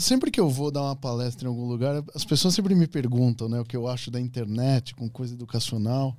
sempre 0.00 0.30
que 0.30 0.40
eu 0.40 0.48
vou 0.48 0.70
dar 0.70 0.82
uma 0.82 0.96
palestra 0.96 1.46
em 1.46 1.50
algum 1.50 1.66
lugar, 1.66 2.02
as 2.14 2.24
pessoas 2.24 2.54
sempre 2.54 2.74
me 2.74 2.86
perguntam, 2.86 3.48
né, 3.48 3.60
o 3.60 3.64
que 3.64 3.76
eu 3.76 3.86
acho 3.88 4.10
da 4.10 4.20
internet 4.20 4.94
com 4.94 5.08
coisa 5.08 5.34
educacional, 5.34 6.16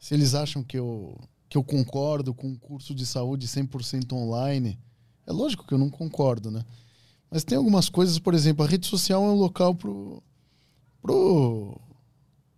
se 0.00 0.14
eles 0.14 0.34
acham 0.34 0.62
que 0.64 0.76
eu 0.78 1.16
que 1.52 1.58
eu 1.58 1.62
concordo 1.62 2.32
com 2.32 2.48
um 2.48 2.56
curso 2.56 2.94
de 2.94 3.04
saúde 3.04 3.46
100% 3.46 4.14
online. 4.14 4.78
É 5.26 5.32
lógico 5.32 5.66
que 5.66 5.74
eu 5.74 5.78
não 5.78 5.90
concordo, 5.90 6.50
né? 6.50 6.64
Mas 7.30 7.44
tem 7.44 7.58
algumas 7.58 7.90
coisas, 7.90 8.18
por 8.18 8.32
exemplo, 8.32 8.64
a 8.64 8.66
rede 8.68 8.86
social 8.86 9.22
é 9.22 9.28
um 9.28 9.34
local 9.34 9.74
pro 9.74 10.22
pro 11.02 11.78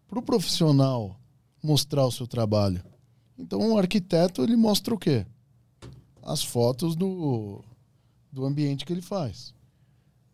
pro 0.06 0.22
profissional 0.22 1.18
mostrar 1.60 2.06
o 2.06 2.12
seu 2.12 2.24
trabalho. 2.24 2.84
Então, 3.36 3.72
o 3.72 3.76
arquiteto 3.76 4.44
ele 4.44 4.54
mostra 4.54 4.94
o 4.94 4.98
quê? 4.98 5.26
As 6.22 6.44
fotos 6.44 6.94
do, 6.94 7.64
do 8.30 8.44
ambiente 8.44 8.84
que 8.84 8.92
ele 8.92 9.02
faz. 9.02 9.52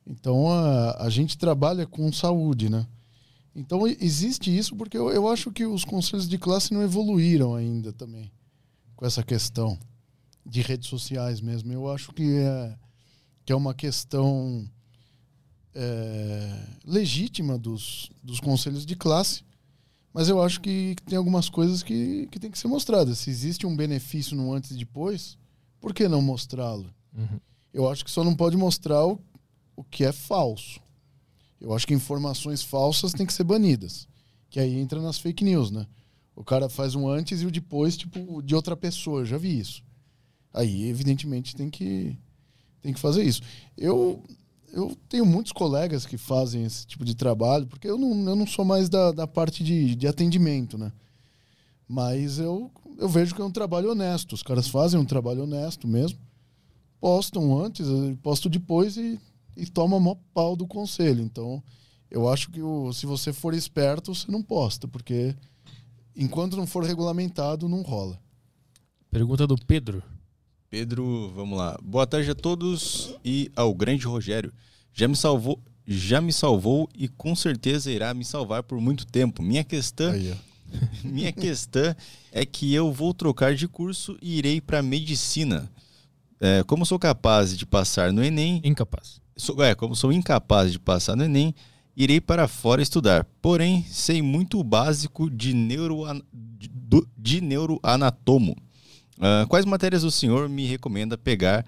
Então, 0.07 0.53
a, 0.53 1.07
a 1.07 1.09
gente 1.09 1.39
trabalha 1.39 1.87
com 1.87 2.13
saúde, 2.13 2.69
né? 2.69 2.87
Então, 3.57 3.87
existe 3.87 4.55
isso 4.55 4.77
porque 4.77 4.99
eu, 4.99 5.09
eu 5.09 5.29
acho 5.29 5.51
que 5.51 5.65
os 5.65 5.83
conselhos 5.83 6.29
de 6.29 6.37
classe 6.37 6.75
não 6.75 6.83
evoluíram 6.83 7.55
ainda 7.55 7.91
também 7.91 8.31
com 9.01 9.07
essa 9.07 9.23
questão. 9.23 9.79
de 10.45 10.61
redes 10.62 10.89
sociais 10.89 11.41
mesmo. 11.41 11.73
Eu 11.73 11.91
acho 11.91 12.12
que 12.12 12.39
é, 12.39 12.77
que 13.45 13.53
é 13.53 13.57
uma 13.57 13.73
questão 13.75 14.69
é, 15.75 16.67
legítima 16.85 17.59
dos, 17.59 18.11
dos 18.23 18.41
conselhos 18.41 18.85
de 18.85 18.97
classe, 18.97 19.43
mas 20.12 20.29
eu 20.29 20.43
acho 20.43 20.61
que 20.61 20.97
tem 21.07 21.17
algumas 21.17 21.49
coisas 21.49 21.83
que, 21.83 22.27
que 22.31 22.39
tem 22.39 22.51
que 22.51 22.59
ser 22.59 22.69
mostradas. 22.69 23.19
Se 23.19 23.31
existe 23.31 23.67
um 23.67 23.77
benefício 23.77 24.37
no 24.37 24.53
antes 24.53 24.73
e 24.73 24.77
depois, 24.77 25.39
por 25.79 25.95
que 25.95 26.09
não 26.09 26.20
mostrá-lo? 26.20 26.93
Uhum. 27.17 27.41
Eu 27.73 27.89
acho 27.89 28.05
que 28.05 28.11
só 28.11 28.25
não 28.25 28.35
pode 28.35 28.57
mostrar 28.57 29.07
o, 29.07 29.20
o 29.77 29.85
que 29.85 30.05
é 30.05 30.12
falso. 30.12 30.81
Eu 31.61 31.75
acho 31.75 31.87
que 31.87 31.95
informações 31.95 32.62
falsas 32.62 33.12
têm 33.12 33.27
que 33.27 33.33
ser 33.33 33.45
banidas. 33.45 34.09
Que 34.49 34.59
aí 34.59 34.79
entra 34.79 35.01
nas 35.01 35.19
fake 35.19 35.45
news, 35.45 35.70
né? 35.70 35.87
O 36.41 36.44
cara 36.44 36.70
faz 36.70 36.94
um 36.94 37.07
antes 37.07 37.43
e 37.43 37.47
o 37.47 37.51
depois, 37.51 37.99
tipo, 37.99 38.41
de 38.41 38.55
outra 38.55 38.75
pessoa. 38.75 39.20
Eu 39.20 39.27
já 39.27 39.36
vi 39.36 39.60
isso. 39.60 39.83
Aí, 40.55 40.89
evidentemente, 40.89 41.55
tem 41.55 41.69
que, 41.69 42.17
tem 42.81 42.94
que 42.94 42.99
fazer 42.99 43.23
isso. 43.23 43.43
Eu, 43.77 44.25
eu 44.73 44.97
tenho 45.07 45.27
muitos 45.27 45.52
colegas 45.52 46.07
que 46.07 46.17
fazem 46.17 46.65
esse 46.65 46.86
tipo 46.86 47.05
de 47.05 47.15
trabalho, 47.15 47.67
porque 47.67 47.86
eu 47.86 47.99
não, 47.99 48.27
eu 48.27 48.35
não 48.35 48.47
sou 48.47 48.65
mais 48.65 48.89
da, 48.89 49.12
da 49.12 49.27
parte 49.27 49.62
de, 49.62 49.94
de 49.94 50.09
atendimento, 50.09 50.78
né? 50.78 50.91
Mas 51.86 52.39
eu, 52.39 52.70
eu 52.97 53.07
vejo 53.07 53.35
que 53.35 53.43
é 53.43 53.44
um 53.44 53.51
trabalho 53.51 53.91
honesto. 53.91 54.33
Os 54.33 54.43
caras 54.43 54.67
fazem 54.67 54.99
um 54.99 55.05
trabalho 55.05 55.43
honesto 55.43 55.86
mesmo. 55.86 56.19
Postam 56.99 57.62
antes, 57.62 57.86
postam 58.23 58.51
depois 58.51 58.97
e, 58.97 59.20
e 59.55 59.67
toma 59.67 60.01
mó 60.01 60.17
pau 60.33 60.57
do 60.57 60.67
conselho. 60.67 61.23
Então, 61.23 61.62
eu 62.10 62.27
acho 62.31 62.51
que 62.51 62.62
o, 62.62 62.94
se 62.94 63.05
você 63.05 63.31
for 63.31 63.52
esperto, 63.52 64.15
você 64.15 64.33
não 64.33 64.43
posta, 64.43 64.89
porque 64.89 65.36
enquanto 66.17 66.57
não 66.57 66.67
for 66.67 66.85
regulamentado, 66.85 67.69
não 67.69 67.83
rola. 67.83 68.19
Pergunta 69.11 69.47
do 69.47 69.57
Pedro. 69.57 70.03
Pedro, 70.69 71.33
vamos 71.35 71.59
lá. 71.59 71.77
Boa 71.83 72.07
tarde 72.07 72.31
a 72.31 72.35
todos 72.35 73.15
e 73.25 73.51
ao 73.57 73.75
grande 73.75 74.07
Rogério. 74.07 74.53
Já 74.93 75.09
me 75.09 75.17
salvou, 75.17 75.61
já 75.87 76.21
me 76.21 76.33
salvou 76.33 76.89
e 76.95 77.09
com 77.09 77.35
certeza 77.35 77.91
irá 77.91 78.15
me 78.15 78.25
salvar 78.25 78.63
por 78.63 78.81
muito 78.81 79.05
tempo. 79.07 79.43
Minha 79.43 79.65
questão, 79.65 80.13
Aí, 80.13 80.33
minha 81.03 81.33
questão 81.33 81.95
é 82.31 82.47
que 82.47 82.73
eu 82.73 82.93
vou 82.93 83.13
trocar 83.13 83.55
de 83.55 83.67
curso 83.67 84.17
e 84.23 84.39
irei 84.39 84.61
para 84.61 84.83
medicina. 84.83 85.69
É, 86.41 86.63
como 86.63 86.87
sou 86.87 86.99
capaz 86.99 87.57
de 87.59 87.67
passar 87.67 88.13
no 88.13 88.23
Enem, 88.25 88.61
Incapaz. 88.65 89.21
sou, 89.37 89.63
é, 89.63 89.75
como 89.75 89.95
sou 89.97 90.13
incapaz 90.13 90.73
de 90.73 90.79
passar 90.79 91.17
no 91.17 91.25
Enem, 91.25 91.55
irei 91.97 92.20
para 92.20 92.49
fora 92.49 92.81
estudar. 92.83 93.27
Porém, 93.43 93.85
sei 93.89 94.23
muito 94.23 94.59
o 94.59 94.65
básico 94.65 95.31
de, 95.31 95.52
neuroan, 95.52 96.20
de, 97.17 97.41
neuroanatomo. 97.41 98.57
Ah, 99.20 99.44
quais 99.49 99.65
matérias 99.67 100.02
o 100.05 100.10
senhor 100.10 100.49
me 100.49 100.67
recomenda 100.67 101.19
pegar 101.19 101.65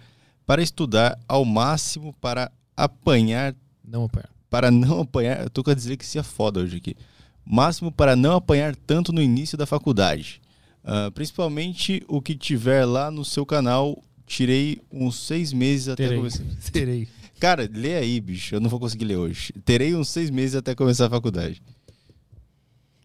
para 0.47 0.63
estudar 0.63 1.19
ao 1.29 1.45
máximo 1.45 2.13
para 2.21 2.51
apanhar, 2.77 3.55
Não 3.85 4.05
apanhar. 4.05 4.31
para 4.51 4.71
não 4.71 5.01
apanhar, 5.01 5.43
eu 5.43 5.51
tô 5.51 5.63
com 5.63 5.71
a 5.71 5.75
dislexia 5.75 6.23
foda 6.23 6.61
hoje 6.61 6.79
aqui. 6.79 6.97
Máximo 7.45 7.91
para 7.93 8.17
não 8.17 8.37
apanhar 8.37 8.75
tanto 8.75 9.13
no 9.13 9.21
início 9.21 9.59
da 9.59 9.67
faculdade. 9.67 10.41
Ah, 10.85 11.11
principalmente 11.15 12.03
o 12.09 12.21
que 12.21 12.35
tiver 12.35 12.85
lá 12.85 13.11
no 13.11 13.25
seu 13.25 13.45
canal. 13.47 14.03
Tirei 14.25 14.81
uns 14.91 15.17
seis 15.27 15.53
meses 15.53 15.89
até 15.89 16.05
Terei. 16.05 16.17
começar. 16.19 16.45
Terei. 16.73 17.09
Cara, 17.43 17.69
lê 17.75 17.97
aí, 17.97 18.21
bicho. 18.21 18.55
Eu 18.55 18.61
não 18.61 18.71
vou 18.71 18.79
conseguir 18.79 19.05
ler 19.05 19.17
hoje. 19.17 19.53
Terei 19.65 19.97
uns 19.97 20.09
seis 20.11 20.31
meses 20.31 20.55
até 20.55 20.77
começar 20.77 21.07
a 21.07 21.11
faculdade. 21.11 21.61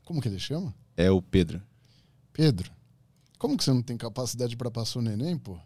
Como 0.06 0.22
que 0.22 0.28
ele 0.28 0.38
chama? 0.38 0.76
É 0.96 1.10
o 1.10 1.24
Pedro. 1.24 1.60
Pedro. 2.32 2.72
Como 3.40 3.58
que 3.58 3.64
você 3.64 3.72
não 3.72 3.82
tem 3.82 3.98
capacidade 3.98 4.56
para 4.56 4.70
passar 4.70 5.00
o 5.00 5.02
Enem, 5.10 5.36
pô? 5.40 5.58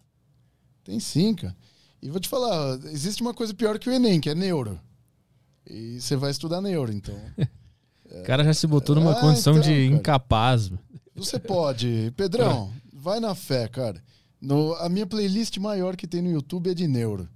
Tem 0.85 1.01
sim, 1.01 1.35
cara. 1.35 1.53
E 2.01 2.09
vou 2.09 2.22
te 2.22 2.30
falar, 2.30 2.80
existe 2.85 3.22
uma 3.22 3.33
coisa 3.33 3.53
pior 3.53 3.77
que 3.77 3.90
o 3.90 3.93
Enem, 3.93 4.22
que 4.22 4.30
é 4.30 4.35
neuro. 4.35 4.80
E 5.69 6.00
você 6.00 6.16
vai 6.16 6.32
estudar 6.32 6.61
neuro, 6.61 6.93
então. 6.93 7.19
O 8.09 8.24
cara 8.24 8.43
já 8.43 8.53
se 8.53 8.67
botou 8.67 8.93
numa 8.95 9.14
Ah, 9.14 9.22
condição 9.22 9.53
então, 9.53 9.64
de 9.64 9.69
cara. 9.69 10.00
incapaz. 10.00 10.72
Você 11.16 11.40
pode. 11.40 12.14
Pedrão, 12.17 12.72
vai 12.91 13.19
na 13.19 13.33
fé, 13.35 13.67
cara. 13.69 14.01
No, 14.41 14.74
a 14.75 14.88
minha 14.90 15.06
playlist 15.08 15.58
maior 15.58 15.95
que 15.98 16.06
tem 16.08 16.22
no 16.22 16.30
YouTube 16.32 16.69
é 16.69 16.74
de 16.74 16.88
neuro. 16.88 17.30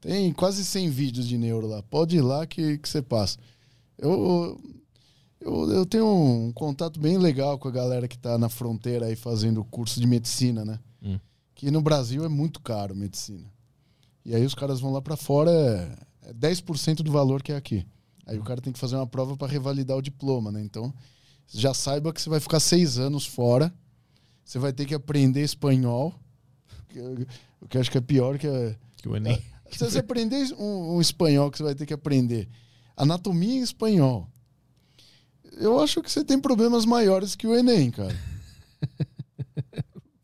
Tem 0.00 0.32
quase 0.32 0.64
100 0.64 0.90
vídeos 0.90 1.26
de 1.26 1.36
neuro 1.36 1.66
lá. 1.66 1.82
Pode 1.82 2.16
ir 2.16 2.20
lá 2.20 2.46
que, 2.46 2.78
que 2.78 2.88
você 2.88 3.02
passa. 3.02 3.38
Eu, 3.96 4.60
eu, 5.40 5.70
eu 5.70 5.86
tenho 5.86 6.06
um 6.06 6.52
contato 6.52 7.00
bem 7.00 7.18
legal 7.18 7.58
com 7.58 7.68
a 7.68 7.72
galera 7.72 8.06
que 8.06 8.18
tá 8.18 8.38
na 8.38 8.48
fronteira 8.48 9.06
aí 9.06 9.16
fazendo 9.16 9.64
curso 9.64 10.00
de 10.00 10.06
medicina, 10.06 10.64
né? 10.64 10.78
Hum. 11.02 11.18
Que 11.54 11.70
no 11.70 11.80
Brasil 11.80 12.24
é 12.24 12.28
muito 12.28 12.60
caro 12.60 12.94
medicina. 12.94 13.50
E 14.24 14.34
aí 14.34 14.44
os 14.44 14.54
caras 14.54 14.80
vão 14.80 14.92
lá 14.92 15.02
pra 15.02 15.16
fora, 15.16 15.50
é, 15.50 16.30
é 16.30 16.34
10% 16.34 16.96
do 16.96 17.10
valor 17.10 17.42
que 17.42 17.52
é 17.52 17.56
aqui. 17.56 17.84
Aí 18.26 18.38
o 18.38 18.44
cara 18.44 18.60
tem 18.60 18.72
que 18.72 18.78
fazer 18.78 18.94
uma 18.94 19.06
prova 19.06 19.36
para 19.36 19.50
revalidar 19.50 19.96
o 19.96 20.02
diploma, 20.02 20.52
né? 20.52 20.60
Então, 20.60 20.92
já 21.48 21.72
saiba 21.72 22.12
que 22.12 22.20
você 22.20 22.28
vai 22.28 22.40
ficar 22.40 22.60
seis 22.60 22.98
anos 22.98 23.26
fora. 23.26 23.72
Você 24.44 24.58
vai 24.58 24.72
ter 24.72 24.84
que 24.84 24.94
aprender 24.94 25.42
espanhol. 25.42 26.14
que 26.88 27.00
O 27.60 27.66
que 27.66 27.78
eu 27.78 27.80
acho 27.80 27.90
que 27.90 27.98
é 27.98 28.02
pior 28.02 28.38
que 28.38 28.46
é. 28.46 28.76
Que 28.98 29.08
o 29.08 29.16
Enem. 29.16 29.42
Se 29.70 29.84
você 29.84 29.98
aprender 29.98 30.52
um, 30.58 30.96
um 30.96 31.00
espanhol 31.00 31.50
que 31.50 31.58
você 31.58 31.64
vai 31.64 31.74
ter 31.74 31.86
que 31.86 31.94
aprender 31.94 32.48
anatomia 32.96 33.54
em 33.54 33.62
espanhol, 33.62 34.28
eu 35.52 35.80
acho 35.80 36.02
que 36.02 36.10
você 36.10 36.24
tem 36.24 36.38
problemas 36.40 36.84
maiores 36.84 37.36
que 37.36 37.46
o 37.46 37.54
Enem, 37.54 37.90
cara. 37.90 38.16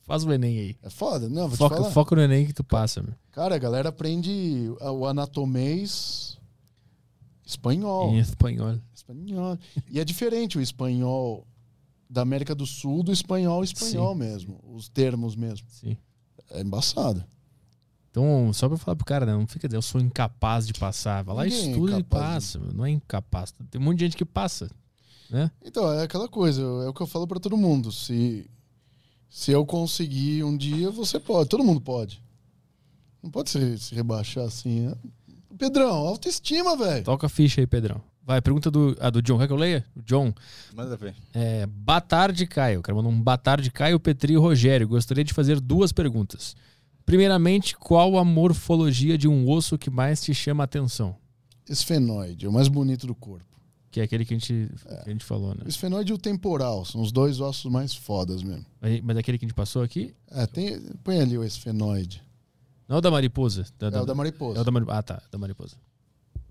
Faz 0.02 0.24
o 0.24 0.32
Enem 0.32 0.58
aí. 0.58 0.76
É 0.82 0.90
foda? 0.90 1.28
Não, 1.28 1.48
vou 1.48 1.52
te 1.52 1.58
Foca, 1.58 1.76
falar. 1.76 1.90
foca 1.90 2.16
no 2.16 2.22
Enem 2.22 2.46
que 2.46 2.52
tu 2.52 2.64
passa, 2.64 3.02
meu. 3.02 3.14
Cara, 3.32 3.54
a 3.54 3.58
galera 3.58 3.88
aprende 3.88 4.70
o 4.80 5.06
anatomês 5.06 6.38
espanhol. 7.44 8.12
Em 8.12 8.18
espanhol. 8.18 8.78
Espanhol. 8.94 9.58
E 9.90 10.00
é 10.00 10.04
diferente 10.04 10.58
o 10.58 10.60
espanhol 10.60 11.46
da 12.08 12.22
América 12.22 12.54
do 12.54 12.66
Sul 12.66 13.02
do 13.02 13.12
espanhol 13.12 13.64
espanhol 13.64 14.14
mesmo. 14.14 14.60
Os 14.62 14.88
termos 14.88 15.34
mesmo. 15.34 15.66
Sim. 15.70 15.96
É 16.50 16.60
embaçado. 16.60 17.24
Então, 18.14 18.52
só 18.52 18.68
pra 18.68 18.78
falar 18.78 18.94
pro 18.94 19.04
cara, 19.04 19.26
né, 19.26 19.32
não 19.32 19.44
fica 19.44 19.66
dizendo, 19.66 19.78
eu 19.78 19.82
sou 19.82 20.00
incapaz 20.00 20.68
de 20.68 20.72
passar. 20.74 21.24
Vai 21.24 21.34
lá, 21.34 21.42
Ninguém 21.42 21.58
é 21.58 21.70
estuda 21.72 21.90
e 21.90 21.94
incapaz 21.98 22.32
passa. 22.34 22.58
meu. 22.60 22.72
Não 22.72 22.86
é 22.86 22.90
incapaz. 22.90 23.52
Tem 23.72 23.80
um 23.80 23.84
monte 23.84 23.98
de 23.98 24.04
gente 24.04 24.16
que 24.16 24.24
passa. 24.24 24.70
Né? 25.28 25.50
Então, 25.64 25.92
é 25.92 26.04
aquela 26.04 26.28
coisa, 26.28 26.62
é 26.62 26.88
o 26.88 26.94
que 26.94 27.00
eu 27.00 27.08
falo 27.08 27.26
pra 27.26 27.40
todo 27.40 27.56
mundo. 27.56 27.90
Se, 27.90 28.48
se 29.28 29.50
eu 29.50 29.66
conseguir 29.66 30.44
um 30.44 30.56
dia, 30.56 30.92
você 30.92 31.18
pode. 31.18 31.48
Todo 31.50 31.64
mundo 31.64 31.80
pode. 31.80 32.22
Não 33.20 33.30
pode 33.32 33.50
se, 33.50 33.78
se 33.78 33.94
rebaixar 33.96 34.44
assim. 34.44 34.82
né? 34.82 34.94
Pedrão, 35.58 35.92
autoestima, 35.92 36.76
velho. 36.76 37.02
Toca 37.04 37.26
a 37.26 37.28
ficha 37.28 37.60
aí, 37.62 37.66
Pedrão. 37.66 38.00
Vai, 38.22 38.40
pergunta 38.40 38.70
do, 38.70 38.96
a 39.00 39.10
do 39.10 39.20
John. 39.20 39.38
Quer 39.38 39.48
que 39.48 39.52
eu 39.52 39.56
leia? 39.56 39.84
O 39.96 40.02
John. 40.02 40.32
Manda 40.72 40.96
ver. 40.96 41.16
É, 41.32 41.66
boa 41.66 42.00
tarde, 42.00 42.46
Caio. 42.46 42.78
O 42.78 42.82
cara 42.82 42.94
mandou 42.94 43.10
um 43.10 43.20
boa 43.20 43.36
tarde, 43.36 43.72
Caio, 43.72 43.98
Petri 43.98 44.34
e 44.34 44.36
Rogério. 44.36 44.86
Gostaria 44.86 45.24
de 45.24 45.32
fazer 45.34 45.58
duas 45.60 45.90
perguntas. 45.92 46.54
Primeiramente, 47.06 47.76
qual 47.76 48.16
a 48.16 48.24
morfologia 48.24 49.16
de 49.18 49.28
um 49.28 49.48
osso 49.48 49.76
que 49.78 49.90
mais 49.90 50.22
te 50.22 50.34
chama 50.34 50.62
a 50.62 50.66
atenção? 50.66 51.16
Esfenoide, 51.68 52.46
é 52.46 52.48
o 52.48 52.52
mais 52.52 52.68
bonito 52.68 53.06
do 53.06 53.14
corpo. 53.14 53.44
Que 53.90 54.00
é 54.00 54.02
aquele 54.04 54.24
que 54.24 54.34
a 54.34 54.38
gente, 54.38 54.68
que 55.04 55.10
a 55.10 55.12
gente 55.12 55.24
falou, 55.24 55.54
né? 55.54 55.62
Esfenoide 55.66 56.10
e 56.10 56.14
o 56.14 56.18
temporal 56.18 56.84
são 56.84 57.00
os 57.00 57.12
dois 57.12 57.40
ossos 57.40 57.70
mais 57.70 57.94
fodas 57.94 58.42
mesmo. 58.42 58.66
Mas 58.80 59.00
mas 59.02 59.16
aquele 59.16 59.38
que 59.38 59.44
a 59.44 59.48
gente 59.48 59.54
passou 59.56 59.82
aqui? 59.82 60.14
É, 60.30 60.46
tem, 60.46 60.80
põe 61.04 61.20
ali 61.20 61.38
o 61.38 61.44
esfenoide. 61.44 62.22
Não 62.88 62.96
é 62.96 62.98
o 62.98 63.02
da 63.02 63.10
mariposa. 63.10 63.64
Da, 63.78 63.86
É 63.88 64.00
o 64.00 64.04
da 64.04 64.14
mariposa. 64.14 64.58
é 64.58 64.62
o 64.62 64.64
da 64.64 64.70
mari- 64.72 64.86
Ah, 64.88 65.02
tá. 65.02 65.22
Da 65.30 65.38
mariposa. 65.38 65.76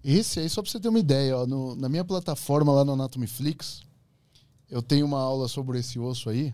Esse 0.04 0.40
aí, 0.40 0.50
só 0.50 0.62
pra 0.62 0.72
você 0.72 0.80
ter 0.80 0.88
uma 0.90 1.00
ideia, 1.00 1.38
ó, 1.38 1.46
no- 1.46 1.76
na 1.76 1.88
minha 1.90 2.04
plataforma 2.06 2.72
lá 2.72 2.84
no 2.86 2.94
Anatomyflix, 2.94 3.82
eu 4.70 4.82
tenho 4.82 5.06
uma 5.06 5.20
aula 5.20 5.48
sobre 5.48 5.80
esse 5.80 6.00
osso 6.00 6.30
aí. 6.30 6.54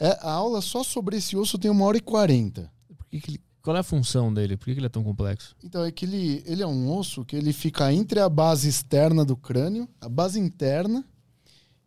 É, 0.00 0.18
a 0.20 0.30
aula 0.32 0.60
só 0.60 0.82
sobre 0.84 1.16
esse 1.16 1.36
osso 1.36 1.58
tem 1.58 1.70
uma 1.70 1.84
hora 1.84 1.96
e 1.96 2.00
quarenta. 2.00 2.70
Por 2.96 3.06
que 3.06 3.20
que 3.20 3.30
ele- 3.32 3.40
qual 3.62 3.76
é 3.76 3.80
a 3.80 3.82
função 3.82 4.32
dele? 4.32 4.56
Por 4.56 4.66
que 4.66 4.74
que 4.74 4.78
ele 4.80 4.86
é 4.86 4.90
tão 4.90 5.02
complexo? 5.04 5.54
Então 5.62 5.84
é 5.84 5.90
que 5.90 6.04
ele, 6.04 6.42
ele 6.46 6.62
é 6.62 6.66
um 6.66 6.90
osso 6.96 7.24
que 7.24 7.36
ele 7.36 7.52
fica 7.52 7.92
entre 7.92 8.20
a 8.20 8.28
base 8.28 8.68
externa 8.68 9.24
do 9.24 9.36
crânio, 9.36 9.88
a 10.00 10.08
base 10.08 10.38
interna, 10.38 11.04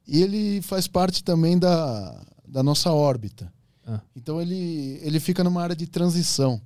e 0.08 0.22
ele 0.22 0.62
faz 0.62 0.88
parte 0.88 1.24
também 1.24 1.58
da, 1.58 2.22
da 2.48 2.62
nossa 2.62 2.92
órbita. 2.92 3.52
Ah. 3.88 4.02
Então 4.16 4.42
ele, 4.42 5.00
ele 5.02 5.20
fica 5.20 5.44
numa 5.44 5.62
área 5.64 5.76
de 5.76 5.88
transição. 5.88 6.62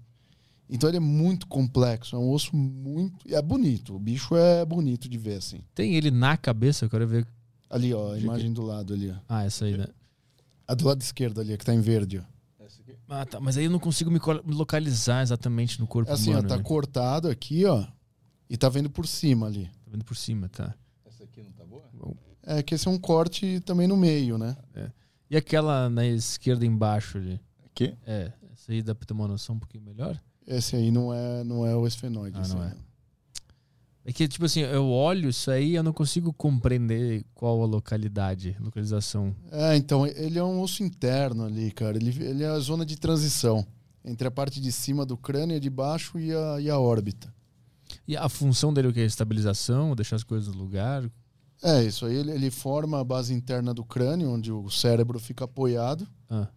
Então 0.67 0.89
ele 0.89 0.97
é 0.97 1.01
muito 1.01 1.45
complexo, 1.47 2.15
é 2.15 2.19
um 2.19 2.29
osso 2.31 2.55
muito. 2.55 3.31
É 3.31 3.39
bonito, 3.41 3.95
o 3.95 3.99
bicho 3.99 4.35
é 4.35 4.65
bonito 4.65 5.07
de 5.07 5.17
ver 5.17 5.35
assim. 5.37 5.59
Tem 5.75 5.93
ele 5.95 6.09
na 6.09 6.35
cabeça? 6.35 6.85
Eu 6.85 6.89
quero 6.89 7.07
ver. 7.07 7.27
Ali, 7.69 7.93
ó, 7.93 8.13
a 8.13 8.19
imagem 8.19 8.51
do 8.51 8.63
lado 8.63 8.93
ali, 8.93 9.11
ó. 9.11 9.15
Ah, 9.29 9.43
essa 9.45 9.65
aí, 9.65 9.77
né? 9.77 9.85
A 10.67 10.73
do 10.73 10.85
lado 10.85 11.01
esquerdo 11.01 11.39
ali, 11.41 11.53
a 11.53 11.57
que 11.57 11.65
tá 11.65 11.73
em 11.73 11.81
verde, 11.81 12.19
ó. 12.19 12.35
Ah, 13.07 13.25
tá. 13.25 13.39
Mas 13.39 13.55
aí 13.57 13.65
eu 13.65 13.71
não 13.71 13.79
consigo 13.79 14.09
me 14.09 14.19
localizar 14.47 15.21
exatamente 15.21 15.79
no 15.79 15.85
corpo 15.85 16.09
É 16.09 16.13
assim, 16.13 16.31
ó, 16.31 16.33
humano. 16.33 16.47
tá 16.47 16.57
né? 16.57 16.63
cortado 16.63 17.29
aqui, 17.29 17.63
ó. 17.65 17.85
E 18.49 18.57
tá 18.57 18.67
vendo 18.67 18.89
por 18.89 19.05
cima 19.07 19.45
ali. 19.45 19.65
Tá 19.65 19.91
vendo 19.91 20.03
por 20.03 20.15
cima, 20.15 20.49
tá? 20.49 20.73
Essa 21.05 21.23
aqui 21.23 21.41
não 21.43 21.51
tá 21.51 21.63
boa? 21.65 21.83
É 22.41 22.61
que 22.63 22.73
esse 22.75 22.87
é 22.87 22.91
um 22.91 22.97
corte 22.97 23.59
também 23.61 23.87
no 23.87 23.95
meio, 23.97 24.37
né? 24.37 24.55
E 25.29 25.35
aquela 25.37 25.89
na 25.89 26.05
esquerda 26.05 26.65
embaixo 26.65 27.17
ali? 27.17 27.39
quê? 27.73 27.95
É, 28.05 28.31
essa 28.53 28.71
aí 28.71 28.81
dá 28.81 28.95
pra 28.95 29.05
ter 29.05 29.13
uma 29.13 29.27
noção 29.27 29.55
um 29.55 29.59
pouquinho 29.59 29.83
melhor? 29.83 30.19
Esse 30.47 30.75
aí 30.75 30.91
não 30.91 31.13
é, 31.13 31.43
não 31.43 31.65
é 31.65 31.75
o 31.75 31.85
esfenoide. 31.87 32.39
Ah, 32.39 32.47
não 32.47 32.63
é. 32.63 32.75
É 34.07 34.13
que, 34.13 34.27
tipo 34.27 34.45
assim, 34.45 34.59
eu 34.59 34.87
olho 34.87 35.29
isso 35.29 35.49
aí 35.49 35.71
e 35.71 35.75
eu 35.75 35.81
não 35.81 35.91
consigo 35.91 36.31
compreender 36.31 37.25
qual 37.33 37.63
a 37.63 37.65
localidade, 37.65 38.55
localização. 38.59 39.35
É, 39.51 39.75
então, 39.75 40.05
ele 40.05 40.37
é 40.37 40.43
um 40.43 40.61
osso 40.61 40.83
interno 40.83 41.43
ali, 41.43 41.71
cara. 41.71 41.97
Ele, 41.97 42.11
ele 42.23 42.43
é 42.43 42.47
a 42.47 42.59
zona 42.59 42.85
de 42.85 42.95
transição 42.97 43.65
entre 44.03 44.27
a 44.27 44.31
parte 44.31 44.61
de 44.61 44.71
cima 44.71 45.05
do 45.05 45.17
crânio, 45.17 45.57
a 45.57 45.59
de 45.59 45.69
baixo 45.71 46.19
e 46.19 46.31
a, 46.31 46.61
e 46.61 46.69
a 46.69 46.77
órbita. 46.77 47.33
E 48.07 48.15
a 48.15 48.29
função 48.29 48.71
dele 48.71 48.89
é 48.89 48.91
o 48.91 48.93
que? 48.93 48.99
Estabilização, 48.99 49.95
deixar 49.95 50.17
as 50.17 50.23
coisas 50.23 50.53
no 50.53 50.61
lugar? 50.61 51.09
É, 51.63 51.83
isso 51.83 52.05
aí 52.05 52.15
ele, 52.15 52.31
ele 52.31 52.51
forma 52.51 52.99
a 52.99 53.03
base 53.03 53.33
interna 53.33 53.73
do 53.73 53.83
crânio, 53.83 54.29
onde 54.29 54.51
o 54.51 54.69
cérebro 54.69 55.19
fica 55.19 55.45
apoiado. 55.45 56.07
Ah, 56.29 56.47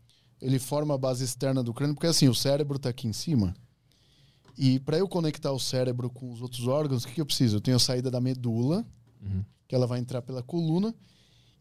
Ele 0.40 0.58
forma 0.58 0.94
a 0.94 0.98
base 0.98 1.24
externa 1.24 1.62
do 1.62 1.72
crânio, 1.72 1.94
porque 1.94 2.06
assim, 2.06 2.28
o 2.28 2.34
cérebro 2.34 2.76
está 2.76 2.90
aqui 2.90 3.08
em 3.08 3.12
cima. 3.14 3.54
E 4.58 4.80
para 4.80 4.98
eu 4.98 5.06
conectar 5.06 5.52
o 5.52 5.58
cérebro 5.60 6.10
com 6.10 6.32
os 6.32 6.42
outros 6.42 6.66
órgãos, 6.66 7.04
o 7.04 7.06
que, 7.06 7.14
que 7.14 7.20
eu 7.20 7.26
preciso? 7.26 7.56
Eu 7.56 7.60
tenho 7.60 7.76
a 7.76 7.80
saída 7.80 8.10
da 8.10 8.20
medula, 8.20 8.84
uhum. 9.22 9.44
que 9.68 9.74
ela 9.74 9.86
vai 9.86 10.00
entrar 10.00 10.20
pela 10.20 10.42
coluna, 10.42 10.92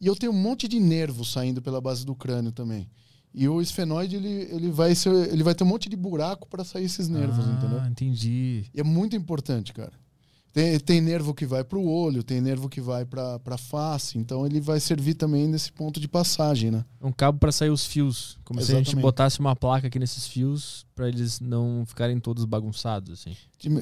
e 0.02 0.08
eu 0.08 0.16
tenho 0.16 0.32
um 0.32 0.42
monte 0.42 0.68
de 0.68 0.80
nervo 0.80 1.24
saindo 1.24 1.62
pela 1.62 1.80
base 1.80 2.04
do 2.04 2.16
crânio 2.16 2.52
também. 2.52 2.90
E 3.32 3.48
o 3.48 3.62
esfenoide, 3.62 4.16
ele, 4.16 4.48
ele, 4.52 4.72
vai, 4.72 4.96
ser, 4.96 5.14
ele 5.32 5.44
vai 5.44 5.54
ter 5.54 5.64
um 5.64 5.68
monte 5.68 5.88
de 5.88 5.96
buraco 5.96 6.48
para 6.48 6.64
sair 6.64 6.86
esses 6.86 7.08
nervos, 7.08 7.46
ah, 7.48 7.52
entendeu? 7.52 7.86
entendi. 7.86 8.66
E 8.74 8.80
é 8.80 8.84
muito 8.84 9.16
importante, 9.16 9.74
cara. 9.74 9.94
Tem, 10.58 10.80
tem 10.80 11.02
nervo 11.02 11.36
que 11.36 11.46
vai 11.46 11.64
para 11.64 11.78
o 11.78 11.88
olho, 11.88 12.24
tem 12.24 12.42
nervo 12.42 12.68
que 12.68 12.82
vai 12.82 13.06
para 13.06 13.40
a 13.46 13.58
face, 13.60 14.18
então 14.18 14.44
ele 14.44 14.60
vai 14.60 14.80
servir 14.80 15.14
também 15.14 15.48
nesse 15.48 15.72
ponto 15.72 16.00
de 16.00 16.08
passagem, 16.08 16.72
né? 16.72 16.84
É 17.00 17.06
um 17.06 17.12
cabo 17.12 17.38
para 17.38 17.52
sair 17.52 17.70
os 17.70 17.86
fios. 17.86 18.40
Como 18.44 18.60
se 18.60 18.72
a 18.72 18.76
gente 18.76 18.88
Exatamente. 18.88 19.04
botasse 19.04 19.40
uma 19.40 19.56
placa 19.56 19.86
aqui 19.86 20.00
nesses 20.00 20.26
fios 20.26 20.84
para 20.96 21.08
eles 21.08 21.40
não 21.40 21.84
ficarem 21.86 22.20
todos 22.20 22.44
bagunçados, 22.44 23.20
assim. 23.20 23.38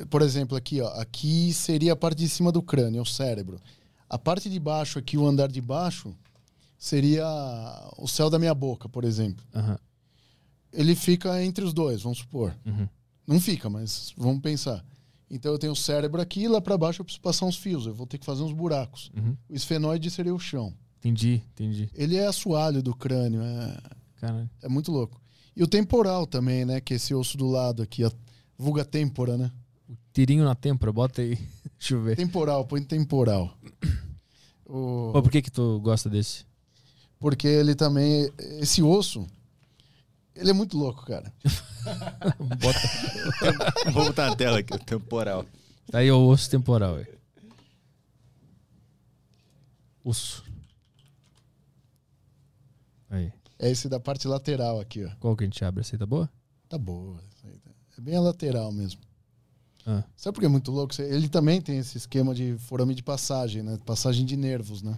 Por 0.09 0.21
exemplo, 0.21 0.57
aqui, 0.57 0.81
ó, 0.81 0.89
aqui 0.99 1.53
seria 1.53 1.93
a 1.93 1.95
parte 1.95 2.17
de 2.17 2.27
cima 2.27 2.51
do 2.51 2.61
crânio, 2.61 3.03
o 3.03 3.05
cérebro. 3.05 3.57
A 4.09 4.19
parte 4.19 4.49
de 4.49 4.59
baixo 4.59 4.99
aqui, 4.99 5.17
o 5.17 5.25
andar 5.25 5.47
de 5.47 5.61
baixo, 5.61 6.13
seria 6.77 7.25
o 7.97 8.05
céu 8.05 8.29
da 8.29 8.37
minha 8.37 8.53
boca, 8.53 8.89
por 8.89 9.05
exemplo. 9.05 9.45
Aham. 9.55 9.79
Ele 10.73 10.93
fica 10.93 11.41
entre 11.41 11.63
os 11.63 11.73
dois, 11.73 12.01
vamos 12.01 12.17
supor. 12.17 12.53
Uhum. 12.65 12.89
Não 13.25 13.39
fica, 13.39 13.69
mas 13.69 14.11
vamos 14.17 14.41
pensar. 14.41 14.83
Então 15.29 15.51
eu 15.51 15.57
tenho 15.59 15.73
o 15.73 15.75
cérebro 15.75 16.21
aqui 16.21 16.41
e 16.43 16.47
lá 16.47 16.61
para 16.61 16.77
baixo 16.77 17.01
eu 17.01 17.05
preciso 17.05 17.21
passar 17.21 17.45
uns 17.45 17.57
fios, 17.57 17.85
eu 17.87 17.93
vou 17.93 18.05
ter 18.05 18.17
que 18.17 18.25
fazer 18.25 18.43
uns 18.43 18.53
buracos. 18.53 19.11
Uhum. 19.17 19.35
O 19.49 19.55
esfenoide 19.55 20.09
seria 20.11 20.33
o 20.33 20.39
chão. 20.39 20.73
Entendi, 20.99 21.41
entendi. 21.53 21.89
Ele 21.93 22.15
é 22.15 22.25
assoalho 22.27 22.81
do 22.81 22.95
crânio, 22.95 23.41
é, 23.41 23.77
Cara, 24.17 24.49
é 24.61 24.67
muito 24.69 24.91
louco. 24.91 25.21
E 25.55 25.63
o 25.63 25.67
temporal 25.67 26.25
também, 26.27 26.65
né? 26.65 26.81
Que 26.81 26.93
é 26.93 26.97
esse 26.97 27.13
osso 27.13 27.37
do 27.37 27.47
lado 27.47 27.81
aqui, 27.83 28.03
a 28.03 28.11
vulga 28.57 28.83
têmpora, 28.85 29.37
né? 29.37 29.51
o 29.87 29.93
tirinho 30.13 30.43
na 30.43 30.55
têmpora, 30.55 30.91
bota 30.91 31.21
aí. 31.21 31.37
Deixa 31.77 31.93
eu 31.95 32.01
ver. 32.01 32.15
Temporal, 32.15 32.65
põe 32.65 32.81
temporal. 32.83 33.55
O- 34.65 35.11
Pô, 35.13 35.21
por 35.21 35.31
que 35.31 35.41
que 35.41 35.51
tu 35.51 35.79
gosta 35.79 36.09
desse? 36.09 36.45
Porque 37.19 37.47
ele 37.47 37.75
também. 37.75 38.29
Esse 38.59 38.81
osso. 38.81 39.25
Ele 40.35 40.49
é 40.49 40.53
muito 40.53 40.77
louco, 40.77 41.05
cara. 41.05 41.31
Bota. 42.59 42.79
Vou 43.91 44.05
botar 44.05 44.29
na 44.29 44.35
tela 44.35 44.59
aqui, 44.59 44.73
o 44.73 44.79
temporal. 44.79 45.45
Tá 45.91 45.99
aí 45.99 46.11
o 46.11 46.27
osso 46.27 46.49
temporal, 46.49 46.95
aí. 46.95 47.07
Osso. 50.03 50.43
Aí. 53.09 53.31
É 53.57 53.69
esse 53.69 53.87
da 53.87 53.99
parte 53.99 54.27
lateral 54.27 54.79
aqui, 54.79 55.05
ó. 55.05 55.09
Qual 55.19 55.35
que 55.35 55.43
a 55.43 55.47
gente 55.47 55.63
abre? 55.63 55.81
Essa 55.81 55.95
aí 55.95 55.99
tá 55.99 56.05
boa? 56.05 56.29
Tá 56.67 56.77
boa. 56.77 57.17
tá- 57.41 57.71
É 57.97 58.01
bem 58.01 58.15
a 58.15 58.21
lateral 58.21 58.71
mesmo. 58.71 58.99
Ah, 59.87 60.03
Sabe 60.17 60.33
por 60.35 60.39
que 60.41 60.45
é 60.47 60.49
muito 60.49 60.71
louco? 60.71 60.99
Ele 60.99 61.29
também 61.29 61.61
tem 61.61 61.77
esse 61.77 61.97
esquema 61.97 62.33
de 62.33 62.57
forame 62.57 62.93
de 62.95 63.03
passagem, 63.03 63.61
né? 63.63 63.79
Passagem 63.85 64.25
de 64.25 64.35
nervos, 64.35 64.81
né? 64.81 64.97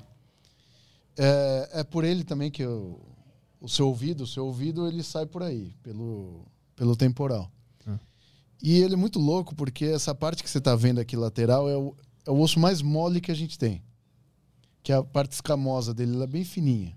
É, 1.18 1.70
é 1.82 1.84
por 1.84 2.04
ele 2.06 2.24
também 2.24 2.50
que 2.50 2.66
o, 2.66 3.00
o 3.60 3.68
seu 3.68 3.88
ouvido, 3.88 4.24
o 4.24 4.28
seu 4.28 4.46
ouvido, 4.46 4.88
ele 4.88 5.04
sai 5.04 5.26
por 5.26 5.44
aí, 5.44 5.76
pelo, 5.84 6.46
pelo 6.76 6.96
temporal. 6.96 7.52
Ah. 7.86 8.00
E 8.62 8.80
ele 8.80 8.94
é 8.94 8.98
muito 8.98 9.20
louco 9.20 9.56
porque 9.56 9.86
essa 9.86 10.14
parte 10.14 10.44
que 10.44 10.50
você 10.50 10.58
está 10.60 10.76
vendo 10.76 11.00
aqui 11.00 11.16
lateral 11.16 11.70
é 11.70 11.78
o, 11.78 11.96
é 12.26 12.32
o 12.32 12.40
osso 12.40 12.60
mais 12.60 12.82
mole 12.82 13.22
que 13.22 13.32
a 13.32 13.36
gente 13.36 13.58
tem. 13.58 13.84
Que 14.84 14.92
é 14.92 14.96
a 14.96 15.04
parte 15.04 15.34
escamosa 15.34 15.94
dele, 15.94 16.14
ela 16.14 16.24
é 16.24 16.28
bem 16.28 16.44
fininha. 16.44 16.96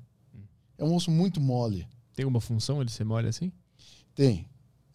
É 0.76 0.84
um 0.84 0.94
osso 0.94 1.10
muito 1.10 1.40
mole. 1.40 1.86
tem 2.14 2.24
alguma 2.24 2.40
função 2.40 2.80
ele 2.80 2.90
ser 2.90 3.04
mole 3.04 3.28
assim? 3.28 3.52
Tem. 4.14 4.46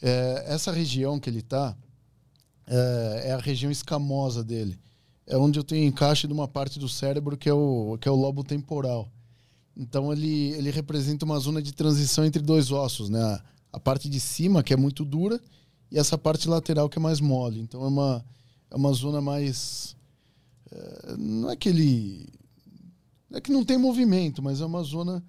É, 0.02 0.46
essa 0.48 0.72
região 0.72 1.20
que 1.20 1.30
ele 1.30 1.40
está 1.40 1.76
é, 2.68 3.30
é 3.30 3.32
a 3.34 3.38
região 3.38 3.72
escamosa 3.72 4.44
dele. 4.44 4.80
É 5.28 5.38
onde 5.38 5.58
eu 5.58 5.64
tenho 5.64 5.88
encaixe 5.88 6.28
de 6.28 6.34
uma 6.34 6.48
parte 6.48 6.78
do 6.78 6.88
cérebro 6.88 7.38
que 7.38 7.50
é 7.50 7.54
o, 7.54 7.98
que 8.00 8.08
é 8.08 8.12
o 8.12 8.16
lobo 8.16 8.44
temporal. 8.44 9.12
Então 9.78 10.12
ele, 10.12 10.52
ele 10.54 10.72
representa 10.72 11.26
uma 11.26 11.38
zona 11.40 11.62
de 11.62 11.74
transição 11.74 12.24
entre 12.26 12.42
dois 12.42 12.72
ossos, 12.72 13.10
né? 13.10 13.22
A, 13.22 13.44
a 13.74 13.80
parte 13.80 14.08
de 14.10 14.20
cima, 14.20 14.64
que 14.64 14.74
é 14.74 14.78
muito 14.78 15.04
dura, 15.04 15.40
e 15.92 15.98
essa 16.00 16.18
parte 16.18 16.48
lateral, 16.48 16.88
que 16.90 16.98
é 16.98 17.02
mais 17.02 17.20
mole. 17.20 17.60
Então 17.60 17.84
é 17.84 17.88
uma, 17.88 18.26
é 18.72 18.76
uma 18.76 18.94
zona 18.94 19.22
mais. 19.22 19.96
é, 20.72 21.16
não 21.18 21.50
é 21.52 21.56
que 21.56 21.70
ele. 21.70 22.28
Não 23.30 23.38
é 23.38 23.42
que 23.42 23.52
não 23.52 23.66
tem 23.66 23.78
movimento, 23.78 24.42
mas 24.42 24.62
é 24.62 24.66
uma 24.66 24.82
zona 24.84 25.24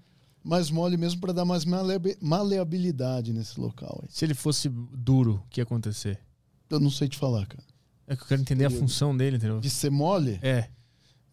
mais 0.45 0.71
mole 0.71 0.97
mesmo 0.97 1.21
para 1.21 1.33
dar 1.33 1.45
mais 1.45 1.65
maleab- 1.65 2.17
maleabilidade 2.21 3.33
nesse 3.33 3.59
local. 3.59 3.99
aí. 4.03 4.09
Se 4.13 4.25
ele 4.25 4.35
fosse 4.35 4.69
duro, 4.69 5.43
o 5.45 5.49
que 5.51 5.61
ia 5.61 5.65
acontecer? 5.65 6.21
Eu 6.71 6.79
não 6.79 6.91
sei 6.91 7.09
te 7.09 7.19
falar, 7.19 7.47
cara. 7.47 7.65
É 8.07 8.15
que 8.15 8.23
eu 8.23 8.27
quero 8.29 8.41
entender 8.43 8.65
a 8.65 8.71
função 8.71 9.17
dele, 9.17 9.37
entendeu? 9.39 9.59
De 9.59 9.69
ser 9.69 9.91
mole? 9.91 10.39
É. 10.41 10.69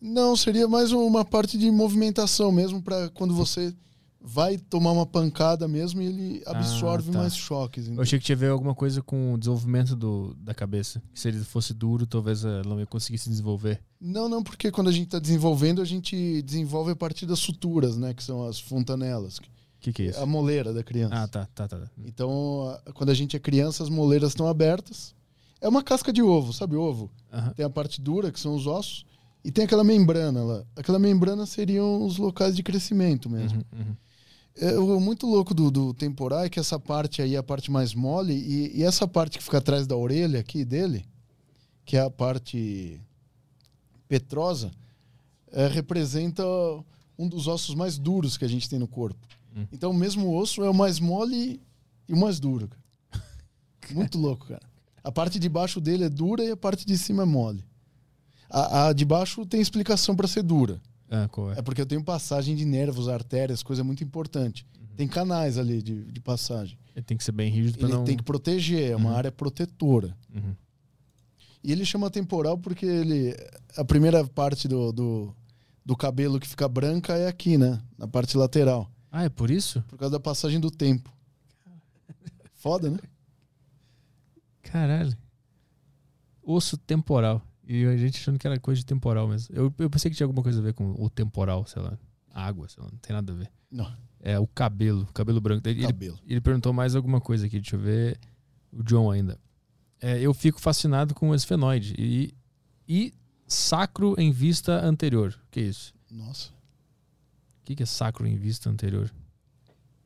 Não, 0.05 0.35
seria 0.35 0.67
mais 0.67 0.91
uma 0.91 1.23
parte 1.23 1.57
de 1.57 1.71
movimentação 1.71 2.51
mesmo 2.51 2.81
para 2.81 3.07
quando 3.11 3.33
você 3.33 3.73
vai 4.19 4.57
tomar 4.57 4.91
uma 4.91 5.05
pancada 5.05 5.65
mesmo 5.65 6.01
e 6.01 6.05
ele 6.05 6.43
absorve 6.45 7.09
tá. 7.09 7.19
mais 7.19 7.33
choques. 7.33 7.87
Eu 7.87 8.01
achei 8.01 8.19
que 8.19 8.25
tinha 8.25 8.35
a 8.35 8.39
ver 8.39 8.49
alguma 8.49 8.75
coisa 8.75 9.01
com 9.01 9.33
o 9.33 9.37
desenvolvimento 9.37 9.95
do, 9.95 10.35
da 10.35 10.53
cabeça. 10.53 11.01
Que 11.13 11.19
se 11.21 11.29
ele 11.29 11.39
fosse 11.39 11.73
duro, 11.73 12.05
talvez 12.05 12.43
ela 12.43 12.63
não 12.63 12.81
ia 12.81 12.85
conseguir 12.85 13.17
se 13.17 13.29
desenvolver. 13.29 13.81
Não, 13.99 14.27
não, 14.27 14.43
porque 14.43 14.69
quando 14.71 14.89
a 14.89 14.91
gente 14.91 15.05
está 15.05 15.19
desenvolvendo, 15.19 15.81
a 15.81 15.85
gente 15.85 16.41
desenvolve 16.41 16.91
a 16.91 16.95
partir 16.97 17.25
das 17.25 17.39
suturas, 17.39 17.95
né? 17.95 18.13
Que 18.13 18.23
são 18.23 18.45
as 18.45 18.59
fontanelas. 18.59 19.37
O 19.37 19.41
que, 19.79 19.93
que 19.93 20.03
é 20.03 20.05
isso? 20.07 20.19
A 20.19 20.25
moleira 20.25 20.73
da 20.73 20.83
criança. 20.83 21.15
Ah, 21.15 21.27
tá, 21.29 21.47
tá, 21.55 21.65
tá. 21.65 21.79
tá. 21.79 21.89
Então, 22.05 22.77
quando 22.93 23.09
a 23.09 23.13
gente 23.13 23.37
é 23.37 23.39
criança, 23.39 23.83
as 23.83 23.89
moleiras 23.89 24.31
estão 24.31 24.47
abertas. 24.47 25.15
É 25.61 25.67
uma 25.69 25.81
casca 25.81 26.11
de 26.11 26.21
ovo, 26.21 26.51
sabe 26.51 26.75
ovo? 26.75 27.09
Aham. 27.31 27.53
Tem 27.53 27.65
a 27.65 27.69
parte 27.69 28.01
dura, 28.01 28.33
que 28.33 28.39
são 28.39 28.53
os 28.53 28.67
ossos, 28.67 29.05
e 29.43 29.51
tem 29.51 29.65
aquela 29.65 29.83
membrana 29.83 30.43
lá. 30.43 30.63
Aquela 30.75 30.97
membrana 30.97 31.45
seriam 31.45 32.05
os 32.05 32.17
locais 32.17 32.55
de 32.55 32.63
crescimento 32.63 33.29
mesmo. 33.29 33.63
Uhum, 33.73 33.79
uhum. 33.79 33.95
É, 34.55 34.77
o 34.77 34.99
muito 34.99 35.25
louco 35.25 35.53
do, 35.53 35.71
do 35.71 35.93
temporal 35.93 36.43
é 36.43 36.49
que 36.49 36.59
essa 36.59 36.79
parte 36.79 37.21
aí 37.21 37.35
é 37.35 37.37
a 37.37 37.43
parte 37.43 37.71
mais 37.71 37.93
mole, 37.93 38.33
e, 38.33 38.79
e 38.79 38.83
essa 38.83 39.07
parte 39.07 39.37
que 39.37 39.43
fica 39.43 39.57
atrás 39.57 39.87
da 39.87 39.97
orelha 39.97 40.39
aqui 40.39 40.63
dele, 40.63 41.05
que 41.83 41.97
é 41.97 42.01
a 42.01 42.09
parte 42.09 43.01
petrosa, 44.07 44.71
é, 45.51 45.67
representa 45.67 46.43
um 47.17 47.27
dos 47.27 47.47
ossos 47.47 47.75
mais 47.75 47.97
duros 47.97 48.37
que 48.37 48.45
a 48.45 48.47
gente 48.47 48.69
tem 48.69 48.79
no 48.79 48.87
corpo. 48.87 49.27
Hum. 49.55 49.65
Então, 49.71 49.91
o 49.91 49.93
mesmo 49.93 50.33
osso 50.35 50.63
é 50.63 50.69
o 50.69 50.73
mais 50.73 50.99
mole 50.99 51.59
e 52.07 52.13
o 52.13 52.17
mais 52.17 52.39
duro. 52.39 52.69
Muito 53.91 54.17
louco, 54.17 54.47
cara. 54.47 54.61
A 55.03 55.11
parte 55.11 55.37
de 55.37 55.49
baixo 55.49 55.81
dele 55.81 56.05
é 56.05 56.09
dura 56.09 56.43
e 56.43 56.51
a 56.51 56.57
parte 56.57 56.85
de 56.85 56.97
cima 56.97 57.23
é 57.23 57.25
mole. 57.25 57.63
A, 58.53 58.87
a 58.89 58.93
de 58.93 59.03
baixo 59.03 59.45
tem 59.45 59.59
explicação 59.59 60.15
para 60.15 60.27
ser 60.27 60.43
dura. 60.43 60.79
Ah, 61.09 61.27
qual 61.27 61.51
é? 61.51 61.59
É 61.59 61.61
porque 61.61 61.81
eu 61.81 61.85
tenho 61.85 62.03
passagem 62.03 62.55
de 62.55 62.65
nervos, 62.65 63.07
artérias, 63.09 63.63
coisa 63.63 63.83
muito 63.83 64.03
importante. 64.03 64.65
Tem 64.95 65.07
canais 65.07 65.57
ali 65.57 65.81
de, 65.81 66.03
de 66.05 66.19
passagem. 66.21 66.77
Ele 66.95 67.03
tem 67.03 67.17
que 67.17 67.23
ser 67.23 67.31
bem 67.31 67.51
rígido 67.51 67.79
pra 67.79 67.87
Ele 67.87 67.97
não. 67.97 68.03
tem 68.03 68.15
que 68.15 68.21
proteger, 68.23 68.91
é 68.91 68.95
uma 68.95 69.09
Uhum. 69.09 69.15
área 69.17 69.31
protetora. 69.31 70.15
Uhum. 70.33 70.55
E 71.63 71.71
ele 71.71 71.83
chama 71.85 72.11
temporal 72.11 72.57
porque 72.57 72.85
ele. 72.85 73.35
A 73.75 73.83
primeira 73.83 74.23
parte 74.27 74.67
do, 74.67 74.91
do, 74.91 75.35
do 75.83 75.95
cabelo 75.95 76.39
que 76.39 76.47
fica 76.47 76.67
branca 76.67 77.13
é 77.17 77.27
aqui, 77.27 77.57
né? 77.57 77.81
Na 77.97 78.07
parte 78.07 78.37
lateral. 78.37 78.87
Ah, 79.11 79.23
é 79.23 79.29
por 79.29 79.49
isso? 79.49 79.81
Por 79.87 79.97
causa 79.97 80.11
da 80.11 80.19
passagem 80.19 80.59
do 80.59 80.69
tempo. 80.69 81.11
Foda, 82.53 82.89
né? 82.91 82.99
Caralho. 84.61 85.15
Osso 86.43 86.77
temporal. 86.77 87.41
E 87.65 87.85
a 87.85 87.95
gente 87.97 88.17
achando 88.19 88.37
que 88.37 88.45
era 88.45 88.59
coisa 88.59 88.79
de 88.79 88.85
temporal 88.85 89.27
mesmo. 89.27 89.55
Eu, 89.55 89.73
eu 89.77 89.89
pensei 89.89 90.11
que 90.11 90.17
tinha 90.17 90.25
alguma 90.25 90.43
coisa 90.43 90.59
a 90.59 90.61
ver 90.61 90.73
com 90.73 90.91
o 91.01 91.09
temporal, 91.09 91.65
sei 91.65 91.81
lá. 91.81 91.97
Água, 92.33 92.67
sei 92.67 92.83
lá. 92.83 92.89
Não 92.91 92.97
tem 92.99 93.13
nada 93.15 93.31
a 93.31 93.35
ver. 93.35 93.51
Não, 93.71 93.91
É 94.19 94.37
o 94.39 94.45
cabelo, 94.47 95.05
cabelo 95.13 95.39
branco. 95.39 95.67
Ele, 95.67 95.81
cabelo. 95.83 96.19
ele 96.27 96.41
perguntou 96.41 96.73
mais 96.73 96.95
alguma 96.95 97.21
coisa 97.21 97.45
aqui, 97.45 97.59
deixa 97.59 97.75
eu 97.75 97.79
ver. 97.79 98.19
O 98.71 98.83
John 98.83 99.09
ainda. 99.11 99.39
É, 100.01 100.19
eu 100.19 100.33
fico 100.33 100.59
fascinado 100.59 101.13
com 101.15 101.29
o 101.29 101.35
esfenoide. 101.35 101.95
E, 101.97 102.33
e 102.87 103.13
sacro 103.47 104.15
em 104.17 104.31
vista 104.31 104.83
anterior. 104.85 105.39
O 105.47 105.51
que 105.51 105.59
é 105.61 105.63
isso? 105.63 105.93
Nossa. 106.11 106.49
O 106.49 107.65
que 107.65 107.75
que 107.75 107.83
é 107.83 107.85
sacro 107.85 108.27
em 108.27 108.35
vista 108.35 108.69
anterior? 108.69 109.09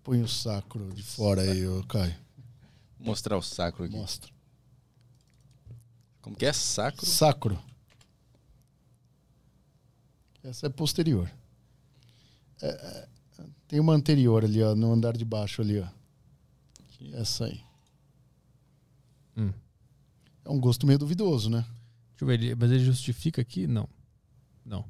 Põe 0.03 0.21
o 0.21 0.27
sacro 0.27 0.89
de 0.93 1.01
fora 1.01 1.41
aí, 1.41 1.67
ô 1.67 1.83
Caio. 1.83 2.13
Vou 2.99 3.07
mostrar 3.07 3.35
o 3.37 3.41
sacro 3.41 3.83
aqui. 3.85 3.95
Mostra. 3.95 4.31
Como 6.21 6.35
que 6.35 6.45
é? 6.45 6.53
Sacro? 6.53 7.05
Sacro. 7.05 7.59
Essa 10.43 10.67
é 10.67 10.69
posterior. 10.69 11.29
É, 12.61 12.67
é, 12.67 13.07
tem 13.67 13.79
uma 13.79 13.93
anterior 13.93 14.43
ali, 14.43 14.61
ó, 14.63 14.75
no 14.75 14.91
andar 14.91 15.15
de 15.17 15.25
baixo 15.25 15.61
ali, 15.61 15.79
ó. 15.79 15.87
Essa 17.13 17.45
aí. 17.45 17.61
Hum. 19.35 19.51
É 20.45 20.49
um 20.49 20.59
gosto 20.59 20.87
meio 20.87 20.97
duvidoso, 20.97 21.49
né? 21.49 21.61
Deixa 22.11 22.23
eu 22.23 22.27
ver, 22.27 22.33
ele- 22.41 22.55
mas 22.55 22.71
ele 22.71 22.83
justifica 22.83 23.41
aqui? 23.41 23.67
Não. 23.67 23.87
Não. 24.65 24.85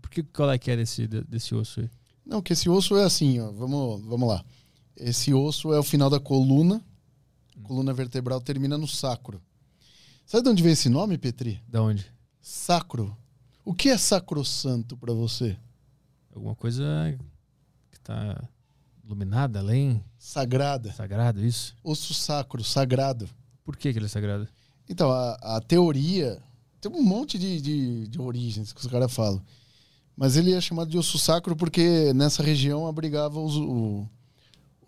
Por 0.00 0.10
que, 0.10 0.22
qual 0.22 0.50
é 0.50 0.58
que 0.58 0.70
é 0.70 0.76
desse, 0.76 1.06
de- 1.06 1.22
desse 1.24 1.54
osso 1.54 1.80
aí? 1.80 1.90
Não, 2.24 2.42
que 2.42 2.52
esse 2.52 2.68
osso 2.68 2.96
é 2.96 3.04
assim, 3.04 3.38
ó. 3.40 3.50
Vamos, 3.52 4.02
vamos 4.04 4.28
lá. 4.28 4.44
Esse 4.96 5.32
osso 5.32 5.72
é 5.72 5.78
o 5.78 5.82
final 5.82 6.08
da 6.10 6.18
coluna. 6.18 6.82
Coluna 7.62 7.92
vertebral 7.92 8.40
termina 8.40 8.76
no 8.76 8.88
sacro. 8.88 9.40
Sabe 10.32 10.44
de 10.44 10.48
onde 10.48 10.62
vem 10.62 10.72
esse 10.72 10.88
nome, 10.88 11.18
Petri? 11.18 11.60
Da 11.68 11.82
onde? 11.82 12.06
Sacro. 12.40 13.14
O 13.62 13.74
que 13.74 13.90
é 13.90 13.98
sacrossanto 13.98 14.96
pra 14.96 15.12
você? 15.12 15.58
Alguma 16.34 16.54
coisa 16.56 16.82
que 17.90 18.00
tá 18.00 18.42
iluminada, 19.04 19.58
além, 19.58 20.02
Sagrada. 20.18 20.90
sagrado, 20.90 21.44
isso? 21.44 21.76
Osso 21.84 22.14
sacro, 22.14 22.64
sagrado. 22.64 23.28
Por 23.62 23.76
que, 23.76 23.92
que 23.92 23.98
ele 23.98 24.06
é 24.06 24.08
sagrado? 24.08 24.48
Então, 24.88 25.10
a, 25.12 25.34
a 25.56 25.60
teoria. 25.60 26.42
Tem 26.80 26.90
um 26.90 27.02
monte 27.02 27.38
de, 27.38 27.60
de, 27.60 28.08
de 28.08 28.18
origens 28.18 28.72
que 28.72 28.80
os 28.80 28.86
caras 28.86 29.12
falam. 29.12 29.42
Mas 30.16 30.38
ele 30.38 30.54
é 30.54 30.60
chamado 30.62 30.88
de 30.90 30.96
osso 30.96 31.18
sacro 31.18 31.54
porque 31.54 32.14
nessa 32.14 32.42
região 32.42 32.86
abrigava 32.86 33.38
os, 33.38 33.54
o- 33.56 34.08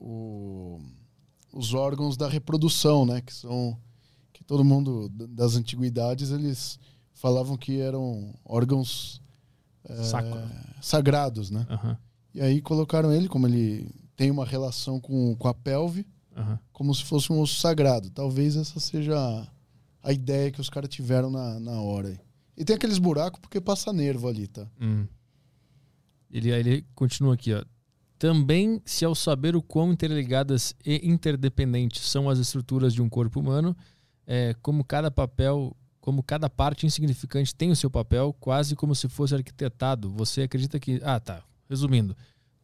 o- 0.01 0.81
os 1.53 1.75
órgãos 1.75 2.17
da 2.17 2.31
reprodução, 2.31 3.05
né? 3.05 3.21
Que 3.21 3.35
são. 3.35 3.79
Que 4.45 4.49
todo 4.49 4.63
mundo 4.63 5.09
das 5.09 5.57
antiguidades 5.57 6.31
eles 6.31 6.79
falavam 7.15 7.57
que 7.57 7.81
eram 7.81 8.35
órgãos 8.45 9.23
é, 9.85 9.95
sagrados, 10.83 11.51
né? 11.51 11.67
Aham, 11.71 11.97
E 12.35 12.43
aí 12.43 12.61
colocaram 12.61 13.11
ele, 13.11 13.27
como 13.27 13.47
ele 13.47 13.89
tem 14.15 14.31
uma 14.31 14.45
relação 14.45 15.01
com, 15.01 15.35
com 15.37 15.49
a 15.49 15.55
pelve, 15.55 16.07
aham. 16.37 16.59
como 16.73 16.95
se 16.95 17.03
fosse 17.05 17.33
um 17.33 17.41
osso 17.41 17.59
sagrado. 17.59 18.11
Talvez 18.11 18.55
essa 18.55 18.79
seja 18.79 19.49
a, 20.03 20.13
ideia 20.13 20.51
que 20.51 20.61
os 20.61 20.69
caras 20.69 20.91
tiveram 20.91 21.31
na, 21.31 21.59
na 21.59 21.81
hora. 21.81 22.09
aí. 22.09 22.21
E 22.55 22.65
tem 22.65 22.77
aqueles 22.77 22.99
buracos 22.99 23.41
porque 23.41 23.61
passa 23.63 23.93
nervo 23.95 24.29
ali, 24.29 24.47
tá? 24.47 24.67
Hum. 24.79 25.07
Ele, 26.31 26.51
ele 26.51 26.87
continua 26.95 27.33
aqui, 27.35 27.55
ó. 27.55 27.65
Também, 28.19 28.81
se 28.85 29.05
ao 29.05 29.15
saber 29.15 29.57
o 29.57 29.63
quão 29.63 29.93
interligadas 29.93 30.75
e 30.85 31.09
interdependentes 31.09 32.03
são 32.09 32.29
as 32.29 32.39
estruturas 32.39 32.93
de 32.93 33.01
um 33.03 33.09
corpo 33.09 33.41
humano, 33.41 33.75
é, 34.27 34.55
como 34.63 34.85
cada 34.85 35.11
papel, 35.11 35.77
como 36.01 36.23
cada 36.23 36.49
parte 36.51 36.87
insignificante 36.87 37.55
tem 37.55 37.71
o 37.71 37.77
seu 37.77 37.91
papel, 37.91 38.33
quase 38.41 38.75
como 38.77 38.95
se 38.95 39.09
fosse 39.09 39.35
arquitetado, 39.35 40.11
você 40.11 40.43
acredita 40.43 40.79
que, 40.79 41.01
ah, 41.03 41.19
tá. 41.21 41.43
Resumindo, 41.69 42.15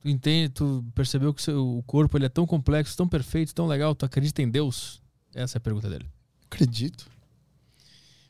tu 0.00 0.08
entende, 0.08 0.50
tu 0.50 0.84
percebeu 0.94 1.32
que 1.32 1.40
o 1.40 1.44
seu- 1.44 1.78
o 1.78 1.82
corpo 1.84 2.16
ele 2.18 2.26
é 2.26 2.28
tão 2.28 2.46
complexo, 2.46 2.96
tão 2.96 3.08
perfeito, 3.08 3.54
tão 3.54 3.66
legal, 3.66 3.94
tu 3.94 4.04
acredita 4.04 4.42
em 4.42 4.50
Deus? 4.50 5.00
Essa 5.34 5.56
é 5.56 5.58
a 5.58 5.62
pergunta 5.62 5.88
dele. 5.88 6.06
Acredito. 6.46 7.08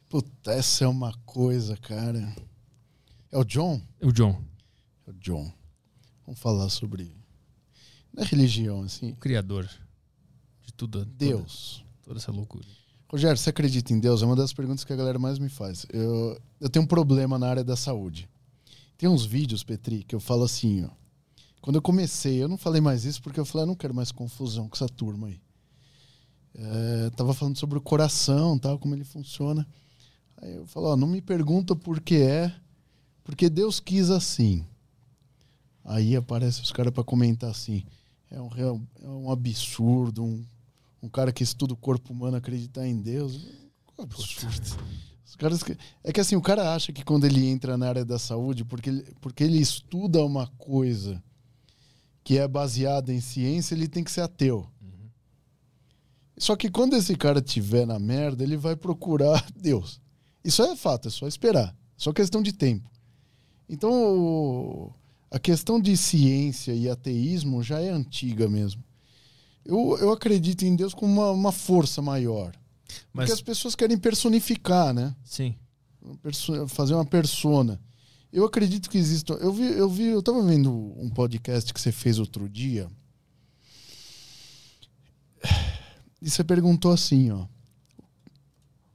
Puta, 0.09 0.53
essa 0.53 0.85
é 0.85 0.89
uma 0.89 1.13
coisa, 1.25 1.77
cara. 1.77 2.35
É 3.33 3.39
o 3.39 3.45
John? 3.45 3.81
O 4.03 4.13
John, 4.13 4.43
É 5.07 5.11
o 5.11 5.15
John. 5.15 5.53
Vamos 6.27 6.41
falar 6.41 6.69
sobre. 6.69 7.13
Não 8.13 8.23
é 8.23 8.27
religião, 8.27 8.83
assim. 8.83 9.13
o 9.13 9.17
criador 9.17 9.69
de 10.63 10.73
tudo, 10.75 10.99
toda- 11.01 11.11
Deus. 11.17 11.85
toda 12.03 12.19
essa 12.19 12.33
loucura. 12.33 12.67
Rogério, 13.11 13.37
você 13.37 13.51
acredita 13.51 13.93
em 13.93 13.99
Deus? 13.99 14.23
É 14.23 14.25
uma 14.25 14.37
das 14.37 14.53
perguntas 14.53 14.85
que 14.85 14.93
a 14.93 14.97
galera 14.97 15.19
mais 15.19 15.37
me 15.37 15.49
faz. 15.49 15.85
Eu, 15.93 16.41
eu 16.61 16.71
tenho 16.71 16.85
um 16.85 16.89
problema 16.89 17.41
na 17.41 17.49
área 17.49 17.65
da 17.65 17.75
saúde. 17.75 18.29
Tem 18.97 19.09
uns 19.09 19.25
vídeos, 19.25 19.65
Petri, 19.65 20.05
que 20.05 20.15
eu 20.15 20.21
falo 20.21 20.45
assim, 20.45 20.85
ó. 20.85 20.91
Quando 21.61 21.75
eu 21.75 21.83
comecei, 21.83 22.41
eu 22.41 22.47
não 22.47 22.57
falei 22.57 22.81
mais 22.81 23.05
isso 23.05 23.21
porque 23.21 23.41
eu 23.41 23.45
falei, 23.45 23.65
eu 23.65 23.67
não 23.67 23.75
quero 23.75 23.93
mais 23.93 24.13
confusão 24.13 24.69
com 24.69 24.77
essa 24.77 24.89
turma 24.89 25.27
aí. 25.27 25.41
É, 26.55 27.11
tava 27.11 27.35
falando 27.35 27.59
sobre 27.59 27.77
o 27.77 27.81
coração, 27.81 28.57
tal, 28.57 28.79
como 28.79 28.95
ele 28.95 29.03
funciona. 29.03 29.67
Aí 30.41 30.55
eu 30.55 30.67
falo, 30.67 30.87
ó, 30.87 30.97
não 30.97 31.09
me 31.09 31.21
pergunta 31.21 31.75
por 31.75 32.01
que 32.01 32.15
é, 32.15 32.55
porque 33.25 33.51
Deus 33.51 33.81
quis 33.81 34.09
assim. 34.09 34.65
Aí 35.85 36.15
aparece 36.15 36.63
os 36.63 36.71
caras 36.71 36.93
para 36.93 37.03
comentar 37.03 37.51
assim, 37.51 37.83
é 38.31 38.41
um, 38.41 38.51
é 39.03 39.09
um 39.09 39.33
absurdo, 39.33 40.23
um, 40.23 40.45
um 41.03 41.09
cara 41.09 41.33
que 41.33 41.43
estuda 41.43 41.73
o 41.75 41.77
corpo 41.77 42.13
humano 42.13 42.37
acreditar 42.37 42.87
em 42.87 43.01
Deus. 43.01 43.37
Que 43.97 44.03
absurdo. 44.03 44.79
Os 45.25 45.37
caras 45.37 45.63
que- 45.63 45.77
é 46.03 46.13
que 46.13 46.21
assim, 46.21 46.37
o 46.37 46.43
cara 46.43 46.75
acha 46.75 46.93
que 46.93 47.05
quando 47.05 47.25
ele 47.25 47.47
entra 47.47 47.77
na 47.79 47.89
área 47.89 48.05
da 48.05 48.19
saúde, 48.19 48.65
porque 48.65 48.91
ele, 48.91 49.15
porque 49.21 49.45
ele 49.45 49.59
estuda 49.59 50.25
uma 50.25 50.47
coisa 50.59 51.23
que 52.25 52.37
é 52.37 52.47
baseada 52.47 53.13
em 53.13 53.21
ciência, 53.21 53.75
ele 53.75 53.89
tem 53.89 54.05
que 54.05 54.11
ser 54.11 54.21
ateu. 54.23 54.67
Só 56.37 56.57
que 56.57 56.71
quando 56.71 56.95
esse 56.97 57.15
cara 57.17 57.41
tiver 57.43 57.87
na 57.87 57.99
merda, 57.99 58.43
ele 58.43 58.57
vai 58.57 58.75
procurar 58.75 59.47
Deus. 59.55 60.01
Isso 60.43 60.63
é 60.63 60.75
fato, 60.75 61.09
é 61.09 61.11
só 61.11 61.27
esperar. 61.27 61.69
É 61.69 61.75
só 61.97 62.13
questão 62.13 62.43
de 62.43 62.53
tempo. 62.53 62.91
Então, 63.69 64.93
a 65.31 65.39
questão 65.39 65.81
de 65.81 65.97
ciência 65.97 66.73
e 66.73 66.89
ateísmo 66.89 67.63
já 67.63 67.81
é 67.81 67.91
antiga 67.91 68.49
mesmo. 68.49 68.83
Eu, 69.65 69.97
eu 69.99 70.13
acredito 70.13 70.63
em 70.63 70.75
Deus 70.75 70.95
como 70.95 71.13
uma, 71.13 71.31
uma 71.31 71.53
força 71.53 72.01
maior. 72.01 72.53
Mas, 73.13 73.27
Porque 73.27 73.33
as 73.33 73.43
pessoas 73.43 73.75
querem 73.75 73.99
personificar, 73.99 74.93
né? 74.93 75.15
sim, 75.25 75.55
fazer 76.69 76.95
uma 76.95 77.05
persona. 77.05 77.81
Eu 78.33 78.45
acredito 78.45 78.89
que 78.89 78.99
exista. 78.99 79.35
Eu 79.35 79.53
vi, 79.53 79.65
eu 79.65 79.89
vi, 79.89 80.05
eu 80.05 80.23
tava 80.23 80.43
vendo 80.43 80.71
um 80.97 81.11
podcast 81.11 81.73
que 81.75 81.81
você 81.81 81.91
fez 81.91 82.19
outro 82.19 82.49
dia. 82.49 82.89
E 86.23 86.29
você 86.29 86.45
perguntou 86.45 86.93
assim, 86.93 87.31
ó. 87.31 87.47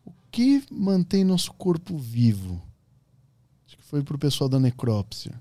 O 0.05 0.13
que 0.31 0.63
mantém 0.71 1.23
nosso 1.23 1.51
corpo 1.53 1.97
vivo? 1.97 2.61
Acho 3.65 3.77
que 3.77 3.83
foi 3.83 4.03
pro 4.03 4.17
pessoal 4.19 4.47
da 4.49 4.59
necrópsia. 4.59 5.33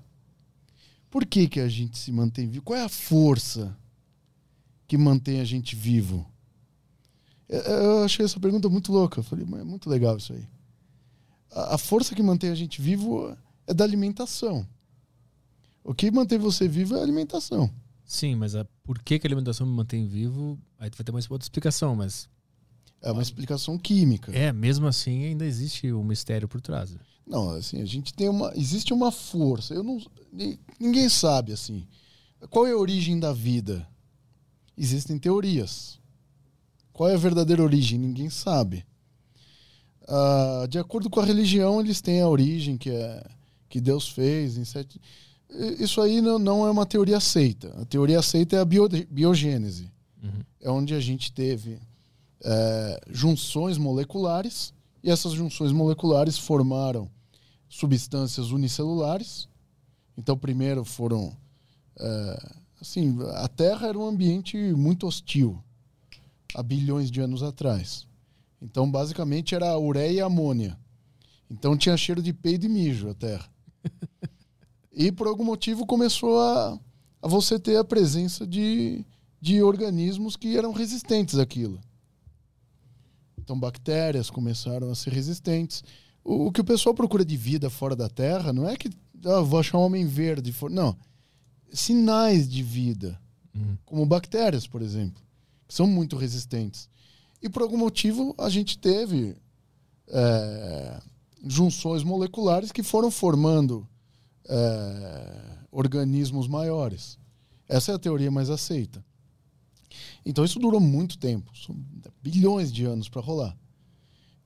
Por 1.09 1.25
que 1.25 1.47
que 1.47 1.59
a 1.59 1.69
gente 1.69 1.97
se 1.97 2.11
mantém 2.11 2.47
vivo? 2.47 2.63
Qual 2.63 2.77
é 2.77 2.83
a 2.83 2.89
força 2.89 3.77
que 4.87 4.97
mantém 4.97 5.39
a 5.39 5.43
gente 5.45 5.75
vivo? 5.75 6.25
Eu- 7.47 8.03
achei 8.03 8.25
essa 8.25 8.39
pergunta 8.39 8.67
muito 8.69 8.91
louca. 8.91 9.19
Eu 9.19 9.23
falei, 9.23 9.45
mas 9.47 9.61
é 9.61 9.63
muito 9.63 9.89
legal 9.89 10.17
isso 10.17 10.33
aí 10.33 10.45
a 11.57 11.77
força 11.77 12.13
que 12.13 12.21
mantém 12.21 12.49
a 12.49 12.55
gente 12.55 12.81
vivo 12.81 13.33
é 13.65 13.73
da 13.73 13.85
alimentação. 13.85 14.67
O 15.85 15.93
que 15.93 16.11
mantém 16.11 16.37
você 16.37 16.67
vivo 16.67 16.95
é 16.95 16.99
a 16.99 17.03
alimentação. 17.03 17.71
sim, 18.03 18.35
mas 18.35 18.55
a, 18.55 18.65
por 18.83 18.99
que, 19.01 19.17
que 19.17 19.25
a 19.25 19.29
alimentação 19.29 19.65
me 19.65 19.71
mantém 19.73 20.05
vivo? 20.05 20.59
Aí 20.77 20.89
tu 20.89 20.97
vai 20.97 21.05
ter 21.05 21.13
mais 21.13 21.31
outra 21.31 21.45
explicação, 21.45 21.95
mas 21.95 22.27
É 23.01 23.09
uma 23.09 23.21
explicação 23.21 23.77
química. 23.77 24.33
é, 24.35 24.51
mesmo 24.51 24.85
assim 24.85 25.23
ainda 25.25 25.45
existe 25.45 25.93
um 25.93 26.03
mistério 26.03 26.45
por 26.47 26.59
trás. 26.59 26.93
Não, 27.25 27.51
assim, 27.51 27.81
a 27.81 27.85
gente 27.85 28.13
tem 28.13 28.27
uma. 28.27 28.51
Existe 28.55 28.93
uma 28.93 29.09
força. 29.11 29.73
Eu 29.73 29.83
não. 29.83 29.97
ni- 30.33 30.59
Ninguém 30.77 31.07
sabe, 31.07 31.53
assim. 31.53 31.87
Qual 32.49 32.67
é 32.67 32.71
a 32.71 32.77
origem 32.77 33.17
da 33.19 33.31
vida? 33.31 33.87
Existem 34.77 35.17
teorias. 35.17 35.99
Qual 36.91 37.09
é 37.09 37.13
a 37.13 37.17
verdadeira 37.17 37.63
origem? 37.63 37.99
Ninguém 37.99 38.29
sabe. 38.29 38.85
Ah, 40.07 40.65
de 40.69 40.77
acordo 40.77 41.09
com 41.09 41.19
a 41.19 41.25
religião, 41.25 41.79
eles 41.81 42.01
têm 42.01 42.21
a 42.21 42.27
origem 42.27 42.77
que, 42.77 42.89
é, 42.89 43.23
que 43.69 43.81
Deus 43.81 44.07
fez 44.09 44.57
em 44.57 44.65
sete. 44.65 44.99
Isso 45.79 46.01
aí 46.01 46.21
não, 46.21 46.37
não 46.37 46.65
é 46.65 46.71
uma 46.71 46.85
teoria 46.85 47.17
aceita. 47.17 47.73
A 47.81 47.85
teoria 47.85 48.19
aceita 48.19 48.55
é 48.55 48.59
a 48.59 48.65
bio- 48.65 48.89
biogênese. 49.09 49.91
Uhum. 50.23 50.41
É 50.61 50.69
onde 50.69 50.93
a 50.93 50.99
gente 50.99 51.31
teve 51.31 51.79
é, 52.43 53.01
junções 53.09 53.77
moleculares 53.77 54.73
e 55.03 55.09
essas 55.09 55.33
junções 55.33 55.71
moleculares 55.71 56.37
formaram 56.37 57.09
substâncias 57.69 58.51
unicelulares. 58.51 59.47
Então, 60.17 60.37
primeiro 60.37 60.83
foram. 60.85 61.35
é, 61.99 62.55
assim, 62.85 63.17
a 63.33 63.47
Terra 63.47 63.87
era 63.87 63.97
um 63.97 64.05
ambiente 64.05 64.55
muito 64.73 65.07
hostil 65.07 65.61
há 66.53 66.61
bilhões 66.61 67.09
de 67.09 67.19
anos 67.19 67.41
atrás. 67.41 68.07
Então, 68.61 68.89
basicamente, 68.89 69.53
era 69.55 69.77
ureia 69.77 70.11
e 70.13 70.21
a 70.21 70.25
amônia. 70.25 70.77
Então, 71.49 71.75
tinha 71.75 71.97
cheiro 71.97 72.21
de 72.21 72.31
peido 72.31 72.65
e 72.65 72.69
mijo 72.69 73.09
a 73.09 73.13
Terra. 73.13 73.49
e, 74.93 75.11
por 75.11 75.27
algum 75.27 75.43
motivo, 75.43 75.85
começou 75.85 76.39
a, 76.39 76.79
a 77.21 77.27
você 77.27 77.59
ter 77.59 77.77
a 77.77 77.83
presença 77.83 78.45
de, 78.47 79.03
de 79.41 79.61
organismos 79.61 80.35
que 80.35 80.55
eram 80.57 80.71
resistentes 80.71 81.37
àquilo. 81.37 81.79
Então, 83.37 83.59
bactérias 83.59 84.29
começaram 84.29 84.89
a 84.89 84.95
ser 84.95 85.11
resistentes. 85.11 85.83
O, 86.23 86.47
o 86.47 86.51
que 86.51 86.61
o 86.61 86.65
pessoal 86.65 86.95
procura 86.95 87.25
de 87.25 87.35
vida 87.37 87.69
fora 87.69 87.95
da 87.95 88.09
Terra 88.09 88.53
não 88.53 88.67
é 88.67 88.75
que 88.75 88.89
ah, 89.25 89.41
vou 89.41 89.59
achar 89.59 89.77
um 89.77 89.81
homem 89.81 90.05
verde. 90.05 90.51
for- 90.51 90.69
Não. 90.69 90.95
Sinais 91.75 92.49
de 92.49 92.63
vida. 92.63 93.19
Uhum. 93.55 93.77
como 93.85 94.05
bactérias, 94.05 94.67
por 94.67 94.81
exemplo, 94.81 95.21
que 95.67 95.73
são 95.73 95.87
muito 95.87 96.17
resistentes. 96.17 96.89
E 97.41 97.47
por 97.47 97.61
algum 97.61 97.77
motivo 97.77 98.35
a 98.37 98.49
gente 98.49 98.77
teve 98.77 99.35
é, 100.07 101.01
junções 101.45 102.03
moleculares 102.03 102.71
que 102.71 102.83
foram 102.83 103.09
formando 103.09 103.87
é, 104.47 105.57
organismos 105.71 106.47
maiores. 106.47 107.17
Essa 107.67 107.93
é 107.93 107.95
a 107.95 107.99
teoria 107.99 108.29
mais 108.29 108.49
aceita. 108.49 109.03
Então 110.25 110.43
isso 110.43 110.59
durou 110.59 110.81
muito 110.81 111.17
tempo, 111.17 111.51
são 111.57 111.75
bilhões 112.21 112.71
de 112.71 112.83
anos 112.83 113.07
para 113.07 113.21
rolar. 113.21 113.55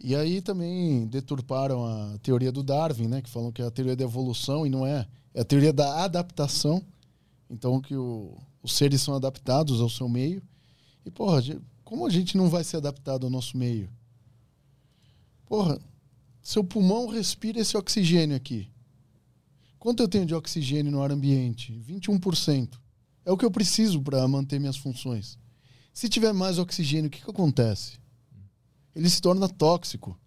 E 0.01 0.15
aí 0.15 0.41
também 0.41 1.07
deturparam 1.07 1.85
a 1.85 2.17
teoria 2.19 2.51
do 2.51 2.63
Darwin, 2.63 3.07
né, 3.07 3.21
que 3.21 3.29
falam 3.29 3.51
que 3.51 3.61
é 3.61 3.65
a 3.65 3.71
teoria 3.71 3.95
da 3.95 4.03
evolução 4.03 4.65
e 4.65 4.69
não 4.69 4.85
é, 4.85 5.07
é 5.33 5.41
a 5.41 5.45
teoria 5.45 5.73
da 5.73 6.03
adaptação. 6.03 6.83
Então 7.49 7.81
que 7.81 7.95
o, 7.95 8.37
os 8.61 8.73
seres 8.73 9.01
são 9.01 9.15
adaptados 9.15 9.81
ao 9.81 9.89
seu 9.89 10.07
meio. 10.07 10.41
E 11.05 11.09
porra, 11.09 11.41
como 11.83 12.05
a 12.05 12.09
gente 12.09 12.37
não 12.37 12.49
vai 12.49 12.63
ser 12.63 12.77
adaptado 12.77 13.25
ao 13.25 13.31
nosso 13.31 13.57
meio? 13.57 13.89
Porra, 15.45 15.79
seu 16.41 16.63
pulmão 16.63 17.07
respira 17.07 17.59
esse 17.59 17.75
oxigênio 17.75 18.35
aqui. 18.35 18.69
Quanto 19.79 20.03
eu 20.03 20.07
tenho 20.07 20.25
de 20.25 20.35
oxigênio 20.35 20.91
no 20.91 21.01
ar 21.01 21.11
ambiente? 21.11 21.73
21%. 21.87 22.77
É 23.25 23.31
o 23.31 23.37
que 23.37 23.45
eu 23.45 23.51
preciso 23.51 24.01
para 24.01 24.27
manter 24.27 24.59
minhas 24.59 24.77
funções. 24.77 25.39
Se 25.93 26.07
tiver 26.07 26.33
mais 26.33 26.59
oxigênio, 26.59 27.07
o 27.07 27.09
que, 27.09 27.23
que 27.23 27.29
acontece? 27.29 27.97
Ele 28.95 29.09
se 29.09 29.21
torna 29.21 29.47
tóxico. 29.47 30.19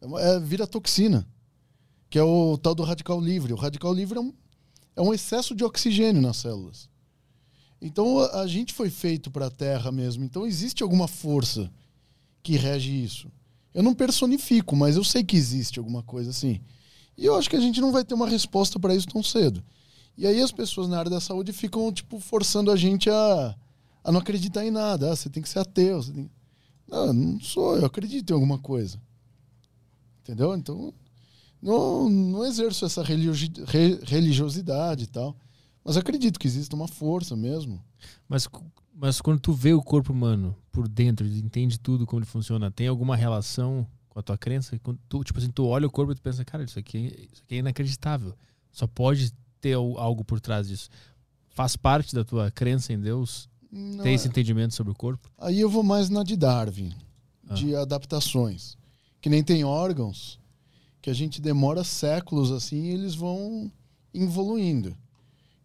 É, 0.00 0.06
é, 0.34 0.40
vira 0.40 0.66
toxina. 0.66 1.26
Que 2.10 2.18
é 2.18 2.22
o 2.22 2.58
tal 2.58 2.74
do 2.74 2.82
radical 2.82 3.20
livre. 3.20 3.52
O 3.52 3.56
radical 3.56 3.92
livre 3.92 4.18
é 4.18 4.20
um, 4.20 4.32
é 4.96 5.02
um 5.02 5.12
excesso 5.12 5.54
de 5.54 5.62
oxigênio 5.62 6.22
nas 6.22 6.38
células. 6.38 6.88
Então 7.80 8.18
a, 8.18 8.46
gente 8.46 8.72
foi 8.72 8.88
feito 8.88 9.30
para 9.30 9.46
a 9.46 9.50
Terra 9.50 9.92
mesmo. 9.92 10.24
Então 10.24 10.46
existe 10.46 10.82
alguma 10.82 11.06
força 11.06 11.70
que 12.42 12.56
rege 12.56 12.90
isso. 12.90 13.30
Eu 13.74 13.82
não 13.82 13.94
personifico, 13.94 14.74
mas 14.74 14.96
eu 14.96 15.04
sei 15.04 15.22
que 15.22 15.36
existe 15.36 15.78
alguma 15.78 16.02
coisa 16.02 16.30
assim. 16.30 16.60
E 17.16 17.26
eu 17.26 17.36
acho 17.36 17.50
que 17.50 17.56
a 17.56 17.60
gente 17.60 17.80
não 17.80 17.92
vai 17.92 18.04
ter 18.04 18.14
uma 18.14 18.28
resposta 18.28 18.80
para 18.80 18.94
isso 18.94 19.06
tão 19.06 19.22
cedo. 19.22 19.62
E 20.16 20.26
aí 20.26 20.40
as 20.40 20.50
pessoas 20.50 20.88
na 20.88 20.98
área 20.98 21.10
da 21.10 21.20
saúde 21.20 21.52
ficam 21.52 21.92
tipo 21.92 22.18
forçando 22.18 22.70
a 22.70 22.76
gente 22.76 23.10
a, 23.10 23.54
a 24.02 24.10
não 24.10 24.20
acreditar 24.20 24.64
em 24.64 24.70
nada. 24.70 25.12
Ah, 25.12 25.16
você 25.16 25.28
tem 25.28 25.42
que 25.42 25.48
ser 25.48 25.58
ateu. 25.58 26.02
Tem... 26.02 26.30
Não, 26.88 27.12
não 27.12 27.40
sou, 27.40 27.76
eu 27.76 27.84
acredito 27.84 28.30
em 28.30 28.34
alguma 28.34 28.58
coisa. 28.58 28.98
Entendeu? 30.22 30.56
Então, 30.56 30.94
não, 31.66 32.08
não 32.08 32.46
exerço 32.46 32.84
essa 32.84 33.02
religiosidade 33.02 35.02
e 35.02 35.06
tal. 35.08 35.36
Mas 35.84 35.96
acredito 35.96 36.38
que 36.38 36.46
existe 36.46 36.72
uma 36.74 36.86
força 36.86 37.34
mesmo. 37.34 37.82
Mas, 38.28 38.48
mas 38.94 39.20
quando 39.20 39.40
tu 39.40 39.52
vê 39.52 39.72
o 39.72 39.82
corpo 39.82 40.12
humano 40.12 40.56
por 40.70 40.86
dentro, 40.86 41.26
entende 41.26 41.78
tudo 41.78 42.06
como 42.06 42.20
ele 42.20 42.26
funciona, 42.26 42.70
tem 42.70 42.86
alguma 42.86 43.16
relação 43.16 43.84
com 44.08 44.20
a 44.20 44.22
tua 44.22 44.38
crença? 44.38 44.78
Quando 44.78 45.00
tu, 45.08 45.24
tipo 45.24 45.40
assim, 45.40 45.50
tu 45.50 45.66
olha 45.66 45.88
o 45.88 45.90
corpo 45.90 46.12
e 46.12 46.14
tu 46.14 46.22
pensa, 46.22 46.44
cara, 46.44 46.62
isso 46.62 46.78
aqui, 46.78 47.28
isso 47.32 47.42
aqui 47.44 47.56
é 47.56 47.58
inacreditável. 47.58 48.32
Só 48.70 48.86
pode 48.86 49.32
ter 49.60 49.74
algo 49.74 50.24
por 50.24 50.40
trás 50.40 50.68
disso. 50.68 50.88
Faz 51.48 51.74
parte 51.74 52.14
da 52.14 52.24
tua 52.24 52.50
crença 52.50 52.92
em 52.92 53.00
Deus 53.00 53.48
Não, 53.72 54.06
esse 54.06 54.28
é. 54.28 54.30
entendimento 54.30 54.74
sobre 54.74 54.92
o 54.92 54.96
corpo? 54.96 55.28
Aí 55.36 55.58
eu 55.58 55.68
vou 55.68 55.82
mais 55.82 56.10
na 56.10 56.22
de 56.22 56.36
Darwin, 56.36 56.94
ah. 57.48 57.54
de 57.54 57.74
adaptações. 57.74 58.76
Que 59.20 59.28
nem 59.28 59.42
tem 59.42 59.64
órgãos 59.64 60.38
que 61.06 61.10
a 61.10 61.14
gente 61.14 61.40
demora 61.40 61.84
séculos 61.84 62.50
assim 62.50 62.86
e 62.86 62.90
eles 62.90 63.14
vão 63.14 63.70
evoluindo. 64.12 64.92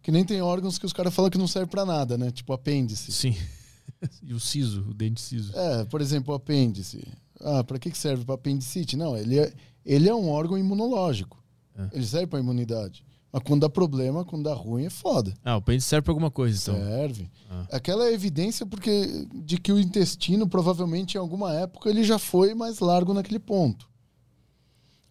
Que 0.00 0.12
nem 0.12 0.24
tem 0.24 0.40
órgãos 0.40 0.78
que 0.78 0.86
os 0.86 0.92
caras 0.92 1.12
falam 1.12 1.32
que 1.32 1.36
não 1.36 1.48
serve 1.48 1.68
para 1.68 1.84
nada, 1.84 2.16
né? 2.16 2.30
Tipo 2.30 2.52
apêndice. 2.52 3.10
Sim. 3.10 3.34
e 4.22 4.32
o 4.32 4.38
siso, 4.38 4.88
o 4.88 4.94
dente 4.94 5.20
siso. 5.20 5.52
É, 5.58 5.84
por 5.86 6.00
exemplo, 6.00 6.32
o 6.32 6.36
apêndice. 6.36 7.02
Ah, 7.40 7.64
para 7.64 7.76
que 7.76 7.92
serve 7.98 8.24
para 8.24 8.36
apendicite? 8.36 8.96
Não, 8.96 9.16
ele 9.16 9.40
é, 9.40 9.52
ele 9.84 10.08
é 10.08 10.14
um 10.14 10.28
órgão 10.28 10.56
imunológico. 10.56 11.42
É. 11.76 11.88
Ele 11.92 12.06
serve 12.06 12.28
para 12.28 12.38
imunidade. 12.38 13.04
Mas 13.32 13.42
quando 13.42 13.62
dá 13.62 13.68
problema, 13.68 14.24
quando 14.24 14.44
dá 14.44 14.54
ruim, 14.54 14.84
é 14.84 14.90
foda. 14.90 15.34
Ah, 15.44 15.56
o 15.56 15.58
apêndice 15.58 15.88
serve 15.88 16.04
para 16.04 16.12
alguma 16.12 16.30
coisa, 16.30 16.56
então. 16.56 16.76
Serve. 16.76 17.28
Ah. 17.50 17.66
Aquela 17.72 18.06
é 18.06 18.12
evidência 18.12 18.64
porque 18.64 19.26
de 19.34 19.58
que 19.58 19.72
o 19.72 19.80
intestino, 19.80 20.48
provavelmente, 20.48 21.16
em 21.16 21.18
alguma 21.18 21.52
época, 21.52 21.90
ele 21.90 22.04
já 22.04 22.16
foi 22.16 22.54
mais 22.54 22.78
largo 22.78 23.12
naquele 23.12 23.40
ponto. 23.40 23.90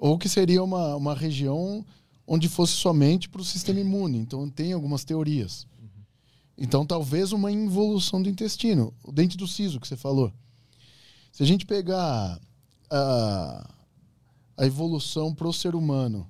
Ou 0.01 0.17
que 0.17 0.27
seria 0.27 0.63
uma, 0.63 0.95
uma 0.95 1.13
região 1.13 1.85
onde 2.25 2.49
fosse 2.49 2.73
somente 2.73 3.29
para 3.29 3.39
o 3.39 3.45
sistema 3.45 3.79
imune. 3.79 4.17
Então, 4.17 4.49
tem 4.49 4.73
algumas 4.73 5.03
teorias. 5.03 5.67
Então, 6.57 6.83
talvez 6.83 7.31
uma 7.31 7.51
involução 7.51 8.19
do 8.19 8.27
intestino. 8.27 8.91
O 9.03 9.11
dente 9.11 9.37
do 9.37 9.47
siso, 9.47 9.79
que 9.79 9.87
você 9.87 9.95
falou. 9.95 10.33
Se 11.31 11.43
a 11.43 11.45
gente 11.45 11.67
pegar 11.67 12.41
a, 12.89 13.69
a 14.57 14.65
evolução 14.65 15.35
para 15.35 15.47
o 15.47 15.53
ser 15.53 15.75
humano 15.75 16.27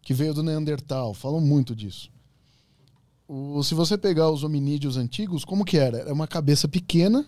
que 0.00 0.14
veio 0.14 0.32
do 0.32 0.42
Neandertal, 0.42 1.12
falam 1.12 1.42
muito 1.42 1.76
disso. 1.76 2.10
O, 3.28 3.62
se 3.62 3.74
você 3.74 3.98
pegar 3.98 4.30
os 4.30 4.44
hominídeos 4.44 4.96
antigos, 4.96 5.44
como 5.44 5.66
que 5.66 5.76
era? 5.76 5.98
Era 5.98 6.12
uma 6.14 6.26
cabeça 6.26 6.66
pequena, 6.66 7.26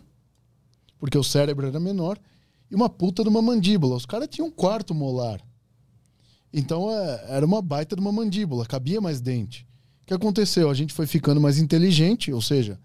porque 0.98 1.18
o 1.18 1.24
cérebro 1.24 1.66
era 1.66 1.78
menor, 1.78 2.18
e 2.70 2.74
uma 2.74 2.88
puta 2.88 3.22
de 3.22 3.28
uma 3.28 3.42
mandíbula. 3.42 3.94
Os 3.94 4.06
caras 4.06 4.28
tinham 4.30 4.48
um 4.48 4.50
quarto 4.50 4.94
molar. 4.94 5.38
Então 6.52 6.90
é, 6.90 7.24
era 7.28 7.44
uma 7.44 7.60
baita 7.60 7.94
de 7.94 8.00
uma 8.00 8.12
mandíbula, 8.12 8.66
cabia 8.66 9.00
mais 9.00 9.20
dente. 9.20 9.66
O 10.02 10.06
que 10.06 10.14
aconteceu? 10.14 10.70
A 10.70 10.74
gente 10.74 10.92
foi 10.92 11.06
ficando 11.06 11.40
mais 11.40 11.58
inteligente, 11.58 12.32
ou 12.32 12.40
seja, 12.40 12.78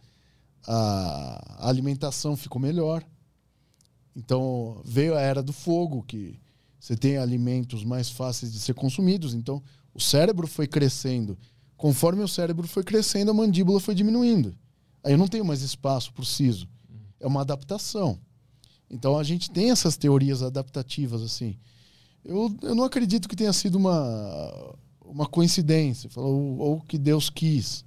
a 0.68 1.68
alimentação 1.68 2.36
ficou 2.36 2.62
melhor. 2.62 3.04
Então 4.16 4.82
veio 4.84 5.16
a 5.16 5.22
era 5.22 5.42
do 5.42 5.54
fogo, 5.54 6.04
que 6.04 6.40
você 6.80 6.96
tem 6.96 7.18
alimentos 7.18 7.84
mais 7.84 8.10
fáceis 8.10 8.52
de 8.52 8.60
ser 8.60 8.74
consumidos. 8.74 9.34
Então 9.34 9.62
o 9.94 10.00
cérebro 10.00 10.48
foi 10.48 10.68
crescendo. 10.68 11.38
Conforme 11.78 12.24
o 12.24 12.28
cérebro 12.28 12.68
foi 12.68 12.84
crescendo, 12.84 13.32
a 13.32 13.34
mandíbula 13.34 13.80
foi 13.80 13.96
diminuindo. 13.96 14.56
Aí 15.04 15.14
eu 15.14 15.18
não 15.18 15.28
tenho 15.28 15.46
mais 15.46 15.62
espaço 15.62 16.14
para 16.14 16.22
o 16.24 16.26
siso. 16.26 16.68
É 17.20 17.28
uma 17.28 17.42
adaptação. 17.42 18.20
Então 18.90 19.18
a 19.18 19.24
gente 19.24 19.50
tem 19.50 19.72
essas 19.72 19.96
teorias 19.96 20.44
adaptativas 20.44 21.22
assim. 21.22 21.58
Eu, 22.24 22.56
eu 22.62 22.76
não 22.76 22.84
acredito 22.84 23.28
que 23.28 23.36
tenha 23.36 23.54
sido 23.54 23.76
uma, 23.76 24.76
uma 25.04 25.26
coincidência, 25.26 26.10
ou, 26.16 26.58
ou 26.58 26.82
que 26.82 26.98
Deus 26.98 27.30
quis. 27.30 27.84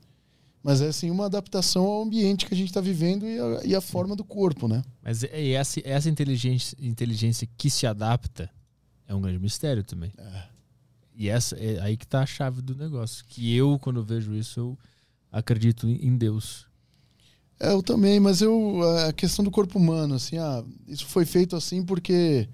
Mas 0.62 0.80
é 0.80 0.88
assim 0.88 1.10
uma 1.10 1.26
adaptação 1.26 1.84
ao 1.84 2.02
ambiente 2.02 2.46
que 2.46 2.54
a 2.54 2.56
gente 2.56 2.68
está 2.68 2.80
vivendo 2.80 3.26
e 3.26 3.38
a, 3.38 3.64
e 3.64 3.74
a, 3.74 3.80
forma 3.80 4.16
do 4.16 4.24
corpo, 4.24 4.66
né? 4.66 4.82
Mas 5.02 5.22
é 5.22 5.50
essa, 5.50 5.80
essa 5.84 6.08
inteligência, 6.08 6.76
inteligência 6.80 7.46
que 7.58 7.68
se 7.68 7.86
adapta 7.86 8.50
é 9.06 9.14
um 9.14 9.20
grande 9.20 9.38
mistério 9.38 9.84
também. 9.84 10.10
É. 10.16 10.42
E 11.14 11.28
essa 11.28 11.54
é 11.56 11.80
aí 11.80 11.96
que 11.96 12.06
tá 12.06 12.22
a 12.22 12.26
chave 12.26 12.60
do 12.60 12.74
negócio. 12.74 13.24
Que 13.28 13.54
eu, 13.54 13.78
quando 13.78 14.02
vejo 14.02 14.34
isso, 14.34 14.58
eu 14.58 14.78
acredito 15.30 15.86
em 15.86 16.16
Deus. 16.16 16.66
É, 17.60 17.70
eu 17.70 17.82
também, 17.82 18.18
mas 18.18 18.40
eu 18.40 18.82
a 19.06 19.12
questão 19.12 19.44
do 19.44 19.50
corpo 19.50 19.78
humano, 19.78 20.14
assim, 20.14 20.38
ah, 20.38 20.64
isso 20.88 21.06
foi 21.06 21.24
feito 21.24 21.54
assim 21.54 21.84
porque 21.84 22.48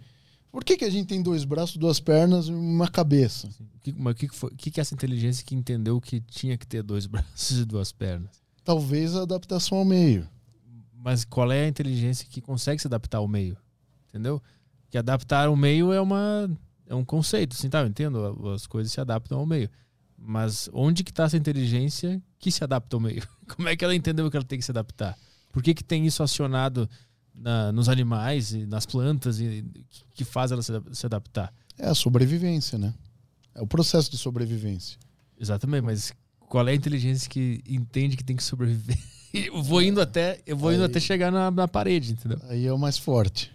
por 0.51 0.65
que, 0.65 0.77
que 0.77 0.85
a 0.85 0.91
gente 0.91 1.07
tem 1.07 1.23
dois 1.23 1.45
braços, 1.45 1.77
duas 1.77 2.01
pernas 2.01 2.49
e 2.49 2.53
uma 2.53 2.89
cabeça? 2.89 3.49
Que, 3.83 3.93
mas 3.93 4.15
o 4.15 4.17
que, 4.17 4.29
que, 4.57 4.71
que 4.71 4.81
é 4.81 4.83
essa 4.83 4.95
inteligência 4.95 5.45
que 5.45 5.55
entendeu 5.55 6.01
que 6.01 6.21
tinha 6.21 6.59
que 6.59 6.67
ter 6.67 6.83
dois 6.83 7.07
braços 7.09 7.59
e 7.59 7.65
duas 7.65 7.93
pernas? 7.93 8.31
Talvez 8.65 9.15
a 9.15 9.23
adaptação 9.23 9.79
ao 9.79 9.85
meio. 9.85 10.29
Mas 10.93 11.25
qual 11.25 11.51
é 11.51 11.65
a 11.65 11.69
inteligência 11.69 12.27
que 12.29 12.41
consegue 12.41 12.81
se 12.81 12.87
adaptar 12.87 13.19
ao 13.19 13.29
meio? 13.29 13.57
Entendeu? 14.09 14.43
Que 14.91 14.99
adaptar 14.99 15.47
ao 15.47 15.57
meio 15.57 15.93
é 15.93 16.01
uma 16.01 16.51
é 16.87 16.95
um 16.95 17.05
conceito, 17.05 17.55
assim, 17.55 17.71
tá? 17.71 17.81
Eu 17.81 17.87
entendo, 17.87 18.51
as 18.53 18.67
coisas 18.67 18.93
se 18.93 19.01
adaptam 19.01 19.39
ao 19.39 19.47
meio. 19.47 19.71
Mas 20.19 20.69
onde 20.73 21.05
que 21.05 21.13
está 21.13 21.25
essa 21.25 21.37
inteligência 21.37 22.21
que 22.39 22.51
se 22.51 22.65
adapta 22.65 22.97
ao 22.97 23.01
meio? 23.01 23.23
Como 23.55 23.69
é 23.69 23.77
que 23.77 23.85
ela 23.85 23.95
entendeu 23.95 24.29
que 24.29 24.37
ela 24.37 24.45
tem 24.45 24.59
que 24.59 24.65
se 24.65 24.73
adaptar? 24.73 25.17
Por 25.53 25.63
que, 25.63 25.73
que 25.73 25.85
tem 25.85 26.05
isso 26.05 26.23
acionado 26.23 26.91
na, 27.35 27.73
nos 27.73 27.89
animais 27.89 28.53
e 28.53 28.67
nas 28.67 28.87
plantas 28.87 29.41
e 29.41 29.65
que 30.15 30.25
faz 30.25 30.53
ela 30.53 30.63
se, 30.63 30.73
se 30.93 31.07
adaptar? 31.07 31.53
É 31.79 31.89
a 31.89 31.95
sobrevivência, 31.95 32.79
né? 32.79 32.95
É 33.55 33.63
o 33.63 33.67
processo 33.67 34.11
de 34.11 34.19
sobrevivência. 34.19 34.99
Exatamente, 35.39 35.85
mas 35.85 36.13
qual 36.41 36.67
é 36.69 36.73
a 36.73 36.75
inteligência 36.75 37.29
que 37.29 37.63
entende 37.67 38.17
que 38.17 38.25
tem 38.25 38.37
que 38.37 38.43
sobreviver? 38.43 38.99
eu 39.33 39.63
vou 39.63 39.83
indo 39.83 40.01
até, 40.01 40.41
eu 40.47 40.57
vou 40.57 40.73
indo 40.73 40.85
até 40.85 41.01
chegar 41.01 41.31
na, 41.31 41.51
na 41.51 41.67
parede, 41.67 42.13
entendeu? 42.13 42.39
Aí 42.49 42.67
é 42.67 42.73
o 42.73 42.79
mais 42.79 42.99
forte. 42.99 43.51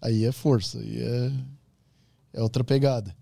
Aí 0.00 0.24
é 0.24 0.32
força, 0.32 0.78
aí 0.78 0.98
é 0.98 1.32
é 2.34 2.42
outra 2.42 2.62
pegada. 2.62 3.16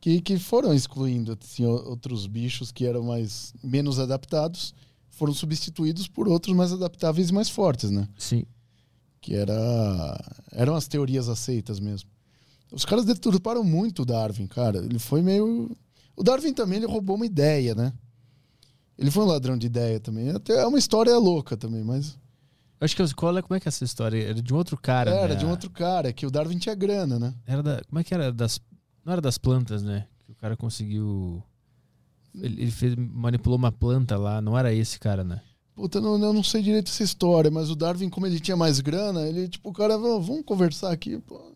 Que, 0.00 0.20
que 0.20 0.38
foram 0.38 0.74
excluindo 0.74 1.36
assim, 1.40 1.64
outros 1.64 2.26
bichos 2.26 2.70
que 2.70 2.84
eram 2.84 3.02
mais 3.02 3.54
menos 3.62 3.98
adaptados, 3.98 4.74
foram 5.08 5.32
substituídos 5.32 6.06
por 6.06 6.28
outros 6.28 6.54
mais 6.54 6.72
adaptáveis 6.72 7.30
e 7.30 7.32
mais 7.32 7.48
fortes, 7.48 7.90
né? 7.90 8.06
Sim. 8.18 8.44
Que 9.26 9.34
era, 9.34 10.20
eram 10.52 10.76
as 10.76 10.86
teorias 10.86 11.28
aceitas 11.28 11.80
mesmo. 11.80 12.08
Os 12.70 12.84
caras 12.84 13.04
deturparam 13.04 13.64
muito 13.64 14.02
o 14.02 14.04
Darwin, 14.06 14.46
cara. 14.46 14.78
Ele 14.78 15.00
foi 15.00 15.20
meio. 15.20 15.76
O 16.14 16.22
Darwin 16.22 16.54
também 16.54 16.76
ele 16.78 16.86
roubou 16.86 17.16
uma 17.16 17.26
ideia, 17.26 17.74
né? 17.74 17.92
Ele 18.96 19.10
foi 19.10 19.24
um 19.24 19.26
ladrão 19.26 19.58
de 19.58 19.66
ideia 19.66 19.98
também. 19.98 20.30
Até 20.30 20.52
é 20.62 20.64
uma 20.64 20.78
história 20.78 21.18
louca 21.18 21.56
também, 21.56 21.82
mas. 21.82 22.16
Acho 22.80 22.94
que 22.94 23.14
qual 23.14 23.36
é, 23.36 23.42
como 23.42 23.56
é 23.56 23.58
que 23.58 23.66
é 23.66 23.70
essa 23.70 23.82
história? 23.82 24.22
Era 24.22 24.40
de 24.40 24.54
um 24.54 24.56
outro 24.56 24.76
cara. 24.76 25.10
Era 25.10 25.34
né? 25.34 25.40
de 25.40 25.44
um 25.44 25.50
outro 25.50 25.70
cara, 25.70 26.12
que 26.12 26.24
o 26.24 26.30
Darwin 26.30 26.58
tinha 26.58 26.76
grana, 26.76 27.18
né? 27.18 27.34
Era 27.44 27.64
da, 27.64 27.82
como 27.82 27.98
é 27.98 28.04
que 28.04 28.14
era? 28.14 28.32
Das, 28.32 28.60
não 29.04 29.12
era 29.12 29.20
das 29.20 29.38
plantas, 29.38 29.82
né? 29.82 30.06
Que 30.20 30.30
o 30.30 30.36
cara 30.36 30.56
conseguiu. 30.56 31.42
Ele, 32.32 32.62
ele 32.62 32.70
fez, 32.70 32.94
manipulou 32.94 33.58
uma 33.58 33.72
planta 33.72 34.16
lá, 34.16 34.40
não 34.40 34.56
era 34.56 34.72
esse 34.72 35.00
cara, 35.00 35.24
né? 35.24 35.40
Puta, 35.76 35.98
eu 35.98 36.02
não, 36.02 36.20
eu 36.24 36.32
não 36.32 36.42
sei 36.42 36.62
direito 36.62 36.88
essa 36.90 37.02
história, 37.04 37.50
mas 37.50 37.70
o 37.70 37.76
Darwin, 37.76 38.08
como 38.08 38.26
ele 38.26 38.40
tinha 38.40 38.56
mais 38.56 38.80
grana, 38.80 39.28
ele, 39.28 39.46
tipo, 39.46 39.68
o 39.68 39.72
cara, 39.72 39.96
"Vamos- 39.98 40.42
conversar 40.44 40.90
aqui, 40.90 41.18
pô. 41.18 41.52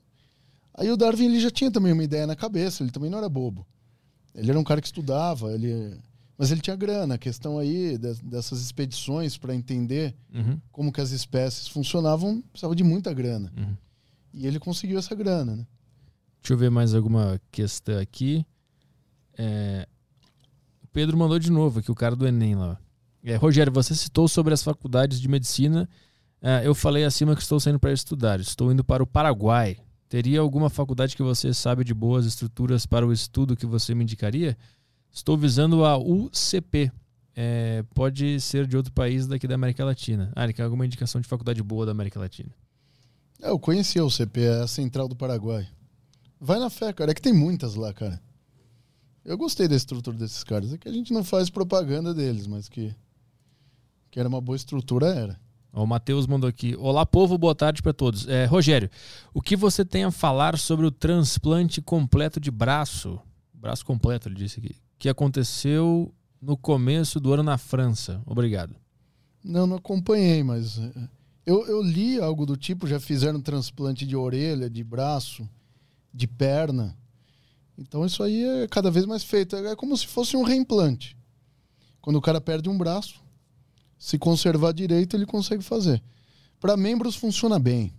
Aí 0.74 0.90
o 0.90 0.96
Darwin, 0.96 1.24
ele 1.24 1.40
já 1.40 1.50
tinha 1.50 1.70
também 1.70 1.92
uma 1.92 2.04
ideia 2.04 2.26
na 2.26 2.36
cabeça, 2.36 2.82
ele 2.82 2.92
também 2.92 3.08
não 3.10 3.16
era 3.18 3.28
bobo. 3.28 3.66
Ele 4.34 4.50
era 4.50 4.60
um 4.60 4.64
cara 4.64 4.80
que 4.80 4.86
estudava, 4.86 5.52
ele... 5.52 5.98
Mas 6.38 6.50
ele 6.50 6.60
tinha 6.60 6.76
grana, 6.76 7.14
a 7.14 7.18
questão 7.18 7.58
aí 7.58 7.98
de- 7.98 8.22
dessas 8.22 8.60
expedições 8.62 9.36
para 9.36 9.54
entender 9.54 10.14
Uhum, 10.32 10.60
como 10.70 10.92
que 10.92 11.00
as 11.00 11.10
espécies 11.10 11.66
funcionavam, 11.68 12.40
precisava 12.52 12.76
de 12.76 12.84
muita 12.84 13.12
grana. 13.12 13.50
uhum. 13.56 13.74
E 14.32 14.46
ele 14.46 14.60
conseguiu 14.60 14.98
essa 14.98 15.14
grana, 15.14 15.56
né? 15.56 15.66
Deixa 16.42 16.52
eu 16.54 16.58
ver 16.58 16.70
mais 16.70 16.94
alguma 16.94 17.40
questão 17.50 17.98
aqui. 17.98 18.46
É, 19.36 19.86
O 20.84 20.86
Pedro 20.88 21.16
mandou 21.16 21.38
de 21.38 21.50
novo 21.50 21.80
aqui, 21.80 21.90
o 21.90 21.94
cara 21.94 22.14
do 22.16 22.26
Enem 22.26 22.54
lá. 22.54 22.78
É, 23.24 23.36
Rogério, 23.36 23.72
você 23.72 23.94
citou 23.94 24.26
sobre 24.28 24.54
as 24.54 24.62
faculdades 24.62 25.20
de 25.20 25.28
medicina. 25.28 25.88
É, 26.40 26.66
eu 26.66 26.74
falei 26.74 27.04
acima 27.04 27.34
que 27.36 27.42
estou 27.42 27.60
saindo 27.60 27.78
para 27.78 27.92
estudar. 27.92 28.40
Estou 28.40 28.72
indo 28.72 28.82
para 28.82 29.02
o 29.02 29.06
Paraguai. 29.06 29.76
Teria 30.08 30.40
alguma 30.40 30.68
faculdade 30.68 31.14
que 31.14 31.22
você 31.22 31.54
sabe 31.54 31.84
de 31.84 31.94
boas 31.94 32.26
estruturas 32.26 32.86
para 32.86 33.06
o 33.06 33.12
estudo 33.12 33.56
que 33.56 33.66
você 33.66 33.94
me 33.94 34.02
indicaria? 34.02 34.56
Estou 35.12 35.36
visando 35.36 35.84
a 35.84 35.96
UCP. 35.98 36.90
É, 37.36 37.84
pode 37.94 38.40
ser 38.40 38.66
de 38.66 38.76
outro 38.76 38.92
país 38.92 39.26
daqui 39.26 39.46
da 39.46 39.54
América 39.54 39.84
Latina. 39.84 40.32
Ah, 40.34 40.44
ele 40.44 40.52
quer 40.52 40.64
alguma 40.64 40.84
indicação 40.84 41.20
de 41.20 41.28
faculdade 41.28 41.62
boa 41.62 41.86
da 41.86 41.92
América 41.92 42.18
Latina. 42.18 42.50
Eu 43.38 43.58
conhecia 43.58 44.04
o 44.04 44.10
CP, 44.10 44.40
é 44.42 44.62
a 44.62 44.66
Central 44.66 45.08
do 45.08 45.16
Paraguai. 45.16 45.66
Vai 46.40 46.58
na 46.58 46.70
fé, 46.70 46.92
cara. 46.92 47.10
É 47.10 47.14
que 47.14 47.22
tem 47.22 47.32
muitas 47.32 47.74
lá, 47.74 47.92
cara. 47.92 48.20
Eu 49.24 49.36
gostei 49.38 49.68
da 49.68 49.76
estrutura 49.76 50.16
desses 50.16 50.42
caras. 50.42 50.72
É 50.72 50.78
que 50.78 50.88
a 50.88 50.92
gente 50.92 51.12
não 51.12 51.22
faz 51.22 51.48
propaganda 51.50 52.12
deles, 52.12 52.46
mas 52.46 52.68
que, 52.68 52.94
que 54.10 54.18
era 54.18 54.28
uma 54.28 54.40
boa 54.40 54.56
estrutura, 54.56 55.06
era. 55.08 55.40
O 55.72 55.86
Matheus 55.86 56.26
mandou 56.26 56.48
aqui. 56.48 56.74
Olá, 56.76 57.06
povo, 57.06 57.38
boa 57.38 57.54
tarde 57.54 57.80
para 57.80 57.92
todos. 57.92 58.26
É, 58.26 58.44
Rogério, 58.44 58.90
o 59.32 59.40
que 59.40 59.54
você 59.54 59.84
tem 59.84 60.02
a 60.02 60.10
falar 60.10 60.58
sobre 60.58 60.84
o 60.84 60.90
transplante 60.90 61.80
completo 61.80 62.40
de 62.40 62.50
braço? 62.50 63.20
Braço 63.54 63.84
completo, 63.86 64.28
ele 64.28 64.34
disse 64.34 64.58
aqui. 64.58 64.74
Que 64.98 65.08
aconteceu 65.08 66.12
no 66.42 66.56
começo 66.56 67.20
do 67.20 67.32
ano 67.32 67.44
na 67.44 67.56
França. 67.56 68.20
Obrigado. 68.26 68.74
Não, 69.44 69.66
não 69.66 69.76
acompanhei, 69.76 70.42
mas. 70.42 70.78
é, 70.78 70.90
Eu, 71.46 71.64
eu 71.68 71.80
li 71.82 72.18
algo 72.20 72.44
do 72.44 72.56
tipo, 72.56 72.86
já 72.88 72.98
fizeram 72.98 73.40
transplante 73.40 74.04
de 74.04 74.16
orelha, 74.16 74.68
de 74.68 74.82
braço, 74.82 75.48
de 76.12 76.26
perna. 76.26 76.96
Então 77.78 78.04
isso 78.04 78.22
aí 78.24 78.42
é 78.44 78.66
cada 78.68 78.90
vez 78.90 79.06
mais 79.06 79.22
feito. 79.22 79.54
É 79.54 79.76
como 79.76 79.96
se 79.96 80.06
fosse 80.06 80.36
um 80.36 80.42
reimplante. 80.42 81.16
Quando 82.00 82.16
o 82.16 82.20
cara 82.20 82.40
perde 82.40 82.68
um 82.68 82.76
braço, 82.76 83.19
se 84.00 84.18
conservar 84.18 84.72
direito, 84.72 85.14
ele 85.14 85.26
consegue 85.26 85.62
fazer. 85.62 86.02
Para 86.58 86.74
membros 86.74 87.14
funciona 87.14 87.58
bem. 87.58 87.92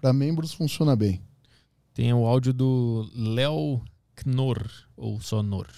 Para 0.00 0.12
membros 0.12 0.52
funciona 0.52 0.96
bem. 0.96 1.22
Tem 1.94 2.12
o 2.12 2.26
áudio 2.26 2.52
do 2.52 3.08
Léo 3.14 3.80
Knorr, 4.16 4.68
ou 4.96 5.20
só 5.20 5.40
Nor. 5.42 5.68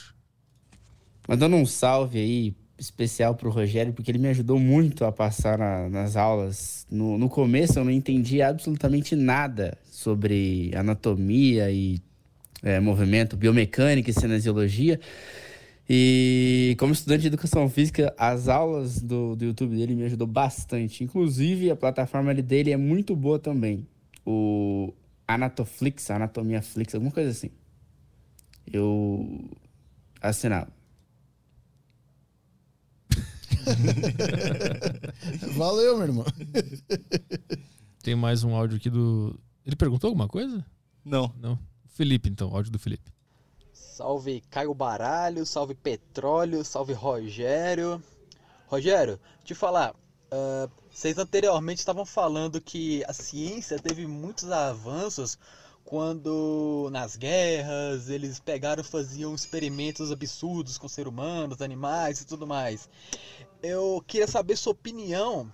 Mandando 1.28 1.56
um 1.56 1.66
salve 1.66 2.18
aí 2.18 2.56
especial 2.78 3.34
pro 3.34 3.50
Rogério, 3.50 3.92
porque 3.92 4.10
ele 4.10 4.18
me 4.18 4.28
ajudou 4.28 4.58
muito 4.58 5.04
a 5.04 5.12
passar 5.12 5.58
na- 5.58 5.88
nas 5.88 6.16
aulas. 6.16 6.86
No, 6.90 7.18
no 7.18 7.28
começo 7.28 7.78
eu 7.78 7.84
não 7.84 7.90
entendi 7.92 8.40
absolutamente 8.40 9.14
nada 9.14 9.76
sobre 9.90 10.72
anatomia 10.74 11.70
e 11.70 12.00
é, 12.62 12.80
movimento, 12.80 13.36
biomecânica 13.36 14.10
e 14.10 14.14
cinesiologia. 14.14 14.98
E 15.94 16.74
como 16.78 16.94
estudante 16.94 17.20
de 17.20 17.26
educação 17.26 17.68
física, 17.68 18.14
as 18.16 18.48
aulas 18.48 19.02
do, 19.02 19.36
do 19.36 19.44
YouTube 19.44 19.76
dele 19.76 19.94
me 19.94 20.04
ajudou 20.04 20.26
bastante. 20.26 21.04
Inclusive, 21.04 21.70
a 21.70 21.76
plataforma 21.76 22.32
dele 22.32 22.72
é 22.72 22.78
muito 22.78 23.14
boa 23.14 23.38
também. 23.38 23.86
O 24.24 24.94
Anatoflix, 25.28 26.10
Anatomia 26.10 26.62
Flix, 26.62 26.94
alguma 26.94 27.12
coisa 27.12 27.28
assim. 27.28 27.50
Eu 28.72 29.44
assinava. 30.18 30.72
Valeu, 35.54 35.98
meu 35.98 36.06
irmão. 36.06 36.24
Tem 38.02 38.14
mais 38.14 38.44
um 38.44 38.54
áudio 38.54 38.78
aqui 38.78 38.88
do. 38.88 39.38
Ele 39.66 39.76
perguntou 39.76 40.08
alguma 40.08 40.26
coisa? 40.26 40.64
Não. 41.04 41.30
Não. 41.38 41.58
Felipe, 41.84 42.30
então, 42.30 42.48
áudio 42.48 42.72
do 42.72 42.78
Felipe. 42.78 43.12
Salve 44.02 44.42
Caio 44.50 44.74
Baralho, 44.74 45.46
salve 45.46 45.76
Petróleo, 45.76 46.64
salve 46.64 46.92
Rogério. 46.92 48.02
Rogério, 48.66 49.20
te 49.44 49.54
falar, 49.54 49.94
ah, 50.28 50.68
vocês 50.92 51.18
anteriormente 51.18 51.78
estavam 51.78 52.04
falando 52.04 52.60
que 52.60 53.04
a 53.04 53.12
ciência 53.12 53.78
teve 53.78 54.04
muitos 54.04 54.50
avanços 54.50 55.38
quando 55.84 56.88
nas 56.90 57.14
guerras 57.14 58.08
eles 58.08 58.40
pegaram 58.40 58.82
faziam 58.82 59.36
experimentos 59.36 60.10
absurdos 60.10 60.76
com 60.76 60.88
seres 60.88 61.12
humanos, 61.12 61.62
animais 61.62 62.20
e 62.20 62.26
tudo 62.26 62.44
mais. 62.44 62.88
Eu 63.62 64.02
queria 64.04 64.26
saber 64.26 64.56
sua 64.56 64.72
opinião 64.72 65.48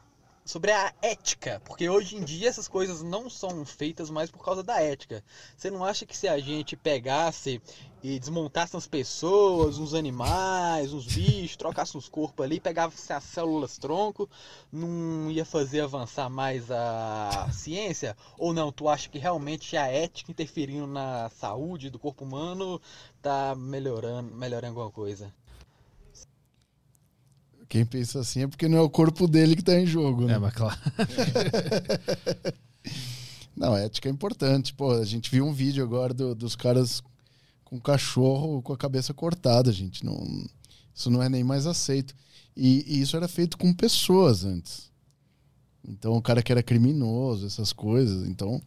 sobre 0.49 0.73
a 0.73 0.95
ética, 1.03 1.61
porque 1.67 1.91
hoje 1.91 2.17
em 2.17 2.25
dia 2.25 2.49
essas 2.49 2.67
coisas 2.67 3.03
não 3.03 3.29
são 3.29 3.67
feitas 3.67 4.09
mais 4.09 4.31
por 4.31 4.43
causa 4.43 4.63
da 4.63 4.81
ética. 4.81 5.23
Você 5.55 5.71
não 5.71 5.85
acha 5.85 6.07
que 6.07 6.17
se 6.17 6.27
a 6.27 6.39
gente 6.39 6.75
pegasse 6.75 7.61
e 8.03 8.19
desmontasse 8.19 8.75
as 8.75 8.87
pessoas, 8.87 9.77
uns 9.77 9.93
animais, 9.93 10.95
uns 10.95 11.05
bichos, 11.05 11.55
trocasse 11.55 11.99
os 11.99 12.09
corpos 12.09 12.47
ali, 12.47 12.59
pegasse 12.59 13.13
as 13.13 13.25
células 13.25 13.77
tronco, 13.77 14.27
não 14.73 15.31
ia 15.31 15.45
fazer 15.45 15.83
avançar 15.83 16.31
mais 16.31 16.71
a 16.71 17.51
ciência? 17.53 18.17
Ou 18.39 18.55
não? 18.55 18.73
Tu 18.73 18.89
acha 18.89 19.11
que 19.11 19.19
realmente 19.19 19.77
a 19.77 19.87
ética 19.87 20.31
interferindo 20.31 20.87
na 20.87 21.29
saúde 21.29 21.91
do 21.91 21.99
corpo 21.99 22.25
humano 22.25 22.81
tá 23.21 23.55
melhorando, 23.55 24.35
melhorando 24.35 24.81
alguma 24.81 24.91
coisa? 24.91 25.31
Quem 27.69 27.85
pensa 27.85 28.21
assim 28.21 28.43
é 28.43 28.47
porque 28.49 28.69
não 28.69 28.79
é 28.79 28.81
o 28.81 28.89
corpo 28.89 29.29
dele 29.29 29.55
que 29.55 29.63
tá 29.63 29.79
em 29.79 29.87
jogo, 29.87 30.25
né? 30.27 30.35
É, 30.35 30.39
mas 30.39 30.55
claro. 30.55 30.79
Não, 33.57 33.77
ética 33.77 34.09
é 34.09 34.13
importante. 34.13 34.73
Pô, 34.73 34.93
a 34.93 35.05
gente 35.05 35.31
viu 35.31 35.45
um 35.45 35.53
vídeo 35.53 35.83
agora 35.83 36.15
do- 36.15 36.35
dos 36.35 36.55
caras 36.55 37.03
com 37.65 37.81
cachorro 37.81 38.63
com 38.63 38.73
a 38.73 38.77
cabeça 38.77 39.13
cortada, 39.13 39.73
gente. 39.73 40.05
Não, 40.05 40.25
isso 40.95 41.11
não 41.11 41.23
é 41.23 41.29
nem 41.29 41.43
mais 41.45 41.67
aceito. 41.67 42.15
E, 42.57 42.85
e 42.87 43.01
isso 43.01 43.17
era 43.17 43.29
feito 43.29 43.59
com 43.59 43.73
pessoas 43.75 44.45
antes. 44.45 44.91
Então, 45.87 46.17
o 46.17 46.23
cara 46.23 46.43
que 46.43 46.53
era 46.53 46.63
criminoso, 46.63 47.47
essas 47.47 47.73
coisas. 47.73 48.29
Então, 48.29 48.61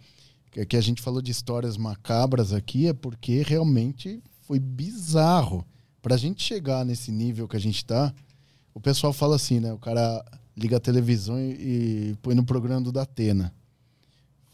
que, 0.52 0.66
que 0.66 0.78
a 0.78 0.82
gente 0.82 1.02
falou 1.02 1.22
de 1.22 1.32
histórias 1.32 1.78
macabras 1.78 2.52
aqui 2.54 2.88
é 2.88 2.94
porque 2.94 3.44
realmente 3.44 4.22
foi 4.42 4.60
bizarro. 4.60 5.66
Pra 6.02 6.18
gente 6.18 6.42
chegar 6.44 6.84
nesse 6.84 7.12
nível 7.12 7.48
que 7.48 7.56
a 7.56 7.60
gente 7.60 7.86
tá, 7.86 8.14
o 8.74 8.80
pessoal 8.80 9.14
fala 9.14 9.36
assim, 9.36 9.60
né? 9.60 9.74
O 9.74 9.78
cara 9.78 10.24
liga 10.56 10.78
a 10.78 10.80
televisão 10.80 11.40
e, 11.40 12.12
e 12.12 12.18
põe 12.22 12.36
no 12.36 12.46
programa 12.46 12.82
do 12.82 12.92
Datena. 12.92 13.54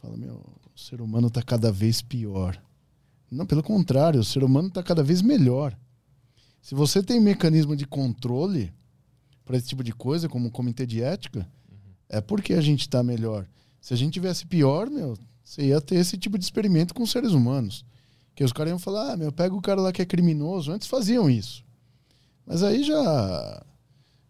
Fala, 0.01 0.15
meu, 0.15 0.35
o 0.75 0.79
ser 0.79 1.01
humano 1.01 1.27
está 1.27 1.41
cada 1.41 1.71
vez 1.71 2.01
pior. 2.01 2.61
Não, 3.29 3.45
pelo 3.45 3.63
contrário, 3.63 4.19
o 4.19 4.23
ser 4.23 4.43
humano 4.43 4.69
está 4.69 4.81
cada 4.81 5.03
vez 5.03 5.21
melhor. 5.21 5.77
Se 6.61 6.75
você 6.75 7.03
tem 7.03 7.19
mecanismo 7.19 7.75
de 7.75 7.85
controle 7.85 8.73
para 9.45 9.57
esse 9.57 9.67
tipo 9.67 9.83
de 9.83 9.91
coisa, 9.91 10.29
como 10.29 10.47
o 10.47 10.51
comitê 10.51 10.85
de 10.85 11.01
ética, 11.01 11.47
é 12.09 12.21
porque 12.21 12.53
a 12.53 12.61
gente 12.61 12.81
está 12.81 13.03
melhor. 13.03 13.47
Se 13.81 13.93
a 13.93 13.97
gente 13.97 14.13
tivesse 14.13 14.45
pior, 14.45 14.89
meu, 14.89 15.17
você 15.43 15.67
ia 15.67 15.79
ter 15.79 15.95
esse 15.95 16.17
tipo 16.17 16.37
de 16.37 16.43
experimento 16.43 16.93
com 16.93 17.05
seres 17.05 17.31
humanos. 17.31 17.85
Que 18.35 18.43
os 18.43 18.53
caras 18.53 18.71
iam 18.71 18.79
falar, 18.79 19.13
ah, 19.13 19.17
meu, 19.17 19.31
pega 19.31 19.55
o 19.55 19.61
cara 19.61 19.81
lá 19.81 19.91
que 19.91 20.01
é 20.01 20.05
criminoso. 20.05 20.71
Antes 20.71 20.87
faziam 20.87 21.29
isso. 21.29 21.63
Mas 22.45 22.63
aí 22.63 22.83
já. 22.83 23.65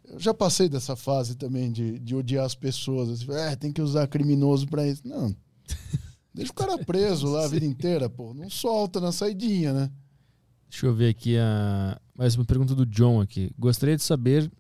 Eu 0.08 0.20
já 0.20 0.34
passei 0.34 0.70
dessa 0.70 0.96
fase 0.96 1.36
também 1.36 1.72
de, 1.72 2.00
de 2.00 2.16
odiar 2.16 2.46
as 2.46 2.56
pessoas. 2.56 3.10
Assim, 3.10 3.32
é, 3.32 3.56
tem 3.56 3.72
que 3.72 3.82
usar 3.82 4.08
criminoso 4.08 4.68
para 4.68 4.88
isso. 4.88 5.06
Não. 5.06 5.36
Deixa 6.34 6.52
o 6.52 6.56
cara 6.56 6.78
preso 6.78 7.28
lá 7.28 7.46
a 7.46 7.48
vida 7.48 7.66
inteira, 7.66 8.10
pô. 8.10 8.34
Não 8.34 8.50
solta 8.50 9.00
na 9.02 9.12
saidinha, 9.12 9.74
né? 9.74 9.92
Deixa 10.70 10.86
eu 10.86 10.94
ver 10.94 11.10
aqui 11.10 11.38
a 11.38 12.00
mais 12.16 12.36
uma 12.36 12.46
pergunta 12.46 12.76
do 12.76 12.86
John 12.86 13.22
aqui. 13.22 13.52
Gostaria 13.58 13.96
de 13.96 14.04
saber 14.04 14.52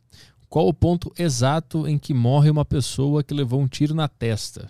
qual 0.49 0.67
o 0.67 0.73
ponto 0.73 1.11
exato 1.17 1.87
em 1.87 1.97
que 1.97 2.13
morre 2.13 2.49
uma 2.49 2.65
pessoa 2.65 3.23
que 3.23 3.33
levou 3.33 3.61
um 3.61 3.67
tiro 3.67 3.93
na 3.93 4.07
testa. 4.07 4.69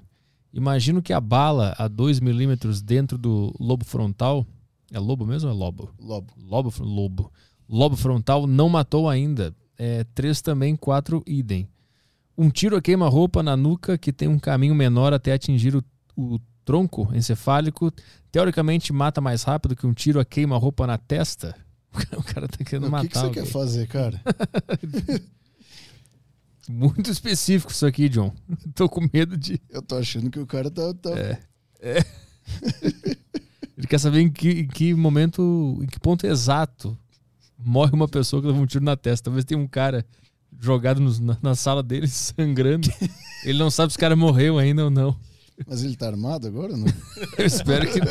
Imagino 0.54 1.02
que 1.02 1.14
a 1.14 1.22
bala 1.22 1.76
a 1.78 1.88
2 1.88 2.20
milímetros 2.20 2.82
dentro 2.82 3.18
do 3.18 3.54
lobo 3.60 3.86
frontal. 3.86 4.46
É 4.92 5.00
lobo 5.00 5.26
mesmo 5.26 5.50
ou 5.50 5.56
é 5.56 5.58
lobo? 5.58 5.90
Lobo. 6.00 6.34
Lobo, 6.38 6.74
lobo. 6.80 7.32
Lobo 7.70 7.96
frontal 7.96 8.48
não 8.48 8.70
matou 8.70 9.10
ainda. 9.10 9.56
É, 9.78 10.04
três 10.16 10.42
também, 10.42 10.76
quatro 10.76 11.24
idem. 11.28 11.68
Um 12.38 12.50
tiro 12.50 12.76
a 12.76 12.82
queima-roupa 12.82 13.42
na 13.44 13.56
nuca 13.58 13.98
que 13.98 14.12
tem 14.14 14.28
um 14.28 14.40
caminho 14.40 14.74
menor 14.76 15.14
até 15.14 15.34
atingir 15.34 15.76
o, 15.76 15.84
o 16.16 16.40
tronco 16.66 17.10
encefálico. 17.14 17.92
Teoricamente 18.32 18.92
mata 18.94 19.20
mais 19.22 19.44
rápido 19.44 19.76
que 19.76 19.86
um 19.88 19.94
tiro 19.94 20.20
a 20.20 20.26
queima-roupa 20.26 20.86
na 20.88 20.98
testa. 20.98 21.56
O 22.16 22.22
cara 22.22 22.48
tá 22.48 22.64
querendo 22.64 22.88
O 22.88 22.92
matar 22.92 23.04
que, 23.04 23.10
que 23.10 23.18
você 23.18 23.26
alguém. 23.26 23.44
quer 23.44 23.50
fazer, 23.50 23.88
cara? 23.88 24.22
Muito 26.70 27.10
específico 27.10 27.72
isso 27.72 27.86
aqui, 27.86 28.10
John. 28.10 28.34
Tô 28.76 28.90
com 28.90 29.08
medo 29.14 29.38
de. 29.38 29.60
Eu 29.70 29.82
tô 29.82 29.96
achando 29.98 30.30
que 30.30 30.40
o 30.40 30.46
cara 30.46 30.70
tá. 30.70 30.94
tá- 30.94 31.18
É. 31.18 31.40
Ele 33.78 33.88
quer 33.88 34.00
saber 34.00 34.20
em 34.22 34.30
que, 34.30 34.50
em 34.50 34.68
que 34.68 34.94
momento, 34.94 35.80
em 35.82 35.86
que 35.86 36.00
ponto 36.00 36.26
exato 36.28 36.98
morre 37.58 37.92
uma 37.94 38.08
pessoa 38.08 38.42
que 38.42 38.48
leva 38.48 38.60
um 38.60 38.66
tiro 38.66 38.84
na 38.84 38.95
testa. 38.95 39.26
Talvez 39.26 39.45
tenha 39.45 39.60
um 39.60 39.68
cara 39.68 40.06
jogado 40.60 41.00
nos- 41.00 41.19
na, 41.19 41.38
na 41.42 41.56
sala 41.56 41.82
dele 41.84 42.08
sangrando. 42.10 42.90
Ele 43.44 43.58
não 43.60 43.69
sabe 43.72 43.92
se 43.94 43.98
o 43.98 44.00
cara 44.00 44.16
morreu 44.16 44.58
ainda 44.58 44.84
ou 44.86 44.90
não. 44.90 45.18
Mas 45.66 45.84
ele 45.84 45.95
tá 45.95 46.08
armado 46.08 46.45
agora? 46.48 46.76
Não? 46.77 46.86
Eu 47.38 47.45
espero 47.45 47.92
que 47.92 48.00
não. 48.00 48.08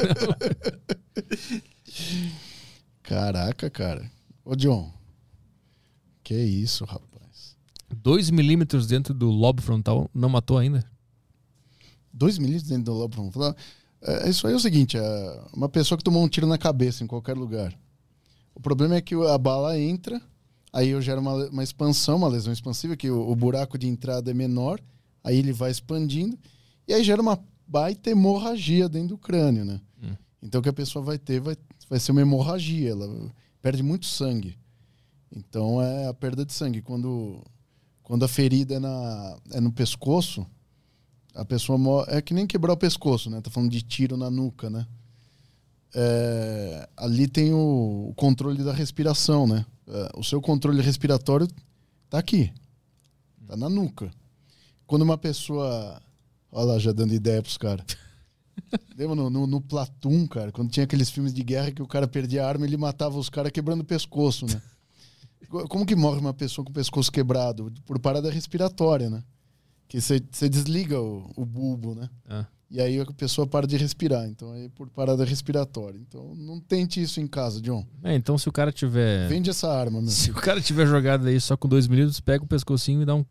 Caraca, 3.03 3.71
cara. 3.71 4.11
Ô, 4.45 4.55
John. 4.57 4.93
Que 6.25 6.35
isso, 6.35 6.85
rapaz. 6.85 7.57
2 7.95 8.31
milímetros 8.31 8.87
dentro 8.87 9.15
do 9.15 9.31
lobo 9.31 9.63
frontal 9.63 10.11
não 10.13 10.29
matou 10.29 10.59
ainda? 10.59 10.85
Dois 12.13 12.37
milímetros 12.39 12.69
dentro 12.69 12.85
do 12.87 12.95
lobo 12.95 13.15
frontal. 13.15 13.55
É, 14.03 14.29
isso 14.29 14.47
aí 14.47 14.53
é 14.53 14.57
o 14.57 14.61
seguinte: 14.61 14.97
é 14.99 15.41
uma 15.55 15.69
pessoa 15.69 15.97
que 15.97 16.03
tomou 16.05 16.23
um 16.25 16.29
tiro 16.29 16.47
na 16.47 16.59
cabeça 16.59 17.05
em 17.05 17.07
qualquer 17.07 17.37
lugar. 17.37 17.73
O 18.57 18.61
problema 18.61 18.97
é 18.97 19.03
que 19.03 19.15
a 19.15 19.37
bala 19.37 19.79
entra, 19.79 20.21
aí 20.73 20.89
eu 20.89 21.03
gero 21.03 21.21
uma, 21.21 21.35
uma 21.51 21.63
expansão, 21.63 22.17
uma 22.17 22.27
lesão 22.27 22.53
expansiva, 22.53 22.97
que 22.97 23.11
o, 23.11 23.31
o 23.31 23.37
buraco 23.37 23.77
de 23.77 23.87
entrada 23.87 24.31
é 24.31 24.35
menor, 24.35 24.81
aí 25.23 25.37
ele 25.37 25.53
vai 25.53 25.71
expandindo, 25.71 26.39
e 26.89 26.95
aí 26.95 27.05
gera 27.05 27.21
uma 27.21 27.39
baita 27.69 28.11
hemorragia 28.11 28.89
dentro 28.89 29.09
do 29.09 29.19
crânio, 29.19 29.63
né? 29.63 29.79
Hum. 30.03 30.17
Então 30.43 30.61
o 30.61 30.63
que 30.63 30.71
a 30.71 30.73
pessoa 30.73 31.05
vai 31.05 31.19
ter 31.19 31.39
vai, 31.39 31.55
vai 31.91 32.01
ser 32.01 32.13
uma 32.13 32.23
hemorragia, 32.23 32.93
ela 32.93 33.31
perde 33.61 33.83
muito 33.83 34.07
sangue. 34.07 34.57
Então 35.31 35.83
é 35.83 36.07
a 36.09 36.15
perda 36.15 36.47
de 36.47 36.55
sangue. 36.55 36.81
Quando, 36.81 37.45
quando 38.03 38.25
a 38.25 38.29
ferida 38.29 38.77
é, 38.77 38.79
na, 38.79 39.37
é 39.53 39.61
no 39.61 39.71
pescoço, 39.71 40.47
a 41.35 41.45
pessoa 41.45 41.77
morre. 41.77 42.07
É 42.09 42.23
que 42.23 42.33
nem 42.33 42.47
quebrar 42.47 42.73
o 42.73 42.77
pescoço, 42.77 43.29
né? 43.29 43.41
Tá 43.43 43.51
falando 43.51 43.71
de 43.71 43.83
tiro 43.83 44.17
na 44.17 44.31
nuca, 44.31 44.71
né? 44.71 44.87
É, 45.99 46.87
ali 46.95 47.27
tem 47.27 47.55
o, 47.55 48.09
o 48.11 48.15
controle 48.15 48.63
da 48.63 48.73
respiração, 48.73 49.47
né? 49.47 49.65
É, 49.89 50.11
o 50.15 50.23
seu 50.23 50.43
controle 50.43 50.83
respiratório 50.83 51.49
tá 52.11 52.19
aqui. 52.19 52.53
Tá 53.47 53.57
na 53.57 53.71
nuca. 53.71 54.11
Quando 54.87 55.03
uma 55.03 55.17
pessoa. 55.17 56.01
Olha 56.53 56.73
lá, 56.73 56.79
já 56.79 56.93
dando 56.93 57.15
ideia 57.15 57.41
pros 57.43 57.57
caras. 57.57 57.85
Lembra 58.97 59.17
no, 59.17 59.31
no, 59.31 59.47
no 59.47 59.61
Platum, 59.61 60.27
cara, 60.27 60.53
quando 60.53 60.71
tinha 60.71 60.85
aqueles 60.85 61.09
filmes 61.11 61.33
de 61.33 61.43
guerra 61.43 61.71
que 61.73 61.83
o 61.83 61.87
cara 61.87 62.07
perdia 62.07 62.45
a 62.45 62.49
arma 62.49 62.67
ele 62.67 62.77
matava 62.77 63.19
os 63.19 63.29
caras 63.31 63.51
quebrando 63.53 63.81
o 63.81 63.85
pescoço, 63.85 64.47
né? 64.47 64.61
Co- 65.49 65.67
Como 65.69 65.87
que 65.87 65.95
morre 65.97 66.19
uma 66.21 66.35
pessoa 66.35 66.65
com 66.65 66.71
o 66.71 66.75
pescoço 66.75 67.11
quebrado? 67.13 67.73
Por 67.87 67.99
parada 67.99 68.31
respiratória, 68.31 69.09
né? 69.09 69.23
Que 69.89 70.01
você 70.01 70.23
você 70.31 70.49
desliga 70.49 71.01
o, 71.01 71.31
o 71.37 71.45
bulbo, 71.45 71.95
né? 71.95 72.11
Ah. 72.29 72.47
E 72.71 72.81
aí 72.81 72.99
a 73.01 73.07
pessoa 73.07 73.47
para 73.47 73.67
de 73.67 73.77
respirar. 73.77 74.27
Então 74.27 74.53
é 74.55 74.69
por 74.75 74.89
parada 74.91 75.25
respiratória. 75.25 75.99
Então 75.99 76.35
não 76.35 76.59
tente 76.61 77.01
isso 77.01 77.21
em 77.21 77.27
casa, 77.27 77.61
John. 77.61 77.87
É, 78.03 78.15
então 78.15 78.37
se 78.37 78.49
o 78.49 78.53
cara 78.53 78.73
tiver. 78.73 79.29
Vende 79.29 79.51
essa 79.51 79.71
arma, 79.73 80.01
meu 80.01 80.11
Se 80.11 80.27
filho. 80.27 80.39
o 80.39 80.41
cara 80.41 80.61
tiver 80.61 80.87
jogado 80.87 81.27
aí 81.29 81.41
só 81.41 81.57
com 81.57 81.69
2 81.69 81.87
milímetros, 81.87 82.19
pega 82.21 82.43
o 82.45 82.49
pescocinho 82.49 83.03
e 83.03 83.05
dá 83.05 83.15
um. 83.15 83.25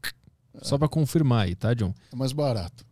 Só 0.62 0.78
pra 0.78 0.88
confirmar 0.88 1.46
aí, 1.48 1.56
tá, 1.56 1.74
John? 1.74 1.94
É 2.14 2.16
mais 2.16 2.32
barato. 2.32 2.86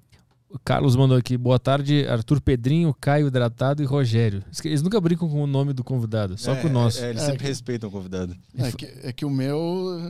O 0.50 0.60
Carlos 0.60 0.96
mandou 0.96 1.18
aqui. 1.18 1.36
Boa 1.38 1.58
tarde, 1.58 2.06
Arthur 2.08 2.40
Pedrinho, 2.42 2.94
Caio 3.02 3.26
Hidratado 3.28 3.82
e 3.82 3.86
Rogério. 3.86 4.44
Eles 4.66 4.84
nunca 4.84 5.00
brincam 5.02 5.28
com 5.28 5.42
o 5.42 5.48
nome 5.48 5.74
do 5.74 5.84
convidado, 5.84 6.38
só 6.38 6.56
com 6.58 6.68
o 6.68 6.72
nosso. 6.72 7.04
É, 7.04 7.10
eles 7.10 7.24
É, 7.24 7.26
sempre 7.26 7.40
que- 7.40 7.48
respeitam 7.48 7.90
o 7.90 7.92
convidado. 7.92 8.36
É 8.56 8.72
que, 8.72 8.86
é 9.02 9.12
que 9.14 9.26
o 9.26 9.30
meu, 9.32 9.58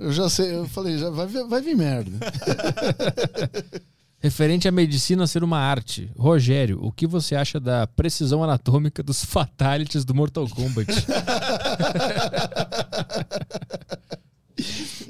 eu 0.02 0.12
já 0.12 0.28
sei, 0.30 0.54
eu 0.56 0.68
falei, 0.68 0.98
já 0.98 1.10
vai, 1.12 1.28
vir- 1.28 1.48
vai 1.48 1.62
vir 1.62 1.78
merda. 1.78 2.12
Referente 4.24 4.70
à 4.70 4.72
medicina 4.72 5.28
ser 5.28 5.44
uma 5.44 5.58
arte. 5.58 6.10
Rogério, 6.18 6.80
o 6.82 6.94
que 6.94 7.06
você 7.06 7.36
acha 7.36 7.60
da 7.60 7.86
precisão 7.86 8.42
anatômica 8.42 9.04
dos 9.04 9.22
fatalities 9.26 10.06
do 10.06 10.16
Mortal 10.16 10.48
Kombat? 10.48 10.88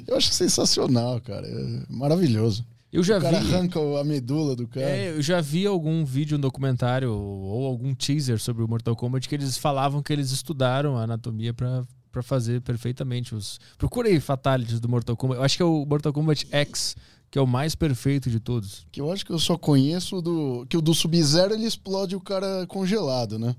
Eu 0.08 0.18
acho 0.18 0.34
sensacional, 0.34 1.22
cara. 1.22 1.48
É 1.48 1.84
maravilhoso. 1.90 2.66
Eu 2.92 3.04
já 3.04 3.20
o 3.20 3.22
cara 3.22 3.40
vi. 3.40 3.54
arranca 3.54 3.80
a 4.00 4.04
medula 4.04 4.56
do 4.56 4.68
cara. 4.68 4.88
É, 4.88 5.10
eu 5.10 5.22
já 5.22 5.42
vi 5.42 5.66
algum 5.66 6.06
vídeo, 6.06 6.38
um 6.38 6.42
documentário 6.42 7.12
ou 7.12 7.66
algum 7.66 7.94
teaser 7.94 8.40
sobre 8.40 8.64
o 8.64 8.68
Mortal 8.68 8.96
Kombat 8.96 9.28
que 9.28 9.34
eles 9.36 9.58
falavam 9.58 10.02
que 10.02 10.14
eles 10.14 10.32
estudaram 10.32 10.98
a 10.98 11.04
anatomia 11.04 11.54
pra 11.54 11.84
pra 12.14 12.22
fazer 12.22 12.62
perfeitamente 12.62 13.34
os. 13.34 13.60
Procurei 13.76 14.20
fatalities 14.20 14.80
do 14.80 14.88
Mortal 14.88 15.18
Kombat. 15.18 15.40
Eu 15.40 15.44
acho 15.44 15.58
que 15.58 15.64
é 15.64 15.66
o 15.66 15.84
Mortal 15.84 16.14
Kombat 16.14 16.48
X, 16.52 16.96
que 17.34 17.40
é 17.40 17.42
o 17.42 17.48
mais 17.48 17.74
perfeito 17.74 18.30
de 18.30 18.40
todos. 18.40 18.86
Que 18.92 19.02
eu 19.02 19.12
acho 19.12 19.26
que 19.26 19.32
eu 19.32 19.40
só 19.40 19.58
conheço 19.58 20.22
do. 20.22 20.68
Que 20.70 20.78
o 20.78 20.82
do 20.84 20.94
Sub-Zero 20.94 21.56
ele 21.56 21.66
explode 21.66 22.16
o 22.16 22.22
cara 22.22 22.68
congelado, 22.68 23.40
né? 23.40 23.56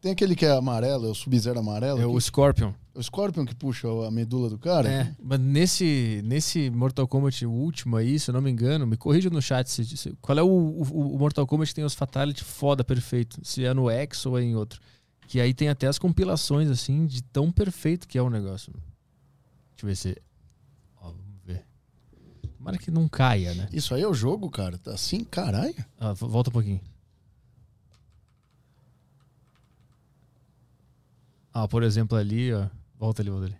Tem 0.00 0.10
aquele 0.10 0.34
que 0.34 0.44
é 0.44 0.50
amarelo, 0.50 1.06
é 1.06 1.10
o 1.10 1.14
Sub-Zero 1.14 1.60
amarelo. 1.60 2.00
É 2.00 2.04
o 2.06 2.14
que- 2.16 2.20
Scorpion. 2.22 2.72
é 2.92 2.98
o 2.98 3.02
Scorpion 3.04 3.44
que 3.46 3.54
puxa 3.54 3.86
a 4.04 4.10
medula 4.10 4.50
do 4.50 4.58
cara. 4.58 4.88
É, 4.90 5.14
mas 5.22 5.38
nesse, 5.38 6.22
nesse 6.24 6.68
Mortal 6.70 7.06
Kombat 7.06 7.46
o 7.46 7.52
último 7.52 7.96
aí, 7.96 8.18
se 8.18 8.30
eu 8.30 8.34
não 8.34 8.42
me 8.42 8.50
engano, 8.50 8.84
me 8.84 8.96
corrija 8.96 9.30
no 9.30 9.40
chat 9.40 9.70
se, 9.70 9.84
se- 9.96 10.12
qual 10.20 10.36
é 10.36 10.42
o, 10.42 10.46
o, 10.48 11.14
o 11.14 11.16
Mortal 11.18 11.46
Kombat 11.46 11.68
que 11.70 11.76
tem 11.76 11.84
os 11.84 11.94
Fatality 11.94 12.42
foda, 12.42 12.82
perfeito. 12.82 13.38
Se 13.44 13.64
é 13.64 13.72
no 13.72 13.88
X 13.88 14.26
ou 14.26 14.36
é 14.36 14.42
em 14.42 14.56
outro. 14.56 14.80
Que 15.28 15.40
aí 15.40 15.54
tem 15.54 15.68
até 15.68 15.86
as 15.86 15.98
compilações, 16.00 16.68
assim, 16.68 17.06
de 17.06 17.22
tão 17.22 17.52
perfeito 17.52 18.08
que 18.08 18.18
é 18.18 18.22
o 18.22 18.28
negócio. 18.28 18.72
Deixa 18.72 19.84
eu 19.84 19.86
ver 19.86 19.96
se. 19.96 20.16
Tomara 22.64 22.78
que 22.78 22.90
não 22.90 23.06
caia, 23.06 23.52
né? 23.52 23.68
Isso 23.70 23.94
aí 23.94 24.00
é 24.00 24.08
o 24.08 24.14
jogo, 24.14 24.48
cara. 24.50 24.78
Tá 24.78 24.94
assim, 24.94 25.22
caralho. 25.22 25.74
Ah, 25.98 26.14
vo- 26.14 26.28
volta 26.28 26.48
um 26.48 26.52
pouquinho. 26.54 26.80
Ah, 31.52 31.68
por 31.68 31.82
exemplo, 31.82 32.16
ali, 32.16 32.52
ó. 32.54 32.66
Volta 32.98 33.20
ali, 33.20 33.28
volta 33.30 33.46
ali. 33.46 33.56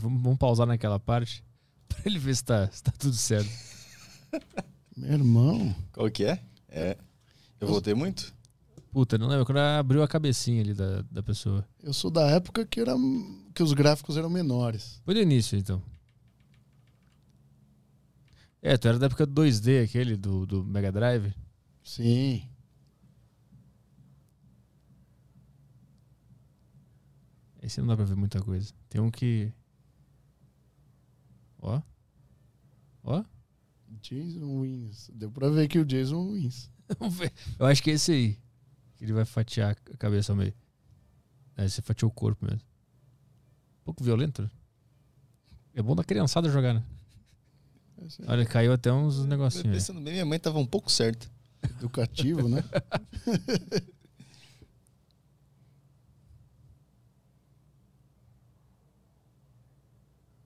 Vamos, 0.00 0.22
vamos 0.22 0.38
pausar 0.38 0.66
naquela 0.66 0.98
parte 0.98 1.44
pra 1.86 2.00
ele 2.06 2.18
ver 2.18 2.34
se 2.34 2.44
tá, 2.44 2.66
se 2.70 2.82
tá 2.82 2.90
tudo 2.98 3.14
certo. 3.14 3.50
Meu 4.96 5.12
irmão. 5.12 5.74
Qual 5.92 6.10
que 6.10 6.24
é? 6.24 6.42
É. 6.68 6.96
Eu 7.60 7.68
voltei 7.68 7.92
muito? 7.92 8.34
Puta, 8.90 9.18
não 9.18 9.26
lembro. 9.28 9.44
Quando 9.44 9.58
abriu 9.58 10.02
a 10.02 10.08
cabecinha 10.08 10.62
ali 10.62 10.72
da, 10.72 11.02
da 11.10 11.22
pessoa. 11.22 11.66
Eu 11.82 11.92
sou 11.92 12.10
da 12.10 12.22
época 12.30 12.64
que, 12.64 12.80
era, 12.80 12.94
que 13.54 13.62
os 13.62 13.72
gráficos 13.74 14.16
eram 14.16 14.30
menores. 14.30 15.00
Foi 15.04 15.12
do 15.14 15.20
início, 15.20 15.58
então. 15.58 15.82
É, 18.62 18.76
tu 18.76 18.86
era 18.86 18.98
da 18.98 19.06
época 19.06 19.26
do 19.26 19.42
2D, 19.42 19.84
aquele 19.84 20.16
do, 20.16 20.46
do 20.46 20.64
Mega 20.64 20.92
Drive. 20.92 21.34
Sim. 21.82 22.48
Esse 27.60 27.80
não 27.80 27.88
dá 27.88 27.96
pra 27.96 28.04
ver 28.04 28.14
muita 28.14 28.40
coisa. 28.40 28.72
Tem 28.88 29.00
um 29.00 29.10
que. 29.10 29.52
Ó. 31.58 31.82
Ó. 33.02 33.24
Jason 34.00 34.60
Wins. 34.60 35.10
Deu 35.12 35.30
pra 35.30 35.48
ver 35.48 35.66
que 35.66 35.78
o 35.78 35.84
Jason 35.84 36.32
Wins. 36.32 36.70
Eu 37.58 37.66
acho 37.66 37.82
que 37.82 37.90
é 37.90 37.94
esse 37.94 38.12
aí. 38.12 38.38
Que 38.96 39.04
ele 39.04 39.12
vai 39.12 39.24
fatiar 39.24 39.76
a 39.92 39.96
cabeça 39.96 40.32
ao 40.32 40.36
meio. 40.36 40.54
É, 41.56 41.68
você 41.68 41.82
fatiou 41.82 42.10
o 42.10 42.14
corpo 42.14 42.44
mesmo. 42.44 42.62
Um 43.80 43.84
pouco 43.84 44.04
violento. 44.04 44.42
né? 44.42 44.50
É 45.74 45.82
bom 45.82 45.94
da 45.96 46.04
criançada 46.04 46.48
jogar, 46.48 46.74
né? 46.74 46.84
Olha, 48.26 48.44
caiu 48.46 48.72
até 48.72 48.92
uns 48.92 49.24
negocinhos. 49.26 49.76
Pensando 49.76 50.00
bem, 50.00 50.14
minha 50.14 50.26
mãe 50.26 50.38
tava 50.38 50.58
um 50.58 50.66
pouco 50.66 50.90
certa. 50.90 51.26
Educativo, 51.78 52.48
né? 52.48 52.62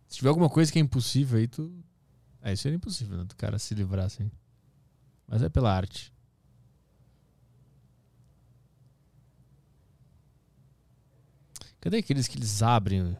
Se 0.08 0.18
tiver 0.18 0.30
alguma 0.30 0.48
coisa 0.48 0.72
que 0.72 0.78
é 0.78 0.82
impossível 0.82 1.38
aí, 1.38 1.46
tu. 1.46 1.70
É, 2.40 2.52
isso 2.52 2.66
era 2.66 2.74
impossível, 2.74 3.18
né? 3.18 3.24
Do 3.24 3.36
cara 3.36 3.58
se 3.58 3.74
livrar 3.74 4.06
assim. 4.06 4.30
Mas 5.28 5.42
é 5.42 5.48
pela 5.50 5.70
arte. 5.70 6.10
Cadê 11.80 11.98
aqueles 11.98 12.26
que 12.26 12.38
eles 12.38 12.62
abrem 12.62 13.16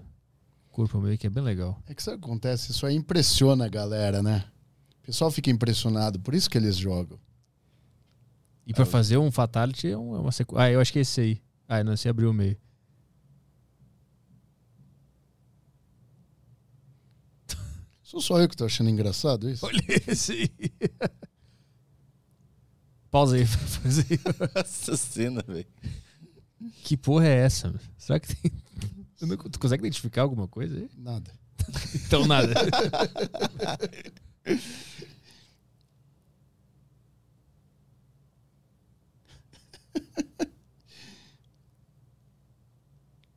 corpo 0.77 0.99
ao 0.99 1.03
meio, 1.03 1.17
que 1.17 1.27
é 1.27 1.31
bem 1.31 1.43
legal? 1.43 1.83
É 1.87 1.95
que 1.95 2.03
isso 2.03 2.11
acontece, 2.11 2.71
isso 2.71 2.85
aí 2.85 2.95
impressiona 2.95 3.65
a 3.65 3.69
galera, 3.69 4.23
né? 4.23 4.45
O 5.03 5.07
pessoal 5.07 5.31
fica 5.31 5.51
impressionado, 5.51 6.21
por 6.21 6.35
isso 6.35 6.51
que 6.51 6.59
eles 6.59 6.77
jogam. 6.77 7.19
E 8.67 8.75
pra 8.75 8.85
fazer 8.85 9.17
um 9.17 9.33
Fatality 9.33 9.87
é 9.87 9.93
é 9.93 9.97
uma 9.97 10.31
sequência. 10.31 10.63
Ah, 10.63 10.71
eu 10.71 10.79
acho 10.79 10.93
que 10.93 10.99
é 10.99 11.03
esse 11.03 11.19
aí. 11.19 11.41
Ah, 11.67 11.83
não, 11.83 11.95
esse 11.95 12.07
abriu 12.11 12.29
o 12.29 12.35
meio. 12.35 12.59
Sou 18.03 18.21
só 18.21 18.39
eu 18.39 18.47
que 18.47 18.57
tô 18.57 18.67
achando 18.67 18.91
engraçado 18.91 19.49
isso? 19.49 19.65
Olha 19.65 19.81
esse 20.07 20.33
aí. 20.33 20.51
Pausa 23.11 23.37
aí. 23.37 23.47
Faz 23.49 23.99
aí. 24.01 24.21
Essa 24.57 24.95
cena, 24.95 25.43
velho. 25.47 25.65
Que 26.83 26.99
porra 26.99 27.29
é 27.29 27.37
essa? 27.37 27.75
Será 27.97 28.21
que 28.21 28.37
tem. 28.37 28.53
Tu 29.19 29.27
não- 29.27 29.37
Tu 29.37 29.59
consegue 29.59 29.83
identificar 29.83 30.23
alguma 30.23 30.47
coisa 30.49 30.77
aí? 30.77 30.89
Nada. 30.97 31.31
Então 32.07 32.27
nada. 32.27 32.53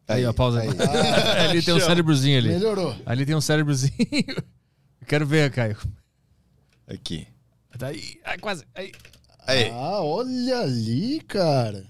Aí, 0.07 0.25
ó, 0.25 0.33
pausa. 0.33 0.61
aí. 0.61 0.69
ali 1.49 1.61
tem 1.61 1.73
um 1.73 1.79
cérebrozinho 1.79 2.37
ali. 2.39 2.49
Melhorou. 2.49 2.95
Ali 3.05 3.25
tem 3.25 3.35
um 3.35 3.41
cérebrozinho. 3.41 3.93
Eu 5.01 5.07
quero 5.07 5.25
ver, 5.25 5.51
Caio. 5.51 5.77
Aqui. 6.87 7.27
Daí, 7.77 8.19
ai, 8.25 8.37
quase. 8.39 8.65
Aí. 8.73 8.91
Aí. 9.47 9.69
Ah, 9.69 10.01
olha 10.01 10.59
ali, 10.59 11.21
cara. 11.21 11.85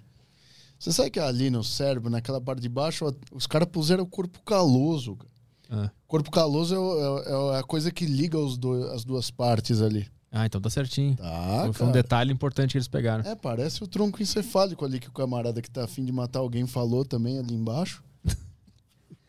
Você 0.79 0.93
sabe 0.93 1.09
que 1.11 1.19
ali 1.19 1.49
no 1.49 1.63
cérebro, 1.63 2.09
naquela 2.09 2.39
parte 2.39 2.61
de 2.61 2.69
baixo, 2.69 3.05
os 3.33 3.45
caras 3.45 3.67
puseram 3.69 4.03
o 4.03 4.07
corpo 4.07 4.39
caloso. 4.43 5.17
cara. 5.17 5.29
Ah. 5.71 5.91
Corpo 6.07 6.31
caloso 6.31 6.73
é, 6.73 6.79
o- 6.79 7.19
é- 7.53 7.55
é 7.57 7.59
a 7.59 7.63
coisa 7.63 7.91
que 7.91 8.05
liga 8.05 8.39
os 8.39 8.57
do- 8.57 8.85
as 8.91 9.03
duas 9.03 9.29
partes 9.29 9.81
ali. 9.81 10.07
Ah, 10.31 10.45
então 10.45 10.61
tá 10.61 10.69
certinho. 10.69 11.15
Tá, 11.17 11.69
Foi 11.73 11.87
um 11.87 11.91
detalhe 11.91 12.31
importante 12.31 12.71
que 12.71 12.77
eles 12.77 12.87
pegaram. 12.87 13.23
É, 13.29 13.35
parece 13.35 13.83
o 13.83 13.87
tronco 13.87 14.21
encefálico 14.21 14.85
ali 14.85 14.99
que 14.99 15.09
o 15.09 15.11
camarada 15.11 15.61
que 15.61 15.69
tá 15.69 15.83
afim 15.83 16.05
de 16.05 16.11
matar 16.11 16.39
alguém 16.39 16.65
falou 16.65 17.03
também 17.03 17.37
ali 17.39 17.53
embaixo. 17.53 18.03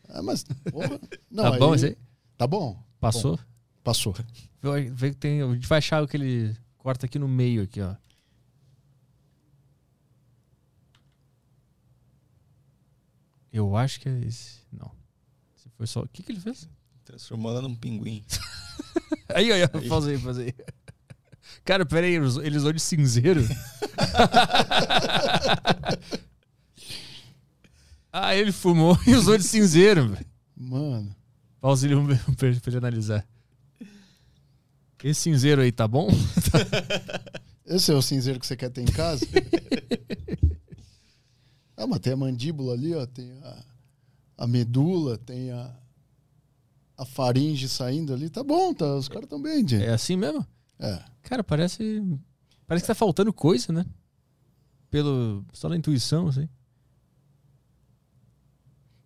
É, 0.09 0.21
mas. 0.21 0.43
Porra. 0.71 0.99
Não, 1.29 1.43
tá 1.51 1.57
bom 1.57 1.75
esse 1.75 1.85
aí? 1.87 1.97
Tá 2.37 2.47
bom. 2.47 2.77
Passou? 2.99 3.37
Passou. 3.83 4.15
Vê 4.61 4.89
vê 4.91 5.09
que 5.09 5.17
tem. 5.17 5.41
A 5.41 5.53
gente 5.53 5.67
vai 5.67 5.79
achar 5.79 6.03
o 6.03 6.07
que 6.07 6.15
ele 6.17 6.55
corta 6.77 7.05
aqui 7.07 7.17
no 7.19 7.27
meio, 7.27 7.63
aqui, 7.63 7.81
ó. 7.81 7.95
Eu 13.51 13.75
acho 13.75 13.99
que 13.99 14.07
é 14.09 14.19
esse. 14.21 14.59
Não. 14.71 14.91
Se 15.55 15.69
foi 15.77 15.85
só. 15.87 16.01
O 16.01 16.07
que, 16.07 16.23
que 16.23 16.31
ele 16.31 16.39
fez? 16.39 16.67
Transformou 17.03 17.51
ela 17.51 17.61
num 17.61 17.75
pinguim. 17.75 18.23
Aí, 19.33 19.49
aí, 19.51 19.61
aí. 19.63 19.87
pausa 19.87 20.09
aí, 20.11 20.17
pausa 20.19 20.41
aí. 20.41 20.53
Cara, 21.63 21.85
pera 21.85 22.05
aí, 22.05 22.15
ele 22.15 22.57
usou- 22.57 22.73
de 22.73 22.79
cinzeiro? 22.81 23.41
ah, 28.11 28.35
ele 28.35 28.51
fumou 28.51 28.97
e 29.07 29.13
usou 29.15 29.37
de 29.37 29.43
cinzeiro. 29.43 30.09
velho. 30.09 30.25
Mano. 30.55 31.15
Pausa 31.59 31.87
ele- 31.87 31.95
pra 32.35 32.47
ele 32.49 32.77
analisar. 32.77 33.25
Esse 35.03 35.21
cinzeiro 35.21 35.61
aí 35.61 35.71
tá 35.71 35.87
bom? 35.87 36.09
Esse 37.65 37.91
é 37.91 37.95
o 37.95 38.01
cinzeiro 38.01 38.37
que 38.39 38.45
você 38.45 38.55
quer 38.57 38.69
ter 38.69 38.81
em 38.81 38.85
casa? 38.85 39.25
Ah, 41.83 41.87
mas 41.87 41.99
tem 41.99 42.13
a 42.13 42.17
mandíbula 42.17 42.73
ali, 42.73 42.93
ó. 42.93 43.05
Tem 43.05 43.31
a, 43.43 43.65
a 44.39 44.47
medula, 44.47 45.17
tem 45.17 45.51
a, 45.51 45.75
a 46.97 47.05
faringe 47.05 47.67
saindo 47.67 48.13
ali. 48.13 48.29
Tá 48.29 48.43
bom, 48.43 48.73
tá, 48.73 48.95
os 48.95 49.07
caras 49.07 49.23
estão 49.23 49.41
bem, 49.41 49.67
gente. 49.67 49.83
É 49.83 49.91
assim 49.91 50.15
mesmo? 50.15 50.45
É. 50.79 51.03
Cara, 51.23 51.43
parece. 51.43 52.01
Parece 52.67 52.83
que 52.83 52.87
tá 52.87 52.95
faltando 52.95 53.33
coisa, 53.33 53.71
né? 53.73 53.85
Pelo. 54.89 55.45
Só 55.53 55.67
na 55.69 55.77
intuição, 55.77 56.27
assim. 56.27 56.47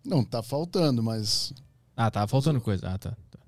Não, 0.04 0.24
tá 0.24 0.42
faltando, 0.42 1.02
mas. 1.02 1.52
Ah, 1.96 2.10
tá 2.10 2.26
faltando 2.26 2.60
coisa. 2.60 2.88
Ah, 2.88 2.98
tá. 2.98 3.16
tá. 3.30 3.38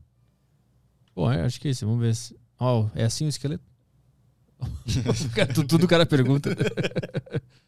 Bom, 1.15 1.32
eu 1.32 1.44
acho 1.44 1.60
que 1.60 1.68
é 1.68 1.70
isso. 1.70 1.86
Vamos 1.86 2.00
ver 2.00 2.15
se. 2.15 2.36
Ó, 2.58 2.89
é 2.94 3.05
assim 3.05 3.26
o 3.26 3.28
esqueleto? 3.28 3.65
Cara, 5.34 5.52
tu- 5.55 5.65
tudo 5.66 5.84
o 5.84 5.89
cara 5.89 6.05
pergunta. 6.05 6.50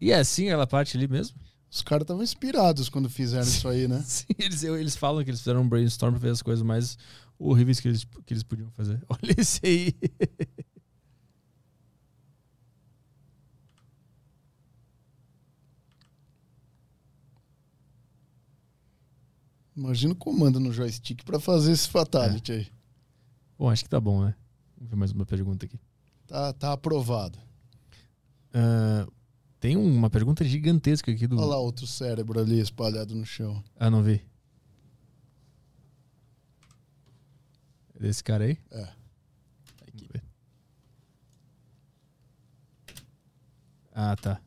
e 0.00 0.10
é 0.12 0.18
assim 0.18 0.48
aquela 0.48 0.66
parte 0.66 0.96
ali 0.96 1.06
mesmo? 1.06 1.36
Os 1.70 1.82
caras 1.82 2.02
estavam 2.02 2.22
inspirados 2.22 2.88
quando 2.88 3.08
fizeram 3.08 3.46
isso 3.46 3.68
aí, 3.68 3.86
né? 3.86 4.02
Sim, 4.06 4.26
eles, 4.38 4.62
eles 4.64 4.96
falam 4.96 5.22
que 5.22 5.30
eles 5.30 5.40
fizeram 5.40 5.60
um 5.62 5.68
brainstorm 5.68 6.12
pra 6.12 6.20
ver 6.20 6.30
as 6.30 6.42
coisas 6.42 6.64
mais 6.64 6.98
horríveis 7.38 7.78
que 7.78 7.88
eles, 7.88 8.04
que 8.26 8.34
eles 8.34 8.42
podiam 8.42 8.70
fazer. 8.72 9.00
Olha 9.08 9.34
esse 9.38 9.60
aí. 9.64 9.94
Imagina 19.76 20.12
o 20.12 20.16
comando 20.16 20.58
no 20.58 20.72
joystick 20.72 21.24
pra 21.24 21.38
fazer 21.38 21.72
esse 21.72 21.88
fatality 21.88 22.52
aí. 22.52 22.66
Bom, 23.56 23.70
acho 23.70 23.84
que 23.84 23.90
tá 23.90 24.00
bom, 24.00 24.24
né? 24.24 24.34
Vamos 24.76 24.90
ver 24.90 24.96
mais 24.96 25.12
uma 25.12 25.24
pergunta 25.24 25.64
aqui. 25.66 25.78
Tá, 26.26 26.52
tá 26.52 26.72
aprovado. 26.72 27.38
Ah, 28.52 29.06
tem 29.60 29.76
uma 29.76 30.10
pergunta 30.10 30.44
gigantesca 30.44 31.12
aqui 31.12 31.26
do. 31.26 31.36
Olha 31.36 31.46
lá 31.46 31.58
outro 31.58 31.86
cérebro 31.86 32.40
ali 32.40 32.58
espalhado 32.58 33.14
no 33.14 33.24
chão. 33.24 33.62
Ah, 33.78 33.90
não 33.90 34.02
vi. 34.02 34.20
É 37.94 38.00
desse 38.00 38.24
cara 38.24 38.44
aí? 38.44 38.58
É. 38.70 38.88
Ver. 40.12 40.22
Ah, 43.92 44.16
tá. 44.16 44.40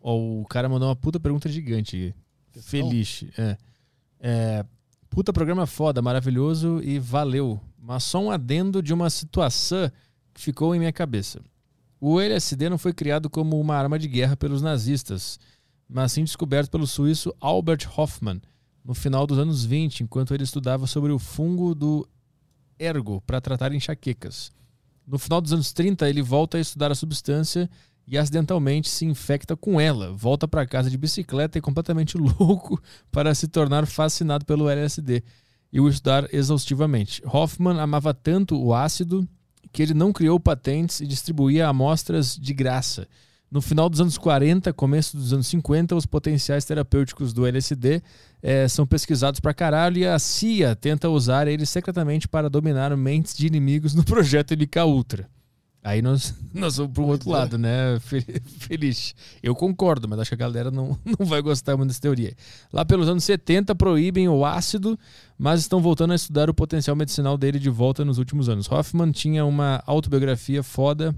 O 0.00 0.44
cara 0.50 0.68
mandou 0.68 0.88
uma 0.88 0.96
puta 0.96 1.20
pergunta 1.20 1.48
gigante 1.48 1.96
aqui. 1.96 2.60
Feliz. 2.60 3.24
É. 3.38 3.56
É, 4.20 4.66
Puta 5.10 5.32
programa 5.32 5.66
foda, 5.66 6.02
maravilhoso 6.02 6.80
e 6.82 6.98
valeu. 6.98 7.60
Mas 7.78 8.04
só 8.04 8.20
um 8.20 8.30
adendo 8.30 8.82
de 8.82 8.92
uma 8.92 9.08
situação 9.08 9.90
que 10.34 10.40
ficou 10.40 10.74
em 10.74 10.78
minha 10.78 10.92
cabeça. 10.92 11.40
O 12.00 12.20
LSD 12.20 12.68
não 12.68 12.78
foi 12.78 12.92
criado 12.92 13.28
como 13.28 13.58
uma 13.58 13.74
arma 13.74 13.98
de 13.98 14.06
guerra 14.06 14.36
pelos 14.36 14.62
nazistas, 14.62 15.38
mas 15.88 16.12
sim 16.12 16.22
descoberto 16.22 16.70
pelo 16.70 16.86
suíço 16.86 17.34
Albert 17.40 17.88
Hoffman 17.96 18.40
no 18.84 18.94
final 18.94 19.26
dos 19.26 19.38
anos 19.38 19.64
20, 19.64 20.04
enquanto 20.04 20.32
ele 20.32 20.44
estudava 20.44 20.86
sobre 20.86 21.12
o 21.12 21.18
fungo 21.18 21.74
do 21.74 22.08
ergo 22.78 23.20
para 23.26 23.40
tratar 23.40 23.72
enxaquecas. 23.72 24.50
No 25.06 25.18
final 25.18 25.40
dos 25.40 25.52
anos 25.52 25.72
30, 25.72 26.08
ele 26.08 26.22
volta 26.22 26.56
a 26.56 26.60
estudar 26.60 26.92
a 26.92 26.94
substância 26.94 27.68
e 28.06 28.16
acidentalmente 28.16 28.88
se 28.88 29.04
infecta 29.04 29.56
com 29.56 29.80
ela. 29.80 30.12
Volta 30.12 30.46
para 30.46 30.66
casa 30.66 30.88
de 30.88 30.96
bicicleta 30.96 31.58
e 31.58 31.60
completamente 31.60 32.16
louco 32.18 32.80
para 33.10 33.34
se 33.34 33.48
tornar 33.48 33.86
fascinado 33.86 34.44
pelo 34.44 34.68
LSD 34.68 35.22
e 35.72 35.80
o 35.80 35.88
estudar 35.88 36.32
exaustivamente. 36.32 37.22
Hoffman 37.26 37.80
amava 37.80 38.14
tanto 38.14 38.58
o 38.58 38.74
ácido 38.74 39.28
que 39.72 39.82
ele 39.82 39.94
não 39.94 40.12
criou 40.12 40.38
patentes 40.38 41.00
e 41.00 41.06
distribuía 41.06 41.68
amostras 41.68 42.36
de 42.36 42.52
graça. 42.54 43.06
No 43.50 43.62
final 43.62 43.88
dos 43.88 44.00
anos 44.00 44.18
40, 44.18 44.72
começo 44.74 45.16
dos 45.16 45.32
anos 45.32 45.46
50, 45.46 45.96
os 45.96 46.04
potenciais 46.04 46.66
terapêuticos 46.66 47.32
do 47.32 47.46
LSD 47.46 48.02
eh, 48.42 48.68
são 48.68 48.86
pesquisados 48.86 49.40
pra 49.40 49.54
caralho 49.54 49.98
e 49.98 50.06
a 50.06 50.18
CIA 50.18 50.76
tenta 50.76 51.08
usar 51.08 51.48
ele 51.48 51.64
secretamente 51.64 52.28
para 52.28 52.50
dominar 52.50 52.94
mentes 52.94 53.34
de 53.34 53.46
inimigos 53.46 53.94
no 53.94 54.04
projeto 54.04 54.52
MK 54.52 54.84
Ultra. 54.84 55.37
Aí 55.88 56.02
nós, 56.02 56.34
nós 56.52 56.76
vamos 56.76 56.92
para 56.92 57.02
o 57.02 57.06
outro 57.06 57.30
é. 57.30 57.32
lado, 57.32 57.56
né, 57.56 57.98
Fe- 58.00 58.42
Feliz? 58.58 59.14
Eu 59.42 59.54
concordo, 59.54 60.06
mas 60.06 60.18
acho 60.18 60.28
que 60.30 60.34
a 60.34 60.36
galera 60.36 60.70
não, 60.70 60.98
não 61.18 61.24
vai 61.24 61.40
gostar 61.40 61.76
muito 61.78 61.88
dessa 61.88 62.00
teoria. 62.00 62.34
Lá 62.70 62.84
pelos 62.84 63.08
anos 63.08 63.24
70, 63.24 63.74
proíbem 63.74 64.28
o 64.28 64.44
ácido, 64.44 64.98
mas 65.38 65.60
estão 65.60 65.80
voltando 65.80 66.12
a 66.12 66.16
estudar 66.16 66.50
o 66.50 66.54
potencial 66.54 66.94
medicinal 66.94 67.38
dele 67.38 67.58
de 67.58 67.70
volta 67.70 68.04
nos 68.04 68.18
últimos 68.18 68.50
anos. 68.50 68.70
Hoffman 68.70 69.10
tinha 69.12 69.46
uma 69.46 69.82
autobiografia 69.86 70.62
foda 70.62 71.14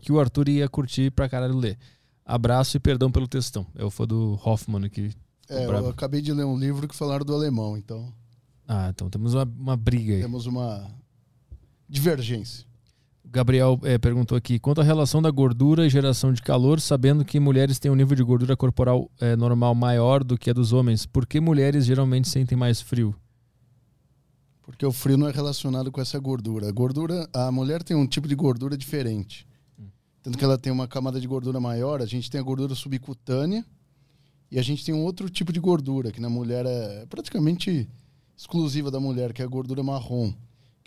que 0.00 0.12
o 0.12 0.20
Arthur 0.20 0.48
ia 0.50 0.68
curtir 0.68 1.10
pra 1.10 1.28
caralho 1.28 1.56
ler. 1.56 1.76
Abraço 2.24 2.76
e 2.76 2.80
perdão 2.80 3.10
pelo 3.10 3.26
textão. 3.26 3.66
É 3.74 3.84
o 3.84 3.90
fã 3.90 4.06
do 4.06 4.38
Hoffman 4.44 4.84
aqui. 4.84 5.10
É, 5.48 5.66
bravo. 5.66 5.86
eu 5.86 5.90
acabei 5.90 6.22
de 6.22 6.32
ler 6.32 6.44
um 6.44 6.56
livro 6.56 6.86
que 6.86 6.94
falaram 6.94 7.24
do 7.24 7.34
alemão, 7.34 7.76
então 7.76 8.12
Ah, 8.68 8.88
então 8.88 9.10
temos 9.10 9.34
uma, 9.34 9.42
uma 9.42 9.76
briga 9.76 10.14
aí. 10.14 10.20
temos 10.20 10.46
uma 10.46 10.86
divergência. 11.88 12.69
Gabriel 13.32 13.78
eh, 13.84 13.96
perguntou 13.96 14.36
aqui: 14.36 14.58
quanto 14.58 14.80
à 14.80 14.84
relação 14.84 15.22
da 15.22 15.30
gordura 15.30 15.86
e 15.86 15.90
geração 15.90 16.32
de 16.32 16.42
calor, 16.42 16.80
sabendo 16.80 17.24
que 17.24 17.38
mulheres 17.38 17.78
têm 17.78 17.90
um 17.90 17.94
nível 17.94 18.16
de 18.16 18.24
gordura 18.24 18.56
corporal 18.56 19.08
eh, 19.20 19.36
normal 19.36 19.72
maior 19.72 20.24
do 20.24 20.36
que 20.36 20.50
a 20.50 20.52
dos 20.52 20.72
homens, 20.72 21.06
por 21.06 21.24
que 21.24 21.40
mulheres 21.40 21.86
geralmente 21.86 22.28
sentem 22.28 22.58
mais 22.58 22.80
frio? 22.80 23.14
Porque 24.62 24.84
o 24.84 24.90
frio 24.90 25.16
não 25.16 25.28
é 25.28 25.32
relacionado 25.32 25.92
com 25.92 26.00
essa 26.00 26.18
gordura. 26.18 26.68
A 26.68 26.72
gordura, 26.72 27.28
a 27.32 27.52
mulher 27.52 27.84
tem 27.84 27.96
um 27.96 28.06
tipo 28.06 28.26
de 28.26 28.34
gordura 28.34 28.76
diferente. 28.76 29.46
Tanto 30.22 30.36
que 30.36 30.44
ela 30.44 30.58
tem 30.58 30.72
uma 30.72 30.88
camada 30.88 31.20
de 31.20 31.26
gordura 31.26 31.60
maior, 31.60 32.02
a 32.02 32.06
gente 32.06 32.30
tem 32.30 32.40
a 32.40 32.44
gordura 32.44 32.74
subcutânea 32.74 33.64
e 34.50 34.58
a 34.58 34.62
gente 34.62 34.84
tem 34.84 34.94
um 34.94 35.02
outro 35.02 35.30
tipo 35.30 35.52
de 35.52 35.60
gordura, 35.60 36.10
que 36.10 36.20
na 36.20 36.28
mulher 36.28 36.66
é 36.66 37.06
praticamente 37.06 37.88
exclusiva 38.36 38.90
da 38.90 38.98
mulher, 38.98 39.32
que 39.32 39.40
é 39.40 39.44
a 39.44 39.48
gordura 39.48 39.82
marrom, 39.82 40.32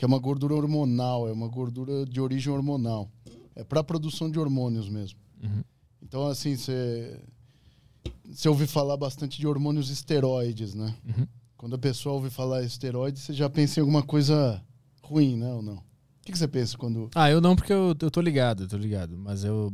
que 0.04 0.06
é 0.06 0.08
uma 0.10 0.20
gordura 0.20 0.54
hormonal, 0.54 1.30
é 1.30 1.32
uma 1.32 1.48
gordura 1.48 2.06
de 2.06 2.20
origem 2.20 2.52
hormonal. 2.52 3.10
É 3.56 3.64
para 3.64 3.82
produção 3.82 4.30
de 4.30 4.38
hormônios 4.38 4.90
mesmo. 4.90 5.18
Uhum. 5.42 5.64
Então, 6.02 6.28
assim, 6.28 6.58
você. 6.58 7.22
você 8.30 8.50
ouve 8.50 8.68
falar 8.68 8.98
bastante 8.98 9.40
de 9.40 9.48
hormônios 9.48 9.90
esteroides, 9.90 10.74
né? 10.74 10.94
Uhum. 11.08 11.26
Quando 11.56 11.76
a 11.76 11.78
pessoa 11.78 12.16
ouve 12.16 12.30
falar 12.30 12.64
esteroide, 12.64 13.18
você 13.18 13.32
já 13.32 13.50
pensa 13.50 13.80
em 13.80 13.82
alguma 13.82 14.04
coisa 14.04 14.62
ruim, 15.02 15.38
né? 15.38 15.54
Ou 15.54 15.62
não? 15.62 15.76
O 15.78 15.82
que, 16.26 16.38
você 16.38 16.50
pensa 16.50 16.78
quando. 16.78 17.10
Ah, 17.16 17.32
eu 17.32 17.40
não, 17.40 17.56
porque 17.56 17.72
eu, 17.72 17.96
eu 17.98 18.12
tô 18.12 18.20
ligado, 18.20 18.64
eu 18.64 18.68
tô 18.68 18.76
ligado. 18.76 19.18
Mas 19.18 19.46
eu. 19.46 19.72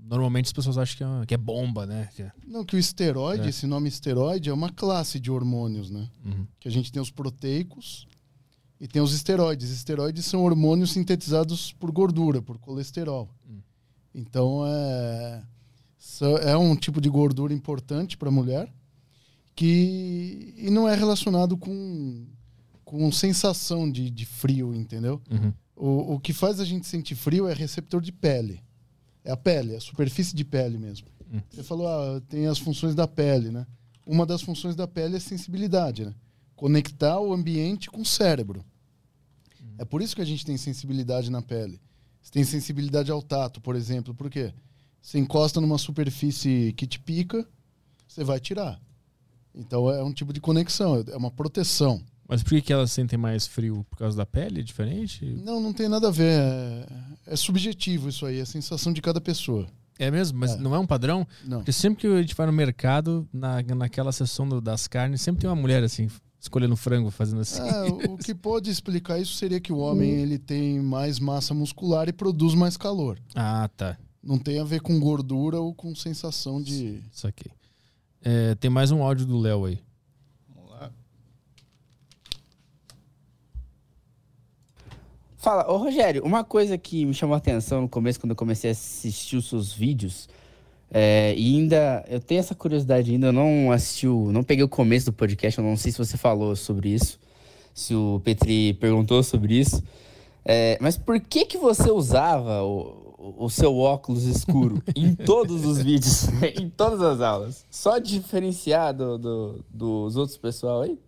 Normalmente 0.00 0.46
as 0.46 0.52
pessoas 0.52 0.78
acham 0.78 0.96
que 0.96 1.02
é, 1.02 1.06
uma- 1.08 1.26
que 1.26 1.34
é 1.34 1.36
bomba, 1.36 1.84
né? 1.86 2.08
Que 2.14 2.22
é- 2.22 2.32
Não, 2.46 2.64
que 2.64 2.76
o 2.76 2.78
esteroide, 2.78 3.46
É. 3.46 3.48
esse 3.48 3.66
nome 3.66 3.88
esteroide, 3.88 4.48
é 4.48 4.52
uma 4.52 4.70
classe 4.70 5.18
de 5.18 5.28
hormônios, 5.28 5.90
né? 5.90 6.08
Uhum. 6.24 6.46
Que 6.60 6.68
a 6.68 6.70
gente 6.70 6.92
tem 6.92 7.02
os 7.02 7.10
proteicos 7.10 8.06
e 8.80 8.86
tem 8.86 9.00
os 9.00 9.12
esteroides. 9.12 9.70
Esteroides 9.70 10.24
são 10.26 10.44
hormônios 10.44 10.92
sintetizados 10.92 11.72
por 11.72 11.90
gordura, 11.90 12.42
por 12.42 12.58
colesterol. 12.58 13.28
Hum. 13.48 13.60
Então 14.14 14.64
é, 14.66 15.42
é 16.42 16.56
um 16.56 16.74
tipo 16.76 17.00
de 17.00 17.08
gordura 17.08 17.52
importante 17.52 18.16
para 18.16 18.28
a 18.28 18.32
mulher 18.32 18.72
que 19.54 20.54
e 20.58 20.70
não 20.70 20.86
é 20.86 20.94
relacionado 20.94 21.56
com, 21.56 22.26
com 22.84 23.10
sensação 23.10 23.90
de, 23.90 24.10
de 24.10 24.26
frio, 24.26 24.74
entendeu? 24.74 25.20
Uhum. 25.30 25.52
O, 25.74 26.14
o 26.14 26.20
que 26.20 26.32
faz 26.32 26.60
a 26.60 26.64
gente 26.64 26.86
sentir 26.86 27.14
frio 27.14 27.48
é 27.48 27.54
receptor 27.54 28.00
de 28.00 28.12
pele. 28.12 28.62
É 29.24 29.32
a 29.32 29.36
pele, 29.36 29.74
a 29.74 29.80
superfície 29.80 30.36
de 30.36 30.44
pele 30.44 30.78
mesmo. 30.78 31.08
Hum. 31.32 31.40
Você 31.50 31.62
falou, 31.62 31.88
ah, 31.88 32.20
tem 32.28 32.46
as 32.46 32.58
funções 32.58 32.94
da 32.94 33.08
pele, 33.08 33.50
né? 33.50 33.66
Uma 34.06 34.24
das 34.24 34.42
funções 34.42 34.76
da 34.76 34.86
pele 34.86 35.16
é 35.16 35.20
sensibilidade, 35.20 36.04
né? 36.04 36.14
Conectar 36.56 37.20
o 37.20 37.32
ambiente 37.32 37.90
com 37.90 38.00
o 38.00 38.04
cérebro. 38.06 38.64
É 39.78 39.84
por 39.84 40.00
isso 40.00 40.16
que 40.16 40.22
a 40.22 40.26
gente 40.26 40.44
tem 40.44 40.56
sensibilidade 40.56 41.30
na 41.30 41.42
pele. 41.42 41.78
Você 42.22 42.32
tem 42.32 42.44
sensibilidade 42.44 43.10
ao 43.10 43.22
tato, 43.22 43.60
por 43.60 43.76
exemplo. 43.76 44.14
Por 44.14 44.30
quê? 44.30 44.52
Você 45.02 45.18
encosta 45.18 45.60
numa 45.60 45.78
superfície 45.78 46.72
que 46.76 46.86
te 46.86 46.98
pica, 46.98 47.46
você 48.08 48.24
vai 48.24 48.40
tirar. 48.40 48.80
Então 49.54 49.88
é 49.90 50.02
um 50.02 50.12
tipo 50.12 50.32
de 50.32 50.40
conexão, 50.40 51.04
é 51.06 51.16
uma 51.16 51.30
proteção. 51.30 52.02
Mas 52.28 52.42
por 52.42 52.50
que, 52.50 52.62
que 52.62 52.72
elas 52.72 52.90
sentem 52.90 53.16
mais 53.18 53.46
frio? 53.46 53.86
Por 53.88 53.98
causa 53.98 54.16
da 54.16 54.26
pele? 54.26 54.60
É 54.60 54.62
diferente? 54.62 55.24
Não, 55.44 55.60
não 55.60 55.72
tem 55.72 55.88
nada 55.88 56.08
a 56.08 56.10
ver. 56.10 56.32
É, 56.40 56.86
é 57.26 57.36
subjetivo 57.36 58.08
isso 58.08 58.26
aí, 58.26 58.38
é 58.38 58.42
a 58.42 58.46
sensação 58.46 58.92
de 58.92 59.00
cada 59.00 59.20
pessoa. 59.20 59.68
É 59.98 60.10
mesmo? 60.10 60.38
Mas 60.38 60.52
É. 60.52 60.56
não 60.56 60.74
é 60.74 60.78
um 60.78 60.86
padrão? 60.86 61.26
Não. 61.44 61.58
Porque 61.58 61.72
sempre 61.72 62.00
que 62.00 62.06
a 62.08 62.20
gente 62.20 62.34
vai 62.34 62.46
no 62.46 62.52
mercado, 62.52 63.26
na, 63.32 63.62
naquela 63.62 64.10
seção 64.10 64.48
do- 64.48 64.60
das 64.60 64.88
carnes, 64.88 65.20
sempre 65.22 65.42
tem 65.42 65.48
uma 65.48 65.54
mulher 65.56 65.84
assim, 65.84 66.08
escolhendo 66.46 66.76
frango, 66.76 67.10
fazendo 67.10 67.40
assim. 67.40 67.60
É, 67.60 68.08
o 68.08 68.16
que 68.16 68.34
pode 68.34 68.70
explicar 68.70 69.18
isso 69.18 69.34
seria 69.34 69.60
que 69.60 69.72
o 69.72 69.78
homem 69.78 70.10
ele 70.10 70.38
tem 70.38 70.80
mais 70.80 71.18
massa 71.18 71.52
muscular 71.52 72.08
e 72.08 72.12
produz 72.12 72.54
mais 72.54 72.76
calor. 72.76 73.18
Ah, 73.34 73.68
tá. 73.76 73.98
Não 74.22 74.38
tem 74.38 74.58
a 74.58 74.64
ver 74.64 74.80
com 74.80 74.98
gordura 74.98 75.60
ou 75.60 75.74
com 75.74 75.94
sensação 75.94 76.62
de. 76.62 77.02
Isso 77.12 77.26
aqui. 77.26 77.50
É, 78.22 78.54
tem 78.56 78.70
mais 78.70 78.90
um 78.90 79.02
áudio 79.02 79.26
do 79.26 79.38
Léo 79.38 79.66
aí. 79.66 79.78
Vamos 80.48 80.70
lá. 80.70 80.90
Fala, 85.36 85.70
ô 85.70 85.76
Rogério, 85.76 86.24
uma 86.24 86.42
coisa 86.42 86.76
que 86.76 87.04
me 87.04 87.14
chamou 87.14 87.34
a 87.34 87.38
atenção 87.38 87.82
no 87.82 87.88
começo, 87.88 88.18
quando 88.18 88.30
eu 88.30 88.36
comecei 88.36 88.70
a 88.70 88.72
assistir 88.72 89.36
os 89.36 89.48
seus 89.48 89.72
vídeos, 89.72 90.28
é, 90.90 91.34
e 91.36 91.56
ainda, 91.56 92.04
eu 92.08 92.20
tenho 92.20 92.38
essa 92.38 92.54
curiosidade 92.54 93.10
ainda, 93.10 93.28
eu 93.28 93.32
não 93.32 93.70
assisti, 93.72 94.06
o- 94.06 94.30
não 94.32 94.42
peguei 94.42 94.64
o 94.64 94.68
começo 94.68 95.06
do 95.06 95.12
podcast, 95.12 95.58
eu 95.58 95.64
não 95.64 95.76
sei 95.76 95.92
se 95.92 95.98
você 95.98 96.16
falou 96.16 96.54
sobre 96.56 96.90
isso, 96.90 97.18
se 97.74 97.94
o 97.94 98.20
Petri 98.24 98.74
perguntou 98.74 99.22
sobre 99.22 99.54
isso, 99.58 99.82
é, 100.44 100.78
mas 100.80 100.96
por 100.96 101.18
que 101.20 101.44
que 101.44 101.58
você 101.58 101.90
usava 101.90 102.62
o, 102.62 103.34
o- 103.38 103.50
seu 103.50 103.76
óculos 103.76 104.22
escuro 104.24 104.80
em 104.94 105.14
todos 105.14 105.64
os 105.64 105.78
vídeos, 105.82 106.28
em 106.60 106.70
todas 106.70 107.02
as 107.02 107.20
aulas? 107.20 107.64
Só 107.70 107.98
diferenciado 107.98 109.18
do, 109.18 109.64
dos 109.68 110.16
outros 110.16 110.38
pessoal 110.38 110.82
aí? 110.82 110.98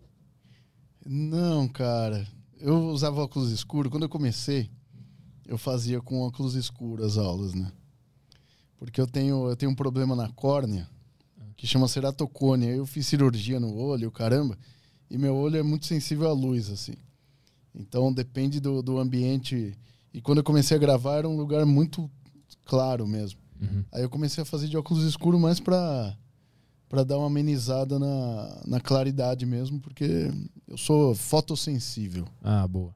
Não, 1.07 1.69
cara. 1.69 2.27
Eu 2.61 2.89
usava 2.89 3.23
óculos 3.23 3.51
escuros. 3.53 3.91
Quando 3.91 4.03
eu 4.03 4.09
comecei, 4.09 4.69
eu 5.47 5.57
fazia 5.57 6.01
com 6.01 6.21
óculos 6.21 6.55
escuros 6.55 7.17
as 7.17 7.25
aulas, 7.25 7.55
né? 7.55 7.71
Porque 8.79 9.01
eu 9.01 9.07
tenho, 9.07 9.49
eu 9.49 9.57
tenho 9.57 9.73
um 9.73 9.75
problema 9.75 10.15
na 10.15 10.29
córnea 10.29 10.89
que 11.57 11.67
chama 11.67 11.89
ceratocônia. 11.89 12.71
Eu 12.71 12.87
fiz 12.87 13.07
cirurgia 13.07 13.59
no 13.59 13.77
olho, 13.77 14.11
caramba, 14.11 14.57
e 15.11 15.19
meu 15.19 15.35
olho 15.35 15.57
é 15.57 15.63
muito 15.63 15.87
sensível 15.87 16.29
à 16.29 16.33
luz, 16.33 16.71
assim. 16.71 16.95
Então 17.75 18.13
depende 18.13 18.61
do, 18.61 18.81
do 18.83 18.99
ambiente. 18.99 19.77
E 20.15 20.21
quando 20.21 20.39
eu 20.39 20.45
comecei 20.45 20.77
a 20.77 20.81
gravar, 20.81 21.17
era 21.17 21.29
um 21.29 21.37
lugar 21.37 21.67
muito 21.67 22.11
claro 22.65 23.07
mesmo. 23.07 23.41
Uhum. 23.61 23.85
Aí 23.93 24.03
eu 24.03 24.11
comecei 24.11 24.43
a 24.43 24.47
fazer 24.47 24.69
de 24.69 24.77
óculos 24.77 25.05
escuros 25.05 25.41
mais 25.41 25.59
pra, 25.59 26.17
pra 26.89 27.03
dar 27.03 27.19
uma 27.19 27.27
amenizada 27.27 27.99
na, 27.99 28.63
na 28.67 28.81
claridade 28.81 29.45
mesmo, 29.45 29.81
porque 29.81 30.31
eu 30.67 30.79
sou 30.79 31.15
fotossensível. 31.15 32.27
Ah, 32.43 32.67
boa. 32.67 32.95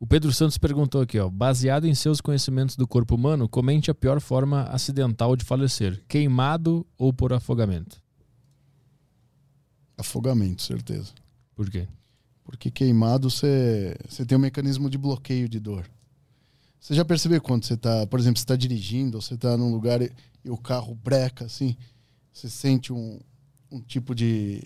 O 0.00 0.06
Pedro 0.06 0.32
Santos 0.32 0.56
perguntou 0.56 1.02
aqui, 1.02 1.18
ó. 1.18 1.28
Baseado 1.28 1.86
em 1.86 1.94
seus 1.94 2.22
conhecimentos 2.22 2.74
do 2.74 2.88
corpo 2.88 3.14
humano, 3.14 3.46
comente 3.46 3.90
a 3.90 3.94
pior 3.94 4.18
forma 4.18 4.62
acidental 4.62 5.36
de 5.36 5.44
falecer: 5.44 6.02
queimado 6.08 6.86
ou 6.96 7.12
por 7.12 7.34
afogamento? 7.34 8.02
Afogamento, 9.98 10.62
certeza. 10.62 11.12
Por 11.54 11.68
quê? 11.68 11.86
Porque 12.42 12.70
queimado 12.70 13.28
você 13.28 13.94
tem 14.26 14.38
um 14.38 14.40
mecanismo 14.40 14.88
de 14.88 14.96
bloqueio 14.96 15.46
de 15.46 15.60
dor. 15.60 15.84
Você 16.80 16.94
já 16.94 17.04
percebeu 17.04 17.38
quando 17.42 17.64
você 17.64 17.76
tá, 17.76 18.06
por 18.06 18.18
exemplo, 18.18 18.38
você 18.38 18.44
está 18.44 18.56
dirigindo, 18.56 19.18
ou 19.18 19.22
você 19.22 19.34
está 19.34 19.54
num 19.54 19.70
lugar 19.70 20.00
e, 20.00 20.10
e 20.42 20.48
o 20.48 20.56
carro 20.56 20.94
breca 20.94 21.44
assim, 21.44 21.76
você 22.32 22.48
sente 22.48 22.90
um, 22.90 23.20
um 23.70 23.82
tipo 23.82 24.14
de, 24.14 24.62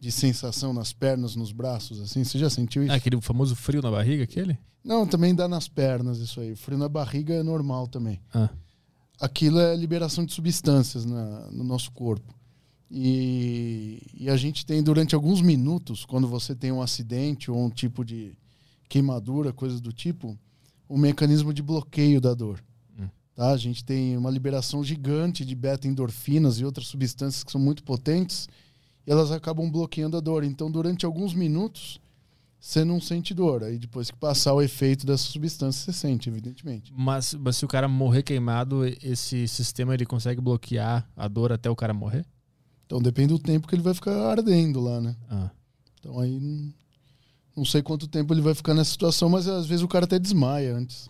de 0.00 0.12
sensação 0.12 0.72
nas 0.72 0.92
pernas, 0.92 1.34
nos 1.34 1.50
braços, 1.52 2.00
assim? 2.00 2.22
Você 2.24 2.38
já 2.38 2.48
sentiu 2.48 2.82
isso? 2.84 2.92
Ah, 2.92 2.96
aquele 2.96 3.20
famoso 3.20 3.56
frio 3.56 3.82
na 3.82 3.90
barriga, 3.90 4.24
aquele? 4.24 4.56
Não, 4.84 5.06
também 5.06 5.34
dá 5.34 5.48
nas 5.48 5.68
pernas 5.68 6.18
isso 6.18 6.40
aí. 6.40 6.54
Frio 6.54 6.78
na 6.78 6.88
barriga 6.88 7.34
é 7.34 7.42
normal 7.42 7.88
também. 7.88 8.20
Ah. 8.32 8.48
Aquilo 9.20 9.58
é 9.58 9.74
liberação 9.76 10.24
de 10.24 10.32
substâncias 10.32 11.04
na- 11.04 11.50
no 11.50 11.64
nosso 11.64 11.90
corpo. 11.90 12.32
E, 12.90 14.00
e 14.14 14.30
a 14.30 14.36
gente 14.36 14.64
tem 14.64 14.82
durante 14.82 15.14
alguns 15.14 15.40
minutos, 15.42 16.04
quando 16.04 16.26
você 16.26 16.54
tem 16.54 16.72
um 16.72 16.80
acidente 16.80 17.50
ou 17.50 17.58
um 17.62 17.68
tipo 17.70 18.04
de 18.04 18.36
queimadura, 18.88 19.52
coisas 19.52 19.80
do 19.80 19.92
tipo, 19.92 20.38
um 20.88 20.96
mecanismo 20.96 21.52
de 21.52 21.62
bloqueio 21.62 22.20
da 22.20 22.32
dor. 22.32 22.62
Hum. 22.98 23.08
Tá? 23.34 23.50
A 23.50 23.56
gente 23.58 23.84
tem 23.84 24.16
uma 24.16 24.30
liberação 24.30 24.82
gigante 24.82 25.44
de 25.44 25.54
beta-endorfinas 25.54 26.58
e 26.60 26.64
outras 26.64 26.86
substâncias 26.86 27.44
que 27.44 27.52
são 27.52 27.60
muito 27.60 27.82
potentes 27.82 28.48
elas 29.10 29.30
acabam 29.30 29.70
bloqueando 29.70 30.16
a 30.16 30.20
dor. 30.20 30.44
Então, 30.44 30.70
durante 30.70 31.06
alguns 31.06 31.32
minutos, 31.34 32.00
você 32.60 32.84
não 32.84 33.00
sente 33.00 33.32
dor. 33.32 33.62
Aí, 33.62 33.78
depois 33.78 34.10
que 34.10 34.16
passar 34.16 34.52
o 34.54 34.60
efeito 34.62 35.06
dessa 35.06 35.24
substância, 35.24 35.84
você 35.92 35.98
sente, 35.98 36.28
evidentemente. 36.28 36.92
Mas, 36.96 37.34
mas 37.34 37.56
se 37.56 37.64
o 37.64 37.68
cara 37.68 37.88
morrer 37.88 38.22
queimado, 38.22 38.84
esse 39.02 39.46
sistema 39.48 39.94
ele 39.94 40.04
consegue 40.06 40.40
bloquear 40.40 41.08
a 41.16 41.28
dor 41.28 41.52
até 41.52 41.70
o 41.70 41.76
cara 41.76 41.94
morrer? 41.94 42.26
Então, 42.86 43.00
depende 43.00 43.28
do 43.28 43.38
tempo 43.38 43.68
que 43.68 43.74
ele 43.74 43.82
vai 43.82 43.94
ficar 43.94 44.14
ardendo 44.30 44.80
lá, 44.80 45.00
né? 45.00 45.14
Ah. 45.30 45.50
Então, 46.00 46.18
aí, 46.18 46.40
não- 47.56 47.64
sei 47.64 47.82
quanto 47.82 48.06
tempo 48.06 48.32
ele 48.32 48.40
vai 48.40 48.54
ficar 48.54 48.72
nessa 48.72 48.90
situação, 48.90 49.28
mas 49.28 49.46
às 49.48 49.66
vezes 49.66 49.82
o 49.82 49.88
cara 49.88 50.04
até 50.04 50.18
desmaia 50.18 50.74
antes. 50.74 51.08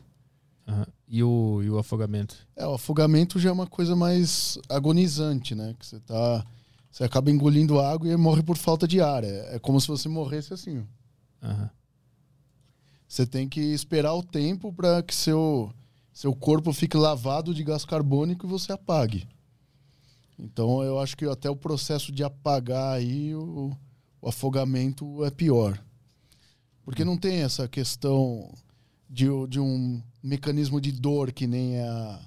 aham. 0.66 0.86
E, 1.10 1.22
o, 1.22 1.62
e 1.62 1.70
o 1.70 1.78
afogamento? 1.78 2.36
É, 2.54 2.66
o 2.66 2.74
afogamento 2.74 3.38
já 3.38 3.48
é 3.48 3.52
uma 3.52 3.66
coisa 3.66 3.96
mais 3.96 4.58
agonizante, 4.68 5.54
né? 5.54 5.74
Que 5.78 5.86
você 5.86 5.98
tá. 6.00 6.44
Você 6.90 7.04
acaba 7.04 7.30
engolindo 7.30 7.80
água 7.80 8.08
e 8.08 8.16
morre 8.16 8.42
por 8.42 8.56
falta 8.56 8.86
de 8.88 9.00
ar. 9.00 9.24
É, 9.24 9.56
é 9.56 9.58
como 9.58 9.80
se 9.80 9.88
você 9.88 10.08
morresse 10.08 10.52
assim. 10.52 10.86
Aham. 11.42 11.70
Você 13.06 13.26
tem 13.26 13.48
que 13.48 13.60
esperar 13.60 14.14
o 14.14 14.22
tempo 14.22 14.72
para 14.72 15.02
que 15.02 15.14
seu, 15.14 15.72
seu 16.12 16.34
corpo 16.34 16.72
fique 16.74 16.96
lavado 16.96 17.54
de 17.54 17.64
gás 17.64 17.84
carbônico 17.84 18.46
e 18.46 18.50
você 18.50 18.72
apague. 18.72 19.26
Então 20.38 20.82
eu 20.82 20.98
acho 20.98 21.16
que 21.16 21.24
até 21.24 21.48
o 21.48 21.56
processo 21.56 22.12
de 22.12 22.22
apagar 22.22 22.94
aí 22.94 23.34
o, 23.34 23.74
o 24.20 24.28
afogamento 24.28 25.24
é 25.24 25.30
pior. 25.30 25.82
Porque 26.84 27.04
não 27.04 27.16
tem 27.16 27.42
essa 27.42 27.66
questão 27.66 28.52
de, 29.08 29.26
de 29.48 29.58
um 29.58 30.02
mecanismo 30.22 30.80
de 30.80 30.92
dor 30.92 31.32
que 31.32 31.46
nem 31.46 31.80
a, 31.80 32.20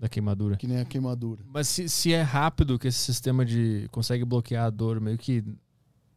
Da 0.00 0.08
queimadura. 0.08 0.56
que 0.56 0.66
nem 0.66 0.78
a 0.78 0.84
queimadura. 0.84 1.42
Mas 1.46 1.68
se, 1.68 1.86
se 1.88 2.12
é 2.12 2.22
rápido 2.22 2.78
que 2.78 2.88
esse 2.88 2.98
sistema 2.98 3.44
de 3.44 3.86
consegue 3.92 4.24
bloquear 4.24 4.64
a 4.64 4.70
dor, 4.70 4.98
meio 4.98 5.18
que 5.18 5.44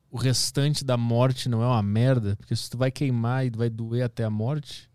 o 0.10 0.16
restante 0.18 0.86
da 0.86 0.95
morte 0.95 1.50
não 1.50 1.62
é 1.62 1.68
uma 1.68 1.84
merda? 1.84 2.38
Porque 2.38 2.56
se 2.56 2.70
tu 2.70 2.78
vai 2.78 2.90
queimar 2.90 3.45
e 3.45 3.50
vai 3.50 3.70
doer 3.70 4.03
até 4.06 4.24
a 4.24 4.30
morte, 4.30 4.90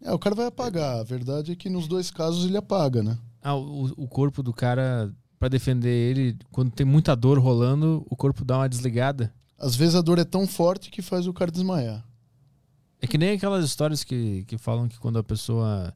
É, 0.00 0.10
o 0.12 0.18
cara 0.18 0.34
vai 0.34 0.46
apagar. 0.46 0.98
A 1.00 1.02
verdade 1.04 1.52
é 1.52 1.54
que 1.56 1.68
nos 1.68 1.86
dois 1.86 2.10
casos 2.10 2.46
ele 2.46 2.56
apaga, 2.56 3.02
né? 3.02 3.18
ah, 3.42 3.54
o, 3.54 3.84
o 4.04 4.08
corpo 4.08 4.42
do 4.42 4.52
cara, 4.52 5.12
pra 5.38 5.48
defender 5.48 5.90
ele, 5.90 6.36
quando 6.50 6.70
tem 6.70 6.86
muita 6.86 7.14
dor 7.14 7.38
rolando, 7.38 8.02
o 8.08 8.16
corpo 8.16 8.44
dá 8.44 8.56
uma 8.58 8.68
desligada. 8.68 9.34
Às 9.58 9.76
vezes 9.76 9.94
a 9.94 10.00
dor 10.00 10.18
é 10.18 10.24
tão 10.24 10.46
forte 10.46 10.90
que 10.90 11.02
faz 11.02 11.26
o 11.26 11.32
cara 11.34 11.50
desmaiar. 11.50 12.02
É 13.00 13.06
que 13.06 13.18
nem 13.18 13.30
aquelas 13.32 13.64
histórias 13.64 14.02
que, 14.04 14.44
que 14.44 14.56
falam 14.56 14.88
que 14.88 14.98
quando 14.98 15.18
a 15.18 15.22
pessoa. 15.24 15.92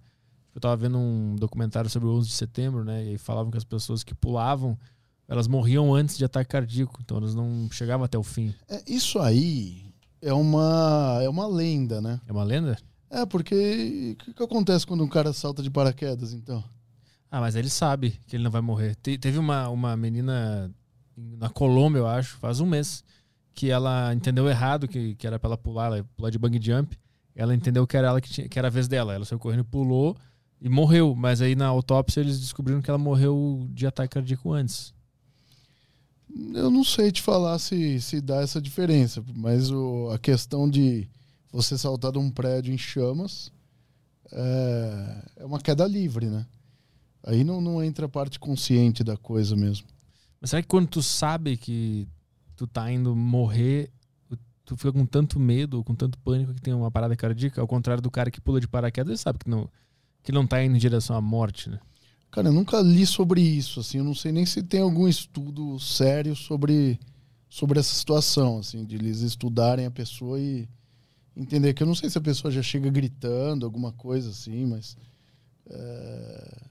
Eu 0.57 0.61
tava 0.61 0.75
vendo 0.75 0.97
um 0.97 1.37
documentário 1.37 1.91
sobre 1.91 2.09
o 2.09 2.13
11 2.17 2.29
de 2.29 2.35
setembro, 2.35 2.83
né? 2.83 3.05
E 3.05 3.09
aí 3.11 3.19
falavam 3.19 3.51
que 3.51 3.59
as 3.59 3.65
pessoas 3.65 4.03
que 4.03 4.15
pulavam 4.15 4.77
elas 5.29 5.47
morriam 5.47 5.95
antes 5.95 6.17
de 6.17 6.25
ataque 6.25 6.49
cardíaco, 6.49 6.99
então 7.03 7.19
elas 7.19 7.35
não 7.35 7.69
chegavam 7.71 8.05
até 8.05 8.17
o 8.17 8.23
fim. 8.23 8.55
É, 8.67 8.83
isso 8.87 9.19
aí 9.19 9.93
é 10.23 10.33
uma, 10.33 11.19
é 11.23 11.29
uma 11.29 11.47
lenda, 11.47 12.01
né? 12.01 12.19
É 12.27 12.33
uma 12.33 12.43
lenda? 12.43 12.79
É, 13.11 13.27
porque 13.27 14.15
o 14.15 14.25
que, 14.25 14.33
que 14.33 14.43
acontece 14.43 14.87
quando 14.87 15.05
um 15.05 15.09
cara 15.09 15.35
salta 15.35 15.63
de 15.63 15.71
paraquedas, 15.71 16.33
então? 16.33 16.65
Ah, 17.31 17.39
mas 17.39 17.55
ele 17.55 17.69
sabe 17.69 18.19
que 18.27 18.37
ele 18.37 18.45
não 18.45 18.51
vai 18.51 18.63
morrer. 18.63 18.95
Te- 18.97 19.19
teve 19.19 19.39
uma, 19.39 19.69
uma 19.69 19.95
menina 19.95 20.71
na 21.17 21.51
Colômbia, 21.51 21.99
eu 21.99 22.07
acho, 22.07 22.37
faz 22.39 22.61
um 22.61 22.67
mês, 22.67 23.05
que 23.53 23.69
ela 23.71 24.15
entendeu 24.15 24.49
errado 24.49 24.89
que, 24.89 25.17
que 25.17 25.27
era 25.27 25.39
pra 25.39 25.49
ela 25.49 25.59
pular, 25.59 25.87
ela 25.87 26.07
pular 26.17 26.31
de 26.31 26.39
bang 26.39 26.59
jump. 26.65 26.97
Ela 27.35 27.55
entendeu 27.55 27.87
que 27.87 27.97
era 27.97 28.09
ela 28.09 28.21
que, 28.21 28.31
tinha, 28.31 28.49
que 28.49 28.59
era 28.59 28.69
a 28.69 28.71
vez 28.71 28.89
dela. 28.89 29.13
Ela 29.13 29.27
saiu 29.27 29.39
correndo, 29.39 29.65
pulou 29.65 30.17
e 30.61 30.69
morreu. 30.69 31.15
Mas 31.15 31.41
aí 31.41 31.55
na 31.55 31.67
autópsia 31.67 32.21
eles 32.21 32.41
descobriram 32.41 32.81
que 32.81 32.91
ela 32.91 32.99
morreu 32.99 33.67
de 33.71 33.87
ataque 33.87 34.15
cardíaco 34.15 34.53
antes. 34.53 34.95
Eu 36.55 36.71
não 36.71 36.85
sei 36.85 37.11
te 37.11 37.23
falar 37.23 37.59
se, 37.59 38.01
se 38.01 38.21
dá 38.21 38.43
essa 38.43 38.61
diferença, 38.61 39.25
mas 39.35 39.71
o, 39.71 40.11
a 40.11 40.19
questão 40.19 40.69
de 40.69 41.09
você 41.51 41.79
saltar 41.79 42.13
de 42.13 42.19
um 42.19 42.31
prédio 42.31 42.75
em 42.75 42.79
chamas 42.79 43.51
é, 44.33 45.23
é 45.37 45.45
uma 45.45 45.61
queda 45.61 45.87
livre, 45.87 46.27
né? 46.27 46.47
Aí 47.25 47.43
não, 47.43 47.61
não 47.61 47.83
entra 47.83 48.07
a 48.07 48.09
parte 48.09 48.39
consciente 48.39 49.03
da 49.03 49.17
coisa 49.17 49.57
mesmo. 49.57 49.87
Mas 50.41 50.51
será 50.51 50.63
que 50.63 50.69
quando 50.69 50.89
tu 50.89 51.03
sabe 51.03 51.57
que 51.57 52.07
tu 52.55 52.67
tá 52.67 52.91
indo 52.91 53.17
morrer, 53.17 53.91
tu 54.65 54.77
fica 54.77 54.93
com 54.93 55.07
tanto 55.07 55.41
medo, 55.41 55.83
com 55.83 55.95
tanto 55.95 56.19
pânico 56.19 56.55
que 56.55 56.61
tem 56.61 56.75
uma 56.75 56.91
parada 56.91 57.17
cardíaca? 57.17 57.61
Ao 57.61 57.67
contrário 57.67 58.03
do 58.03 58.11
cara 58.11 58.31
que 58.31 58.41
pula 58.41 58.61
de 58.61 58.69
paraquedas, 58.69 59.11
ele 59.11 59.19
sabe 59.19 59.39
que 59.39 59.49
não, 59.49 59.69
que 60.27 60.33
não 60.33 60.45
tá 60.45 60.63
indo 60.63 60.75
em 60.75 60.81
direção 60.81 61.15
à 61.15 61.21
morte, 61.21 61.71
né? 61.71 61.79
Cara, 62.33 62.49
eu 62.49 62.53
nunca 62.53 62.81
li 62.81 63.07
sobre 63.07 63.41
isso, 63.41 63.79
assim, 63.79 63.99
eu 63.99 64.05
não 64.05 64.13
sei 64.13 64.33
nem 64.33 64.45
se 64.45 64.61
tem 64.61 64.81
algum 64.81 65.07
estudo 65.07 65.79
sério 65.79 66.35
sobre, 66.35 66.99
sobre 67.49 67.79
essa 67.79 67.95
situação, 67.95 68.59
assim, 68.59 68.85
de 68.85 68.97
eles 68.97 69.21
estudarem 69.21 69.87
a 69.87 69.91
pessoa 69.91 70.41
e 70.41 70.69
entender 71.37 71.75
que 71.75 71.83
eu 71.85 71.87
não 71.87 71.95
sei 71.95 72.11
se 72.11 72.19
a 72.19 72.21
pessoa 72.21 72.51
já 72.51 72.61
chega 72.61 72.91
gritando, 72.91 73.65
alguma 73.65 73.93
coisa 73.93 74.31
assim, 74.31 74.67
mas 74.67 74.97
é, 75.71 76.63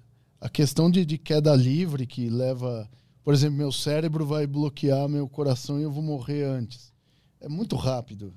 a 0.41 0.49
questão 0.49 0.91
de, 0.91 1.05
de 1.05 1.17
queda 1.17 1.55
livre 1.55 2.05
que 2.05 2.29
leva, 2.29 2.89
por 3.23 3.33
exemplo, 3.33 3.55
meu 3.57 3.71
cérebro 3.71 4.25
vai 4.25 4.45
bloquear 4.45 5.07
meu 5.07 5.29
coração 5.29 5.79
e 5.79 5.83
eu 5.83 5.91
vou 5.91 6.03
morrer 6.03 6.43
antes. 6.43 6.91
É 7.39 7.47
muito 7.47 7.77
rápido. 7.77 8.33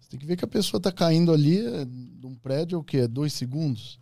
Você 0.00 0.08
tem 0.08 0.18
que 0.18 0.26
ver 0.26 0.36
que 0.36 0.46
a 0.46 0.48
pessoa 0.48 0.78
está 0.78 0.90
caindo 0.90 1.30
ali 1.30 1.58
é, 1.58 1.84
de 1.84 2.26
um 2.26 2.34
prédio, 2.34 2.76
é 2.76 2.78
o 2.78 2.82
quê? 2.82 3.06
Dois 3.06 3.34
segundos? 3.34 4.00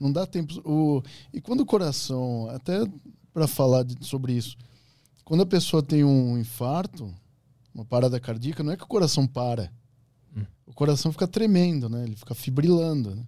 Não 0.00 0.10
dá 0.10 0.26
tempo. 0.26 0.54
O, 0.64 1.02
e 1.32 1.40
quando 1.40 1.60
o 1.60 1.66
coração, 1.66 2.48
até 2.50 2.82
para 3.34 3.46
falar 3.46 3.82
de, 3.84 4.04
sobre 4.04 4.32
isso, 4.32 4.56
quando 5.24 5.42
a 5.42 5.46
pessoa 5.46 5.82
tem 5.82 6.02
um 6.02 6.38
infarto, 6.38 7.12
uma 7.74 7.84
parada 7.84 8.18
cardíaca, 8.18 8.62
não 8.62 8.72
é 8.72 8.76
que 8.76 8.82
o 8.82 8.88
coração 8.88 9.26
para. 9.26 9.70
Hum. 10.34 10.44
O 10.66 10.72
coração 10.72 11.12
fica 11.12 11.28
tremendo, 11.28 11.88
né? 11.88 12.02
Ele 12.04 12.16
fica 12.16 12.34
fibrilando. 12.34 13.14
Né? 13.14 13.22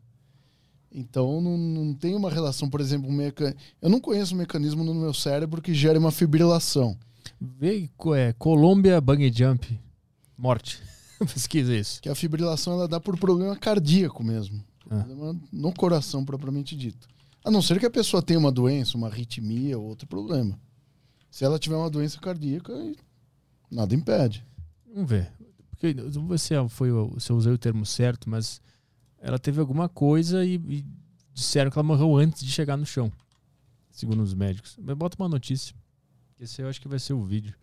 Então 0.91 1.41
não, 1.41 1.57
não 1.57 1.95
tem 1.95 2.15
uma 2.15 2.31
relação, 2.31 2.69
por 2.69 2.81
exemplo, 2.81 3.09
um 3.09 3.13
meca... 3.13 3.55
eu 3.81 3.91
não 3.91 4.01
conheço 4.01 4.35
um 4.35 4.39
mecanismo 4.39 4.83
no 4.83 4.95
meu 4.95 5.13
cérebro 5.13 5.61
que 5.61 5.75
gere 5.75 5.99
uma 5.99 6.11
fibrilação. 6.11 6.97
Vê 7.41 7.89
é, 8.17 8.33
Colômbia 8.33 9.01
Bang 9.01 9.31
Jump. 9.33 9.79
Morte. 10.37 10.83
Pesquisa 11.19 11.75
isso. 11.75 12.01
Que 12.01 12.09
a 12.09 12.15
fibrilação 12.15 12.73
ela 12.73 12.89
dá 12.89 12.99
por 12.99 13.19
problema 13.19 13.57
cardíaco 13.57 14.25
mesmo. 14.25 14.63
Ah. 14.93 15.05
Problema 15.05 15.41
no 15.51 15.73
coração, 15.73 16.25
propriamente 16.25 16.77
dito. 16.77 17.09
A 17.45 17.51
não 17.51 17.63
ser 17.63 17.81
que 17.81 17.87
a 17.87 17.91
pessoa 17.91 18.23
tenha 18.23 18.39
uma 18.39 18.53
doença, 18.53 18.97
uma 18.97 19.09
arritmia 19.09 19.79
ou 19.79 19.87
outro 19.87 20.07
problema. 20.07 20.59
Se 21.31 21.45
ela 21.45 21.59
tiver 21.59 21.77
uma 21.77 21.91
doença 21.91 22.21
cardíaca, 22.21 22.73
nada 23.71 23.95
impede. 23.95 24.47
Vamos 24.93 25.09
ver. 25.09 25.33
Porque, 25.71 25.95
vamos 25.95 26.29
ver 26.29 26.39
se, 26.39 26.55
foi, 26.69 26.91
eu 26.91 27.17
usei 27.31 27.53
o 27.53 27.59
termo 27.59 27.87
certo, 27.87 28.29
mas 28.29 28.61
ela 29.19 29.39
teve 29.39 29.59
alguma 29.59 29.89
coisa 29.89 30.45
e, 30.45 30.55
e 30.55 30.85
disseram 31.33 31.71
que 31.71 31.79
ela 31.79 31.87
morreu 31.87 32.17
antes 32.17 32.45
de 32.45 32.53
chegar 32.53 32.77
no 32.77 32.85
chão. 32.85 33.11
Segundo 33.91 34.23
os 34.23 34.35
médicos. 34.35 34.77
Mas 34.81 34.97
bota 34.97 35.17
uma 35.19 35.29
notícia. 35.29 35.75
Esse 36.39 36.63
eu 36.63 36.69
acho 36.69 36.81
que 36.81 36.89
vai 36.89 36.99
ser 36.99 37.15
o 37.15 37.25
vídeo. 37.25 37.55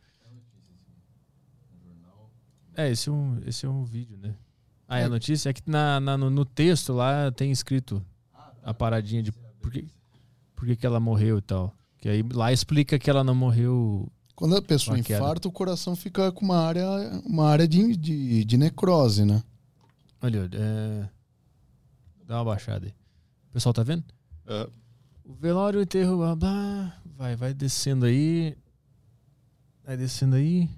É, 2.75 2.89
esse 2.89 3.09
é 3.09 3.11
um, 3.11 3.41
esse 3.45 3.65
é 3.65 3.69
um 3.69 3.83
vídeo, 3.83 4.17
né? 4.17 4.35
Ah, 4.89 4.99
é 4.99 5.03
a 5.03 5.09
notícia? 5.09 5.49
É 5.49 5.53
que 5.53 5.61
na, 5.69 5.99
na- 5.99 6.17
no, 6.17 6.29
no 6.29 6.43
texto 6.43 6.91
lá 6.93 7.31
tem 7.31 7.51
escrito 7.51 8.03
a 8.63 8.73
paradinha 8.73 9.21
de 9.21 9.31
por 9.31 9.71
que, 9.71 9.87
por 10.55 10.65
que, 10.65 10.75
que 10.75 10.85
ela 10.85 10.99
morreu 10.99 11.37
e 11.37 11.41
tal. 11.41 11.71
Que 11.99 12.09
aí 12.09 12.23
lá 12.33 12.51
explica 12.51 12.97
que 12.97 13.09
ela 13.09 13.23
não 13.23 13.35
morreu. 13.35 14.11
Quando 14.35 14.55
a 14.55 14.61
pessoa 14.61 14.95
infarta, 15.19 15.47
o 15.47 15.51
coração 15.51 15.95
fica 15.95 16.31
com 16.31 16.43
uma 16.45 16.57
área, 16.59 16.87
uma 17.25 17.47
área 17.47 17.67
de, 17.67 17.95
de, 17.95 18.43
de 18.45 18.57
necrose, 18.57 19.25
né? 19.25 19.43
Olha, 20.21 20.49
é... 20.51 21.09
dá 22.25 22.37
uma 22.37 22.45
baixada 22.45 22.85
aí. 22.87 22.93
O 23.49 23.53
pessoal 23.53 23.73
tá 23.73 23.83
vendo? 23.83 24.03
Ah, 24.47 24.67
O 25.25 25.33
velório, 25.33 25.79
o 25.79 25.83
enterro, 25.83 26.17
blá, 26.17 26.35
blá, 26.35 26.93
vai, 27.17 27.35
vai 27.35 27.53
descendo 27.53 28.05
aí. 28.05 28.55
Vai 29.85 29.97
descendo 29.97 30.35
aí. 30.35 30.69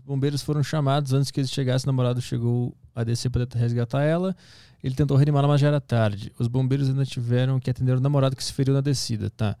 Os 0.00 0.06
bombeiros 0.06 0.40
foram 0.40 0.62
chamados 0.62 1.12
antes 1.12 1.30
que 1.30 1.40
eles 1.40 1.50
chegassem. 1.50 1.86
O 1.86 1.92
namorado 1.92 2.22
chegou 2.22 2.74
a 2.94 3.04
descer 3.04 3.28
para 3.28 3.46
resgatar 3.54 4.02
ela. 4.02 4.34
Ele 4.82 4.94
tentou 4.94 5.14
reanimá-la, 5.14 5.46
mas 5.46 5.60
já 5.60 5.68
era 5.68 5.80
tarde. 5.80 6.32
Os 6.38 6.48
bombeiros 6.48 6.88
ainda 6.88 7.04
tiveram 7.04 7.60
que 7.60 7.68
atender 7.68 7.94
o 7.96 8.00
namorado 8.00 8.34
que 8.34 8.42
se 8.42 8.52
feriu 8.52 8.72
na 8.72 8.80
descida. 8.80 9.28
Tá. 9.28 9.58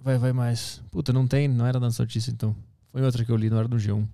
Vai, 0.00 0.16
vai 0.16 0.32
mais. 0.32 0.80
Puta, 0.92 1.12
não 1.12 1.26
tem, 1.26 1.48
não 1.48 1.66
era 1.66 1.80
na 1.80 1.88
notícia 1.88 2.30
então. 2.30 2.54
Foi 2.92 3.02
outra 3.02 3.24
que 3.24 3.32
eu 3.32 3.36
li, 3.36 3.50
não 3.50 3.58
era 3.58 3.66
do 3.66 3.76
G1. 3.76 4.06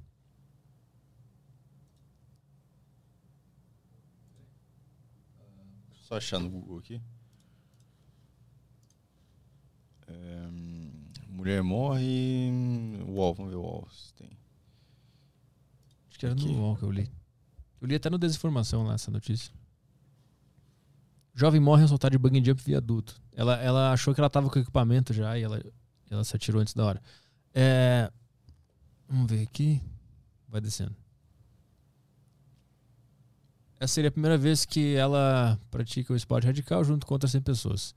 Só 6.05 6.17
achar 6.17 6.41
no 6.41 6.49
Google 6.49 6.79
aqui. 6.79 7.03
É, 10.07 10.49
hum, 10.51 10.91
mulher 11.29 11.63
morre. 11.63 12.51
UOL, 13.07 13.35
vamos 13.35 13.53
ver 13.53 13.59
o 13.59 13.61
UOL 13.61 13.89
se 13.91 14.15
tem. 14.15 14.42
Que 16.23 16.27
era 16.27 16.35
Aqui. 16.37 16.47
no 16.47 16.61
UOL 16.61 16.77
que 16.77 16.85
eu 16.85 16.91
li. 16.93 17.11
Eu 17.81 17.89
li 17.89 17.97
até 17.97 18.09
no 18.09 18.17
Desinformação 18.17 18.85
lá 18.85 18.95
essa 18.95 19.11
notícia. 19.11 19.53
Jovem 21.35 21.61
morre 21.61 21.83
ao 21.83 21.89
soltar 21.89 22.13
de 22.13 22.17
bungee 22.19 22.45
jump 22.45 22.63
viaduto. 22.63 23.21
Ela, 23.33 23.57
ela 23.61 23.93
achou 23.93 24.15
que 24.15 24.21
ela 24.21 24.31
tava 24.31 24.49
com 24.49 24.57
equipamento 24.61 25.13
já 25.13 25.37
e 25.37 25.43
ela, 25.43 25.61
ela 26.09 26.23
se 26.23 26.37
atirou 26.37 26.61
antes 26.63 26.75
da 26.75 26.85
hora. 26.85 27.03
É, 27.53 28.09
vamos 29.09 29.29
ver 29.29 29.43
aqui. 29.43 29.83
Vai 30.49 30.61
descendo. 30.61 30.95
Essa 33.81 33.95
seria 33.95 34.09
a 34.11 34.13
primeira 34.13 34.39
vez 34.39 34.65
que 34.65 34.95
ela 34.95 35.59
pratica 35.69 36.13
o 36.13 36.17
esporte 36.17 36.47
radical 36.47 36.85
junto 36.85 37.05
com 37.05 37.15
outras 37.15 37.33
100 37.33 37.41
pessoas. 37.43 37.97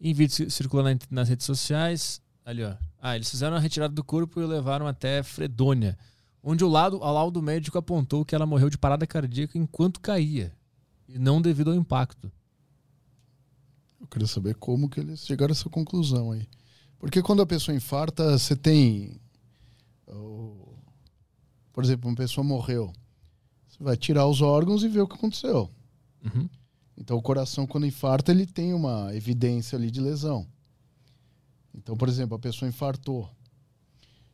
Em 0.00 0.12
vídeo 0.12 0.34
ci- 0.34 0.50
circulando 0.50 1.04
nas 1.08 1.28
redes 1.28 1.46
sociais, 1.46 2.20
ali 2.44 2.64
ó. 2.64 2.74
Ah, 2.98 3.14
eles 3.14 3.30
fizeram 3.30 3.56
a 3.56 3.60
retirada 3.60 3.94
do 3.94 4.02
corpo 4.02 4.40
e 4.40 4.44
o 4.44 4.46
levaram 4.48 4.88
até 4.88 5.22
Fredônia, 5.22 5.96
onde 6.42 6.64
o 6.64 6.68
lado, 6.68 6.98
o 6.98 7.12
laudo 7.12 7.42
médico 7.42 7.78
apontou 7.78 8.24
que 8.24 8.34
ela 8.34 8.46
morreu 8.46 8.70
de 8.70 8.78
parada 8.78 9.06
cardíaca 9.06 9.58
enquanto 9.58 10.00
caía, 10.00 10.52
e 11.08 11.18
não 11.18 11.40
devido 11.40 11.70
ao 11.70 11.76
impacto. 11.76 12.30
Eu 14.00 14.06
queria 14.06 14.26
saber 14.26 14.54
como 14.54 14.88
que 14.88 15.00
eles 15.00 15.26
chegaram 15.26 15.52
a 15.52 15.56
essa 15.56 15.68
conclusão 15.68 16.32
aí. 16.32 16.48
Porque 16.98 17.22
quando 17.22 17.42
a 17.42 17.46
pessoa 17.46 17.76
infarta, 17.76 18.38
você 18.38 18.56
tem. 18.56 19.20
Por 21.72 21.84
exemplo, 21.84 22.08
uma 22.08 22.16
pessoa 22.16 22.44
morreu. 22.44 22.92
Você 23.68 23.82
vai 23.82 23.96
tirar 23.96 24.26
os 24.26 24.42
órgãos 24.42 24.82
e 24.82 24.88
ver 24.88 25.00
o 25.00 25.08
que 25.08 25.14
aconteceu. 25.14 25.70
Uhum. 26.24 26.48
Então, 26.96 27.16
o 27.16 27.22
coração, 27.22 27.66
quando 27.66 27.86
infarta, 27.86 28.30
ele 28.30 28.46
tem 28.46 28.74
uma 28.74 29.14
evidência 29.14 29.76
ali 29.78 29.90
de 29.90 30.00
lesão. 30.00 30.46
Então, 31.74 31.96
por 31.96 32.08
exemplo, 32.08 32.36
a 32.36 32.38
pessoa 32.38 32.68
infartou. 32.68 33.30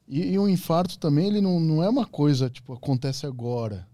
E, 0.08 0.32
e 0.32 0.38
o 0.38 0.48
infarto 0.48 0.98
também, 0.98 1.26
ele 1.26 1.40
não, 1.40 1.58
não 1.58 1.82
é 1.82 1.88
uma 1.88 2.06
coisa, 2.06 2.48
tipo, 2.48 2.72
acontece 2.72 3.26
agora. 3.26 3.86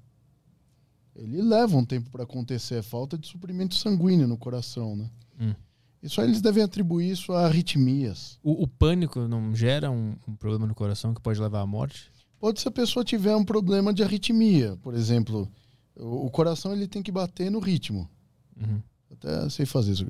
Ele 1.15 1.43
leva 1.43 1.77
um 1.77 1.85
tempo 1.85 2.11
para 2.11 2.25
acontecer. 2.25 2.77
É 2.77 2.83
falta 2.83 3.19
de 3.19 3.27
suprimento 3.27 3.75
sanguíneo 3.75 4.27
no 4.27 4.37
coração, 4.37 4.97
né? 4.97 5.11
Hum. 5.41 5.55
Isso 6.03 6.21
aí 6.21 6.27
eles 6.27 6.41
devem 6.41 6.63
atribuir 6.63 7.11
isso 7.11 7.33
a 7.33 7.47
arritmias. 7.47 8.39
O, 8.43 8.65
o 8.65 8.67
pânico 8.67 9.21
não 9.29 9.55
gera 9.55 9.91
um, 9.91 10.17
um 10.27 10.35
problema 10.35 10.67
no 10.67 10.75
coração 10.75 11.15
que 11.15 11.21
pode 11.21 11.41
levar 11.41 11.61
à 11.61 11.67
morte? 11.67 12.11
Pode 12.41 12.61
se 12.61 12.67
a 12.67 12.73
pessoa 12.73 13.05
tiver 13.05 13.37
um 13.37 13.45
problema 13.45 13.95
de 13.95 14.03
arritmia, 14.03 14.77
por 14.83 14.95
exemplo. 14.95 15.49
O, 15.95 16.27
o 16.27 16.31
coração 16.31 16.73
ele 16.73 16.89
tem 16.89 17.03
que 17.03 17.13
bater 17.13 17.51
no 17.51 17.61
ritmo. 17.61 18.09
Uhum. 18.57 18.83
Até 19.13 19.49
sei 19.49 19.65
fazer 19.65 19.93
isso. 19.93 20.07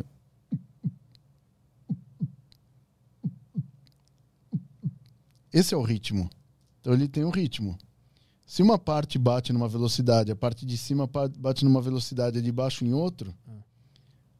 Esse 5.52 5.74
é 5.74 5.76
o 5.76 5.82
ritmo. 5.82 6.30
Então 6.80 6.92
ele 6.92 7.06
tem 7.08 7.24
um 7.24 7.30
ritmo. 7.30 7.76
Se 8.46 8.62
uma 8.62 8.78
parte 8.78 9.18
bate 9.18 9.52
numa 9.52 9.68
velocidade, 9.68 10.30
a 10.32 10.36
parte 10.36 10.66
de 10.66 10.76
cima 10.76 11.08
bate 11.38 11.64
numa 11.64 11.80
velocidade 11.80 12.38
a 12.38 12.42
de 12.42 12.52
baixo 12.52 12.84
em 12.84 12.92
outro, 12.92 13.34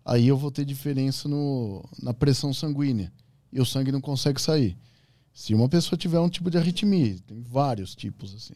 aí 0.05 0.27
eu 0.29 0.37
vou 0.37 0.51
ter 0.51 0.65
diferença 0.65 1.29
no, 1.29 1.85
na 2.03 2.13
pressão 2.13 2.53
sanguínea. 2.53 3.13
E 3.53 3.61
o 3.61 3.67
sangue 3.67 3.93
não 3.93 4.01
consegue 4.01 4.41
sair. 4.41 4.77
Se 5.33 5.55
uma 5.55 5.69
pessoa 5.69 5.97
tiver 5.99 6.19
um 6.19 6.29
tipo 6.29 6.51
de 6.51 6.59
arritmia, 6.59 7.17
tem 7.27 7.41
vários 7.43 7.95
tipos 7.95 8.35
assim. 8.35 8.55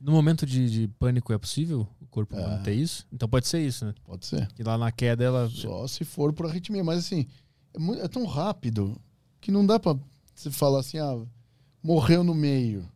No 0.00 0.12
momento 0.12 0.44
de, 0.44 0.68
de 0.68 0.88
pânico 0.98 1.32
é 1.32 1.38
possível 1.38 1.86
o 2.00 2.06
corpo 2.06 2.36
É. 2.36 2.46
manter 2.46 2.74
isso? 2.74 3.06
Então 3.12 3.28
pode 3.28 3.46
ser 3.48 3.64
isso, 3.64 3.84
né? 3.84 3.94
Pode 4.04 4.26
ser. 4.26 4.46
Que 4.52 4.62
lá 4.64 4.76
na 4.76 4.90
queda 4.92 5.22
ela. 5.24 5.48
Só 5.48 5.86
se 5.86 6.04
for 6.04 6.32
por 6.32 6.46
arritmia. 6.46 6.82
Mas 6.82 6.98
assim, 7.00 7.26
é, 7.72 7.78
mu- 7.78 7.94
é 7.94 8.06
tão 8.08 8.24
rápido 8.26 9.00
que 9.40 9.50
não 9.52 9.64
dá 9.64 9.78
pra 9.80 9.96
você 10.34 10.50
falar 10.50 10.80
assim, 10.80 10.98
ah, 10.98 11.20
morreu 11.82 12.22
no 12.22 12.34
meio. 12.34 12.88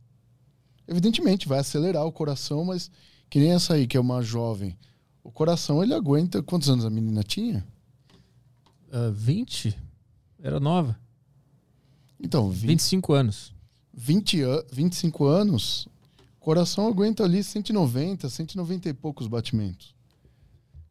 Evidentemente, 0.88 1.48
vai 1.48 1.58
acelerar 1.58 2.04
o 2.06 2.12
coração, 2.12 2.64
mas 2.64 2.90
que 3.28 3.38
nem 3.40 3.52
essa 3.52 3.74
aí, 3.74 3.86
que 3.86 3.96
é 3.96 4.00
uma 4.00 4.22
jovem. 4.22 4.76
O 5.22 5.30
coração, 5.32 5.82
ele 5.82 5.92
aguenta. 5.94 6.42
Quantos 6.42 6.70
anos 6.70 6.84
a 6.84 6.90
menina 6.90 7.22
tinha? 7.22 7.66
ah, 8.92 9.10
20? 9.12 9.76
Era 10.40 10.60
nova. 10.60 10.96
Então, 12.20 12.50
20, 12.50 12.66
25 12.68 13.12
anos. 13.12 13.52
20 13.92 14.42
an- 14.42 14.64
25 14.72 15.24
anos, 15.24 15.88
o 16.36 16.44
coração 16.44 16.86
aguenta 16.86 17.24
ali 17.24 17.42
190, 17.42 18.28
190 18.28 18.88
e 18.88 18.94
poucos 18.94 19.26
batimentos. 19.26 19.94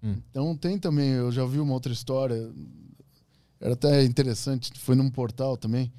Hum. 0.03 0.17
Então 0.30 0.56
tem 0.57 0.77
também, 0.77 1.11
eu 1.11 1.32
já 1.32 1.45
vi 1.45 1.59
uma 1.59 1.74
outra 1.74 1.93
história, 1.93 2.51
era 3.59 3.74
até 3.74 4.03
interessante, 4.03 4.72
foi 4.80 4.95
num 4.95 5.09
portal 5.09 5.56
também, 5.56 5.91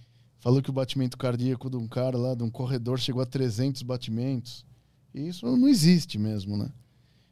falou 0.47 0.62
que 0.62 0.70
o 0.70 0.73
batimento 0.73 1.18
cardíaco 1.18 1.68
de 1.68 1.76
um 1.76 1.89
cara 1.89 2.16
lá, 2.16 2.33
de 2.33 2.44
um 2.44 2.49
corredor, 2.49 3.00
chegou 3.00 3.20
a 3.20 3.26
300 3.26 3.83
batimentos. 3.83 4.65
E 5.12 5.26
isso 5.26 5.44
não 5.44 5.66
existe 5.66 6.20
mesmo, 6.20 6.57
né? 6.57 6.70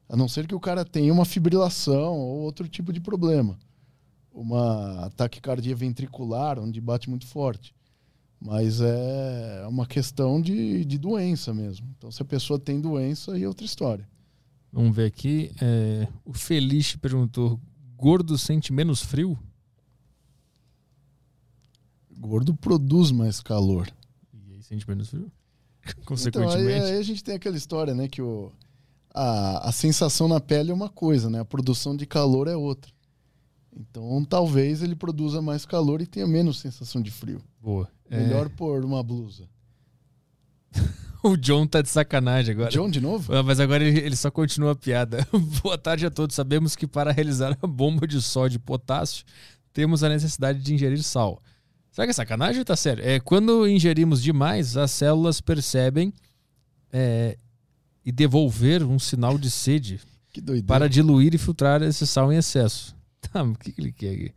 A 0.09 0.17
não 0.17 0.27
ser 0.27 0.49
que 0.49 0.55
o 0.55 0.59
cara 0.59 0.85
tenha 0.85 1.13
uma 1.13 1.25
fibrilação 1.25 2.19
ou 2.19 2.41
outro 2.41 2.67
tipo 2.67 2.93
de 2.93 3.01
problema. 3.01 3.57
Uma 4.33 5.05
ataque 5.05 5.41
cardíaco 5.41 5.79
ventricular, 5.79 6.59
onde 6.59 6.81
bate 6.81 7.09
muito 7.09 7.25
forte. 7.25 7.73
Mas 8.41 8.81
é 8.81 9.65
uma 9.69 9.87
questão 9.87 10.43
de, 10.43 10.85
de 10.85 10.99
doença 10.99 11.55
mesmo. 11.55 11.87
Então, 11.97 12.11
se 12.11 12.21
a 12.21 12.25
pessoa 12.25 12.59
tem 12.59 12.81
doença, 12.81 13.35
aí 13.35 13.45
é 13.45 13.49
outra 13.49 13.65
história. 13.65 14.09
Vamos 14.73 14.97
ver 14.97 15.07
aqui. 15.07 15.53
é, 15.63 16.09
o 16.25 16.33
Felice 16.33 16.99
perguntou: 16.99 17.61
gordo 17.97 18.37
sente 18.37 18.73
menos 18.73 19.03
frio? 19.03 19.39
Gordo 22.27 22.55
produz 22.55 23.11
mais 23.11 23.41
calor. 23.41 23.87
E 24.33 24.55
aí 24.55 24.63
sente 24.63 24.89
menos 24.89 25.11
frio? 25.11 25.31
Então, 25.87 25.93
aí, 25.99 26.05
Consequentemente. 26.07 26.87
aí 26.87 26.97
a 26.97 27.03
gente 27.03 27.23
tem 27.23 27.35
aquela 27.35 27.59
história, 27.59 27.95
né? 27.95 28.09
Que 28.09 28.23
o, 28.23 28.51
a, 29.13 29.69
a 29.69 29.73
sensação 29.73 30.27
na 30.27 30.41
pele 30.41 30.71
é 30.71 30.75
uma 30.75 30.89
coisa, 30.89 31.29
né? 31.29 31.41
A 31.41 31.45
produção 31.45 31.95
de 31.95 32.07
calor 32.07 32.49
é 32.49 32.57
outra. 32.57 32.91
Então, 33.77 34.25
talvez 34.25 34.83
ele 34.83 34.97
produza 34.97 35.43
mais 35.43 35.67
calor 35.67 36.01
e 36.01 36.07
tenha 36.07 36.27
menos 36.27 36.59
sensação 36.59 37.03
de 37.03 37.11
frio. 37.11 37.43
Boa. 37.61 37.87
É, 38.09 38.19
Melhor 38.19 38.49
pôr 38.49 38.83
uma 38.83 39.03
blusa. 39.03 39.47
o 41.23 41.37
John 41.37 41.67
tá 41.67 41.83
de 41.83 41.91
sacanagem 41.91 42.55
agora. 42.55 42.71
John 42.71 42.89
de 42.89 43.01
novo? 43.01 43.35
Ah, 43.35 43.43
Mas 43.43 43.61
agora 43.61 43.85
ele, 43.85 44.01
ele 44.01 44.17
só 44.17 44.31
continua 44.31 44.73
a 44.73 44.77
piada. 44.77 45.29
Boa 45.63 45.77
tarde 45.77 46.07
a 46.07 46.11
todos. 46.11 46.35
Sabemos 46.35 46.75
que 46.75 46.87
para 46.87 47.13
realizar 47.13 47.59
a 47.61 47.67
bomba 47.67 48.07
de 48.07 48.23
sódio 48.23 48.57
e 48.57 48.61
potássio, 48.61 49.27
temos 49.75 50.03
a 50.03 50.09
necessidade 50.09 50.61
de 50.61 50.73
ingerir 50.73 51.03
sal. 51.03 51.43
Será 51.95 52.09
que 52.09 52.11
é 52.11 52.13
sacanagem 52.13 52.59
ou 52.59 52.65
tá 52.65 52.75
sério? 52.75 53.05
É, 53.07 53.21
quando 53.21 53.69
ingerimos 53.69 54.21
demais, 54.21 54.77
as 54.77 54.91
células 54.91 55.41
percebem 55.41 56.13
é, 56.93 57.39
e 58.05 58.11
devolver 58.11 58.83
um 58.83 58.99
sinal 58.99 59.39
de 59.39 59.49
sede 59.49 60.01
para 60.67 60.89
diluir 60.89 61.37
e 61.37 61.39
filtrar 61.39 61.83
esse 61.85 62.05
sal 62.05 62.33
em 62.33 62.37
excesso. 62.37 62.95
Tá, 63.33 63.43
o 63.45 63.55
que, 63.55 63.71
que 63.73 63.81
ele 63.81 63.93
quer 63.93 64.11
aqui? 64.13 64.33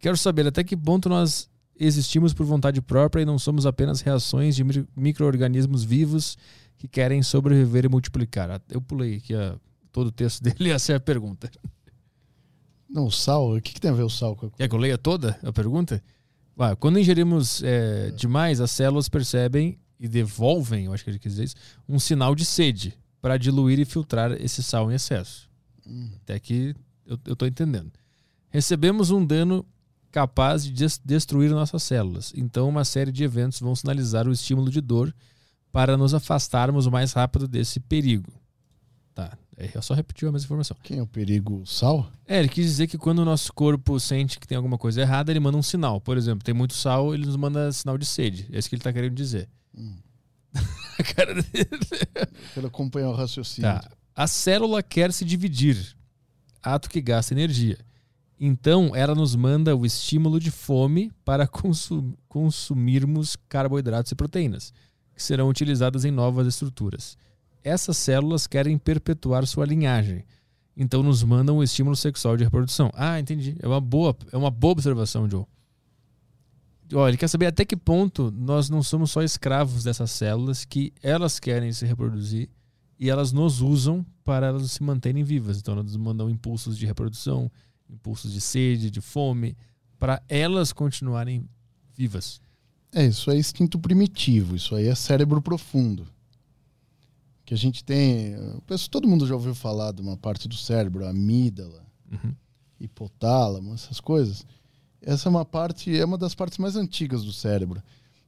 Quero 0.00 0.16
saber 0.16 0.46
até 0.46 0.64
que 0.64 0.74
ponto 0.76 1.08
nós 1.10 1.46
existimos 1.78 2.32
por 2.32 2.44
vontade 2.46 2.80
própria 2.80 3.20
e 3.22 3.24
não 3.26 3.38
somos 3.38 3.66
apenas 3.66 4.00
reações 4.00 4.56
de 4.56 4.64
mi- 4.64 4.88
micro-organismos 4.96 5.84
vivos 5.84 6.36
que 6.78 6.88
querem 6.88 7.22
sobreviver 7.22 7.84
e 7.84 7.88
multiplicar. 7.88 8.50
Ah, 8.50 8.60
Eu 8.70 8.80
pulei 8.80 9.16
aqui 9.18 9.34
a- 9.34 9.56
todo 9.92 10.06
o 10.06 10.10
texto 10.10 10.40
dele 10.42 10.56
e 10.70 10.70
essa 10.70 10.92
é 10.92 10.96
a 10.96 11.00
pergunta. 11.00 11.50
Não, 12.88 13.10
sal. 13.10 13.54
O 13.54 13.60
que, 13.60 13.74
que 13.74 13.80
tem 13.80 13.90
a 13.90 13.94
ver 13.94 14.02
o 14.04 14.10
sal 14.10 14.34
com 14.34 14.46
a 14.46 14.50
Quer 14.50 14.68
que 14.68 14.74
eu 14.74 14.78
leia 14.78 14.96
toda 14.98 15.38
a 15.42 15.52
pergunta? 15.52 16.02
Quando 16.78 16.98
ingerimos 16.98 17.62
é, 17.62 18.10
demais, 18.12 18.60
as 18.60 18.70
células 18.70 19.08
percebem 19.08 19.78
e 19.98 20.06
devolvem, 20.08 20.86
eu 20.86 20.92
acho 20.92 21.02
que 21.04 21.10
ele 21.10 21.18
quis 21.18 21.32
dizer 21.32 21.44
isso, 21.44 21.56
um 21.88 21.98
sinal 21.98 22.34
de 22.34 22.44
sede 22.44 22.96
para 23.20 23.36
diluir 23.36 23.78
e 23.80 23.84
filtrar 23.84 24.32
esse 24.32 24.62
sal 24.62 24.90
em 24.90 24.94
excesso. 24.94 25.48
Até 26.22 26.38
que 26.38 26.74
eu, 27.06 27.36
tô 27.36 27.46
entendendo. 27.46 27.90
Recebemos 28.50 29.10
um 29.10 29.24
dano 29.24 29.66
capaz 30.10 30.64
de 30.64 30.72
des- 30.72 31.00
destruir 31.04 31.50
nossas 31.50 31.82
células. 31.82 32.32
Então, 32.36 32.68
uma 32.68 32.84
série 32.84 33.10
de 33.10 33.24
eventos 33.24 33.58
vão 33.60 33.74
sinalizar 33.74 34.28
o 34.28 34.32
estímulo 34.32 34.70
de 34.70 34.80
dor 34.80 35.14
para 35.72 35.96
nos 35.96 36.14
afastarmos 36.14 36.86
o 36.86 36.90
mais 36.90 37.12
rápido 37.12 37.48
desse 37.48 37.80
perigo. 37.80 38.32
É, 39.56 39.80
só 39.80 39.94
repetiu 39.94 40.28
a 40.28 40.32
mesma 40.32 40.46
informação. 40.46 40.76
Quem 40.82 40.98
é 40.98 41.02
o 41.02 41.06
perigo? 41.06 41.60
O 41.62 41.66
sal? 41.66 42.10
É, 42.26 42.38
ele 42.40 42.48
quis 42.48 42.64
dizer 42.66 42.86
que 42.88 42.98
quando 42.98 43.20
o 43.20 43.24
nosso 43.24 43.52
corpo 43.52 43.98
sente 44.00 44.38
que 44.40 44.46
tem 44.48 44.56
alguma 44.56 44.76
coisa 44.76 45.00
errada, 45.00 45.30
ele 45.30 45.38
manda 45.40 45.56
um 45.56 45.62
sinal. 45.62 46.00
Por 46.00 46.16
exemplo, 46.16 46.42
tem 46.44 46.54
muito 46.54 46.74
sal, 46.74 47.14
ele 47.14 47.24
nos 47.26 47.36
manda 47.36 47.70
sinal 47.72 47.96
de 47.96 48.04
sede. 48.06 48.48
É 48.52 48.58
isso 48.58 48.68
que 48.68 48.74
ele 48.74 48.82
tá 48.82 48.92
querendo 48.92 49.14
dizer. 49.14 49.48
Hum. 49.76 49.94
A 50.98 51.02
cara 51.02 51.34
dele. 51.34 51.68
Para 52.54 52.66
acompanhar 52.66 53.10
o 53.10 53.14
raciocínio. 53.14 53.70
Tá. 53.70 53.88
A 54.14 54.26
célula 54.26 54.82
quer 54.82 55.12
se 55.12 55.24
dividir, 55.24 55.96
ato 56.62 56.88
que 56.88 57.00
gasta 57.00 57.34
energia. 57.34 57.78
Então, 58.38 58.94
ela 58.94 59.14
nos 59.14 59.34
manda 59.36 59.74
o 59.76 59.86
estímulo 59.86 60.38
de 60.40 60.50
fome 60.50 61.10
para 61.24 61.46
consu- 61.46 62.12
consumirmos 62.28 63.36
carboidratos 63.48 64.10
e 64.12 64.14
proteínas, 64.14 64.72
que 65.14 65.22
serão 65.22 65.48
utilizadas 65.48 66.04
em 66.04 66.10
novas 66.10 66.46
estruturas. 66.46 67.16
Essas 67.64 67.96
células 67.96 68.46
querem 68.46 68.76
perpetuar 68.76 69.46
sua 69.46 69.64
linhagem. 69.64 70.22
Então, 70.76 71.02
nos 71.02 71.22
mandam 71.22 71.56
o 71.56 71.62
estímulo 71.62 71.96
sexual 71.96 72.36
de 72.36 72.44
reprodução. 72.44 72.90
Ah, 72.94 73.18
entendi. 73.18 73.56
É 73.60 73.66
uma 73.66 73.80
boa, 73.80 74.14
é 74.30 74.36
uma 74.36 74.50
boa 74.50 74.72
observação, 74.72 75.28
Joe. 75.28 75.46
Olha, 76.92 77.10
ele 77.10 77.16
quer 77.16 77.28
saber 77.28 77.46
até 77.46 77.64
que 77.64 77.76
ponto 77.76 78.30
nós 78.30 78.68
não 78.68 78.82
somos 78.82 79.10
só 79.10 79.22
escravos 79.22 79.84
dessas 79.84 80.10
células, 80.10 80.64
que 80.64 80.92
elas 81.02 81.40
querem 81.40 81.72
se 81.72 81.86
reproduzir 81.86 82.50
e 83.00 83.08
elas 83.08 83.32
nos 83.32 83.62
usam 83.62 84.04
para 84.22 84.48
elas 84.48 84.72
se 84.72 84.82
manterem 84.82 85.24
vivas. 85.24 85.58
Então, 85.58 85.74
elas 85.74 85.86
nos 85.86 85.96
mandam 85.96 86.28
impulsos 86.28 86.76
de 86.76 86.84
reprodução, 86.84 87.50
impulsos 87.88 88.32
de 88.32 88.40
sede, 88.40 88.90
de 88.90 89.00
fome, 89.00 89.56
para 89.98 90.22
elas 90.28 90.72
continuarem 90.72 91.48
vivas. 91.96 92.40
É, 92.92 93.06
isso 93.06 93.30
é 93.30 93.36
instinto 93.36 93.78
primitivo, 93.78 94.54
isso 94.54 94.74
aí 94.74 94.86
é 94.86 94.94
cérebro 94.94 95.40
profundo. 95.40 96.06
Que 97.44 97.52
a 97.54 97.56
gente 97.56 97.84
tem. 97.84 98.32
eu 98.32 98.62
penso, 98.66 98.88
todo 98.88 99.06
mundo 99.08 99.26
já 99.26 99.34
ouviu 99.34 99.54
falar 99.54 99.92
de 99.92 100.00
uma 100.00 100.16
parte 100.16 100.48
do 100.48 100.56
cérebro, 100.56 101.04
a 101.06 101.10
amígdala, 101.10 101.84
Uhum. 102.10 102.34
hipotálamo, 102.80 103.74
essas 103.74 104.00
coisas. 104.00 104.46
Essa 105.02 105.28
é 105.28 105.30
uma 105.30 105.44
parte, 105.44 105.94
é 105.96 106.04
uma 106.04 106.16
das 106.18 106.34
partes 106.34 106.58
mais 106.58 106.76
antigas 106.76 107.22
do 107.24 107.32
cérebro. 107.32 107.82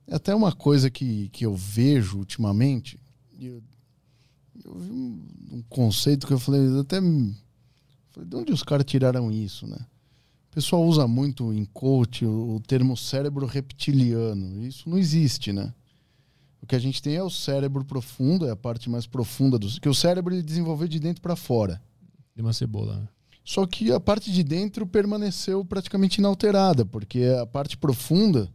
É 0.06 0.14
até 0.16 0.34
uma 0.34 0.52
coisa 0.52 0.90
que, 0.90 1.28
que 1.30 1.46
eu 1.46 1.54
vejo 1.54 2.18
ultimamente. 2.18 2.98
Eu, 3.40 3.62
eu 4.64 4.78
vi 4.78 4.90
um, 4.90 5.22
um 5.52 5.62
conceito 5.68 6.26
que 6.26 6.32
eu 6.32 6.38
falei, 6.38 6.60
eu 6.66 6.80
até. 6.80 7.00
Falei, 8.10 8.28
de 8.28 8.36
onde 8.36 8.52
os 8.52 8.62
caras 8.62 8.84
tiraram 8.86 9.30
isso, 9.30 9.66
né? 9.66 9.78
O 10.50 10.54
pessoal 10.56 10.84
usa 10.86 11.06
muito 11.06 11.52
em 11.52 11.64
coach 11.66 12.24
o, 12.24 12.56
o 12.56 12.60
termo 12.60 12.96
cérebro 12.96 13.46
reptiliano. 13.46 14.64
Isso 14.64 14.88
não 14.88 14.96
existe, 14.98 15.52
né? 15.52 15.72
O 16.62 16.66
que 16.66 16.74
a 16.74 16.78
gente 16.78 17.02
tem 17.02 17.14
é 17.14 17.22
o 17.22 17.30
cérebro 17.30 17.84
profundo, 17.84 18.46
é 18.46 18.50
a 18.50 18.56
parte 18.56 18.90
mais 18.90 19.06
profunda 19.06 19.58
do. 19.58 19.68
Que 19.80 19.88
o 19.88 19.94
cérebro 19.94 20.34
ele 20.34 20.42
desenvolveu 20.42 20.88
de 20.88 20.98
dentro 20.98 21.22
para 21.22 21.36
fora. 21.36 21.80
De 22.34 22.42
uma 22.42 22.52
cebola. 22.52 22.96
né? 22.96 23.08
Só 23.44 23.64
que 23.64 23.92
a 23.92 24.00
parte 24.00 24.32
de 24.32 24.42
dentro 24.42 24.86
permaneceu 24.86 25.64
praticamente 25.64 26.18
inalterada, 26.18 26.84
porque 26.84 27.22
a 27.40 27.46
parte 27.46 27.76
profunda 27.76 28.50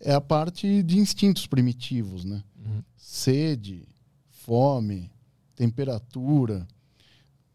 é 0.00 0.14
a 0.14 0.20
parte 0.20 0.82
de 0.82 0.98
instintos 0.98 1.46
primitivos, 1.46 2.24
né? 2.24 2.42
Uhum. 2.56 2.82
Sede, 2.96 3.86
fome, 4.30 5.10
temperatura, 5.54 6.66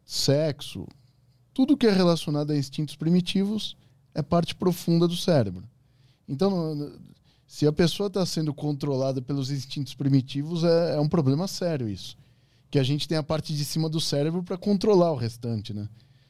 sexo, 0.06 0.88
tudo 1.54 1.76
que 1.76 1.88
é 1.88 1.92
relacionado 1.92 2.52
a 2.52 2.58
instintos 2.58 2.96
primitivos 2.96 3.76
é 4.14 4.22
parte 4.22 4.54
profunda 4.54 5.08
do 5.08 5.18
cérebro. 5.18 5.64
Então, 6.28 6.94
se 7.48 7.66
a 7.66 7.72
pessoa 7.72 8.08
está 8.08 8.26
sendo 8.26 8.54
controlada 8.54 9.22
pelos 9.22 9.50
instintos 9.50 9.94
primitivos, 9.96 10.64
é, 10.64 10.96
é 10.96 11.00
um 11.00 11.08
problema 11.10 11.48
sério 11.48 11.88
isso. 11.90 12.16
Que 12.70 12.78
a 12.78 12.84
gente 12.84 13.08
tem 13.08 13.18
a 13.18 13.24
parte 13.24 13.56
de 13.56 13.64
cima 13.64 13.88
do 13.90 14.00
cérebro 14.02 14.44
para 14.44 14.58
controlar 14.58 15.12
o 15.14 15.16
restante, 15.16 15.74
né? 15.74 15.88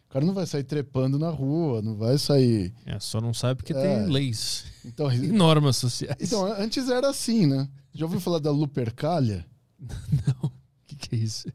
O 0.07 0.09
cara 0.09 0.23
não 0.23 0.33
vai 0.33 0.45
sair 0.45 0.63
trepando 0.63 1.17
na 1.19 1.29
rua, 1.29 1.81
não 1.81 1.95
vai 1.97 2.17
sair. 2.17 2.71
É, 2.85 2.97
só 2.99 3.19
não 3.19 3.33
sabe 3.33 3.57
porque 3.57 3.73
É. 3.73 3.81
tem 3.81 4.05
leis 4.07 4.65
Então, 4.85 5.11
e 5.11 5.27
normas 5.31 5.75
sociais. 5.77 6.15
então, 6.21 6.45
antes 6.45 6.87
era 6.89 7.09
assim, 7.09 7.45
né? 7.47 7.67
Já 7.93 8.05
ouviu 8.05 8.19
falar 8.21 8.39
da 8.39 8.51
Lupercalia? 8.51 9.45
Não. 9.79 10.45
O 10.47 10.51
que, 10.85 10.95
que 10.95 11.15
é 11.15 11.19
isso? 11.19 11.47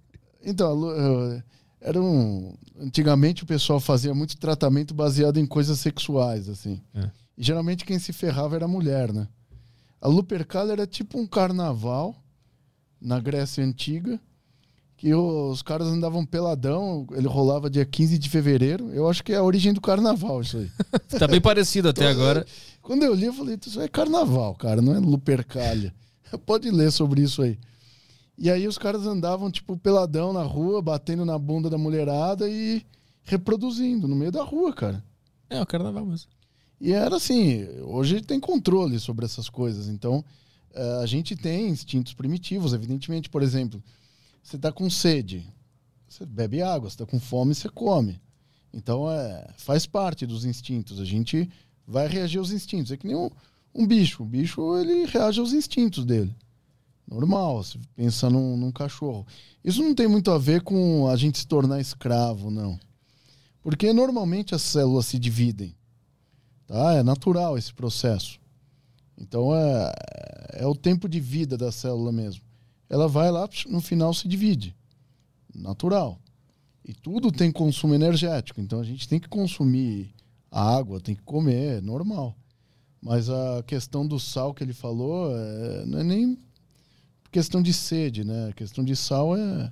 Então, 0.45 0.91
eh, 0.93 1.43
era 1.81 2.01
um. 2.03 2.55
Antigamente 2.81 3.45
o 3.45 3.47
pessoal 3.47 3.79
fazia 3.81 4.13
muito 4.15 4.37
tratamento 4.37 4.93
baseado 4.93 5.39
em 5.39 5.47
coisas 5.47 5.79
sexuais, 5.79 6.49
assim. 6.49 6.81
É. 6.95 7.11
E 7.39 7.43
geralmente 7.43 7.85
quem 7.85 7.99
se 7.99 8.13
ferrava 8.13 8.57
era 8.57 8.65
a 8.65 8.69
mulher, 8.69 9.13
né? 9.13 9.29
A 10.03 10.09
Lupercalia 10.09 10.73
era 10.73 10.85
tipo 10.85 11.17
um 11.17 11.25
carnaval 11.29 12.17
na 13.01 13.21
Grécia 13.21 13.65
Antiga, 13.65 14.21
que 14.97 15.15
os 15.15 15.63
caras 15.63 15.87
andavam 15.87 16.27
peladão, 16.27 17.07
ele 17.13 17.29
rolava 17.29 17.71
dia 17.71 17.85
15 17.85 18.19
de 18.19 18.29
fevereiro. 18.29 18.91
Eu 18.91 19.09
acho 19.09 19.23
que 19.23 19.33
é 19.33 19.37
a 19.37 19.45
origem 19.45 19.73
do 19.73 19.81
carnaval 19.81 20.41
isso 20.41 20.57
aí. 20.57 20.71
Tá 21.21 21.29
bem 21.29 21.41
parecido 21.41 21.89
até 21.89 22.09
agora. 22.09 22.45
Quando 22.81 23.05
eu 23.05 23.15
li, 23.15 23.27
eu 23.27 23.33
falei, 23.33 23.57
isso 23.65 23.81
é 23.81 23.87
carnaval, 23.87 24.57
cara, 24.57 24.83
não 24.83 24.93
é 24.93 24.99
Lupercalia. 24.99 25.95
Pode 26.45 26.69
ler 26.69 26.91
sobre 26.91 27.23
isso 27.23 27.41
aí. 27.41 27.57
E 28.37 28.51
aí 28.51 28.67
os 28.67 28.79
caras 28.79 29.07
andavam, 29.07 29.53
tipo, 29.53 29.77
peladão 29.77 30.33
na 30.33 30.43
rua, 30.43 30.83
batendo 30.83 31.25
na 31.25 31.39
bunda 31.39 31.71
da 31.71 31.79
mulherada 31.79 32.49
e 32.49 32.85
reproduzindo 33.23 34.09
no 34.09 34.17
meio 34.17 34.33
da 34.33 34.43
rua, 34.43 34.73
cara. 34.73 35.05
É, 35.49 35.63
o 35.63 35.67
carnaval 35.67 36.05
mesmo. 36.05 36.29
E 36.85 36.93
era 36.93 37.15
assim, 37.15 37.65
hoje 37.83 38.21
tem 38.21 38.41
controle 38.41 38.99
sobre 38.99 39.25
essas 39.25 39.49
coisas. 39.49 39.87
Então, 39.87 40.25
eh, 40.75 41.01
a 41.01 41.07
gente 41.07 41.37
tem 41.37 41.69
instintos 41.69 42.13
primitivos, 42.13 42.73
evidentemente. 42.73 43.31
Por 43.31 43.41
exemplo, 43.41 43.81
você 44.43 44.57
está 44.57 44.73
com 44.73 44.91
sede, 44.91 45.47
você 46.09 46.27
bebe 46.27 46.61
água, 46.61 46.91
você 46.91 46.95
está 46.95 47.07
com 47.07 47.21
fome, 47.21 47.55
você 47.55 47.69
come. 47.69 48.21
Então, 48.75 49.09
é, 49.09 49.49
faz 49.59 49.87
parte 49.87 50.27
dos 50.27 50.45
instintos. 50.45 50.99
A 50.99 51.05
gente 51.05 51.49
vai 51.87 52.09
reagir 52.09 52.39
aos 52.39 52.51
instintos. 52.51 52.91
É 52.91 52.97
que 52.97 53.07
nem 53.07 53.15
um, 53.15 53.31
um 53.73 53.87
bicho. 53.87 54.25
O 54.25 54.27
bicho, 54.27 54.77
ele 54.77 55.07
reage 55.07 55.39
aos 55.39 55.53
instintos 55.53 56.05
dele. 56.05 56.35
Normal, 57.07 57.63
se 57.63 57.79
pensa 57.95 58.29
num, 58.29 58.57
num 58.57 58.73
cachorro. 58.73 59.25
Isso 59.63 59.81
não 59.85 59.95
tem 59.95 60.09
muito 60.09 60.33
a 60.33 60.39
ver 60.39 60.63
com 60.63 61.07
a 61.09 61.15
gente 61.15 61.39
se 61.39 61.47
tornar 61.47 61.81
escravo, 61.81 62.51
não. 62.51 62.77
Porque 63.63 63.93
normalmente 63.93 64.53
as 64.53 64.63
células 64.63 65.07
se 65.07 65.17
dividem. 65.17 65.77
Tá? 66.73 66.95
É 66.95 67.03
natural 67.03 67.59
esse 67.59 67.71
processo. 67.71 68.41
Então 69.21 69.55
é, 69.55 69.93
é 70.55 70.67
o 70.67 70.75
tempo 70.75 71.07
de 71.07 71.21
vida 71.21 71.55
da 71.59 71.71
célula 71.71 72.11
mesmo. 72.11 72.41
Ela 72.89 73.07
vai 73.07 73.31
lá, 73.31 73.47
no 73.69 73.83
final 73.83 74.15
se 74.15 74.27
divide. 74.27 74.75
Natural. 75.55 76.19
E 76.83 76.95
tudo 76.95 77.31
tem 77.31 77.53
consumo 77.53 77.95
energético. 77.95 78.59
Então 78.59 78.81
a 78.81 78.85
gente 78.85 79.07
tem 79.07 79.21
que 79.21 79.29
consumir 79.29 80.15
água, 80.51 80.99
tem 80.99 81.15
que 81.15 81.21
comer, 81.21 81.83
normal. 81.83 82.35
Mas 83.03 83.29
a 83.29 83.63
questão 83.67 84.07
do 84.07 84.19
sal 84.19 84.55
que 84.55 84.65
ele 84.65 84.73
falou 84.73 85.31
é, 85.37 85.85
não 85.85 85.99
é 85.99 86.03
nem 86.03 86.39
questão 87.31 87.61
de 87.61 87.75
sede, 87.75 88.25
né? 88.25 88.49
A 88.49 88.53
questão 88.55 88.83
de 88.83 88.97
sal 88.97 89.37
é 89.37 89.71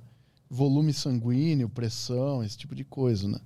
volume 0.50 0.92
sanguíneo, 0.92 1.66
pressão, 1.66 2.44
esse 2.44 2.58
tipo 2.58 2.74
de 2.74 2.84
coisa, 2.84 3.26
né? 3.26 3.38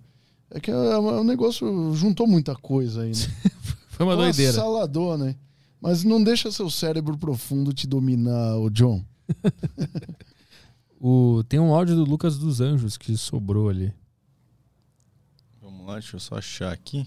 É 0.55 0.60
que 0.60 0.70
é, 0.70 0.74
é 0.74 0.99
um 0.99 1.24
negócio 1.24 1.92
juntou 1.97 2.28
muita 2.28 2.55
coisa 2.55 3.02
aí, 3.02 3.10
né? 3.10 3.52
Foi 3.91 4.07
uma 4.07 4.15
doideira. 4.15 4.52
salador, 4.52 5.18
né? 5.18 5.34
Mas 5.81 6.05
não 6.05 6.23
deixa 6.23 6.50
seu 6.52 6.70
cérebro 6.70 7.18
profundo 7.18 7.73
te 7.73 7.89
dominar, 7.89 8.57
o 8.58 8.70
John. 8.70 9.05
o, 11.00 11.42
tem 11.49 11.58
um 11.58 11.74
áudio 11.74 11.97
do 11.97 12.05
Lucas 12.05 12.39
dos 12.39 12.60
Anjos 12.60 12.97
que 12.97 13.16
sobrou 13.16 13.68
ali. 13.68 13.92
Vamos 15.60 15.86
lá, 15.86 15.94
deixa 15.94 16.15
eu 16.15 16.20
só 16.20 16.36
achar 16.36 16.73
aqui. 16.73 17.05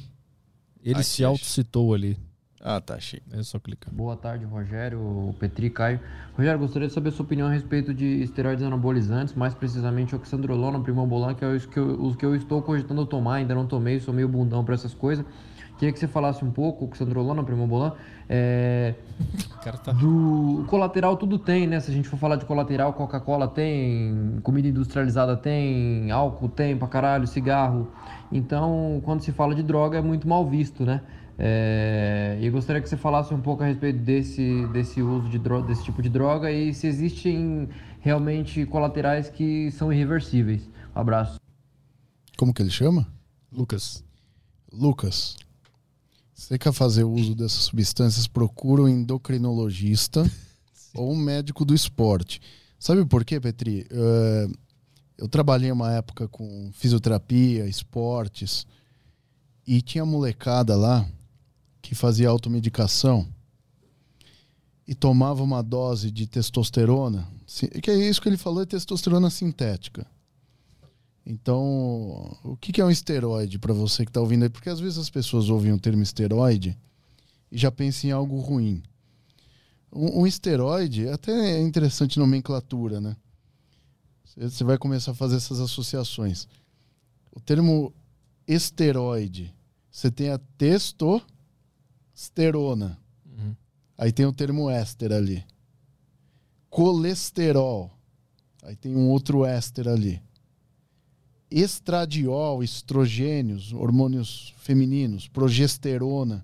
Ele 0.84 0.96
aqui, 0.96 1.04
se 1.06 1.24
auto-citou 1.24 1.94
ali. 1.94 2.20
Ah, 2.62 2.82
tá, 2.82 2.96
achei. 2.96 3.22
É 3.32 3.44
só 3.44 3.60
clicar. 3.60 3.94
Boa 3.94 4.16
tarde, 4.16 4.46
Rogério, 4.46 5.36
Petri, 5.40 5.70
Caio. 5.70 6.00
Rogério, 6.36 6.60
gostaria 6.60 6.88
de 6.88 6.94
saber 6.94 7.10
a 7.10 7.12
sua 7.12 7.24
opinião 7.24 7.48
a 7.48 7.52
respeito 7.52 7.94
de 7.94 8.24
esteroides 8.24 8.64
anabolizantes, 8.64 9.34
mais 9.36 9.54
precisamente 9.54 10.16
oxandrolona, 10.16 10.80
primobolan, 10.80 11.36
que 11.36 11.46
é 11.46 11.48
os 11.48 11.66
que, 11.66 11.78
eu, 11.78 12.02
os 12.02 12.16
que 12.16 12.26
eu 12.26 12.36
estou 12.36 12.62
cogitando 12.62 13.06
tomar, 13.06 13.36
ainda 13.36 13.54
não 13.54 13.68
tomei, 13.68 14.00
sou 14.00 14.14
meio 14.14 14.28
bundão 14.28 14.66
para 14.66 14.74
essas 14.74 14.94
coisas. 14.94 15.24
Queria 15.78 15.94
que 15.94 16.00
você 16.00 16.08
falasse 16.08 16.44
um 16.44 16.50
pouco, 16.50 16.86
oxandrolona, 16.86 17.44
primobolan, 17.44 17.94
é, 18.28 18.96
tá... 19.84 19.92
do 19.92 20.66
colateral 20.68 21.16
tudo 21.16 21.38
tem, 21.38 21.68
né? 21.68 21.80
Se 21.80 21.92
a 21.92 21.94
gente 21.94 22.10
for 22.10 22.18
falar 22.18 22.38
de 22.38 22.46
colateral, 22.46 22.94
Coca-Cola 22.94 23.48
tem, 23.48 24.40
comida 24.42 24.68
industrializada 24.68 25.38
tem, 25.38 26.10
álcool 26.10 26.50
tem 26.50 26.76
pra 26.76 26.88
caralho, 26.88 27.28
cigarro. 27.28 27.92
Então, 28.32 29.00
quando 29.06 29.22
se 29.22 29.32
fala 29.32 29.54
de 29.54 29.62
droga 29.62 30.00
é 30.00 30.02
muito 30.02 30.28
mal 30.28 30.44
visto, 30.48 30.84
né? 30.84 31.02
É, 31.40 32.38
e 32.42 32.50
gostaria 32.50 32.82
que 32.82 32.90
você 32.90 32.98
falasse 32.98 33.32
um 33.34 33.40
pouco 33.40 33.62
a 33.62 33.68
respeito 33.68 34.00
desse, 34.00 34.66
desse 34.68 35.02
uso 35.02 35.30
de 35.30 35.38
droga, 35.38 35.68
desse 35.68 35.84
tipo 35.84 36.02
de 36.02 36.10
droga 36.10 36.52
e 36.52 36.74
se 36.74 36.88
existem 36.88 37.70
realmente 38.00 38.66
colaterais 38.66 39.30
que 39.30 39.70
são 39.72 39.94
irreversíveis. 39.94 40.68
Um 40.96 41.00
abraço. 41.00 41.40
Como 42.36 42.54
que 42.54 42.62
ele 42.62 42.72
chama? 42.72 43.08
Lucas. 43.52 44.04
Lucas. 44.72 45.36
Você 46.34 46.58
quer 46.58 46.72
fazer 46.72 47.04
uso 47.04 47.36
dessas 47.36 47.64
substâncias, 47.64 48.28
procura 48.28 48.84
um 48.84 48.88
endocrinologista 48.88 50.30
ou 50.96 51.14
um 51.14 51.16
médico 51.16 51.64
do 51.64 51.74
esporte. 51.74 52.42
Sabe 52.80 53.06
por 53.06 53.24
quê, 53.24 53.40
Petri? 53.40 53.88
Uh, 53.92 54.54
eu 55.18 55.28
trabalhei 55.28 55.72
uma 55.72 55.92
época 55.94 56.28
com 56.28 56.72
fisioterapia, 56.74 57.68
esportes, 57.68 58.68
e 59.66 59.82
tinha 59.82 60.06
molecada 60.06 60.76
lá 60.76 61.06
que 61.88 61.96
fazia 61.96 62.28
automedicação 62.28 63.26
e 64.86 64.94
tomava 64.94 65.42
uma 65.42 65.64
dose 65.64 66.12
de 66.12 66.28
testosterona, 66.28 67.26
que 67.82 67.90
é 67.90 67.96
isso 68.10 68.22
que 68.22 68.28
ele 68.28 68.36
falou, 68.36 68.62
é 68.62 68.66
testosterona 68.66 69.30
sintética. 69.30 70.06
Então, 71.26 72.38
o 72.44 72.58
que 72.58 72.82
é 72.82 72.84
um 72.84 72.92
esteroide 72.92 73.58
para 73.58 73.74
você 73.74 74.04
que 74.04 74.10
está 74.10 74.20
ouvindo 74.20 74.44
aí? 74.44 74.50
Porque 74.50 74.70
às 74.70 74.82
vezes 74.82 74.98
as 74.98 75.10
pessoas 75.10 75.50
ouvem 75.50 75.72
o 75.72 75.80
termo 75.80 76.04
esteroide 76.04 76.78
e 77.50 77.58
já 77.58 77.72
pensam 77.72 78.10
em 78.10 78.14
algo 78.14 78.38
ruim. 78.42 78.84
Um, 79.90 80.24
um 80.24 80.28
esteroide, 80.28 81.08
até 81.08 81.32
é 81.32 81.62
interessante 81.62 82.20
nomenclatura, 82.20 83.00
né? 83.00 83.16
Você 84.36 84.66
vai 84.66 84.78
começar 84.78 85.12
a 85.12 85.16
fazer 85.16 85.38
essas 85.38 85.62
associações. 85.62 86.50
O 87.32 87.40
termo 87.40 87.94
esteroide, 88.46 89.56
você 89.90 90.12
tem 90.12 90.30
a 90.30 90.38
testo 90.58 91.22
esterona. 92.18 92.98
Uhum. 93.26 93.56
Aí 93.96 94.12
tem 94.12 94.26
o 94.26 94.34
termo 94.34 94.70
éster 94.70 95.12
ali. 95.12 95.46
Colesterol. 96.68 97.92
Aí 98.64 98.76
tem 98.76 98.96
um 98.96 99.10
outro 99.10 99.46
éster 99.46 99.88
ali. 99.88 100.20
Estradiol, 101.50 102.64
estrogênios, 102.64 103.72
hormônios 103.72 104.54
femininos, 104.58 105.28
progesterona. 105.28 106.44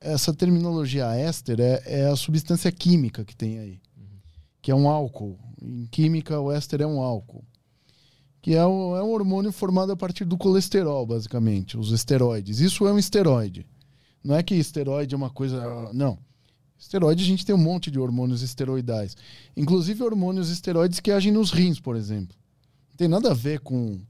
Essa 0.00 0.32
terminologia 0.32 1.12
éster 1.14 1.60
é, 1.60 1.82
é 1.84 2.06
a 2.06 2.16
substância 2.16 2.70
química 2.70 3.24
que 3.24 3.36
tem 3.36 3.58
aí, 3.58 3.80
uhum. 3.96 4.18
que 4.62 4.70
é 4.70 4.74
um 4.74 4.88
álcool. 4.88 5.38
Em 5.60 5.86
química, 5.86 6.40
o 6.40 6.50
éster 6.50 6.80
é 6.80 6.86
um 6.86 7.00
álcool. 7.00 7.44
Que 8.40 8.54
é 8.54 8.66
um, 8.66 8.96
é 8.96 9.02
um 9.02 9.10
hormônio 9.10 9.52
formado 9.52 9.92
a 9.92 9.96
partir 9.96 10.24
do 10.24 10.38
colesterol, 10.38 11.04
basicamente, 11.04 11.76
os 11.76 11.90
esteroides. 11.90 12.60
Isso 12.60 12.86
é 12.86 12.92
um 12.92 12.98
esteroide. 12.98 13.66
Não 14.22 14.36
é 14.36 14.42
que 14.42 14.54
esteroide 14.54 15.14
é 15.14 15.16
uma 15.16 15.30
coisa. 15.30 15.90
Não. 15.92 16.18
Esteroide, 16.78 17.22
a 17.22 17.26
gente 17.26 17.46
tem 17.46 17.54
um 17.54 17.58
monte 17.58 17.90
de 17.90 17.98
hormônios 17.98 18.42
esteroidais. 18.42 19.16
Inclusive 19.56 20.02
hormônios 20.02 20.50
esteroides 20.50 21.00
que 21.00 21.12
agem 21.12 21.32
nos 21.32 21.50
rins, 21.50 21.78
por 21.78 21.96
exemplo. 21.96 22.36
Não 22.90 22.96
tem 22.96 23.08
nada 23.08 23.30
a 23.30 23.34
ver 23.34 23.60
com 23.60 24.00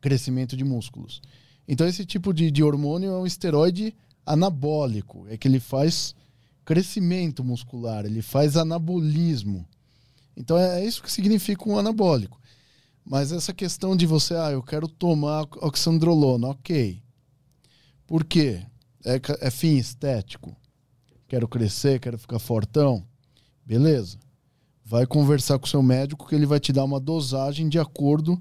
crescimento 0.00 0.56
de 0.56 0.64
músculos. 0.64 1.22
Então, 1.66 1.86
esse 1.86 2.04
tipo 2.04 2.32
de, 2.32 2.50
de 2.50 2.62
hormônio 2.62 3.10
é 3.10 3.18
um 3.18 3.26
esteroide 3.26 3.94
anabólico. 4.24 5.26
É 5.28 5.36
que 5.36 5.46
ele 5.48 5.60
faz 5.60 6.14
crescimento 6.64 7.44
muscular, 7.44 8.04
ele 8.04 8.22
faz 8.22 8.56
anabolismo. 8.56 9.66
Então, 10.36 10.58
é, 10.58 10.80
é 10.80 10.84
isso 10.84 11.02
que 11.02 11.10
significa 11.10 11.68
um 11.68 11.78
anabólico. 11.78 12.40
Mas 13.04 13.30
essa 13.30 13.52
questão 13.52 13.96
de 13.96 14.04
você, 14.04 14.34
ah, 14.34 14.50
eu 14.50 14.62
quero 14.62 14.88
tomar 14.88 15.46
oxandrolona, 15.60 16.48
ok. 16.48 17.00
Por 18.06 18.24
quê? 18.24 18.62
É, 19.06 19.46
é 19.46 19.50
fim 19.50 19.76
estético. 19.76 20.56
Quero 21.28 21.46
crescer, 21.46 22.00
quero 22.00 22.18
ficar 22.18 22.40
fortão. 22.40 23.04
Beleza. 23.64 24.18
Vai 24.84 25.06
conversar 25.06 25.58
com 25.58 25.66
o 25.66 25.68
seu 25.68 25.82
médico 25.82 26.26
que 26.26 26.34
ele 26.34 26.46
vai 26.46 26.58
te 26.58 26.72
dar 26.72 26.84
uma 26.84 27.00
dosagem 27.00 27.68
de 27.68 27.78
acordo 27.78 28.40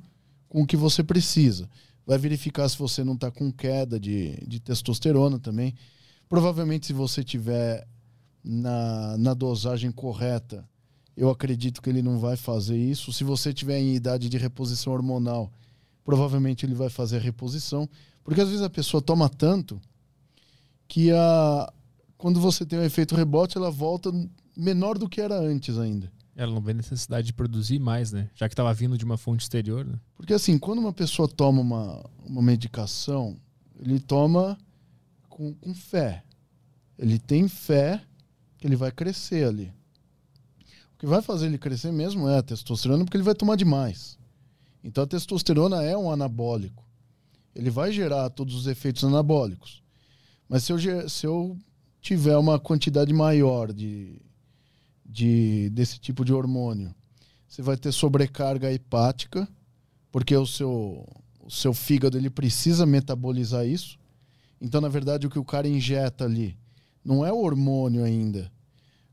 com 0.50 0.64
o 0.64 0.68
que 0.68 0.76
você 0.76 1.04
precisa. 1.04 1.70
Vai 2.06 2.18
verificar 2.18 2.68
se 2.68 2.78
você 2.78 3.04
não 3.04 3.14
está 3.14 3.32
com 3.32 3.52
queda 3.52 4.00
de, 4.00 4.38
de 4.46 4.60
testosterona 4.60 5.40
também. 5.40 5.74
Provavelmente, 6.28 6.88
se 6.88 6.94
você 6.94 7.24
tiver 7.24 7.88
na, 8.44 9.18
na 9.18 9.34
dosagem 9.34 9.92
correta, 9.92 10.68
eu 11.18 11.30
acredito 11.30 11.82
que 11.82 11.90
ele 11.90 12.02
não 12.02 12.20
vai 12.20 12.36
fazer 12.36 12.78
isso. 12.78 13.14
Se 13.14 13.24
você 13.24 13.54
tiver 13.54 13.80
em 13.80 13.96
idade 13.96 14.30
de 14.30 14.38
reposição 14.38 14.94
hormonal, 14.94 15.52
provavelmente 16.04 16.66
ele 16.66 16.76
vai 16.76 16.90
fazer 16.90 17.18
a 17.18 17.22
reposição. 17.22 17.90
Porque 18.24 18.42
às 18.42 18.50
vezes 18.50 18.64
a 18.64 18.70
pessoa 18.70 19.02
toma 19.02 19.30
tanto 19.30 19.82
que 20.88 21.12
a, 21.12 21.74
quando 22.18 22.40
você 22.40 22.66
tem 22.66 22.80
o 22.80 22.82
um 22.82 22.86
efeito 22.86 23.16
rebote, 23.16 23.58
ela 23.58 23.72
volta 23.72 24.12
menor 24.56 24.98
do 24.98 25.10
que 25.10 25.22
era 25.22 25.38
antes 25.40 25.78
ainda. 25.78 26.12
Ela 26.36 26.54
não 26.54 26.62
vê 26.62 26.74
necessidade 26.74 27.28
de 27.28 27.34
produzir 27.34 27.80
mais, 27.80 28.12
né? 28.12 28.30
Já 28.36 28.50
que 28.50 28.54
estava 28.54 28.74
vindo 28.74 28.98
de 28.98 29.06
uma 29.06 29.18
fonte 29.18 29.44
exterior, 29.44 29.86
né? 29.86 29.98
Porque 30.16 30.34
assim, 30.34 30.60
quando 30.60 30.80
uma 30.80 30.92
pessoa 30.92 31.28
toma 31.28 31.62
uma, 31.62 32.06
uma 32.26 32.42
medicação, 32.42 33.38
ele 33.80 34.00
toma 34.00 34.58
com, 35.30 35.54
com 35.54 35.74
fé. 35.74 36.24
Ele 36.98 37.18
tem 37.18 37.48
fé 37.48 38.02
que 38.58 38.66
que 38.66 38.68
ele 38.70 38.76
vai 38.76 38.92
crescer 38.92 39.48
ali. 39.48 39.72
O 40.96 40.98
que 40.98 41.06
vai 41.06 41.22
fazer 41.22 41.46
ele 41.46 41.58
crescer 41.60 41.92
mesmo 41.92 42.28
é 42.28 42.40
a 42.40 42.42
testosterona, 42.42 43.06
porque 43.06 43.16
ele 43.16 43.24
vai 43.24 43.36
tomar 43.36 43.56
demais. 43.56 44.18
Então 44.84 45.04
a 45.04 45.08
testosterona 45.08 45.84
é 45.84 45.96
um 45.96 46.10
anabólico. 46.10 46.84
Ele 47.54 47.70
vai 47.70 47.92
gerar 47.92 48.28
todos 48.32 48.56
os 48.56 48.66
efeitos 48.66 49.04
anabólicos. 49.04 49.84
Mas 50.48 50.64
se 50.64 50.72
eu, 50.72 51.10
se 51.10 51.26
eu 51.26 51.58
tiver 52.02 52.38
uma 52.38 52.60
quantidade 52.60 53.12
maior 53.14 53.74
de, 53.74 54.22
de 55.06 55.70
desse 55.72 56.00
tipo 56.00 56.24
de 56.24 56.34
hormônio, 56.34 56.94
você 57.48 57.62
vai 57.62 57.78
ter 57.78 57.92
sobrecarga 57.92 58.72
hepática, 58.72 59.48
porque 60.12 60.36
o 60.36 60.46
seu, 60.46 61.08
o 61.40 61.50
seu 61.50 61.74
fígado 61.74 62.18
ele 62.18 62.30
precisa 62.30 62.86
metabolizar 62.86 63.66
isso. 63.66 63.98
Então, 64.60 64.80
na 64.82 64.90
verdade, 64.90 65.28
o 65.28 65.30
que 65.30 65.40
o 65.40 65.46
cara 65.46 65.68
injeta 65.68 66.26
ali 66.26 66.58
não 67.04 67.26
é 67.26 67.32
o 67.32 67.40
hormônio 67.40 68.04
ainda. 68.04 68.52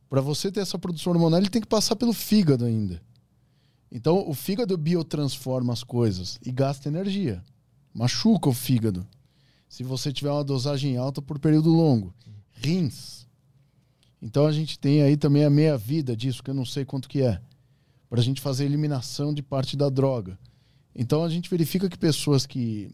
Para 0.08 0.20
você 0.20 0.50
ter 0.50 0.60
essa 0.60 0.78
produção 0.78 1.12
hormonal, 1.12 1.38
ele 1.38 1.50
tem 1.50 1.62
que 1.62 1.68
passar 1.68 1.96
pelo 1.96 2.12
fígado 2.12 2.64
ainda. 2.64 3.02
Então, 3.90 4.28
o 4.28 4.32
fígado 4.32 4.76
biotransforma 4.76 5.72
as 5.72 5.84
coisas 5.84 6.38
e 6.44 6.50
gasta 6.50 6.88
energia. 6.88 7.42
Machuca 7.92 8.48
o 8.48 8.52
fígado. 8.52 9.06
Se 9.72 9.82
você 9.82 10.12
tiver 10.12 10.30
uma 10.30 10.44
dosagem 10.44 10.98
alta 10.98 11.22
por 11.22 11.38
período 11.38 11.70
longo. 11.70 12.12
Rins. 12.50 13.26
Então, 14.20 14.44
a 14.44 14.52
gente 14.52 14.78
tem 14.78 15.00
aí 15.00 15.16
também 15.16 15.46
a 15.46 15.50
meia-vida 15.50 16.14
disso, 16.14 16.42
que 16.42 16.50
eu 16.50 16.54
não 16.54 16.66
sei 16.66 16.84
quanto 16.84 17.08
que 17.08 17.22
é. 17.22 17.40
Para 18.06 18.20
a 18.20 18.22
gente 18.22 18.42
fazer 18.42 18.64
a 18.64 18.66
eliminação 18.66 19.32
de 19.32 19.42
parte 19.42 19.74
da 19.74 19.88
droga. 19.88 20.38
Então, 20.94 21.24
a 21.24 21.28
gente 21.30 21.48
verifica 21.48 21.88
que 21.88 21.96
pessoas 21.96 22.44
que, 22.44 22.92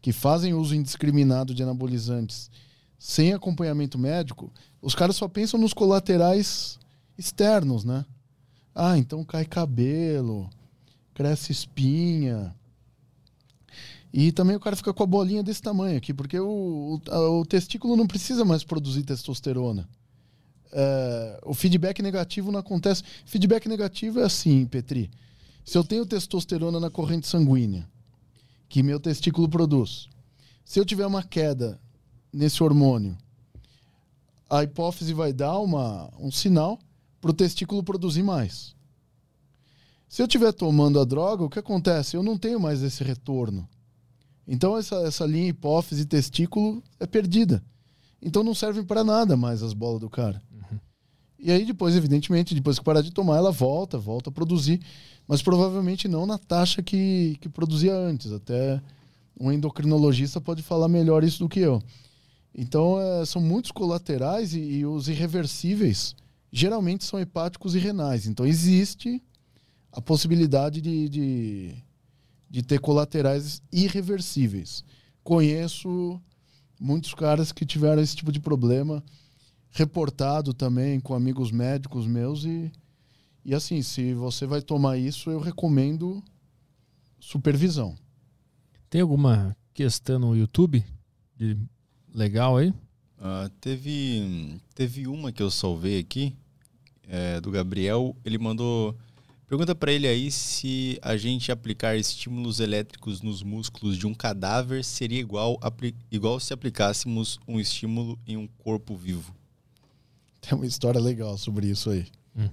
que 0.00 0.12
fazem 0.12 0.54
uso 0.54 0.72
indiscriminado 0.72 1.52
de 1.52 1.64
anabolizantes 1.64 2.48
sem 2.96 3.32
acompanhamento 3.32 3.98
médico, 3.98 4.52
os 4.80 4.94
caras 4.94 5.16
só 5.16 5.26
pensam 5.26 5.58
nos 5.58 5.74
colaterais 5.74 6.78
externos, 7.18 7.84
né? 7.84 8.06
Ah, 8.72 8.96
então 8.96 9.24
cai 9.24 9.44
cabelo, 9.44 10.48
cresce 11.12 11.50
espinha. 11.50 12.54
E 14.12 14.32
também 14.32 14.56
o 14.56 14.60
cara 14.60 14.74
fica 14.74 14.92
com 14.92 15.02
a 15.02 15.06
bolinha 15.06 15.42
desse 15.42 15.62
tamanho 15.62 15.96
aqui, 15.96 16.12
porque 16.12 16.38
o, 16.38 17.00
o, 17.08 17.40
o 17.40 17.46
testículo 17.46 17.96
não 17.96 18.06
precisa 18.06 18.44
mais 18.44 18.64
produzir 18.64 19.04
testosterona. 19.04 19.88
É, 20.72 21.40
o 21.44 21.54
feedback 21.54 22.02
negativo 22.02 22.50
não 22.50 22.60
acontece. 22.60 23.02
Feedback 23.24 23.68
negativo 23.68 24.20
é 24.20 24.24
assim, 24.24 24.66
Petri. 24.66 25.10
Se 25.64 25.78
eu 25.78 25.84
tenho 25.84 26.06
testosterona 26.06 26.80
na 26.80 26.90
corrente 26.90 27.28
sanguínea, 27.28 27.88
que 28.68 28.82
meu 28.82 28.98
testículo 28.98 29.48
produz, 29.48 30.08
se 30.64 30.78
eu 30.78 30.84
tiver 30.84 31.06
uma 31.06 31.22
queda 31.22 31.80
nesse 32.32 32.62
hormônio, 32.62 33.16
a 34.48 34.64
hipófise 34.64 35.14
vai 35.14 35.32
dar 35.32 35.58
uma, 35.58 36.10
um 36.18 36.30
sinal 36.32 36.78
para 37.20 37.30
o 37.30 37.34
testículo 37.34 37.82
produzir 37.84 38.22
mais. 38.22 38.74
Se 40.08 40.20
eu 40.22 40.26
estiver 40.26 40.52
tomando 40.52 40.98
a 40.98 41.04
droga, 41.04 41.44
o 41.44 41.50
que 41.50 41.60
acontece? 41.60 42.16
Eu 42.16 42.22
não 42.22 42.36
tenho 42.36 42.58
mais 42.58 42.82
esse 42.82 43.04
retorno. 43.04 43.68
Então 44.52 44.76
essa, 44.76 44.96
essa 45.06 45.24
linha 45.24 45.46
hipófise 45.46 46.04
testículo 46.04 46.82
é 46.98 47.06
perdida. 47.06 47.62
Então 48.20 48.42
não 48.42 48.52
servem 48.52 48.82
para 48.82 49.04
nada 49.04 49.36
mais 49.36 49.62
as 49.62 49.72
bolas 49.72 50.00
do 50.00 50.10
cara. 50.10 50.42
E 51.38 51.52
aí 51.52 51.64
depois, 51.64 51.94
evidentemente, 51.94 52.52
depois 52.52 52.76
que 52.76 52.84
parar 52.84 53.00
de 53.00 53.12
tomar, 53.12 53.36
ela 53.36 53.52
volta, 53.52 53.96
volta 53.96 54.28
a 54.28 54.32
produzir, 54.32 54.80
mas 55.26 55.40
provavelmente 55.40 56.08
não 56.08 56.26
na 56.26 56.36
taxa 56.36 56.82
que, 56.82 57.38
que 57.40 57.48
produzia 57.48 57.94
antes. 57.94 58.32
Até 58.32 58.82
um 59.38 59.52
endocrinologista 59.52 60.40
pode 60.40 60.62
falar 60.62 60.88
melhor 60.88 61.22
isso 61.22 61.38
do 61.38 61.48
que 61.48 61.60
eu. 61.60 61.80
Então, 62.52 63.00
é, 63.00 63.24
são 63.24 63.40
muitos 63.40 63.70
colaterais 63.70 64.52
e, 64.52 64.58
e 64.58 64.84
os 64.84 65.08
irreversíveis 65.08 66.16
geralmente 66.52 67.04
são 67.04 67.20
hepáticos 67.20 67.76
e 67.76 67.78
renais. 67.78 68.26
Então, 68.26 68.44
existe 68.44 69.22
a 69.92 70.00
possibilidade 70.00 70.80
de, 70.80 71.08
de, 71.08 71.74
de 72.50 72.62
ter 72.62 72.80
colaterais 72.80 73.62
irreversíveis. 73.72 74.84
Conheço 75.22 76.20
muitos 76.80 77.14
caras 77.14 77.52
que 77.52 77.64
tiveram 77.64 78.02
esse 78.02 78.16
tipo 78.16 78.32
de 78.32 78.40
problema, 78.40 79.02
reportado 79.70 80.52
também 80.52 80.98
com 80.98 81.14
amigos 81.14 81.52
médicos 81.52 82.06
meus. 82.06 82.44
E, 82.44 82.72
e 83.44 83.54
assim, 83.54 83.80
se 83.82 84.12
você 84.14 84.46
vai 84.46 84.60
tomar 84.60 84.98
isso, 84.98 85.30
eu 85.30 85.38
recomendo 85.38 86.22
supervisão. 87.20 87.94
Tem 88.88 89.00
alguma 89.00 89.56
questão 89.72 90.18
no 90.18 90.36
YouTube 90.36 90.84
de 91.36 91.56
legal 92.12 92.56
aí? 92.56 92.74
Ah, 93.18 93.50
teve, 93.60 94.58
teve 94.74 95.06
uma 95.06 95.30
que 95.30 95.42
eu 95.42 95.50
salvei 95.50 96.00
aqui, 96.00 96.34
é, 97.06 97.40
do 97.40 97.50
Gabriel. 97.50 98.16
Ele 98.24 98.38
mandou. 98.38 98.96
Pergunta 99.50 99.74
pra 99.74 99.90
ele 99.90 100.06
aí 100.06 100.30
se 100.30 100.96
a 101.02 101.16
gente 101.16 101.50
aplicar 101.50 101.96
estímulos 101.96 102.60
elétricos 102.60 103.20
nos 103.20 103.42
músculos 103.42 103.98
de 103.98 104.06
um 104.06 104.14
cadáver 104.14 104.84
seria 104.84 105.18
igual, 105.18 105.58
igual 106.08 106.38
se 106.38 106.52
aplicássemos 106.52 107.40
um 107.48 107.58
estímulo 107.58 108.16
em 108.24 108.36
um 108.36 108.46
corpo 108.46 108.94
vivo. 108.94 109.34
Tem 110.40 110.56
uma 110.56 110.66
história 110.66 111.00
legal 111.00 111.36
sobre 111.36 111.66
isso 111.66 111.90
aí. 111.90 112.06
Hum. 112.36 112.48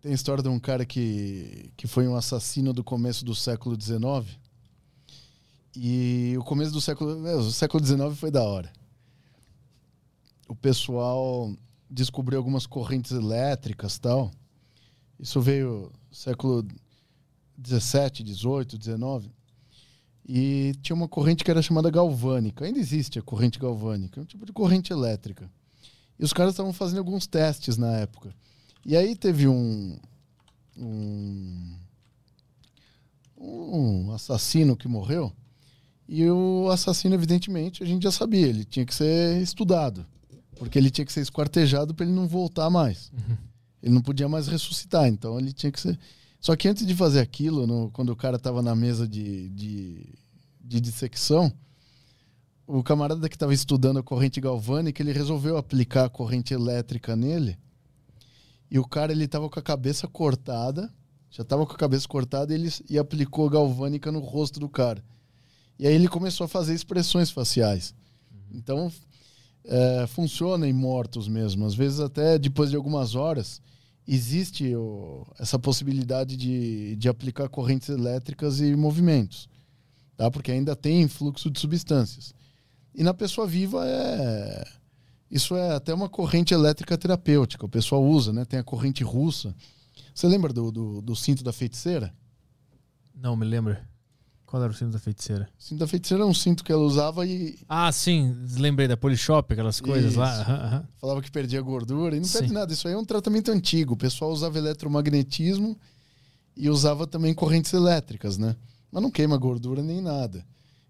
Tem 0.00 0.12
a 0.12 0.14
história 0.14 0.42
de 0.42 0.48
um 0.48 0.58
cara 0.58 0.86
que, 0.86 1.70
que 1.76 1.86
foi 1.86 2.08
um 2.08 2.16
assassino 2.16 2.72
do 2.72 2.82
começo 2.82 3.22
do 3.22 3.34
século 3.34 3.78
XIX. 3.78 4.26
E 5.76 6.34
o 6.38 6.42
começo 6.42 6.72
do 6.72 6.80
século. 6.80 7.22
O 7.36 7.52
século 7.52 7.84
XIX 7.84 8.18
foi 8.18 8.30
da 8.30 8.42
hora. 8.42 8.72
O 10.48 10.56
pessoal 10.56 11.54
descobriu 11.90 12.38
algumas 12.38 12.64
correntes 12.66 13.12
elétricas 13.12 13.98
tal. 13.98 14.30
Isso 15.18 15.40
veio 15.40 15.90
século 16.10 16.66
XVII, 17.64 18.34
XVIII, 18.34 18.80
XIX. 18.80 19.32
E 20.26 20.74
tinha 20.80 20.96
uma 20.96 21.08
corrente 21.08 21.44
que 21.44 21.50
era 21.50 21.62
chamada 21.62 21.90
galvânica. 21.90 22.64
Ainda 22.64 22.78
existe 22.78 23.18
a 23.18 23.22
corrente 23.22 23.58
galvânica. 23.58 24.20
É 24.20 24.22
um 24.22 24.26
tipo 24.26 24.46
de 24.46 24.52
corrente 24.52 24.92
elétrica. 24.92 25.50
E 26.18 26.24
os 26.24 26.32
caras 26.32 26.52
estavam 26.52 26.72
fazendo 26.72 26.98
alguns 26.98 27.26
testes 27.26 27.76
na 27.76 27.92
época. 27.98 28.34
E 28.84 28.96
aí 28.96 29.14
teve 29.14 29.46
um, 29.48 29.98
um. 30.76 31.76
Um 33.36 34.12
assassino 34.12 34.76
que 34.76 34.88
morreu. 34.88 35.32
E 36.08 36.28
o 36.28 36.68
assassino, 36.70 37.14
evidentemente, 37.14 37.82
a 37.82 37.86
gente 37.86 38.02
já 38.02 38.10
sabia, 38.10 38.46
ele 38.46 38.64
tinha 38.64 38.86
que 38.86 38.94
ser 38.94 39.42
estudado. 39.42 40.06
Porque 40.56 40.78
ele 40.78 40.90
tinha 40.90 41.04
que 41.04 41.12
ser 41.12 41.20
esquartejado 41.20 41.94
para 41.94 42.06
ele 42.06 42.14
não 42.14 42.28
voltar 42.28 42.70
mais. 42.70 43.10
Ele 43.84 43.92
não 43.92 44.00
podia 44.00 44.26
mais 44.26 44.48
ressuscitar, 44.48 45.06
então 45.08 45.38
ele 45.38 45.52
tinha 45.52 45.70
que 45.70 45.78
ser. 45.78 45.98
Só 46.40 46.56
que 46.56 46.66
antes 46.66 46.86
de 46.86 46.94
fazer 46.94 47.20
aquilo, 47.20 47.66
no- 47.66 47.90
quando 47.90 48.08
o 48.08 48.16
cara 48.16 48.36
estava 48.38 48.62
na 48.62 48.74
mesa 48.74 49.06
de, 49.06 49.50
de, 49.50 50.06
de 50.58 50.80
dissecção, 50.80 51.52
o 52.66 52.82
camarada 52.82 53.28
que 53.28 53.36
estava 53.36 53.52
estudando 53.52 53.98
a 53.98 54.02
corrente 54.02 54.40
galvânica, 54.40 55.02
ele 55.02 55.12
resolveu 55.12 55.58
aplicar 55.58 56.06
a 56.06 56.08
corrente 56.08 56.54
elétrica 56.54 57.14
nele. 57.14 57.58
E 58.70 58.78
o 58.78 58.86
cara, 58.86 59.12
ele 59.12 59.28
tava 59.28 59.50
com 59.50 59.58
a 59.58 59.62
cabeça 59.62 60.08
cortada, 60.08 60.90
já 61.30 61.42
estava 61.42 61.66
com 61.66 61.74
a 61.74 61.76
cabeça 61.76 62.08
cortada 62.08 62.54
e 62.54 62.56
ele 62.56 62.72
e 62.88 62.98
aplicou 62.98 63.46
a 63.46 63.50
galvânica 63.50 64.10
no 64.10 64.20
rosto 64.20 64.58
do 64.58 64.68
cara. 64.68 65.04
E 65.78 65.86
aí 65.86 65.92
ele 65.92 66.08
começou 66.08 66.46
a 66.46 66.48
fazer 66.48 66.72
expressões 66.72 67.30
faciais. 67.30 67.94
Então, 68.50 68.90
é, 69.62 70.06
funciona 70.06 70.66
em 70.66 70.72
mortos 70.72 71.28
mesmo. 71.28 71.66
Às 71.66 71.74
vezes, 71.74 72.00
até 72.00 72.38
depois 72.38 72.70
de 72.70 72.76
algumas 72.76 73.14
horas, 73.14 73.60
existe 74.06 74.74
o- 74.74 75.26
essa 75.38 75.58
possibilidade 75.58 76.36
de, 76.36 76.96
de 76.96 77.08
aplicar 77.08 77.48
correntes 77.48 77.88
elétricas 77.88 78.60
e 78.60 78.74
movimentos. 78.76 79.48
Tá? 80.16 80.30
Porque 80.30 80.52
ainda 80.52 80.76
tem 80.76 81.08
fluxo 81.08 81.50
de 81.50 81.58
substâncias. 81.58 82.34
E 82.94 83.02
na 83.02 83.12
pessoa 83.14 83.46
viva 83.46 83.84
é. 83.86 84.64
Isso 85.30 85.56
é 85.56 85.74
até 85.74 85.92
uma 85.92 86.08
corrente 86.08 86.54
elétrica 86.54 86.96
terapêutica. 86.96 87.66
O 87.66 87.68
pessoal 87.68 88.04
usa, 88.04 88.32
né? 88.32 88.44
Tem 88.44 88.60
a 88.60 88.62
corrente 88.64 89.02
russa. 89.02 89.54
Você 90.14 90.28
lembra 90.28 90.52
do, 90.52 90.70
do, 90.70 91.02
do 91.02 91.16
cinto 91.16 91.42
da 91.42 91.52
feiticeira? 91.52 92.14
Não, 93.14 93.34
me 93.34 93.44
lembra. 93.44 93.88
Qual 94.54 94.62
era 94.62 94.70
o 94.70 94.76
cinto 94.76 94.92
da 94.92 95.00
feiticeira? 95.00 95.48
O 95.58 95.62
cinto 95.64 95.80
da 95.80 95.86
feiticeira 95.88 96.22
é 96.22 96.26
um 96.26 96.32
cinto 96.32 96.62
que 96.62 96.70
ela 96.70 96.84
usava 96.84 97.26
e 97.26 97.58
Ah, 97.68 97.90
sim, 97.90 98.36
lembrei 98.56 98.86
da 98.86 98.96
Polishop, 98.96 99.52
aquelas 99.52 99.80
coisas 99.80 100.14
lá. 100.14 100.30
Isso. 100.32 100.42
Aham, 100.42 100.54
aham. 100.66 100.84
falava 101.00 101.20
que 101.20 101.28
perdia 101.28 101.60
gordura. 101.60 102.14
E 102.16 102.20
não 102.20 102.26
Sim. 102.28 102.38
perde 102.38 102.52
nada. 102.54 102.72
Isso 102.72 102.86
aí 102.86 102.94
é 102.94 102.96
um 102.96 103.04
tratamento 103.04 103.50
antigo. 103.50 103.94
O 103.94 103.96
pessoal 103.96 104.30
usava 104.30 104.56
eletromagnetismo 104.56 105.76
e 106.56 106.70
usava 106.70 107.04
também 107.04 107.34
correntes 107.34 107.72
elétricas, 107.72 108.38
né? 108.38 108.54
Mas 108.92 109.02
não 109.02 109.10
queima 109.10 109.36
gordura 109.36 109.82
nem 109.82 110.00
nada. 110.00 110.46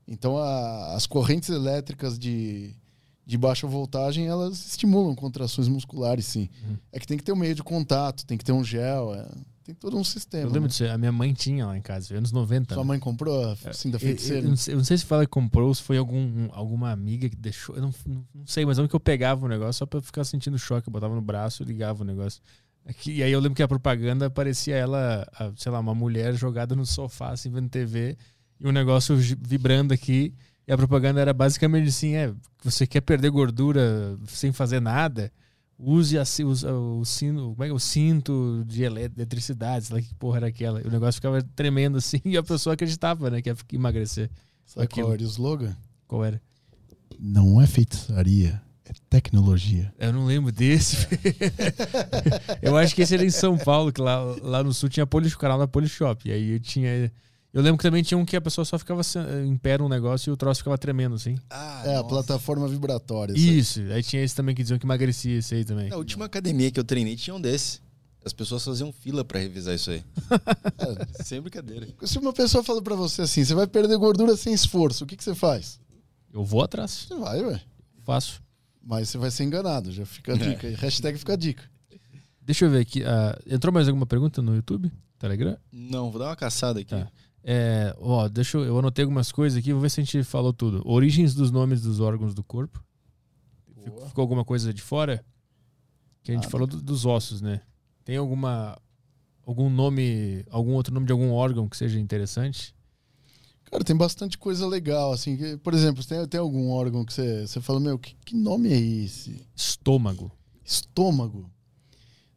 Então, 0.07 0.37
a- 0.37 0.95
as 0.95 1.07
correntes 1.07 1.49
elétricas 1.49 2.19
de, 2.19 2.75
de 3.25 3.39
baixa 3.39 3.67
voltagem, 3.67 4.27
elas 4.27 4.59
estimulam 4.73 5.15
contrações 5.15 5.69
musculares, 5.69 6.27
sim. 6.27 6.51
Uhum. 6.69 6.77
É 6.93 7.01
que 7.01 7.07
tem 7.07 7.17
que 7.17 7.25
ter 7.25 7.33
um 7.33 7.37
meio 7.37 7.55
de 7.55 7.63
contato, 7.63 8.27
tem 8.27 8.37
que 8.37 8.45
ter 8.45 8.53
um 8.53 8.63
gel. 8.63 9.15
é- 9.15 9.27
Tem 9.65 9.75
todo 9.75 9.97
um 9.97 10.05
sistema. 10.05 10.43
Eu 10.43 10.49
lembro 10.49 10.63
né? 10.63 10.69
disso. 10.69 10.85
A 10.85 10.99
minha 10.99 11.11
mãe 11.11 11.33
tinha 11.33 11.67
lá 11.67 11.77
em 11.77 11.81
casa, 11.81 12.15
anos 12.15 12.31
90. 12.31 12.75
Sua 12.75 12.85
né? 12.85 12.89
mãe 12.89 12.99
comprou 12.99 13.51
a 13.51 13.73
cinta 13.73 13.97
Eu, 13.97 14.01
feiticeira? 14.01 14.45
eu 14.45 14.51
não 14.51 14.57
sei, 14.57 14.75
eu 14.75 14.79
não 14.79 14.85
sei 14.85 14.99
se 14.99 15.07
fala 15.07 15.25
que 15.25 15.31
comprou 15.31 15.69
ou 15.69 15.75
se 15.75 15.83
foi 15.83 15.97
algum, 15.97 16.49
alguma 16.53 16.91
amiga 16.91 17.31
que 17.31 17.37
deixou. 17.37 17.75
Eu 17.75 17.81
não, 17.81 17.95
não, 18.07 18.27
sei, 18.45 18.67
mas 18.67 18.79
é 18.79 18.87
que 18.87 18.95
eu 18.95 19.01
pegava 19.01 19.47
o 19.47 19.49
negócio 19.49 19.79
só 19.79 19.87
pra 19.87 20.03
ficar 20.03 20.23
sentindo 20.25 20.59
choque. 20.59 20.89
Eu 20.89 20.93
botava 20.93 21.15
no 21.15 21.23
braço 21.23 21.63
e 21.63 21.67
ligava 21.67 22.03
o 22.03 22.07
negócio. 22.07 22.43
Aqui, 22.87 23.13
e 23.13 23.23
aí 23.23 23.33
eu 23.33 23.41
lembro 23.41 23.57
que 23.57 23.63
a 23.63 23.69
propaganda 23.69 24.29
parecia 24.29 24.77
ela, 24.77 25.27
a, 25.33 25.51
sei 25.57 25.73
lá, 25.73 25.81
uma 25.81 25.95
mulher 25.95 26.35
jogada 26.35 26.77
no 26.77 26.85
sofá, 26.85 27.31
assim, 27.31 27.51
vendo 27.51 27.71
TV, 27.71 28.19
e 28.61 28.69
o 28.69 28.73
negócio 28.73 29.17
vibrando 29.17 29.95
aqui. 29.95 30.35
E 30.69 30.73
a 30.73 30.77
propaganda 30.77 31.23
era 31.23 31.33
basicamente 31.33 31.89
assim: 31.89 32.15
é, 32.15 32.35
você 32.63 32.87
quer 32.87 33.01
perder 33.01 33.31
gordura 33.31 34.19
sem 34.27 34.53
fazer 34.53 34.81
nada? 34.81 35.33
Use 35.87 36.19
a, 36.19 36.23
usa 36.45 36.73
o, 36.73 37.05
sino, 37.05 37.51
como 37.53 37.65
é 37.65 37.67
que 37.67 37.73
é? 37.73 37.75
o 37.75 37.79
cinto 37.79 38.65
de 38.67 38.83
ele- 38.83 39.03
eletricidade, 39.03 39.87
sei 39.87 39.97
lá 39.97 40.03
que 40.03 40.15
porra 40.15 40.39
era 40.39 40.47
aquela. 40.47 40.81
O 40.81 40.91
negócio 40.91 41.15
ficava 41.15 41.43
tremendo 41.55 41.99
assim 41.99 42.21
e 42.25 42.37
a 42.37 42.43
pessoa 42.43 42.75
acreditava, 42.75 43.31
né, 43.31 43.43
que 43.43 43.51
ia 43.51 43.57
emagrecer. 43.73 44.31
Sabe 44.65 44.85
aquilo. 44.85 45.07
qual 45.07 45.15
era 45.15 45.23
o 45.23 45.27
slogan? 45.27 45.77
Qual 46.09 46.25
era? 46.25 46.41
Não 47.19 47.61
é 47.61 47.67
feitiçaria, 47.67 48.61
é 48.85 48.93
tecnologia. 49.11 49.93
Eu 49.99 50.13
não 50.13 50.27
lembro 50.27 50.51
desse. 50.51 50.97
eu 52.63 52.77
acho 52.77 52.95
que 52.95 53.03
esse 53.03 53.15
era 53.15 53.25
em 53.25 53.31
São 53.31 53.57
Paulo, 53.57 53.93
que 53.93 54.01
lá, 54.01 54.21
lá 54.43 54.63
no 54.63 54.73
sul 54.73 54.89
tinha 54.89 55.07
Poli, 55.07 55.29
o 55.29 55.39
canal 55.39 55.59
da 55.59 55.69
Polishop. 55.69 56.29
E 56.29 56.33
aí 56.33 56.51
eu 56.51 56.61
tinha. 56.61 57.13
Eu 57.55 57.63
lembro 57.63 57.79
que 57.79 57.83
também 57.85 58.03
tinha 58.03 58.19
um 58.19 58.25
que 58.25 58.35
a 58.37 58.41
pessoa 58.41 58.65
só 58.65 58.77
ficava 58.79 59.03
se- 59.05 59.19
em 59.47 59.57
pé 59.57 59.79
num 59.79 59.89
negócio 59.89 60.29
e 60.29 60.33
o 60.33 60.37
troço 60.37 60.59
ficava 60.59 60.77
tremendo, 60.77 61.15
assim. 61.15 61.37
Ah, 61.49 61.83
É, 61.87 61.91
a 61.93 61.97
nossa. 61.99 62.09
plataforma 62.09 62.67
vibratória. 62.67 63.33
sabe? 63.35 63.59
Isso. 63.59 63.81
Aí 63.93 64.03
tinha 64.03 64.23
esse 64.25 64.35
também 64.35 64.55
que 64.57 64.63
diziam 64.63 64.79
que 64.79 64.85
emagrecia 64.85 65.39
esse 65.39 65.55
aí 65.55 65.65
também. 65.65 65.89
Na 65.89 65.97
última 65.97 66.25
academia 66.25 66.69
que 66.73 66.81
eu 66.81 66.85
treinei 66.85 67.15
tinha 67.15 67.33
um 67.35 67.41
desse. 67.41 67.79
As 68.25 68.33
pessoas 68.33 68.65
faziam 68.65 68.91
fila 68.93 69.25
pra 69.25 69.39
revisar 69.39 69.75
isso 69.75 69.91
aí. 69.93 70.03
Sem 71.25 71.41
brincadeira. 71.41 71.87
Se 72.03 72.19
uma 72.19 72.33
pessoa 72.33 72.65
fala 72.65 72.83
pra 72.83 72.97
você 72.97 73.23
assim, 73.23 73.45
você 73.45 73.55
vai 73.55 73.67
perder 73.67 73.97
gordura 73.99 74.37
sem 74.37 74.53
esforço, 74.53 75.05
o 75.05 75.07
que, 75.07 75.17
que 75.17 75.23
você 75.23 75.35
faz? 75.35 75.79
Eu 76.33 76.45
vou 76.45 76.63
atrás. 76.63 77.07
Você 77.09 77.15
vai, 77.15 77.41
ué. 77.45 77.61
Faço. 78.05 78.43
Mas 78.83 79.09
você 79.11 79.17
vai 79.19 79.31
ser 79.31 79.45
enganado, 79.45 79.93
já 79.93 80.05
fica 80.05 80.33
a 80.33 80.37
dica. 80.37 80.67
aí. 80.67 80.75
Hashtag 80.75 81.17
fica 81.19 81.35
a 81.35 81.37
dica. 81.37 81.63
Deixa 82.43 82.65
eu 82.65 82.71
ver 82.71 82.81
aqui. 82.81 83.03
ah, 83.05 83.39
entrou 83.47 83.73
mais 83.73 83.87
alguma 83.89 84.05
pergunta 84.07 84.43
no 84.43 84.55
YouTube? 84.57 84.91
Telegram? 85.19 85.57
Não, 85.73 86.11
vou 86.11 86.19
dar 86.19 86.27
uma 86.29 86.37
caçada 86.37 86.81
aqui. 86.81 86.91
Tá. 86.91 87.09
É, 87.47 87.95
ó, 87.99 88.27
deixa 88.29 88.57
eu, 88.57 88.65
eu 88.65 88.79
anotei 88.79 89.03
algumas 89.05 89.31
coisas 89.31 89.59
aqui, 89.59 89.73
vou 89.73 89.83
ver 89.83 89.91
se 89.91 90.01
a 90.01 90.05
gente 90.05 90.25
falou 90.25 90.53
tudo. 90.53 90.83
Origens 90.87 91.35
dos 91.35 91.51
nomes 91.51 91.83
dos 91.83 92.01
órgãos 92.01 92.33
do 92.35 92.43
corpo. 92.43 92.83
Ficou, 93.83 94.07
ficou 94.09 94.23
alguma 94.23 94.45
coisa 94.45 94.73
de 94.73 94.81
fora? 94.81 95.23
Que 96.23 96.33
a 96.33 96.35
gente 96.35 96.47
Ah, 96.47 96.51
falou 96.51 96.67
do- 96.67 96.81
dos 96.81 97.05
ossos, 97.05 97.43
né? 97.43 97.61
Tem 98.03 98.17
alguma 98.17 98.79
algum 99.47 99.69
nome, 99.69 100.43
algum 100.49 100.73
outro 100.73 100.95
nome 100.95 101.05
de 101.05 101.13
algum 101.13 101.31
órgão 101.33 101.69
que 101.69 101.77
seja 101.77 102.01
interessante? 102.01 102.75
Cara, 103.65 103.85
tem 103.85 103.95
bastante 103.95 104.39
coisa 104.39 104.67
legal, 104.67 105.13
assim. 105.13 105.37
que- 105.37 105.59
por 105.59 105.75
exemplo, 105.75 106.03
tem, 106.03 106.27
tem 106.27 106.41
algum 106.41 106.71
órgão 106.71 107.05
que 107.05 107.13
você, 107.13 107.47
você 107.47 107.61
fala, 107.61 107.79
meu, 107.79 107.99
que, 107.99 108.17
que 108.25 108.35
nome 108.35 108.73
é 108.73 108.79
esse? 108.79 109.47
Estômago. 109.55 110.33
Estômago. 110.65 111.51